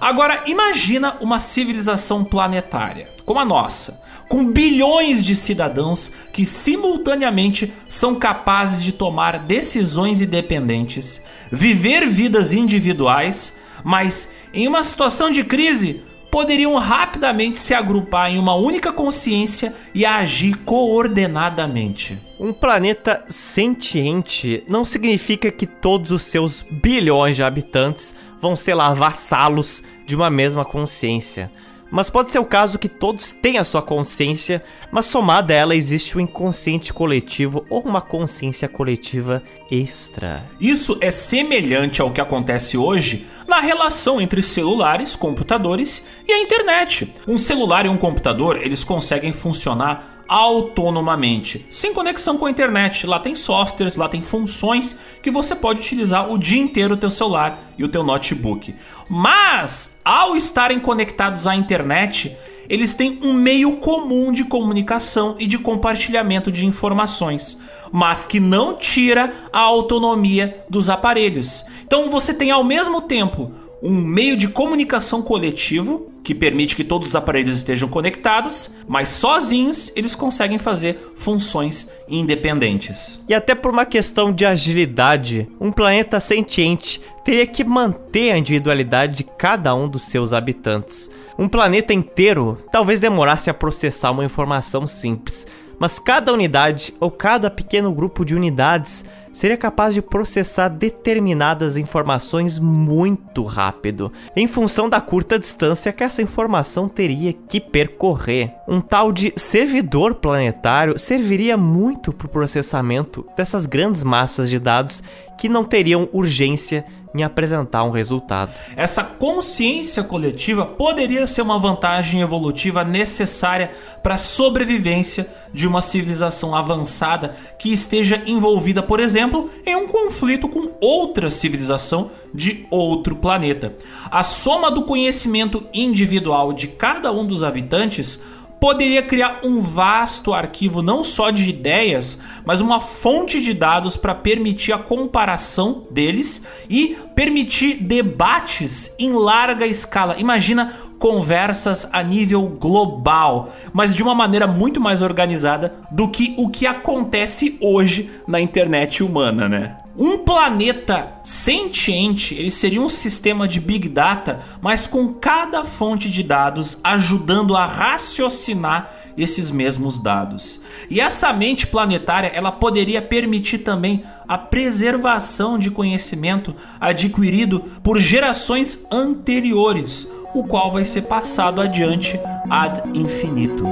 Agora, 0.03 0.43
imagina 0.47 1.17
uma 1.21 1.39
civilização 1.39 2.25
planetária, 2.25 3.09
como 3.25 3.39
a 3.39 3.45
nossa 3.45 4.03
com 4.29 4.51
bilhões 4.51 5.23
de 5.23 5.37
cidadãos 5.37 6.11
que 6.33 6.47
simultaneamente 6.47 7.71
são 7.87 8.15
capazes 8.15 8.83
de 8.83 8.91
tomar 8.91 9.39
decisões 9.39 10.23
independentes, 10.23 11.21
viver 11.53 12.09
vidas 12.09 12.55
individuais, 12.55 13.59
mas 13.85 14.33
em 14.55 14.67
uma 14.67 14.83
situação 14.83 15.31
de 15.31 15.45
crise 15.45 16.03
poderiam 16.31 16.77
rapidamente 16.79 17.59
se 17.59 17.75
agrupar 17.75 18.31
em 18.31 18.39
uma 18.39 18.55
única 18.55 18.91
consciência 18.91 19.75
e 19.95 20.07
agir 20.07 20.57
coordenadamente. 20.65 22.19
Um 22.41 22.55
planeta 22.55 23.23
sentiente 23.29 24.65
não 24.67 24.83
significa 24.83 25.53
que 25.53 25.67
todos 25.67 26.11
os 26.11 26.23
seus 26.23 26.65
bilhões 26.71 27.37
de 27.37 27.43
habitantes 27.43 28.15
vão 28.41 28.57
ser 28.57 28.75
lá 28.75 28.93
vassalos 28.93 29.85
de 30.07 30.17
uma 30.17 30.31
mesma 30.31 30.65
consciência. 30.65 31.51
Mas 31.93 32.09
pode 32.09 32.31
ser 32.31 32.39
o 32.39 32.45
caso 32.47 32.79
que 32.79 32.89
todos 32.89 33.33
têm 33.33 33.59
a 33.59 33.65
sua 33.65 33.83
consciência, 33.83 34.65
mas 34.91 35.05
somada 35.05 35.53
a 35.53 35.57
ela 35.59 35.77
existe 35.77 36.17
um 36.17 36.23
inconsciente 36.23 36.91
coletivo 36.91 37.67
ou 37.69 37.83
uma 37.83 38.01
consciência 38.01 38.67
coletiva 38.67 39.43
extra. 39.71 40.43
Isso 40.59 40.97
é 41.03 41.11
semelhante 41.11 42.01
ao 42.01 42.11
que 42.11 42.21
acontece 42.21 42.79
hoje 42.79 43.27
na 43.47 43.61
relação 43.61 44.23
entre 44.23 44.43
celulares, 44.43 45.15
computadores 45.15 46.03
e 46.27 46.33
a 46.33 46.41
internet. 46.41 47.13
Um 47.29 47.37
celular 47.37 47.85
e 47.85 47.91
um 47.91 47.99
computador, 47.99 48.57
eles 48.57 48.83
conseguem 48.83 49.35
funcionar 49.35 50.12
autonomamente, 50.29 51.67
sem 51.71 51.93
conexão 51.93 52.39
com 52.39 52.47
a 52.47 52.51
internet. 52.51 53.07
Lá 53.07 53.19
tem 53.19 53.35
softwares, 53.35 53.97
lá 53.97 54.09
tem 54.09 54.23
funções 54.23 54.97
que 55.23 55.31
você 55.31 55.55
pode 55.55 55.81
utilizar 55.81 56.31
o 56.31 56.39
dia 56.39 56.61
inteiro 56.61 56.95
o 56.95 56.97
teu 56.97 57.11
celular 57.11 57.59
e 57.79 57.85
o 57.85 57.89
teu 57.89 58.03
notebook. 58.03 58.75
Mas 59.09 59.97
ao 60.05 60.37
estarem 60.37 60.81
conectados 60.81 61.47
à 61.47 61.55
internet, 61.55 62.37
eles 62.69 62.95
têm 62.95 63.19
um 63.23 63.33
meio 63.33 63.77
comum 63.77 64.33
de 64.33 64.45
comunicação 64.45 65.35
e 65.39 65.47
de 65.47 65.59
compartilhamento 65.59 66.51
de 66.51 66.65
informações, 66.65 67.59
mas 67.93 68.27
que 68.27 68.41
não 68.41 68.77
tira 68.77 69.33
a 69.53 69.61
autonomia 69.61 70.65
dos 70.69 70.89
aparelhos. 70.89 71.65
Então 71.85 72.11
você 72.11 72.33
tem 72.33 72.51
ao 72.51 72.65
mesmo 72.65 73.03
tempo 73.03 73.53
um 73.83 74.01
meio 74.01 74.37
de 74.37 74.49
comunicação 74.49 75.23
coletivo 75.23 76.12
que 76.23 76.35
permite 76.35 76.77
que 76.77 76.85
todos 76.85 77.09
os 77.09 77.17
aparelhos 77.17 77.57
estejam 77.57 77.89
conectados, 77.89 78.71
mas 78.87 79.09
sozinhos 79.09 79.93
eles 79.97 80.15
conseguem 80.15 80.59
fazer 80.59 81.13
funções 81.17 81.89
independentes. 82.09 83.21
E 83.29 83.35
até 83.35 83.55
por 83.55 83.73
uma 83.73 83.85
questão 83.85 84.33
de 84.33 84.45
agilidade, 84.45 85.49
um 85.61 85.73
planeta 85.73 86.21
sentiente 86.21 87.01
teria 87.25 87.47
que 87.47 87.65
manter 87.65 88.33
a 88.33 88.39
individualidade 88.39 89.19
de 89.19 89.25
cada 89.25 89.75
um 89.75 89.89
dos 89.89 90.05
seus 90.05 90.33
habitantes. 90.33 91.11
Um 91.39 91.49
planeta 91.49 91.93
inteiro 91.93 92.59
talvez 92.71 93.01
demorasse 93.01 93.51
a 93.51 93.55
processar 93.55 94.11
uma 94.11 94.25
informação 94.25 94.87
simples, 94.87 95.47
mas 95.79 95.99
cada 95.99 96.33
unidade 96.33 96.95
ou 97.01 97.11
cada 97.11 97.51
pequeno 97.51 97.93
grupo 97.93 98.25
de 98.25 98.35
unidades 98.35 99.05
seria 99.33 99.57
capaz 99.57 99.95
de 99.95 100.03
processar 100.03 100.69
determinadas 100.69 101.77
informações 101.77 102.59
muito 102.59 103.45
rápido, 103.45 104.13
em 104.37 104.47
função 104.47 104.89
da 104.89 105.01
curta 105.01 105.39
distância 105.39 105.93
que 105.93 106.05
essa 106.05 106.23
informação 106.23 106.89
teria 106.89 107.33
que 107.33 107.61
percorrer. 107.61 108.53
Um 108.69 108.81
tal 108.81 109.13
de 109.13 109.33
servidor 109.37 110.17
planetário 110.17 110.99
serviria 110.99 111.57
muito 111.57 112.13
para 112.13 112.27
o 112.27 112.31
processamento 112.31 113.27
dessas 113.37 113.67
grandes 113.67 114.05
massas 114.05 114.51
de 114.51 114.59
dados 114.59 115.03
que 115.39 115.49
não 115.49 115.65
teriam 115.65 116.09
urgência 116.13 116.85
em 117.15 117.23
apresentar 117.23 117.85
um 117.85 117.91
resultado. 117.91 118.53
Essa 118.77 119.05
consciência 119.05 120.03
coletiva 120.03 120.65
poderia 120.65 121.27
ser 121.27 121.43
uma 121.43 121.59
vantagem 121.59 122.21
evolutiva 122.21 122.85
necessária 122.85 123.71
para 124.03 124.15
a 124.15 124.19
sobrevivência 124.19 125.29
de 125.53 125.67
uma 125.67 125.83
civilização 125.83 126.55
avançada 126.55 127.35
que 127.59 127.73
esteja 127.73 128.23
envolvida, 128.27 128.83
por 128.83 129.01
exemplo, 129.01 129.51
em 129.67 129.77
um 129.77 129.87
conflito 129.87 130.49
com 130.49 130.73
outra 130.81 131.31
civilização 131.31 132.11
de 132.35 132.67
outro 132.71 133.17
planeta. 133.17 133.75
A 134.11 134.23
soma 134.23 134.71
do 134.71 134.85
conhecimento 134.85 135.67
individual 135.75 136.53
de 136.53 136.69
cada 136.69 137.13
um 137.13 137.27
dos 137.27 137.43
habitantes 137.45 138.21
poderia 138.63 139.03
criar 139.03 139.41
um 139.43 139.61
vasto 139.61 140.33
arquivo 140.33 140.83
não 140.83 141.03
só 141.03 141.33
de 141.33 141.51
ideias, 141.51 142.17
mas 142.45 142.61
uma 142.61 142.81
fonte 142.81 143.41
de 143.41 143.53
dados 143.53 143.97
para 143.97 144.15
permitir 144.15 144.73
a 144.73 144.79
comparação 144.79 145.83
deles 145.91 146.41
e 146.71 146.97
permitir 147.13 147.83
debates 147.83 148.95
em 149.01 149.15
larga 149.15 149.67
escala. 149.67 150.15
Imagina 150.17 150.75
conversas 150.97 151.89
a 151.93 152.05
nível 152.05 152.47
global, 152.47 153.53
mas 153.73 153.93
de 153.93 154.01
uma 154.01 154.15
maneira 154.15 154.47
muito 154.47 154.81
mais 154.81 155.03
organizada 155.03 155.75
do 155.91 156.07
que 156.07 156.33
o 156.39 156.49
que 156.49 156.65
acontece 156.65 157.59
hoje 157.61 158.13
na 158.29 158.41
internet 158.41 159.03
humana, 159.03 159.49
né? 159.49 159.82
Um 159.97 160.19
planeta 160.19 161.21
sentiente, 161.23 162.35
ele 162.35 162.51
seria 162.51 162.81
um 162.81 162.89
sistema 162.89 163.47
de 163.47 163.61
big 163.61 163.89
data, 163.89 164.41
mas 164.61 164.87
com 164.87 165.13
cada 165.13 165.65
fonte 165.65 166.11
de 166.11 166.23
dados 166.23 166.79
ajudando 166.83 167.55
a 167.55 167.67
raciocinar 167.67 168.91
esses 169.19 169.51
mesmos 169.51 169.99
dados. 169.99 170.61
E 170.89 170.99
essa 170.99 171.31
mente 171.33 171.67
planetária, 171.67 172.29
ela 172.29 172.51
poderia 172.51 173.03
permitir 173.03 173.59
também 173.59 174.03
a 174.27 174.39
preservação 174.39 175.59
de 175.59 175.71
conhecimento 175.71 176.55
adquirido 176.81 177.61
por 177.83 177.99
gerações 177.99 178.87
anteriores, 178.91 180.09
o 180.35 180.45
qual 180.45 180.73
vai 180.73 180.87
ser 180.87 181.03
passado 181.03 181.61
adiante 181.61 182.19
ad 182.49 182.83
infinito. 182.95 183.65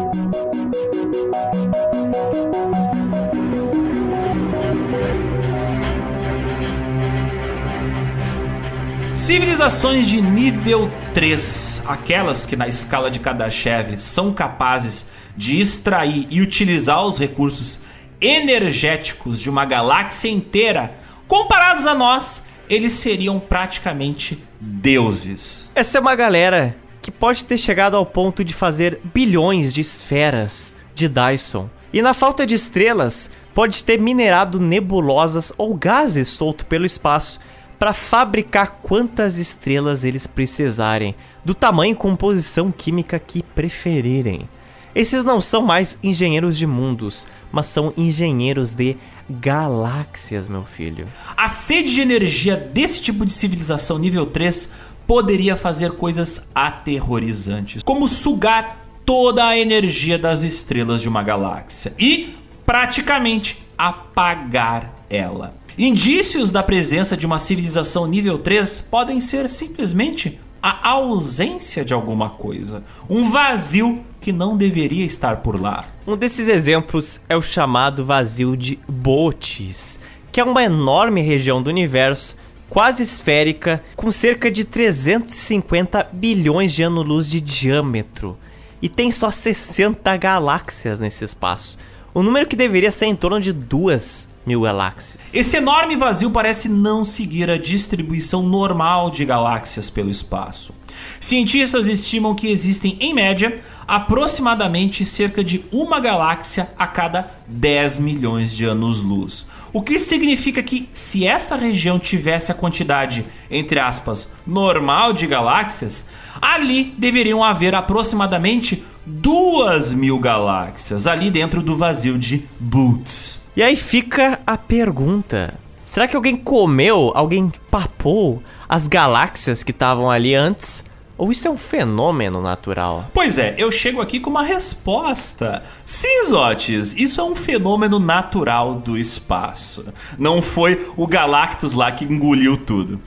Civilizações 9.30 10.08
de 10.08 10.20
nível 10.20 10.90
3, 11.14 11.84
aquelas 11.86 12.44
que 12.44 12.56
na 12.56 12.66
escala 12.66 13.08
de 13.08 13.20
Kardashev 13.20 13.96
são 13.96 14.34
capazes 14.34 15.06
de 15.36 15.60
extrair 15.60 16.26
e 16.30 16.40
utilizar 16.40 17.04
os 17.04 17.16
recursos 17.16 17.78
energéticos 18.20 19.40
de 19.40 19.48
uma 19.48 19.64
galáxia 19.64 20.28
inteira, 20.28 20.96
comparados 21.28 21.86
a 21.86 21.94
nós, 21.94 22.42
eles 22.68 22.94
seriam 22.94 23.38
praticamente 23.38 24.42
deuses. 24.60 25.70
Essa 25.76 25.98
é 25.98 26.00
uma 26.00 26.16
galera 26.16 26.74
que 27.00 27.12
pode 27.12 27.44
ter 27.44 27.56
chegado 27.56 27.96
ao 27.96 28.04
ponto 28.04 28.42
de 28.42 28.52
fazer 28.52 28.98
bilhões 29.14 29.72
de 29.72 29.80
esferas 29.80 30.74
de 30.92 31.08
Dyson. 31.08 31.70
E 31.92 32.02
na 32.02 32.14
falta 32.14 32.44
de 32.44 32.56
estrelas, 32.56 33.30
pode 33.54 33.84
ter 33.84 33.96
minerado 34.00 34.58
nebulosas 34.58 35.52
ou 35.56 35.76
gases 35.76 36.26
solto 36.26 36.66
pelo 36.66 36.84
espaço 36.84 37.38
para 37.80 37.94
fabricar 37.94 38.80
quantas 38.82 39.38
estrelas 39.38 40.04
eles 40.04 40.26
precisarem, 40.26 41.14
do 41.42 41.54
tamanho 41.54 41.92
e 41.92 41.96
composição 41.96 42.70
química 42.70 43.18
que 43.18 43.42
preferirem. 43.42 44.46
Esses 44.94 45.24
não 45.24 45.40
são 45.40 45.62
mais 45.62 45.98
engenheiros 46.02 46.58
de 46.58 46.66
mundos, 46.66 47.26
mas 47.50 47.68
são 47.68 47.94
engenheiros 47.96 48.74
de 48.74 48.98
galáxias, 49.30 50.46
meu 50.46 50.64
filho. 50.64 51.06
A 51.34 51.48
sede 51.48 51.94
de 51.94 52.02
energia 52.02 52.54
desse 52.54 53.00
tipo 53.00 53.24
de 53.24 53.32
civilização 53.32 53.98
nível 53.98 54.26
3 54.26 54.68
poderia 55.06 55.56
fazer 55.56 55.92
coisas 55.92 56.50
aterrorizantes, 56.54 57.82
como 57.82 58.06
sugar 58.06 58.84
toda 59.06 59.46
a 59.46 59.58
energia 59.58 60.18
das 60.18 60.42
estrelas 60.42 61.00
de 61.00 61.08
uma 61.08 61.22
galáxia 61.22 61.94
e 61.98 62.36
praticamente 62.66 63.58
apagar 63.78 64.92
ela. 65.08 65.59
Indícios 65.78 66.50
da 66.50 66.62
presença 66.62 67.16
de 67.16 67.26
uma 67.26 67.38
civilização 67.38 68.06
nível 68.06 68.38
3 68.38 68.86
podem 68.90 69.20
ser 69.20 69.48
simplesmente 69.48 70.38
a 70.62 70.90
ausência 70.90 71.84
de 71.84 71.94
alguma 71.94 72.30
coisa, 72.30 72.82
um 73.08 73.30
vazio 73.30 74.04
que 74.20 74.32
não 74.32 74.56
deveria 74.56 75.06
estar 75.06 75.38
por 75.38 75.58
lá. 75.58 75.86
Um 76.06 76.16
desses 76.16 76.48
exemplos 76.48 77.20
é 77.28 77.36
o 77.36 77.40
chamado 77.40 78.04
vazio 78.04 78.56
de 78.56 78.78
Bootes, 78.86 79.98
que 80.30 80.40
é 80.40 80.44
uma 80.44 80.62
enorme 80.62 81.22
região 81.22 81.62
do 81.62 81.70
universo 81.70 82.36
quase 82.68 83.02
esférica 83.02 83.82
com 83.96 84.12
cerca 84.12 84.50
de 84.50 84.64
350 84.64 86.08
bilhões 86.12 86.72
de 86.72 86.82
anos-luz 86.82 87.28
de 87.28 87.40
diâmetro 87.40 88.36
e 88.82 88.88
tem 88.88 89.10
só 89.10 89.30
60 89.30 90.16
galáxias 90.16 91.00
nesse 91.00 91.24
espaço. 91.24 91.78
O 92.12 92.22
número 92.22 92.46
que 92.46 92.56
deveria 92.56 92.92
ser 92.92 93.06
em 93.06 93.16
torno 93.16 93.40
de 93.40 93.52
duas 93.52 94.28
mil 94.44 94.62
galáxias. 94.62 95.28
Esse 95.34 95.56
enorme 95.58 95.96
vazio 95.96 96.30
parece 96.30 96.68
não 96.68 97.04
seguir 97.04 97.50
a 97.50 97.58
distribuição 97.58 98.42
normal 98.42 99.10
de 99.10 99.24
galáxias 99.24 99.90
pelo 99.90 100.10
espaço. 100.10 100.74
Cientistas 101.18 101.86
estimam 101.86 102.34
que 102.34 102.48
existem, 102.48 102.96
em 103.00 103.14
média, 103.14 103.62
aproximadamente 103.86 105.04
cerca 105.04 105.42
de 105.42 105.64
uma 105.72 106.00
galáxia 106.00 106.70
a 106.78 106.86
cada 106.86 107.30
10 107.46 107.98
milhões 107.98 108.56
de 108.56 108.64
anos-luz. 108.64 109.46
O 109.72 109.82
que 109.82 109.98
significa 109.98 110.62
que, 110.62 110.88
se 110.92 111.26
essa 111.26 111.56
região 111.56 111.98
tivesse 111.98 112.50
a 112.50 112.54
quantidade, 112.54 113.24
entre 113.50 113.78
aspas, 113.78 114.28
normal 114.46 115.12
de 115.12 115.26
galáxias, 115.26 116.06
ali 116.40 116.94
deveriam 116.98 117.42
haver 117.44 117.74
aproximadamente 117.74 118.84
duas 119.06 119.92
mil 119.92 120.18
galáxias 120.18 121.06
ali 121.06 121.30
dentro 121.30 121.62
do 121.62 121.76
vazio 121.76 122.18
de 122.18 122.44
Boots. 122.58 123.39
E 123.60 123.62
aí 123.62 123.76
fica 123.76 124.40
a 124.46 124.56
pergunta: 124.56 125.52
será 125.84 126.08
que 126.08 126.16
alguém 126.16 126.34
comeu, 126.34 127.12
alguém 127.14 127.52
papou 127.70 128.42
as 128.66 128.88
galáxias 128.88 129.62
que 129.62 129.70
estavam 129.70 130.10
ali 130.10 130.34
antes? 130.34 130.82
Ou 131.18 131.30
isso 131.30 131.46
é 131.46 131.50
um 131.50 131.58
fenômeno 131.58 132.40
natural? 132.40 133.10
Pois 133.12 133.36
é, 133.36 133.54
eu 133.58 133.70
chego 133.70 134.00
aqui 134.00 134.18
com 134.18 134.30
uma 134.30 134.42
resposta. 134.42 135.62
Sim, 135.84 136.24
Zotes, 136.26 136.94
isso 136.96 137.20
é 137.20 137.24
um 137.24 137.36
fenômeno 137.36 137.98
natural 137.98 138.76
do 138.76 138.96
espaço. 138.96 139.84
Não 140.18 140.40
foi 140.40 140.90
o 140.96 141.06
Galactus 141.06 141.74
lá 141.74 141.92
que 141.92 142.06
engoliu 142.06 142.56
tudo. 142.56 142.98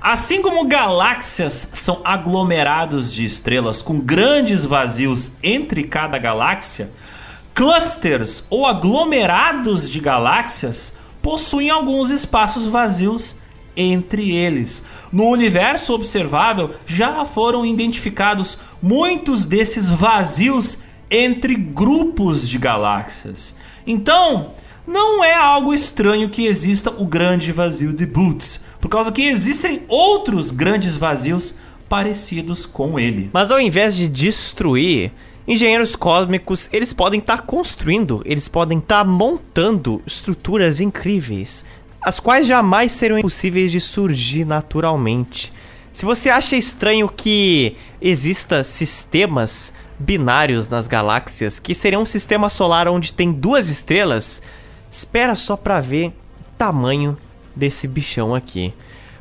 Assim 0.00 0.40
como 0.40 0.66
galáxias 0.66 1.68
são 1.74 2.00
aglomerados 2.02 3.12
de 3.12 3.26
estrelas 3.26 3.82
com 3.82 4.00
grandes 4.00 4.64
vazios 4.64 5.32
entre 5.42 5.84
cada 5.84 6.16
galáxia, 6.16 6.90
clusters 7.54 8.44
ou 8.50 8.66
aglomerados 8.66 9.90
de 9.90 10.00
galáxias 10.00 10.94
possuem 11.22 11.70
alguns 11.70 12.10
espaços 12.10 12.66
vazios 12.66 13.36
entre 13.76 14.32
eles. 14.32 14.82
No 15.12 15.24
universo 15.28 15.94
observável 15.94 16.70
já 16.86 17.24
foram 17.24 17.64
identificados 17.64 18.58
muitos 18.82 19.46
desses 19.46 19.90
vazios 19.90 20.78
entre 21.10 21.54
grupos 21.54 22.48
de 22.48 22.58
galáxias. 22.58 23.54
Então, 23.86 24.52
não 24.86 25.24
é 25.24 25.34
algo 25.34 25.74
estranho 25.74 26.30
que 26.30 26.46
exista 26.46 26.90
o 26.90 27.06
grande 27.06 27.52
vazio 27.52 27.92
de 27.92 28.06
Boots, 28.06 28.60
por 28.80 28.88
causa 28.88 29.12
que 29.12 29.22
existem 29.22 29.82
outros 29.88 30.50
grandes 30.50 30.96
vazios 30.96 31.54
parecidos 31.88 32.66
com 32.66 32.98
ele. 32.98 33.30
Mas 33.32 33.50
ao 33.50 33.60
invés 33.60 33.96
de 33.96 34.08
destruir, 34.08 35.12
engenheiros 35.46 35.96
cósmicos, 35.96 36.68
eles 36.72 36.92
podem 36.92 37.20
estar 37.20 37.38
tá 37.38 37.42
construindo, 37.42 38.22
eles 38.24 38.48
podem 38.48 38.78
estar 38.78 39.04
tá 39.04 39.04
montando 39.04 40.02
estruturas 40.06 40.80
incríveis, 40.80 41.64
as 42.02 42.18
quais 42.20 42.46
jamais 42.46 42.92
serão 42.92 43.20
possíveis 43.20 43.72
de 43.72 43.80
surgir 43.80 44.44
naturalmente. 44.44 45.52
Se 45.92 46.04
você 46.04 46.30
acha 46.30 46.56
estranho 46.56 47.08
que 47.08 47.74
exista 48.00 48.62
sistemas 48.62 49.72
binários 49.98 50.68
nas 50.70 50.86
galáxias, 50.86 51.58
que 51.58 51.74
seria 51.74 51.98
um 51.98 52.06
sistema 52.06 52.48
solar 52.48 52.88
onde 52.88 53.12
tem 53.12 53.32
duas 53.32 53.68
estrelas, 53.68 54.40
espera 54.90 55.34
só 55.34 55.56
para 55.56 55.80
ver 55.80 56.08
o 56.08 56.12
tamanho 56.56 57.18
desse 57.54 57.86
bichão 57.86 58.34
aqui. 58.34 58.72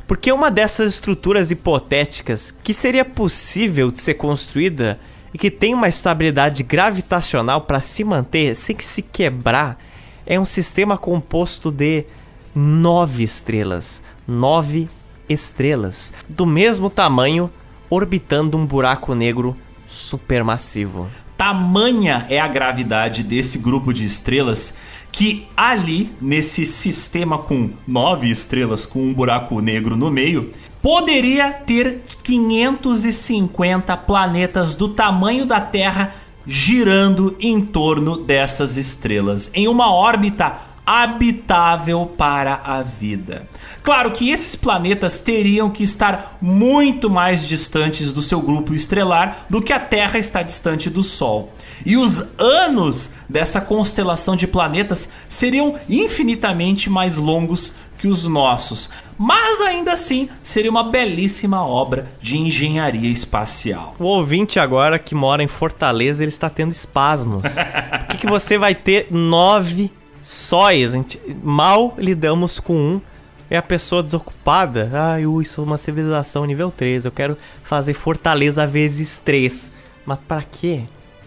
Porque 0.07 0.31
uma 0.31 0.49
dessas 0.49 0.93
estruturas 0.93 1.51
hipotéticas 1.51 2.55
que 2.63 2.73
seria 2.73 3.03
possível 3.03 3.91
de 3.91 3.99
ser 3.99 4.15
construída 4.15 4.99
e 5.33 5.37
que 5.37 5.51
tem 5.51 5.73
uma 5.73 5.87
estabilidade 5.87 6.63
gravitacional 6.63 7.61
para 7.61 7.81
se 7.81 8.03
manter 8.03 8.55
sem 8.55 8.75
que 8.75 8.85
se 8.85 9.01
quebrar, 9.01 9.79
é 10.25 10.39
um 10.39 10.45
sistema 10.45 10.97
composto 10.97 11.71
de 11.71 12.05
nove 12.53 13.23
estrelas. 13.23 14.01
Nove 14.27 14.89
estrelas, 15.27 16.11
do 16.27 16.45
mesmo 16.45 16.89
tamanho, 16.89 17.49
orbitando 17.89 18.57
um 18.57 18.65
buraco 18.65 19.13
negro 19.13 19.55
supermassivo. 19.87 21.07
Tamanha 21.37 22.25
é 22.29 22.39
a 22.39 22.47
gravidade 22.47 23.23
desse 23.23 23.59
grupo 23.59 23.93
de 23.93 24.03
estrelas 24.03 24.75
que 25.11 25.47
ali, 25.55 26.11
nesse 26.21 26.65
sistema 26.65 27.37
com 27.37 27.71
nove 27.87 28.29
estrelas 28.29 28.85
com 28.85 28.99
um 28.99 29.13
buraco 29.13 29.59
negro 29.61 29.95
no 29.95 30.11
meio, 30.11 30.51
poderia 30.81 31.51
ter 31.51 32.03
550 32.23 33.95
planetas 33.97 34.75
do 34.75 34.89
tamanho 34.89 35.45
da 35.45 35.59
Terra 35.59 36.13
girando 36.45 37.35
em 37.39 37.61
torno 37.61 38.17
dessas 38.17 38.75
estrelas, 38.75 39.51
em 39.53 39.67
uma 39.67 39.93
órbita 39.93 40.69
habitável 40.89 42.07
para 42.17 42.61
a 42.63 42.81
vida. 42.81 43.47
Claro 43.83 44.11
que 44.11 44.31
esses 44.31 44.55
planetas 44.55 45.19
teriam 45.19 45.69
que 45.69 45.83
estar 45.83 46.39
muito 46.41 47.11
mais 47.11 47.47
distantes 47.47 48.11
do 48.11 48.23
seu 48.23 48.41
grupo 48.41 48.73
estelar 48.73 49.45
do 49.47 49.61
que 49.61 49.71
a 49.71 49.79
Terra 49.79 50.17
está 50.17 50.41
distante 50.41 50.89
do 50.89 51.03
Sol. 51.03 51.53
E 51.85 51.95
os 51.95 52.25
anos 52.39 53.11
dessa 53.29 53.61
constelação 53.61 54.35
de 54.35 54.47
planetas 54.47 55.07
seriam 55.27 55.75
infinitamente 55.87 56.89
mais 56.89 57.17
longos 57.17 57.73
que 57.99 58.07
os 58.07 58.25
nossos, 58.25 58.89
mas 59.17 59.61
ainda 59.61 59.91
assim 59.91 60.29
seria 60.41 60.71
uma 60.71 60.83
belíssima 60.83 61.63
obra 61.63 62.07
de 62.21 62.37
engenharia 62.37 63.09
espacial. 63.09 63.95
O 63.99 64.05
ouvinte 64.05 64.57
agora 64.57 64.97
que 64.97 65.13
mora 65.13 65.43
em 65.43 65.47
Fortaleza, 65.47 66.23
ele 66.23 66.29
está 66.29 66.49
tendo 66.49 66.71
espasmos. 66.71 67.43
Por 67.53 68.07
que, 68.07 68.17
que 68.19 68.27
você 68.27 68.57
vai 68.57 68.73
ter 68.73 69.07
nove 69.11 69.91
sóis, 70.23 70.93
gente, 70.93 71.19
mal 71.43 71.93
lidamos 71.97 72.59
com 72.59 72.75
um. 72.75 73.01
É 73.49 73.57
a 73.57 73.63
pessoa 73.63 74.03
desocupada. 74.03 74.91
Ai, 74.93 75.25
ui, 75.25 75.43
sou 75.43 75.65
uma 75.65 75.77
civilização 75.77 76.45
nível 76.45 76.71
3. 76.71 77.05
Eu 77.05 77.11
quero 77.11 77.35
fazer 77.63 77.95
Fortaleza 77.95 78.65
vezes 78.67 79.17
3. 79.17 79.73
Mas 80.05 80.19
para 80.27 80.43
quê? 80.43 80.83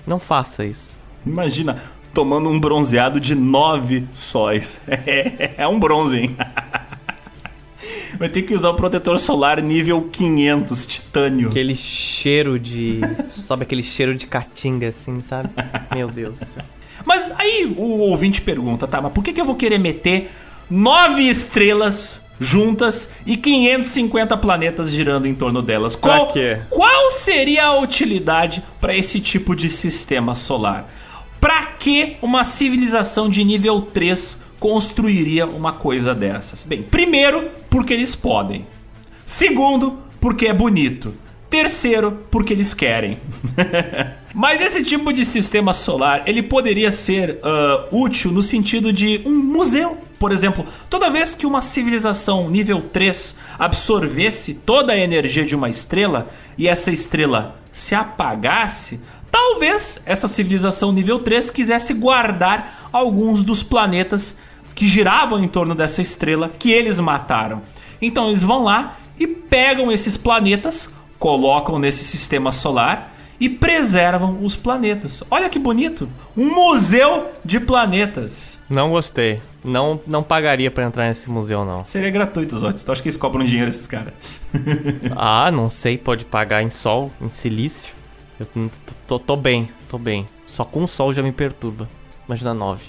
Não 0.06 0.20
faça 0.20 0.64
isso. 0.64 0.96
Imagina 1.26 1.82
tomando 2.12 2.48
um 2.48 2.58
bronzeado 2.58 3.18
de 3.18 3.34
9 3.34 4.08
sóis. 4.12 4.80
é 5.56 5.66
um 5.66 5.78
bronze, 5.78 6.18
hein? 6.18 6.36
Vai 8.18 8.28
ter 8.28 8.42
que 8.42 8.54
usar 8.54 8.70
o 8.70 8.74
protetor 8.74 9.18
solar 9.18 9.60
nível 9.60 10.08
500, 10.12 10.86
titânio. 10.86 11.48
Aquele 11.48 11.74
cheiro 11.74 12.58
de. 12.58 13.00
Sobe 13.34 13.64
aquele 13.64 13.82
cheiro 13.82 14.14
de 14.14 14.26
caatinga, 14.26 14.88
assim, 14.88 15.20
sabe? 15.20 15.48
Meu 15.92 16.08
Deus. 16.08 16.56
Mas 17.04 17.32
aí 17.36 17.74
o 17.76 17.98
ouvinte 18.00 18.40
pergunta, 18.40 18.86
tá, 18.86 19.00
mas 19.00 19.12
por 19.12 19.24
que, 19.24 19.32
que 19.32 19.40
eu 19.40 19.44
vou 19.44 19.56
querer 19.56 19.78
meter 19.78 20.30
nove 20.70 21.22
estrelas 21.22 22.22
juntas 22.38 23.10
e 23.26 23.36
550 23.36 24.36
planetas 24.36 24.90
girando 24.90 25.26
em 25.26 25.34
torno 25.34 25.62
delas? 25.62 25.96
Qual, 25.96 26.32
qual 26.70 27.10
seria 27.10 27.66
a 27.66 27.80
utilidade 27.80 28.62
para 28.80 28.96
esse 28.96 29.20
tipo 29.20 29.56
de 29.56 29.68
sistema 29.68 30.34
solar? 30.34 30.88
Para 31.42 31.66
que 31.66 32.18
uma 32.22 32.44
civilização 32.44 33.28
de 33.28 33.42
nível 33.42 33.82
3 33.82 34.38
construiria 34.60 35.44
uma 35.44 35.72
coisa 35.72 36.14
dessas? 36.14 36.62
Bem, 36.62 36.84
primeiro, 36.84 37.50
porque 37.68 37.92
eles 37.92 38.14
podem. 38.14 38.64
Segundo, 39.26 39.98
porque 40.20 40.46
é 40.46 40.54
bonito. 40.54 41.12
Terceiro, 41.50 42.12
porque 42.30 42.52
eles 42.52 42.72
querem. 42.72 43.18
Mas 44.32 44.60
esse 44.60 44.84
tipo 44.84 45.12
de 45.12 45.24
sistema 45.24 45.74
solar, 45.74 46.22
ele 46.28 46.44
poderia 46.44 46.92
ser 46.92 47.40
uh, 47.42 47.88
útil 47.90 48.30
no 48.30 48.40
sentido 48.40 48.92
de 48.92 49.20
um 49.26 49.34
museu. 49.42 49.98
Por 50.20 50.30
exemplo, 50.30 50.64
toda 50.88 51.10
vez 51.10 51.34
que 51.34 51.44
uma 51.44 51.60
civilização 51.60 52.48
nível 52.48 52.82
3 52.82 53.34
absorvesse 53.58 54.54
toda 54.54 54.92
a 54.92 54.96
energia 54.96 55.44
de 55.44 55.56
uma 55.56 55.68
estrela 55.68 56.28
e 56.56 56.68
essa 56.68 56.92
estrela 56.92 57.60
se 57.72 57.96
apagasse, 57.96 59.00
Talvez 59.32 60.00
essa 60.04 60.28
civilização 60.28 60.92
nível 60.92 61.18
3 61.18 61.50
quisesse 61.50 61.94
guardar 61.94 62.88
alguns 62.92 63.42
dos 63.42 63.62
planetas 63.62 64.36
que 64.74 64.86
giravam 64.86 65.42
em 65.42 65.48
torno 65.48 65.74
dessa 65.74 66.02
estrela 66.02 66.50
que 66.58 66.70
eles 66.70 67.00
mataram. 67.00 67.62
Então 68.00 68.28
eles 68.28 68.42
vão 68.42 68.62
lá 68.62 68.98
e 69.18 69.26
pegam 69.26 69.90
esses 69.90 70.16
planetas, 70.16 70.90
colocam 71.18 71.78
nesse 71.78 72.04
sistema 72.04 72.52
solar 72.52 73.12
e 73.40 73.48
preservam 73.48 74.44
os 74.44 74.54
planetas. 74.54 75.22
Olha 75.30 75.48
que 75.48 75.58
bonito! 75.58 76.08
Um 76.36 76.54
museu 76.54 77.32
de 77.44 77.58
planetas. 77.58 78.60
Não 78.68 78.90
gostei. 78.90 79.42
Não, 79.64 80.00
não 80.06 80.22
pagaria 80.22 80.70
para 80.70 80.84
entrar 80.84 81.08
nesse 81.08 81.28
museu, 81.30 81.64
não. 81.64 81.84
Seria 81.84 82.10
gratuito, 82.10 82.56
Zotes. 82.56 82.84
Tu 82.84 82.92
acha 82.92 83.02
que 83.02 83.08
eles 83.08 83.16
cobram 83.16 83.44
dinheiro 83.44 83.68
esses 83.68 83.86
caras? 83.86 84.40
ah, 85.16 85.50
não 85.50 85.70
sei. 85.70 85.98
Pode 85.98 86.24
pagar 86.24 86.62
em 86.62 86.70
sol, 86.70 87.10
em 87.20 87.30
silício. 87.30 87.92
Eu 88.38 88.46
tô, 89.12 89.18
tô 89.18 89.36
bem, 89.36 89.68
tô 89.88 89.98
bem. 89.98 90.26
Só 90.46 90.64
com 90.64 90.84
o 90.84 90.88
sol 90.88 91.12
já 91.12 91.22
me 91.22 91.32
perturba. 91.32 91.88
Imagina 92.26 92.54
9. 92.54 92.82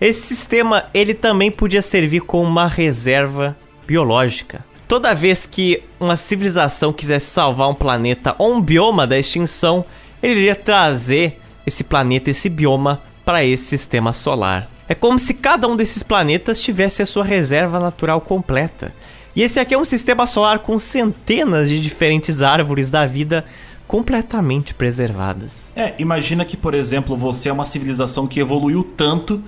Esse 0.00 0.22
sistema, 0.22 0.84
ele 0.94 1.12
também 1.12 1.50
podia 1.50 1.82
servir 1.82 2.20
como 2.20 2.44
uma 2.44 2.66
reserva 2.66 3.56
biológica. 3.86 4.64
Toda 4.88 5.14
vez 5.14 5.46
que 5.46 5.82
uma 5.98 6.16
civilização 6.16 6.92
quisesse 6.92 7.26
salvar 7.26 7.68
um 7.68 7.74
planeta 7.74 8.34
ou 8.38 8.54
um 8.54 8.60
bioma 8.60 9.06
da 9.06 9.18
extinção, 9.18 9.84
ele 10.22 10.40
iria 10.40 10.54
trazer 10.54 11.40
esse 11.66 11.82
planeta, 11.82 12.30
esse 12.30 12.48
bioma, 12.48 13.02
para 13.24 13.44
esse 13.44 13.64
sistema 13.64 14.12
solar. 14.12 14.70
É 14.88 14.94
como 14.94 15.18
se 15.18 15.34
cada 15.34 15.66
um 15.66 15.74
desses 15.74 16.02
planetas 16.02 16.60
tivesse 16.60 17.02
a 17.02 17.06
sua 17.06 17.24
reserva 17.24 17.80
natural 17.80 18.20
completa. 18.20 18.94
E 19.34 19.42
esse 19.42 19.58
aqui 19.58 19.74
é 19.74 19.78
um 19.78 19.84
sistema 19.84 20.26
solar 20.26 20.60
com 20.60 20.78
centenas 20.78 21.68
de 21.68 21.82
diferentes 21.82 22.40
árvores 22.40 22.90
da 22.90 23.04
vida 23.04 23.44
completamente 23.86 24.74
preservadas. 24.74 25.70
É, 25.74 25.94
imagina 25.98 26.44
que, 26.44 26.56
por 26.56 26.74
exemplo, 26.74 27.16
você 27.16 27.48
é 27.48 27.52
uma 27.52 27.64
civilização 27.64 28.26
que 28.26 28.40
evoluiu 28.40 28.82
tanto 28.96 29.42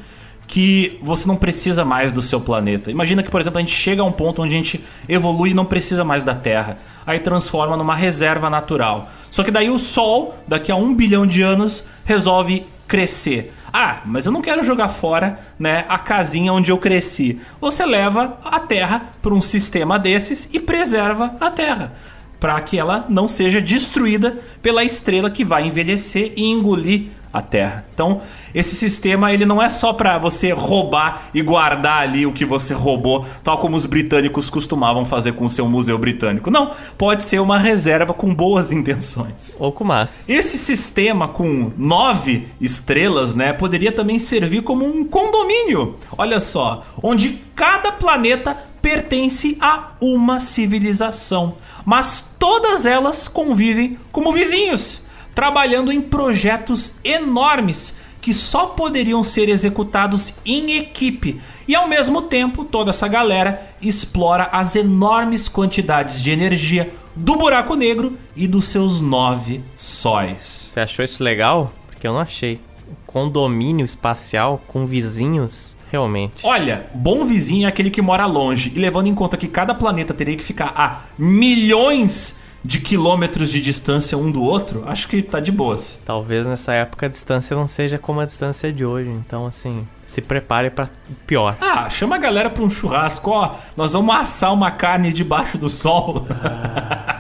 que 0.49 0.99
você 1.03 1.29
não 1.29 1.37
precisa 1.37 1.85
mais 1.85 2.11
do 2.11 2.23
seu 2.23 2.41
planeta. 2.41 2.91
Imagina 2.91 3.23
que, 3.23 3.31
por 3.31 3.41
exemplo, 3.41 3.59
a 3.59 3.61
gente 3.61 3.75
chega 3.75 4.01
a 4.01 4.05
um 4.05 4.11
ponto 4.11 4.43
onde 4.43 4.55
a 4.55 4.57
gente 4.57 4.83
evolui 5.07 5.51
e 5.51 5.55
não 5.55 5.67
precisa 5.67 6.05
mais 6.05 6.25
da 6.25 6.35
Terra. 6.35 6.79
Aí 7.07 7.21
transforma 7.21 7.77
numa 7.77 7.95
reserva 7.95 8.49
natural. 8.49 9.09
Só 9.31 9.45
que 9.45 9.51
daí 9.51 9.69
o 9.69 9.79
Sol, 9.79 10.35
daqui 10.49 10.73
a 10.73 10.77
um 10.77 10.95
bilhão 10.95 11.27
de 11.27 11.43
anos, 11.43 11.85
resolve 12.03 12.67
crescer. 12.87 13.53
Ah, 13.71 14.01
mas 14.07 14.25
eu 14.25 14.33
não 14.33 14.41
quero 14.41 14.65
jogar 14.65 14.89
fora, 14.89 15.39
né, 15.59 15.85
a 15.91 15.99
casinha 15.99 16.55
onde 16.55 16.71
eu 16.71 16.79
cresci. 16.79 17.39
Você 17.61 17.85
leva 17.85 18.39
a 18.43 18.59
Terra 18.59 19.13
para 19.21 19.35
um 19.35 19.43
sistema 19.43 19.99
desses 19.99 20.49
e 20.55 20.59
preserva 20.59 21.37
a 21.39 21.51
Terra 21.51 21.93
para 22.41 22.61
que 22.61 22.79
ela 22.79 23.05
não 23.09 23.27
seja 23.27 23.61
destruída 23.61 24.39
pela 24.63 24.85
estrela 24.85 25.31
que 25.31 25.45
vai 25.45 25.67
envelhecer 25.67 26.33
e 26.37 26.47
engolir 26.47 27.09
a 27.33 27.43
Terra. 27.43 27.85
Então, 27.93 28.23
esse 28.55 28.75
sistema 28.75 29.33
ele 29.33 29.45
não 29.45 29.63
é 29.63 29.69
só 29.69 29.93
para 29.93 30.19
você 30.19 30.53
roubar 30.53 31.29
e 31.35 31.43
guardar 31.43 32.03
ali 32.03 32.27
o 32.27 32.33
que 32.33 32.45
você 32.45 32.73
roubou, 32.73 33.25
tal 33.45 33.59
como 33.59 33.77
os 33.77 33.85
britânicos 33.85 34.49
costumavam 34.49 35.05
fazer 35.05 35.33
com 35.33 35.45
o 35.45 35.51
seu 35.51 35.69
museu 35.69 35.99
britânico. 35.99 36.51
Não, 36.51 36.71
pode 36.97 37.25
ser 37.25 37.41
uma 37.41 37.59
reserva 37.59 38.15
com 38.15 38.35
boas 38.35 38.73
intenções. 38.73 39.57
Ou 39.59 39.73
com 39.73 39.85
más. 39.85 40.25
Esse 40.29 40.59
sistema 40.59 41.29
com 41.29 41.71
nove 41.77 42.49
estrelas, 42.61 43.35
né, 43.35 43.53
poderia 43.53 43.93
também 43.93 44.19
servir 44.19 44.63
como 44.63 44.85
um 44.85 45.05
condomínio. 45.05 45.97
Olha 46.17 46.41
só, 46.41 46.83
onde 47.03 47.41
cada 47.55 47.93
planeta 47.93 48.57
pertence 48.89 49.59
a 49.61 49.89
uma 50.01 50.41
civilização, 50.41 51.57
mas 51.85 52.35
todas 52.39 52.87
elas 52.87 53.29
convivem 53.29 53.99
como 54.11 54.33
vizinhos 54.33 55.03
trabalhando 55.35 55.93
em 55.93 56.01
projetos 56.01 56.95
enormes 57.05 57.95
que 58.19 58.33
só 58.33 58.69
poderiam 58.69 59.23
ser 59.23 59.51
executados 59.51 60.33
em 60.45 60.79
equipe. 60.79 61.39
E 61.69 61.77
ao 61.77 61.87
mesmo 61.87 62.23
tempo, 62.23 62.65
toda 62.65 62.89
essa 62.89 63.07
galera 63.07 63.63
explora 63.81 64.45
as 64.45 64.75
enormes 64.75 65.51
quantidades 65.51 66.23
de 66.23 66.31
energia 66.31 66.91
do 67.15 67.37
buraco 67.37 67.77
negro 67.77 68.17
e 68.35 68.49
dos 68.49 68.65
seus 68.65 69.03
nove 69.03 69.63
sóis. 69.77 70.71
Você 70.73 70.81
achou 70.81 71.05
isso 71.05 71.23
legal? 71.23 71.75
Porque 71.89 72.07
eu 72.07 72.15
não 72.15 72.21
achei. 72.21 72.59
Condomínio 73.07 73.85
espacial 73.85 74.63
com 74.67 74.87
vizinhos 74.87 75.77
realmente. 75.91 76.35
Olha, 76.43 76.87
bom 76.95 77.25
vizinho 77.25 77.67
é 77.67 77.69
aquele 77.69 77.91
que 77.91 78.03
mora 78.03 78.27
longe. 78.27 78.73
E 78.75 78.79
levando 78.79 79.07
em 79.07 79.15
conta 79.15 79.37
que 79.37 79.49
cada 79.49 79.75
planeta 79.75 80.15
teria 80.15 80.37
que 80.37 80.43
ficar 80.43 80.73
a 80.75 81.03
milhões 81.19 82.37
de 82.65 82.81
quilômetros 82.81 83.51
de 83.51 83.61
distância 83.61 84.19
um 84.19 84.31
do 84.31 84.43
outro, 84.43 84.83
acho 84.87 85.07
que 85.09 85.23
tá 85.23 85.41
de 85.41 85.53
boas. 85.53 86.01
Talvez 86.05 86.47
nessa 86.47 86.73
época 86.75 87.07
a 87.07 87.09
distância 87.09 87.57
não 87.57 87.69
seja 87.69 87.99
como 87.99 88.21
a 88.21 88.25
distância 88.25 88.73
de 88.73 88.85
hoje. 88.85 89.11
Então, 89.11 89.47
assim, 89.47 89.87
se 90.07 90.21
prepare 90.21 90.71
para 90.71 90.91
pior. 91.27 91.57
Ah, 91.61 91.89
chama 91.89 92.17
a 92.17 92.19
galera 92.19 92.51
pra 92.51 92.63
um 92.63 92.71
churrasco, 92.71 93.31
ó. 93.31 93.55
Nós 93.77 93.93
vamos 93.93 94.15
assar 94.15 94.53
uma 94.53 94.71
carne 94.71 95.13
debaixo 95.13 95.57
do 95.57 95.69
sol. 95.69 96.27
Ah. 96.31 97.15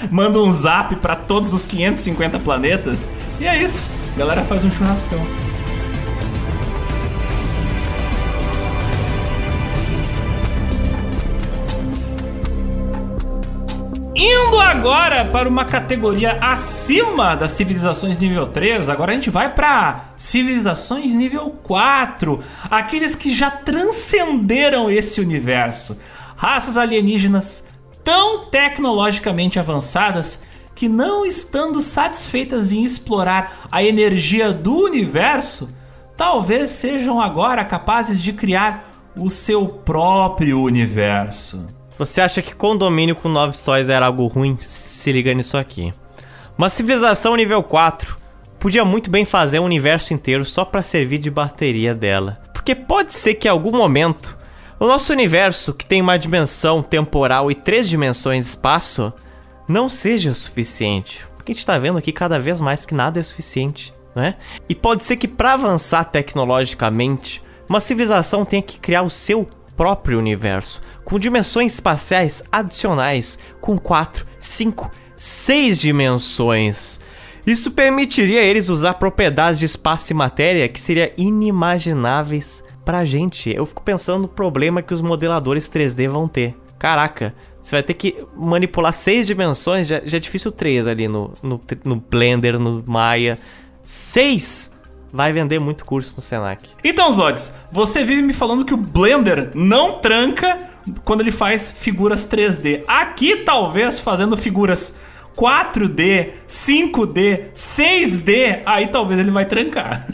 Manda 0.10 0.38
um 0.38 0.50
zap 0.50 0.96
para 0.96 1.16
todos 1.16 1.52
os 1.52 1.64
550 1.64 2.38
planetas. 2.40 3.10
E 3.38 3.46
é 3.46 3.62
isso. 3.62 3.88
A 4.14 4.18
galera 4.18 4.44
faz 4.44 4.64
um 4.64 4.70
churrascão. 4.70 5.43
Indo 14.16 14.60
agora 14.60 15.24
para 15.24 15.48
uma 15.48 15.64
categoria 15.64 16.38
acima 16.40 17.34
das 17.34 17.50
civilizações 17.50 18.16
nível 18.16 18.46
3, 18.46 18.88
agora 18.88 19.10
a 19.10 19.14
gente 19.16 19.28
vai 19.28 19.52
para 19.52 20.14
civilizações 20.16 21.16
nível 21.16 21.50
4, 21.50 22.38
aqueles 22.70 23.16
que 23.16 23.34
já 23.34 23.50
transcenderam 23.50 24.88
esse 24.88 25.20
universo. 25.20 25.98
Raças 26.36 26.76
alienígenas 26.76 27.64
tão 28.04 28.44
tecnologicamente 28.44 29.58
avançadas 29.58 30.44
que, 30.76 30.88
não 30.88 31.26
estando 31.26 31.80
satisfeitas 31.80 32.70
em 32.70 32.84
explorar 32.84 33.66
a 33.68 33.82
energia 33.82 34.52
do 34.52 34.76
universo, 34.76 35.68
talvez 36.16 36.70
sejam 36.70 37.20
agora 37.20 37.64
capazes 37.64 38.22
de 38.22 38.32
criar 38.32 38.88
o 39.16 39.28
seu 39.28 39.66
próprio 39.66 40.60
universo. 40.60 41.66
Você 41.96 42.20
acha 42.20 42.42
que 42.42 42.54
condomínio 42.54 43.14
com 43.14 43.28
nove 43.28 43.56
sóis 43.56 43.88
era 43.88 44.06
algo 44.06 44.26
ruim? 44.26 44.56
Se 44.58 45.12
liga 45.12 45.32
nisso 45.32 45.56
aqui. 45.56 45.92
Uma 46.58 46.68
civilização 46.68 47.36
nível 47.36 47.62
4 47.62 48.16
podia 48.58 48.84
muito 48.84 49.10
bem 49.10 49.24
fazer 49.24 49.60
um 49.60 49.64
universo 49.64 50.12
inteiro 50.12 50.44
só 50.44 50.64
para 50.64 50.82
servir 50.82 51.18
de 51.18 51.30
bateria 51.30 51.94
dela. 51.94 52.40
Porque 52.52 52.74
pode 52.74 53.14
ser 53.14 53.34
que 53.34 53.46
em 53.46 53.50
algum 53.50 53.70
momento 53.70 54.36
o 54.80 54.88
nosso 54.88 55.12
universo, 55.12 55.72
que 55.72 55.86
tem 55.86 56.02
uma 56.02 56.18
dimensão 56.18 56.82
temporal 56.82 57.48
e 57.48 57.54
três 57.54 57.88
dimensões 57.88 58.48
espaço, 58.48 59.12
não 59.68 59.88
seja 59.88 60.32
o 60.32 60.34
suficiente. 60.34 61.24
Porque 61.36 61.52
a 61.52 61.54
gente 61.54 61.60
está 61.60 61.78
vendo 61.78 61.98
aqui 61.98 62.10
cada 62.10 62.40
vez 62.40 62.60
mais 62.60 62.84
que 62.84 62.94
nada 62.94 63.20
é 63.20 63.22
suficiente, 63.22 63.94
né? 64.16 64.34
E 64.68 64.74
pode 64.74 65.04
ser 65.04 65.16
que 65.16 65.28
para 65.28 65.52
avançar 65.52 66.04
tecnologicamente, 66.04 67.40
uma 67.68 67.78
civilização 67.78 68.44
tenha 68.44 68.62
que 68.62 68.80
criar 68.80 69.02
o 69.02 69.10
seu 69.10 69.48
próprio 69.76 70.18
universo, 70.18 70.80
com 71.04 71.18
dimensões 71.18 71.74
espaciais 71.74 72.42
adicionais, 72.50 73.38
com 73.60 73.78
4, 73.78 74.26
5, 74.38 74.90
6 75.16 75.80
dimensões. 75.80 77.00
Isso 77.46 77.70
permitiria 77.72 78.42
eles 78.42 78.68
usar 78.68 78.94
propriedades 78.94 79.60
de 79.60 79.66
espaço 79.66 80.12
e 80.12 80.14
matéria 80.14 80.68
que 80.68 80.80
seriam 80.80 81.10
inimagináveis 81.16 82.64
pra 82.84 83.04
gente. 83.04 83.54
Eu 83.54 83.66
fico 83.66 83.82
pensando 83.82 84.22
no 84.22 84.28
problema 84.28 84.82
que 84.82 84.94
os 84.94 85.02
modeladores 85.02 85.68
3D 85.68 86.08
vão 86.08 86.26
ter. 86.26 86.56
Caraca, 86.78 87.34
você 87.62 87.76
vai 87.76 87.82
ter 87.82 87.94
que 87.94 88.16
manipular 88.36 88.92
seis 88.92 89.26
dimensões, 89.26 89.86
já, 89.86 90.00
já 90.04 90.16
é 90.16 90.20
difícil 90.20 90.52
três 90.52 90.86
ali 90.86 91.08
no, 91.08 91.32
no, 91.42 91.60
no 91.84 91.96
Blender, 91.96 92.58
no 92.58 92.82
Maya. 92.86 93.38
Seis 93.82 94.73
vai 95.14 95.32
vender 95.32 95.60
muito 95.60 95.84
curso 95.84 96.14
no 96.16 96.22
Senac. 96.22 96.68
Então, 96.82 97.10
Zods, 97.12 97.54
você 97.70 98.02
vive 98.02 98.20
me 98.20 98.32
falando 98.32 98.64
que 98.64 98.74
o 98.74 98.76
Blender 98.76 99.52
não 99.54 100.00
tranca 100.00 100.58
quando 101.04 101.20
ele 101.20 101.30
faz 101.30 101.70
figuras 101.70 102.26
3D. 102.26 102.82
Aqui, 102.88 103.36
talvez, 103.36 104.00
fazendo 104.00 104.36
figuras 104.36 104.98
4D, 105.36 106.30
5D, 106.48 107.52
6D, 107.54 108.62
aí 108.66 108.88
talvez 108.88 109.20
ele 109.20 109.30
vai 109.30 109.44
trancar. 109.44 110.04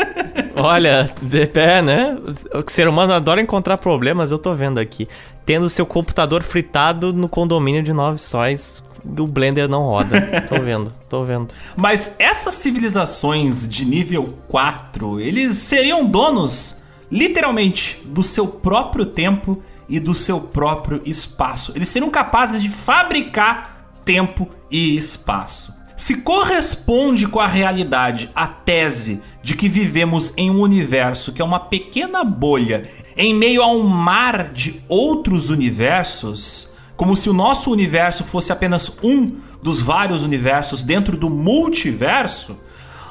Olha, 0.56 1.10
de 1.20 1.46
pé, 1.46 1.82
né? 1.82 2.16
O 2.54 2.70
ser 2.70 2.88
humano 2.88 3.12
adora 3.12 3.42
encontrar 3.42 3.76
problemas, 3.76 4.30
eu 4.30 4.38
tô 4.38 4.54
vendo 4.54 4.80
aqui. 4.80 5.06
Tendo 5.44 5.68
seu 5.68 5.84
computador 5.84 6.42
fritado 6.42 7.12
no 7.12 7.28
condomínio 7.28 7.82
de 7.82 7.92
nove 7.92 8.18
sóis 8.18 8.82
o 9.18 9.26
Blender 9.26 9.68
não 9.68 9.82
roda. 9.82 10.42
tô 10.48 10.60
vendo, 10.60 10.92
tô 11.08 11.24
vendo. 11.24 11.48
Mas 11.76 12.16
essas 12.18 12.54
civilizações 12.54 13.68
de 13.68 13.84
nível 13.84 14.34
4, 14.48 15.20
eles 15.20 15.56
seriam 15.56 16.06
donos, 16.06 16.82
literalmente, 17.10 18.00
do 18.04 18.22
seu 18.22 18.46
próprio 18.46 19.06
tempo 19.06 19.62
e 19.88 20.00
do 20.00 20.14
seu 20.14 20.40
próprio 20.40 21.00
espaço. 21.04 21.72
Eles 21.74 21.88
seriam 21.88 22.10
capazes 22.10 22.60
de 22.60 22.68
fabricar 22.68 24.00
tempo 24.04 24.48
e 24.70 24.96
espaço. 24.96 25.74
Se 25.96 26.18
corresponde 26.18 27.26
com 27.26 27.40
a 27.40 27.46
realidade 27.46 28.30
a 28.34 28.46
tese 28.46 29.22
de 29.42 29.56
que 29.56 29.68
vivemos 29.68 30.32
em 30.36 30.50
um 30.50 30.60
universo 30.60 31.32
que 31.32 31.40
é 31.40 31.44
uma 31.44 31.58
pequena 31.58 32.22
bolha 32.22 32.88
em 33.16 33.34
meio 33.34 33.62
a 33.62 33.68
um 33.68 33.82
mar 33.82 34.50
de 34.50 34.82
outros 34.88 35.48
universos, 35.48 36.68
como 36.96 37.14
se 37.16 37.28
o 37.28 37.32
nosso 37.32 37.70
universo 37.70 38.24
fosse 38.24 38.52
apenas 38.52 38.90
um 39.02 39.32
dos 39.62 39.80
vários 39.80 40.22
universos 40.22 40.82
dentro 40.82 41.16
do 41.16 41.28
multiverso, 41.28 42.56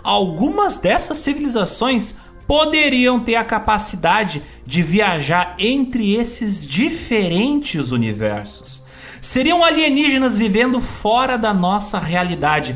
algumas 0.03 0.77
dessas 0.77 1.17
civilizações 1.17 2.15
poderiam 2.47 3.19
ter 3.19 3.35
a 3.35 3.43
capacidade 3.43 4.41
de 4.65 4.81
viajar 4.81 5.55
entre 5.59 6.15
esses 6.15 6.65
diferentes 6.65 7.91
universos. 7.91 8.83
Seriam 9.21 9.63
alienígenas 9.63 10.37
vivendo 10.37 10.79
fora 10.79 11.37
da 11.37 11.53
nossa 11.53 11.97
realidade, 11.97 12.75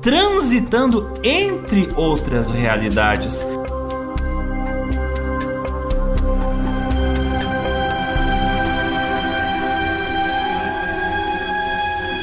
transitando 0.00 1.20
entre 1.22 1.90
outras 1.94 2.50
realidades. 2.50 3.44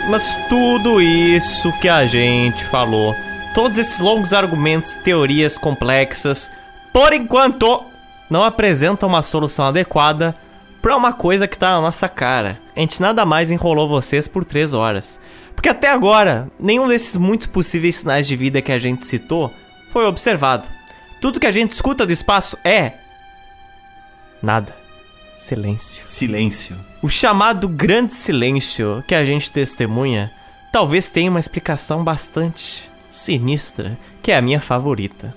Mas 0.09 0.23
tudo 0.47 1.01
isso 1.01 1.71
que 1.81 1.89
a 1.89 2.05
gente 2.07 2.63
falou, 2.63 3.13
todos 3.53 3.77
esses 3.77 3.99
longos 3.99 4.31
argumentos, 4.31 4.93
teorias 5.03 5.57
complexas, 5.57 6.49
por 6.93 7.11
enquanto, 7.11 7.83
não 8.29 8.41
apresenta 8.41 9.05
uma 9.05 9.21
solução 9.21 9.65
adequada 9.65 10.33
para 10.81 10.95
uma 10.95 11.11
coisa 11.11 11.45
que 11.45 11.57
tá 11.57 11.71
na 11.71 11.81
nossa 11.81 12.07
cara. 12.07 12.57
A 12.73 12.79
gente 12.79 13.01
nada 13.01 13.25
mais 13.25 13.51
enrolou 13.51 13.89
vocês 13.89 14.29
por 14.29 14.45
3 14.45 14.73
horas. 14.73 15.19
Porque 15.53 15.67
até 15.67 15.89
agora, 15.89 16.47
nenhum 16.57 16.87
desses 16.87 17.17
muitos 17.17 17.47
possíveis 17.47 17.97
sinais 17.97 18.25
de 18.25 18.35
vida 18.35 18.61
que 18.61 18.71
a 18.71 18.79
gente 18.79 19.05
citou 19.05 19.53
foi 19.91 20.05
observado. 20.05 20.67
Tudo 21.19 21.39
que 21.39 21.47
a 21.47 21.51
gente 21.51 21.73
escuta 21.73 22.05
do 22.05 22.13
espaço 22.13 22.57
é. 22.63 22.93
Nada. 24.41 24.73
Silêncio. 25.35 26.03
Silêncio. 26.05 26.77
O 27.01 27.07
chamado 27.07 27.67
grande 27.69 28.15
silêncio 28.15 29.03
que 29.07 29.13
a 29.13 29.23
gente 29.23 29.51
testemunha 29.51 30.31
talvez 30.73 31.11
tenha 31.11 31.29
uma 31.29 31.39
explicação 31.39 32.03
bastante 32.03 32.89
sinistra, 33.11 33.97
que 34.21 34.31
é 34.31 34.37
a 34.37 34.41
minha 34.41 34.59
favorita. 34.59 35.35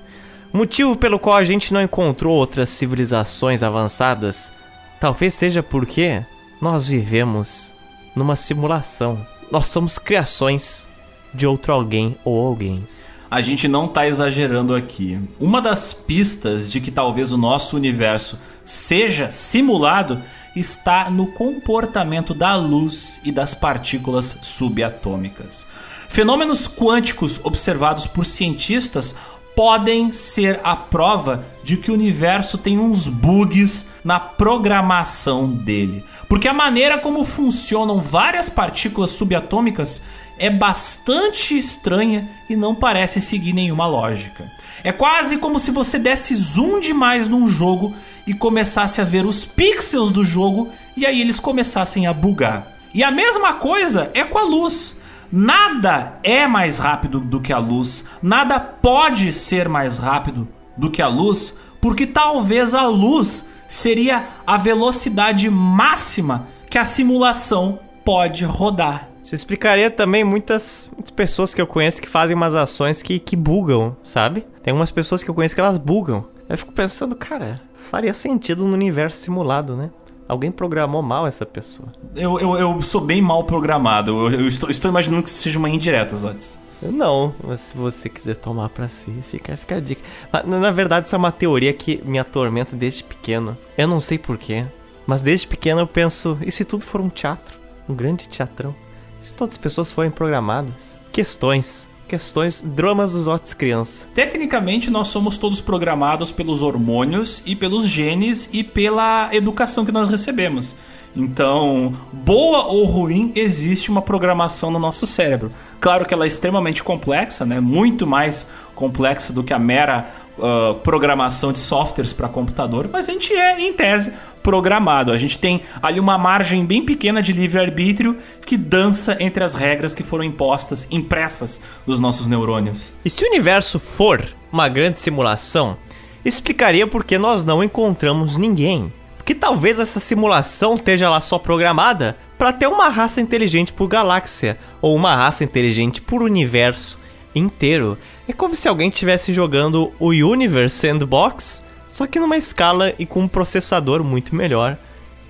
Motivo 0.52 0.96
pelo 0.96 1.18
qual 1.18 1.36
a 1.36 1.44
gente 1.44 1.74
não 1.74 1.82
encontrou 1.82 2.34
outras 2.34 2.70
civilizações 2.70 3.62
avançadas 3.62 4.52
talvez 4.98 5.34
seja 5.34 5.62
porque 5.62 6.22
nós 6.62 6.88
vivemos 6.88 7.72
numa 8.16 8.36
simulação. 8.36 9.24
Nós 9.50 9.68
somos 9.68 9.98
criações 9.98 10.88
de 11.32 11.46
outro 11.46 11.74
alguém 11.74 12.16
ou 12.24 12.46
alguém. 12.46 12.82
A 13.30 13.40
gente 13.40 13.68
não 13.68 13.86
tá 13.86 14.08
exagerando 14.08 14.74
aqui. 14.74 15.20
Uma 15.38 15.62
das 15.62 15.92
pistas 15.92 16.70
de 16.70 16.80
que 16.80 16.90
talvez 16.90 17.32
o 17.32 17.38
nosso 17.38 17.76
universo 17.76 18.36
seja 18.64 19.30
simulado 19.30 20.20
está 20.54 21.10
no 21.10 21.28
comportamento 21.28 22.34
da 22.34 22.54
luz 22.56 23.20
e 23.24 23.30
das 23.30 23.54
partículas 23.54 24.38
subatômicas. 24.42 25.66
Fenômenos 26.08 26.66
quânticos 26.66 27.40
observados 27.44 28.06
por 28.06 28.26
cientistas 28.26 29.14
podem 29.54 30.10
ser 30.12 30.60
a 30.64 30.74
prova 30.74 31.44
de 31.62 31.76
que 31.76 31.90
o 31.90 31.94
universo 31.94 32.56
tem 32.56 32.78
uns 32.78 33.06
bugs 33.06 33.86
na 34.02 34.18
programação 34.18 35.52
dele. 35.52 36.04
Porque 36.28 36.48
a 36.48 36.54
maneira 36.54 36.98
como 36.98 37.24
funcionam 37.24 38.02
várias 38.02 38.48
partículas 38.48 39.10
subatômicas 39.10 40.00
é 40.38 40.48
bastante 40.48 41.58
estranha 41.58 42.28
e 42.48 42.56
não 42.56 42.74
parece 42.74 43.20
seguir 43.20 43.52
nenhuma 43.52 43.86
lógica. 43.86 44.50
É 44.82 44.90
quase 44.90 45.36
como 45.36 45.60
se 45.60 45.70
você 45.70 45.98
desse 45.98 46.34
zoom 46.34 46.80
demais 46.80 47.28
num 47.28 47.46
jogo 47.46 47.94
e 48.30 48.32
começasse 48.32 49.00
a 49.00 49.04
ver 49.04 49.26
os 49.26 49.44
pixels 49.44 50.12
do 50.12 50.24
jogo 50.24 50.68
e 50.96 51.04
aí 51.04 51.20
eles 51.20 51.40
começassem 51.40 52.06
a 52.06 52.12
bugar. 52.12 52.68
E 52.94 53.02
a 53.02 53.10
mesma 53.10 53.54
coisa 53.54 54.08
é 54.14 54.24
com 54.24 54.38
a 54.38 54.44
luz. 54.44 54.96
Nada 55.32 56.20
é 56.22 56.46
mais 56.46 56.78
rápido 56.78 57.18
do 57.18 57.40
que 57.40 57.52
a 57.52 57.58
luz, 57.58 58.04
nada 58.22 58.60
pode 58.60 59.32
ser 59.32 59.68
mais 59.68 59.98
rápido 59.98 60.46
do 60.76 60.88
que 60.88 61.02
a 61.02 61.08
luz, 61.08 61.58
porque 61.80 62.06
talvez 62.06 62.72
a 62.72 62.86
luz 62.86 63.48
seria 63.66 64.28
a 64.46 64.56
velocidade 64.56 65.50
máxima 65.50 66.46
que 66.68 66.78
a 66.78 66.84
simulação 66.84 67.80
pode 68.04 68.44
rodar. 68.44 69.08
Isso 69.24 69.34
explicaria 69.34 69.90
também 69.90 70.22
muitas, 70.22 70.88
muitas 70.92 71.10
pessoas 71.10 71.52
que 71.52 71.60
eu 71.60 71.66
conheço 71.66 72.00
que 72.00 72.08
fazem 72.08 72.36
umas 72.36 72.54
ações 72.54 73.02
que, 73.02 73.18
que 73.18 73.34
bugam, 73.34 73.96
sabe? 74.04 74.46
Tem 74.62 74.72
umas 74.72 74.92
pessoas 74.92 75.24
que 75.24 75.30
eu 75.30 75.34
conheço 75.34 75.54
que 75.54 75.60
elas 75.60 75.78
bugam. 75.78 76.28
Eu 76.48 76.58
fico 76.58 76.72
pensando, 76.72 77.14
cara, 77.14 77.60
faria 77.90 78.14
sentido 78.14 78.64
no 78.64 78.72
universo 78.72 79.18
simulado, 79.18 79.74
né? 79.74 79.90
Alguém 80.28 80.52
programou 80.52 81.02
mal 81.02 81.26
essa 81.26 81.44
pessoa. 81.44 81.88
Eu, 82.14 82.38
eu, 82.38 82.56
eu 82.56 82.80
sou 82.82 83.00
bem 83.00 83.20
mal 83.20 83.42
programado. 83.42 84.12
Eu, 84.12 84.42
eu 84.42 84.48
estou, 84.48 84.70
estou, 84.70 84.88
imaginando 84.88 85.24
que 85.24 85.28
isso 85.28 85.42
seja 85.42 85.58
uma 85.58 85.68
indireta, 85.68 86.14
Zotes. 86.14 86.56
Não, 86.80 87.34
mas 87.42 87.60
se 87.60 87.76
você 87.76 88.08
quiser 88.08 88.36
tomar 88.36 88.68
para 88.68 88.88
si, 88.88 89.12
fica, 89.28 89.56
fica 89.56 89.74
a 89.74 89.80
dica. 89.80 90.02
Na 90.46 90.70
verdade, 90.70 91.06
isso 91.06 91.16
é 91.16 91.18
uma 91.18 91.32
teoria 91.32 91.72
que 91.72 92.00
me 92.04 92.18
atormenta 92.18 92.76
desde 92.76 93.02
pequeno. 93.02 93.58
Eu 93.76 93.88
não 93.88 93.98
sei 93.98 94.18
porquê, 94.18 94.64
mas 95.04 95.20
desde 95.20 95.48
pequeno 95.48 95.80
eu 95.80 95.86
penso: 95.86 96.38
e 96.40 96.50
se 96.52 96.64
tudo 96.64 96.84
for 96.84 97.00
um 97.00 97.08
teatro? 97.08 97.58
Um 97.88 97.94
grande 97.94 98.28
teatrão? 98.28 98.74
Se 99.20 99.34
todas 99.34 99.54
as 99.54 99.58
pessoas 99.58 99.90
forem 99.90 100.12
programadas? 100.12 100.96
Questões 101.10 101.89
questões, 102.10 102.60
dramas 102.60 103.12
dos 103.12 103.28
Otis 103.28 103.54
criança. 103.54 104.04
Tecnicamente, 104.12 104.90
nós 104.90 105.06
somos 105.08 105.38
todos 105.38 105.60
programados 105.60 106.32
pelos 106.32 106.60
hormônios 106.60 107.40
e 107.46 107.54
pelos 107.54 107.86
genes 107.86 108.50
e 108.52 108.64
pela 108.64 109.28
educação 109.32 109.84
que 109.84 109.92
nós 109.92 110.08
recebemos. 110.08 110.74
Então, 111.14 111.92
boa 112.12 112.66
ou 112.66 112.84
ruim, 112.84 113.32
existe 113.36 113.90
uma 113.90 114.02
programação 114.02 114.72
no 114.72 114.78
nosso 114.78 115.06
cérebro. 115.06 115.52
Claro 115.80 116.04
que 116.04 116.12
ela 116.12 116.24
é 116.24 116.28
extremamente 116.28 116.82
complexa, 116.82 117.46
né? 117.46 117.60
Muito 117.60 118.06
mais 118.06 118.48
complexa 118.74 119.32
do 119.32 119.44
que 119.44 119.52
a 119.52 119.58
mera 119.58 120.12
uh, 120.40 120.74
programação 120.76 121.52
de 121.52 121.58
softwares 121.58 122.12
para 122.12 122.28
computador, 122.28 122.88
mas 122.92 123.08
a 123.08 123.12
gente 123.12 123.32
é, 123.32 123.60
em 123.60 123.72
tese, 123.72 124.12
programado. 124.42 125.12
A 125.12 125.18
gente 125.18 125.38
tem 125.38 125.62
ali 125.82 126.00
uma 126.00 126.18
margem 126.18 126.64
bem 126.64 126.84
pequena 126.84 127.22
de 127.22 127.32
livre-arbítrio 127.32 128.16
que 128.44 128.56
dança 128.56 129.16
entre 129.20 129.44
as 129.44 129.54
regras 129.54 129.94
que 129.94 130.02
foram 130.02 130.24
impostas, 130.24 130.86
impressas 130.90 131.60
nos 131.86 132.00
nossos 132.00 132.26
neurônios. 132.26 132.92
E 133.04 133.10
se 133.10 133.24
o 133.24 133.28
universo 133.28 133.78
for 133.78 134.26
uma 134.52 134.68
grande 134.68 134.98
simulação, 134.98 135.76
explicaria 136.24 136.86
por 136.86 137.04
que 137.04 137.18
nós 137.18 137.44
não 137.44 137.62
encontramos 137.62 138.36
ninguém. 138.36 138.92
Porque 139.16 139.34
talvez 139.34 139.78
essa 139.78 140.00
simulação 140.00 140.74
esteja 140.74 141.08
lá 141.08 141.20
só 141.20 141.38
programada 141.38 142.16
para 142.36 142.52
ter 142.52 142.66
uma 142.66 142.88
raça 142.88 143.20
inteligente 143.20 143.72
por 143.72 143.86
galáxia 143.86 144.58
ou 144.80 144.96
uma 144.96 145.14
raça 145.14 145.44
inteligente 145.44 146.00
por 146.00 146.22
universo 146.22 146.98
inteiro. 147.34 147.96
É 148.28 148.32
como 148.32 148.56
se 148.56 148.68
alguém 148.68 148.88
estivesse 148.88 149.32
jogando 149.32 149.92
o 149.98 150.08
Universe 150.08 150.76
Sandbox, 150.76 151.64
só 151.88 152.06
que 152.06 152.20
numa 152.20 152.36
escala 152.36 152.94
e 152.98 153.06
com 153.06 153.20
um 153.20 153.28
processador 153.28 154.02
muito 154.04 154.34
melhor. 154.34 154.76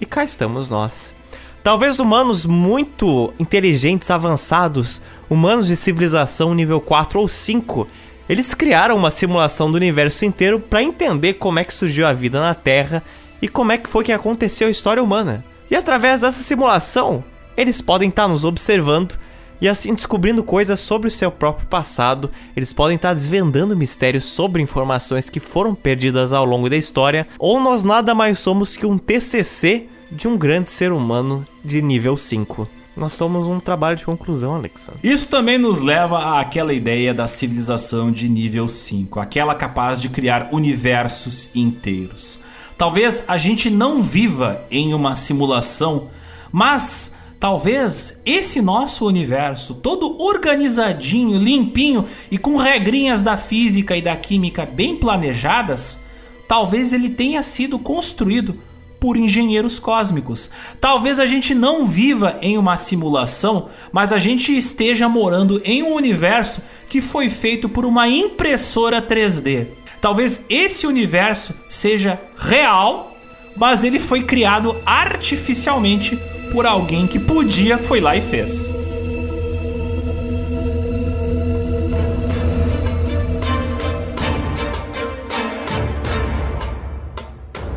E 0.01 0.07
cá 0.07 0.25
estamos 0.25 0.71
nós. 0.71 1.15
Talvez 1.63 1.99
humanos 1.99 2.47
muito 2.47 3.35
inteligentes, 3.39 4.11
avançados, 4.11 5.03
humanos 5.29 5.67
de 5.67 5.77
civilização 5.77 6.55
nível 6.55 6.81
4 6.81 7.21
ou 7.21 7.29
5, 7.29 7.87
eles 8.29 8.55
criaram 8.55 8.97
uma 8.97 9.11
simulação 9.11 9.71
do 9.71 9.77
universo 9.77 10.25
inteiro 10.25 10.59
para 10.59 10.83
entender 10.83 11.35
como 11.35 11.59
é 11.59 11.65
que 11.65 11.75
surgiu 11.75 12.07
a 12.07 12.13
vida 12.13 12.41
na 12.41 12.55
Terra 12.55 13.03
e 13.43 13.49
como 13.49 13.73
é 13.73 13.79
que 13.79 13.91
foi 13.91 14.05
que 14.05 14.13
aconteceu 14.13 14.69
a 14.69 14.71
história 14.71 15.03
humana. 15.03 15.45
E 15.71 15.77
através 15.77 16.23
dessa 16.23 16.43
simulação, 16.43 17.23
eles 17.57 17.81
podem 17.81 18.09
estar 18.09 18.23
tá 18.23 18.29
nos 18.29 18.45
observando 18.45 19.19
e 19.61 19.69
assim 19.69 19.95
descobrindo 19.95 20.43
coisas 20.43 20.81
sobre 20.81 21.09
o 21.09 21.11
seu 21.11 21.31
próprio 21.31 21.67
passado, 21.69 22.31
eles 22.57 22.73
podem 22.73 22.97
estar 22.97 23.15
desvendando 23.15 23.77
mistérios 23.77 24.25
sobre 24.25 24.63
informações 24.63 25.29
que 25.29 25.41
foram 25.41 25.75
perdidas 25.75 26.33
ao 26.33 26.45
longo 26.45 26.71
da 26.71 26.77
história, 26.77 27.27
ou 27.39 27.61
nós 27.61 27.85
nada 27.85 28.15
mais 28.15 28.39
somos 28.39 28.77
que 28.77 28.87
um 28.87 28.99
TCC 28.99 29.87
de 30.11 30.27
um 30.27 30.37
grande 30.37 30.71
ser 30.71 30.93
humano 30.93 31.47
de 31.65 31.81
nível 31.81 32.17
5. 32.17 32.69
Nós 32.97 33.13
somos 33.13 33.47
um 33.47 33.61
trabalho 33.61 33.97
de 33.97 34.05
conclusão, 34.05 34.57
Alexa. 34.57 34.93
Isso 35.03 35.29
também 35.29 35.57
nos 35.57 35.81
leva 35.81 36.41
àquela 36.41 36.73
ideia 36.73 37.15
da 37.15 37.29
civilização 37.29 38.11
de 38.11 38.29
nível 38.29 38.67
5, 38.67 39.21
aquela 39.21 39.55
capaz 39.55 40.03
de 40.03 40.09
criar 40.09 40.49
universos 40.53 41.49
inteiros. 41.55 42.39
Talvez 42.77 43.25
a 43.29 43.37
gente 43.37 43.71
não 43.71 44.03
viva 44.03 44.65
em 44.71 44.93
uma 44.93 45.15
simulação, 45.15 46.09
mas 46.51 47.15
Talvez 47.41 48.21
esse 48.27 48.61
nosso 48.61 49.07
universo, 49.07 49.75
todo 49.75 50.21
organizadinho, 50.21 51.39
limpinho 51.39 52.05
e 52.31 52.37
com 52.37 52.59
regrinhas 52.59 53.23
da 53.23 53.35
física 53.35 53.97
e 53.97 54.03
da 54.03 54.15
química 54.15 54.67
bem 54.67 54.95
planejadas, 54.95 56.01
talvez 56.47 56.93
ele 56.93 57.09
tenha 57.09 57.43
sido 57.43 57.79
construído 57.79 58.59
por 59.01 59.17
engenheiros 59.17 59.79
cósmicos. 59.79 60.51
Talvez 60.79 61.19
a 61.19 61.25
gente 61.25 61.55
não 61.55 61.87
viva 61.87 62.37
em 62.43 62.59
uma 62.59 62.77
simulação, 62.77 63.71
mas 63.91 64.13
a 64.13 64.19
gente 64.19 64.53
esteja 64.57 65.09
morando 65.09 65.63
em 65.65 65.83
um 65.83 65.95
universo 65.95 66.61
que 66.91 67.01
foi 67.01 67.31
feito 67.31 67.71
por 67.71 67.87
uma 67.87 68.07
impressora 68.07 69.01
3D. 69.01 69.69
Talvez 69.99 70.45
esse 70.51 70.87
universo 70.87 71.55
seja 71.71 72.21
real, 72.37 73.10
mas 73.57 73.85
ele 73.85 73.99
foi 73.99 74.23
criado 74.23 74.77
artificialmente 74.85 76.19
por 76.53 76.67
alguém 76.67 77.07
que 77.07 77.19
podia, 77.19 77.79
foi 77.79 78.01
lá 78.01 78.17
e 78.17 78.21
fez. 78.21 78.69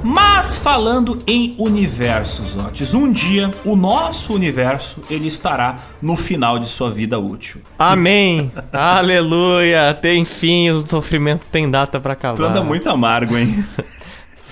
Mas 0.03 0.57
falando 0.57 1.23
em 1.25 1.55
universos, 1.57 2.57
Otis, 2.57 2.93
um 2.93 3.09
dia 3.09 3.53
o 3.63 3.77
nosso 3.77 4.33
universo 4.33 5.01
ele 5.09 5.27
estará 5.27 5.77
no 6.01 6.17
final 6.17 6.59
de 6.59 6.67
sua 6.67 6.91
vida 6.91 7.17
útil. 7.17 7.61
Amém. 7.79 8.51
Aleluia. 8.73 9.97
Tem 10.01 10.25
fim, 10.25 10.69
o 10.71 10.81
sofrimento 10.81 11.47
tem 11.49 11.71
data 11.71 11.97
para 12.01 12.11
acabar. 12.11 12.35
Tu 12.35 12.43
anda 12.43 12.61
muito 12.61 12.89
amargo, 12.89 13.37
hein? 13.37 13.63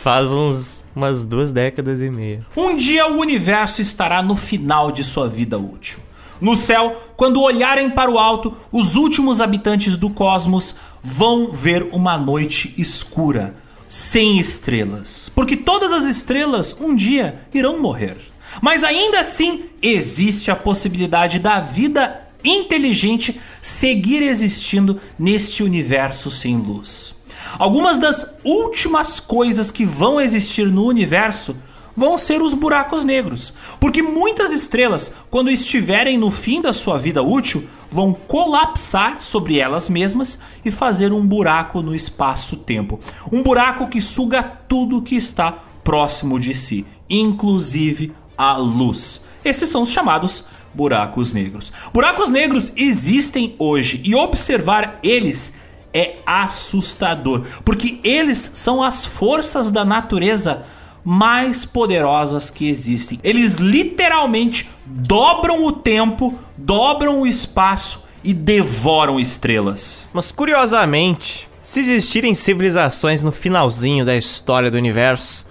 Faz 0.03 0.31
uns 0.31 0.83
umas 0.95 1.23
duas 1.23 1.51
décadas 1.51 2.01
e 2.01 2.09
meia. 2.09 2.41
Um 2.57 2.75
dia 2.75 3.07
o 3.07 3.19
universo 3.19 3.81
estará 3.81 4.23
no 4.23 4.35
final 4.35 4.91
de 4.91 5.03
sua 5.03 5.29
vida 5.29 5.59
útil. 5.59 5.99
No 6.41 6.55
céu, 6.55 6.99
quando 7.15 7.39
olharem 7.39 7.87
para 7.91 8.09
o 8.09 8.17
alto, 8.17 8.51
os 8.71 8.95
últimos 8.95 9.39
habitantes 9.41 9.95
do 9.95 10.09
cosmos 10.09 10.73
vão 11.03 11.51
ver 11.51 11.83
uma 11.91 12.17
noite 12.17 12.73
escura 12.79 13.55
sem 13.87 14.39
estrelas, 14.39 15.29
porque 15.35 15.55
todas 15.55 15.93
as 15.93 16.05
estrelas 16.05 16.75
um 16.81 16.95
dia 16.95 17.45
irão 17.53 17.79
morrer. 17.79 18.17
Mas 18.59 18.83
ainda 18.83 19.19
assim 19.19 19.65
existe 19.83 20.49
a 20.49 20.55
possibilidade 20.55 21.37
da 21.37 21.59
vida 21.59 22.27
inteligente 22.43 23.39
seguir 23.61 24.23
existindo 24.23 24.99
neste 25.19 25.61
universo 25.61 26.31
sem 26.31 26.57
luz. 26.57 27.13
Algumas 27.57 27.99
das 27.99 28.35
últimas 28.43 29.19
coisas 29.19 29.71
que 29.71 29.85
vão 29.85 30.19
existir 30.19 30.67
no 30.67 30.85
universo 30.85 31.55
vão 31.95 32.17
ser 32.17 32.41
os 32.41 32.53
buracos 32.53 33.03
negros, 33.03 33.53
porque 33.79 34.01
muitas 34.01 34.51
estrelas, 34.51 35.11
quando 35.29 35.51
estiverem 35.51 36.17
no 36.17 36.31
fim 36.31 36.61
da 36.61 36.73
sua 36.73 36.97
vida 36.97 37.21
útil, 37.21 37.67
vão 37.89 38.13
colapsar 38.13 39.17
sobre 39.19 39.59
elas 39.59 39.89
mesmas 39.89 40.39
e 40.63 40.71
fazer 40.71 41.11
um 41.11 41.27
buraco 41.27 41.81
no 41.81 41.93
espaço-tempo. 41.93 42.99
Um 43.31 43.43
buraco 43.43 43.87
que 43.87 44.01
suga 44.01 44.41
tudo 44.41 45.01
que 45.01 45.15
está 45.15 45.51
próximo 45.83 46.39
de 46.39 46.55
si, 46.55 46.85
inclusive 47.09 48.13
a 48.37 48.55
luz. 48.55 49.21
Esses 49.43 49.69
são 49.69 49.81
os 49.81 49.91
chamados 49.91 50.45
buracos 50.73 51.33
negros. 51.33 51.71
Buracos 51.93 52.29
negros 52.29 52.71
existem 52.77 53.55
hoje 53.59 54.01
e 54.03 54.15
observar 54.15 54.99
eles 55.03 55.55
é 55.93 56.15
assustador, 56.25 57.45
porque 57.63 57.99
eles 58.03 58.51
são 58.53 58.81
as 58.83 59.05
forças 59.05 59.71
da 59.71 59.83
natureza 59.83 60.65
mais 61.03 61.65
poderosas 61.65 62.49
que 62.49 62.69
existem. 62.69 63.19
Eles 63.23 63.57
literalmente 63.57 64.69
dobram 64.85 65.65
o 65.65 65.71
tempo, 65.71 66.33
dobram 66.57 67.21
o 67.21 67.27
espaço 67.27 68.03
e 68.23 68.33
devoram 68.33 69.19
estrelas. 69.19 70.07
Mas 70.13 70.31
curiosamente, 70.31 71.49
se 71.63 71.79
existirem 71.79 72.35
civilizações 72.35 73.23
no 73.23 73.31
finalzinho 73.31 74.05
da 74.05 74.15
história 74.15 74.69
do 74.69 74.77
universo, 74.77 75.45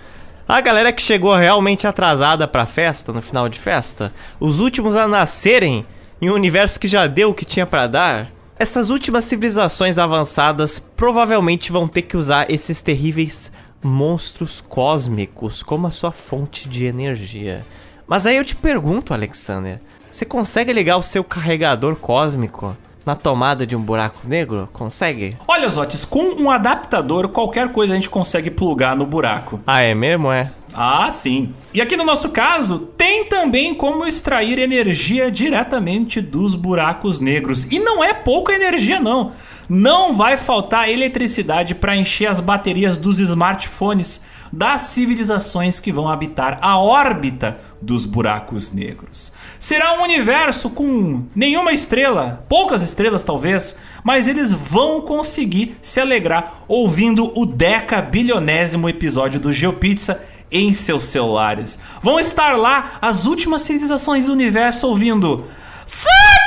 a 0.47 0.60
galera 0.60 0.93
que 0.93 1.02
chegou 1.02 1.35
realmente 1.35 1.86
atrasada 1.86 2.47
pra 2.47 2.67
festa, 2.67 3.12
no 3.12 3.23
final 3.23 3.49
de 3.49 3.59
festa, 3.59 4.12
os 4.39 4.60
últimos 4.60 4.97
a 4.97 5.07
nascerem 5.07 5.86
em 6.20 6.28
um 6.28 6.35
universo 6.35 6.78
que 6.78 6.89
já 6.89 7.07
deu 7.07 7.31
o 7.31 7.35
que 7.35 7.44
tinha 7.44 7.67
para 7.67 7.86
dar, 7.86 8.33
essas 8.61 8.91
últimas 8.91 9.25
civilizações 9.25 9.97
avançadas 9.97 10.79
provavelmente 10.79 11.73
vão 11.73 11.89
ter 11.89 12.03
que 12.03 12.15
usar 12.15 12.51
esses 12.51 12.83
terríveis 12.83 13.51
monstros 13.83 14.61
cósmicos 14.61 15.63
como 15.63 15.87
a 15.87 15.91
sua 15.91 16.13
fonte 16.13 16.69
de 16.69 16.85
energia. 16.85 17.65
Mas 18.07 18.27
aí 18.27 18.37
eu 18.37 18.45
te 18.45 18.55
pergunto, 18.55 19.15
Alexander, 19.15 19.81
você 20.13 20.27
consegue 20.27 20.75
ligar 20.75 20.99
o 20.99 21.03
seu 21.03 21.25
carregador 21.25 21.97
cósmico 21.97 22.77
na 23.07 23.15
tomada 23.15 23.67
de 23.67 23.75
um 23.75 23.81
buraco 23.81 24.29
negro? 24.29 24.69
Consegue? 24.75 25.39
Olha, 25.49 25.67
Zotes, 25.67 26.05
com 26.05 26.43
um 26.43 26.51
adaptador, 26.51 27.31
qualquer 27.31 27.73
coisa 27.73 27.95
a 27.95 27.97
gente 27.97 28.11
consegue 28.11 28.51
plugar 28.51 28.95
no 28.95 29.07
buraco. 29.07 29.59
Ah, 29.67 29.81
é 29.81 29.95
mesmo? 29.95 30.31
É. 30.31 30.53
Ah, 30.73 31.10
sim. 31.10 31.52
E 31.74 31.81
aqui 31.81 31.97
no 31.97 32.05
nosso 32.05 32.31
caso, 32.31 32.78
tem 32.97 33.24
também 33.24 33.74
como 33.74 34.07
extrair 34.07 34.58
energia 34.58 35.31
diretamente 35.31 36.20
dos 36.20 36.55
buracos 36.55 37.20
negros. 37.20 37.65
E 37.70 37.78
não 37.78 38.02
é 38.02 38.12
pouca 38.12 38.52
energia, 38.52 39.00
não 39.00 39.32
não 39.70 40.16
vai 40.16 40.36
faltar 40.36 40.89
eletricidade 40.89 41.76
para 41.76 41.97
encher 41.97 42.26
as 42.26 42.40
baterias 42.40 42.99
dos 42.99 43.20
smartphones 43.20 44.20
das 44.52 44.82
civilizações 44.82 45.78
que 45.78 45.92
vão 45.92 46.08
habitar 46.08 46.58
a 46.60 46.76
órbita 46.76 47.57
dos 47.81 48.05
buracos 48.05 48.73
negros. 48.73 49.32
Será 49.60 49.97
um 49.97 50.02
universo 50.02 50.70
com 50.70 51.24
nenhuma 51.36 51.73
estrela, 51.73 52.44
poucas 52.49 52.82
estrelas 52.82 53.23
talvez, 53.23 53.76
mas 54.02 54.26
eles 54.26 54.52
vão 54.52 55.02
conseguir 55.02 55.76
se 55.81 56.00
alegrar 56.00 56.65
ouvindo 56.66 57.31
o 57.39 57.47
deca 57.47 58.02
bilionésimo 58.02 58.89
episódio 58.89 59.39
do 59.39 59.52
GeoPizza 59.52 60.20
em 60.51 60.75
seus 60.75 61.05
celulares. 61.05 61.79
Vão 62.03 62.19
estar 62.19 62.57
lá 62.57 62.99
as 63.01 63.27
últimas 63.27 63.62
civilizações 63.62 64.27
do 64.27 64.33
universo 64.33 64.87
ouvindo 64.87 65.45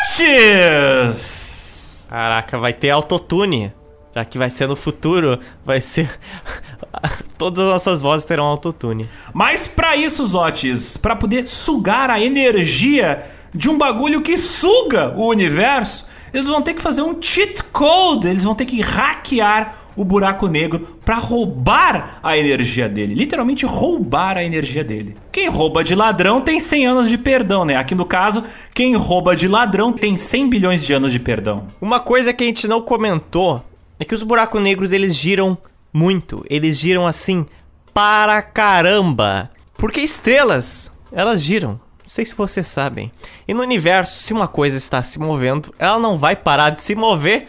Satis! 0.05 1.43
Caraca, 2.09 2.57
vai 2.57 2.73
ter 2.73 2.89
autotune. 2.91 3.73
Já 4.15 4.23
que 4.23 4.37
vai 4.37 4.51
ser 4.51 4.67
no 4.67 4.75
futuro, 4.75 5.39
vai 5.65 5.81
ser. 5.81 6.19
Todas 7.37 7.65
as 7.65 7.71
nossas 7.71 8.01
vozes 8.01 8.25
terão 8.25 8.45
autotune. 8.45 9.09
Mas 9.33 9.67
para 9.67 9.95
isso, 9.95 10.25
Zotes, 10.27 10.95
para 10.95 11.15
poder 11.15 11.47
sugar 11.47 12.11
a 12.11 12.21
energia 12.21 13.25
de 13.53 13.69
um 13.69 13.77
bagulho 13.77 14.21
que 14.21 14.37
suga 14.37 15.13
o 15.17 15.27
universo, 15.27 16.07
eles 16.33 16.47
vão 16.47 16.61
ter 16.61 16.73
que 16.73 16.81
fazer 16.81 17.01
um 17.01 17.19
cheat 17.19 17.63
code, 17.71 18.27
eles 18.27 18.43
vão 18.43 18.55
ter 18.55 18.65
que 18.65 18.81
hackear 18.81 19.75
o 19.95 20.03
buraco 20.03 20.47
negro 20.47 20.97
para 21.03 21.15
roubar 21.15 22.19
a 22.21 22.37
energia 22.37 22.87
dele, 22.87 23.13
literalmente 23.13 23.65
roubar 23.65 24.37
a 24.37 24.43
energia 24.43 24.83
dele. 24.83 25.15
Quem 25.31 25.49
rouba 25.49 25.83
de 25.83 25.95
ladrão 25.95 26.41
tem 26.41 26.59
100 26.59 26.85
anos 26.87 27.09
de 27.09 27.17
perdão, 27.17 27.65
né? 27.65 27.75
Aqui 27.75 27.95
no 27.95 28.05
caso, 28.05 28.43
quem 28.73 28.95
rouba 28.95 29.35
de 29.35 29.47
ladrão 29.47 29.91
tem 29.91 30.17
100 30.17 30.49
bilhões 30.49 30.85
de 30.85 30.93
anos 30.93 31.11
de 31.11 31.19
perdão. 31.19 31.67
Uma 31.81 31.99
coisa 31.99 32.33
que 32.33 32.43
a 32.43 32.47
gente 32.47 32.67
não 32.67 32.81
comentou 32.81 33.63
é 33.99 34.05
que 34.05 34.15
os 34.15 34.23
buracos 34.23 34.61
negros 34.61 34.91
eles 34.91 35.15
giram 35.15 35.57
muito, 35.93 36.43
eles 36.49 36.77
giram 36.77 37.05
assim 37.05 37.45
para 37.93 38.41
caramba. 38.41 39.51
Porque 39.77 40.01
estrelas, 40.01 40.91
elas 41.11 41.41
giram. 41.41 41.79
Não 42.01 42.09
sei 42.09 42.25
se 42.25 42.35
vocês 42.35 42.67
sabem. 42.67 43.11
E 43.47 43.53
no 43.53 43.61
universo, 43.61 44.23
se 44.23 44.33
uma 44.33 44.47
coisa 44.47 44.77
está 44.77 45.01
se 45.03 45.19
movendo, 45.19 45.73
ela 45.77 45.99
não 45.99 46.17
vai 46.17 46.35
parar 46.35 46.71
de 46.71 46.81
se 46.81 46.95
mover 46.95 47.47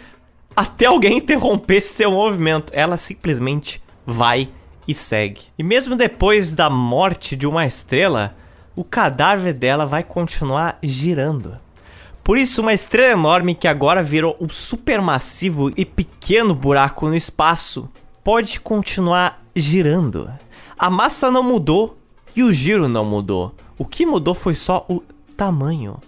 até 0.57 0.87
alguém 0.87 1.19
interromper 1.19 1.81
seu 1.81 2.13
movimento. 2.13 2.73
Ela 2.75 2.97
simplesmente 2.97 3.83
vai 4.07 4.49
e 4.87 4.95
segue. 4.95 5.43
E 5.59 5.63
mesmo 5.63 5.97
depois 5.97 6.55
da 6.55 6.69
morte 6.69 7.37
de 7.37 7.47
uma 7.47 7.67
estrela, 7.67 8.37
o 8.77 8.85
cadáver 8.85 9.55
dela 9.55 9.87
vai 9.87 10.03
continuar 10.03 10.79
girando. 10.83 11.59
Por 12.23 12.39
isso, 12.39 12.63
uma 12.63 12.73
estrela 12.73 13.13
enorme 13.13 13.55
que 13.55 13.69
agora 13.69 14.03
virou 14.03 14.37
um 14.41 14.49
supermassivo 14.49 15.71
e 15.77 15.85
pequeno 15.85 16.55
buraco 16.55 17.07
no 17.07 17.15
espaço 17.15 17.89
pode 18.23 18.61
continuar 18.61 19.43
girando. 19.55 20.31
A 20.79 20.89
massa 20.89 21.31
não 21.31 21.43
mudou 21.43 21.99
e 22.35 22.43
o 22.43 22.53
giro 22.53 22.89
não 22.89 23.05
mudou. 23.05 23.55
O 23.79 23.85
que 23.85 24.07
mudou 24.07 24.35
foi 24.35 24.55
só 24.55 24.87
o 24.89 25.03
tamanho. 25.37 25.99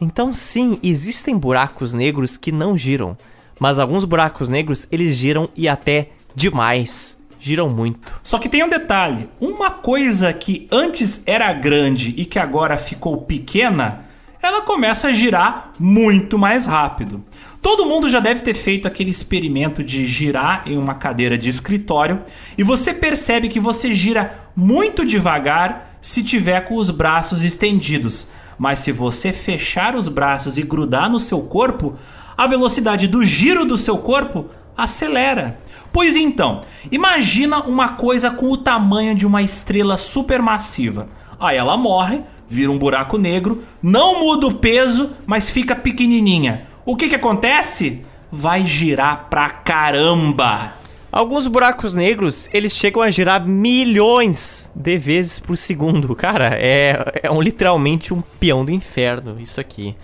Então, 0.00 0.32
sim, 0.32 0.78
existem 0.82 1.36
buracos 1.36 1.92
negros 1.92 2.36
que 2.36 2.52
não 2.52 2.76
giram, 2.76 3.16
mas 3.58 3.78
alguns 3.78 4.04
buracos 4.04 4.48
negros 4.48 4.86
eles 4.90 5.16
giram 5.16 5.48
e 5.56 5.68
até 5.68 6.10
demais. 6.34 7.16
Giram 7.38 7.68
muito. 7.68 8.20
Só 8.22 8.38
que 8.38 8.48
tem 8.48 8.64
um 8.64 8.68
detalhe: 8.68 9.28
uma 9.40 9.70
coisa 9.70 10.32
que 10.32 10.66
antes 10.70 11.22
era 11.26 11.52
grande 11.52 12.14
e 12.16 12.24
que 12.24 12.38
agora 12.38 12.78
ficou 12.78 13.18
pequena, 13.18 14.04
ela 14.42 14.62
começa 14.62 15.08
a 15.08 15.12
girar 15.12 15.72
muito 15.78 16.38
mais 16.38 16.66
rápido. 16.66 17.24
Todo 17.60 17.86
mundo 17.86 18.08
já 18.08 18.20
deve 18.20 18.42
ter 18.42 18.54
feito 18.54 18.86
aquele 18.86 19.10
experimento 19.10 19.82
de 19.82 20.06
girar 20.06 20.62
em 20.66 20.78
uma 20.78 20.94
cadeira 20.94 21.36
de 21.36 21.48
escritório 21.48 22.22
e 22.56 22.62
você 22.62 22.94
percebe 22.94 23.48
que 23.48 23.58
você 23.58 23.92
gira 23.92 24.48
muito 24.54 25.04
devagar 25.04 25.98
se 26.00 26.22
tiver 26.22 26.60
com 26.62 26.76
os 26.76 26.90
braços 26.90 27.42
estendidos. 27.42 28.28
Mas 28.58 28.78
se 28.78 28.92
você 28.92 29.32
fechar 29.32 29.96
os 29.96 30.08
braços 30.08 30.56
e 30.56 30.62
grudar 30.62 31.10
no 31.10 31.18
seu 31.18 31.42
corpo, 31.42 31.94
a 32.36 32.46
velocidade 32.46 33.06
do 33.08 33.24
giro 33.24 33.64
do 33.64 33.76
seu 33.76 33.98
corpo 33.98 34.46
acelera. 34.76 35.58
Pois 35.92 36.16
então, 36.16 36.60
imagina 36.90 37.60
uma 37.60 37.90
coisa 37.90 38.30
com 38.30 38.50
o 38.50 38.56
tamanho 38.56 39.14
de 39.14 39.26
uma 39.26 39.42
estrela 39.42 39.96
supermassiva. 39.96 41.08
Aí 41.40 41.56
ela 41.56 41.76
morre, 41.76 42.22
vira 42.46 42.70
um 42.70 42.78
buraco 42.78 43.16
negro, 43.16 43.62
não 43.82 44.20
muda 44.20 44.46
o 44.46 44.54
peso, 44.54 45.10
mas 45.26 45.50
fica 45.50 45.74
pequenininha. 45.74 46.66
O 46.84 46.96
que 46.96 47.08
que 47.08 47.14
acontece? 47.14 48.04
Vai 48.30 48.66
girar 48.66 49.28
pra 49.30 49.48
caramba. 49.48 50.74
Alguns 51.10 51.46
buracos 51.46 51.94
negros, 51.94 52.46
eles 52.52 52.72
chegam 52.72 53.00
a 53.00 53.10
girar 53.10 53.46
milhões 53.46 54.70
de 54.74 54.98
vezes 54.98 55.38
por 55.38 55.56
segundo. 55.56 56.14
Cara, 56.14 56.50
é, 56.54 57.20
é 57.22 57.30
um, 57.30 57.40
literalmente 57.40 58.12
um 58.12 58.20
peão 58.38 58.66
do 58.66 58.70
inferno 58.70 59.40
isso 59.40 59.58
aqui. 59.58 59.96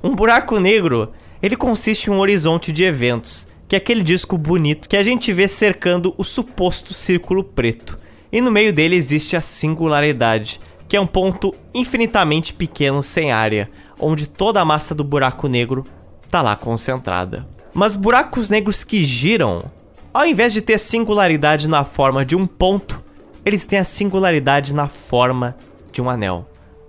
Um 0.00 0.14
buraco 0.14 0.60
negro, 0.60 1.10
ele 1.42 1.56
consiste 1.56 2.08
em 2.08 2.12
um 2.12 2.18
horizonte 2.18 2.72
de 2.72 2.84
eventos, 2.84 3.46
que 3.68 3.76
é 3.76 3.78
aquele 3.78 4.02
disco 4.02 4.36
bonito 4.36 4.88
que 4.88 4.96
a 4.96 5.02
gente 5.02 5.32
vê 5.32 5.46
cercando 5.46 6.14
o 6.18 6.24
suposto 6.24 6.92
círculo 6.92 7.44
preto. 7.44 7.98
E 8.32 8.40
no 8.40 8.50
meio 8.50 8.72
dele 8.72 8.96
existe 8.96 9.36
a 9.36 9.40
singularidade, 9.40 10.60
que 10.88 10.96
é 10.96 11.00
um 11.00 11.06
ponto 11.06 11.54
infinitamente 11.72 12.52
pequeno 12.52 13.02
sem 13.02 13.32
área, 13.32 13.68
onde 13.98 14.26
toda 14.26 14.60
a 14.60 14.64
massa 14.64 14.94
do 14.94 15.04
buraco 15.04 15.46
negro 15.46 15.86
tá 16.30 16.42
lá 16.42 16.56
concentrada. 16.56 17.46
Mas 17.72 17.94
buracos 17.94 18.50
negros 18.50 18.82
que 18.82 19.04
giram, 19.04 19.64
ao 20.12 20.26
invés 20.26 20.52
de 20.52 20.60
ter 20.60 20.78
singularidade 20.78 21.68
na 21.68 21.84
forma 21.84 22.24
de 22.24 22.34
um 22.34 22.46
ponto, 22.46 23.02
eles 23.44 23.66
têm 23.66 23.78
a 23.78 23.84
singularidade 23.84 24.74
na 24.74 24.88
forma 24.88 25.56
de 25.92 26.02
um 26.02 26.10
anel. 26.10 26.48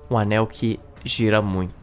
Um 0.10 0.18
anel 0.18 0.48
que 0.48 0.80
gira 1.04 1.42
muito. 1.42 1.81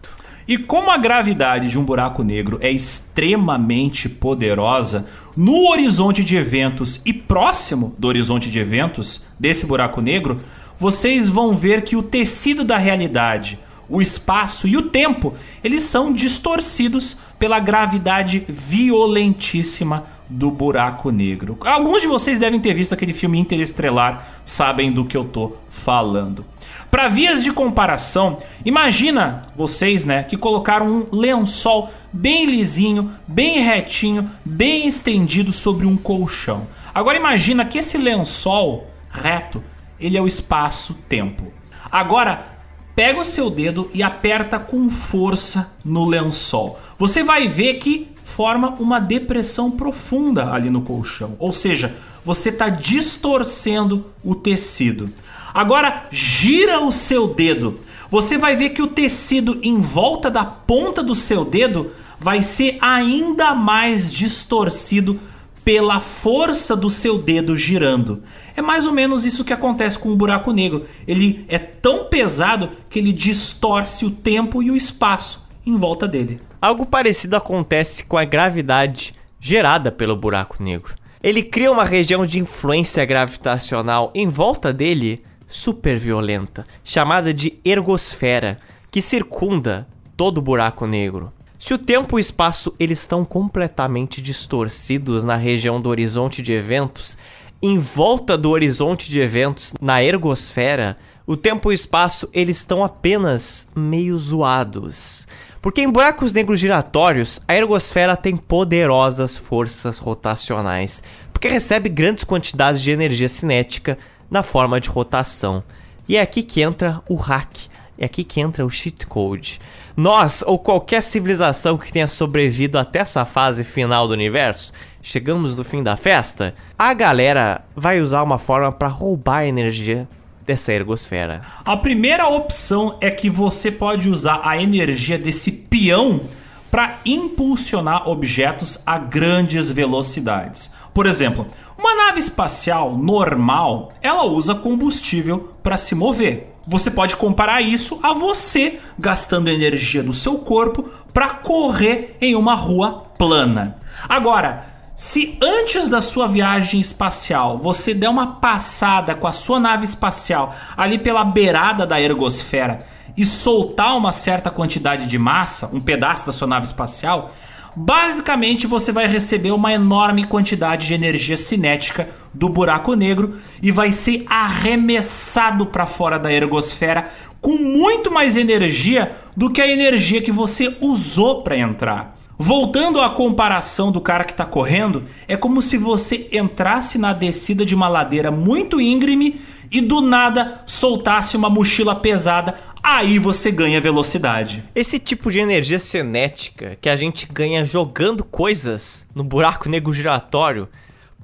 E 0.48 0.56
como 0.56 0.90
a 0.90 0.96
gravidade 0.96 1.68
de 1.68 1.78
um 1.78 1.84
buraco 1.84 2.22
negro 2.22 2.58
é 2.62 2.70
extremamente 2.70 4.08
poderosa, 4.08 5.04
no 5.36 5.68
horizonte 5.68 6.24
de 6.24 6.36
eventos 6.36 7.02
e 7.04 7.12
próximo 7.12 7.94
do 7.98 8.08
horizonte 8.08 8.50
de 8.50 8.58
eventos 8.58 9.20
desse 9.38 9.66
buraco 9.66 10.00
negro, 10.00 10.40
vocês 10.78 11.28
vão 11.28 11.54
ver 11.54 11.82
que 11.82 11.96
o 11.96 12.02
tecido 12.02 12.64
da 12.64 12.78
realidade, 12.78 13.58
o 13.90 14.00
espaço 14.00 14.66
e 14.66 14.74
o 14.74 14.88
tempo, 14.88 15.34
eles 15.62 15.82
são 15.82 16.14
distorcidos 16.14 17.18
pela 17.38 17.60
gravidade 17.60 18.42
violentíssima 18.48 20.04
do 20.30 20.50
buraco 20.50 21.10
negro. 21.10 21.58
Alguns 21.60 22.00
de 22.00 22.08
vocês 22.08 22.38
devem 22.38 22.58
ter 22.58 22.72
visto 22.72 22.94
aquele 22.94 23.12
filme 23.12 23.38
Interestelar, 23.38 24.26
sabem 24.46 24.90
do 24.92 25.04
que 25.04 25.16
eu 25.16 25.24
tô 25.26 25.56
falando. 25.68 26.42
Para 26.90 27.06
vias 27.06 27.44
de 27.44 27.52
comparação, 27.52 28.38
imagina 28.64 29.46
vocês, 29.54 30.06
né, 30.06 30.22
que 30.22 30.38
colocaram 30.38 30.86
um 30.86 31.16
lençol 31.16 31.90
bem 32.10 32.46
lisinho, 32.46 33.12
bem 33.26 33.60
retinho, 33.62 34.30
bem 34.42 34.88
estendido 34.88 35.52
sobre 35.52 35.86
um 35.86 35.98
colchão. 35.98 36.66
Agora 36.94 37.18
imagina 37.18 37.64
que 37.66 37.78
esse 37.78 37.98
lençol 37.98 38.86
reto, 39.10 39.62
ele 40.00 40.16
é 40.16 40.22
o 40.22 40.26
espaço-tempo. 40.26 41.52
Agora 41.90 42.58
pega 42.96 43.20
o 43.20 43.24
seu 43.24 43.50
dedo 43.50 43.90
e 43.92 44.02
aperta 44.02 44.58
com 44.58 44.88
força 44.90 45.70
no 45.84 46.06
lençol. 46.06 46.78
Você 46.98 47.22
vai 47.22 47.48
ver 47.48 47.74
que 47.74 48.10
forma 48.24 48.74
uma 48.80 48.98
depressão 48.98 49.70
profunda 49.70 50.52
ali 50.52 50.70
no 50.70 50.82
colchão. 50.82 51.36
Ou 51.38 51.52
seja, 51.52 51.94
você 52.24 52.48
está 52.48 52.68
distorcendo 52.68 54.06
o 54.22 54.34
tecido. 54.34 55.12
Agora 55.52 56.06
gira 56.10 56.80
o 56.80 56.92
seu 56.92 57.28
dedo. 57.28 57.80
Você 58.10 58.38
vai 58.38 58.56
ver 58.56 58.70
que 58.70 58.82
o 58.82 58.86
tecido 58.86 59.58
em 59.62 59.80
volta 59.80 60.30
da 60.30 60.44
ponta 60.44 61.02
do 61.02 61.14
seu 61.14 61.44
dedo 61.44 61.90
vai 62.18 62.42
ser 62.42 62.78
ainda 62.80 63.54
mais 63.54 64.12
distorcido 64.12 65.20
pela 65.64 66.00
força 66.00 66.74
do 66.74 66.88
seu 66.88 67.18
dedo 67.18 67.54
girando. 67.54 68.22
É 68.56 68.62
mais 68.62 68.86
ou 68.86 68.92
menos 68.92 69.26
isso 69.26 69.44
que 69.44 69.52
acontece 69.52 69.98
com 69.98 70.08
o 70.08 70.16
buraco 70.16 70.50
negro. 70.50 70.86
Ele 71.06 71.44
é 71.46 71.58
tão 71.58 72.06
pesado 72.06 72.70
que 72.88 72.98
ele 72.98 73.12
distorce 73.12 74.06
o 74.06 74.10
tempo 74.10 74.62
e 74.62 74.70
o 74.70 74.76
espaço 74.76 75.46
em 75.66 75.76
volta 75.76 76.08
dele. 76.08 76.40
Algo 76.60 76.86
parecido 76.86 77.36
acontece 77.36 78.02
com 78.04 78.16
a 78.16 78.24
gravidade 78.24 79.14
gerada 79.38 79.92
pelo 79.92 80.16
buraco 80.16 80.62
negro. 80.62 80.94
Ele 81.22 81.42
cria 81.42 81.70
uma 81.70 81.84
região 81.84 82.24
de 82.24 82.38
influência 82.38 83.04
gravitacional 83.04 84.10
em 84.14 84.26
volta 84.26 84.72
dele 84.72 85.22
super 85.48 85.98
violenta, 85.98 86.66
chamada 86.84 87.32
de 87.32 87.58
ergosfera, 87.64 88.58
que 88.90 89.00
circunda 89.00 89.88
todo 90.16 90.38
o 90.38 90.42
buraco 90.42 90.86
negro. 90.86 91.32
Se 91.58 91.74
o 91.74 91.78
tempo 91.78 92.16
e 92.16 92.18
o 92.18 92.20
espaço 92.20 92.72
eles 92.78 93.00
estão 93.00 93.24
completamente 93.24 94.22
distorcidos 94.22 95.24
na 95.24 95.34
região 95.34 95.80
do 95.80 95.88
horizonte 95.88 96.40
de 96.40 96.52
eventos, 96.52 97.16
em 97.60 97.78
volta 97.78 98.38
do 98.38 98.50
horizonte 98.50 99.10
de 99.10 99.18
eventos, 99.18 99.74
na 99.80 100.02
ergosfera, 100.02 100.96
o 101.26 101.36
tempo 101.36 101.70
e 101.70 101.72
o 101.72 101.74
espaço 101.74 102.28
eles 102.32 102.58
estão 102.58 102.84
apenas 102.84 103.66
meio 103.74 104.16
zoados. 104.16 105.26
Porque 105.60 105.80
em 105.80 105.90
buracos 105.90 106.32
negros 106.32 106.60
giratórios, 106.60 107.40
a 107.48 107.56
ergosfera 107.56 108.16
tem 108.16 108.36
poderosas 108.36 109.36
forças 109.36 109.98
rotacionais, 109.98 111.02
porque 111.32 111.48
recebe 111.48 111.88
grandes 111.88 112.22
quantidades 112.22 112.80
de 112.80 112.92
energia 112.92 113.28
cinética 113.28 113.98
na 114.30 114.42
forma 114.42 114.80
de 114.80 114.88
rotação. 114.88 115.62
E 116.08 116.16
é 116.16 116.20
aqui 116.20 116.42
que 116.42 116.60
entra 116.60 117.00
o 117.08 117.16
hack, 117.16 117.68
é 117.98 118.04
aqui 118.04 118.24
que 118.24 118.40
entra 118.40 118.64
o 118.64 118.70
cheat 118.70 119.06
code. 119.06 119.60
Nós, 119.96 120.42
ou 120.46 120.58
qualquer 120.58 121.02
civilização 121.02 121.76
que 121.76 121.92
tenha 121.92 122.08
sobrevivido 122.08 122.78
até 122.78 123.00
essa 123.00 123.24
fase 123.24 123.64
final 123.64 124.06
do 124.06 124.14
universo, 124.14 124.72
chegamos 125.02 125.56
no 125.56 125.64
fim 125.64 125.82
da 125.82 125.96
festa, 125.96 126.54
a 126.78 126.94
galera 126.94 127.62
vai 127.74 128.00
usar 128.00 128.22
uma 128.22 128.38
forma 128.38 128.70
para 128.70 128.88
roubar 128.88 129.44
energia 129.44 130.08
dessa 130.46 130.72
ergosfera. 130.72 131.42
A 131.64 131.76
primeira 131.76 132.26
opção 132.26 132.96
é 133.02 133.10
que 133.10 133.28
você 133.28 133.70
pode 133.70 134.08
usar 134.08 134.40
a 134.44 134.60
energia 134.60 135.18
desse 135.18 135.52
peão 135.52 136.22
para 136.70 136.98
impulsionar 137.04 138.08
objetos 138.08 138.82
a 138.86 138.98
grandes 138.98 139.70
velocidades. 139.70 140.70
Por 140.98 141.06
exemplo, 141.06 141.46
uma 141.78 141.94
nave 141.94 142.18
espacial 142.18 142.98
normal, 142.98 143.92
ela 144.02 144.24
usa 144.24 144.52
combustível 144.52 145.54
para 145.62 145.76
se 145.76 145.94
mover. 145.94 146.52
Você 146.66 146.90
pode 146.90 147.14
comparar 147.14 147.60
isso 147.60 148.00
a 148.02 148.12
você 148.12 148.80
gastando 148.98 149.46
energia 149.46 150.02
do 150.02 150.12
seu 150.12 150.38
corpo 150.38 150.82
para 151.14 151.34
correr 151.34 152.16
em 152.20 152.34
uma 152.34 152.56
rua 152.56 153.12
plana. 153.16 153.78
Agora, 154.08 154.66
se 154.96 155.38
antes 155.40 155.88
da 155.88 156.02
sua 156.02 156.26
viagem 156.26 156.80
espacial 156.80 157.56
você 157.56 157.94
der 157.94 158.08
uma 158.08 158.40
passada 158.40 159.14
com 159.14 159.28
a 159.28 159.32
sua 159.32 159.60
nave 159.60 159.84
espacial 159.84 160.52
ali 160.76 160.98
pela 160.98 161.22
beirada 161.22 161.86
da 161.86 162.00
ergosfera 162.00 162.84
e 163.16 163.24
soltar 163.24 163.96
uma 163.96 164.12
certa 164.12 164.50
quantidade 164.50 165.06
de 165.06 165.16
massa, 165.16 165.70
um 165.72 165.80
pedaço 165.80 166.26
da 166.26 166.32
sua 166.32 166.48
nave 166.48 166.66
espacial, 166.66 167.30
basicamente 167.78 168.66
você 168.66 168.90
vai 168.90 169.06
receber 169.06 169.52
uma 169.52 169.72
enorme 169.72 170.24
quantidade 170.24 170.88
de 170.88 170.94
energia 170.94 171.36
cinética 171.36 172.08
do 172.34 172.48
buraco 172.48 172.94
negro 172.94 173.36
e 173.62 173.70
vai 173.70 173.92
ser 173.92 174.24
arremessado 174.28 175.66
para 175.66 175.86
fora 175.86 176.18
da 176.18 176.32
ergosfera 176.32 177.08
com 177.40 177.56
muito 177.56 178.10
mais 178.10 178.36
energia 178.36 179.12
do 179.36 179.48
que 179.48 179.62
a 179.62 179.70
energia 179.70 180.20
que 180.20 180.32
você 180.32 180.76
usou 180.80 181.42
para 181.42 181.56
entrar. 181.56 182.16
Voltando 182.40 183.00
à 183.00 183.10
comparação 183.10 183.90
do 183.90 184.00
cara 184.00 184.22
que 184.22 184.30
está 184.30 184.46
correndo, 184.46 185.04
é 185.26 185.36
como 185.36 185.60
se 185.60 185.76
você 185.76 186.28
entrasse 186.30 186.96
na 186.96 187.12
descida 187.12 187.64
de 187.64 187.74
uma 187.74 187.88
ladeira 187.88 188.30
muito 188.30 188.80
íngreme 188.80 189.40
e 189.72 189.80
do 189.80 190.00
nada 190.00 190.62
soltasse 190.64 191.36
uma 191.36 191.50
mochila 191.50 191.96
pesada, 191.96 192.54
aí 192.80 193.18
você 193.18 193.50
ganha 193.50 193.80
velocidade. 193.80 194.62
Esse 194.72 195.00
tipo 195.00 195.32
de 195.32 195.40
energia 195.40 195.80
cinética 195.80 196.76
que 196.80 196.88
a 196.88 196.94
gente 196.94 197.26
ganha 197.26 197.64
jogando 197.64 198.22
coisas 198.22 199.04
no 199.12 199.24
buraco 199.24 199.68
negro 199.68 199.92
giratório 199.92 200.68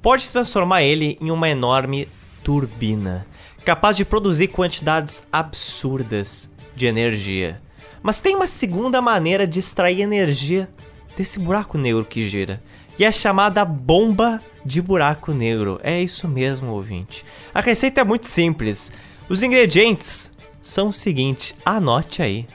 pode 0.01 0.29
transformar 0.29 0.83
ele 0.83 1.17
em 1.21 1.31
uma 1.31 1.47
enorme 1.47 2.09
turbina, 2.43 3.25
capaz 3.63 3.95
de 3.95 4.03
produzir 4.03 4.49
quantidades 4.49 5.23
absurdas 5.31 6.51
de 6.75 6.85
energia. 6.87 7.61
Mas 8.03 8.19
tem 8.19 8.35
uma 8.35 8.47
segunda 8.47 9.01
maneira 9.01 9.47
de 9.47 9.59
extrair 9.59 10.01
energia 10.01 10.69
desse 11.15 11.39
buraco 11.39 11.77
negro 11.77 12.05
que 12.05 12.27
gira. 12.27 12.61
E 12.97 13.03
é 13.03 13.11
chamada 13.11 13.65
bomba 13.65 14.41
de 14.65 14.81
buraco 14.81 15.31
negro. 15.31 15.79
É 15.83 16.01
isso 16.01 16.27
mesmo, 16.27 16.71
ouvinte. 16.71 17.25
A 17.53 17.61
receita 17.61 18.01
é 18.01 18.03
muito 18.03 18.27
simples. 18.27 18.91
Os 19.27 19.43
ingredientes 19.43 20.31
são 20.61 20.89
o 20.89 20.93
seguinte, 20.93 21.55
anote 21.65 22.21
aí. 22.21 22.47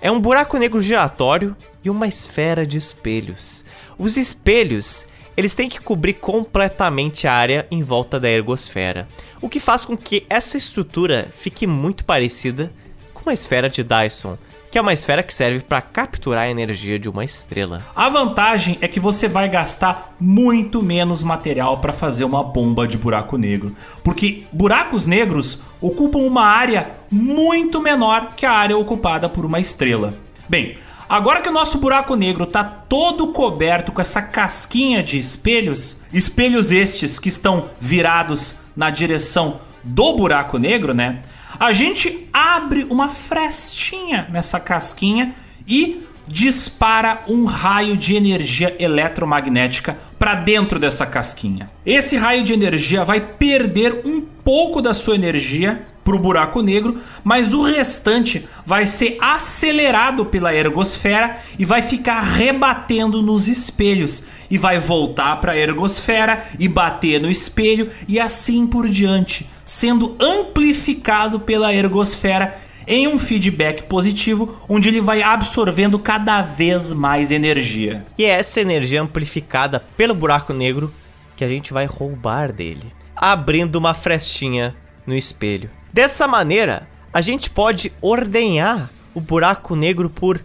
É 0.00 0.10
um 0.10 0.20
buraco 0.20 0.58
negro 0.58 0.80
giratório 0.80 1.56
e 1.82 1.90
uma 1.90 2.06
esfera 2.06 2.66
de 2.66 2.76
espelhos. 2.76 3.64
Os 3.98 4.16
espelhos, 4.16 5.06
eles 5.36 5.54
têm 5.54 5.68
que 5.68 5.80
cobrir 5.80 6.14
completamente 6.14 7.26
a 7.26 7.32
área 7.32 7.66
em 7.70 7.82
volta 7.82 8.20
da 8.20 8.28
ergosfera, 8.28 9.08
o 9.40 9.48
que 9.48 9.58
faz 9.58 9.84
com 9.84 9.96
que 9.96 10.26
essa 10.28 10.56
estrutura 10.56 11.28
fique 11.36 11.66
muito 11.66 12.04
parecida 12.04 12.72
com 13.14 13.22
uma 13.22 13.32
esfera 13.32 13.68
de 13.68 13.82
Dyson, 13.82 14.36
que 14.76 14.78
é 14.78 14.82
uma 14.82 14.92
esfera 14.92 15.22
que 15.22 15.32
serve 15.32 15.60
para 15.60 15.80
capturar 15.80 16.44
a 16.44 16.50
energia 16.50 16.98
de 16.98 17.08
uma 17.08 17.24
estrela. 17.24 17.80
A 17.96 18.10
vantagem 18.10 18.76
é 18.82 18.86
que 18.86 19.00
você 19.00 19.26
vai 19.26 19.48
gastar 19.48 20.14
muito 20.20 20.82
menos 20.82 21.22
material 21.22 21.78
para 21.78 21.94
fazer 21.94 22.24
uma 22.24 22.44
bomba 22.44 22.86
de 22.86 22.98
buraco 22.98 23.38
negro, 23.38 23.74
porque 24.04 24.44
buracos 24.52 25.06
negros 25.06 25.60
ocupam 25.80 26.18
uma 26.18 26.44
área 26.44 26.90
muito 27.10 27.80
menor 27.80 28.34
que 28.36 28.44
a 28.44 28.52
área 28.52 28.76
ocupada 28.76 29.30
por 29.30 29.46
uma 29.46 29.58
estrela. 29.58 30.12
Bem, 30.46 30.76
Agora 31.08 31.40
que 31.40 31.48
o 31.48 31.52
nosso 31.52 31.78
buraco 31.78 32.16
negro 32.16 32.42
está 32.44 32.64
todo 32.64 33.28
coberto 33.28 33.92
com 33.92 34.00
essa 34.00 34.20
casquinha 34.20 35.04
de 35.04 35.20
espelhos, 35.20 36.02
espelhos 36.12 36.72
estes 36.72 37.20
que 37.20 37.28
estão 37.28 37.70
virados 37.78 38.56
na 38.76 38.90
direção 38.90 39.60
do 39.84 40.16
buraco 40.16 40.58
negro, 40.58 40.92
né? 40.92 41.20
A 41.58 41.72
gente 41.72 42.28
abre 42.32 42.84
uma 42.84 43.08
frestinha 43.08 44.28
nessa 44.30 44.60
casquinha 44.60 45.34
e 45.66 46.02
dispara 46.26 47.22
um 47.28 47.44
raio 47.44 47.96
de 47.96 48.16
energia 48.16 48.74
eletromagnética 48.78 49.96
para 50.18 50.34
dentro 50.34 50.78
dessa 50.78 51.06
casquinha. 51.06 51.70
Esse 51.84 52.16
raio 52.16 52.42
de 52.42 52.52
energia 52.52 53.04
vai 53.04 53.20
perder 53.20 54.02
um 54.04 54.20
pouco 54.20 54.82
da 54.82 54.92
sua 54.92 55.14
energia 55.14 55.86
para 56.06 56.14
o 56.14 56.20
buraco 56.20 56.62
negro, 56.62 57.00
mas 57.24 57.52
o 57.52 57.64
restante 57.64 58.48
vai 58.64 58.86
ser 58.86 59.18
acelerado 59.20 60.24
pela 60.24 60.54
ergosfera 60.54 61.36
e 61.58 61.64
vai 61.64 61.82
ficar 61.82 62.20
rebatendo 62.20 63.20
nos 63.20 63.48
espelhos 63.48 64.22
e 64.48 64.56
vai 64.56 64.78
voltar 64.78 65.36
para 65.40 65.52
a 65.52 65.58
ergosfera 65.58 66.46
e 66.60 66.68
bater 66.68 67.20
no 67.20 67.28
espelho 67.28 67.90
e 68.06 68.20
assim 68.20 68.68
por 68.68 68.88
diante, 68.88 69.50
sendo 69.64 70.16
amplificado 70.20 71.40
pela 71.40 71.74
ergosfera 71.74 72.56
em 72.86 73.08
um 73.08 73.18
feedback 73.18 73.82
positivo, 73.86 74.64
onde 74.68 74.88
ele 74.88 75.00
vai 75.00 75.20
absorvendo 75.22 75.98
cada 75.98 76.40
vez 76.40 76.92
mais 76.92 77.32
energia. 77.32 78.06
E 78.16 78.24
é 78.24 78.28
essa 78.28 78.60
energia 78.60 79.02
amplificada 79.02 79.82
pelo 79.96 80.14
buraco 80.14 80.52
negro 80.52 80.94
que 81.34 81.44
a 81.44 81.48
gente 81.48 81.72
vai 81.72 81.84
roubar 81.84 82.52
dele, 82.52 82.92
abrindo 83.16 83.74
uma 83.74 83.92
frestinha 83.92 84.72
no 85.04 85.16
espelho. 85.16 85.70
Dessa 85.96 86.28
maneira, 86.28 86.86
a 87.10 87.22
gente 87.22 87.48
pode 87.48 87.90
ordenhar 88.02 88.90
o 89.14 89.20
buraco 89.20 89.74
negro 89.74 90.10
por 90.10 90.38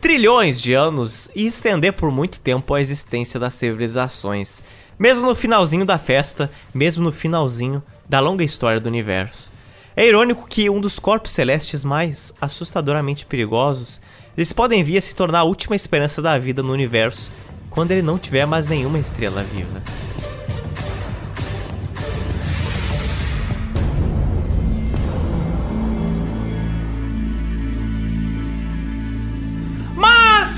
trilhões 0.00 0.60
de 0.60 0.74
anos 0.74 1.28
e 1.32 1.46
estender 1.46 1.92
por 1.92 2.10
muito 2.10 2.40
tempo 2.40 2.74
a 2.74 2.80
existência 2.80 3.38
das 3.38 3.54
civilizações, 3.54 4.64
mesmo 4.98 5.24
no 5.24 5.36
finalzinho 5.36 5.86
da 5.86 5.96
festa, 5.96 6.50
mesmo 6.74 7.04
no 7.04 7.12
finalzinho 7.12 7.80
da 8.08 8.18
longa 8.18 8.42
história 8.42 8.80
do 8.80 8.88
universo. 8.88 9.52
É 9.94 10.04
irônico 10.08 10.48
que 10.48 10.68
um 10.68 10.80
dos 10.80 10.98
corpos 10.98 11.30
celestes 11.30 11.84
mais 11.84 12.32
assustadoramente 12.40 13.26
perigosos, 13.26 14.00
eles 14.36 14.52
podem 14.52 14.82
vir 14.82 14.98
a 14.98 15.00
se 15.00 15.14
tornar 15.14 15.38
a 15.38 15.44
última 15.44 15.76
esperança 15.76 16.20
da 16.20 16.36
vida 16.36 16.64
no 16.64 16.72
universo 16.72 17.30
quando 17.70 17.92
ele 17.92 18.02
não 18.02 18.18
tiver 18.18 18.44
mais 18.44 18.66
nenhuma 18.66 18.98
estrela 18.98 19.44
viva. 19.44 19.80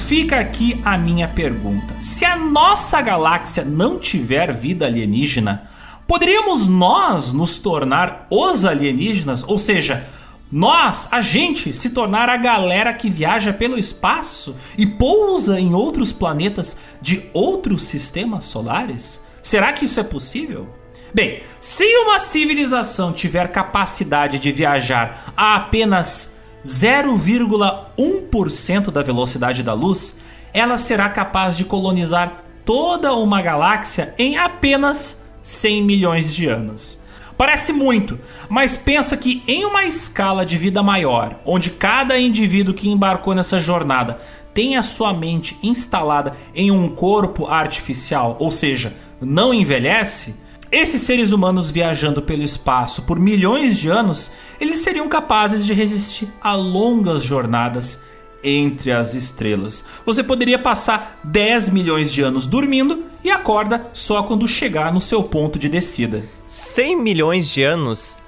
Fica 0.09 0.41
aqui 0.41 0.81
a 0.85 0.97
minha 0.97 1.29
pergunta: 1.29 1.95
se 2.01 2.25
a 2.25 2.35
nossa 2.35 3.01
galáxia 3.03 3.63
não 3.63 3.99
tiver 3.99 4.53
vida 4.55 4.87
alienígena, 4.87 5.69
poderíamos 6.07 6.67
nós 6.67 7.35
nos 7.35 7.59
tornar 7.59 8.27
os 8.31 8.65
alienígenas? 8.65 9.45
Ou 9.47 9.59
seja, 9.59 10.07
nós, 10.51 11.07
a 11.11 11.21
gente, 11.21 11.75
se 11.75 11.91
tornar 11.91 12.31
a 12.31 12.39
galera 12.39 12.95
que 12.95 13.11
viaja 13.11 13.53
pelo 13.53 13.79
espaço 13.79 14.57
e 14.79 14.87
pousa 14.87 15.61
em 15.61 15.75
outros 15.75 16.11
planetas 16.11 16.75
de 17.03 17.25
outros 17.35 17.83
sistemas 17.83 18.47
solares? 18.47 19.23
Será 19.43 19.75
que 19.75 19.85
isso 19.85 20.01
é 20.01 20.05
possível? 20.05 20.75
Bem, 21.15 21.43
se 21.61 21.85
uma 21.99 22.19
civilização 22.19 23.13
tiver 23.13 23.49
capacidade 23.49 24.39
de 24.39 24.53
viajar 24.53 25.33
a 25.37 25.57
apenas 25.57 26.38
0,1% 26.65 28.91
da 28.91 29.03
velocidade 29.03 29.63
da 29.63 29.75
luz, 29.75 30.19
ela 30.53 30.77
será 30.79 31.09
capaz 31.09 31.57
de 31.57 31.65
colonizar 31.65 32.43
toda 32.65 33.15
uma 33.15 33.41
galáxia 33.41 34.13
em 34.19 34.37
apenas 34.37 35.23
100 35.43 35.83
milhões 35.83 36.35
de 36.35 36.47
anos. 36.47 36.99
Parece 37.37 37.73
muito, 37.73 38.19
mas 38.49 38.77
pensa 38.77 39.17
que 39.17 39.45
em 39.47 39.65
uma 39.65 39.85
escala 39.85 40.45
de 40.45 40.59
vida 40.59 40.83
maior, 40.83 41.39
onde 41.45 41.71
cada 41.71 42.19
indivíduo 42.19 42.75
que 42.75 42.91
embarcou 42.91 43.33
nessa 43.33 43.61
jornada 43.61 44.19
tem 44.53 44.77
a 44.77 44.83
sua 44.83 45.15
mente 45.15 45.57
instalada 45.63 46.33
em 46.53 46.73
um 46.73 46.89
corpo 46.89 47.47
artificial, 47.47 48.37
ou 48.41 48.51
seja, 48.51 48.97
não 49.21 49.55
envelhece, 49.55 50.35
esses 50.71 51.03
seres 51.03 51.33
humanos 51.33 51.71
viajando 51.71 52.21
pelo 52.21 52.43
espaço 52.43 53.03
por 53.03 53.19
milhões 53.19 53.79
de 53.79 53.89
anos, 53.89 54.31
eles 54.61 54.81
seriam 54.81 55.09
capazes 55.09 55.65
de 55.65 55.73
resistir 55.73 56.29
a 56.41 56.55
longas 56.55 57.23
jornadas 57.23 58.01
entre 58.43 58.93
as 58.93 59.15
estrelas. 59.15 59.85
Você 60.05 60.23
poderia 60.23 60.59
passar 60.59 61.21
10 61.25 61.71
milhões 61.71 62.13
de 62.13 62.23
anos 62.23 62.47
dormindo 62.47 63.05
e 63.25 63.31
acorda 63.31 63.89
só 63.93 64.23
quando 64.23 64.47
chegar 64.47 64.93
no 64.93 65.01
seu 65.01 65.23
ponto 65.23 65.59
de 65.59 65.69
descida. 65.69 66.25
100 66.47 66.97
milhões 66.97 67.49
de 67.49 67.63
anos 67.63 68.19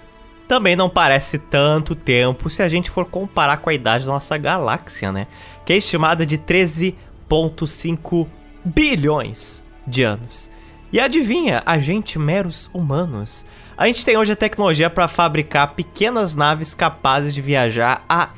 também 0.49 0.75
não 0.75 0.91
parece 0.91 1.39
tanto 1.39 1.95
tempo 1.95 2.51
se 2.51 2.63
a 2.63 2.69
gente 2.69 2.91
for 2.91 3.05
comparar 3.05 3.59
com 3.59 3.71
a 3.71 3.75
idade 3.75 4.05
da 4.07 4.13
nossa 4.13 4.37
galáxia, 4.37 5.13
né? 5.13 5.29
Que 5.65 5.75
é 5.75 5.77
estimada 5.77 6.27
de 6.27 6.37
13,5 6.39 8.27
bilhões 8.65 9.63
de 9.87 10.03
anos. 10.03 10.51
E 10.93 10.99
adivinha, 10.99 11.63
a 11.65 11.79
gente 11.79 12.19
meros 12.19 12.69
humanos. 12.75 13.47
A 13.77 13.87
gente 13.87 14.05
tem 14.05 14.17
hoje 14.17 14.33
a 14.33 14.37
tecnologia 14.37 14.91
para 14.91 15.07
fabricar 15.07 15.75
pequenas 15.75 16.35
naves 16.35 16.75
capazes 16.75 17.33
de 17.33 17.41
viajar 17.41 18.05
a 18.09 18.31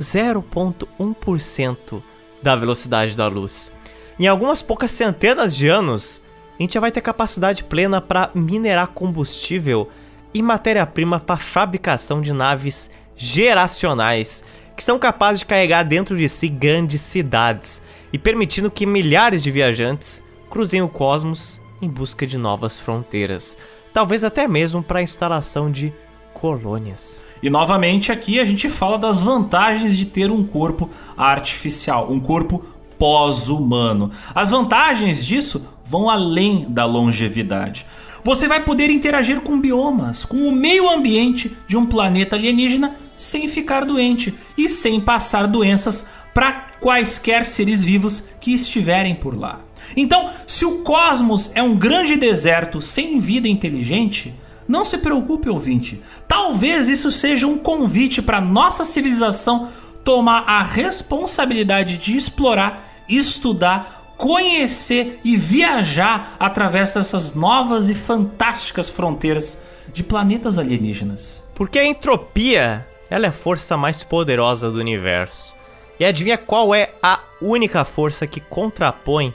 0.1% 0.00 2.02
da 2.42 2.56
velocidade 2.56 3.14
da 3.14 3.28
luz. 3.28 3.70
Em 4.18 4.26
algumas 4.26 4.62
poucas 4.62 4.90
centenas 4.90 5.54
de 5.54 5.68
anos, 5.68 6.22
a 6.58 6.62
gente 6.62 6.74
já 6.74 6.80
vai 6.80 6.90
ter 6.90 7.02
capacidade 7.02 7.62
plena 7.62 8.00
para 8.00 8.30
minerar 8.34 8.88
combustível 8.88 9.90
e 10.32 10.42
matéria-prima 10.42 11.20
para 11.20 11.36
fabricação 11.36 12.22
de 12.22 12.32
naves 12.32 12.90
geracionais 13.16 14.44
que 14.74 14.84
são 14.84 14.98
capazes 14.98 15.40
de 15.40 15.46
carregar 15.46 15.82
dentro 15.82 16.16
de 16.16 16.28
si 16.28 16.48
grandes 16.48 17.00
cidades 17.00 17.82
e 18.12 18.18
permitindo 18.18 18.70
que 18.70 18.86
milhares 18.86 19.42
de 19.42 19.50
viajantes 19.50 20.22
cruzem 20.48 20.80
o 20.80 20.88
cosmos 20.88 21.60
em 21.80 21.88
busca 21.88 22.26
de 22.26 22.36
novas 22.36 22.80
fronteiras, 22.80 23.56
talvez 23.92 24.24
até 24.24 24.46
mesmo 24.48 24.82
para 24.82 25.00
a 25.00 25.02
instalação 25.02 25.70
de 25.70 25.92
colônias. 26.34 27.24
E 27.42 27.50
novamente 27.50 28.10
aqui 28.10 28.40
a 28.40 28.44
gente 28.44 28.68
fala 28.68 28.98
das 28.98 29.20
vantagens 29.20 29.96
de 29.96 30.06
ter 30.06 30.30
um 30.30 30.44
corpo 30.44 30.88
artificial, 31.16 32.10
um 32.10 32.20
corpo 32.20 32.64
pós-humano. 32.98 34.10
As 34.34 34.50
vantagens 34.50 35.24
disso 35.24 35.64
vão 35.84 36.10
além 36.10 36.66
da 36.68 36.84
longevidade. 36.84 37.86
Você 38.24 38.48
vai 38.48 38.62
poder 38.64 38.90
interagir 38.90 39.40
com 39.40 39.60
biomas, 39.60 40.24
com 40.24 40.36
o 40.36 40.52
meio 40.52 40.88
ambiente 40.90 41.56
de 41.66 41.76
um 41.76 41.86
planeta 41.86 42.36
alienígena 42.36 42.94
sem 43.16 43.48
ficar 43.48 43.84
doente 43.84 44.34
e 44.56 44.68
sem 44.68 45.00
passar 45.00 45.46
doenças 45.46 46.06
para 46.34 46.66
quaisquer 46.80 47.44
seres 47.44 47.82
vivos 47.82 48.22
que 48.40 48.52
estiverem 48.52 49.14
por 49.14 49.36
lá. 49.36 49.60
Então, 49.96 50.30
se 50.46 50.64
o 50.64 50.78
cosmos 50.78 51.50
é 51.54 51.62
um 51.62 51.76
grande 51.76 52.16
deserto 52.16 52.80
sem 52.80 53.20
vida 53.20 53.48
inteligente, 53.48 54.34
não 54.68 54.84
se 54.84 54.98
preocupe, 54.98 55.48
ouvinte. 55.48 56.00
Talvez 56.26 56.88
isso 56.88 57.10
seja 57.10 57.46
um 57.46 57.56
convite 57.56 58.20
para 58.20 58.40
nossa 58.40 58.84
civilização 58.84 59.70
tomar 60.04 60.44
a 60.46 60.62
responsabilidade 60.62 61.98
de 61.98 62.16
explorar, 62.16 62.82
estudar, 63.08 64.14
conhecer 64.18 65.20
e 65.24 65.36
viajar 65.36 66.36
através 66.38 66.92
dessas 66.92 67.34
novas 67.34 67.88
e 67.88 67.94
fantásticas 67.94 68.90
fronteiras 68.90 69.58
de 69.92 70.02
planetas 70.02 70.58
alienígenas. 70.58 71.46
Porque 71.54 71.78
a 71.78 71.84
entropia, 71.84 72.86
ela 73.08 73.26
é 73.26 73.28
a 73.28 73.32
força 73.32 73.76
mais 73.76 74.02
poderosa 74.02 74.70
do 74.70 74.78
universo. 74.78 75.56
E 75.98 76.04
adivinha 76.04 76.36
qual 76.36 76.74
é 76.74 76.90
a 77.02 77.20
única 77.40 77.84
força 77.84 78.26
que 78.26 78.40
contrapõe 78.40 79.32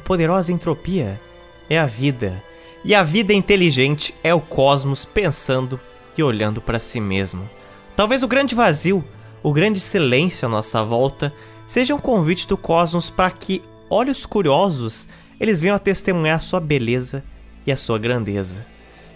a 0.00 0.02
poderosa 0.02 0.50
entropia 0.50 1.20
é 1.68 1.78
a 1.78 1.84
vida. 1.84 2.42
E 2.82 2.94
a 2.94 3.02
vida 3.02 3.34
inteligente 3.34 4.14
é 4.24 4.34
o 4.34 4.40
cosmos 4.40 5.04
pensando 5.04 5.78
e 6.16 6.22
olhando 6.22 6.60
para 6.60 6.78
si 6.78 6.98
mesmo. 6.98 7.48
Talvez 7.94 8.22
o 8.22 8.28
grande 8.28 8.54
vazio, 8.54 9.04
o 9.42 9.52
grande 9.52 9.78
silêncio 9.78 10.46
à 10.46 10.48
nossa 10.48 10.82
volta, 10.82 11.32
seja 11.66 11.94
um 11.94 11.98
convite 11.98 12.48
do 12.48 12.56
cosmos 12.56 13.10
para 13.10 13.30
que 13.30 13.62
olhos 13.90 14.24
curiosos 14.24 15.06
eles 15.38 15.60
venham 15.60 15.76
a 15.76 15.78
testemunhar 15.78 16.40
sua 16.40 16.60
beleza 16.60 17.22
e 17.66 17.70
a 17.70 17.76
sua 17.76 17.98
grandeza. 17.98 18.64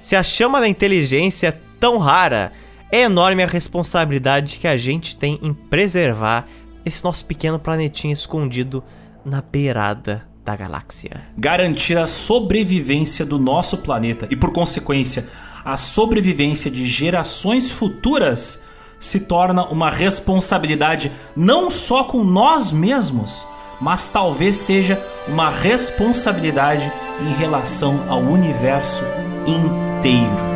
Se 0.02 0.14
a 0.14 0.22
chama 0.22 0.60
da 0.60 0.68
inteligência 0.68 1.48
é 1.48 1.58
tão 1.80 1.96
rara, 1.96 2.52
é 2.92 3.00
enorme 3.00 3.42
a 3.42 3.46
responsabilidade 3.46 4.58
que 4.58 4.68
a 4.68 4.76
gente 4.76 5.16
tem 5.16 5.38
em 5.42 5.54
preservar, 5.54 6.44
esse 6.84 7.02
nosso 7.02 7.24
pequeno 7.24 7.58
planetinha 7.58 8.12
escondido 8.12 8.84
na 9.24 9.40
beirada 9.40 10.33
da 10.44 10.54
galáxia. 10.54 11.22
Garantir 11.36 11.96
a 11.96 12.06
sobrevivência 12.06 13.24
do 13.24 13.38
nosso 13.38 13.78
planeta 13.78 14.28
e, 14.30 14.36
por 14.36 14.52
consequência, 14.52 15.26
a 15.64 15.76
sobrevivência 15.76 16.70
de 16.70 16.86
gerações 16.86 17.72
futuras 17.72 18.60
se 19.00 19.20
torna 19.20 19.64
uma 19.66 19.90
responsabilidade 19.90 21.10
não 21.34 21.70
só 21.70 22.04
com 22.04 22.22
nós 22.22 22.70
mesmos, 22.70 23.46
mas 23.80 24.08
talvez 24.08 24.56
seja 24.56 25.02
uma 25.28 25.50
responsabilidade 25.50 26.92
em 27.20 27.34
relação 27.34 28.04
ao 28.08 28.20
universo 28.20 29.02
inteiro. 29.46 30.53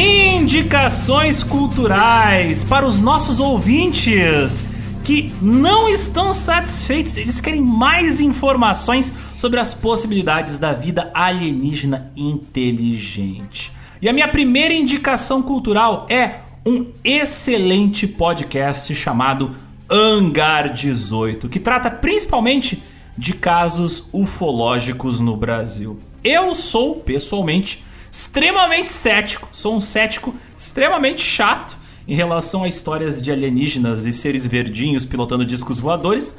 Indicações 0.00 1.42
culturais 1.42 2.62
para 2.62 2.86
os 2.86 3.00
nossos 3.00 3.40
ouvintes 3.40 4.64
que 5.02 5.34
não 5.42 5.88
estão 5.88 6.32
satisfeitos, 6.32 7.16
eles 7.16 7.40
querem 7.40 7.60
mais 7.60 8.20
informações 8.20 9.12
sobre 9.36 9.58
as 9.58 9.74
possibilidades 9.74 10.56
da 10.56 10.72
vida 10.72 11.10
alienígena 11.12 12.12
inteligente. 12.16 13.72
E 14.00 14.08
a 14.08 14.12
minha 14.12 14.28
primeira 14.28 14.72
indicação 14.72 15.42
cultural 15.42 16.06
é 16.08 16.42
um 16.64 16.86
excelente 17.02 18.06
podcast 18.06 18.94
chamado 18.94 19.50
Hangar 19.90 20.72
18, 20.72 21.48
que 21.48 21.58
trata 21.58 21.90
principalmente 21.90 22.80
de 23.16 23.34
casos 23.34 24.04
ufológicos 24.12 25.18
no 25.18 25.36
Brasil. 25.36 25.98
Eu 26.22 26.54
sou, 26.54 26.94
pessoalmente, 26.94 27.82
extremamente 28.10 28.90
cético. 28.90 29.48
Sou 29.52 29.76
um 29.76 29.80
cético 29.80 30.34
extremamente 30.56 31.20
chato 31.22 31.76
em 32.06 32.14
relação 32.14 32.64
a 32.64 32.68
histórias 32.68 33.22
de 33.22 33.30
alienígenas 33.30 34.06
e 34.06 34.12
seres 34.12 34.46
verdinhos 34.46 35.04
pilotando 35.04 35.44
discos 35.44 35.78
voadores. 35.78 36.36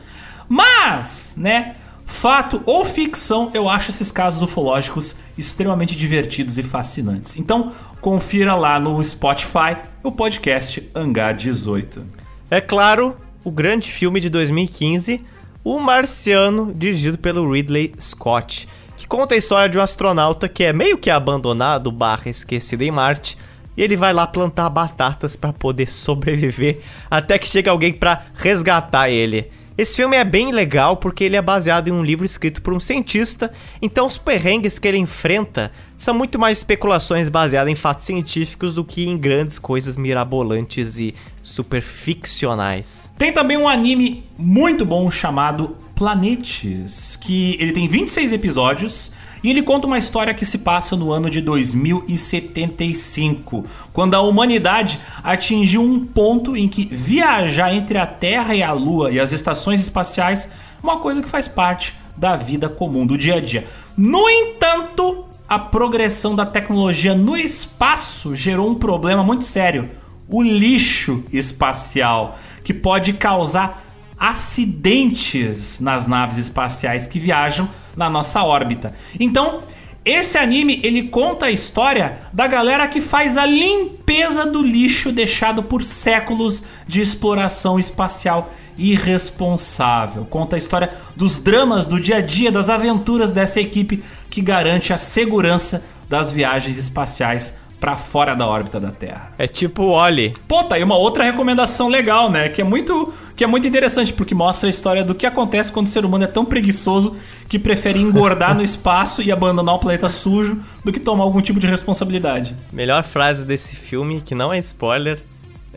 Mas, 0.48 1.36
né, 1.38 1.76
fato 2.06 2.62
ou 2.66 2.84
ficção, 2.84 3.52
eu 3.54 3.70
acho 3.70 3.92
esses 3.92 4.12
casos 4.12 4.42
ufológicos 4.42 5.16
extremamente 5.38 5.96
divertidos 5.96 6.58
e 6.58 6.64
fascinantes. 6.64 7.38
Então, 7.38 7.72
confira 8.02 8.56
lá 8.56 8.80
no 8.80 9.04
Spotify 9.04 9.78
o 10.02 10.12
podcast 10.12 10.90
Hangar 10.96 11.36
18. 11.36 12.04
É 12.50 12.60
claro, 12.60 13.16
o 13.44 13.52
grande 13.52 13.92
filme 13.92 14.20
de 14.20 14.30
2015, 14.30 15.24
O 15.64 15.78
Marciano, 15.80 16.74
dirigido 16.74 17.18
pelo 17.18 17.52
Ridley 17.52 17.94
Scott 18.00 18.68
que 19.00 19.08
conta 19.08 19.34
a 19.34 19.38
história 19.38 19.70
de 19.70 19.78
um 19.78 19.82
astronauta 19.82 20.50
que 20.50 20.62
é 20.62 20.74
meio 20.74 20.98
que 20.98 21.10
abandonado 21.10 21.90
barra 21.90 22.30
esquecido 22.30 22.82
em 22.82 22.92
Marte. 22.92 23.38
E 23.78 23.82
ele 23.82 23.96
vai 23.96 24.12
lá 24.12 24.28
plantar 24.28 24.70
batatas 24.70 25.38
para 25.38 25.54
poder 25.54 25.88
sobreviver 25.88 26.82
até 27.10 27.40
que 27.40 27.48
chega 27.48 27.72
alguém 27.72 27.94
para 27.94 28.26
resgatar 28.36 29.10
ele. 29.10 29.50
Esse 29.78 29.96
filme 29.96 30.18
é 30.18 30.26
bem 30.26 30.52
legal 30.52 30.98
porque 30.98 31.24
ele 31.24 31.38
é 31.38 31.42
baseado 31.42 31.88
em 31.88 31.92
um 31.92 32.04
livro 32.04 32.26
escrito 32.26 32.62
por 32.62 32.74
um 32.74 32.80
cientista, 32.82 33.54
então 33.82 34.06
os 34.06 34.18
perrengues 34.18 34.78
que 34.78 34.86
ele 34.86 34.98
enfrenta 34.98 35.72
são 35.98 36.14
muito 36.14 36.38
mais 36.38 36.58
especulações 36.58 37.30
baseadas 37.30 37.72
em 37.72 37.76
fatos 37.76 38.06
científicos 38.06 38.76
do 38.76 38.84
que 38.84 39.08
em 39.08 39.18
grandes 39.18 39.58
coisas 39.58 39.96
mirabolantes 39.96 40.98
e 40.98 41.16
super 41.50 41.82
ficcionais. 41.82 43.12
Tem 43.18 43.34
também 43.34 43.58
um 43.58 43.68
anime 43.68 44.24
muito 44.38 44.86
bom 44.86 45.12
chamado 45.12 45.76
Planetes, 45.96 47.18
que 47.18 47.58
ele 47.60 47.74
tem 47.74 47.88
26 47.88 48.32
episódios 48.32 49.12
e 49.44 49.50
ele 49.50 49.64
conta 49.64 49.88
uma 49.88 49.98
história 49.98 50.32
que 50.34 50.46
se 50.46 50.60
passa 50.60 50.96
no 50.96 51.12
ano 51.12 51.30
de 51.30 51.42
2075, 51.42 53.66
quando 53.94 54.16
a 54.16 54.22
humanidade 54.22 55.00
atingiu 55.24 55.82
um 55.82 56.06
ponto 56.06 56.56
em 56.56 56.68
que 56.68 56.86
viajar 56.86 57.74
entre 57.74 57.98
a 57.98 58.06
Terra 58.06 58.54
e 58.54 58.62
a 58.62 58.72
Lua 58.72 59.10
e 59.12 59.20
as 59.20 59.32
estações 59.32 59.82
espaciais 59.82 60.46
é 60.46 60.50
uma 60.84 61.00
coisa 61.00 61.20
que 61.22 61.30
faz 61.30 61.48
parte 61.48 61.96
da 62.16 62.36
vida 62.36 62.70
comum 62.70 63.08
do 63.08 63.18
dia 63.18 63.36
a 63.36 63.40
dia. 63.40 63.66
No 63.98 64.30
entanto, 64.30 65.26
a 65.48 65.58
progressão 65.58 66.36
da 66.36 66.46
tecnologia 66.46 67.16
no 67.16 67.36
espaço 67.36 68.36
gerou 68.36 68.70
um 68.70 68.76
problema 68.76 69.24
muito 69.24 69.44
sério: 69.44 69.90
o 70.30 70.42
lixo 70.42 71.24
espacial, 71.32 72.38
que 72.64 72.74
pode 72.74 73.14
causar 73.14 73.84
acidentes 74.18 75.80
nas 75.80 76.06
naves 76.06 76.38
espaciais 76.38 77.08
que 77.08 77.20
viajam 77.20 77.70
na 77.96 78.10
nossa 78.10 78.44
órbita. 78.44 78.94
Então, 79.20 79.64
esse 80.04 80.38
anime 80.38 80.80
ele 80.84 81.04
conta 81.04 81.48
a 81.48 81.52
história 81.52 82.20
da 82.34 82.48
galera 82.48 82.88
que 82.88 83.02
faz 83.02 83.38
a 83.38 83.46
limpeza 83.46 84.46
do 84.46 84.62
lixo 84.62 85.12
deixado 85.12 85.64
por 85.64 85.84
séculos 85.84 86.64
de 86.88 87.02
exploração 87.02 87.80
espacial 87.80 88.52
irresponsável. 88.78 90.26
Conta 90.26 90.56
a 90.56 90.60
história 90.60 90.94
dos 91.16 91.40
dramas 91.40 91.86
do 91.86 92.00
dia 92.00 92.18
a 92.18 92.22
dia, 92.22 92.52
das 92.52 92.70
aventuras 92.70 93.32
dessa 93.32 93.60
equipe 93.60 94.04
que 94.30 94.42
garante 94.42 94.94
a 94.94 94.98
segurança 94.98 95.84
das 96.08 96.32
viagens 96.32 96.78
espaciais 96.78 97.56
para 97.80 97.96
fora 97.96 98.36
da 98.36 98.46
órbita 98.46 98.80
da 98.80 98.92
Terra. 98.92 99.34
É 99.38 99.48
tipo 99.48 99.84
o 99.84 99.90
Oli. 99.90 100.36
Pô, 100.48 100.64
tá 100.64 100.76
aí 100.76 100.84
uma 100.84 100.98
outra 100.98 101.24
recomendação 101.24 101.88
legal, 101.88 102.30
né? 102.30 102.50
Que 102.50 102.62
é 102.62 102.64
muito 102.64 103.14
que 103.36 103.44
é 103.46 103.48
muito 103.48 103.66
interessante 103.66 104.12
porque 104.12 104.36
mostra 104.36 104.68
a 104.68 104.70
história 104.70 105.02
do 105.02 105.16
que 105.16 105.26
acontece 105.26 105.72
quando 105.72 105.88
o 105.88 105.90
ser 105.90 106.04
humano 106.04 106.26
é 106.26 106.28
tão 106.28 106.44
preguiçoso 106.44 107.16
que 107.48 107.58
prefere 107.58 107.98
engordar 107.98 108.54
no 108.54 108.62
espaço 108.62 109.22
e 109.22 109.32
abandonar 109.32 109.76
o 109.76 109.80
planeta 109.80 110.10
sujo 110.10 110.60
do 110.84 110.92
que 110.92 111.00
tomar 111.00 111.24
algum 111.24 111.42
tipo 111.42 111.58
de 111.58 111.66
responsabilidade. 111.66 112.54
Melhor 112.74 113.02
frase 113.02 113.46
desse 113.46 113.78
filme, 113.78 114.20
que 114.20 114.36
não 114.36 114.52
é 114.52 114.60
spoiler, 114.60 115.22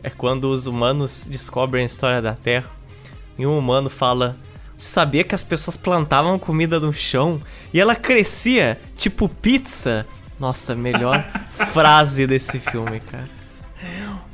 é 0.03 0.09
quando 0.09 0.49
os 0.49 0.67
humanos 0.67 1.25
descobrem 1.29 1.83
a 1.83 1.85
história 1.85 2.21
da 2.21 2.33
Terra 2.33 2.69
e 3.39 3.47
um 3.47 3.57
humano 3.57 3.89
fala: 3.89 4.35
"Você 4.77 4.89
sabia 4.89 5.23
que 5.23 5.33
as 5.33 5.45
pessoas 5.45 5.77
plantavam 5.77 6.37
comida 6.37 6.81
no 6.81 6.91
chão 6.91 7.39
e 7.73 7.79
ela 7.79 7.95
crescia 7.95 8.77
tipo 8.97 9.29
pizza?" 9.29 10.05
Nossa, 10.43 10.75
melhor 10.75 11.25
frase 11.71 12.27
desse 12.27 12.59
filme, 12.59 12.99
cara. 12.99 13.29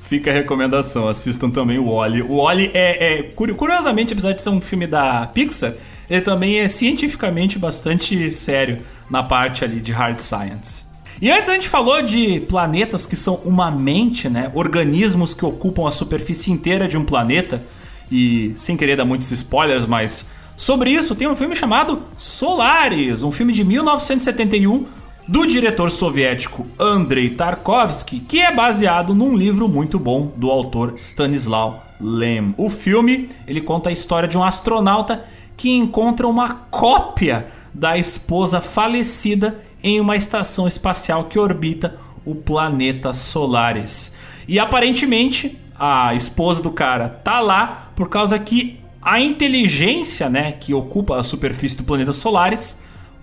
Fica 0.01 0.31
a 0.31 0.33
recomendação, 0.33 1.07
assistam 1.07 1.51
também 1.51 1.77
o 1.77 1.93
Wally. 1.93 2.23
O 2.23 2.43
Wally 2.43 2.71
é, 2.73 3.19
é, 3.19 3.23
curiosamente, 3.35 4.13
apesar 4.13 4.31
de 4.31 4.41
ser 4.41 4.49
um 4.49 4.59
filme 4.59 4.88
da 4.88 5.27
Pixar, 5.27 5.75
ele 6.09 6.21
também 6.21 6.61
é 6.61 6.67
cientificamente 6.67 7.59
bastante 7.59 8.31
sério 8.31 8.79
na 9.07 9.21
parte 9.21 9.63
ali 9.63 9.79
de 9.79 9.91
hard 9.91 10.19
science. 10.19 10.83
E 11.21 11.29
antes 11.29 11.47
a 11.47 11.53
gente 11.53 11.69
falou 11.69 12.01
de 12.01 12.39
planetas 12.39 13.05
que 13.05 13.15
são 13.15 13.35
uma 13.45 13.69
mente, 13.69 14.27
né? 14.27 14.49
Organismos 14.55 15.35
que 15.35 15.45
ocupam 15.45 15.88
a 15.88 15.91
superfície 15.91 16.51
inteira 16.51 16.88
de 16.88 16.97
um 16.97 17.05
planeta. 17.05 17.61
E 18.11 18.55
sem 18.57 18.75
querer 18.75 18.95
dar 18.95 19.05
muitos 19.05 19.29
spoilers, 19.29 19.85
mas 19.85 20.25
sobre 20.57 20.89
isso 20.89 21.13
tem 21.13 21.27
um 21.27 21.35
filme 21.35 21.55
chamado 21.55 22.01
Solaris, 22.17 23.21
um 23.21 23.31
filme 23.31 23.53
de 23.53 23.63
1971 23.63 24.97
do 25.30 25.45
diretor 25.45 25.91
soviético 25.91 26.66
Andrei 26.80 27.30
Tarkovsky, 27.30 28.19
que 28.19 28.40
é 28.40 28.51
baseado 28.51 29.14
num 29.14 29.38
livro 29.38 29.67
muito 29.67 29.99
bom 29.99 30.33
do 30.35 30.49
autor 30.49 30.95
Stanislaw 30.98 31.85
Lem. 32.01 32.56
O 32.58 32.67
filme, 32.67 33.30
ele 33.45 33.61
conta 33.61 33.90
a 33.90 33.91
história 33.91 34.27
de 34.27 34.35
um 34.35 34.43
astronauta 34.43 35.24
que 35.56 35.69
encontra 35.69 36.27
uma 36.27 36.56
cópia 36.72 37.45
da 37.72 37.95
esposa 37.95 38.59
falecida 38.59 39.59
em 39.83 40.01
uma 40.01 40.16
estação 40.16 40.67
espacial 40.67 41.25
que 41.25 41.38
orbita 41.38 41.95
o 42.25 42.33
planeta 42.33 43.14
Solaris. 43.14 44.16
E 44.48 44.58
aparentemente 44.58 45.59
a 45.80 46.16
esposa 46.16 46.64
do 46.64 46.72
cara 46.72 47.08
tá 47.08 47.40
lá 47.40 47.91
por 47.95 48.09
causa 48.09 48.40
que 48.40 48.80
a 48.99 49.19
inteligência, 49.19 50.27
né, 50.27 50.53
que 50.53 50.74
ocupa 50.74 51.19
a 51.19 51.24
superfície 51.24 51.77
do 51.77 51.83
planeta 51.83 52.14
Solaris 52.14 52.80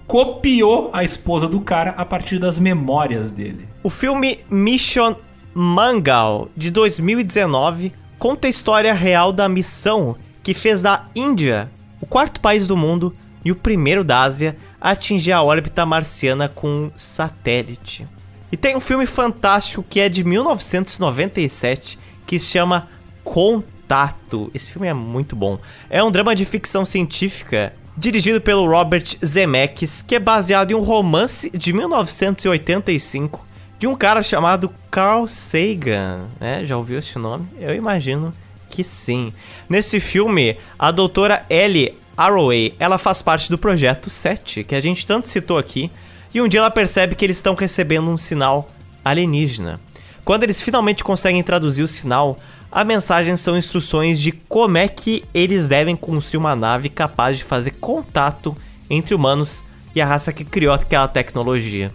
copiou 0.06 0.90
a 0.92 1.02
esposa 1.02 1.48
do 1.48 1.60
cara 1.60 1.90
a 1.96 2.04
partir 2.04 2.38
das 2.38 2.58
memórias 2.58 3.30
dele. 3.30 3.68
O 3.82 3.90
filme 3.90 4.40
Mission 4.48 5.16
Mangal, 5.52 6.48
de 6.56 6.70
2019, 6.70 7.92
conta 8.18 8.46
a 8.46 8.50
história 8.50 8.92
real 8.94 9.32
da 9.32 9.48
missão 9.48 10.16
que 10.42 10.54
fez 10.54 10.82
da 10.82 11.06
Índia 11.14 11.70
o 12.00 12.06
quarto 12.06 12.40
país 12.40 12.68
do 12.68 12.76
mundo 12.76 13.14
e 13.44 13.50
o 13.50 13.56
primeiro 13.56 14.04
da 14.04 14.20
Ásia 14.20 14.56
a 14.80 14.90
atingir 14.90 15.32
a 15.32 15.42
órbita 15.42 15.86
marciana 15.86 16.48
com 16.48 16.68
um 16.68 16.90
satélite. 16.94 18.06
E 18.52 18.56
tem 18.56 18.76
um 18.76 18.80
filme 18.80 19.06
fantástico 19.06 19.84
que 19.88 19.98
é 19.98 20.08
de 20.08 20.22
1997 20.22 21.98
que 22.26 22.38
se 22.38 22.46
chama 22.46 22.88
Contato. 23.24 24.50
Esse 24.54 24.72
filme 24.72 24.86
é 24.86 24.94
muito 24.94 25.34
bom. 25.34 25.58
É 25.90 26.02
um 26.02 26.10
drama 26.10 26.34
de 26.34 26.44
ficção 26.44 26.84
científica 26.84 27.72
dirigido 27.96 28.40
pelo 28.40 28.68
Robert 28.68 29.04
Zemeckis, 29.24 30.02
que 30.02 30.16
é 30.16 30.20
baseado 30.20 30.70
em 30.70 30.74
um 30.74 30.82
romance 30.82 31.50
de 31.50 31.72
1985 31.72 33.44
de 33.78 33.86
um 33.86 33.94
cara 33.94 34.22
chamado 34.22 34.72
Carl 34.90 35.26
Sagan, 35.26 36.26
né? 36.40 36.64
Já 36.64 36.76
ouviu 36.76 36.98
esse 36.98 37.18
nome? 37.18 37.46
Eu 37.58 37.74
imagino 37.74 38.32
que 38.70 38.82
sim. 38.82 39.32
Nesse 39.68 40.00
filme, 40.00 40.56
a 40.78 40.90
doutora 40.90 41.44
Ellie 41.48 41.94
Arroway, 42.16 42.74
ela 42.78 42.98
faz 42.98 43.20
parte 43.20 43.50
do 43.50 43.58
projeto 43.58 44.08
7, 44.08 44.64
que 44.64 44.74
a 44.74 44.80
gente 44.80 45.06
tanto 45.06 45.28
citou 45.28 45.58
aqui, 45.58 45.90
e 46.32 46.40
um 46.40 46.48
dia 46.48 46.60
ela 46.60 46.70
percebe 46.70 47.14
que 47.14 47.24
eles 47.24 47.36
estão 47.36 47.54
recebendo 47.54 48.10
um 48.10 48.16
sinal 48.16 48.68
alienígena. 49.04 49.78
Quando 50.24 50.42
eles 50.42 50.60
finalmente 50.60 51.04
conseguem 51.04 51.42
traduzir 51.42 51.82
o 51.82 51.88
sinal, 51.88 52.38
a 52.76 52.84
mensagem 52.84 53.38
são 53.38 53.56
instruções 53.56 54.20
de 54.20 54.30
como 54.30 54.76
é 54.76 54.86
que 54.86 55.24
eles 55.32 55.66
devem 55.66 55.96
construir 55.96 56.36
uma 56.36 56.54
nave 56.54 56.90
capaz 56.90 57.38
de 57.38 57.42
fazer 57.42 57.70
contato 57.70 58.54
entre 58.90 59.14
humanos 59.14 59.64
e 59.94 60.00
a 60.02 60.04
raça 60.04 60.30
que 60.30 60.44
criou 60.44 60.74
aquela 60.74 61.08
tecnologia. 61.08 61.90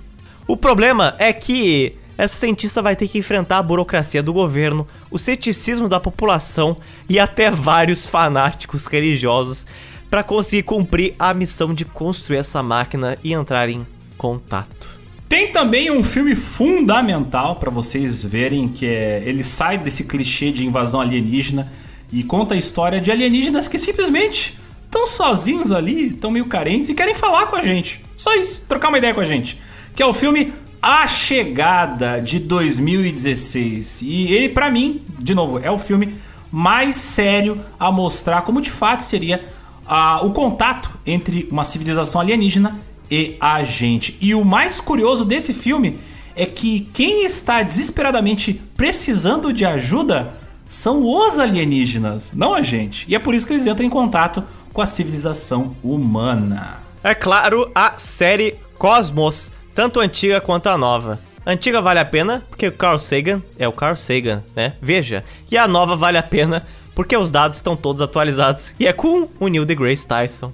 O 0.47 0.57
problema 0.57 1.13
é 1.19 1.31
que 1.31 1.93
essa 2.17 2.35
cientista 2.35 2.81
vai 2.81 2.95
ter 2.95 3.07
que 3.07 3.19
enfrentar 3.19 3.59
a 3.59 3.63
burocracia 3.63 4.23
do 4.23 4.33
governo, 4.33 4.87
o 5.11 5.19
ceticismo 5.19 5.87
da 5.87 5.99
população 5.99 6.75
e 7.07 7.19
até 7.19 7.51
vários 7.51 8.07
fanáticos 8.07 8.87
religiosos 8.87 9.67
para 10.09 10.23
conseguir 10.23 10.63
cumprir 10.63 11.13
a 11.19 11.31
missão 11.31 11.75
de 11.75 11.85
construir 11.85 12.37
essa 12.37 12.63
máquina 12.63 13.19
e 13.23 13.33
entrar 13.33 13.69
em 13.69 13.85
contato. 14.17 14.90
Tem 15.31 15.47
também 15.47 15.89
um 15.89 16.03
filme 16.03 16.35
fundamental 16.35 17.55
para 17.55 17.71
vocês 17.71 18.21
verem 18.21 18.67
que 18.67 18.85
é, 18.85 19.23
ele 19.25 19.45
sai 19.45 19.77
desse 19.77 20.03
clichê 20.03 20.51
de 20.51 20.65
invasão 20.65 20.99
alienígena 20.99 21.71
e 22.11 22.21
conta 22.21 22.53
a 22.53 22.57
história 22.57 22.99
de 22.99 23.09
alienígenas 23.09 23.65
que 23.69 23.77
simplesmente 23.77 24.59
estão 24.83 25.07
sozinhos 25.07 25.71
ali, 25.71 26.07
estão 26.07 26.31
meio 26.31 26.47
carentes 26.47 26.89
e 26.89 26.93
querem 26.93 27.15
falar 27.15 27.45
com 27.45 27.55
a 27.55 27.61
gente. 27.61 28.03
Só 28.13 28.35
isso, 28.35 28.65
trocar 28.67 28.89
uma 28.89 28.97
ideia 28.97 29.13
com 29.13 29.21
a 29.21 29.25
gente. 29.25 29.57
Que 29.95 30.03
é 30.03 30.05
o 30.05 30.13
filme 30.13 30.53
A 30.81 31.07
Chegada 31.07 32.19
de 32.19 32.37
2016. 32.37 34.01
E 34.01 34.33
ele, 34.33 34.49
para 34.49 34.69
mim, 34.69 35.01
de 35.17 35.33
novo, 35.33 35.59
é 35.59 35.71
o 35.71 35.77
filme 35.77 36.13
mais 36.51 36.97
sério 36.97 37.57
a 37.79 37.89
mostrar 37.89 38.41
como 38.41 38.59
de 38.59 38.69
fato 38.69 39.01
seria 39.01 39.41
uh, 39.85 40.25
o 40.25 40.31
contato 40.31 40.91
entre 41.05 41.47
uma 41.49 41.63
civilização 41.63 42.19
alienígena 42.19 42.90
e 43.11 43.35
a 43.40 43.61
gente. 43.64 44.17
E 44.22 44.33
o 44.33 44.45
mais 44.45 44.80
curioso 44.80 45.25
desse 45.25 45.53
filme 45.53 45.99
é 46.33 46.45
que 46.45 46.90
quem 46.93 47.25
está 47.25 47.61
desesperadamente 47.61 48.53
precisando 48.77 49.51
de 49.51 49.65
ajuda 49.65 50.33
são 50.65 51.03
os 51.06 51.38
alienígenas, 51.38 52.31
não 52.33 52.53
a 52.53 52.61
gente. 52.61 53.06
E 53.09 53.14
é 53.14 53.19
por 53.19 53.35
isso 53.35 53.45
que 53.45 53.51
eles 53.51 53.67
entram 53.67 53.85
em 53.85 53.90
contato 53.90 54.41
com 54.72 54.81
a 54.81 54.85
civilização 54.85 55.75
humana. 55.83 56.77
É 57.03 57.14
claro, 57.14 57.69
a 57.75 57.95
série 57.98 58.56
Cosmos, 58.77 59.51
tanto 59.75 59.99
antiga 59.99 60.40
quanto 60.40 60.67
a 60.67 60.77
nova. 60.77 61.19
A 61.45 61.51
antiga 61.51 61.81
vale 61.81 61.99
a 61.99 62.06
pena 62.06 62.41
porque 62.49 62.67
o 62.67 62.72
Carl 62.72 62.98
Sagan 62.98 63.41
é 63.59 63.67
o 63.67 63.73
Carl 63.73 63.95
Sagan, 63.98 64.43
né? 64.56 64.73
Veja. 64.81 65.25
E 65.51 65.57
a 65.57 65.67
nova 65.67 65.98
vale 65.98 66.17
a 66.17 66.23
pena 66.23 66.64
porque 66.95 67.17
os 67.17 67.31
dados 67.31 67.57
estão 67.57 67.75
todos 67.75 68.01
atualizados 68.01 68.73
e 68.80 68.88
é 68.88 68.93
com 68.93 69.27
o 69.40 69.48
Neil 69.48 69.65
deGrasse 69.65 70.07
Tyson 70.07 70.53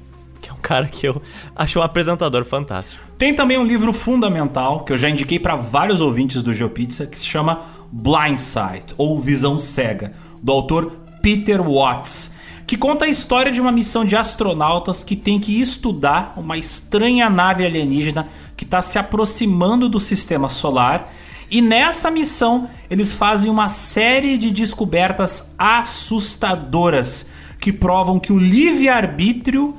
cara 0.61 0.87
que 0.87 1.07
eu 1.07 1.21
acho 1.55 1.79
um 1.79 1.81
apresentador 1.81 2.45
fantástico. 2.45 3.11
Tem 3.17 3.33
também 3.33 3.57
um 3.57 3.65
livro 3.65 3.93
fundamental 3.93 4.83
que 4.83 4.91
eu 4.91 4.97
já 4.97 5.09
indiquei 5.09 5.39
para 5.39 5.55
vários 5.55 6.01
ouvintes 6.01 6.43
do 6.43 6.53
GeoPizza 6.53 7.07
que 7.07 7.17
se 7.17 7.25
chama 7.25 7.61
Blindsight 7.91 8.93
ou 8.97 9.19
Visão 9.19 9.57
Cega, 9.57 10.11
do 10.41 10.51
autor 10.51 10.91
Peter 11.21 11.61
Watts, 11.61 12.33
que 12.65 12.77
conta 12.77 13.05
a 13.05 13.07
história 13.07 13.51
de 13.51 13.61
uma 13.61 13.71
missão 13.71 14.03
de 14.03 14.15
astronautas 14.15 15.03
que 15.03 15.15
tem 15.15 15.39
que 15.39 15.59
estudar 15.59 16.33
uma 16.35 16.57
estranha 16.57 17.29
nave 17.29 17.65
alienígena 17.65 18.27
que 18.55 18.65
está 18.65 18.81
se 18.81 18.99
aproximando 18.99 19.87
do 19.87 19.99
sistema 19.99 20.49
solar. 20.49 21.11
E 21.49 21.61
nessa 21.61 22.11
missão 22.11 22.69
eles 22.89 23.13
fazem 23.13 23.49
uma 23.49 23.69
série 23.69 24.37
de 24.37 24.51
descobertas 24.51 25.53
assustadoras 25.57 27.29
que 27.59 27.71
provam 27.71 28.19
que 28.19 28.33
o 28.33 28.37
livre-arbítrio 28.37 29.75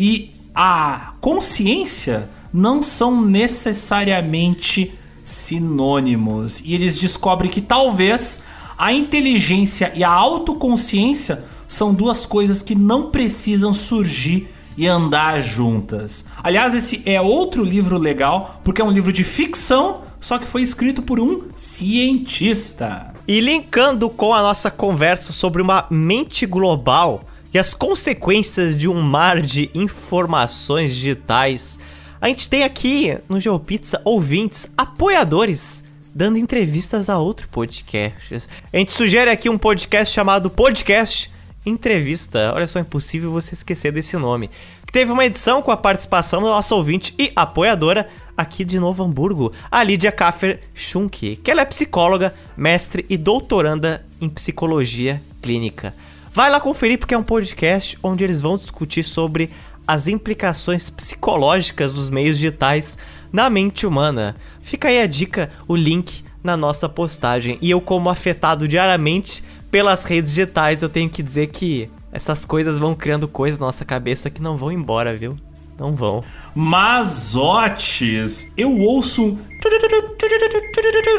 e 0.00 0.30
a 0.54 1.14
consciência 1.20 2.30
não 2.54 2.84
são 2.84 3.20
necessariamente 3.20 4.94
sinônimos. 5.24 6.62
E 6.64 6.72
eles 6.72 7.00
descobrem 7.00 7.50
que 7.50 7.60
talvez 7.60 8.38
a 8.78 8.92
inteligência 8.92 9.90
e 9.96 10.04
a 10.04 10.10
autoconsciência 10.10 11.44
são 11.66 11.92
duas 11.92 12.24
coisas 12.24 12.62
que 12.62 12.76
não 12.76 13.10
precisam 13.10 13.74
surgir 13.74 14.48
e 14.76 14.86
andar 14.86 15.40
juntas. 15.40 16.24
Aliás, 16.44 16.74
esse 16.74 17.02
é 17.04 17.20
outro 17.20 17.64
livro 17.64 17.98
legal, 17.98 18.60
porque 18.62 18.80
é 18.80 18.84
um 18.84 18.92
livro 18.92 19.12
de 19.12 19.24
ficção, 19.24 20.02
só 20.20 20.38
que 20.38 20.46
foi 20.46 20.62
escrito 20.62 21.02
por 21.02 21.18
um 21.18 21.48
cientista. 21.56 23.12
E 23.26 23.40
linkando 23.40 24.08
com 24.08 24.32
a 24.32 24.42
nossa 24.42 24.70
conversa 24.70 25.32
sobre 25.32 25.60
uma 25.60 25.86
mente 25.90 26.46
global, 26.46 27.24
as 27.58 27.74
consequências 27.74 28.76
de 28.76 28.88
um 28.88 29.00
mar 29.00 29.40
de 29.40 29.70
informações 29.74 30.94
digitais. 30.94 31.78
A 32.20 32.28
gente 32.28 32.48
tem 32.48 32.64
aqui 32.64 33.16
no 33.28 33.38
GeoPizza 33.38 34.00
ouvintes, 34.04 34.70
apoiadores, 34.76 35.84
dando 36.14 36.38
entrevistas 36.38 37.08
a 37.08 37.18
outros 37.18 37.48
podcasts. 37.50 38.48
A 38.72 38.76
gente 38.76 38.92
sugere 38.92 39.30
aqui 39.30 39.48
um 39.48 39.58
podcast 39.58 40.14
chamado 40.14 40.50
Podcast 40.50 41.30
Entrevista. 41.64 42.52
Olha 42.54 42.66
só, 42.66 42.78
é 42.78 42.82
impossível 42.82 43.30
você 43.30 43.54
esquecer 43.54 43.92
desse 43.92 44.16
nome. 44.16 44.50
Teve 44.90 45.12
uma 45.12 45.24
edição 45.24 45.60
com 45.60 45.70
a 45.70 45.76
participação 45.76 46.40
do 46.40 46.48
nosso 46.48 46.74
ouvinte 46.74 47.14
e 47.18 47.30
apoiadora 47.36 48.08
aqui 48.36 48.64
de 48.64 48.78
Novo 48.78 49.02
Hamburgo, 49.02 49.52
a 49.70 49.82
Lídia 49.82 50.10
Kaffer 50.10 50.60
Schunk, 50.74 51.36
que 51.36 51.50
ela 51.50 51.62
é 51.62 51.64
psicóloga, 51.64 52.32
mestre 52.56 53.04
e 53.10 53.16
doutoranda 53.16 54.06
em 54.20 54.28
psicologia 54.28 55.20
clínica. 55.42 55.92
Vai 56.38 56.50
lá 56.50 56.60
conferir 56.60 57.00
porque 57.00 57.14
é 57.14 57.18
um 57.18 57.22
podcast 57.24 57.98
onde 58.00 58.22
eles 58.22 58.40
vão 58.40 58.56
discutir 58.56 59.02
sobre 59.02 59.50
as 59.84 60.06
implicações 60.06 60.88
psicológicas 60.88 61.92
dos 61.92 62.08
meios 62.08 62.38
digitais 62.38 62.96
na 63.32 63.50
mente 63.50 63.84
humana. 63.84 64.36
Fica 64.60 64.86
aí 64.86 65.00
a 65.00 65.06
dica, 65.08 65.50
o 65.66 65.74
link 65.74 66.22
na 66.40 66.56
nossa 66.56 66.88
postagem. 66.88 67.58
E 67.60 67.68
eu, 67.68 67.80
como 67.80 68.08
afetado 68.08 68.68
diariamente 68.68 69.42
pelas 69.68 70.04
redes 70.04 70.32
digitais, 70.32 70.80
eu 70.80 70.88
tenho 70.88 71.10
que 71.10 71.24
dizer 71.24 71.48
que 71.48 71.90
essas 72.12 72.44
coisas 72.44 72.78
vão 72.78 72.94
criando 72.94 73.26
coisas 73.26 73.58
na 73.58 73.66
nossa 73.66 73.84
cabeça 73.84 74.30
que 74.30 74.40
não 74.40 74.56
vão 74.56 74.70
embora, 74.70 75.16
viu? 75.16 75.36
Não 75.76 75.96
vão. 75.96 76.22
Mazotes, 76.54 78.52
eu 78.56 78.78
ouço 78.78 79.36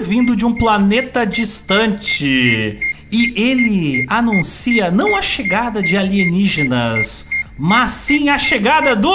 vindo 0.01 0.33
de 0.33 0.45
um 0.45 0.55
planeta 0.55 1.25
distante. 1.25 2.79
E 3.11 3.33
ele 3.35 4.05
anuncia 4.07 4.91
não 4.91 5.15
a 5.15 5.21
chegada 5.21 5.81
de 5.81 5.97
alienígenas, 5.97 7.25
mas 7.57 7.93
sim 7.93 8.29
a 8.29 8.37
chegada 8.37 8.95
do. 8.95 9.09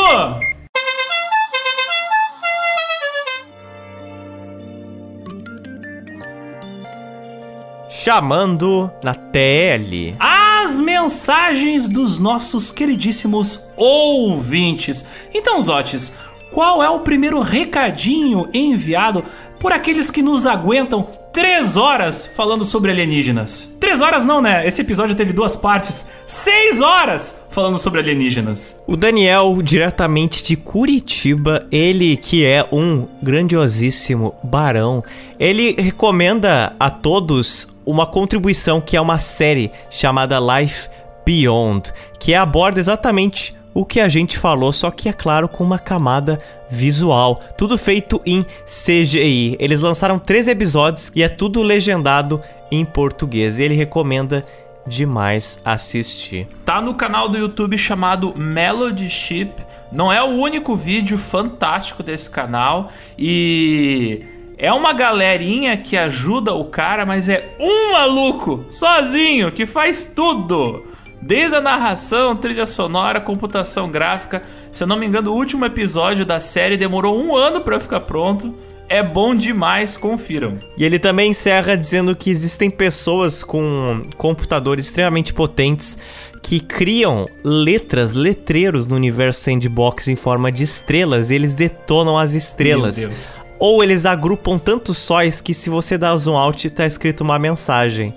Chamando 7.89 8.91
na 9.01 9.15
TL. 9.15 10.17
As 10.19 10.81
mensagens 10.81 11.89
dos 11.89 12.19
nossos 12.19 12.73
queridíssimos 12.73 13.61
ouvintes. 13.77 15.29
Então, 15.33 15.63
Zotes, 15.63 16.13
qual 16.55 16.81
é 16.81 16.89
o 16.89 17.01
primeiro 17.01 17.41
recadinho 17.41 18.49
enviado 18.55 19.25
por 19.59 19.73
aqueles 19.73 20.09
que 20.09 20.23
nos 20.23 20.47
aguentam 20.47 21.05
três 21.33 21.77
horas 21.77 22.27
falando 22.27 22.65
sobre 22.65 22.93
alienígenas. 22.93 23.75
Três 23.81 24.01
horas 24.01 24.25
não, 24.25 24.41
né? 24.41 24.65
Esse 24.65 24.81
episódio 24.81 25.17
teve 25.17 25.33
duas 25.33 25.57
partes. 25.57 26.23
Seis 26.29 26.81
horas 26.81 27.37
falando 27.51 27.77
sobre 27.77 27.99
alienígenas. 27.99 28.81
O 28.87 28.97
Daniel, 28.97 29.61
diretamente 29.63 30.45
de 30.45 30.55
Curitiba, 30.55 31.67
ele 31.73 32.17
que 32.17 32.45
é 32.45 32.65
um 32.71 33.09
grandiosíssimo 33.21 34.37
barão, 34.45 35.03
ele 35.41 35.75
recomenda 35.77 36.77
a 36.79 36.89
todos 36.89 37.67
uma 37.85 38.07
contribuição 38.07 38.81
que 38.81 38.97
é 38.97 39.01
uma 39.01 39.19
série 39.19 39.73
chamada 39.91 40.39
Life 40.39 40.89
Beyond, 41.27 41.93
que 42.21 42.33
aborda 42.33 42.79
exatamente 42.79 43.57
o 43.75 43.85
que 43.85 44.01
a 44.01 44.09
gente 44.09 44.39
falou, 44.39 44.73
só 44.73 44.91
que 44.91 45.09
é 45.09 45.13
claro 45.13 45.49
com 45.49 45.65
uma 45.65 45.79
camada 45.79 46.39
visual, 46.71 47.41
tudo 47.59 47.77
feito 47.77 48.23
em 48.25 48.47
CGI. 48.65 49.57
Eles 49.59 49.81
lançaram 49.81 50.19
três 50.19 50.47
episódios 50.47 51.11
e 51.15 51.23
é 51.23 51.29
tudo 51.29 51.61
legendado 51.63 52.41
em 52.71 52.85
português. 52.85 53.59
Ele 53.59 53.75
recomenda 53.75 54.45
demais 54.87 55.61
assistir. 55.65 56.47
Tá 56.65 56.81
no 56.81 56.95
canal 56.95 57.29
do 57.29 57.37
YouTube 57.37 57.77
chamado 57.77 58.33
Melody 58.37 59.11
Ship. 59.11 59.53
Não 59.91 60.13
é 60.13 60.23
o 60.23 60.29
único 60.29 60.77
vídeo 60.77 61.19
fantástico 61.19 62.03
desse 62.03 62.31
canal 62.31 62.91
e 63.19 64.25
é 64.57 64.73
uma 64.73 64.93
galerinha 64.93 65.77
que 65.77 65.97
ajuda 65.97 66.55
o 66.55 66.65
cara, 66.67 67.05
mas 67.05 67.29
é 67.29 67.55
um 67.59 67.93
maluco 67.93 68.65
sozinho 68.71 69.51
que 69.51 69.67
faz 69.67 70.05
tudo. 70.05 70.94
Desde 71.27 71.57
a 71.57 71.61
narração, 71.61 72.37
trilha 72.37 72.67
sonora, 72.67 73.19
computação 73.19 73.91
gráfica. 73.91 74.43
Se 74.71 74.83
eu 74.83 74.87
não 74.87 74.99
me 74.99 75.07
engano, 75.07 75.33
o 75.33 75.35
último 75.35 75.65
episódio 75.65 76.27
da 76.27 76.39
série 76.39 76.77
demorou 76.77 77.19
um 77.19 77.35
ano 77.35 77.63
para 77.63 77.81
ficar 77.81 78.01
pronto. 78.01 78.55
É 78.91 79.03
bom 79.03 79.35
demais, 79.35 79.97
confiram. 79.97 80.59
E 80.77 80.85
ele 80.85 80.99
também 80.99 81.31
encerra 81.31 81.79
dizendo 81.79 82.15
que 82.15 82.29
existem 82.29 82.69
pessoas 82.69 83.43
com 83.43 84.05
computadores 84.19 84.85
extremamente 84.87 85.33
potentes 85.33 85.97
que 86.43 86.61
criam 86.61 87.27
letras, 87.43 88.13
letreiros 88.13 88.87
no 88.87 88.95
universo 88.95 89.41
sandbox 89.41 90.09
em 90.09 90.17
forma 90.17 90.53
de 90.53 90.63
estrelas 90.63 91.31
e 91.31 91.37
eles 91.37 91.57
detonam 91.57 92.19
as 92.19 92.35
estrelas. 92.35 92.99
Meu 92.99 93.09
Deus. 93.09 93.41
Ou 93.59 93.83
eles 93.83 94.05
agrupam 94.05 94.59
tantos 94.59 94.99
sóis 94.99 95.41
que 95.41 95.55
se 95.55 95.71
você 95.71 95.97
dá 95.97 96.15
zoom 96.19 96.37
out 96.37 96.69
tá 96.69 96.85
escrito 96.85 97.23
uma 97.23 97.39
mensagem. 97.39 98.13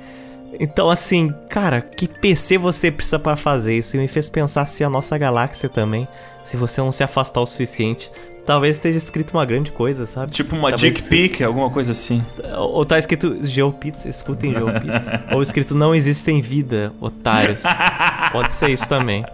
Então, 0.59 0.89
assim, 0.89 1.33
cara, 1.49 1.81
que 1.81 2.07
PC 2.07 2.57
você 2.57 2.91
precisa 2.91 3.19
para 3.19 3.35
fazer 3.35 3.77
isso? 3.77 3.95
E 3.95 3.99
me 3.99 4.07
fez 4.07 4.27
pensar 4.29 4.65
se 4.67 4.83
a 4.83 4.89
nossa 4.89 5.17
galáxia 5.17 5.69
também, 5.69 6.07
se 6.43 6.57
você 6.57 6.81
não 6.81 6.91
se 6.91 7.03
afastar 7.03 7.41
o 7.41 7.45
suficiente, 7.45 8.11
talvez 8.47 8.77
esteja 8.77 8.97
escrito 8.97 9.33
uma 9.33 9.45
grande 9.45 9.73
coisa, 9.73 10.05
sabe? 10.05 10.31
Tipo 10.31 10.55
uma 10.55 10.69
Talvez 10.69 10.95
dick 10.95 11.07
pic, 11.09 11.41
alguma 11.41 11.69
coisa 11.69 11.91
assim. 11.91 12.25
Ou 12.57 12.77
ou 12.77 12.85
tá 12.85 12.97
escrito 12.97 13.37
Geopizza, 13.41 14.07
escutem 14.07 14.53
Geopizza. 14.53 15.25
Ou 15.35 15.41
escrito 15.41 15.75
não 15.75 15.93
existem 15.93 16.41
vida, 16.41 16.93
otários. 17.01 17.61
Pode 18.31 18.53
ser 18.53 18.69
isso 18.69 18.87
também. 18.87 19.25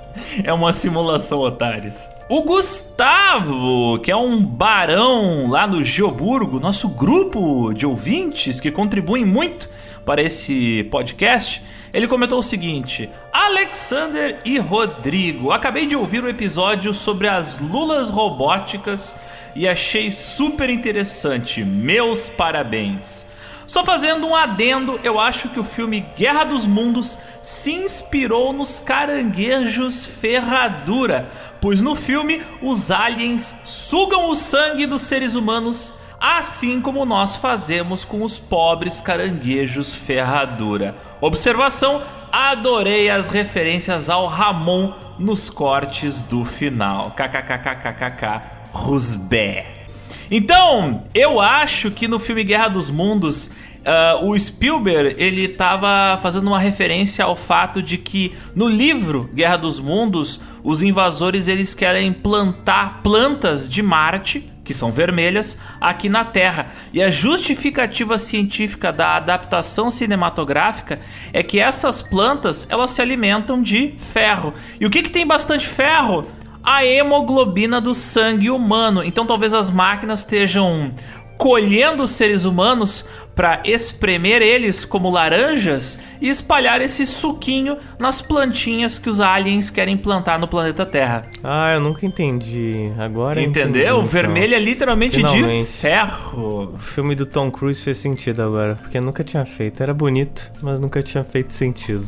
É 0.43 0.52
uma 0.52 0.74
simulação, 0.74 1.40
otários. 1.40 2.08
O 2.30 2.42
Gustavo, 2.42 4.00
que 4.00 4.10
é 4.10 4.16
um 4.16 4.43
barão 4.43 5.50
lá 5.50 5.68
no 5.68 5.84
Geoburgo, 5.84 6.60
nosso 6.60 6.88
grupo 6.90 7.74
de 7.74 7.85
ouvintes 7.85 8.60
que 8.60 8.72
contribuem 8.72 9.26
muito 9.26 9.69
para 10.06 10.22
esse 10.22 10.84
podcast, 10.92 11.64
ele 11.94 12.08
comentou 12.08 12.40
o 12.40 12.44
seguinte: 12.44 13.10
Alexander 13.32 14.40
e 14.44 14.58
Rodrigo, 14.58 15.52
acabei 15.52 15.86
de 15.86 15.96
ouvir 15.96 16.24
o 16.24 16.30
episódio 16.30 16.94
sobre 16.94 17.28
as 17.28 17.60
lulas 17.60 18.10
robóticas 18.10 19.16
e 19.56 19.68
achei 19.68 20.12
super 20.12 20.70
interessante. 20.70 21.64
Meus 21.64 22.30
parabéns. 22.30 23.32
Só 23.66 23.84
fazendo 23.84 24.28
um 24.28 24.36
adendo, 24.36 25.00
eu 25.04 25.20
acho 25.20 25.50
que 25.50 25.60
o 25.60 25.64
filme 25.64 26.06
Guerra 26.18 26.44
dos 26.44 26.68
Mundos 26.68 27.18
se 27.42 27.72
inspirou 27.72 28.52
nos 28.52 28.80
caranguejos 28.80 30.06
ferradura, 30.06 31.30
pois 31.62 31.82
no 31.82 31.96
filme 31.96 32.42
os 32.62 32.92
aliens 32.92 33.56
sugam 33.64 34.30
o 34.30 34.36
sangue 34.36 34.86
dos 34.86 35.02
seres 35.02 35.36
humanos, 35.36 35.94
assim 36.24 36.80
como 36.80 37.06
nós 37.06 37.35
fazemos 37.35 38.06
com 38.06 38.24
os 38.24 38.40
pobres 38.40 39.02
caranguejos 39.02 39.93
ferradura. 39.93 40.95
Observação: 41.19 42.02
adorei 42.32 43.10
as 43.10 43.27
referências 43.27 44.10
ao 44.10 44.27
Ramon 44.27 44.93
nos 45.19 45.50
cortes 45.50 46.24
do 46.24 46.45
final. 46.45 47.11
KKKKKK 47.11 48.42
Rusbé. 48.72 49.84
Então, 50.32 51.03
eu 51.14 51.42
acho 51.42 51.92
que 51.92 52.08
no 52.08 52.18
filme 52.18 52.45
Guerra 52.45 52.69
dos 52.69 52.90
Mundos, 52.90 53.50
ah, 53.85 54.19
o 54.22 54.38
Spielberg 54.40 55.22
ele 55.22 55.45
estava 55.45 56.18
fazendo 56.22 56.48
uma 56.48 56.60
referência 56.60 57.26
ao 57.26 57.35
fato 57.35 57.82
de 57.82 57.98
que 57.98 58.34
no 58.56 58.69
livro 58.69 59.30
Guerra 59.34 59.58
dos 59.58 59.80
Mundos, 59.80 60.40
os 60.64 60.82
invasores 60.82 61.50
eles 61.50 61.74
querem 61.74 62.14
plantar 62.14 63.02
plantas 63.03 63.68
de 63.68 63.84
Marte 63.84 64.53
que 64.64 64.74
são 64.74 64.92
vermelhas, 64.92 65.59
aqui 65.80 66.08
na 66.08 66.24
Terra. 66.24 66.67
E 66.93 67.01
a 67.01 67.09
justificativa 67.09 68.17
científica 68.17 68.92
da 68.92 69.16
adaptação 69.16 69.92
cinematográfica 69.92 71.00
é 71.32 71.43
que 71.43 71.59
essas 71.59 72.01
plantas 72.01 72.66
elas 72.69 72.92
se 72.92 73.01
alimentam 73.01 73.61
de 73.61 73.95
ferro. 73.98 74.53
E 74.80 74.85
o 74.85 74.90
que, 74.90 75.03
que 75.03 75.09
tem 75.09 75.27
bastante 75.27 75.67
ferro? 75.67 76.25
A 76.64 76.85
hemoglobina 76.85 77.82
do 77.82 77.93
sangue 77.93 78.50
humano. 78.50 79.03
Então 79.03 79.25
talvez 79.25 79.53
as 79.53 79.69
máquinas 79.69 80.22
estejam 80.22 80.93
colhendo 81.38 82.03
os 82.03 82.12
seres 82.12 82.45
humanos 82.45 83.06
para 83.36 83.62
espremer 83.66 84.42
eles 84.42 84.86
como 84.86 85.10
laranjas 85.10 86.00
e 86.22 86.30
espalhar 86.30 86.82
esse 86.82 87.06
suquinho 87.06 87.78
nas 87.98 88.22
plantinhas 88.22 89.00
que 89.00 89.10
os 89.10 89.20
aliens 89.20 89.70
querem 89.72 89.98
plantar 89.98 90.40
no 90.40 90.48
planeta 90.48 90.86
Terra. 90.86 91.26
Ah, 91.44 91.74
eu 91.74 91.80
nunca 91.80 92.06
entendi. 92.06 92.92
Agora 92.98 93.40
eu 93.42 93.45
Entendeu? 93.45 93.70
entendi, 93.70 93.86
então. 93.88 94.06
Vermelho 94.06 94.53
é 94.56 94.60
literalmente 94.60 95.16
Finalmente. 95.18 95.68
de 95.68 95.78
ferro. 95.78 96.74
O 96.76 96.78
filme 96.78 97.16
do 97.16 97.26
Tom 97.26 97.50
Cruise 97.50 97.82
fez 97.82 97.98
sentido 97.98 98.42
agora, 98.44 98.76
porque 98.76 99.00
nunca 99.00 99.24
tinha 99.24 99.44
feito. 99.45 99.82
Era 99.82 99.94
bonito, 99.94 100.52
mas 100.62 100.80
nunca 100.80 101.02
tinha 101.02 101.24
feito 101.24 101.53
sentido. 101.53 102.06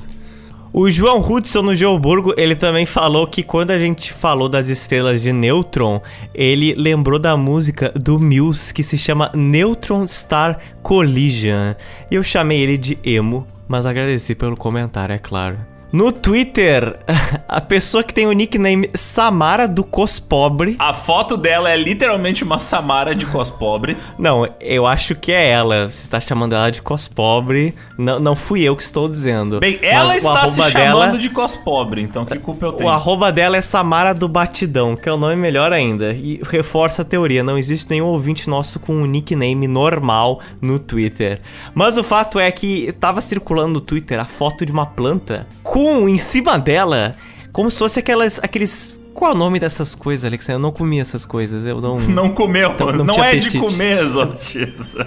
O 0.77 0.91
João 0.91 1.21
Hudson 1.21 1.61
no 1.61 1.73
Geoburgo, 1.73 2.33
ele 2.35 2.53
também 2.53 2.85
falou 2.85 3.25
que 3.25 3.41
quando 3.41 3.71
a 3.71 3.79
gente 3.79 4.11
falou 4.11 4.49
das 4.49 4.67
estrelas 4.67 5.21
de 5.21 5.31
Neutron, 5.31 6.01
ele 6.33 6.75
lembrou 6.75 7.17
da 7.17 7.37
música 7.37 7.93
do 7.95 8.19
Muse 8.19 8.73
que 8.73 8.83
se 8.83 8.97
chama 8.97 9.31
Neutron 9.33 10.05
Star 10.05 10.59
Collision. 10.83 11.75
Eu 12.11 12.21
chamei 12.23 12.59
ele 12.59 12.77
de 12.77 12.99
emo, 13.05 13.47
mas 13.69 13.85
agradeci 13.85 14.35
pelo 14.35 14.57
comentário, 14.57 15.15
é 15.15 15.17
claro. 15.17 15.57
No 15.95 16.11
Twitter, 16.11 16.99
a 17.47 17.61
pessoa 17.61 18.03
que 18.03 18.13
tem 18.13 18.27
o 18.27 18.33
nickname 18.33 18.89
Samara 18.95 19.65
do 19.65 19.81
Cospobre. 19.81 20.75
A 20.77 20.91
foto 20.91 21.37
dela 21.37 21.69
é 21.71 21.77
literalmente 21.77 22.43
uma 22.43 22.59
Samara 22.59 23.15
de 23.15 23.25
cos 23.25 23.49
pobre. 23.49 23.95
Não, 24.19 24.45
eu 24.59 24.85
acho 24.85 25.15
que 25.15 25.31
é 25.31 25.49
ela. 25.49 25.89
Você 25.89 26.01
está 26.01 26.19
chamando 26.19 26.53
ela 26.53 26.69
de 26.69 26.81
Cospobre. 26.81 27.73
Não, 27.97 28.19
não 28.19 28.35
fui 28.35 28.61
eu 28.61 28.75
que 28.75 28.83
estou 28.83 29.07
dizendo. 29.07 29.61
Bem, 29.61 29.79
ela 29.81 30.15
o 30.15 30.17
está 30.17 30.45
se 30.49 30.61
chamando 30.69 30.73
dela- 30.73 31.17
de 31.17 31.29
cos 31.29 31.55
pobre, 31.55 32.01
então 32.01 32.25
que 32.25 32.37
culpa 32.39 32.65
eu 32.65 32.69
O 32.71 32.73
tenho? 32.73 32.89
arroba 32.89 33.31
dela 33.31 33.55
é 33.55 33.61
Samara 33.61 34.13
do 34.13 34.27
Batidão, 34.27 34.97
que 34.97 35.07
é 35.07 35.13
o 35.13 35.17
nome 35.17 35.37
melhor 35.37 35.71
ainda. 35.71 36.11
E 36.11 36.41
reforça 36.43 37.03
a 37.03 37.05
teoria, 37.05 37.41
não 37.41 37.57
existe 37.57 37.89
nenhum 37.89 38.07
ouvinte 38.07 38.49
nosso 38.49 38.81
com 38.81 38.93
um 38.93 39.05
nickname 39.05 39.65
normal 39.65 40.41
no 40.61 40.77
Twitter. 40.77 41.39
Mas 41.73 41.95
o 41.95 42.03
fato 42.03 42.37
é 42.37 42.51
que 42.51 42.83
estava 42.85 43.21
circulando 43.21 43.69
no 43.75 43.79
Twitter 43.79 44.19
a 44.19 44.25
foto 44.25 44.65
de 44.65 44.73
uma 44.73 44.85
planta 44.85 45.47
com 45.63 45.84
em 46.07 46.17
cima 46.17 46.57
dela, 46.57 47.15
como 47.51 47.69
se 47.71 47.79
fosse 47.79 47.99
aquelas, 47.99 48.39
aqueles... 48.41 48.99
Qual 49.15 49.31
é 49.31 49.33
o 49.33 49.37
nome 49.37 49.59
dessas 49.59 49.95
coisas, 49.95 50.25
Alex? 50.25 50.49
Eu 50.49 50.59
não 50.59 50.73
comi 50.73 50.99
essas 50.99 51.25
coisas, 51.25 51.65
eu 51.65 51.79
não... 51.79 51.95
Não 52.09 52.33
comeu, 52.33 52.71
Então, 52.71 52.91
não, 52.91 53.05
não 53.05 53.23
é 53.23 53.31
de 53.37 53.47
apetite. 53.47 53.57
comer, 53.59 54.05
Zotis. 54.07 54.95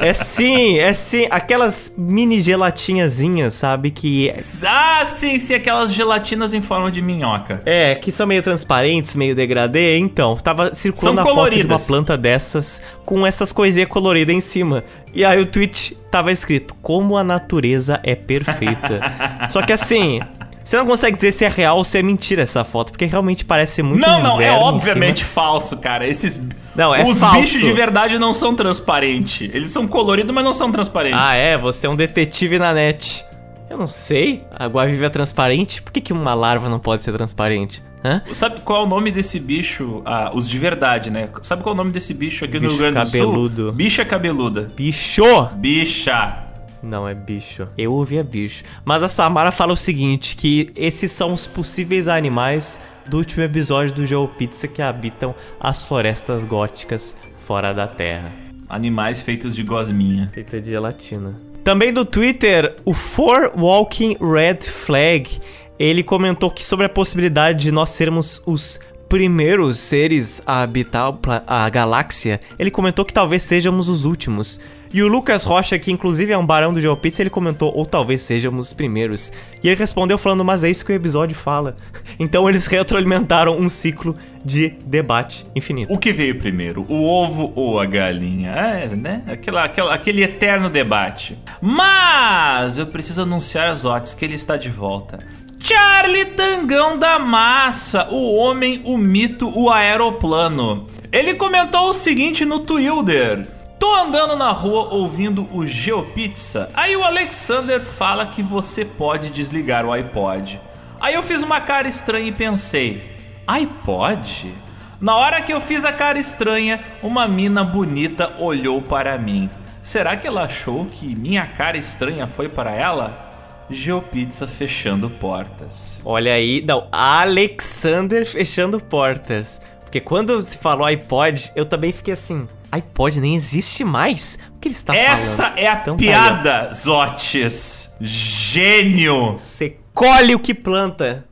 É 0.00 0.12
sim, 0.12 0.78
é 0.78 0.94
sim. 0.94 1.26
Aquelas 1.28 1.92
mini 1.98 2.40
gelatinhazinhas, 2.40 3.54
sabe? 3.54 3.90
Que 3.90 4.32
ah, 4.64 5.02
sim, 5.04 5.40
sim, 5.40 5.54
aquelas 5.54 5.92
gelatinas 5.92 6.54
em 6.54 6.62
forma 6.62 6.88
de 6.88 7.02
minhoca. 7.02 7.60
É, 7.66 7.96
que 7.96 8.12
são 8.12 8.24
meio 8.24 8.40
transparentes, 8.40 9.16
meio 9.16 9.34
degradê. 9.34 9.98
Então, 9.98 10.36
tava 10.36 10.72
circulando 10.72 11.20
São 11.22 11.32
a 11.32 11.34
foto 11.34 11.52
de 11.56 11.66
uma 11.66 11.80
planta 11.80 12.16
dessas 12.16 12.80
com 13.04 13.26
essas 13.26 13.50
coisinhas 13.50 13.88
coloridas 13.88 14.32
em 14.32 14.40
cima. 14.40 14.84
E 15.12 15.24
aí 15.24 15.40
o 15.40 15.46
tweet 15.46 15.96
tava 16.12 16.30
escrito: 16.30 16.76
Como 16.80 17.16
a 17.16 17.24
natureza 17.24 17.98
é 18.04 18.14
perfeita. 18.14 19.00
Só 19.50 19.62
que 19.62 19.72
assim. 19.72 20.20
Você 20.68 20.76
não 20.76 20.84
consegue 20.84 21.16
dizer 21.16 21.32
se 21.32 21.46
é 21.46 21.48
real 21.48 21.78
ou 21.78 21.82
se 21.82 21.96
é 21.96 22.02
mentira 22.02 22.42
essa 22.42 22.62
foto, 22.62 22.92
porque 22.92 23.06
realmente 23.06 23.42
parece 23.42 23.76
ser 23.76 23.82
muito 23.82 24.06
Não, 24.06 24.22
não, 24.22 24.38
é 24.38 24.50
obviamente 24.50 25.24
falso, 25.24 25.78
cara. 25.78 26.06
Esses. 26.06 26.38
Não, 26.76 26.94
é 26.94 27.02
Os 27.06 27.20
falso. 27.20 27.40
bichos 27.40 27.62
de 27.62 27.72
verdade 27.72 28.18
não 28.18 28.34
são 28.34 28.54
transparentes. 28.54 29.48
Eles 29.54 29.70
são 29.70 29.88
coloridos, 29.88 30.30
mas 30.34 30.44
não 30.44 30.52
são 30.52 30.70
transparentes. 30.70 31.18
Ah, 31.18 31.34
é? 31.34 31.56
Você 31.56 31.86
é 31.86 31.88
um 31.88 31.96
detetive 31.96 32.58
na 32.58 32.74
net. 32.74 33.24
Eu 33.70 33.78
não 33.78 33.86
sei. 33.86 34.44
A 34.54 34.66
Guaviva 34.66 35.06
é 35.06 35.08
transparente? 35.08 35.80
Por 35.80 35.90
que, 35.90 36.02
que 36.02 36.12
uma 36.12 36.34
larva 36.34 36.68
não 36.68 36.78
pode 36.78 37.02
ser 37.02 37.14
transparente? 37.14 37.82
Hã? 38.04 38.20
Sabe 38.34 38.60
qual 38.60 38.82
é 38.82 38.86
o 38.86 38.88
nome 38.88 39.10
desse 39.10 39.40
bicho? 39.40 40.02
Ah, 40.04 40.32
os 40.34 40.46
de 40.46 40.58
verdade, 40.58 41.10
né? 41.10 41.30
Sabe 41.40 41.62
qual 41.62 41.72
é 41.72 41.76
o 41.76 41.78
nome 41.78 41.92
desse 41.92 42.12
bicho 42.12 42.44
aqui 42.44 42.60
no 42.60 42.68
Bicho 42.68 42.72
Rio 42.72 42.92
Grande 42.92 43.10
do 43.10 43.10
cabeludo. 43.10 43.62
Sul? 43.62 43.72
Bicha 43.72 44.04
cabeluda. 44.04 44.70
Bicho! 44.76 45.46
Bicha. 45.54 46.47
Não, 46.82 47.08
é 47.08 47.14
bicho. 47.14 47.68
Eu 47.76 47.92
ouvia 47.92 48.22
bicho. 48.22 48.64
Mas 48.84 49.02
a 49.02 49.08
Samara 49.08 49.50
fala 49.50 49.72
o 49.72 49.76
seguinte, 49.76 50.36
que 50.36 50.70
esses 50.76 51.10
são 51.12 51.32
os 51.32 51.46
possíveis 51.46 52.08
animais 52.08 52.78
do 53.06 53.18
último 53.18 53.42
episódio 53.42 53.94
do 53.94 54.06
GeoPizza 54.06 54.68
que 54.68 54.82
habitam 54.82 55.34
as 55.58 55.82
florestas 55.82 56.44
góticas 56.44 57.16
fora 57.36 57.72
da 57.72 57.86
Terra. 57.86 58.32
Animais 58.68 59.20
feitos 59.20 59.56
de 59.56 59.62
gosminha. 59.62 60.30
Feita 60.32 60.60
de 60.60 60.70
gelatina. 60.70 61.34
Também 61.64 61.92
do 61.92 62.04
Twitter, 62.04 62.76
o 62.84 62.94
For 62.94 63.52
Walking 63.56 64.16
Red 64.20 64.62
Flag, 64.62 65.40
ele 65.78 66.02
comentou 66.02 66.50
que 66.50 66.64
sobre 66.64 66.86
a 66.86 66.88
possibilidade 66.88 67.60
de 67.60 67.72
nós 67.72 67.90
sermos 67.90 68.42
os 68.46 68.78
primeiros 69.08 69.78
seres 69.78 70.42
a 70.46 70.62
habitar 70.62 71.18
a 71.46 71.68
galáxia, 71.70 72.40
ele 72.58 72.70
comentou 72.70 73.04
que 73.04 73.12
talvez 73.12 73.42
sejamos 73.42 73.88
os 73.88 74.04
últimos. 74.04 74.60
E 74.92 75.02
o 75.02 75.08
Lucas 75.08 75.44
Rocha, 75.44 75.78
que 75.78 75.92
inclusive 75.92 76.32
é 76.32 76.38
um 76.38 76.46
barão 76.46 76.72
do 76.72 76.80
GeoPizza, 76.80 77.22
ele 77.22 77.28
comentou, 77.30 77.72
ou 77.74 77.84
talvez 77.84 78.22
sejamos 78.22 78.68
os 78.68 78.72
primeiros. 78.72 79.30
E 79.62 79.68
ele 79.68 79.76
respondeu 79.76 80.16
falando, 80.16 80.44
mas 80.44 80.64
é 80.64 80.70
isso 80.70 80.84
que 80.84 80.92
o 80.92 80.94
episódio 80.94 81.36
fala. 81.36 81.76
Então 82.20 82.48
eles 82.48 82.66
retroalimentaram 82.66 83.56
um 83.56 83.68
ciclo 83.68 84.16
de 84.44 84.70
debate 84.84 85.46
infinito. 85.54 85.92
O 85.92 85.96
que 85.98 86.12
veio 86.12 86.36
primeiro, 86.36 86.84
o 86.88 87.04
ovo 87.04 87.52
ou 87.54 87.78
a 87.78 87.86
galinha? 87.86 88.50
É, 88.50 88.88
né? 88.88 89.22
Aquela, 89.28 89.62
aquela- 89.64 89.94
aquele 89.94 90.24
eterno 90.24 90.68
debate. 90.68 91.38
Mas 91.62 92.76
eu 92.78 92.86
preciso 92.86 93.22
anunciar 93.22 93.68
as 93.68 93.84
Otis 93.84 94.14
que 94.14 94.24
ele 94.24 94.34
está 94.34 94.56
de 94.56 94.68
volta. 94.68 95.20
Charlie 95.60 96.24
Tangão 96.24 96.98
da 96.98 97.18
Massa, 97.20 98.08
o 98.10 98.34
homem, 98.36 98.80
o 98.84 98.96
mito, 98.98 99.48
o 99.56 99.70
aeroplano. 99.70 100.86
Ele 101.12 101.34
comentou 101.34 101.90
o 101.90 101.92
seguinte 101.92 102.44
no 102.44 102.60
Twitter. 102.60 103.46
Tô 103.78 103.94
andando 103.94 104.34
na 104.34 104.50
rua 104.50 104.92
ouvindo 104.92 105.48
o 105.52 105.64
Geopizza. 105.64 106.68
Aí 106.74 106.96
o 106.96 107.04
Alexander 107.04 107.80
fala 107.80 108.26
que 108.26 108.42
você 108.42 108.84
pode 108.84 109.30
desligar 109.30 109.86
o 109.86 109.92
iPod. 109.92 110.60
Aí 111.00 111.14
eu 111.14 111.22
fiz 111.22 111.42
uma 111.44 111.60
cara 111.60 111.86
estranha 111.86 112.26
e 112.26 112.32
pensei: 112.32 113.02
iPod? 113.46 114.52
Na 115.00 115.14
hora 115.16 115.40
que 115.40 115.52
eu 115.52 115.60
fiz 115.60 115.84
a 115.84 115.92
cara 115.92 116.18
estranha, 116.18 116.82
uma 117.02 117.28
mina 117.28 117.62
bonita 117.62 118.34
olhou 118.40 118.82
para 118.82 119.16
mim. 119.16 119.48
Será 119.80 120.16
que 120.16 120.26
ela 120.26 120.42
achou 120.42 120.86
que 120.86 121.14
minha 121.14 121.46
cara 121.46 121.76
estranha 121.76 122.26
foi 122.26 122.48
para 122.48 122.74
ela? 122.74 123.26
GeoPizza 123.70 124.48
fechando 124.48 125.08
portas. 125.08 126.02
Olha 126.04 126.32
aí, 126.32 126.64
não, 126.66 126.88
Alexander 126.90 128.26
fechando 128.26 128.80
portas. 128.80 129.60
Porque 129.84 130.00
quando 130.00 130.42
se 130.42 130.58
falou 130.58 130.84
iPod, 130.84 131.52
eu 131.54 131.64
também 131.64 131.92
fiquei 131.92 132.12
assim, 132.14 132.48
iPod 132.70 133.20
nem 133.20 133.34
existe 133.34 133.84
mais. 133.84 134.38
O 134.56 134.58
que 134.58 134.68
ele 134.68 134.74
está 134.74 134.94
Essa 134.94 135.44
falando? 135.44 135.58
é 135.58 135.66
a 135.66 135.72
Então 135.74 135.96
tá 135.96 136.02
piada, 136.02 136.70
Zotes. 136.72 137.94
Gênio. 138.00 139.32
Você 139.32 139.76
colhe 139.94 140.34
o 140.34 140.38
que 140.38 140.54
planta. 140.54 141.24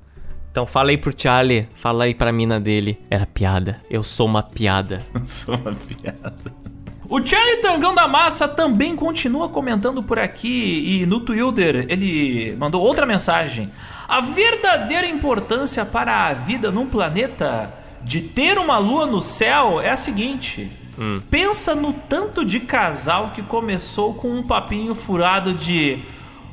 Então 0.50 0.64
fala 0.66 0.90
aí 0.90 0.96
pro 0.96 1.12
Charlie, 1.14 1.68
fala 1.74 2.04
aí 2.04 2.14
pra 2.14 2.32
mina 2.32 2.58
dele. 2.58 2.98
Era 3.10 3.26
piada. 3.26 3.82
Eu 3.90 4.02
sou 4.02 4.26
uma 4.26 4.42
piada. 4.42 5.04
Sou 5.24 5.54
uma 5.54 5.72
piada. 5.74 6.34
O 7.08 7.24
Charlie 7.24 7.58
Tangão 7.58 7.94
da 7.94 8.08
Massa 8.08 8.48
também 8.48 8.96
continua 8.96 9.48
comentando 9.48 10.02
por 10.02 10.18
aqui 10.18 11.02
e 11.02 11.06
no 11.06 11.20
Twitter 11.20 11.86
ele 11.88 12.56
mandou 12.58 12.82
outra 12.82 13.06
mensagem. 13.06 13.70
A 14.08 14.20
verdadeira 14.20 15.06
importância 15.06 15.84
para 15.84 16.26
a 16.26 16.32
vida 16.32 16.72
num 16.72 16.86
planeta 16.86 17.72
de 18.02 18.22
ter 18.22 18.58
uma 18.58 18.78
lua 18.78 19.06
no 19.06 19.20
céu 19.20 19.80
é 19.80 19.90
a 19.90 19.96
seguinte. 19.96 20.68
Pensa 21.30 21.74
no 21.74 21.92
tanto 21.92 22.44
de 22.44 22.60
casal 22.60 23.32
que 23.34 23.42
começou 23.42 24.14
com 24.14 24.28
um 24.28 24.42
papinho 24.42 24.94
furado 24.94 25.54
de 25.54 26.02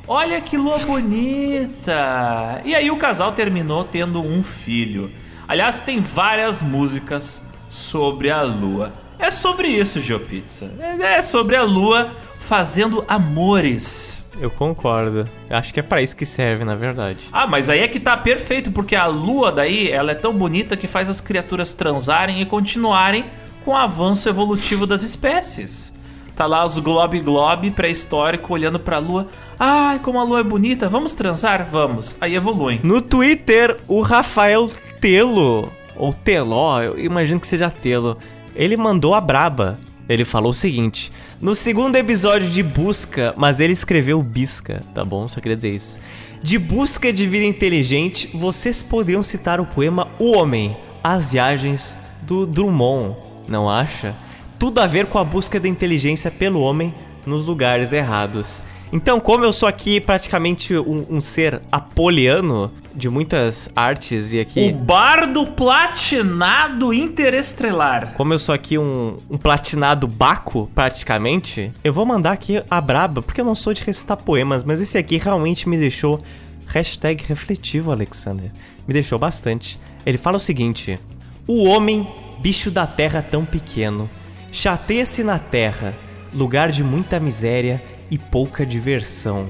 Olha 0.06 0.38
que 0.40 0.56
lua 0.56 0.78
bonita! 0.78 2.60
E 2.62 2.74
aí 2.74 2.90
o 2.90 2.98
casal 2.98 3.32
terminou 3.32 3.84
tendo 3.84 4.20
um 4.20 4.42
filho. 4.42 5.10
Aliás, 5.48 5.80
tem 5.80 5.98
várias 5.98 6.62
músicas 6.62 7.46
sobre 7.70 8.30
a 8.30 8.42
lua. 8.42 8.92
É 9.18 9.30
sobre 9.30 9.68
isso, 9.68 10.00
GeoPizza. 10.00 10.70
É 10.78 11.16
é 11.16 11.22
sobre 11.22 11.56
a 11.56 11.62
lua 11.62 12.10
fazendo 12.38 13.02
amores. 13.08 14.28
Eu 14.38 14.50
concordo. 14.50 15.26
Acho 15.48 15.72
que 15.72 15.80
é 15.80 15.82
pra 15.82 16.02
isso 16.02 16.14
que 16.14 16.26
serve, 16.26 16.64
na 16.64 16.74
verdade. 16.74 17.28
Ah, 17.32 17.46
mas 17.46 17.70
aí 17.70 17.80
é 17.80 17.88
que 17.88 18.00
tá 18.00 18.16
perfeito, 18.16 18.70
porque 18.72 18.94
a 18.94 19.06
lua 19.06 19.50
daí, 19.50 19.90
ela 19.90 20.12
é 20.12 20.14
tão 20.14 20.36
bonita 20.36 20.76
que 20.76 20.86
faz 20.86 21.08
as 21.08 21.20
criaturas 21.20 21.72
transarem 21.72 22.42
e 22.42 22.46
continuarem 22.46 23.24
com 23.64 23.72
o 23.72 23.76
avanço 23.76 24.28
evolutivo 24.28 24.86
das 24.86 25.02
espécies. 25.02 25.92
Tá 26.36 26.46
lá 26.46 26.64
os 26.64 26.78
Glob 26.78 27.18
Glob 27.20 27.70
pré-histórico 27.70 28.52
olhando 28.52 28.78
pra 28.78 28.98
lua. 28.98 29.28
Ai, 29.58 30.00
como 30.00 30.18
a 30.18 30.24
lua 30.24 30.40
é 30.40 30.44
bonita, 30.44 30.88
vamos 30.88 31.14
transar? 31.14 31.64
Vamos. 31.64 32.16
Aí 32.20 32.34
evoluem. 32.34 32.80
No 32.82 33.00
Twitter, 33.00 33.76
o 33.86 34.00
Rafael 34.00 34.68
Telo, 35.00 35.70
ou 35.96 36.12
Teló, 36.12 36.82
eu 36.82 36.98
imagino 36.98 37.38
que 37.38 37.46
seja 37.46 37.70
Telo, 37.70 38.18
ele 38.54 38.76
mandou 38.76 39.14
a 39.14 39.20
braba. 39.20 39.78
Ele 40.08 40.24
falou 40.24 40.50
o 40.50 40.54
seguinte: 40.54 41.12
No 41.40 41.54
segundo 41.54 41.96
episódio 41.96 42.50
de 42.50 42.62
Busca, 42.62 43.32
mas 43.36 43.60
ele 43.60 43.72
escreveu 43.72 44.20
Bisca, 44.22 44.82
tá 44.92 45.04
bom? 45.04 45.28
Só 45.28 45.40
queria 45.40 45.56
dizer 45.56 45.74
isso. 45.74 45.98
De 46.42 46.58
Busca 46.58 47.12
de 47.12 47.26
Vida 47.26 47.44
Inteligente, 47.44 48.28
vocês 48.34 48.82
poderiam 48.82 49.22
citar 49.22 49.60
o 49.60 49.66
poema 49.66 50.08
O 50.18 50.32
Homem, 50.36 50.76
As 51.02 51.30
Viagens 51.30 51.96
do 52.22 52.44
Drummond, 52.44 53.16
não 53.48 53.68
acha? 53.68 54.14
Tudo 54.58 54.80
a 54.80 54.86
ver 54.86 55.06
com 55.06 55.18
a 55.18 55.24
busca 55.24 55.58
da 55.58 55.68
inteligência 55.68 56.30
pelo 56.30 56.60
homem 56.60 56.94
nos 57.26 57.46
lugares 57.46 57.92
errados. 57.92 58.62
Então, 58.92 59.18
como 59.18 59.44
eu 59.44 59.52
sou 59.52 59.68
aqui 59.68 60.00
praticamente 60.00 60.76
um, 60.76 61.04
um 61.10 61.20
ser 61.20 61.60
apoliano 61.72 62.70
de 62.94 63.08
muitas 63.08 63.68
artes 63.74 64.32
e 64.32 64.38
aqui. 64.38 64.68
O 64.68 64.72
bardo 64.72 65.46
platinado 65.46 66.94
interestrelar. 66.94 68.14
Como 68.14 68.32
eu 68.32 68.38
sou 68.38 68.54
aqui 68.54 68.78
um, 68.78 69.16
um 69.28 69.36
platinado 69.36 70.06
baco, 70.06 70.70
praticamente, 70.74 71.72
eu 71.82 71.92
vou 71.92 72.06
mandar 72.06 72.32
aqui 72.32 72.62
a 72.70 72.80
braba, 72.80 73.20
porque 73.20 73.40
eu 73.40 73.44
não 73.44 73.56
sou 73.56 73.74
de 73.74 73.82
recitar 73.82 74.16
poemas, 74.16 74.62
mas 74.62 74.80
esse 74.80 74.96
aqui 74.96 75.18
realmente 75.18 75.68
me 75.68 75.76
deixou. 75.76 76.20
Hashtag 76.66 77.24
refletivo, 77.24 77.92
Alexander. 77.92 78.50
Me 78.86 78.94
deixou 78.94 79.18
bastante. 79.18 79.78
Ele 80.06 80.16
fala 80.16 80.38
o 80.38 80.40
seguinte: 80.40 80.98
O 81.46 81.64
homem, 81.64 82.08
bicho 82.40 82.70
da 82.70 82.86
terra 82.86 83.22
tão 83.22 83.44
pequeno, 83.44 84.08
chateia-se 84.52 85.24
na 85.24 85.38
terra, 85.38 85.94
lugar 86.32 86.70
de 86.70 86.82
muita 86.82 87.18
miséria 87.18 87.82
e 88.10 88.18
pouca 88.18 88.64
diversão. 88.64 89.48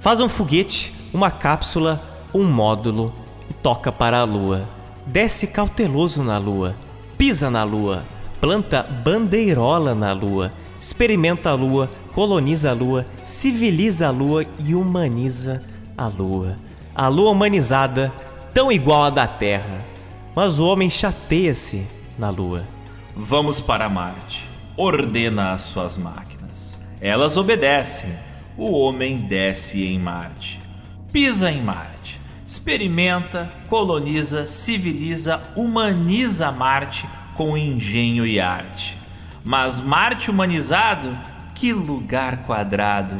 Faz 0.00 0.20
um 0.20 0.28
foguete, 0.28 0.94
uma 1.12 1.30
cápsula, 1.30 2.02
um 2.32 2.44
módulo 2.44 3.14
e 3.48 3.54
toca 3.54 3.92
para 3.92 4.18
a 4.18 4.24
lua. 4.24 4.68
Desce 5.06 5.46
cauteloso 5.46 6.22
na 6.22 6.38
lua, 6.38 6.74
pisa 7.18 7.50
na 7.50 7.64
lua, 7.64 8.04
planta 8.40 8.82
bandeirola 8.82 9.94
na 9.94 10.12
lua, 10.12 10.52
experimenta 10.80 11.50
a 11.50 11.54
lua, 11.54 11.90
coloniza 12.14 12.70
a 12.70 12.74
lua, 12.74 13.04
civiliza 13.24 14.08
a 14.08 14.10
lua 14.10 14.44
e 14.58 14.74
humaniza 14.74 15.62
a 15.96 16.06
lua. 16.06 16.56
A 16.94 17.08
lua 17.08 17.30
humanizada, 17.30 18.12
tão 18.54 18.70
igual 18.72 19.04
à 19.04 19.10
da 19.10 19.26
terra, 19.26 19.84
mas 20.34 20.58
o 20.58 20.66
homem 20.66 20.88
chateia-se 20.88 21.86
na 22.20 22.28
lua. 22.28 22.68
Vamos 23.16 23.60
para 23.60 23.88
Marte. 23.88 24.46
Ordena 24.76 25.52
as 25.54 25.62
suas 25.62 25.96
máquinas. 25.96 26.78
Elas 27.00 27.38
obedecem. 27.38 28.14
O 28.58 28.78
homem 28.78 29.22
desce 29.22 29.82
em 29.84 29.98
Marte. 29.98 30.60
Pisa 31.10 31.50
em 31.50 31.62
Marte. 31.62 32.20
Experimenta, 32.46 33.48
coloniza, 33.68 34.44
civiliza, 34.44 35.40
humaniza 35.56 36.52
Marte 36.52 37.08
com 37.34 37.56
engenho 37.56 38.26
e 38.26 38.38
arte. 38.38 38.98
Mas 39.42 39.80
Marte 39.80 40.30
humanizado, 40.30 41.18
que 41.54 41.72
lugar 41.72 42.44
quadrado. 42.44 43.16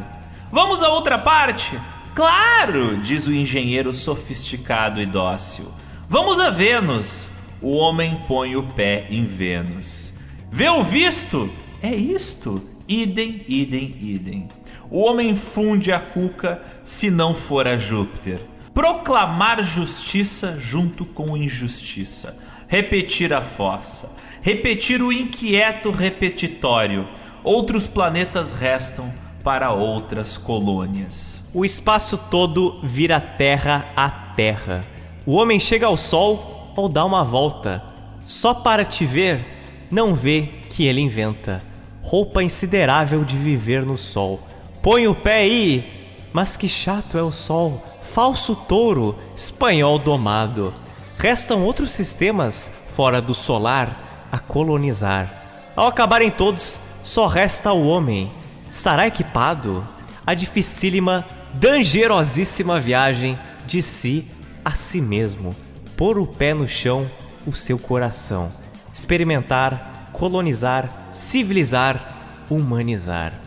Vamos 0.52 0.82
a 0.82 0.88
outra 0.90 1.16
parte? 1.16 1.80
Claro, 2.14 2.98
diz 2.98 3.26
o 3.26 3.32
engenheiro 3.32 3.94
sofisticado 3.94 5.00
e 5.00 5.06
dócil. 5.06 5.72
Vamos 6.08 6.38
a 6.38 6.50
Vênus. 6.50 7.39
O 7.62 7.76
homem 7.76 8.18
põe 8.26 8.56
o 8.56 8.62
pé 8.62 9.06
em 9.10 9.24
Vênus. 9.24 10.14
Vê 10.50 10.68
o 10.70 10.82
visto? 10.82 11.50
É 11.82 11.94
isto. 11.94 12.62
Idem, 12.88 13.44
idem, 13.46 13.96
idem. 14.00 14.48
O 14.90 15.00
homem 15.00 15.36
funde 15.36 15.92
a 15.92 16.00
cuca 16.00 16.62
se 16.82 17.10
não 17.10 17.34
for 17.34 17.68
a 17.68 17.76
Júpiter. 17.76 18.40
Proclamar 18.72 19.62
justiça 19.62 20.56
junto 20.58 21.04
com 21.04 21.36
injustiça. 21.36 22.34
Repetir 22.66 23.34
a 23.34 23.42
fossa. 23.42 24.10
Repetir 24.40 25.02
o 25.02 25.12
inquieto 25.12 25.90
repetitório. 25.90 27.06
Outros 27.44 27.86
planetas 27.86 28.54
restam 28.54 29.12
para 29.44 29.70
outras 29.70 30.38
colônias. 30.38 31.44
O 31.52 31.64
espaço 31.64 32.16
todo 32.30 32.80
vira 32.82 33.20
terra 33.20 33.86
a 33.94 34.08
terra. 34.08 34.84
O 35.26 35.34
homem 35.34 35.60
chega 35.60 35.86
ao 35.86 35.96
sol 35.96 36.59
ou 36.80 36.88
dá 36.88 37.04
uma 37.04 37.22
volta. 37.22 37.82
Só 38.24 38.54
para 38.54 38.84
te 38.84 39.04
ver, 39.04 39.44
não 39.90 40.14
vê 40.14 40.48
que 40.70 40.86
ele 40.86 41.00
inventa. 41.00 41.62
Roupa 42.02 42.42
insiderável 42.42 43.24
de 43.24 43.36
viver 43.36 43.84
no 43.84 43.98
sol. 43.98 44.40
Põe 44.82 45.06
o 45.06 45.14
pé 45.14 45.36
aí, 45.36 46.16
mas 46.32 46.56
que 46.56 46.68
chato 46.68 47.18
é 47.18 47.22
o 47.22 47.32
sol. 47.32 47.84
Falso 48.02 48.56
touro, 48.56 49.16
espanhol 49.36 49.98
domado. 49.98 50.72
Restam 51.16 51.62
outros 51.62 51.92
sistemas 51.92 52.70
fora 52.86 53.20
do 53.20 53.34
solar 53.34 54.28
a 54.32 54.38
colonizar. 54.38 55.72
Ao 55.76 55.86
acabarem 55.86 56.30
todos, 56.30 56.80
só 57.02 57.26
resta 57.26 57.72
o 57.72 57.86
homem. 57.86 58.30
Estará 58.70 59.06
equipado 59.06 59.84
a 60.26 60.32
dificílima, 60.32 61.26
dangerosíssima 61.52 62.80
viagem 62.80 63.38
de 63.66 63.82
si 63.82 64.26
a 64.64 64.72
si 64.72 65.00
mesmo. 65.00 65.54
Pôr 66.00 66.18
o 66.18 66.26
pé 66.26 66.54
no 66.54 66.66
chão, 66.66 67.04
o 67.46 67.54
seu 67.54 67.78
coração. 67.78 68.48
Experimentar, 68.90 70.08
colonizar, 70.14 71.10
civilizar, 71.12 72.42
humanizar. 72.48 73.38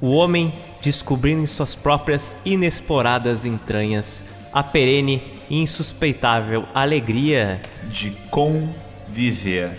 O 0.00 0.12
homem 0.12 0.54
descobrindo 0.80 1.42
em 1.42 1.48
suas 1.48 1.74
próprias 1.74 2.36
inexploradas 2.44 3.44
entranhas 3.44 4.22
a 4.52 4.62
perene 4.62 5.20
e 5.50 5.60
insuspeitável 5.60 6.64
alegria 6.72 7.60
de 7.90 8.12
conviver. 8.30 9.76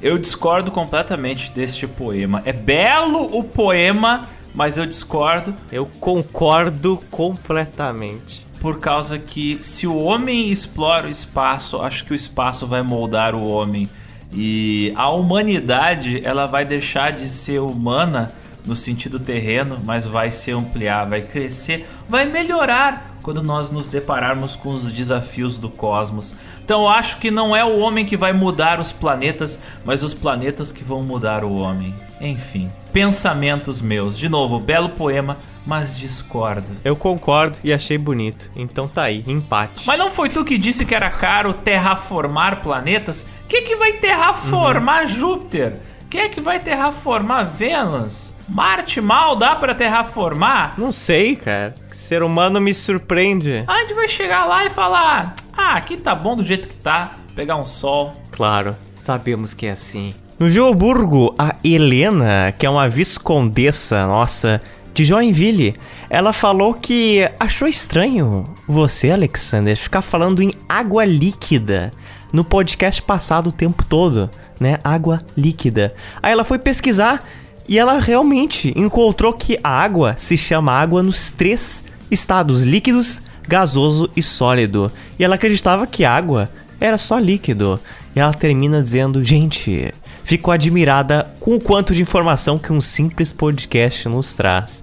Eu 0.00 0.18
discordo 0.18 0.70
completamente 0.70 1.50
deste 1.50 1.88
poema. 1.88 2.42
É 2.44 2.52
belo 2.52 3.36
o 3.36 3.42
poema, 3.42 4.28
mas 4.54 4.78
eu 4.78 4.86
discordo 4.86 5.52
Eu 5.72 5.86
concordo 5.98 7.00
completamente. 7.10 8.43
Por 8.64 8.78
causa 8.78 9.18
que 9.18 9.58
se 9.60 9.86
o 9.86 9.94
homem 9.94 10.50
explora 10.50 11.06
o 11.06 11.10
espaço, 11.10 11.82
acho 11.82 12.02
que 12.02 12.12
o 12.12 12.14
espaço 12.14 12.66
vai 12.66 12.80
moldar 12.80 13.34
o 13.34 13.46
homem. 13.46 13.90
E 14.32 14.90
a 14.96 15.10
humanidade, 15.10 16.22
ela 16.24 16.46
vai 16.46 16.64
deixar 16.64 17.12
de 17.12 17.28
ser 17.28 17.58
humana 17.58 18.32
no 18.64 18.74
sentido 18.74 19.18
terreno, 19.18 19.82
mas 19.84 20.06
vai 20.06 20.30
se 20.30 20.50
ampliar, 20.50 21.06
vai 21.06 21.20
crescer, 21.20 21.86
vai 22.08 22.24
melhorar 22.24 23.18
quando 23.22 23.42
nós 23.42 23.70
nos 23.70 23.86
depararmos 23.86 24.56
com 24.56 24.70
os 24.70 24.90
desafios 24.90 25.58
do 25.58 25.68
cosmos. 25.68 26.34
Então 26.64 26.88
acho 26.88 27.18
que 27.18 27.30
não 27.30 27.54
é 27.54 27.62
o 27.62 27.80
homem 27.80 28.06
que 28.06 28.16
vai 28.16 28.32
mudar 28.32 28.80
os 28.80 28.92
planetas, 28.92 29.60
mas 29.84 30.02
os 30.02 30.14
planetas 30.14 30.72
que 30.72 30.82
vão 30.82 31.02
mudar 31.02 31.44
o 31.44 31.54
homem. 31.54 31.94
Enfim, 32.24 32.72
pensamentos 32.92 33.80
meus. 33.80 34.18
De 34.18 34.28
novo, 34.28 34.58
belo 34.58 34.90
poema 34.90 35.36
mas 35.66 35.96
discordo. 35.96 36.70
Eu 36.84 36.94
concordo 36.94 37.58
e 37.64 37.72
achei 37.72 37.96
bonito. 37.96 38.50
Então 38.54 38.86
tá 38.86 39.04
aí, 39.04 39.24
empate. 39.26 39.86
Mas 39.86 39.98
não 39.98 40.10
foi 40.10 40.28
tu 40.28 40.44
que 40.44 40.58
disse 40.58 40.84
que 40.84 40.94
era 40.94 41.10
caro 41.10 41.54
terraformar 41.54 42.62
planetas? 42.62 43.26
Quem 43.48 43.60
é 43.60 43.62
que 43.62 43.76
vai 43.76 43.92
terraformar 43.94 45.02
uhum. 45.02 45.08
Júpiter? 45.08 45.80
Quem 46.10 46.22
é 46.22 46.28
que 46.28 46.40
vai 46.40 46.60
terraformar 46.60 47.46
Vênus? 47.46 48.32
Marte 48.48 49.00
mal 49.00 49.34
dá 49.34 49.56
para 49.56 49.74
terraformar? 49.74 50.74
Não 50.78 50.92
sei, 50.92 51.34
cara. 51.34 51.74
Ser 51.90 52.22
humano 52.22 52.60
me 52.60 52.74
surpreende. 52.74 53.64
A 53.66 53.80
gente 53.80 53.94
vai 53.94 54.06
chegar 54.06 54.44
lá 54.44 54.64
e 54.64 54.70
falar: 54.70 55.34
"Ah, 55.52 55.74
aqui 55.74 55.96
tá 55.96 56.14
bom 56.14 56.36
do 56.36 56.44
jeito 56.44 56.68
que 56.68 56.76
tá, 56.76 57.16
pegar 57.34 57.56
um 57.56 57.64
sol". 57.64 58.12
Claro, 58.30 58.76
sabemos 58.98 59.54
que 59.54 59.66
é 59.66 59.72
assim. 59.72 60.14
No 60.44 60.50
Geoburgo, 60.50 61.34
a 61.38 61.56
Helena, 61.64 62.52
que 62.52 62.66
é 62.66 62.68
uma 62.68 62.86
viscondessa 62.86 64.06
nossa, 64.06 64.60
de 64.92 65.02
Joinville. 65.02 65.74
Ela 66.10 66.34
falou 66.34 66.74
que 66.74 67.26
achou 67.40 67.66
estranho 67.66 68.44
você, 68.68 69.10
Alexander, 69.10 69.74
ficar 69.74 70.02
falando 70.02 70.42
em 70.42 70.52
água 70.68 71.06
líquida 71.06 71.90
no 72.30 72.44
podcast 72.44 73.00
passado 73.00 73.46
o 73.46 73.52
tempo 73.52 73.86
todo, 73.86 74.28
né? 74.60 74.76
Água 74.84 75.22
líquida. 75.34 75.94
Aí 76.22 76.32
ela 76.32 76.44
foi 76.44 76.58
pesquisar 76.58 77.24
e 77.66 77.78
ela 77.78 77.98
realmente 77.98 78.70
encontrou 78.76 79.32
que 79.32 79.58
a 79.64 79.70
água 79.70 80.14
se 80.18 80.36
chama 80.36 80.72
água 80.72 81.02
nos 81.02 81.32
três 81.32 81.86
estados: 82.10 82.64
líquidos, 82.64 83.22
gasoso 83.48 84.10
e 84.14 84.22
sólido. 84.22 84.92
E 85.18 85.24
ela 85.24 85.36
acreditava 85.36 85.86
que 85.86 86.04
água 86.04 86.50
era 86.78 86.98
só 86.98 87.18
líquido. 87.18 87.80
E 88.14 88.20
ela 88.20 88.34
termina 88.34 88.82
dizendo: 88.82 89.24
Gente, 89.24 89.90
fico 90.24 90.50
admirada 90.50 91.30
com 91.38 91.54
o 91.54 91.60
quanto 91.60 91.94
de 91.94 92.02
informação 92.02 92.58
que 92.58 92.72
um 92.72 92.80
simples 92.80 93.30
podcast 93.30 94.08
nos 94.08 94.34
traz. 94.34 94.82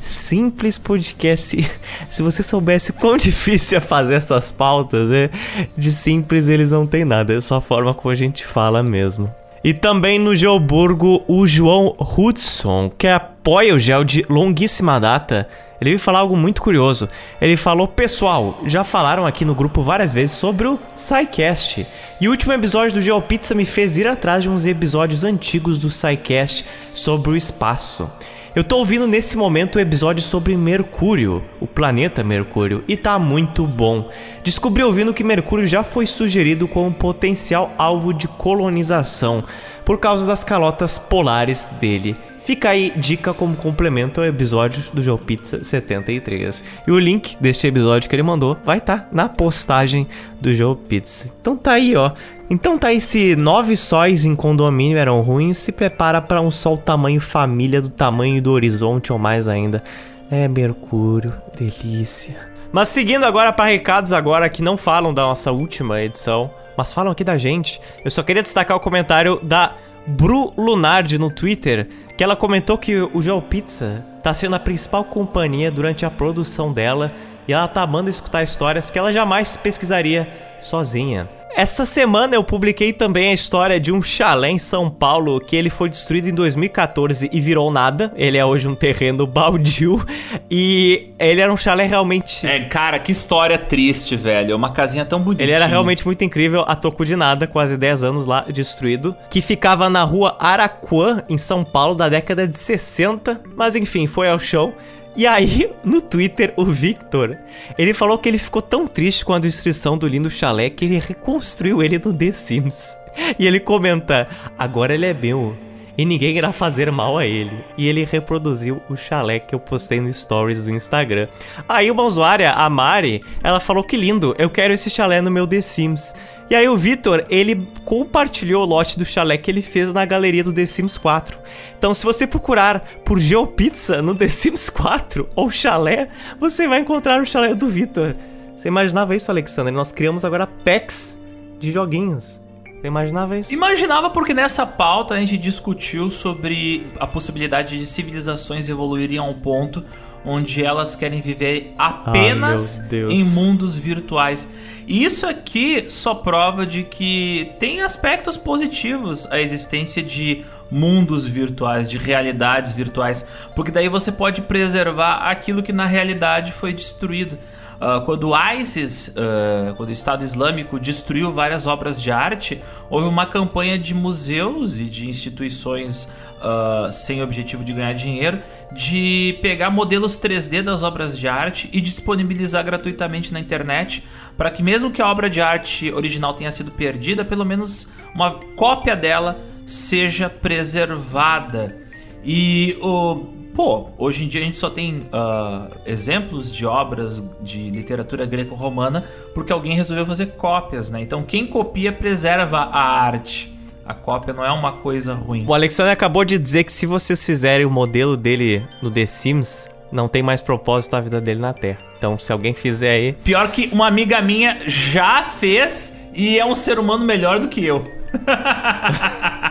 Simples 0.00 0.76
podcast. 0.78 1.70
Se 2.10 2.22
você 2.22 2.42
soubesse 2.42 2.92
quão 2.92 3.16
difícil 3.18 3.78
é 3.78 3.80
fazer 3.80 4.14
essas 4.14 4.50
pautas, 4.50 5.10
é, 5.10 5.30
de 5.76 5.90
simples 5.90 6.48
eles 6.48 6.70
não 6.70 6.86
tem 6.86 7.04
nada, 7.04 7.34
é 7.34 7.40
só 7.40 7.56
a 7.56 7.60
forma 7.60 7.94
como 7.94 8.10
a 8.10 8.14
gente 8.14 8.44
fala 8.44 8.82
mesmo. 8.82 9.32
E 9.62 9.74
também 9.74 10.18
no 10.18 10.34
Geoburgo, 10.34 11.22
o 11.28 11.46
João 11.46 11.94
Hudson, 11.98 12.90
que 12.96 13.06
apoia 13.06 13.74
o 13.74 13.78
gel 13.78 14.04
de 14.04 14.24
longuíssima 14.26 14.98
data, 14.98 15.46
ele 15.80 15.90
veio 15.90 15.98
falar 15.98 16.18
algo 16.18 16.36
muito 16.36 16.60
curioso. 16.60 17.08
Ele 17.40 17.56
falou: 17.56 17.88
Pessoal, 17.88 18.60
já 18.66 18.84
falaram 18.84 19.26
aqui 19.26 19.44
no 19.44 19.54
grupo 19.54 19.82
várias 19.82 20.12
vezes 20.12 20.36
sobre 20.36 20.68
o 20.68 20.78
SciCast. 20.94 21.86
E 22.20 22.28
o 22.28 22.30
último 22.30 22.52
episódio 22.52 22.94
do 22.94 23.00
GeoPizza 23.00 23.54
me 23.54 23.64
fez 23.64 23.96
ir 23.96 24.06
atrás 24.06 24.42
de 24.42 24.50
uns 24.50 24.66
episódios 24.66 25.24
antigos 25.24 25.78
do 25.78 25.90
SciCast 25.90 26.66
sobre 26.92 27.30
o 27.30 27.36
espaço. 27.36 28.10
Eu 28.52 28.64
tô 28.64 28.78
ouvindo 28.78 29.06
nesse 29.06 29.36
momento 29.36 29.76
o 29.76 29.80
episódio 29.80 30.24
sobre 30.24 30.56
Mercúrio, 30.56 31.40
o 31.60 31.68
planeta 31.68 32.24
Mercúrio, 32.24 32.82
e 32.88 32.96
tá 32.96 33.16
muito 33.16 33.64
bom. 33.64 34.10
Descobri 34.42 34.82
ouvindo 34.82 35.14
que 35.14 35.22
Mercúrio 35.22 35.68
já 35.68 35.84
foi 35.84 36.04
sugerido 36.04 36.66
como 36.66 36.92
potencial 36.92 37.72
alvo 37.78 38.12
de 38.12 38.26
colonização 38.26 39.44
por 39.90 39.98
causa 39.98 40.24
das 40.24 40.44
calotas 40.44 41.00
polares 41.00 41.68
dele. 41.80 42.14
Fica 42.44 42.70
aí 42.70 42.92
dica 42.96 43.34
como 43.34 43.56
complemento 43.56 44.20
ao 44.20 44.26
episódio 44.28 44.84
do 44.92 45.02
Joe 45.02 45.18
Pizza 45.18 45.64
73. 45.64 46.62
E 46.86 46.92
o 46.92 46.98
link 47.00 47.36
deste 47.40 47.66
episódio 47.66 48.08
que 48.08 48.14
ele 48.14 48.22
mandou 48.22 48.56
vai 48.64 48.78
estar 48.78 48.98
tá 48.98 49.08
na 49.10 49.28
postagem 49.28 50.06
do 50.40 50.54
Joe 50.54 50.76
Pizza. 50.76 51.28
Então 51.40 51.56
tá 51.56 51.72
aí, 51.72 51.96
ó. 51.96 52.12
Então 52.48 52.78
tá 52.78 52.86
aí, 52.86 53.00
se 53.00 53.34
nove 53.34 53.76
sóis 53.76 54.24
em 54.24 54.36
condomínio 54.36 54.96
eram 54.96 55.20
ruins, 55.22 55.58
se 55.58 55.72
prepara 55.72 56.22
para 56.22 56.40
um 56.40 56.52
sol 56.52 56.78
tamanho 56.78 57.20
família 57.20 57.82
do 57.82 57.88
tamanho 57.88 58.40
do 58.40 58.52
horizonte 58.52 59.12
ou 59.12 59.18
mais 59.18 59.48
ainda. 59.48 59.82
É 60.30 60.46
Mercúrio, 60.46 61.34
delícia. 61.58 62.36
Mas 62.70 62.90
seguindo 62.90 63.24
agora 63.24 63.52
para 63.52 63.68
recados 63.68 64.12
agora 64.12 64.48
que 64.48 64.62
não 64.62 64.76
falam 64.76 65.12
da 65.12 65.22
nossa 65.22 65.50
última 65.50 66.00
edição, 66.00 66.48
mas 66.76 66.92
falam 66.92 67.12
aqui 67.12 67.24
da 67.24 67.36
gente. 67.38 67.80
Eu 68.04 68.10
só 68.10 68.22
queria 68.22 68.42
destacar 68.42 68.76
o 68.76 68.80
comentário 68.80 69.40
da 69.42 69.74
Bru 70.06 70.52
Lunardi 70.56 71.18
no 71.18 71.30
Twitter, 71.30 71.88
que 72.16 72.24
ela 72.24 72.36
comentou 72.36 72.78
que 72.78 72.96
o 72.96 73.20
Joe 73.20 73.40
Pizza 73.42 74.04
tá 74.22 74.32
sendo 74.34 74.56
a 74.56 74.60
principal 74.60 75.04
companhia 75.04 75.70
durante 75.70 76.04
a 76.04 76.10
produção 76.10 76.72
dela 76.72 77.12
e 77.46 77.52
ela 77.52 77.68
tá 77.68 77.82
amando 77.82 78.10
escutar 78.10 78.42
histórias 78.42 78.90
que 78.90 78.98
ela 78.98 79.12
jamais 79.12 79.56
pesquisaria 79.56 80.49
sozinha. 80.62 81.28
Essa 81.56 81.84
semana 81.84 82.36
eu 82.36 82.44
publiquei 82.44 82.92
também 82.92 83.30
a 83.30 83.34
história 83.34 83.80
de 83.80 83.90
um 83.90 84.00
chalé 84.00 84.50
em 84.50 84.58
São 84.58 84.88
Paulo 84.88 85.40
que 85.40 85.56
ele 85.56 85.68
foi 85.68 85.90
destruído 85.90 86.28
em 86.28 86.32
2014 86.32 87.28
e 87.32 87.40
virou 87.40 87.70
nada. 87.72 88.12
Ele 88.14 88.38
é 88.38 88.44
hoje 88.44 88.68
um 88.68 88.74
terreno 88.74 89.26
baldio 89.26 90.04
e 90.48 91.10
ele 91.18 91.40
era 91.40 91.52
um 91.52 91.56
chalé 91.56 91.86
realmente. 91.86 92.46
É, 92.46 92.60
cara, 92.60 93.00
que 93.00 93.10
história 93.10 93.58
triste, 93.58 94.14
velho. 94.14 94.52
É 94.52 94.54
uma 94.54 94.70
casinha 94.70 95.04
tão 95.04 95.22
bonita. 95.22 95.42
Ele 95.42 95.52
era 95.52 95.66
realmente 95.66 96.06
muito 96.06 96.24
incrível, 96.24 96.64
a 96.66 96.76
toco 96.76 97.04
de 97.04 97.16
nada, 97.16 97.48
quase 97.48 97.76
10 97.76 98.04
anos 98.04 98.26
lá 98.26 98.46
destruído, 98.48 99.14
que 99.28 99.42
ficava 99.42 99.90
na 99.90 100.04
rua 100.04 100.36
Araquã, 100.38 101.22
em 101.28 101.36
São 101.36 101.64
Paulo, 101.64 101.96
da 101.96 102.08
década 102.08 102.46
de 102.46 102.58
60. 102.58 103.40
Mas 103.56 103.74
enfim, 103.74 104.06
foi 104.06 104.28
ao 104.28 104.38
show. 104.38 104.72
E 105.16 105.26
aí, 105.26 105.70
no 105.84 106.00
Twitter, 106.00 106.52
o 106.56 106.64
Victor, 106.64 107.36
ele 107.76 107.92
falou 107.92 108.16
que 108.16 108.28
ele 108.28 108.38
ficou 108.38 108.62
tão 108.62 108.86
triste 108.86 109.24
com 109.24 109.32
a 109.32 109.38
destruição 109.38 109.98
do 109.98 110.06
lindo 110.06 110.30
chalé 110.30 110.70
que 110.70 110.84
ele 110.84 110.98
reconstruiu 110.98 111.82
ele 111.82 111.98
no 111.98 112.14
The 112.14 112.32
Sims. 112.32 112.96
E 113.38 113.46
ele 113.46 113.58
comenta: 113.58 114.28
agora 114.56 114.94
ele 114.94 115.06
é 115.06 115.12
meu 115.12 115.56
e 116.00 116.04
ninguém 116.06 116.34
irá 116.34 116.50
fazer 116.50 116.90
mal 116.90 117.18
a 117.18 117.26
ele. 117.26 117.62
E 117.76 117.86
ele 117.86 118.04
reproduziu 118.04 118.80
o 118.88 118.96
chalé 118.96 119.38
que 119.38 119.54
eu 119.54 119.60
postei 119.60 120.00
no 120.00 120.10
stories 120.10 120.64
do 120.64 120.70
Instagram. 120.70 121.28
Aí 121.68 121.90
uma 121.90 122.04
usuária, 122.04 122.52
a 122.52 122.70
Mari, 122.70 123.22
ela 123.42 123.60
falou 123.60 123.84
que 123.84 123.98
lindo, 123.98 124.34
eu 124.38 124.48
quero 124.48 124.72
esse 124.72 124.88
chalé 124.88 125.20
no 125.20 125.30
meu 125.30 125.46
The 125.46 125.60
Sims. 125.60 126.14
E 126.50 126.54
aí 126.56 126.68
o 126.68 126.76
Vitor, 126.76 127.24
ele 127.30 127.68
compartilhou 127.84 128.64
o 128.64 128.66
lote 128.66 128.98
do 128.98 129.04
chalé 129.04 129.38
que 129.38 129.48
ele 129.48 129.62
fez 129.62 129.92
na 129.92 130.04
galeria 130.04 130.42
do 130.42 130.52
The 130.52 130.66
Sims 130.66 130.98
4. 130.98 131.38
Então 131.78 131.94
se 131.94 132.04
você 132.04 132.26
procurar 132.26 132.80
por 133.04 133.20
GeoPizza 133.20 134.02
no 134.02 134.16
The 134.16 134.26
Sims 134.26 134.68
4 134.68 135.28
ou 135.36 135.48
chalé, 135.48 136.08
você 136.40 136.66
vai 136.66 136.80
encontrar 136.80 137.22
o 137.22 137.24
chalé 137.24 137.54
do 137.54 137.68
Vitor. 137.68 138.16
Você 138.56 138.66
imaginava 138.66 139.14
isso, 139.14 139.30
Alexandre? 139.30 139.72
Nós 139.72 139.92
criamos 139.92 140.24
agora 140.24 140.44
packs 140.44 141.16
de 141.60 141.70
joguinhos. 141.70 142.40
Imaginava 142.82 143.36
isso? 143.38 143.52
Imaginava 143.52 144.10
porque 144.10 144.32
nessa 144.32 144.66
pauta 144.66 145.14
a 145.14 145.20
gente 145.20 145.36
discutiu 145.36 146.10
sobre 146.10 146.90
a 146.98 147.06
possibilidade 147.06 147.78
de 147.78 147.86
civilizações 147.86 148.68
evoluírem 148.68 149.18
a 149.18 149.22
um 149.22 149.34
ponto 149.34 149.84
onde 150.24 150.62
elas 150.62 150.94
querem 150.94 151.20
viver 151.20 151.74
apenas 151.78 152.80
ah, 152.80 152.94
em 153.10 153.24
mundos 153.24 153.76
virtuais. 153.76 154.48
E 154.86 155.04
isso 155.04 155.26
aqui 155.26 155.88
só 155.88 156.14
prova 156.14 156.66
de 156.66 156.82
que 156.82 157.52
tem 157.58 157.80
aspectos 157.80 158.36
positivos 158.36 159.26
a 159.30 159.40
existência 159.40 160.02
de 160.02 160.44
mundos 160.70 161.26
virtuais, 161.26 161.90
de 161.90 161.98
realidades 161.98 162.72
virtuais, 162.72 163.26
porque 163.56 163.70
daí 163.70 163.88
você 163.88 164.12
pode 164.12 164.42
preservar 164.42 165.28
aquilo 165.30 165.62
que 165.62 165.72
na 165.72 165.86
realidade 165.86 166.52
foi 166.52 166.72
destruído. 166.72 167.38
Uh, 167.80 168.04
quando 168.04 168.28
o 168.28 168.52
ISIS, 168.52 169.08
uh, 169.08 169.74
quando 169.74 169.88
o 169.88 169.92
Estado 169.92 170.22
Islâmico 170.22 170.78
destruiu 170.78 171.32
várias 171.32 171.66
obras 171.66 172.00
de 172.02 172.12
arte, 172.12 172.60
houve 172.90 173.08
uma 173.08 173.24
campanha 173.24 173.78
de 173.78 173.94
museus 173.94 174.78
e 174.78 174.84
de 174.84 175.08
instituições 175.08 176.04
uh, 176.04 176.92
sem 176.92 177.22
objetivo 177.22 177.64
de 177.64 177.72
ganhar 177.72 177.94
dinheiro 177.94 178.42
de 178.70 179.38
pegar 179.40 179.70
modelos 179.70 180.18
3D 180.18 180.60
das 180.60 180.82
obras 180.82 181.18
de 181.18 181.26
arte 181.26 181.70
e 181.72 181.80
disponibilizar 181.80 182.62
gratuitamente 182.62 183.32
na 183.32 183.40
internet 183.40 184.04
para 184.36 184.50
que 184.50 184.62
mesmo 184.62 184.90
que 184.90 185.00
a 185.00 185.10
obra 185.10 185.30
de 185.30 185.40
arte 185.40 185.90
original 185.90 186.34
tenha 186.34 186.52
sido 186.52 186.70
perdida, 186.70 187.24
pelo 187.24 187.46
menos 187.46 187.88
uma 188.14 188.34
cópia 188.56 188.94
dela 188.94 189.40
seja 189.64 190.28
preservada. 190.28 191.76
E 192.22 192.76
o 192.82 193.39
Pô, 193.62 193.90
hoje 193.98 194.24
em 194.24 194.28
dia 194.28 194.40
a 194.40 194.44
gente 194.44 194.56
só 194.56 194.70
tem 194.70 195.00
uh, 195.12 195.70
exemplos 195.84 196.50
de 196.50 196.64
obras 196.64 197.22
de 197.42 197.68
literatura 197.68 198.24
greco-romana 198.24 199.04
porque 199.34 199.52
alguém 199.52 199.76
resolveu 199.76 200.06
fazer 200.06 200.28
cópias, 200.28 200.90
né? 200.90 201.02
Então 201.02 201.22
quem 201.22 201.46
copia 201.46 201.92
preserva 201.92 202.56
a 202.60 202.80
arte. 202.80 203.54
A 203.84 203.92
cópia 203.92 204.32
não 204.32 204.42
é 204.42 204.50
uma 204.50 204.78
coisa 204.78 205.12
ruim. 205.12 205.44
O 205.46 205.52
Alexandre 205.52 205.92
acabou 205.92 206.24
de 206.24 206.38
dizer 206.38 206.64
que 206.64 206.72
se 206.72 206.86
vocês 206.86 207.22
fizerem 207.22 207.66
o 207.66 207.70
modelo 207.70 208.16
dele 208.16 208.66
no 208.80 208.90
The 208.90 209.04
Sims, 209.04 209.68
não 209.92 210.08
tem 210.08 210.22
mais 210.22 210.40
propósito 210.40 210.96
a 210.96 211.00
vida 211.02 211.20
dele 211.20 211.40
na 211.40 211.52
Terra. 211.52 211.80
Então, 211.98 212.18
se 212.18 212.32
alguém 212.32 212.54
fizer 212.54 212.92
aí. 212.92 213.12
Pior 213.12 213.52
que 213.52 213.68
uma 213.72 213.86
amiga 213.86 214.22
minha 214.22 214.56
já 214.66 215.22
fez 215.22 216.00
e 216.14 216.38
é 216.38 216.46
um 216.46 216.54
ser 216.54 216.78
humano 216.78 217.04
melhor 217.04 217.38
do 217.38 217.46
que 217.46 217.62
eu. 217.62 217.86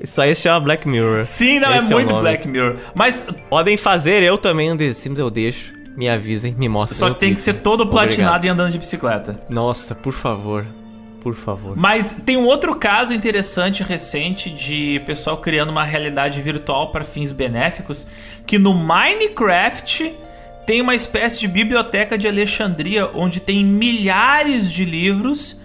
Isso 0.00 0.20
aí 0.20 0.34
se 0.34 0.42
chama 0.42 0.60
Black 0.60 0.86
Mirror. 0.86 1.24
Sim, 1.24 1.58
não, 1.60 1.72
é 1.72 1.78
Esse 1.78 1.92
é 1.92 1.94
muito 1.94 2.14
é 2.14 2.20
Black 2.20 2.46
Mirror. 2.48 2.78
Mas. 2.94 3.24
Podem 3.48 3.76
fazer, 3.76 4.22
eu 4.22 4.38
também 4.38 4.72
um 4.72 4.76
The 4.76 4.92
Sims 4.92 5.18
eu 5.18 5.30
deixo. 5.30 5.72
me 5.96 6.08
avisem, 6.08 6.54
me 6.56 6.68
mostrem. 6.68 6.98
Só 6.98 7.10
que 7.10 7.18
tem 7.18 7.34
que 7.34 7.40
ser 7.40 7.54
todo 7.54 7.86
platinado 7.86 8.36
Obrigado. 8.36 8.44
e 8.44 8.48
andando 8.48 8.72
de 8.72 8.78
bicicleta. 8.78 9.40
Nossa, 9.48 9.94
por 9.94 10.12
favor. 10.12 10.64
Por 11.20 11.34
favor. 11.34 11.76
Mas 11.76 12.22
tem 12.24 12.36
um 12.36 12.46
outro 12.46 12.76
caso 12.76 13.12
interessante 13.12 13.82
recente 13.82 14.50
de 14.50 15.02
pessoal 15.04 15.36
criando 15.38 15.70
uma 15.70 15.82
realidade 15.82 16.40
virtual 16.40 16.92
para 16.92 17.02
fins 17.02 17.32
benéficos, 17.32 18.06
que 18.46 18.56
no 18.56 18.72
Minecraft 18.72 20.14
tem 20.64 20.80
uma 20.80 20.94
espécie 20.94 21.40
de 21.40 21.48
biblioteca 21.48 22.16
de 22.16 22.28
Alexandria 22.28 23.10
onde 23.14 23.40
tem 23.40 23.64
milhares 23.64 24.72
de 24.72 24.84
livros 24.84 25.60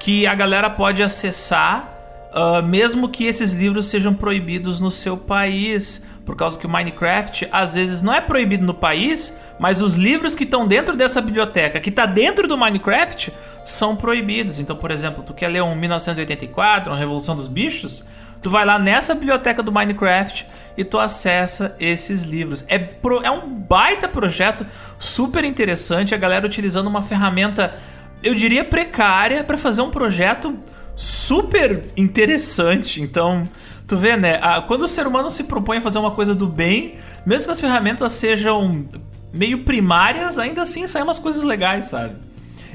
que 0.00 0.26
a 0.26 0.34
galera 0.34 0.68
pode 0.68 1.02
acessar, 1.02 1.95
uh, 2.36 2.62
mesmo 2.62 3.08
que 3.08 3.24
esses 3.24 3.52
livros 3.52 3.86
sejam 3.86 4.12
proibidos 4.12 4.78
no 4.78 4.90
seu 4.90 5.16
país 5.16 6.04
por 6.26 6.34
causa 6.34 6.58
que 6.58 6.66
o 6.66 6.68
Minecraft 6.68 7.48
às 7.52 7.74
vezes 7.74 8.02
não 8.02 8.12
é 8.12 8.20
proibido 8.20 8.66
no 8.66 8.74
país, 8.74 9.38
mas 9.60 9.80
os 9.80 9.94
livros 9.94 10.34
que 10.34 10.42
estão 10.42 10.66
dentro 10.66 10.96
dessa 10.96 11.22
biblioteca, 11.22 11.78
que 11.78 11.88
está 11.88 12.04
dentro 12.04 12.48
do 12.48 12.58
Minecraft, 12.58 13.32
são 13.64 13.94
proibidos. 13.94 14.58
Então, 14.58 14.74
por 14.74 14.90
exemplo, 14.90 15.22
tu 15.22 15.32
quer 15.32 15.46
ler 15.46 15.62
um 15.62 15.76
1984, 15.76 16.92
uma 16.92 16.98
Revolução 16.98 17.36
dos 17.36 17.46
Bichos, 17.46 18.04
tu 18.42 18.50
vai 18.50 18.66
lá 18.66 18.76
nessa 18.76 19.14
biblioteca 19.14 19.62
do 19.62 19.70
Minecraft 19.70 20.48
e 20.76 20.84
tu 20.84 20.98
acessa 20.98 21.76
esses 21.78 22.24
livros. 22.24 22.64
É, 22.66 22.76
pro, 22.76 23.22
é 23.24 23.30
um 23.30 23.48
baita 23.48 24.08
projeto, 24.08 24.66
super 24.98 25.44
interessante, 25.44 26.12
a 26.12 26.18
galera 26.18 26.44
utilizando 26.44 26.88
uma 26.88 27.02
ferramenta, 27.02 27.72
eu 28.20 28.34
diria 28.34 28.64
precária, 28.64 29.44
para 29.44 29.56
fazer 29.56 29.80
um 29.80 29.90
projeto 29.90 30.58
super 30.96 31.84
interessante. 31.96 33.00
Então, 33.00 33.46
Tu 33.86 33.96
vê, 33.96 34.16
né? 34.16 34.40
quando 34.66 34.82
o 34.82 34.88
ser 34.88 35.06
humano 35.06 35.30
se 35.30 35.44
propõe 35.44 35.78
a 35.78 35.82
fazer 35.82 35.98
uma 35.98 36.10
coisa 36.10 36.34
do 36.34 36.48
bem, 36.48 36.96
mesmo 37.24 37.46
que 37.46 37.52
as 37.52 37.60
ferramentas 37.60 38.12
sejam 38.14 38.84
meio 39.32 39.62
primárias, 39.62 40.38
ainda 40.38 40.62
assim 40.62 40.86
saem 40.86 41.04
umas 41.04 41.20
coisas 41.20 41.44
legais, 41.44 41.86
sabe? 41.86 42.16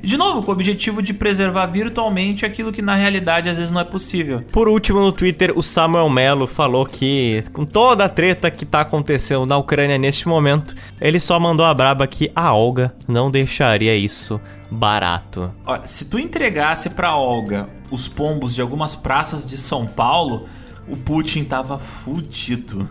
E 0.03 0.07
de 0.07 0.17
novo, 0.17 0.41
com 0.41 0.51
o 0.51 0.53
objetivo 0.53 1.01
de 1.01 1.13
preservar 1.13 1.67
virtualmente 1.67 2.45
aquilo 2.45 2.71
que 2.71 2.81
na 2.81 2.95
realidade 2.95 3.49
às 3.49 3.57
vezes 3.57 3.71
não 3.71 3.81
é 3.81 3.85
possível. 3.85 4.41
Por 4.51 4.67
último, 4.67 4.99
no 4.99 5.11
Twitter, 5.11 5.53
o 5.55 5.61
Samuel 5.61 6.09
Mello 6.09 6.47
falou 6.47 6.85
que, 6.85 7.43
com 7.53 7.65
toda 7.65 8.05
a 8.05 8.09
treta 8.09 8.49
que 8.49 8.65
tá 8.65 8.81
acontecendo 8.81 9.45
na 9.45 9.57
Ucrânia 9.57 9.97
neste 9.97 10.27
momento, 10.27 10.75
ele 10.99 11.19
só 11.19 11.39
mandou 11.39 11.65
a 11.65 11.73
braba 11.73 12.07
que 12.07 12.31
a 12.35 12.53
Olga 12.53 12.93
não 13.07 13.29
deixaria 13.29 13.95
isso 13.95 14.41
barato. 14.71 15.53
Olha, 15.65 15.85
se 15.85 16.05
tu 16.05 16.17
entregasse 16.17 16.89
pra 16.91 17.15
Olga 17.15 17.69
os 17.91 18.07
pombos 18.07 18.55
de 18.55 18.61
algumas 18.61 18.95
praças 18.95 19.45
de 19.45 19.57
São 19.57 19.85
Paulo, 19.85 20.45
o 20.87 20.95
Putin 20.95 21.43
tava 21.43 21.77
fudido. 21.77 22.89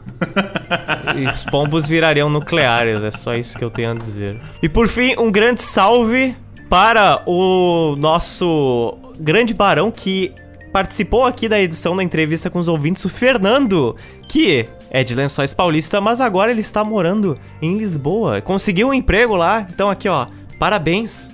e 1.16 1.26
os 1.26 1.44
pombos 1.44 1.89
virariam 1.89 2.28
nucleares, 2.28 3.02
é 3.02 3.10
só 3.10 3.34
isso 3.34 3.58
que 3.58 3.64
eu 3.64 3.70
tenho 3.70 3.92
a 3.92 3.94
dizer. 3.94 4.40
E 4.62 4.68
por 4.68 4.89
fim, 4.89 5.14
um 5.18 5.30
grande 5.30 5.62
salve 5.62 6.36
para 6.70 7.24
o 7.26 7.97
nosso 7.97 8.97
grande 9.18 9.52
barão 9.52 9.90
que 9.90 10.32
participou 10.73 11.26
aqui 11.26 11.49
da 11.49 11.60
edição 11.60 11.97
da 11.97 12.02
entrevista 12.05 12.49
com 12.49 12.60
os 12.60 12.68
ouvintes, 12.68 13.05
o 13.05 13.08
Fernando, 13.08 13.97
que 14.28 14.68
é 14.89 15.02
de 15.02 15.12
Lençóis 15.12 15.52
Paulista, 15.52 16.00
mas 16.00 16.20
agora 16.20 16.52
ele 16.52 16.60
está 16.60 16.84
morando 16.84 17.36
em 17.60 17.76
Lisboa. 17.76 18.40
Conseguiu 18.40 18.89
um 18.89 18.94
emprego 18.94 19.34
lá, 19.34 19.66
então 19.68 19.90
aqui 19.90 20.08
ó, 20.08 20.28
parabéns. 20.60 21.32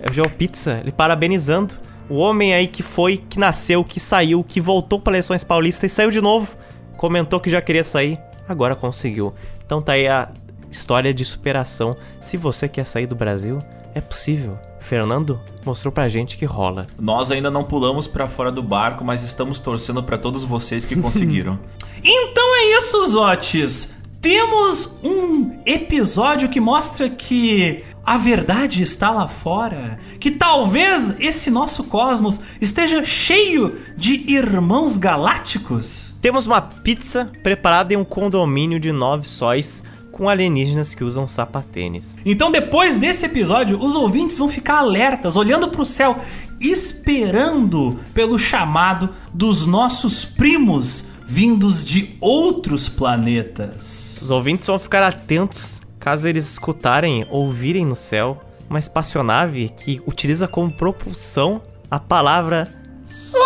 É 0.00 0.10
o 0.10 0.14
João 0.14 0.30
Pizza, 0.30 0.80
ele 0.80 0.90
parabenizando 0.90 1.74
o 2.08 2.16
homem 2.16 2.54
aí 2.54 2.66
que 2.66 2.82
foi, 2.82 3.18
que 3.18 3.38
nasceu, 3.38 3.84
que 3.84 4.00
saiu, 4.00 4.42
que 4.42 4.62
voltou 4.62 4.98
para 4.98 5.12
Eleições 5.12 5.44
Paulistas 5.44 5.92
e 5.92 5.94
saiu 5.94 6.10
de 6.10 6.22
novo, 6.22 6.56
comentou 6.96 7.38
que 7.38 7.50
já 7.50 7.60
queria 7.60 7.84
sair, 7.84 8.18
agora 8.48 8.74
conseguiu. 8.74 9.34
Então 9.62 9.82
tá 9.82 9.92
aí 9.92 10.08
a 10.08 10.30
história 10.70 11.12
de 11.12 11.22
superação. 11.22 11.94
Se 12.18 12.38
você 12.38 12.66
quer 12.66 12.86
sair 12.86 13.06
do 13.06 13.14
Brasil, 13.14 13.58
é 13.94 14.00
possível. 14.00 14.58
Fernando 14.80 15.40
mostrou 15.64 15.92
pra 15.92 16.08
gente 16.08 16.36
que 16.36 16.44
rola. 16.44 16.86
Nós 16.98 17.30
ainda 17.30 17.50
não 17.50 17.64
pulamos 17.64 18.08
para 18.08 18.26
fora 18.26 18.50
do 18.50 18.62
barco, 18.62 19.04
mas 19.04 19.22
estamos 19.22 19.58
torcendo 19.58 20.02
para 20.02 20.18
todos 20.18 20.42
vocês 20.44 20.84
que 20.84 20.96
conseguiram. 21.00 21.58
então 22.02 22.56
é 22.56 22.76
isso, 22.76 23.06
Zotes. 23.06 24.00
Temos 24.20 24.98
um 25.02 25.62
episódio 25.64 26.50
que 26.50 26.60
mostra 26.60 27.08
que 27.08 27.82
a 28.04 28.18
verdade 28.18 28.82
está 28.82 29.10
lá 29.10 29.26
fora, 29.26 29.98
que 30.18 30.30
talvez 30.30 31.18
esse 31.20 31.50
nosso 31.50 31.84
cosmos 31.84 32.38
esteja 32.60 33.02
cheio 33.02 33.78
de 33.96 34.30
irmãos 34.30 34.98
galácticos. 34.98 36.14
Temos 36.20 36.44
uma 36.44 36.60
pizza 36.60 37.30
preparada 37.42 37.94
em 37.94 37.96
um 37.96 38.04
condomínio 38.04 38.78
de 38.78 38.92
nove 38.92 39.26
sóis 39.26 39.82
com 40.20 40.28
alienígenas 40.28 40.94
que 40.94 41.02
usam 41.02 41.26
sapatênis. 41.26 42.18
Então, 42.26 42.50
depois 42.50 42.98
desse 42.98 43.24
episódio, 43.24 43.82
os 43.82 43.94
ouvintes 43.94 44.36
vão 44.36 44.50
ficar 44.50 44.80
alertas, 44.80 45.34
olhando 45.34 45.68
para 45.68 45.80
o 45.80 45.86
céu, 45.86 46.14
esperando 46.60 47.98
pelo 48.12 48.38
chamado 48.38 49.08
dos 49.32 49.64
nossos 49.64 50.26
primos 50.26 51.06
vindos 51.24 51.82
de 51.82 52.18
outros 52.20 52.86
planetas. 52.86 54.18
Os 54.20 54.30
ouvintes 54.30 54.66
vão 54.66 54.78
ficar 54.78 55.02
atentos 55.02 55.80
caso 55.98 56.28
eles 56.28 56.50
escutarem, 56.50 57.26
ouvirem 57.30 57.86
no 57.86 57.96
céu 57.96 58.42
uma 58.68 58.78
espaçonave 58.78 59.70
que 59.70 60.02
utiliza 60.06 60.46
como 60.46 60.70
propulsão 60.70 61.62
a 61.90 61.98
palavra 61.98 62.68
sorte. 63.06 63.38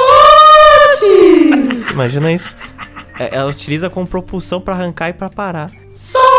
Imagina 1.92 2.32
isso. 2.32 2.56
É, 3.16 3.32
ela 3.32 3.48
utiliza 3.48 3.88
como 3.88 4.08
propulsão 4.08 4.60
para 4.60 4.74
arrancar 4.74 5.10
e 5.10 5.12
para 5.12 5.30
parar. 5.30 5.70
Sorte. 5.92 6.33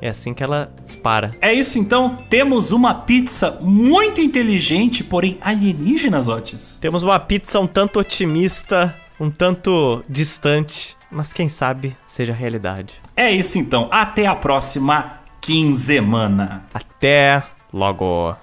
É 0.00 0.08
assim 0.08 0.34
que 0.34 0.42
ela 0.42 0.70
dispara. 0.84 1.34
É 1.40 1.52
isso 1.52 1.78
então, 1.78 2.18
temos 2.28 2.72
uma 2.72 2.92
pizza 2.94 3.58
muito 3.62 4.20
inteligente, 4.20 5.02
porém 5.02 5.38
alienígena, 5.40 6.20
Otis. 6.20 6.78
Temos 6.80 7.02
uma 7.02 7.18
pizza 7.18 7.58
um 7.58 7.66
tanto 7.66 7.98
otimista, 8.00 8.94
um 9.18 9.30
tanto 9.30 10.04
distante, 10.08 10.96
mas 11.10 11.32
quem 11.32 11.48
sabe 11.48 11.96
seja 12.06 12.32
realidade. 12.32 13.00
É 13.16 13.32
isso 13.32 13.56
então, 13.58 13.88
até 13.90 14.26
a 14.26 14.34
próxima 14.34 15.20
quinzemana. 15.40 16.66
Até 16.74 17.42
logo. 17.72 18.36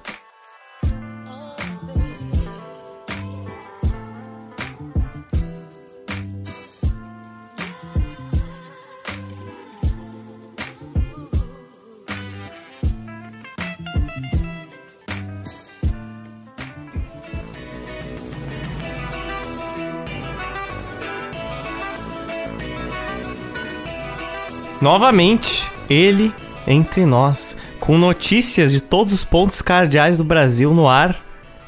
Novamente, 24.81 25.71
ele 25.87 26.33
entre 26.65 27.05
nós, 27.05 27.55
com 27.79 27.97
notícias 27.97 28.71
de 28.71 28.81
todos 28.81 29.13
os 29.13 29.23
pontos 29.23 29.61
cardeais 29.61 30.17
do 30.17 30.23
Brasil 30.23 30.73
no 30.73 30.87
ar 30.87 31.15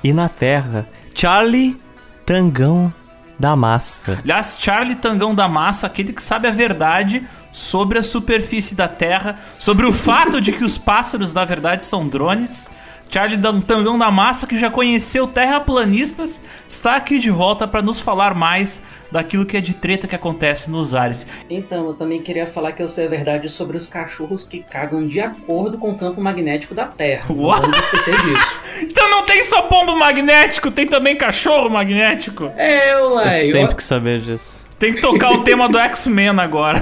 e 0.04 0.12
na 0.12 0.28
terra. 0.28 0.88
Charlie 1.14 1.78
Tangão 2.26 2.92
da 3.38 3.56
Massa. 3.56 4.20
Aliás, 4.24 4.58
Charlie 4.60 4.96
Tangão 4.96 5.36
da 5.36 5.48
Massa, 5.48 5.86
aquele 5.86 6.12
que 6.12 6.24
sabe 6.24 6.48
a 6.48 6.52
verdade 6.52 7.28
sobre 7.52 8.00
a 8.00 8.04
superfície 8.04 8.74
da 8.74 8.88
Terra, 8.88 9.38
sobre 9.60 9.86
o 9.86 9.94
fato 9.94 10.42
de 10.42 10.52
que 10.52 10.64
os 10.64 10.78
pássaros, 10.78 11.34
na 11.34 11.46
verdade, 11.46 11.84
são 11.84 12.08
drones 12.08 12.70
Charlie 13.14 13.40
Tangão 13.62 13.96
da 13.96 14.10
Massa, 14.10 14.48
que 14.48 14.58
já 14.58 14.72
conheceu 14.72 15.28
terraplanistas, 15.28 16.42
está 16.68 16.96
aqui 16.96 17.20
de 17.20 17.30
volta 17.30 17.68
para 17.68 17.80
nos 17.80 18.00
falar 18.00 18.34
mais 18.34 18.82
daquilo 19.12 19.46
que 19.46 19.56
é 19.56 19.62
de 19.62 19.76
treta 19.76 20.08
que 20.08 20.16
acontece 20.16 20.72
nos 20.72 20.96
ares. 20.96 21.28
Então, 21.48 21.86
eu 21.86 21.94
também 21.94 22.24
queria 22.24 22.48
falar 22.48 22.72
que 22.72 22.82
eu 22.82 22.88
sei 22.88 23.06
a 23.06 23.10
verdade 23.10 23.48
sobre 23.50 23.78
os 23.78 23.86
cachorros 23.86 24.46
que 24.48 24.64
cagam 24.64 25.06
de 25.06 25.20
acordo 25.20 25.78
com 25.78 25.92
o 25.92 25.96
campo 25.96 26.20
magnético 26.20 26.74
da 26.74 26.88
Terra. 26.88 27.26
Não 27.30 27.36
vamos 27.36 27.78
esquecer 27.78 28.20
disso. 28.20 28.60
então 28.82 29.08
não 29.12 29.24
tem 29.28 29.44
só 29.44 29.62
pombo 29.62 29.96
magnético, 29.96 30.72
tem 30.72 30.88
também 30.88 31.16
cachorro 31.16 31.70
magnético? 31.70 32.52
É, 32.58 32.98
ué. 32.98 33.46
Eu 33.46 33.52
sempre 33.52 33.74
eu... 33.74 33.76
que 33.76 33.84
saber 33.84 34.22
disso. 34.22 34.66
Tem 34.80 34.92
que 34.92 35.02
tocar 35.02 35.34
o 35.34 35.44
tema 35.44 35.70
do 35.70 35.78
X-Men 35.78 36.40
agora. 36.40 36.82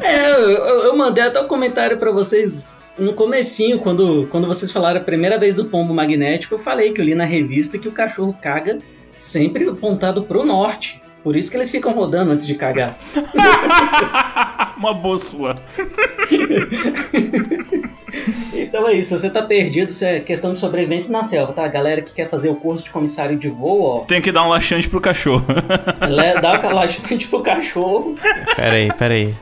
é, 0.00 0.30
eu, 0.30 0.84
eu 0.84 0.96
mandei 0.96 1.22
até 1.22 1.38
um 1.38 1.46
comentário 1.46 1.98
para 1.98 2.10
vocês 2.10 2.70
no 2.98 3.14
comecinho, 3.14 3.78
quando, 3.78 4.28
quando 4.30 4.46
vocês 4.46 4.70
falaram 4.70 5.00
a 5.00 5.04
primeira 5.04 5.38
vez 5.38 5.54
do 5.54 5.64
pombo 5.64 5.92
magnético, 5.92 6.54
eu 6.54 6.58
falei 6.58 6.92
que 6.92 7.00
eu 7.00 7.04
li 7.04 7.14
na 7.14 7.24
revista 7.24 7.78
que 7.78 7.88
o 7.88 7.92
cachorro 7.92 8.36
caga 8.40 8.78
sempre 9.16 9.68
apontado 9.68 10.22
pro 10.22 10.44
norte. 10.44 11.02
Por 11.22 11.36
isso 11.36 11.50
que 11.50 11.56
eles 11.56 11.70
ficam 11.70 11.94
rodando 11.94 12.32
antes 12.32 12.46
de 12.46 12.54
cagar. 12.54 12.96
Uma 14.76 14.92
boa 14.92 15.16
sua. 15.16 15.56
Então 18.52 18.88
é 18.88 18.94
isso, 18.94 19.18
você 19.18 19.28
tá 19.30 19.42
perdido, 19.42 19.90
isso 19.90 20.04
é 20.04 20.20
questão 20.20 20.52
de 20.52 20.58
sobrevivência 20.58 21.12
na 21.12 21.22
selva, 21.22 21.52
tá? 21.52 21.64
A 21.64 21.68
galera 21.68 22.02
que 22.02 22.12
quer 22.12 22.28
fazer 22.28 22.48
o 22.48 22.54
curso 22.56 22.84
de 22.84 22.90
comissário 22.90 23.36
de 23.36 23.48
voo, 23.48 23.82
ó. 23.82 24.00
Tem 24.04 24.20
que 24.20 24.30
dar 24.32 24.44
um 24.44 24.48
laxante 24.48 24.88
pro 24.88 25.00
cachorro. 25.00 25.44
Dá 26.40 26.60
o 26.68 26.74
laxante 26.74 27.26
pro 27.28 27.42
cachorro. 27.42 28.14
Peraí, 28.56 28.92
peraí. 28.92 29.34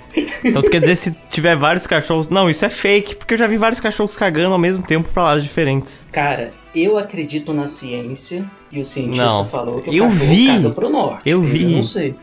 Então 0.44 0.62
tu 0.62 0.70
quer 0.70 0.80
dizer 0.80 0.96
se 0.96 1.14
tiver 1.30 1.56
vários 1.56 1.86
cachorros. 1.86 2.28
Não, 2.28 2.48
isso 2.50 2.64
é 2.64 2.68
fake, 2.70 3.16
porque 3.16 3.34
eu 3.34 3.38
já 3.38 3.46
vi 3.46 3.56
vários 3.56 3.80
cachorros 3.80 4.16
cagando 4.16 4.52
ao 4.52 4.58
mesmo 4.58 4.84
tempo 4.84 5.08
pra 5.12 5.22
lados 5.24 5.42
diferentes. 5.42 6.04
Cara, 6.12 6.52
eu 6.74 6.98
acredito 6.98 7.52
na 7.52 7.66
ciência 7.66 8.44
e 8.70 8.80
o 8.80 8.84
cientista 8.84 9.24
Não. 9.26 9.44
falou 9.44 9.80
que 9.80 9.90
o 9.90 9.92
Eu 9.94 10.04
cachorro 10.08 10.26
vi. 10.26 10.46
caga 10.46 10.70
pro 10.70 10.88
norte. 10.90 11.22
Eu 11.26 11.42
vi. 11.42 11.62
Eu 11.64 11.76
não 11.78 11.84
sei. 11.84 12.14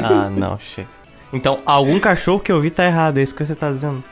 Ah, 0.00 0.30
não, 0.30 0.58
chega. 0.58 0.88
Então, 1.32 1.58
algum 1.64 1.98
cachorro 2.00 2.40
que 2.40 2.50
eu 2.50 2.60
vi 2.60 2.70
tá 2.70 2.84
errado, 2.84 3.18
é 3.18 3.22
isso 3.22 3.34
que 3.34 3.44
você 3.44 3.54
tá 3.54 3.70
dizendo. 3.70 4.02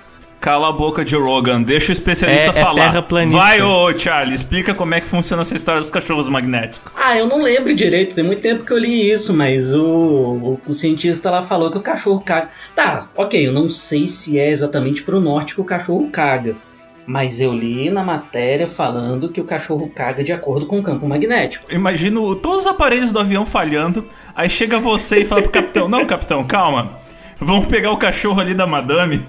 Cala 0.41 0.69
a 0.69 0.73
boca, 0.73 1.05
Joe 1.05 1.21
Rogan. 1.21 1.63
Deixa 1.63 1.91
o 1.91 1.93
especialista 1.93 2.47
É- 2.47 2.51
é 2.51 2.53
falar. 2.53 2.93
Vai, 3.29 3.61
ô 3.61 3.97
Charlie, 3.99 4.35
explica 4.35 4.73
como 4.73 4.95
é 4.95 5.01
que 5.01 5.07
funciona 5.07 5.43
essa 5.43 5.57
história 5.57 5.81
dos 5.81 5.91
cachorros 5.91 6.29
magnéticos. 6.29 6.97
Ah, 6.99 7.19
eu 7.19 7.27
não 7.27 7.43
lembro 7.43 7.75
direito, 7.75 8.15
tem 8.15 8.23
muito 8.23 8.41
tempo 8.41 8.65
que 8.65 8.73
eu 8.73 8.79
li 8.79 9.11
isso, 9.11 9.35
mas 9.35 9.75
o, 9.75 9.85
o, 9.85 10.61
o 10.67 10.73
cientista 10.73 11.29
lá 11.31 11.43
falou 11.43 11.73
que 11.73 11.79
o 11.79 11.83
cachorro 11.83 12.21
caga. 12.25 12.51
Tá, 12.75 13.09
ok, 13.17 13.49
eu 13.49 13.53
não 13.53 13.69
sei 13.69 14.07
se 14.07 14.39
é 14.39 14.49
exatamente 14.51 15.03
pro 15.03 15.21
norte 15.21 15.55
que 15.57 15.61
o 15.61 15.65
cachorro 15.65 16.09
caga. 16.11 16.57
Mas 17.05 17.41
eu 17.41 17.53
li 17.53 17.91
na 17.91 18.05
matéria 18.05 18.67
falando 18.67 19.31
que 19.31 19.41
o 19.41 19.45
cachorro 19.45 19.91
caga 19.93 20.23
de 20.23 20.31
acordo 20.31 20.67
com 20.67 20.79
o 20.79 20.83
campo 20.83 21.09
magnético. 21.09 21.65
Imagino 21.73 22.37
todos 22.37 22.61
os 22.61 22.67
aparelhos 22.67 23.11
do 23.11 23.19
avião 23.19 23.47
falhando. 23.47 24.07
Aí 24.37 24.49
chega 24.51 24.79
você 24.79 25.21
e 25.21 25.25
fala 25.25 25.41
pro 25.43 25.51
capitão: 25.51 25.89
Não, 25.89 26.07
capitão, 26.07 26.45
calma. 26.45 26.93
Vamos 27.41 27.67
pegar 27.67 27.91
o 27.93 27.97
cachorro 27.97 28.41
ali 28.41 28.53
da 28.53 28.67
madame. 28.67 29.25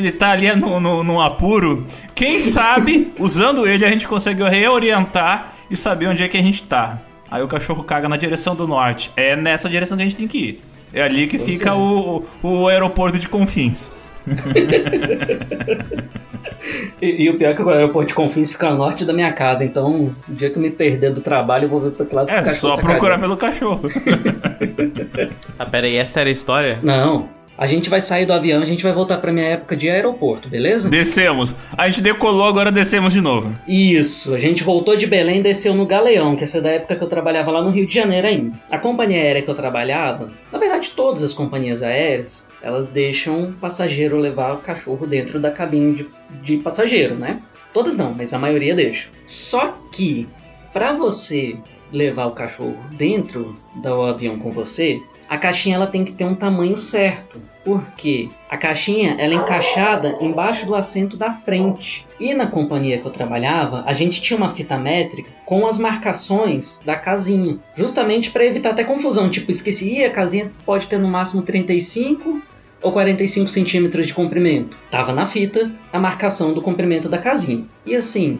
Que 0.00 0.06
ele 0.06 0.12
tá 0.12 0.30
ali 0.30 0.54
no, 0.54 0.78
no, 0.78 1.02
num 1.02 1.20
apuro. 1.20 1.84
Quem 2.14 2.38
sabe, 2.38 3.12
usando 3.18 3.66
ele, 3.66 3.84
a 3.84 3.90
gente 3.90 4.06
consegue 4.06 4.42
reorientar 4.44 5.54
e 5.70 5.76
saber 5.76 6.06
onde 6.06 6.22
é 6.22 6.28
que 6.28 6.36
a 6.36 6.42
gente 6.42 6.62
tá. 6.62 7.00
Aí 7.30 7.42
o 7.42 7.48
cachorro 7.48 7.82
caga 7.82 8.08
na 8.08 8.16
direção 8.16 8.54
do 8.54 8.66
norte. 8.66 9.10
É 9.16 9.34
nessa 9.36 9.68
direção 9.68 9.96
que 9.96 10.02
a 10.02 10.06
gente 10.06 10.16
tem 10.16 10.28
que 10.28 10.38
ir. 10.38 10.62
É 10.92 11.02
ali 11.02 11.26
que 11.26 11.36
Pois 11.36 11.50
fica 11.50 11.70
é. 11.70 11.72
o, 11.74 12.22
o 12.42 12.68
aeroporto 12.68 13.18
de 13.18 13.28
Confins. 13.28 13.90
E, 17.00 17.24
e 17.24 17.30
o 17.30 17.38
pior 17.38 17.50
é 17.50 17.54
que 17.54 17.62
o 17.62 17.68
aeroporto 17.70 18.08
de 18.08 18.14
Confins 18.14 18.50
fica 18.50 18.66
ao 18.66 18.74
norte 18.76 19.04
da 19.04 19.12
minha 19.12 19.32
casa, 19.32 19.64
então 19.64 20.12
o 20.28 20.32
dia 20.32 20.50
que 20.50 20.58
eu 20.58 20.62
me 20.62 20.70
perder 20.70 21.12
do 21.12 21.20
trabalho 21.20 21.66
eu 21.66 21.68
vou 21.68 21.78
ver 21.80 21.92
pra 21.92 22.04
que 22.04 22.12
lado 22.14 22.26
que 22.26 22.32
É 22.32 22.42
só 22.42 22.74
tá 22.74 22.82
procurar 22.82 23.14
cagando. 23.16 23.20
pelo 23.20 23.36
cachorro. 23.36 23.82
Ah, 25.58 25.64
peraí, 25.66 25.96
essa 25.96 26.20
era 26.20 26.28
a 26.28 26.32
história? 26.32 26.78
Não, 26.82 27.28
a 27.58 27.66
gente 27.66 27.90
vai 27.90 28.00
sair 28.00 28.24
do 28.24 28.32
avião, 28.32 28.62
a 28.62 28.64
gente 28.64 28.84
vai 28.84 28.92
voltar 28.92 29.18
pra 29.18 29.32
minha 29.32 29.46
época 29.46 29.76
de 29.76 29.90
aeroporto, 29.90 30.48
beleza? 30.48 30.88
Descemos. 30.88 31.52
A 31.76 31.88
gente 31.88 32.00
decolou, 32.00 32.46
agora 32.46 32.70
descemos 32.70 33.12
de 33.12 33.20
novo. 33.20 33.52
Isso, 33.66 34.32
a 34.32 34.38
gente 34.38 34.62
voltou 34.62 34.96
de 34.96 35.08
Belém 35.08 35.40
e 35.40 35.42
desceu 35.42 35.74
no 35.74 35.84
Galeão, 35.84 36.36
que 36.36 36.44
essa 36.44 36.58
é 36.58 36.60
da 36.60 36.70
época 36.70 36.94
que 36.94 37.02
eu 37.02 37.08
trabalhava 37.08 37.50
lá 37.50 37.60
no 37.60 37.70
Rio 37.70 37.84
de 37.84 37.92
Janeiro 37.92 38.28
ainda. 38.28 38.56
A 38.70 38.78
companhia 38.78 39.18
aérea 39.18 39.42
que 39.42 39.50
eu 39.50 39.56
trabalhava, 39.56 40.30
na 40.52 40.58
verdade 40.58 40.90
todas 40.90 41.24
as 41.24 41.34
companhias 41.34 41.82
aéreas, 41.82 42.46
elas 42.62 42.90
deixam 42.90 43.42
o 43.42 43.52
passageiro 43.54 44.18
levar 44.18 44.54
o 44.54 44.58
cachorro 44.58 45.04
dentro 45.04 45.40
da 45.40 45.50
cabine 45.50 45.94
de, 45.94 46.06
de 46.42 46.58
passageiro, 46.58 47.16
né? 47.16 47.40
Todas 47.72 47.96
não, 47.96 48.14
mas 48.14 48.32
a 48.32 48.38
maioria 48.38 48.74
deixa. 48.74 49.08
Só 49.24 49.74
que, 49.92 50.28
para 50.72 50.92
você 50.92 51.56
levar 51.92 52.26
o 52.26 52.32
cachorro 52.32 52.78
dentro 52.92 53.54
do 53.82 54.02
avião 54.02 54.38
com 54.38 54.52
você, 54.52 55.00
a 55.28 55.36
caixinha 55.36 55.76
ela 55.76 55.86
tem 55.86 56.04
que 56.04 56.12
ter 56.12 56.24
um 56.24 56.34
tamanho 56.34 56.76
certo. 56.76 57.40
Porque 57.64 58.30
a 58.48 58.56
caixinha 58.56 59.16
ela 59.18 59.34
é 59.34 59.36
encaixada 59.36 60.16
embaixo 60.22 60.64
do 60.64 60.74
assento 60.74 61.18
da 61.18 61.30
frente. 61.30 62.06
E 62.18 62.32
na 62.32 62.46
companhia 62.46 62.98
que 62.98 63.06
eu 63.06 63.10
trabalhava, 63.10 63.82
a 63.84 63.92
gente 63.92 64.22
tinha 64.22 64.38
uma 64.38 64.48
fita 64.48 64.78
métrica 64.78 65.30
com 65.44 65.66
as 65.66 65.76
marcações 65.76 66.80
da 66.84 66.96
casinha. 66.96 67.58
Justamente 67.74 68.30
para 68.30 68.46
evitar 68.46 68.70
até 68.70 68.84
confusão. 68.84 69.28
Tipo, 69.28 69.50
esqueci, 69.50 69.98
"Ih, 69.98 70.04
a 70.04 70.10
casinha 70.10 70.50
pode 70.64 70.86
ter 70.86 70.98
no 70.98 71.08
máximo 71.08 71.42
35 71.42 72.40
ou 72.80 72.92
45 72.92 73.48
centímetros 73.48 74.06
de 74.06 74.14
comprimento. 74.14 74.76
Tava 74.90 75.12
na 75.12 75.26
fita 75.26 75.70
a 75.92 75.98
marcação 75.98 76.54
do 76.54 76.62
comprimento 76.62 77.08
da 77.08 77.18
casinha. 77.18 77.64
E 77.84 77.94
assim, 77.94 78.38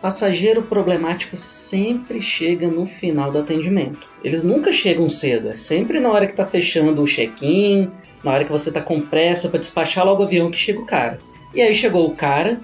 passageiro 0.00 0.62
problemático 0.62 1.36
sempre 1.36 2.22
chega 2.22 2.68
no 2.68 2.86
final 2.86 3.32
do 3.32 3.38
atendimento. 3.38 4.09
Eles 4.22 4.42
nunca 4.42 4.70
chegam 4.70 5.08
cedo, 5.08 5.48
é 5.48 5.54
sempre 5.54 5.98
na 5.98 6.10
hora 6.10 6.26
que 6.26 6.34
tá 6.34 6.44
fechando 6.44 7.02
o 7.02 7.06
check-in, 7.06 7.90
na 8.22 8.32
hora 8.32 8.44
que 8.44 8.52
você 8.52 8.70
tá 8.70 8.80
com 8.80 9.00
pressa 9.00 9.48
para 9.48 9.60
despachar 9.60 10.04
logo 10.04 10.22
o 10.22 10.26
avião 10.26 10.50
que 10.50 10.58
chega 10.58 10.80
o 10.80 10.86
cara. 10.86 11.18
E 11.54 11.62
aí 11.62 11.74
chegou 11.74 12.06
o 12.06 12.14
cara, 12.14 12.60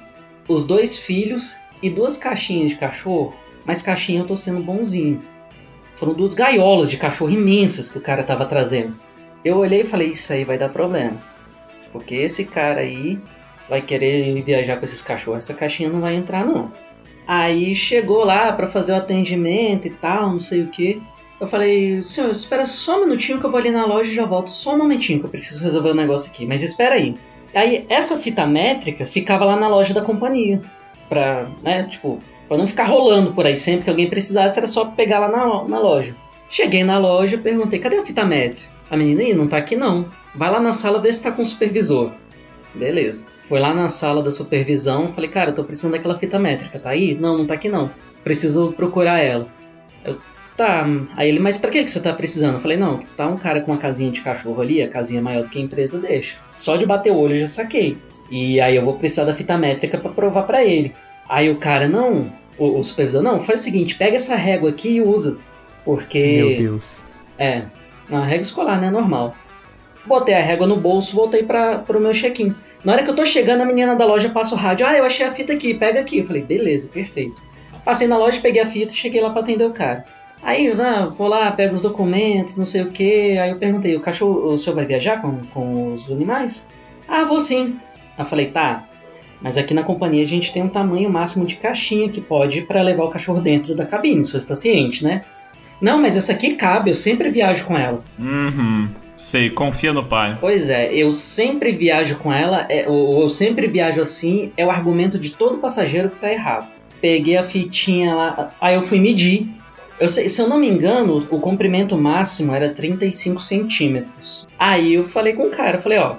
os 0.46 0.66
dois 0.66 0.98
filhos 0.98 1.56
e 1.82 1.88
duas 1.88 2.16
caixinhas 2.16 2.70
de 2.70 2.78
cachorro, 2.78 3.34
mas 3.64 3.82
caixinha 3.82 4.20
eu 4.20 4.26
tô 4.26 4.36
sendo 4.36 4.62
bonzinho. 4.62 5.22
Foram 5.94 6.12
duas 6.12 6.34
gaiolas 6.34 6.88
de 6.88 6.98
cachorro 6.98 7.30
imensas 7.30 7.90
que 7.90 7.98
o 7.98 8.02
cara 8.02 8.22
tava 8.22 8.44
trazendo. 8.44 8.94
Eu 9.42 9.56
olhei 9.56 9.80
e 9.80 9.84
falei, 9.84 10.08
isso 10.08 10.32
aí 10.32 10.44
vai 10.44 10.58
dar 10.58 10.68
problema. 10.68 11.18
Porque 11.90 12.16
esse 12.16 12.44
cara 12.44 12.80
aí 12.80 13.18
vai 13.68 13.80
querer 13.80 14.42
viajar 14.42 14.76
com 14.76 14.84
esses 14.84 15.00
cachorros, 15.00 15.44
essa 15.44 15.54
caixinha 15.54 15.88
não 15.88 16.00
vai 16.00 16.14
entrar 16.14 16.44
não. 16.44 16.70
Aí 17.26 17.74
chegou 17.74 18.24
lá 18.24 18.52
pra 18.52 18.68
fazer 18.68 18.92
o 18.92 18.96
atendimento 18.96 19.88
e 19.88 19.90
tal, 19.90 20.30
não 20.30 20.38
sei 20.38 20.62
o 20.62 20.68
que. 20.68 21.02
Eu 21.38 21.46
falei, 21.46 22.00
senhor, 22.02 22.30
espera 22.30 22.64
só 22.64 22.98
um 22.98 23.04
minutinho 23.04 23.38
que 23.38 23.44
eu 23.44 23.50
vou 23.50 23.60
ali 23.60 23.70
na 23.70 23.84
loja 23.84 24.10
e 24.10 24.14
já 24.14 24.24
volto. 24.24 24.50
Só 24.50 24.74
um 24.74 24.78
momentinho 24.78 25.20
que 25.20 25.26
eu 25.26 25.30
preciso 25.30 25.62
resolver 25.62 25.90
um 25.90 25.94
negócio 25.94 26.30
aqui, 26.30 26.46
mas 26.46 26.62
espera 26.62 26.94
aí. 26.94 27.16
Aí 27.54 27.84
essa 27.88 28.18
fita 28.18 28.46
métrica 28.46 29.06
ficava 29.06 29.44
lá 29.44 29.56
na 29.56 29.68
loja 29.68 29.92
da 29.92 30.00
companhia. 30.00 30.62
Pra, 31.08 31.48
né, 31.62 31.84
tipo, 31.84 32.20
pra 32.48 32.56
não 32.56 32.66
ficar 32.66 32.84
rolando 32.84 33.32
por 33.32 33.46
aí 33.46 33.56
sempre 33.56 33.84
que 33.84 33.90
alguém 33.90 34.08
precisasse, 34.08 34.58
era 34.58 34.66
só 34.66 34.86
pegar 34.86 35.18
lá 35.18 35.28
na, 35.28 35.64
na 35.64 35.78
loja. 35.78 36.16
Cheguei 36.48 36.84
na 36.84 36.98
loja, 36.98 37.38
perguntei, 37.38 37.78
cadê 37.78 37.98
a 37.98 38.04
fita 38.04 38.24
métrica? 38.24 38.68
A 38.90 38.96
menina, 38.96 39.22
Ih, 39.22 39.34
não 39.34 39.46
tá 39.46 39.56
aqui 39.56 39.76
não. 39.76 40.08
Vai 40.34 40.50
lá 40.50 40.60
na 40.60 40.72
sala 40.72 41.00
ver 41.00 41.12
se 41.12 41.22
tá 41.22 41.32
com 41.32 41.42
o 41.42 41.46
supervisor. 41.46 42.12
Beleza. 42.74 43.26
Foi 43.48 43.60
lá 43.60 43.74
na 43.74 43.88
sala 43.88 44.22
da 44.22 44.30
supervisão, 44.30 45.12
falei, 45.12 45.30
cara, 45.30 45.50
eu 45.50 45.54
tô 45.54 45.64
precisando 45.64 45.92
daquela 45.92 46.18
fita 46.18 46.38
métrica, 46.38 46.78
tá 46.78 46.90
aí? 46.90 47.14
Não, 47.14 47.38
não 47.38 47.46
tá 47.46 47.54
aqui 47.54 47.68
não. 47.68 47.90
Preciso 48.24 48.72
procurar 48.72 49.20
ela. 49.20 49.48
Tá. 50.56 50.86
Aí 51.14 51.28
ele, 51.28 51.38
mas 51.38 51.58
pra 51.58 51.70
que 51.70 51.84
que 51.84 51.90
você 51.90 52.00
tá 52.00 52.12
precisando? 52.12 52.54
Eu 52.54 52.60
falei, 52.60 52.76
não, 52.76 52.98
tá 53.16 53.26
um 53.26 53.36
cara 53.36 53.60
com 53.60 53.72
uma 53.72 53.78
casinha 53.78 54.10
de 54.10 54.22
cachorro 54.22 54.60
ali, 54.62 54.82
a 54.82 54.88
casinha 54.88 55.20
maior 55.20 55.44
do 55.44 55.50
que 55.50 55.58
a 55.58 55.62
empresa 55.62 55.98
deixa. 55.98 56.38
Só 56.56 56.76
de 56.76 56.86
bater 56.86 57.12
o 57.12 57.16
olho 57.16 57.34
eu 57.34 57.40
já 57.40 57.48
saquei. 57.48 57.98
E 58.30 58.60
aí 58.60 58.74
eu 58.74 58.82
vou 58.82 58.94
precisar 58.94 59.24
da 59.24 59.34
fita 59.34 59.58
métrica 59.58 59.98
pra 59.98 60.10
provar 60.10 60.44
pra 60.44 60.64
ele. 60.64 60.94
Aí 61.28 61.50
o 61.50 61.56
cara, 61.56 61.88
não, 61.88 62.32
o, 62.58 62.78
o 62.78 62.82
supervisor, 62.82 63.22
não, 63.22 63.40
faz 63.40 63.60
o 63.60 63.64
seguinte, 63.64 63.94
pega 63.96 64.16
essa 64.16 64.34
régua 64.34 64.70
aqui 64.70 64.96
e 64.96 65.02
usa. 65.02 65.38
Porque. 65.84 66.36
Meu 66.36 66.58
Deus. 66.58 66.84
É, 67.38 67.62
na 68.08 68.24
régua 68.24 68.42
escolar, 68.42 68.80
né? 68.80 68.90
Normal. 68.90 69.36
Botei 70.06 70.34
a 70.34 70.42
régua 70.42 70.66
no 70.66 70.76
bolso, 70.76 71.14
voltei 71.14 71.42
para 71.42 71.80
pro 71.80 72.00
meu 72.00 72.12
check-in. 72.12 72.54
Na 72.84 72.92
hora 72.92 73.02
que 73.02 73.10
eu 73.10 73.14
tô 73.14 73.26
chegando, 73.26 73.62
a 73.62 73.64
menina 73.64 73.96
da 73.96 74.06
loja 74.06 74.28
passa 74.30 74.54
o 74.54 74.58
rádio. 74.58 74.86
Ah, 74.86 74.96
eu 74.96 75.04
achei 75.04 75.26
a 75.26 75.30
fita 75.30 75.52
aqui, 75.52 75.74
pega 75.74 76.00
aqui. 76.00 76.18
Eu 76.18 76.24
falei, 76.24 76.42
beleza, 76.42 76.88
perfeito. 76.90 77.34
Passei 77.84 78.06
na 78.06 78.16
loja, 78.16 78.40
peguei 78.40 78.62
a 78.62 78.66
fita 78.66 78.92
e 78.92 78.96
cheguei 78.96 79.20
lá 79.20 79.30
pra 79.30 79.42
atender 79.42 79.64
o 79.64 79.72
cara. 79.72 80.04
Aí, 80.46 80.72
ah, 80.80 81.06
vou 81.06 81.26
lá, 81.26 81.50
pego 81.50 81.74
os 81.74 81.82
documentos, 81.82 82.56
não 82.56 82.64
sei 82.64 82.82
o 82.82 82.92
que. 82.92 83.36
Aí 83.36 83.50
eu 83.50 83.56
perguntei, 83.56 83.96
o 83.96 84.00
cachorro, 84.00 84.52
o 84.52 84.56
senhor 84.56 84.76
vai 84.76 84.86
viajar 84.86 85.20
com, 85.20 85.40
com 85.52 85.92
os 85.92 86.12
animais? 86.12 86.68
Ah, 87.08 87.24
vou 87.24 87.40
sim. 87.40 87.80
Aí 88.16 88.24
eu 88.24 88.24
falei, 88.24 88.46
tá. 88.46 88.84
Mas 89.42 89.58
aqui 89.58 89.74
na 89.74 89.82
companhia 89.82 90.24
a 90.24 90.28
gente 90.28 90.52
tem 90.52 90.62
um 90.62 90.68
tamanho 90.68 91.10
máximo 91.10 91.44
de 91.44 91.56
caixinha 91.56 92.08
que 92.08 92.20
pode 92.20 92.62
para 92.62 92.80
levar 92.80 93.02
o 93.02 93.10
cachorro 93.10 93.40
dentro 93.40 93.74
da 93.74 93.84
cabine, 93.84 94.20
o 94.20 94.24
senhor 94.24 94.38
está 94.38 94.54
ciente, 94.54 95.02
né? 95.02 95.24
Não, 95.80 96.00
mas 96.00 96.16
essa 96.16 96.30
aqui 96.30 96.54
cabe, 96.54 96.90
eu 96.90 96.94
sempre 96.94 97.28
viajo 97.28 97.66
com 97.66 97.76
ela. 97.76 97.98
Uhum. 98.16 98.88
Sei, 99.16 99.50
confia 99.50 99.92
no 99.92 100.04
pai. 100.04 100.38
Pois 100.40 100.70
é, 100.70 100.94
eu 100.94 101.10
sempre 101.10 101.72
viajo 101.72 102.18
com 102.18 102.32
ela, 102.32 102.66
é, 102.68 102.88
ou 102.88 103.22
eu 103.22 103.28
sempre 103.28 103.66
viajo 103.66 104.00
assim, 104.00 104.52
é 104.56 104.64
o 104.64 104.70
argumento 104.70 105.18
de 105.18 105.30
todo 105.30 105.58
passageiro 105.58 106.08
que 106.08 106.18
tá 106.18 106.32
errado. 106.32 106.68
Peguei 107.00 107.36
a 107.36 107.42
fitinha 107.42 108.14
lá, 108.14 108.54
aí 108.60 108.76
eu 108.76 108.80
fui 108.80 109.00
medir. 109.00 109.55
Eu 109.98 110.08
sei, 110.08 110.28
se 110.28 110.40
eu 110.40 110.48
não 110.48 110.58
me 110.58 110.68
engano, 110.68 111.26
o 111.30 111.38
comprimento 111.40 111.96
máximo 111.96 112.52
era 112.54 112.68
35 112.68 113.40
centímetros. 113.40 114.46
Aí 114.58 114.94
eu 114.94 115.04
falei 115.04 115.32
com 115.32 115.44
o 115.46 115.50
cara, 115.50 115.78
eu 115.78 115.82
falei, 115.82 115.98
ó, 115.98 116.16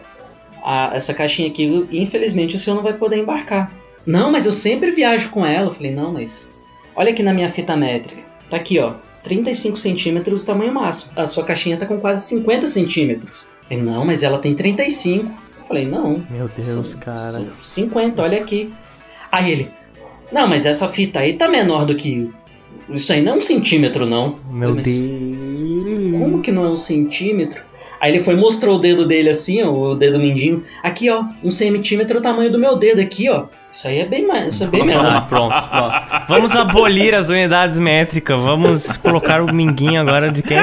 a- 0.64 0.92
essa 0.94 1.14
caixinha 1.14 1.48
aqui, 1.48 1.88
infelizmente 1.92 2.56
o 2.56 2.60
senhor 2.60 2.76
não 2.76 2.84
vai 2.84 2.94
poder 2.94 3.18
embarcar. 3.18 3.72
Não, 4.06 4.32
mas 4.32 4.46
eu 4.46 4.54
sempre 4.54 4.92
viajo 4.92 5.30
com 5.30 5.46
ela. 5.46 5.68
Eu 5.70 5.74
falei, 5.74 5.94
não, 5.94 6.14
mas 6.14 6.50
olha 6.96 7.12
aqui 7.12 7.22
na 7.22 7.34
minha 7.34 7.50
fita 7.50 7.76
métrica. 7.78 8.24
Tá 8.50 8.58
aqui, 8.58 8.80
ó. 8.80 8.94
35 9.24 9.76
centímetros 9.78 10.42
o 10.44 10.46
tamanho 10.46 10.74
máximo. 10.74 11.12
A 11.16 11.28
sua 11.28 11.44
caixinha 11.44 11.76
tá 11.78 11.86
com 11.86 12.00
quase 12.00 12.26
50 12.28 12.66
centímetros. 12.66 13.46
Ele, 13.70 13.82
não, 13.82 14.06
mas 14.06 14.24
ela 14.24 14.38
tem 14.40 14.54
35. 14.56 15.26
Eu 15.60 15.66
falei, 15.66 15.86
não. 15.86 16.24
Meu 16.30 16.48
Deus, 16.48 16.68
são- 16.92 17.00
cara. 17.00 17.20
são 17.20 17.48
50, 17.62 18.22
olha 18.24 18.40
aqui. 18.40 18.74
Aí 19.30 19.52
ele, 19.52 19.70
não, 20.32 20.48
mas 20.48 20.66
essa 20.66 20.88
fita 20.88 21.20
aí 21.20 21.34
tá 21.34 21.48
menor 21.50 21.86
do 21.86 21.94
que. 21.96 22.32
Isso 22.90 23.12
aí 23.14 23.22
não 23.22 23.34
é 23.34 23.36
um 23.38 23.42
centímetro, 23.42 24.06
não. 24.06 24.36
Meu 24.50 24.74
Mas 24.76 24.84
Deus. 24.84 26.20
Como 26.20 26.42
que 26.42 26.52
não 26.52 26.66
é 26.66 26.70
um 26.70 26.78
centímetro? 26.78 27.62
Aí 28.00 28.12
ele 28.12 28.24
foi 28.24 28.36
e 28.36 28.38
mostrou 28.38 28.76
o 28.76 28.80
dedo 28.80 29.08
dele 29.08 29.30
assim, 29.30 29.64
ó, 29.64 29.72
o 29.72 29.96
dedo 29.96 30.20
mindinho. 30.20 30.62
Aqui, 30.84 31.10
ó, 31.10 31.24
um 31.44 31.50
centímetro 31.50 32.18
é 32.18 32.20
o 32.20 32.24
tamanho 32.24 32.52
do 32.52 32.60
meu 32.60 32.76
dedo 32.78 33.02
aqui, 33.02 33.28
ó. 33.28 33.46
Isso 33.72 33.88
aí 33.88 34.00
é 34.00 34.06
bem 34.06 34.26
mais, 34.28 34.54
isso 34.54 34.64
é 34.64 34.68
bem 34.68 34.82
Ah, 34.82 34.86
menor. 34.86 35.28
pronto. 35.28 35.50
Nossa. 35.74 36.26
Vamos 36.30 36.52
abolir 36.56 37.16
as 37.16 37.28
unidades 37.28 37.78
métricas. 37.80 38.40
Vamos 38.40 38.98
colocar 38.98 39.42
o 39.42 39.52
minguinho 39.54 40.00
agora 40.00 40.32
de 40.32 40.44
quem? 40.44 40.58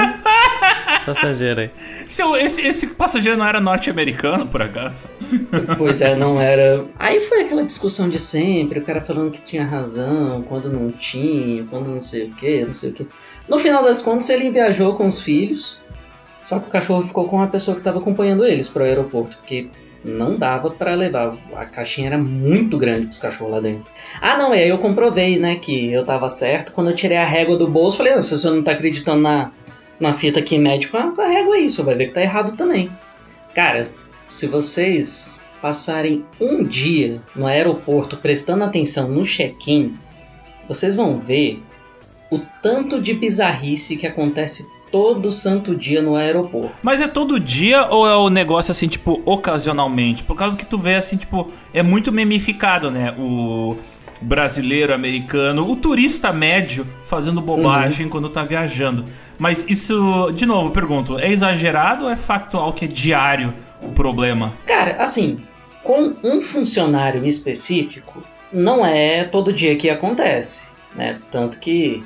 Passageiro 1.05 1.61
aí. 1.61 1.71
Esse, 2.07 2.23
esse, 2.23 2.67
esse 2.67 2.87
passageiro 2.89 3.39
não 3.39 3.47
era 3.47 3.61
norte-americano, 3.61 4.47
por 4.47 4.63
acaso? 4.63 5.09
Pois 5.77 6.01
é, 6.01 6.15
não 6.15 6.41
era. 6.41 6.85
Aí 6.99 7.21
foi 7.21 7.43
aquela 7.43 7.65
discussão 7.65 8.09
de 8.09 8.19
sempre, 8.19 8.79
o 8.79 8.83
cara 8.83 9.01
falando 9.01 9.31
que 9.31 9.43
tinha 9.43 9.65
razão, 9.65 10.43
quando 10.43 10.71
não 10.71 10.91
tinha, 10.91 11.65
quando 11.65 11.89
não 11.91 12.01
sei 12.01 12.25
o 12.25 12.31
que, 12.35 12.65
não 12.65 12.75
sei 12.75 12.91
o 12.91 12.93
que. 12.93 13.07
No 13.49 13.59
final 13.59 13.83
das 13.83 14.01
contas, 14.01 14.29
ele 14.31 14.51
viajou 14.51 14.95
com 14.95 15.07
os 15.07 15.21
filhos, 15.21 15.79
só 16.43 16.59
que 16.59 16.69
o 16.69 16.71
cachorro 16.71 17.03
ficou 17.03 17.27
com 17.29 17.41
a 17.41 17.47
pessoa 17.47 17.75
que 17.75 17.81
estava 17.81 17.99
acompanhando 17.99 18.45
eles 18.45 18.69
pro 18.69 18.85
aeroporto, 18.85 19.37
porque 19.37 19.69
não 20.05 20.37
dava 20.37 20.71
para 20.71 20.95
levar. 20.95 21.35
A 21.57 21.65
caixinha 21.65 22.09
era 22.09 22.19
muito 22.19 22.77
grande 22.77 23.07
pros 23.07 23.19
cachorros 23.19 23.55
lá 23.55 23.61
dentro. 23.61 23.91
Ah, 24.21 24.37
não, 24.37 24.55
e 24.55 24.59
aí 24.59 24.69
eu 24.69 24.79
comprovei, 24.79 25.39
né, 25.39 25.57
que 25.57 25.93
eu 25.93 26.05
tava 26.05 26.29
certo. 26.29 26.73
Quando 26.73 26.91
eu 26.91 26.97
tirei 26.97 27.17
a 27.17 27.25
régua 27.25 27.57
do 27.57 27.67
bolso, 27.67 27.97
falei, 27.97 28.13
ah, 28.13 28.23
se 28.23 28.37
você 28.37 28.51
não 28.51 28.63
tá 28.63 28.73
acreditando 28.73 29.23
na, 29.23 29.51
na 30.05 30.15
fita 30.15 30.39
aqui 30.39 30.59
médico, 30.59 30.97
ah, 30.97 31.11
com 31.11 31.23
a 31.23 31.27
régua 31.27 31.57
aí, 31.57 31.69
você 31.69 31.83
vai 31.83 31.95
ver 31.95 32.07
que 32.07 32.13
tá 32.13 32.23
errado 32.23 32.57
também. 32.57 32.91
Cara, 33.55 33.91
se 34.29 34.47
vocês 34.47 35.41
passarem 35.61 36.25
um 36.41 36.63
dia 36.63 37.23
no 37.35 37.47
aeroporto 37.47 38.17
prestando 38.19 38.65
atenção 38.65 39.09
no 39.09 39.25
check-in, 39.25 39.97
vocês 40.69 40.95
vão 40.95 41.19
ver 41.19 41.63
o 42.31 42.39
tanto 42.63 43.01
de 43.01 43.15
bizarrice 43.15 43.97
que 43.97 44.07
acontece 44.07 44.69
todo 44.91 45.33
santo 45.33 45.75
dia 45.75 46.01
no 46.01 46.15
aeroporto. 46.15 46.75
Mas 46.83 47.01
é 47.01 47.09
todo 47.09 47.41
dia 47.41 47.87
ou 47.89 48.07
é 48.07 48.15
o 48.15 48.29
negócio 48.29 48.71
assim, 48.71 48.87
tipo, 48.87 49.23
ocasionalmente? 49.25 50.23
Por 50.23 50.37
causa 50.37 50.57
que 50.57 50.67
tu 50.67 50.79
vê 50.79 50.95
assim, 50.95 51.17
tipo, 51.17 51.51
é 51.73 51.83
muito 51.83 52.13
memificado, 52.13 52.91
né? 52.91 53.13
O 53.19 53.77
brasileiro, 54.21 54.95
americano, 54.95 55.69
o 55.71 55.77
turista 55.77 56.33
médio 56.33 56.87
fazendo 57.05 57.41
bobagem 57.41 58.09
quando 58.09 58.29
tá 58.29 58.43
viajando. 58.43 59.05
Mas 59.39 59.69
isso, 59.69 60.31
de 60.33 60.47
novo, 60.47 60.71
pergunto, 60.71 61.19
é 61.19 61.31
exagerado 61.31 62.05
ou 62.05 62.11
é 62.11 62.17
factual 62.17 62.73
que 62.73 62.85
é 62.85 62.89
diário 62.89 63.53
o 63.83 63.91
problema? 63.93 64.53
Cara, 64.67 64.97
assim, 65.03 65.39
com 65.83 66.15
um 66.23 66.41
funcionário 66.41 67.27
específico, 67.27 68.23
não 68.53 68.87
é 68.87 69.25
todo 69.25 69.53
dia 69.53 69.77
que 69.77 69.91
acontece, 69.91 70.73
né? 70.95 71.19
Tanto 71.31 71.59
que, 71.59 72.03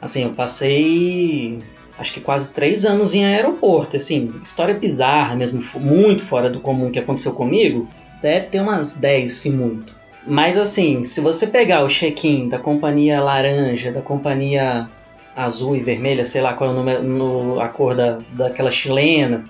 assim, 0.00 0.24
eu 0.24 0.30
passei 0.30 1.62
acho 1.98 2.14
que 2.14 2.20
quase 2.20 2.52
três 2.52 2.84
anos 2.84 3.14
em 3.14 3.24
aeroporto, 3.24 3.96
assim, 3.96 4.34
história 4.42 4.74
bizarra 4.74 5.36
mesmo, 5.36 5.62
muito 5.78 6.24
fora 6.24 6.50
do 6.50 6.58
comum 6.58 6.90
que 6.90 6.98
aconteceu 6.98 7.32
comigo, 7.32 7.88
deve 8.20 8.48
ter 8.48 8.60
umas 8.60 8.96
10, 8.96 9.32
se 9.32 9.50
muito. 9.50 10.01
Mas 10.26 10.56
assim, 10.56 11.02
se 11.02 11.20
você 11.20 11.46
pegar 11.46 11.84
o 11.84 11.88
check-in 11.88 12.48
da 12.48 12.58
companhia 12.58 13.20
laranja, 13.20 13.90
da 13.90 14.02
companhia 14.02 14.86
azul 15.34 15.74
e 15.74 15.80
vermelha, 15.80 16.24
sei 16.24 16.40
lá 16.40 16.54
qual 16.54 16.70
é 16.70 16.72
o 16.72 16.76
número, 16.76 17.02
no, 17.02 17.60
a 17.60 17.68
cor 17.68 17.94
da, 17.94 18.18
daquela 18.32 18.70
chilena, 18.70 19.44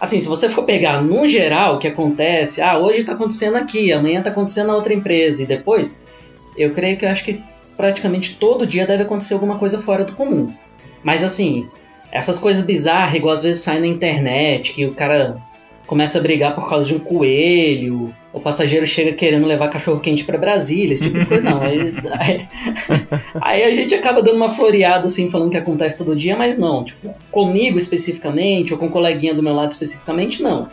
Assim, 0.00 0.20
se 0.20 0.28
você 0.28 0.48
for 0.48 0.64
pegar 0.64 1.02
no 1.02 1.26
geral 1.26 1.74
o 1.74 1.78
que 1.78 1.88
acontece, 1.88 2.62
ah, 2.62 2.78
hoje 2.78 3.02
tá 3.02 3.14
acontecendo 3.14 3.56
aqui, 3.56 3.92
amanhã 3.92 4.22
tá 4.22 4.30
acontecendo 4.30 4.68
na 4.68 4.76
outra 4.76 4.94
empresa 4.94 5.42
e 5.42 5.46
depois, 5.46 6.02
eu 6.56 6.72
creio 6.72 6.96
que 6.96 7.04
eu 7.04 7.10
acho 7.10 7.24
que 7.24 7.42
praticamente 7.76 8.36
todo 8.36 8.66
dia 8.66 8.86
deve 8.86 9.02
acontecer 9.02 9.34
alguma 9.34 9.58
coisa 9.58 9.82
fora 9.82 10.04
do 10.04 10.12
comum. 10.12 10.52
Mas 11.02 11.24
assim, 11.24 11.68
essas 12.12 12.38
coisas 12.38 12.64
bizarras, 12.64 13.16
igual 13.16 13.34
às 13.34 13.42
vezes 13.42 13.62
sai 13.62 13.80
na 13.80 13.88
internet, 13.88 14.72
que 14.72 14.86
o 14.86 14.94
cara 14.94 15.36
começa 15.84 16.18
a 16.18 16.22
brigar 16.22 16.54
por 16.54 16.68
causa 16.68 16.86
de 16.86 16.94
um 16.94 17.00
coelho, 17.00 18.14
o 18.32 18.40
passageiro 18.40 18.86
chega 18.86 19.12
querendo 19.12 19.46
levar 19.46 19.68
cachorro 19.68 20.00
quente 20.00 20.24
pra 20.24 20.36
Brasília, 20.36 20.92
esse 20.92 21.02
tipo 21.02 21.18
de 21.18 21.26
coisa 21.26 21.48
não. 21.48 21.62
Aí, 21.62 21.94
aí, 22.18 22.48
aí 23.40 23.64
a 23.64 23.74
gente 23.74 23.94
acaba 23.94 24.22
dando 24.22 24.36
uma 24.36 24.48
floreada 24.48 25.06
assim, 25.06 25.30
falando 25.30 25.50
que 25.50 25.56
acontece 25.56 25.98
todo 25.98 26.14
dia, 26.14 26.36
mas 26.36 26.58
não. 26.58 26.84
Tipo, 26.84 27.14
comigo 27.30 27.78
especificamente, 27.78 28.72
ou 28.72 28.78
com 28.78 28.86
um 28.86 28.90
coleguinha 28.90 29.34
do 29.34 29.42
meu 29.42 29.54
lado 29.54 29.70
especificamente, 29.70 30.42
não. 30.42 30.68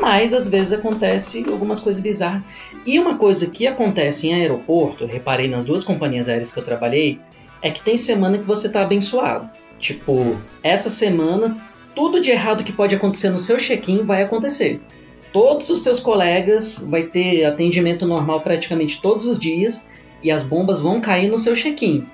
Mas 0.00 0.32
às 0.32 0.48
vezes 0.48 0.72
acontece 0.72 1.44
algumas 1.48 1.80
coisas 1.80 2.00
bizarras. 2.00 2.42
E 2.86 2.98
uma 2.98 3.16
coisa 3.16 3.46
que 3.48 3.66
acontece 3.66 4.28
em 4.28 4.34
aeroporto, 4.34 5.06
reparei 5.06 5.48
nas 5.48 5.64
duas 5.64 5.84
companhias 5.84 6.28
aéreas 6.28 6.52
que 6.52 6.58
eu 6.58 6.64
trabalhei, 6.64 7.20
é 7.60 7.70
que 7.70 7.82
tem 7.82 7.96
semana 7.96 8.38
que 8.38 8.44
você 8.44 8.68
tá 8.68 8.82
abençoado. 8.82 9.48
Tipo, 9.78 10.36
essa 10.62 10.88
semana, 10.88 11.56
tudo 11.94 12.20
de 12.20 12.30
errado 12.30 12.64
que 12.64 12.72
pode 12.72 12.94
acontecer 12.94 13.30
no 13.30 13.38
seu 13.38 13.56
check-in 13.56 14.04
vai 14.04 14.22
acontecer. 14.22 14.80
Todos 15.32 15.70
os 15.70 15.82
seus 15.82 15.98
colegas 15.98 16.78
vai 16.78 17.04
ter 17.04 17.44
atendimento 17.46 18.06
normal 18.06 18.40
praticamente 18.40 19.00
todos 19.00 19.26
os 19.26 19.40
dias 19.40 19.88
e 20.22 20.30
as 20.30 20.42
bombas 20.42 20.80
vão 20.80 21.00
cair 21.00 21.28
no 21.28 21.38
seu 21.38 21.54
check-in. 21.54 22.06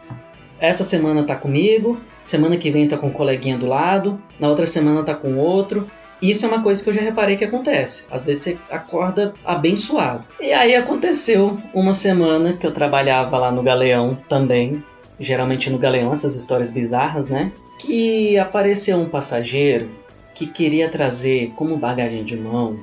Essa 0.61 0.85
semana 0.85 1.25
tá 1.25 1.35
comigo, 1.35 1.99
semana 2.23 2.57
que 2.57 2.71
vem 2.71 2.87
tá 2.87 2.97
com 2.97 3.09
um 3.09 3.13
coleguinha 3.13 3.59
do 3.59 3.67
lado, 3.67 4.23
na 4.39 4.49
outra 4.49 4.67
semana 4.67 5.03
tá 5.03 5.15
com 5.15 5.37
outro. 5.37 5.89
Isso 6.23 6.45
é 6.45 6.49
uma 6.49 6.63
coisa 6.63 6.83
que 6.83 6.91
eu 6.91 6.95
já 6.95 7.01
reparei 7.01 7.37
que 7.37 7.45
acontece. 7.45 8.07
Às 8.11 8.25
vezes 8.25 8.45
você 8.45 8.59
acorda 8.71 9.35
abençoado. 9.45 10.25
E 10.41 10.53
aí 10.53 10.75
aconteceu 10.75 11.59
uma 11.75 11.95
semana 11.95 12.53
que 12.53 12.67
eu 12.67 12.73
trabalhava 12.73 13.37
lá 13.37 13.51
no 13.51 13.63
Galeão 13.63 14.17
também. 14.29 14.83
Geralmente 15.19 15.71
no 15.71 15.79
Galeão, 15.79 16.13
essas 16.13 16.37
histórias 16.37 16.71
bizarras, 16.71 17.29
né? 17.29 17.53
Que 17.79 18.39
apareceu 18.39 18.97
um 18.99 19.09
passageiro 19.09 19.91
que 20.35 20.47
queria 20.47 20.89
trazer 20.89 21.53
como 21.57 21.77
bagagem 21.77 22.23
de 22.25 22.37
mão 22.37 22.79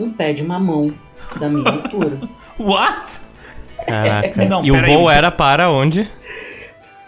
um 0.00 0.12
pé 0.12 0.32
de 0.32 0.42
mamão 0.42 0.92
da 1.38 1.48
minha 1.48 1.68
altura. 1.70 2.18
What? 2.58 3.20
Caraca. 3.86 4.44
Não, 4.44 4.64
e 4.64 4.70
o 4.70 4.74
pera 4.74 4.86
aí. 4.86 4.94
voo 4.94 5.10
era 5.10 5.30
para 5.30 5.70
onde? 5.70 6.10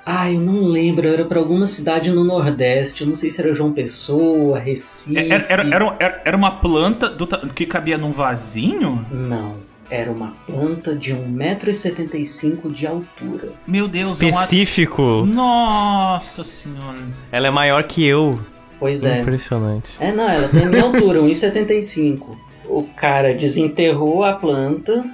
Ah, 0.05 0.31
eu 0.33 0.41
não 0.41 0.65
lembro, 0.65 1.07
era 1.07 1.25
pra 1.25 1.39
alguma 1.39 1.65
cidade 1.67 2.11
no 2.11 2.25
Nordeste. 2.25 3.03
Eu 3.03 3.07
não 3.09 3.15
sei 3.15 3.31
se 3.31 3.41
era 3.41 3.53
João 3.53 3.73
Pessoa, 3.73 4.59
Recife. 4.59 5.17
É, 5.19 5.29
Era, 5.29 5.45
era, 5.49 5.97
era, 6.01 6.23
era- 6.25 6.37
uma 6.37 6.51
planta 6.51 7.09
do 7.09 7.25
que 7.55 7.67
cabia 7.67 7.97
num 7.97 8.11
vasinho? 8.11 9.07
Não, 9.13 9.53
era 9.89 10.11
uma 10.11 10.35
planta 10.45 10.97
de 10.97 11.15
1,75m 11.15 12.73
de 12.73 12.87
altura. 12.87 13.51
Meu 13.67 13.87
Deus, 13.87 14.21
é 14.21 14.25
um 14.27 14.29
at- 14.31 14.35
Específico. 14.45 15.25
Nossa 15.27 16.43
senhora. 16.43 16.99
Ela 17.31 17.47
é 17.47 17.51
maior 17.51 17.83
que 17.85 18.05
eu. 18.05 18.39
Pois 18.81 19.05
é. 19.05 19.21
Impressionante. 19.21 19.91
É, 20.01 20.11
não, 20.11 20.29
ela 20.29 20.49
tem 20.49 20.65
a 20.65 20.69
minha 20.69 20.83
altura, 20.83 21.21
1,75. 21.21 22.37
O 22.75 22.85
cara 22.97 23.35
desenterrou 23.35 24.25
a 24.25 24.33
planta 24.33 25.05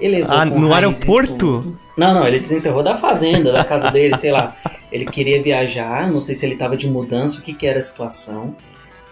e 0.00 0.08
levou 0.08 0.34
Ah, 0.36 0.46
com 0.48 0.58
no 0.58 0.74
aeroporto? 0.74 1.78
Não, 1.96 2.12
não, 2.12 2.26
ele 2.26 2.40
desenterrou 2.40 2.82
da 2.82 2.96
fazenda, 2.96 3.52
da 3.52 3.64
casa 3.64 3.88
dele, 3.88 4.16
sei 4.16 4.32
lá. 4.32 4.56
Ele 4.90 5.04
queria 5.06 5.40
viajar, 5.40 6.10
não 6.10 6.20
sei 6.20 6.34
se 6.34 6.44
ele 6.44 6.56
tava 6.56 6.76
de 6.76 6.90
mudança, 6.90 7.38
o 7.38 7.42
que 7.42 7.54
que 7.54 7.68
era 7.68 7.78
a 7.78 7.82
situação. 7.82 8.56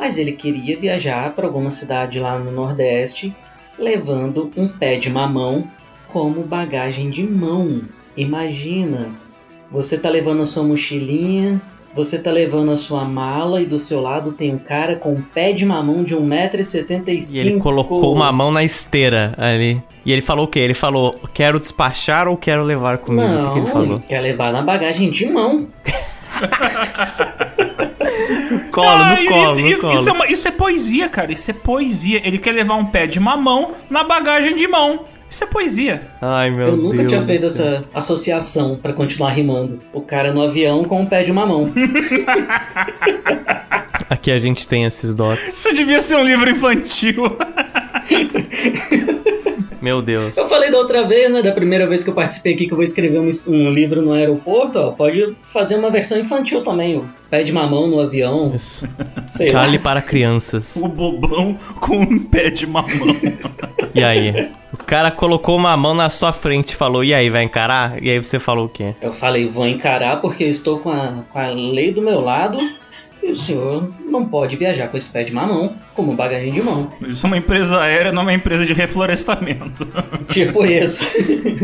Mas 0.01 0.19
ele 0.19 0.33
queria 0.33 0.77
viajar 0.77 1.33
para 1.33 1.47
alguma 1.47 1.71
cidade 1.71 2.19
lá 2.19 2.37
no 2.37 2.51
Nordeste, 2.51 3.33
levando 3.79 4.51
um 4.57 4.67
pé 4.67 4.97
de 4.97 5.09
mamão 5.09 5.71
como 6.09 6.43
bagagem 6.43 7.09
de 7.09 7.25
mão. 7.25 7.83
Imagina, 8.17 9.11
você 9.71 9.97
tá 9.97 10.09
levando 10.11 10.43
a 10.43 10.47
sua 10.47 10.65
mochilinha, 10.65 11.63
você 11.95 12.19
tá 12.19 12.31
levando 12.31 12.71
a 12.71 12.77
sua 12.77 13.05
mala 13.05 13.61
e 13.61 13.67
do 13.67 13.79
seu 13.79 14.01
lado 14.01 14.33
tem 14.33 14.55
um 14.55 14.59
cara 14.59 14.97
com 14.97 15.13
um 15.13 15.21
pé 15.23 15.53
de 15.53 15.65
mamão 15.67 16.03
de 16.03 16.17
1,75m. 16.17 17.35
E 17.35 17.39
ele 17.41 17.61
colocou 17.61 18.13
uma 18.15 18.33
mão 18.33 18.51
na 18.51 18.65
esteira 18.65 19.35
ali. 19.37 19.83
E 20.05 20.11
ele 20.13 20.23
falou 20.23 20.47
o 20.47 20.49
quê? 20.49 20.59
Ele 20.61 20.75
falou, 20.75 21.21
quero 21.33 21.61
despachar 21.61 22.27
ou 22.27 22.37
quero 22.37 22.65
levar 22.65 22.99
comigo? 22.99 23.23
o 23.25 23.29
que 23.29 23.35
Não, 23.43 23.53
que 23.53 23.59
ele 23.61 23.67
falou? 23.69 24.01
quer 24.09 24.21
levar 24.21 24.53
na 24.53 24.63
bagagem 24.63 25.11
de 25.11 25.27
mão. 25.27 25.69
Colo, 28.71 28.89
Ah, 28.89 29.17
no 29.21 29.29
colo, 29.29 29.43
isso, 29.51 29.61
no 29.61 29.67
isso- 29.71 29.83
colo. 29.83 29.95
isso 29.95 30.09
é 30.09 30.13
uma- 30.13 30.27
isso 30.29 30.49
é 30.49 30.51
poesia, 30.51 31.09
cara. 31.09 31.33
Isso 31.33 31.51
é 31.51 31.55
poesia. 31.55 32.21
Ele 32.27 32.39
quer 32.39 32.53
levar 32.53 32.75
um 32.77 32.87
pé 32.87 33.07
de 33.07 33.21
mamão 33.21 33.73
na 33.91 34.03
bagagem 34.05 34.57
de 34.57 34.67
mão. 34.67 35.05
Isso 35.33 35.45
é 35.45 35.47
poesia. 35.47 36.03
Ai, 36.21 36.51
meu 36.51 36.67
Eu 36.69 36.77
Deus. 36.77 36.83
nunca 36.83 37.07
tinha 37.07 37.23
feito 37.23 37.49
céu. 37.49 37.67
essa 37.77 37.85
associação 37.95 38.77
pra 38.77 38.93
continuar 38.93 39.31
rimando. 39.31 39.81
O 39.91 40.03
cara 40.03 40.31
no 40.31 40.43
avião 40.43 40.85
com 40.85 41.01
um 41.01 41.07
pé 41.07 41.23
de 41.23 41.33
mamão. 41.33 41.73
Aqui 44.11 44.31
a 44.31 44.39
gente 44.39 44.69
tem 44.69 44.85
esses 44.85 45.15
dots. 45.15 45.49
Isso 45.49 45.75
devia 45.75 46.03
ser 46.03 46.17
um 46.17 46.23
livro 46.25 46.51
infantil. 46.51 47.35
Meu 49.83 50.01
Deus. 50.01 50.37
Eu 50.37 50.49
falei 50.49 50.71
da 50.71 50.79
outra 50.79 51.05
vez, 51.05 51.29
né? 51.33 51.43
Da 51.43 51.51
primeira 51.51 51.89
vez 51.89 52.05
que 52.05 52.11
eu 52.11 52.15
participei 52.15 52.55
aqui 52.55 52.67
que 52.67 52.73
eu 52.73 52.77
vou 52.77 52.85
escrever 52.85 53.19
um, 53.19 53.29
um 53.49 53.69
livro 53.69 54.01
no 54.01 54.13
aeroporto, 54.13 54.79
ó. 54.79 54.93
Pode 54.93 55.37
fazer 55.43 55.75
uma 55.75 55.91
versão 55.91 56.21
infantil 56.21 56.63
também, 56.63 56.99
ó. 56.99 57.03
Pé 57.29 57.43
de 57.43 57.53
mamão 57.53 57.89
no 57.89 57.99
avião. 57.99 58.53
Isso. 58.55 58.89
Sei 59.29 59.51
Charlie 59.51 59.79
lá. 59.79 59.83
para 59.83 60.01
crianças. 60.01 60.77
o 60.77 60.87
bobão 60.87 61.59
com 61.81 61.97
um 61.97 62.19
pé 62.21 62.51
de 62.51 62.65
mamão. 62.65 62.89
E 63.93 64.05
aí? 64.05 64.51
O 64.73 64.85
cara 64.85 65.11
colocou 65.11 65.57
uma 65.57 65.77
mão 65.77 65.95
na 65.95 66.09
sua 66.09 66.33
frente 66.33 66.71
e 66.71 66.77
falou, 66.77 67.03
e 67.03 67.13
aí, 67.13 67.29
vai 67.29 67.43
encarar? 67.43 68.03
E 68.03 68.09
aí 68.09 68.19
você 68.23 68.39
falou 68.39 68.67
o 68.67 68.69
quê? 68.69 68.95
Eu 69.03 69.13
falei, 69.13 69.47
vou 69.47 69.67
encarar 69.67 70.21
porque 70.21 70.45
eu 70.45 70.49
estou 70.49 70.79
com 70.79 70.91
a, 70.91 71.25
com 71.29 71.39
a 71.39 71.49
lei 71.49 71.93
do 71.93 72.01
meu 72.01 72.21
lado 72.21 72.59
E 73.23 73.31
o 73.31 73.37
senhor 73.37 73.89
não 74.05 74.27
pode 74.27 74.57
viajar 74.57 74.89
com 74.89 74.97
esse 74.97 75.13
pé 75.13 75.23
de 75.23 75.33
mamão 75.33 75.75
como 75.95 76.15
bagagem 76.15 76.53
de 76.53 76.61
mão. 76.61 76.91
Isso 77.07 77.25
é 77.25 77.29
uma 77.29 77.37
empresa 77.37 77.81
aérea, 77.81 78.11
não 78.11 78.23
é 78.23 78.25
uma 78.25 78.35
empresa 78.35 78.67
de 78.67 78.73
reflorestamento. 78.73 79.87
Tipo 80.29 80.65
isso. 80.65 81.07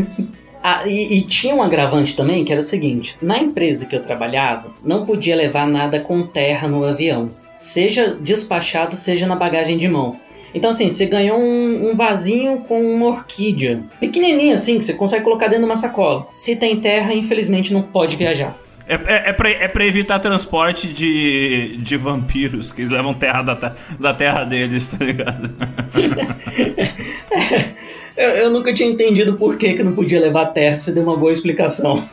ah, 0.63 0.87
e, 0.87 1.17
e, 1.17 1.21
tinha 1.23 1.53
um 1.53 1.61
agravante 1.61 2.15
também 2.15 2.45
que 2.45 2.51
era 2.51 2.61
o 2.61 2.63
seguinte: 2.63 3.17
na 3.21 3.39
empresa 3.39 3.85
que 3.85 3.95
eu 3.95 4.01
trabalhava, 4.01 4.71
não 4.83 5.05
podia 5.05 5.35
levar 5.35 5.67
nada 5.67 5.99
com 5.99 6.25
terra 6.25 6.67
no 6.67 6.85
avião, 6.85 7.29
seja 7.57 8.15
despachado, 8.15 8.95
seja 8.95 9.27
na 9.27 9.35
bagagem 9.35 9.77
de 9.77 9.87
mão. 9.87 10.17
Então, 10.53 10.71
assim, 10.71 10.89
você 10.89 11.05
ganhou 11.05 11.37
um, 11.37 11.91
um, 11.91 11.95
vasinho 11.95 12.61
com 12.61 12.81
uma 12.81 13.07
orquídea. 13.07 13.83
Pequenininho, 13.99 14.55
assim, 14.55 14.79
que 14.79 14.83
você 14.85 14.93
consegue 14.93 15.23
colocar 15.23 15.47
dentro 15.47 15.65
de 15.65 15.69
uma 15.69 15.75
sacola. 15.75 16.27
Se 16.31 16.55
tem 16.55 16.79
terra, 16.79 17.13
infelizmente 17.13 17.71
não 17.71 17.83
pode 17.83 18.15
viajar. 18.15 18.57
É, 18.89 18.95
é, 18.95 19.29
é, 19.29 19.33
pra, 19.33 19.49
é 19.51 19.67
pra 19.67 19.85
evitar 19.85 20.17
transporte 20.17 20.87
de, 20.87 21.77
de 21.77 21.95
vampiros, 21.95 22.71
que 22.71 22.81
eles 22.81 22.89
levam 22.89 23.13
terra 23.13 23.43
da, 23.43 23.75
da 23.99 24.13
terra 24.15 24.43
deles, 24.43 24.91
tá 24.91 25.05
ligado? 25.05 25.53
eu, 28.17 28.29
eu, 28.29 28.49
nunca 28.49 28.73
tinha 28.73 28.89
entendido 28.89 29.37
por 29.37 29.59
que, 29.59 29.75
que 29.75 29.83
não 29.83 29.93
podia 29.93 30.19
levar 30.19 30.47
terra, 30.47 30.75
você 30.75 30.91
deu 30.91 31.03
uma 31.03 31.15
boa 31.15 31.31
explicação. 31.31 32.03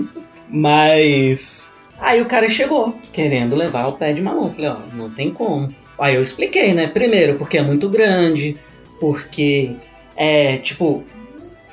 Mas. 0.50 1.74
Aí 1.98 2.20
o 2.20 2.26
cara 2.26 2.50
chegou, 2.50 2.94
querendo 3.14 3.56
levar 3.56 3.86
o 3.86 3.92
pé 3.92 4.12
de 4.12 4.20
mamão. 4.20 4.52
Falei, 4.52 4.70
ó, 4.70 4.76
não 4.92 5.08
tem 5.08 5.30
como. 5.30 5.74
Aí 5.98 6.16
eu 6.16 6.22
expliquei, 6.22 6.74
né? 6.74 6.86
Primeiro, 6.86 7.38
porque 7.38 7.56
é 7.56 7.62
muito 7.62 7.88
grande, 7.88 8.58
porque 9.00 9.74
é, 10.14 10.58
tipo, 10.58 11.02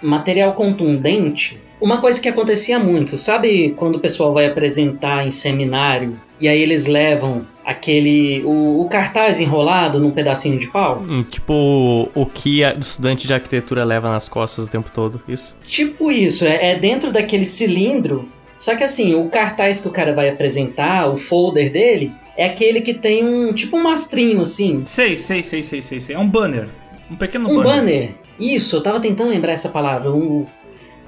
material 0.02 0.54
contundente. 0.54 1.60
Uma 1.84 1.98
coisa 1.98 2.22
que 2.22 2.30
acontecia 2.30 2.80
muito, 2.80 3.18
sabe 3.18 3.72
quando 3.76 3.98
o 3.98 4.00
pessoal 4.00 4.34
vai 4.34 4.46
apresentar 4.46 5.28
em 5.28 5.32
seminário 5.32 6.14
e 6.40 6.48
aí 6.48 6.62
eles 6.62 6.86
levam 6.86 7.46
aquele. 7.66 8.42
o, 8.46 8.80
o 8.80 8.88
cartaz 8.88 9.42
enrolado 9.42 10.00
num 10.00 10.10
pedacinho 10.10 10.58
de 10.58 10.72
pau? 10.72 11.04
Hum, 11.06 11.24
tipo 11.24 12.10
o 12.16 12.26
que 12.26 12.64
o 12.64 12.80
estudante 12.80 13.28
de 13.28 13.34
arquitetura 13.34 13.84
leva 13.84 14.10
nas 14.10 14.30
costas 14.30 14.66
o 14.66 14.70
tempo 14.70 14.90
todo, 14.94 15.22
isso? 15.28 15.58
Tipo 15.68 16.10
isso, 16.10 16.46
é, 16.46 16.72
é 16.72 16.80
dentro 16.80 17.12
daquele 17.12 17.44
cilindro. 17.44 18.30
Só 18.58 18.78
que 18.78 18.84
assim, 18.86 19.14
o 19.14 19.28
cartaz 19.28 19.82
que 19.82 19.90
o 19.90 19.92
cara 19.92 20.14
vai 20.14 20.30
apresentar, 20.30 21.10
o 21.10 21.18
folder 21.18 21.70
dele, 21.70 22.14
é 22.38 22.46
aquele 22.46 22.80
que 22.80 22.94
tem 22.94 23.26
um. 23.26 23.52
tipo 23.52 23.76
um 23.76 23.84
mastrinho 23.84 24.44
assim. 24.44 24.84
Sei, 24.86 25.18
sei, 25.18 25.44
sei, 25.44 25.62
sei, 25.62 25.82
sei, 25.82 26.00
sei. 26.00 26.16
É 26.16 26.20
um 26.20 26.30
banner. 26.30 26.70
Um 27.12 27.18
pequeno 27.18 27.44
um 27.44 27.58
banner. 27.58 27.60
Um 27.60 27.76
banner. 27.76 28.12
Isso, 28.40 28.78
eu 28.78 28.82
tava 28.82 29.02
tentando 29.02 29.32
lembrar 29.32 29.52
essa 29.52 29.68
palavra. 29.68 30.14
Um, 30.14 30.46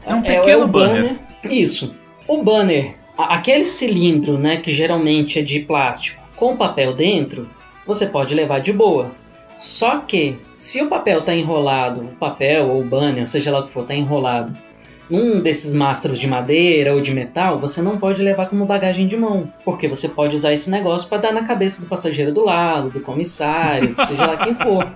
é 0.06 0.14
um 0.14 0.22
pequeno 0.22 0.61
é, 0.61 0.64
é 0.64 0.67
banner. 0.67 1.03
banner. 1.03 1.19
Isso. 1.43 1.95
O 2.27 2.43
banner, 2.43 2.95
aquele 3.17 3.66
cilindro, 3.66 4.38
né, 4.38 4.58
que 4.58 4.72
geralmente 4.72 5.40
é 5.40 5.42
de 5.42 5.59
plástico, 5.59 6.24
com 6.35 6.58
papel 6.58 6.93
dentro, 6.93 7.48
você 7.85 8.08
pode 8.08 8.34
levar 8.34 8.59
de 8.59 8.74
boa. 8.74 9.11
Só 9.59 10.00
que, 10.00 10.38
se 10.56 10.82
o 10.82 10.88
papel 10.88 11.22
tá 11.22 11.34
enrolado, 11.34 12.01
o 12.01 12.16
papel 12.16 12.67
ou 12.67 12.82
o 12.82 12.84
banner, 12.84 13.27
seja 13.27 13.51
lá 13.51 13.59
o 13.59 13.64
que 13.64 13.72
for, 13.72 13.85
tá 13.85 13.95
enrolado 13.95 14.56
num 15.09 15.40
desses 15.40 15.74
mastros 15.74 16.19
de 16.19 16.27
madeira 16.27 16.93
ou 16.93 17.01
de 17.01 17.14
metal, 17.14 17.59
você 17.59 17.82
não 17.82 17.98
pode 17.98 18.22
levar 18.24 18.48
como 18.48 18.66
bagagem 18.66 19.08
de 19.08 19.16
mão, 19.16 19.51
porque 19.64 19.88
você 19.88 20.09
pode 20.09 20.35
usar 20.35 20.53
esse 20.53 20.69
negócio 20.69 21.08
para 21.08 21.19
dar 21.19 21.32
na 21.34 21.43
cabeça 21.43 21.82
do 21.82 21.88
passageiro 21.88 22.34
do 22.34 22.43
lado, 22.43 22.90
do 22.90 23.00
comissário, 23.00 23.95
seja 23.95 24.25
lá 24.25 24.38
quem 24.38 24.56
for. 24.56 24.92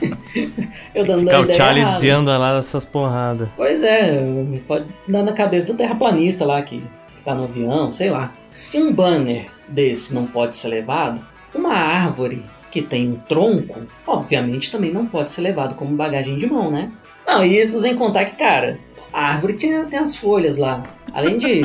Eu 0.94 1.04
dando 1.04 1.20
Ficar 1.20 1.40
ideia 1.40 1.52
o 1.52 1.56
Charlie 1.56 1.80
errada. 1.80 1.92
desviando 1.94 2.30
lá 2.30 2.56
dessas 2.56 2.84
porradas. 2.84 3.48
Pois 3.56 3.82
é, 3.82 4.22
pode 4.66 4.86
dar 5.06 5.22
na 5.22 5.32
cabeça 5.32 5.66
do 5.66 5.74
terraplanista 5.74 6.44
lá 6.44 6.62
que, 6.62 6.78
que 6.78 7.22
tá 7.24 7.34
no 7.34 7.44
avião, 7.44 7.90
sei 7.90 8.10
lá. 8.10 8.32
Se 8.52 8.78
um 8.78 8.92
banner 8.92 9.46
desse 9.68 10.14
não 10.14 10.26
pode 10.26 10.56
ser 10.56 10.68
levado, 10.68 11.20
uma 11.54 11.74
árvore 11.74 12.44
que 12.70 12.80
tem 12.80 13.08
um 13.10 13.16
tronco, 13.16 13.80
obviamente 14.06 14.70
também 14.70 14.92
não 14.92 15.04
pode 15.06 15.32
ser 15.32 15.40
levado 15.42 15.74
como 15.74 15.96
bagagem 15.96 16.38
de 16.38 16.46
mão, 16.46 16.70
né? 16.70 16.90
Não, 17.26 17.44
e 17.44 17.60
isso 17.60 17.78
sem 17.80 17.96
contar 17.96 18.24
que, 18.24 18.36
cara, 18.36 18.78
a 19.12 19.28
árvore 19.28 19.54
tinha, 19.54 19.84
tem 19.84 19.98
as 19.98 20.16
folhas 20.16 20.58
lá. 20.58 20.84
Além 21.12 21.38
de 21.38 21.62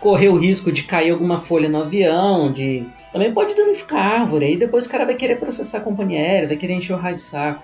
correr 0.00 0.28
o 0.28 0.36
risco 0.36 0.72
de 0.72 0.82
cair 0.82 1.10
alguma 1.10 1.38
folha 1.38 1.68
no 1.68 1.82
avião, 1.82 2.52
de. 2.52 2.84
Também 3.12 3.32
pode 3.32 3.54
danificar 3.54 4.00
a 4.00 4.20
árvore. 4.20 4.46
Aí 4.46 4.56
depois 4.56 4.86
o 4.86 4.90
cara 4.90 5.04
vai 5.04 5.14
querer 5.14 5.36
processar 5.36 5.78
a 5.78 5.82
companhia 5.82 6.18
aérea, 6.18 6.48
vai 6.48 6.56
querer 6.56 6.74
encher 6.74 6.94
o 6.94 6.96
raio 6.96 7.16
de 7.16 7.22
saco. 7.22 7.62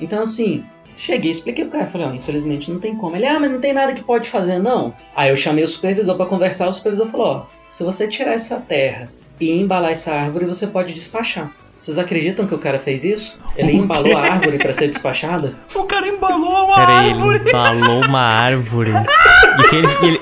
Então, 0.00 0.22
assim, 0.22 0.64
cheguei, 0.96 1.30
expliquei 1.30 1.64
pro 1.64 1.78
cara. 1.78 1.90
Falei, 1.90 2.06
ó, 2.06 2.12
infelizmente 2.12 2.70
não 2.70 2.78
tem 2.78 2.94
como. 2.94 3.16
Ele, 3.16 3.26
ah, 3.26 3.40
mas 3.40 3.50
não 3.50 3.60
tem 3.60 3.72
nada 3.72 3.92
que 3.92 4.02
pode 4.02 4.28
fazer, 4.28 4.58
não. 4.58 4.94
Aí 5.16 5.30
eu 5.30 5.36
chamei 5.36 5.64
o 5.64 5.68
supervisor 5.68 6.16
para 6.16 6.26
conversar. 6.26 6.68
O 6.68 6.72
supervisor 6.72 7.06
falou: 7.06 7.26
ó, 7.26 7.46
se 7.68 7.82
você 7.82 8.06
tirar 8.06 8.32
essa 8.32 8.60
terra 8.60 9.08
e 9.40 9.50
embalar 9.50 9.90
essa 9.90 10.12
árvore, 10.12 10.44
você 10.44 10.66
pode 10.66 10.92
despachar. 10.92 11.50
Vocês 11.80 11.96
acreditam 11.96 12.46
que 12.46 12.54
o 12.54 12.58
cara 12.58 12.78
fez 12.78 13.04
isso? 13.04 13.40
Ele 13.56 13.72
embalou 13.72 14.14
a 14.14 14.20
árvore 14.20 14.58
para 14.58 14.70
ser 14.70 14.88
despachada? 14.88 15.54
O 15.74 15.84
cara 15.84 16.06
embalou 16.08 16.66
uma 16.66 16.74
Pera 16.74 16.92
árvore! 16.92 17.36
Ele 17.38 17.48
embalou 17.48 18.04
uma 18.04 18.20
árvore. 18.20 18.90
e, 18.92 19.74
ele, 19.74 19.88
e, 19.88 20.06
ele, 20.06 20.20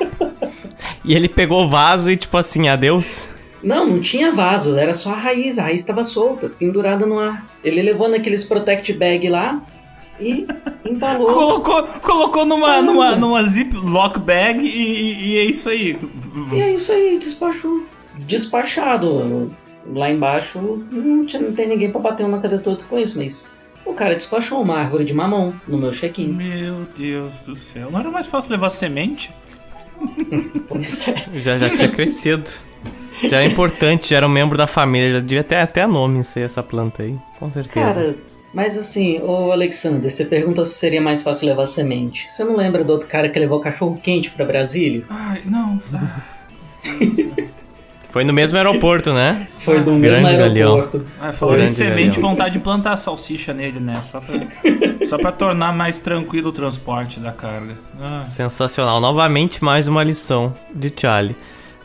e 1.05 1.15
ele 1.17 1.28
pegou 1.28 1.65
o 1.65 1.69
vaso 1.69 2.12
e 2.12 2.17
tipo 2.17 2.37
assim, 2.37 2.69
adeus? 2.69 3.27
Não, 3.61 3.89
não 3.89 4.01
tinha 4.01 4.31
vaso, 4.31 4.77
era 4.77 4.95
só 4.95 5.11
a 5.11 5.17
raiz, 5.17 5.59
a 5.59 5.65
raiz 5.65 5.81
estava 5.81 6.05
solta, 6.05 6.49
pendurada 6.49 7.05
no 7.05 7.19
ar. 7.19 7.45
Ele 7.65 7.83
levou 7.83 8.09
naqueles 8.09 8.45
protect 8.45 8.93
bag 8.93 9.28
lá 9.28 9.61
e 10.20 10.47
embalou. 10.89 11.35
colocou, 11.35 11.83
colocou 12.01 12.47
numa, 12.47 12.81
numa, 12.81 13.17
numa 13.17 13.43
zip 13.43 13.77
lock 13.77 14.20
bag 14.20 14.61
e, 14.65 15.33
e, 15.33 15.39
é 15.39 15.45
isso 15.45 15.69
aí. 15.69 15.99
E 16.53 16.61
é 16.61 16.73
isso 16.73 16.93
aí, 16.93 17.19
despachou. 17.19 17.83
Despachado 18.17 19.51
lá 19.94 20.10
embaixo 20.10 20.60
não, 20.91 21.25
tinha, 21.25 21.42
não 21.42 21.52
tem 21.52 21.68
ninguém 21.68 21.91
para 21.91 22.00
bater 22.00 22.25
um 22.25 22.28
na 22.28 22.39
cabeça 22.39 22.65
do 22.65 22.70
outro 22.70 22.86
com 22.86 22.99
isso, 22.99 23.18
mas 23.18 23.50
o 23.84 23.92
cara 23.92 24.15
despachou 24.15 24.60
uma 24.60 24.78
árvore 24.78 25.05
de 25.05 25.15
mamão 25.15 25.55
no 25.67 25.78
meu 25.78 25.91
check-in. 25.91 26.28
Meu 26.28 26.86
Deus 26.97 27.34
do 27.47 27.57
céu. 27.57 27.91
Não 27.91 28.00
era 28.00 28.10
mais 28.10 28.26
fácil 28.26 28.52
levar 28.52 28.70
semente? 28.70 29.33
pois 30.68 31.08
é. 31.08 31.15
Já, 31.33 31.58
já 31.58 31.70
tinha 31.70 31.89
crescido. 31.89 32.50
Já 33.23 33.39
era 33.39 33.47
importante, 33.47 34.10
já 34.10 34.18
era 34.18 34.26
um 34.26 34.31
membro 34.31 34.57
da 34.57 34.67
família, 34.67 35.15
já 35.15 35.20
devia 35.20 35.42
ter 35.42 35.57
até 35.57 35.86
nome 35.86 36.23
ser 36.23 36.42
essa 36.42 36.62
planta 36.62 37.02
aí, 37.02 37.17
com 37.39 37.50
certeza. 37.50 37.92
Cara, 37.94 38.17
mas 38.55 38.78
assim, 38.78 39.20
ô 39.20 39.50
Alexander, 39.50 40.10
você 40.10 40.25
pergunta 40.25 40.65
se 40.65 40.75
seria 40.75 41.00
mais 41.00 41.20
fácil 41.20 41.49
levar 41.49 41.67
semente. 41.67 42.31
Você 42.31 42.44
não 42.44 42.57
lembra 42.57 42.84
do 42.84 42.92
outro 42.92 43.08
cara 43.08 43.28
que 43.28 43.39
levou 43.39 43.58
cachorro 43.58 43.99
quente 44.00 44.31
para 44.31 44.44
Brasília? 44.44 45.05
Ai, 45.10 45.42
não. 45.44 45.83
Foi 48.11 48.25
no 48.25 48.33
mesmo 48.33 48.57
aeroporto, 48.57 49.12
né? 49.12 49.49
Foi 49.59 49.81
no 49.81 49.99
mesmo 49.99 50.27
aeroporto. 50.27 51.05
Ah, 51.20 51.31
falou 51.31 51.59
em 51.59 51.69
semente, 51.69 52.19
vontade 52.19 52.55
de 52.55 52.59
plantar 52.59 52.97
salsicha 52.97 53.53
nele, 53.53 53.81
né? 53.81 54.01
Só 54.01 54.20
pra, 54.20 55.07
só 55.07 55.19
pra 55.19 55.31
tornar 55.31 55.73
mais 55.75 55.99
tranquilo 56.01 56.49
o 56.49 56.53
transporte 56.53 57.20
da 57.20 57.33
carga. 57.33 57.75
Ah. 58.01 58.25
Sensacional. 58.27 58.99
Novamente, 59.01 59.62
mais 59.62 59.87
uma 59.87 60.03
lição 60.03 60.55
de 60.75 60.93
Charlie. 60.97 61.37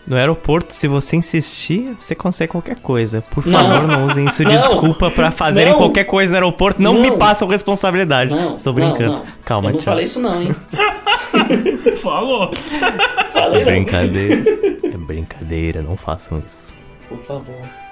No 0.06 0.18
aeroporto, 0.18 0.74
se 0.74 0.85
você 0.85 1.16
insistir, 1.16 1.95
você 1.98 2.14
consegue 2.14 2.52
qualquer 2.52 2.76
coisa. 2.76 3.22
Por 3.32 3.42
favor, 3.42 3.88
não, 3.88 4.00
não 4.00 4.08
usem 4.08 4.26
isso 4.26 4.43
de 4.43 4.53
não, 4.53 4.61
desculpa 4.61 5.10
para 5.10 5.32
fazerem 5.32 5.72
não, 5.72 5.80
qualquer 5.80 6.03
coisa 6.03 6.32
no 6.32 6.38
aeroporto. 6.38 6.82
Não, 6.82 6.93
me 7.02 7.11
passam 7.11 7.48
responsabilidade. 7.48 8.35
Não, 8.35 8.58
Estou 8.58 8.74
brincando. 8.74 9.22
Calma, 9.45 9.69
Eu 9.69 9.76
não 9.76 9.82
Charlie. 9.82 9.84
falei 9.84 10.03
isso 10.06 10.19
não, 10.22 10.42
hein? 10.42 10.56
Falou. 11.98 12.52
Falei 13.32 13.62
é 13.62 13.66
brincadeira. 13.66 14.44
É 14.84 14.98
brincadeira, 14.98 15.82
não 15.82 15.98
façam 15.98 16.42
isso. 16.45 16.74
Por 17.10 17.20
favor. 17.20 17.83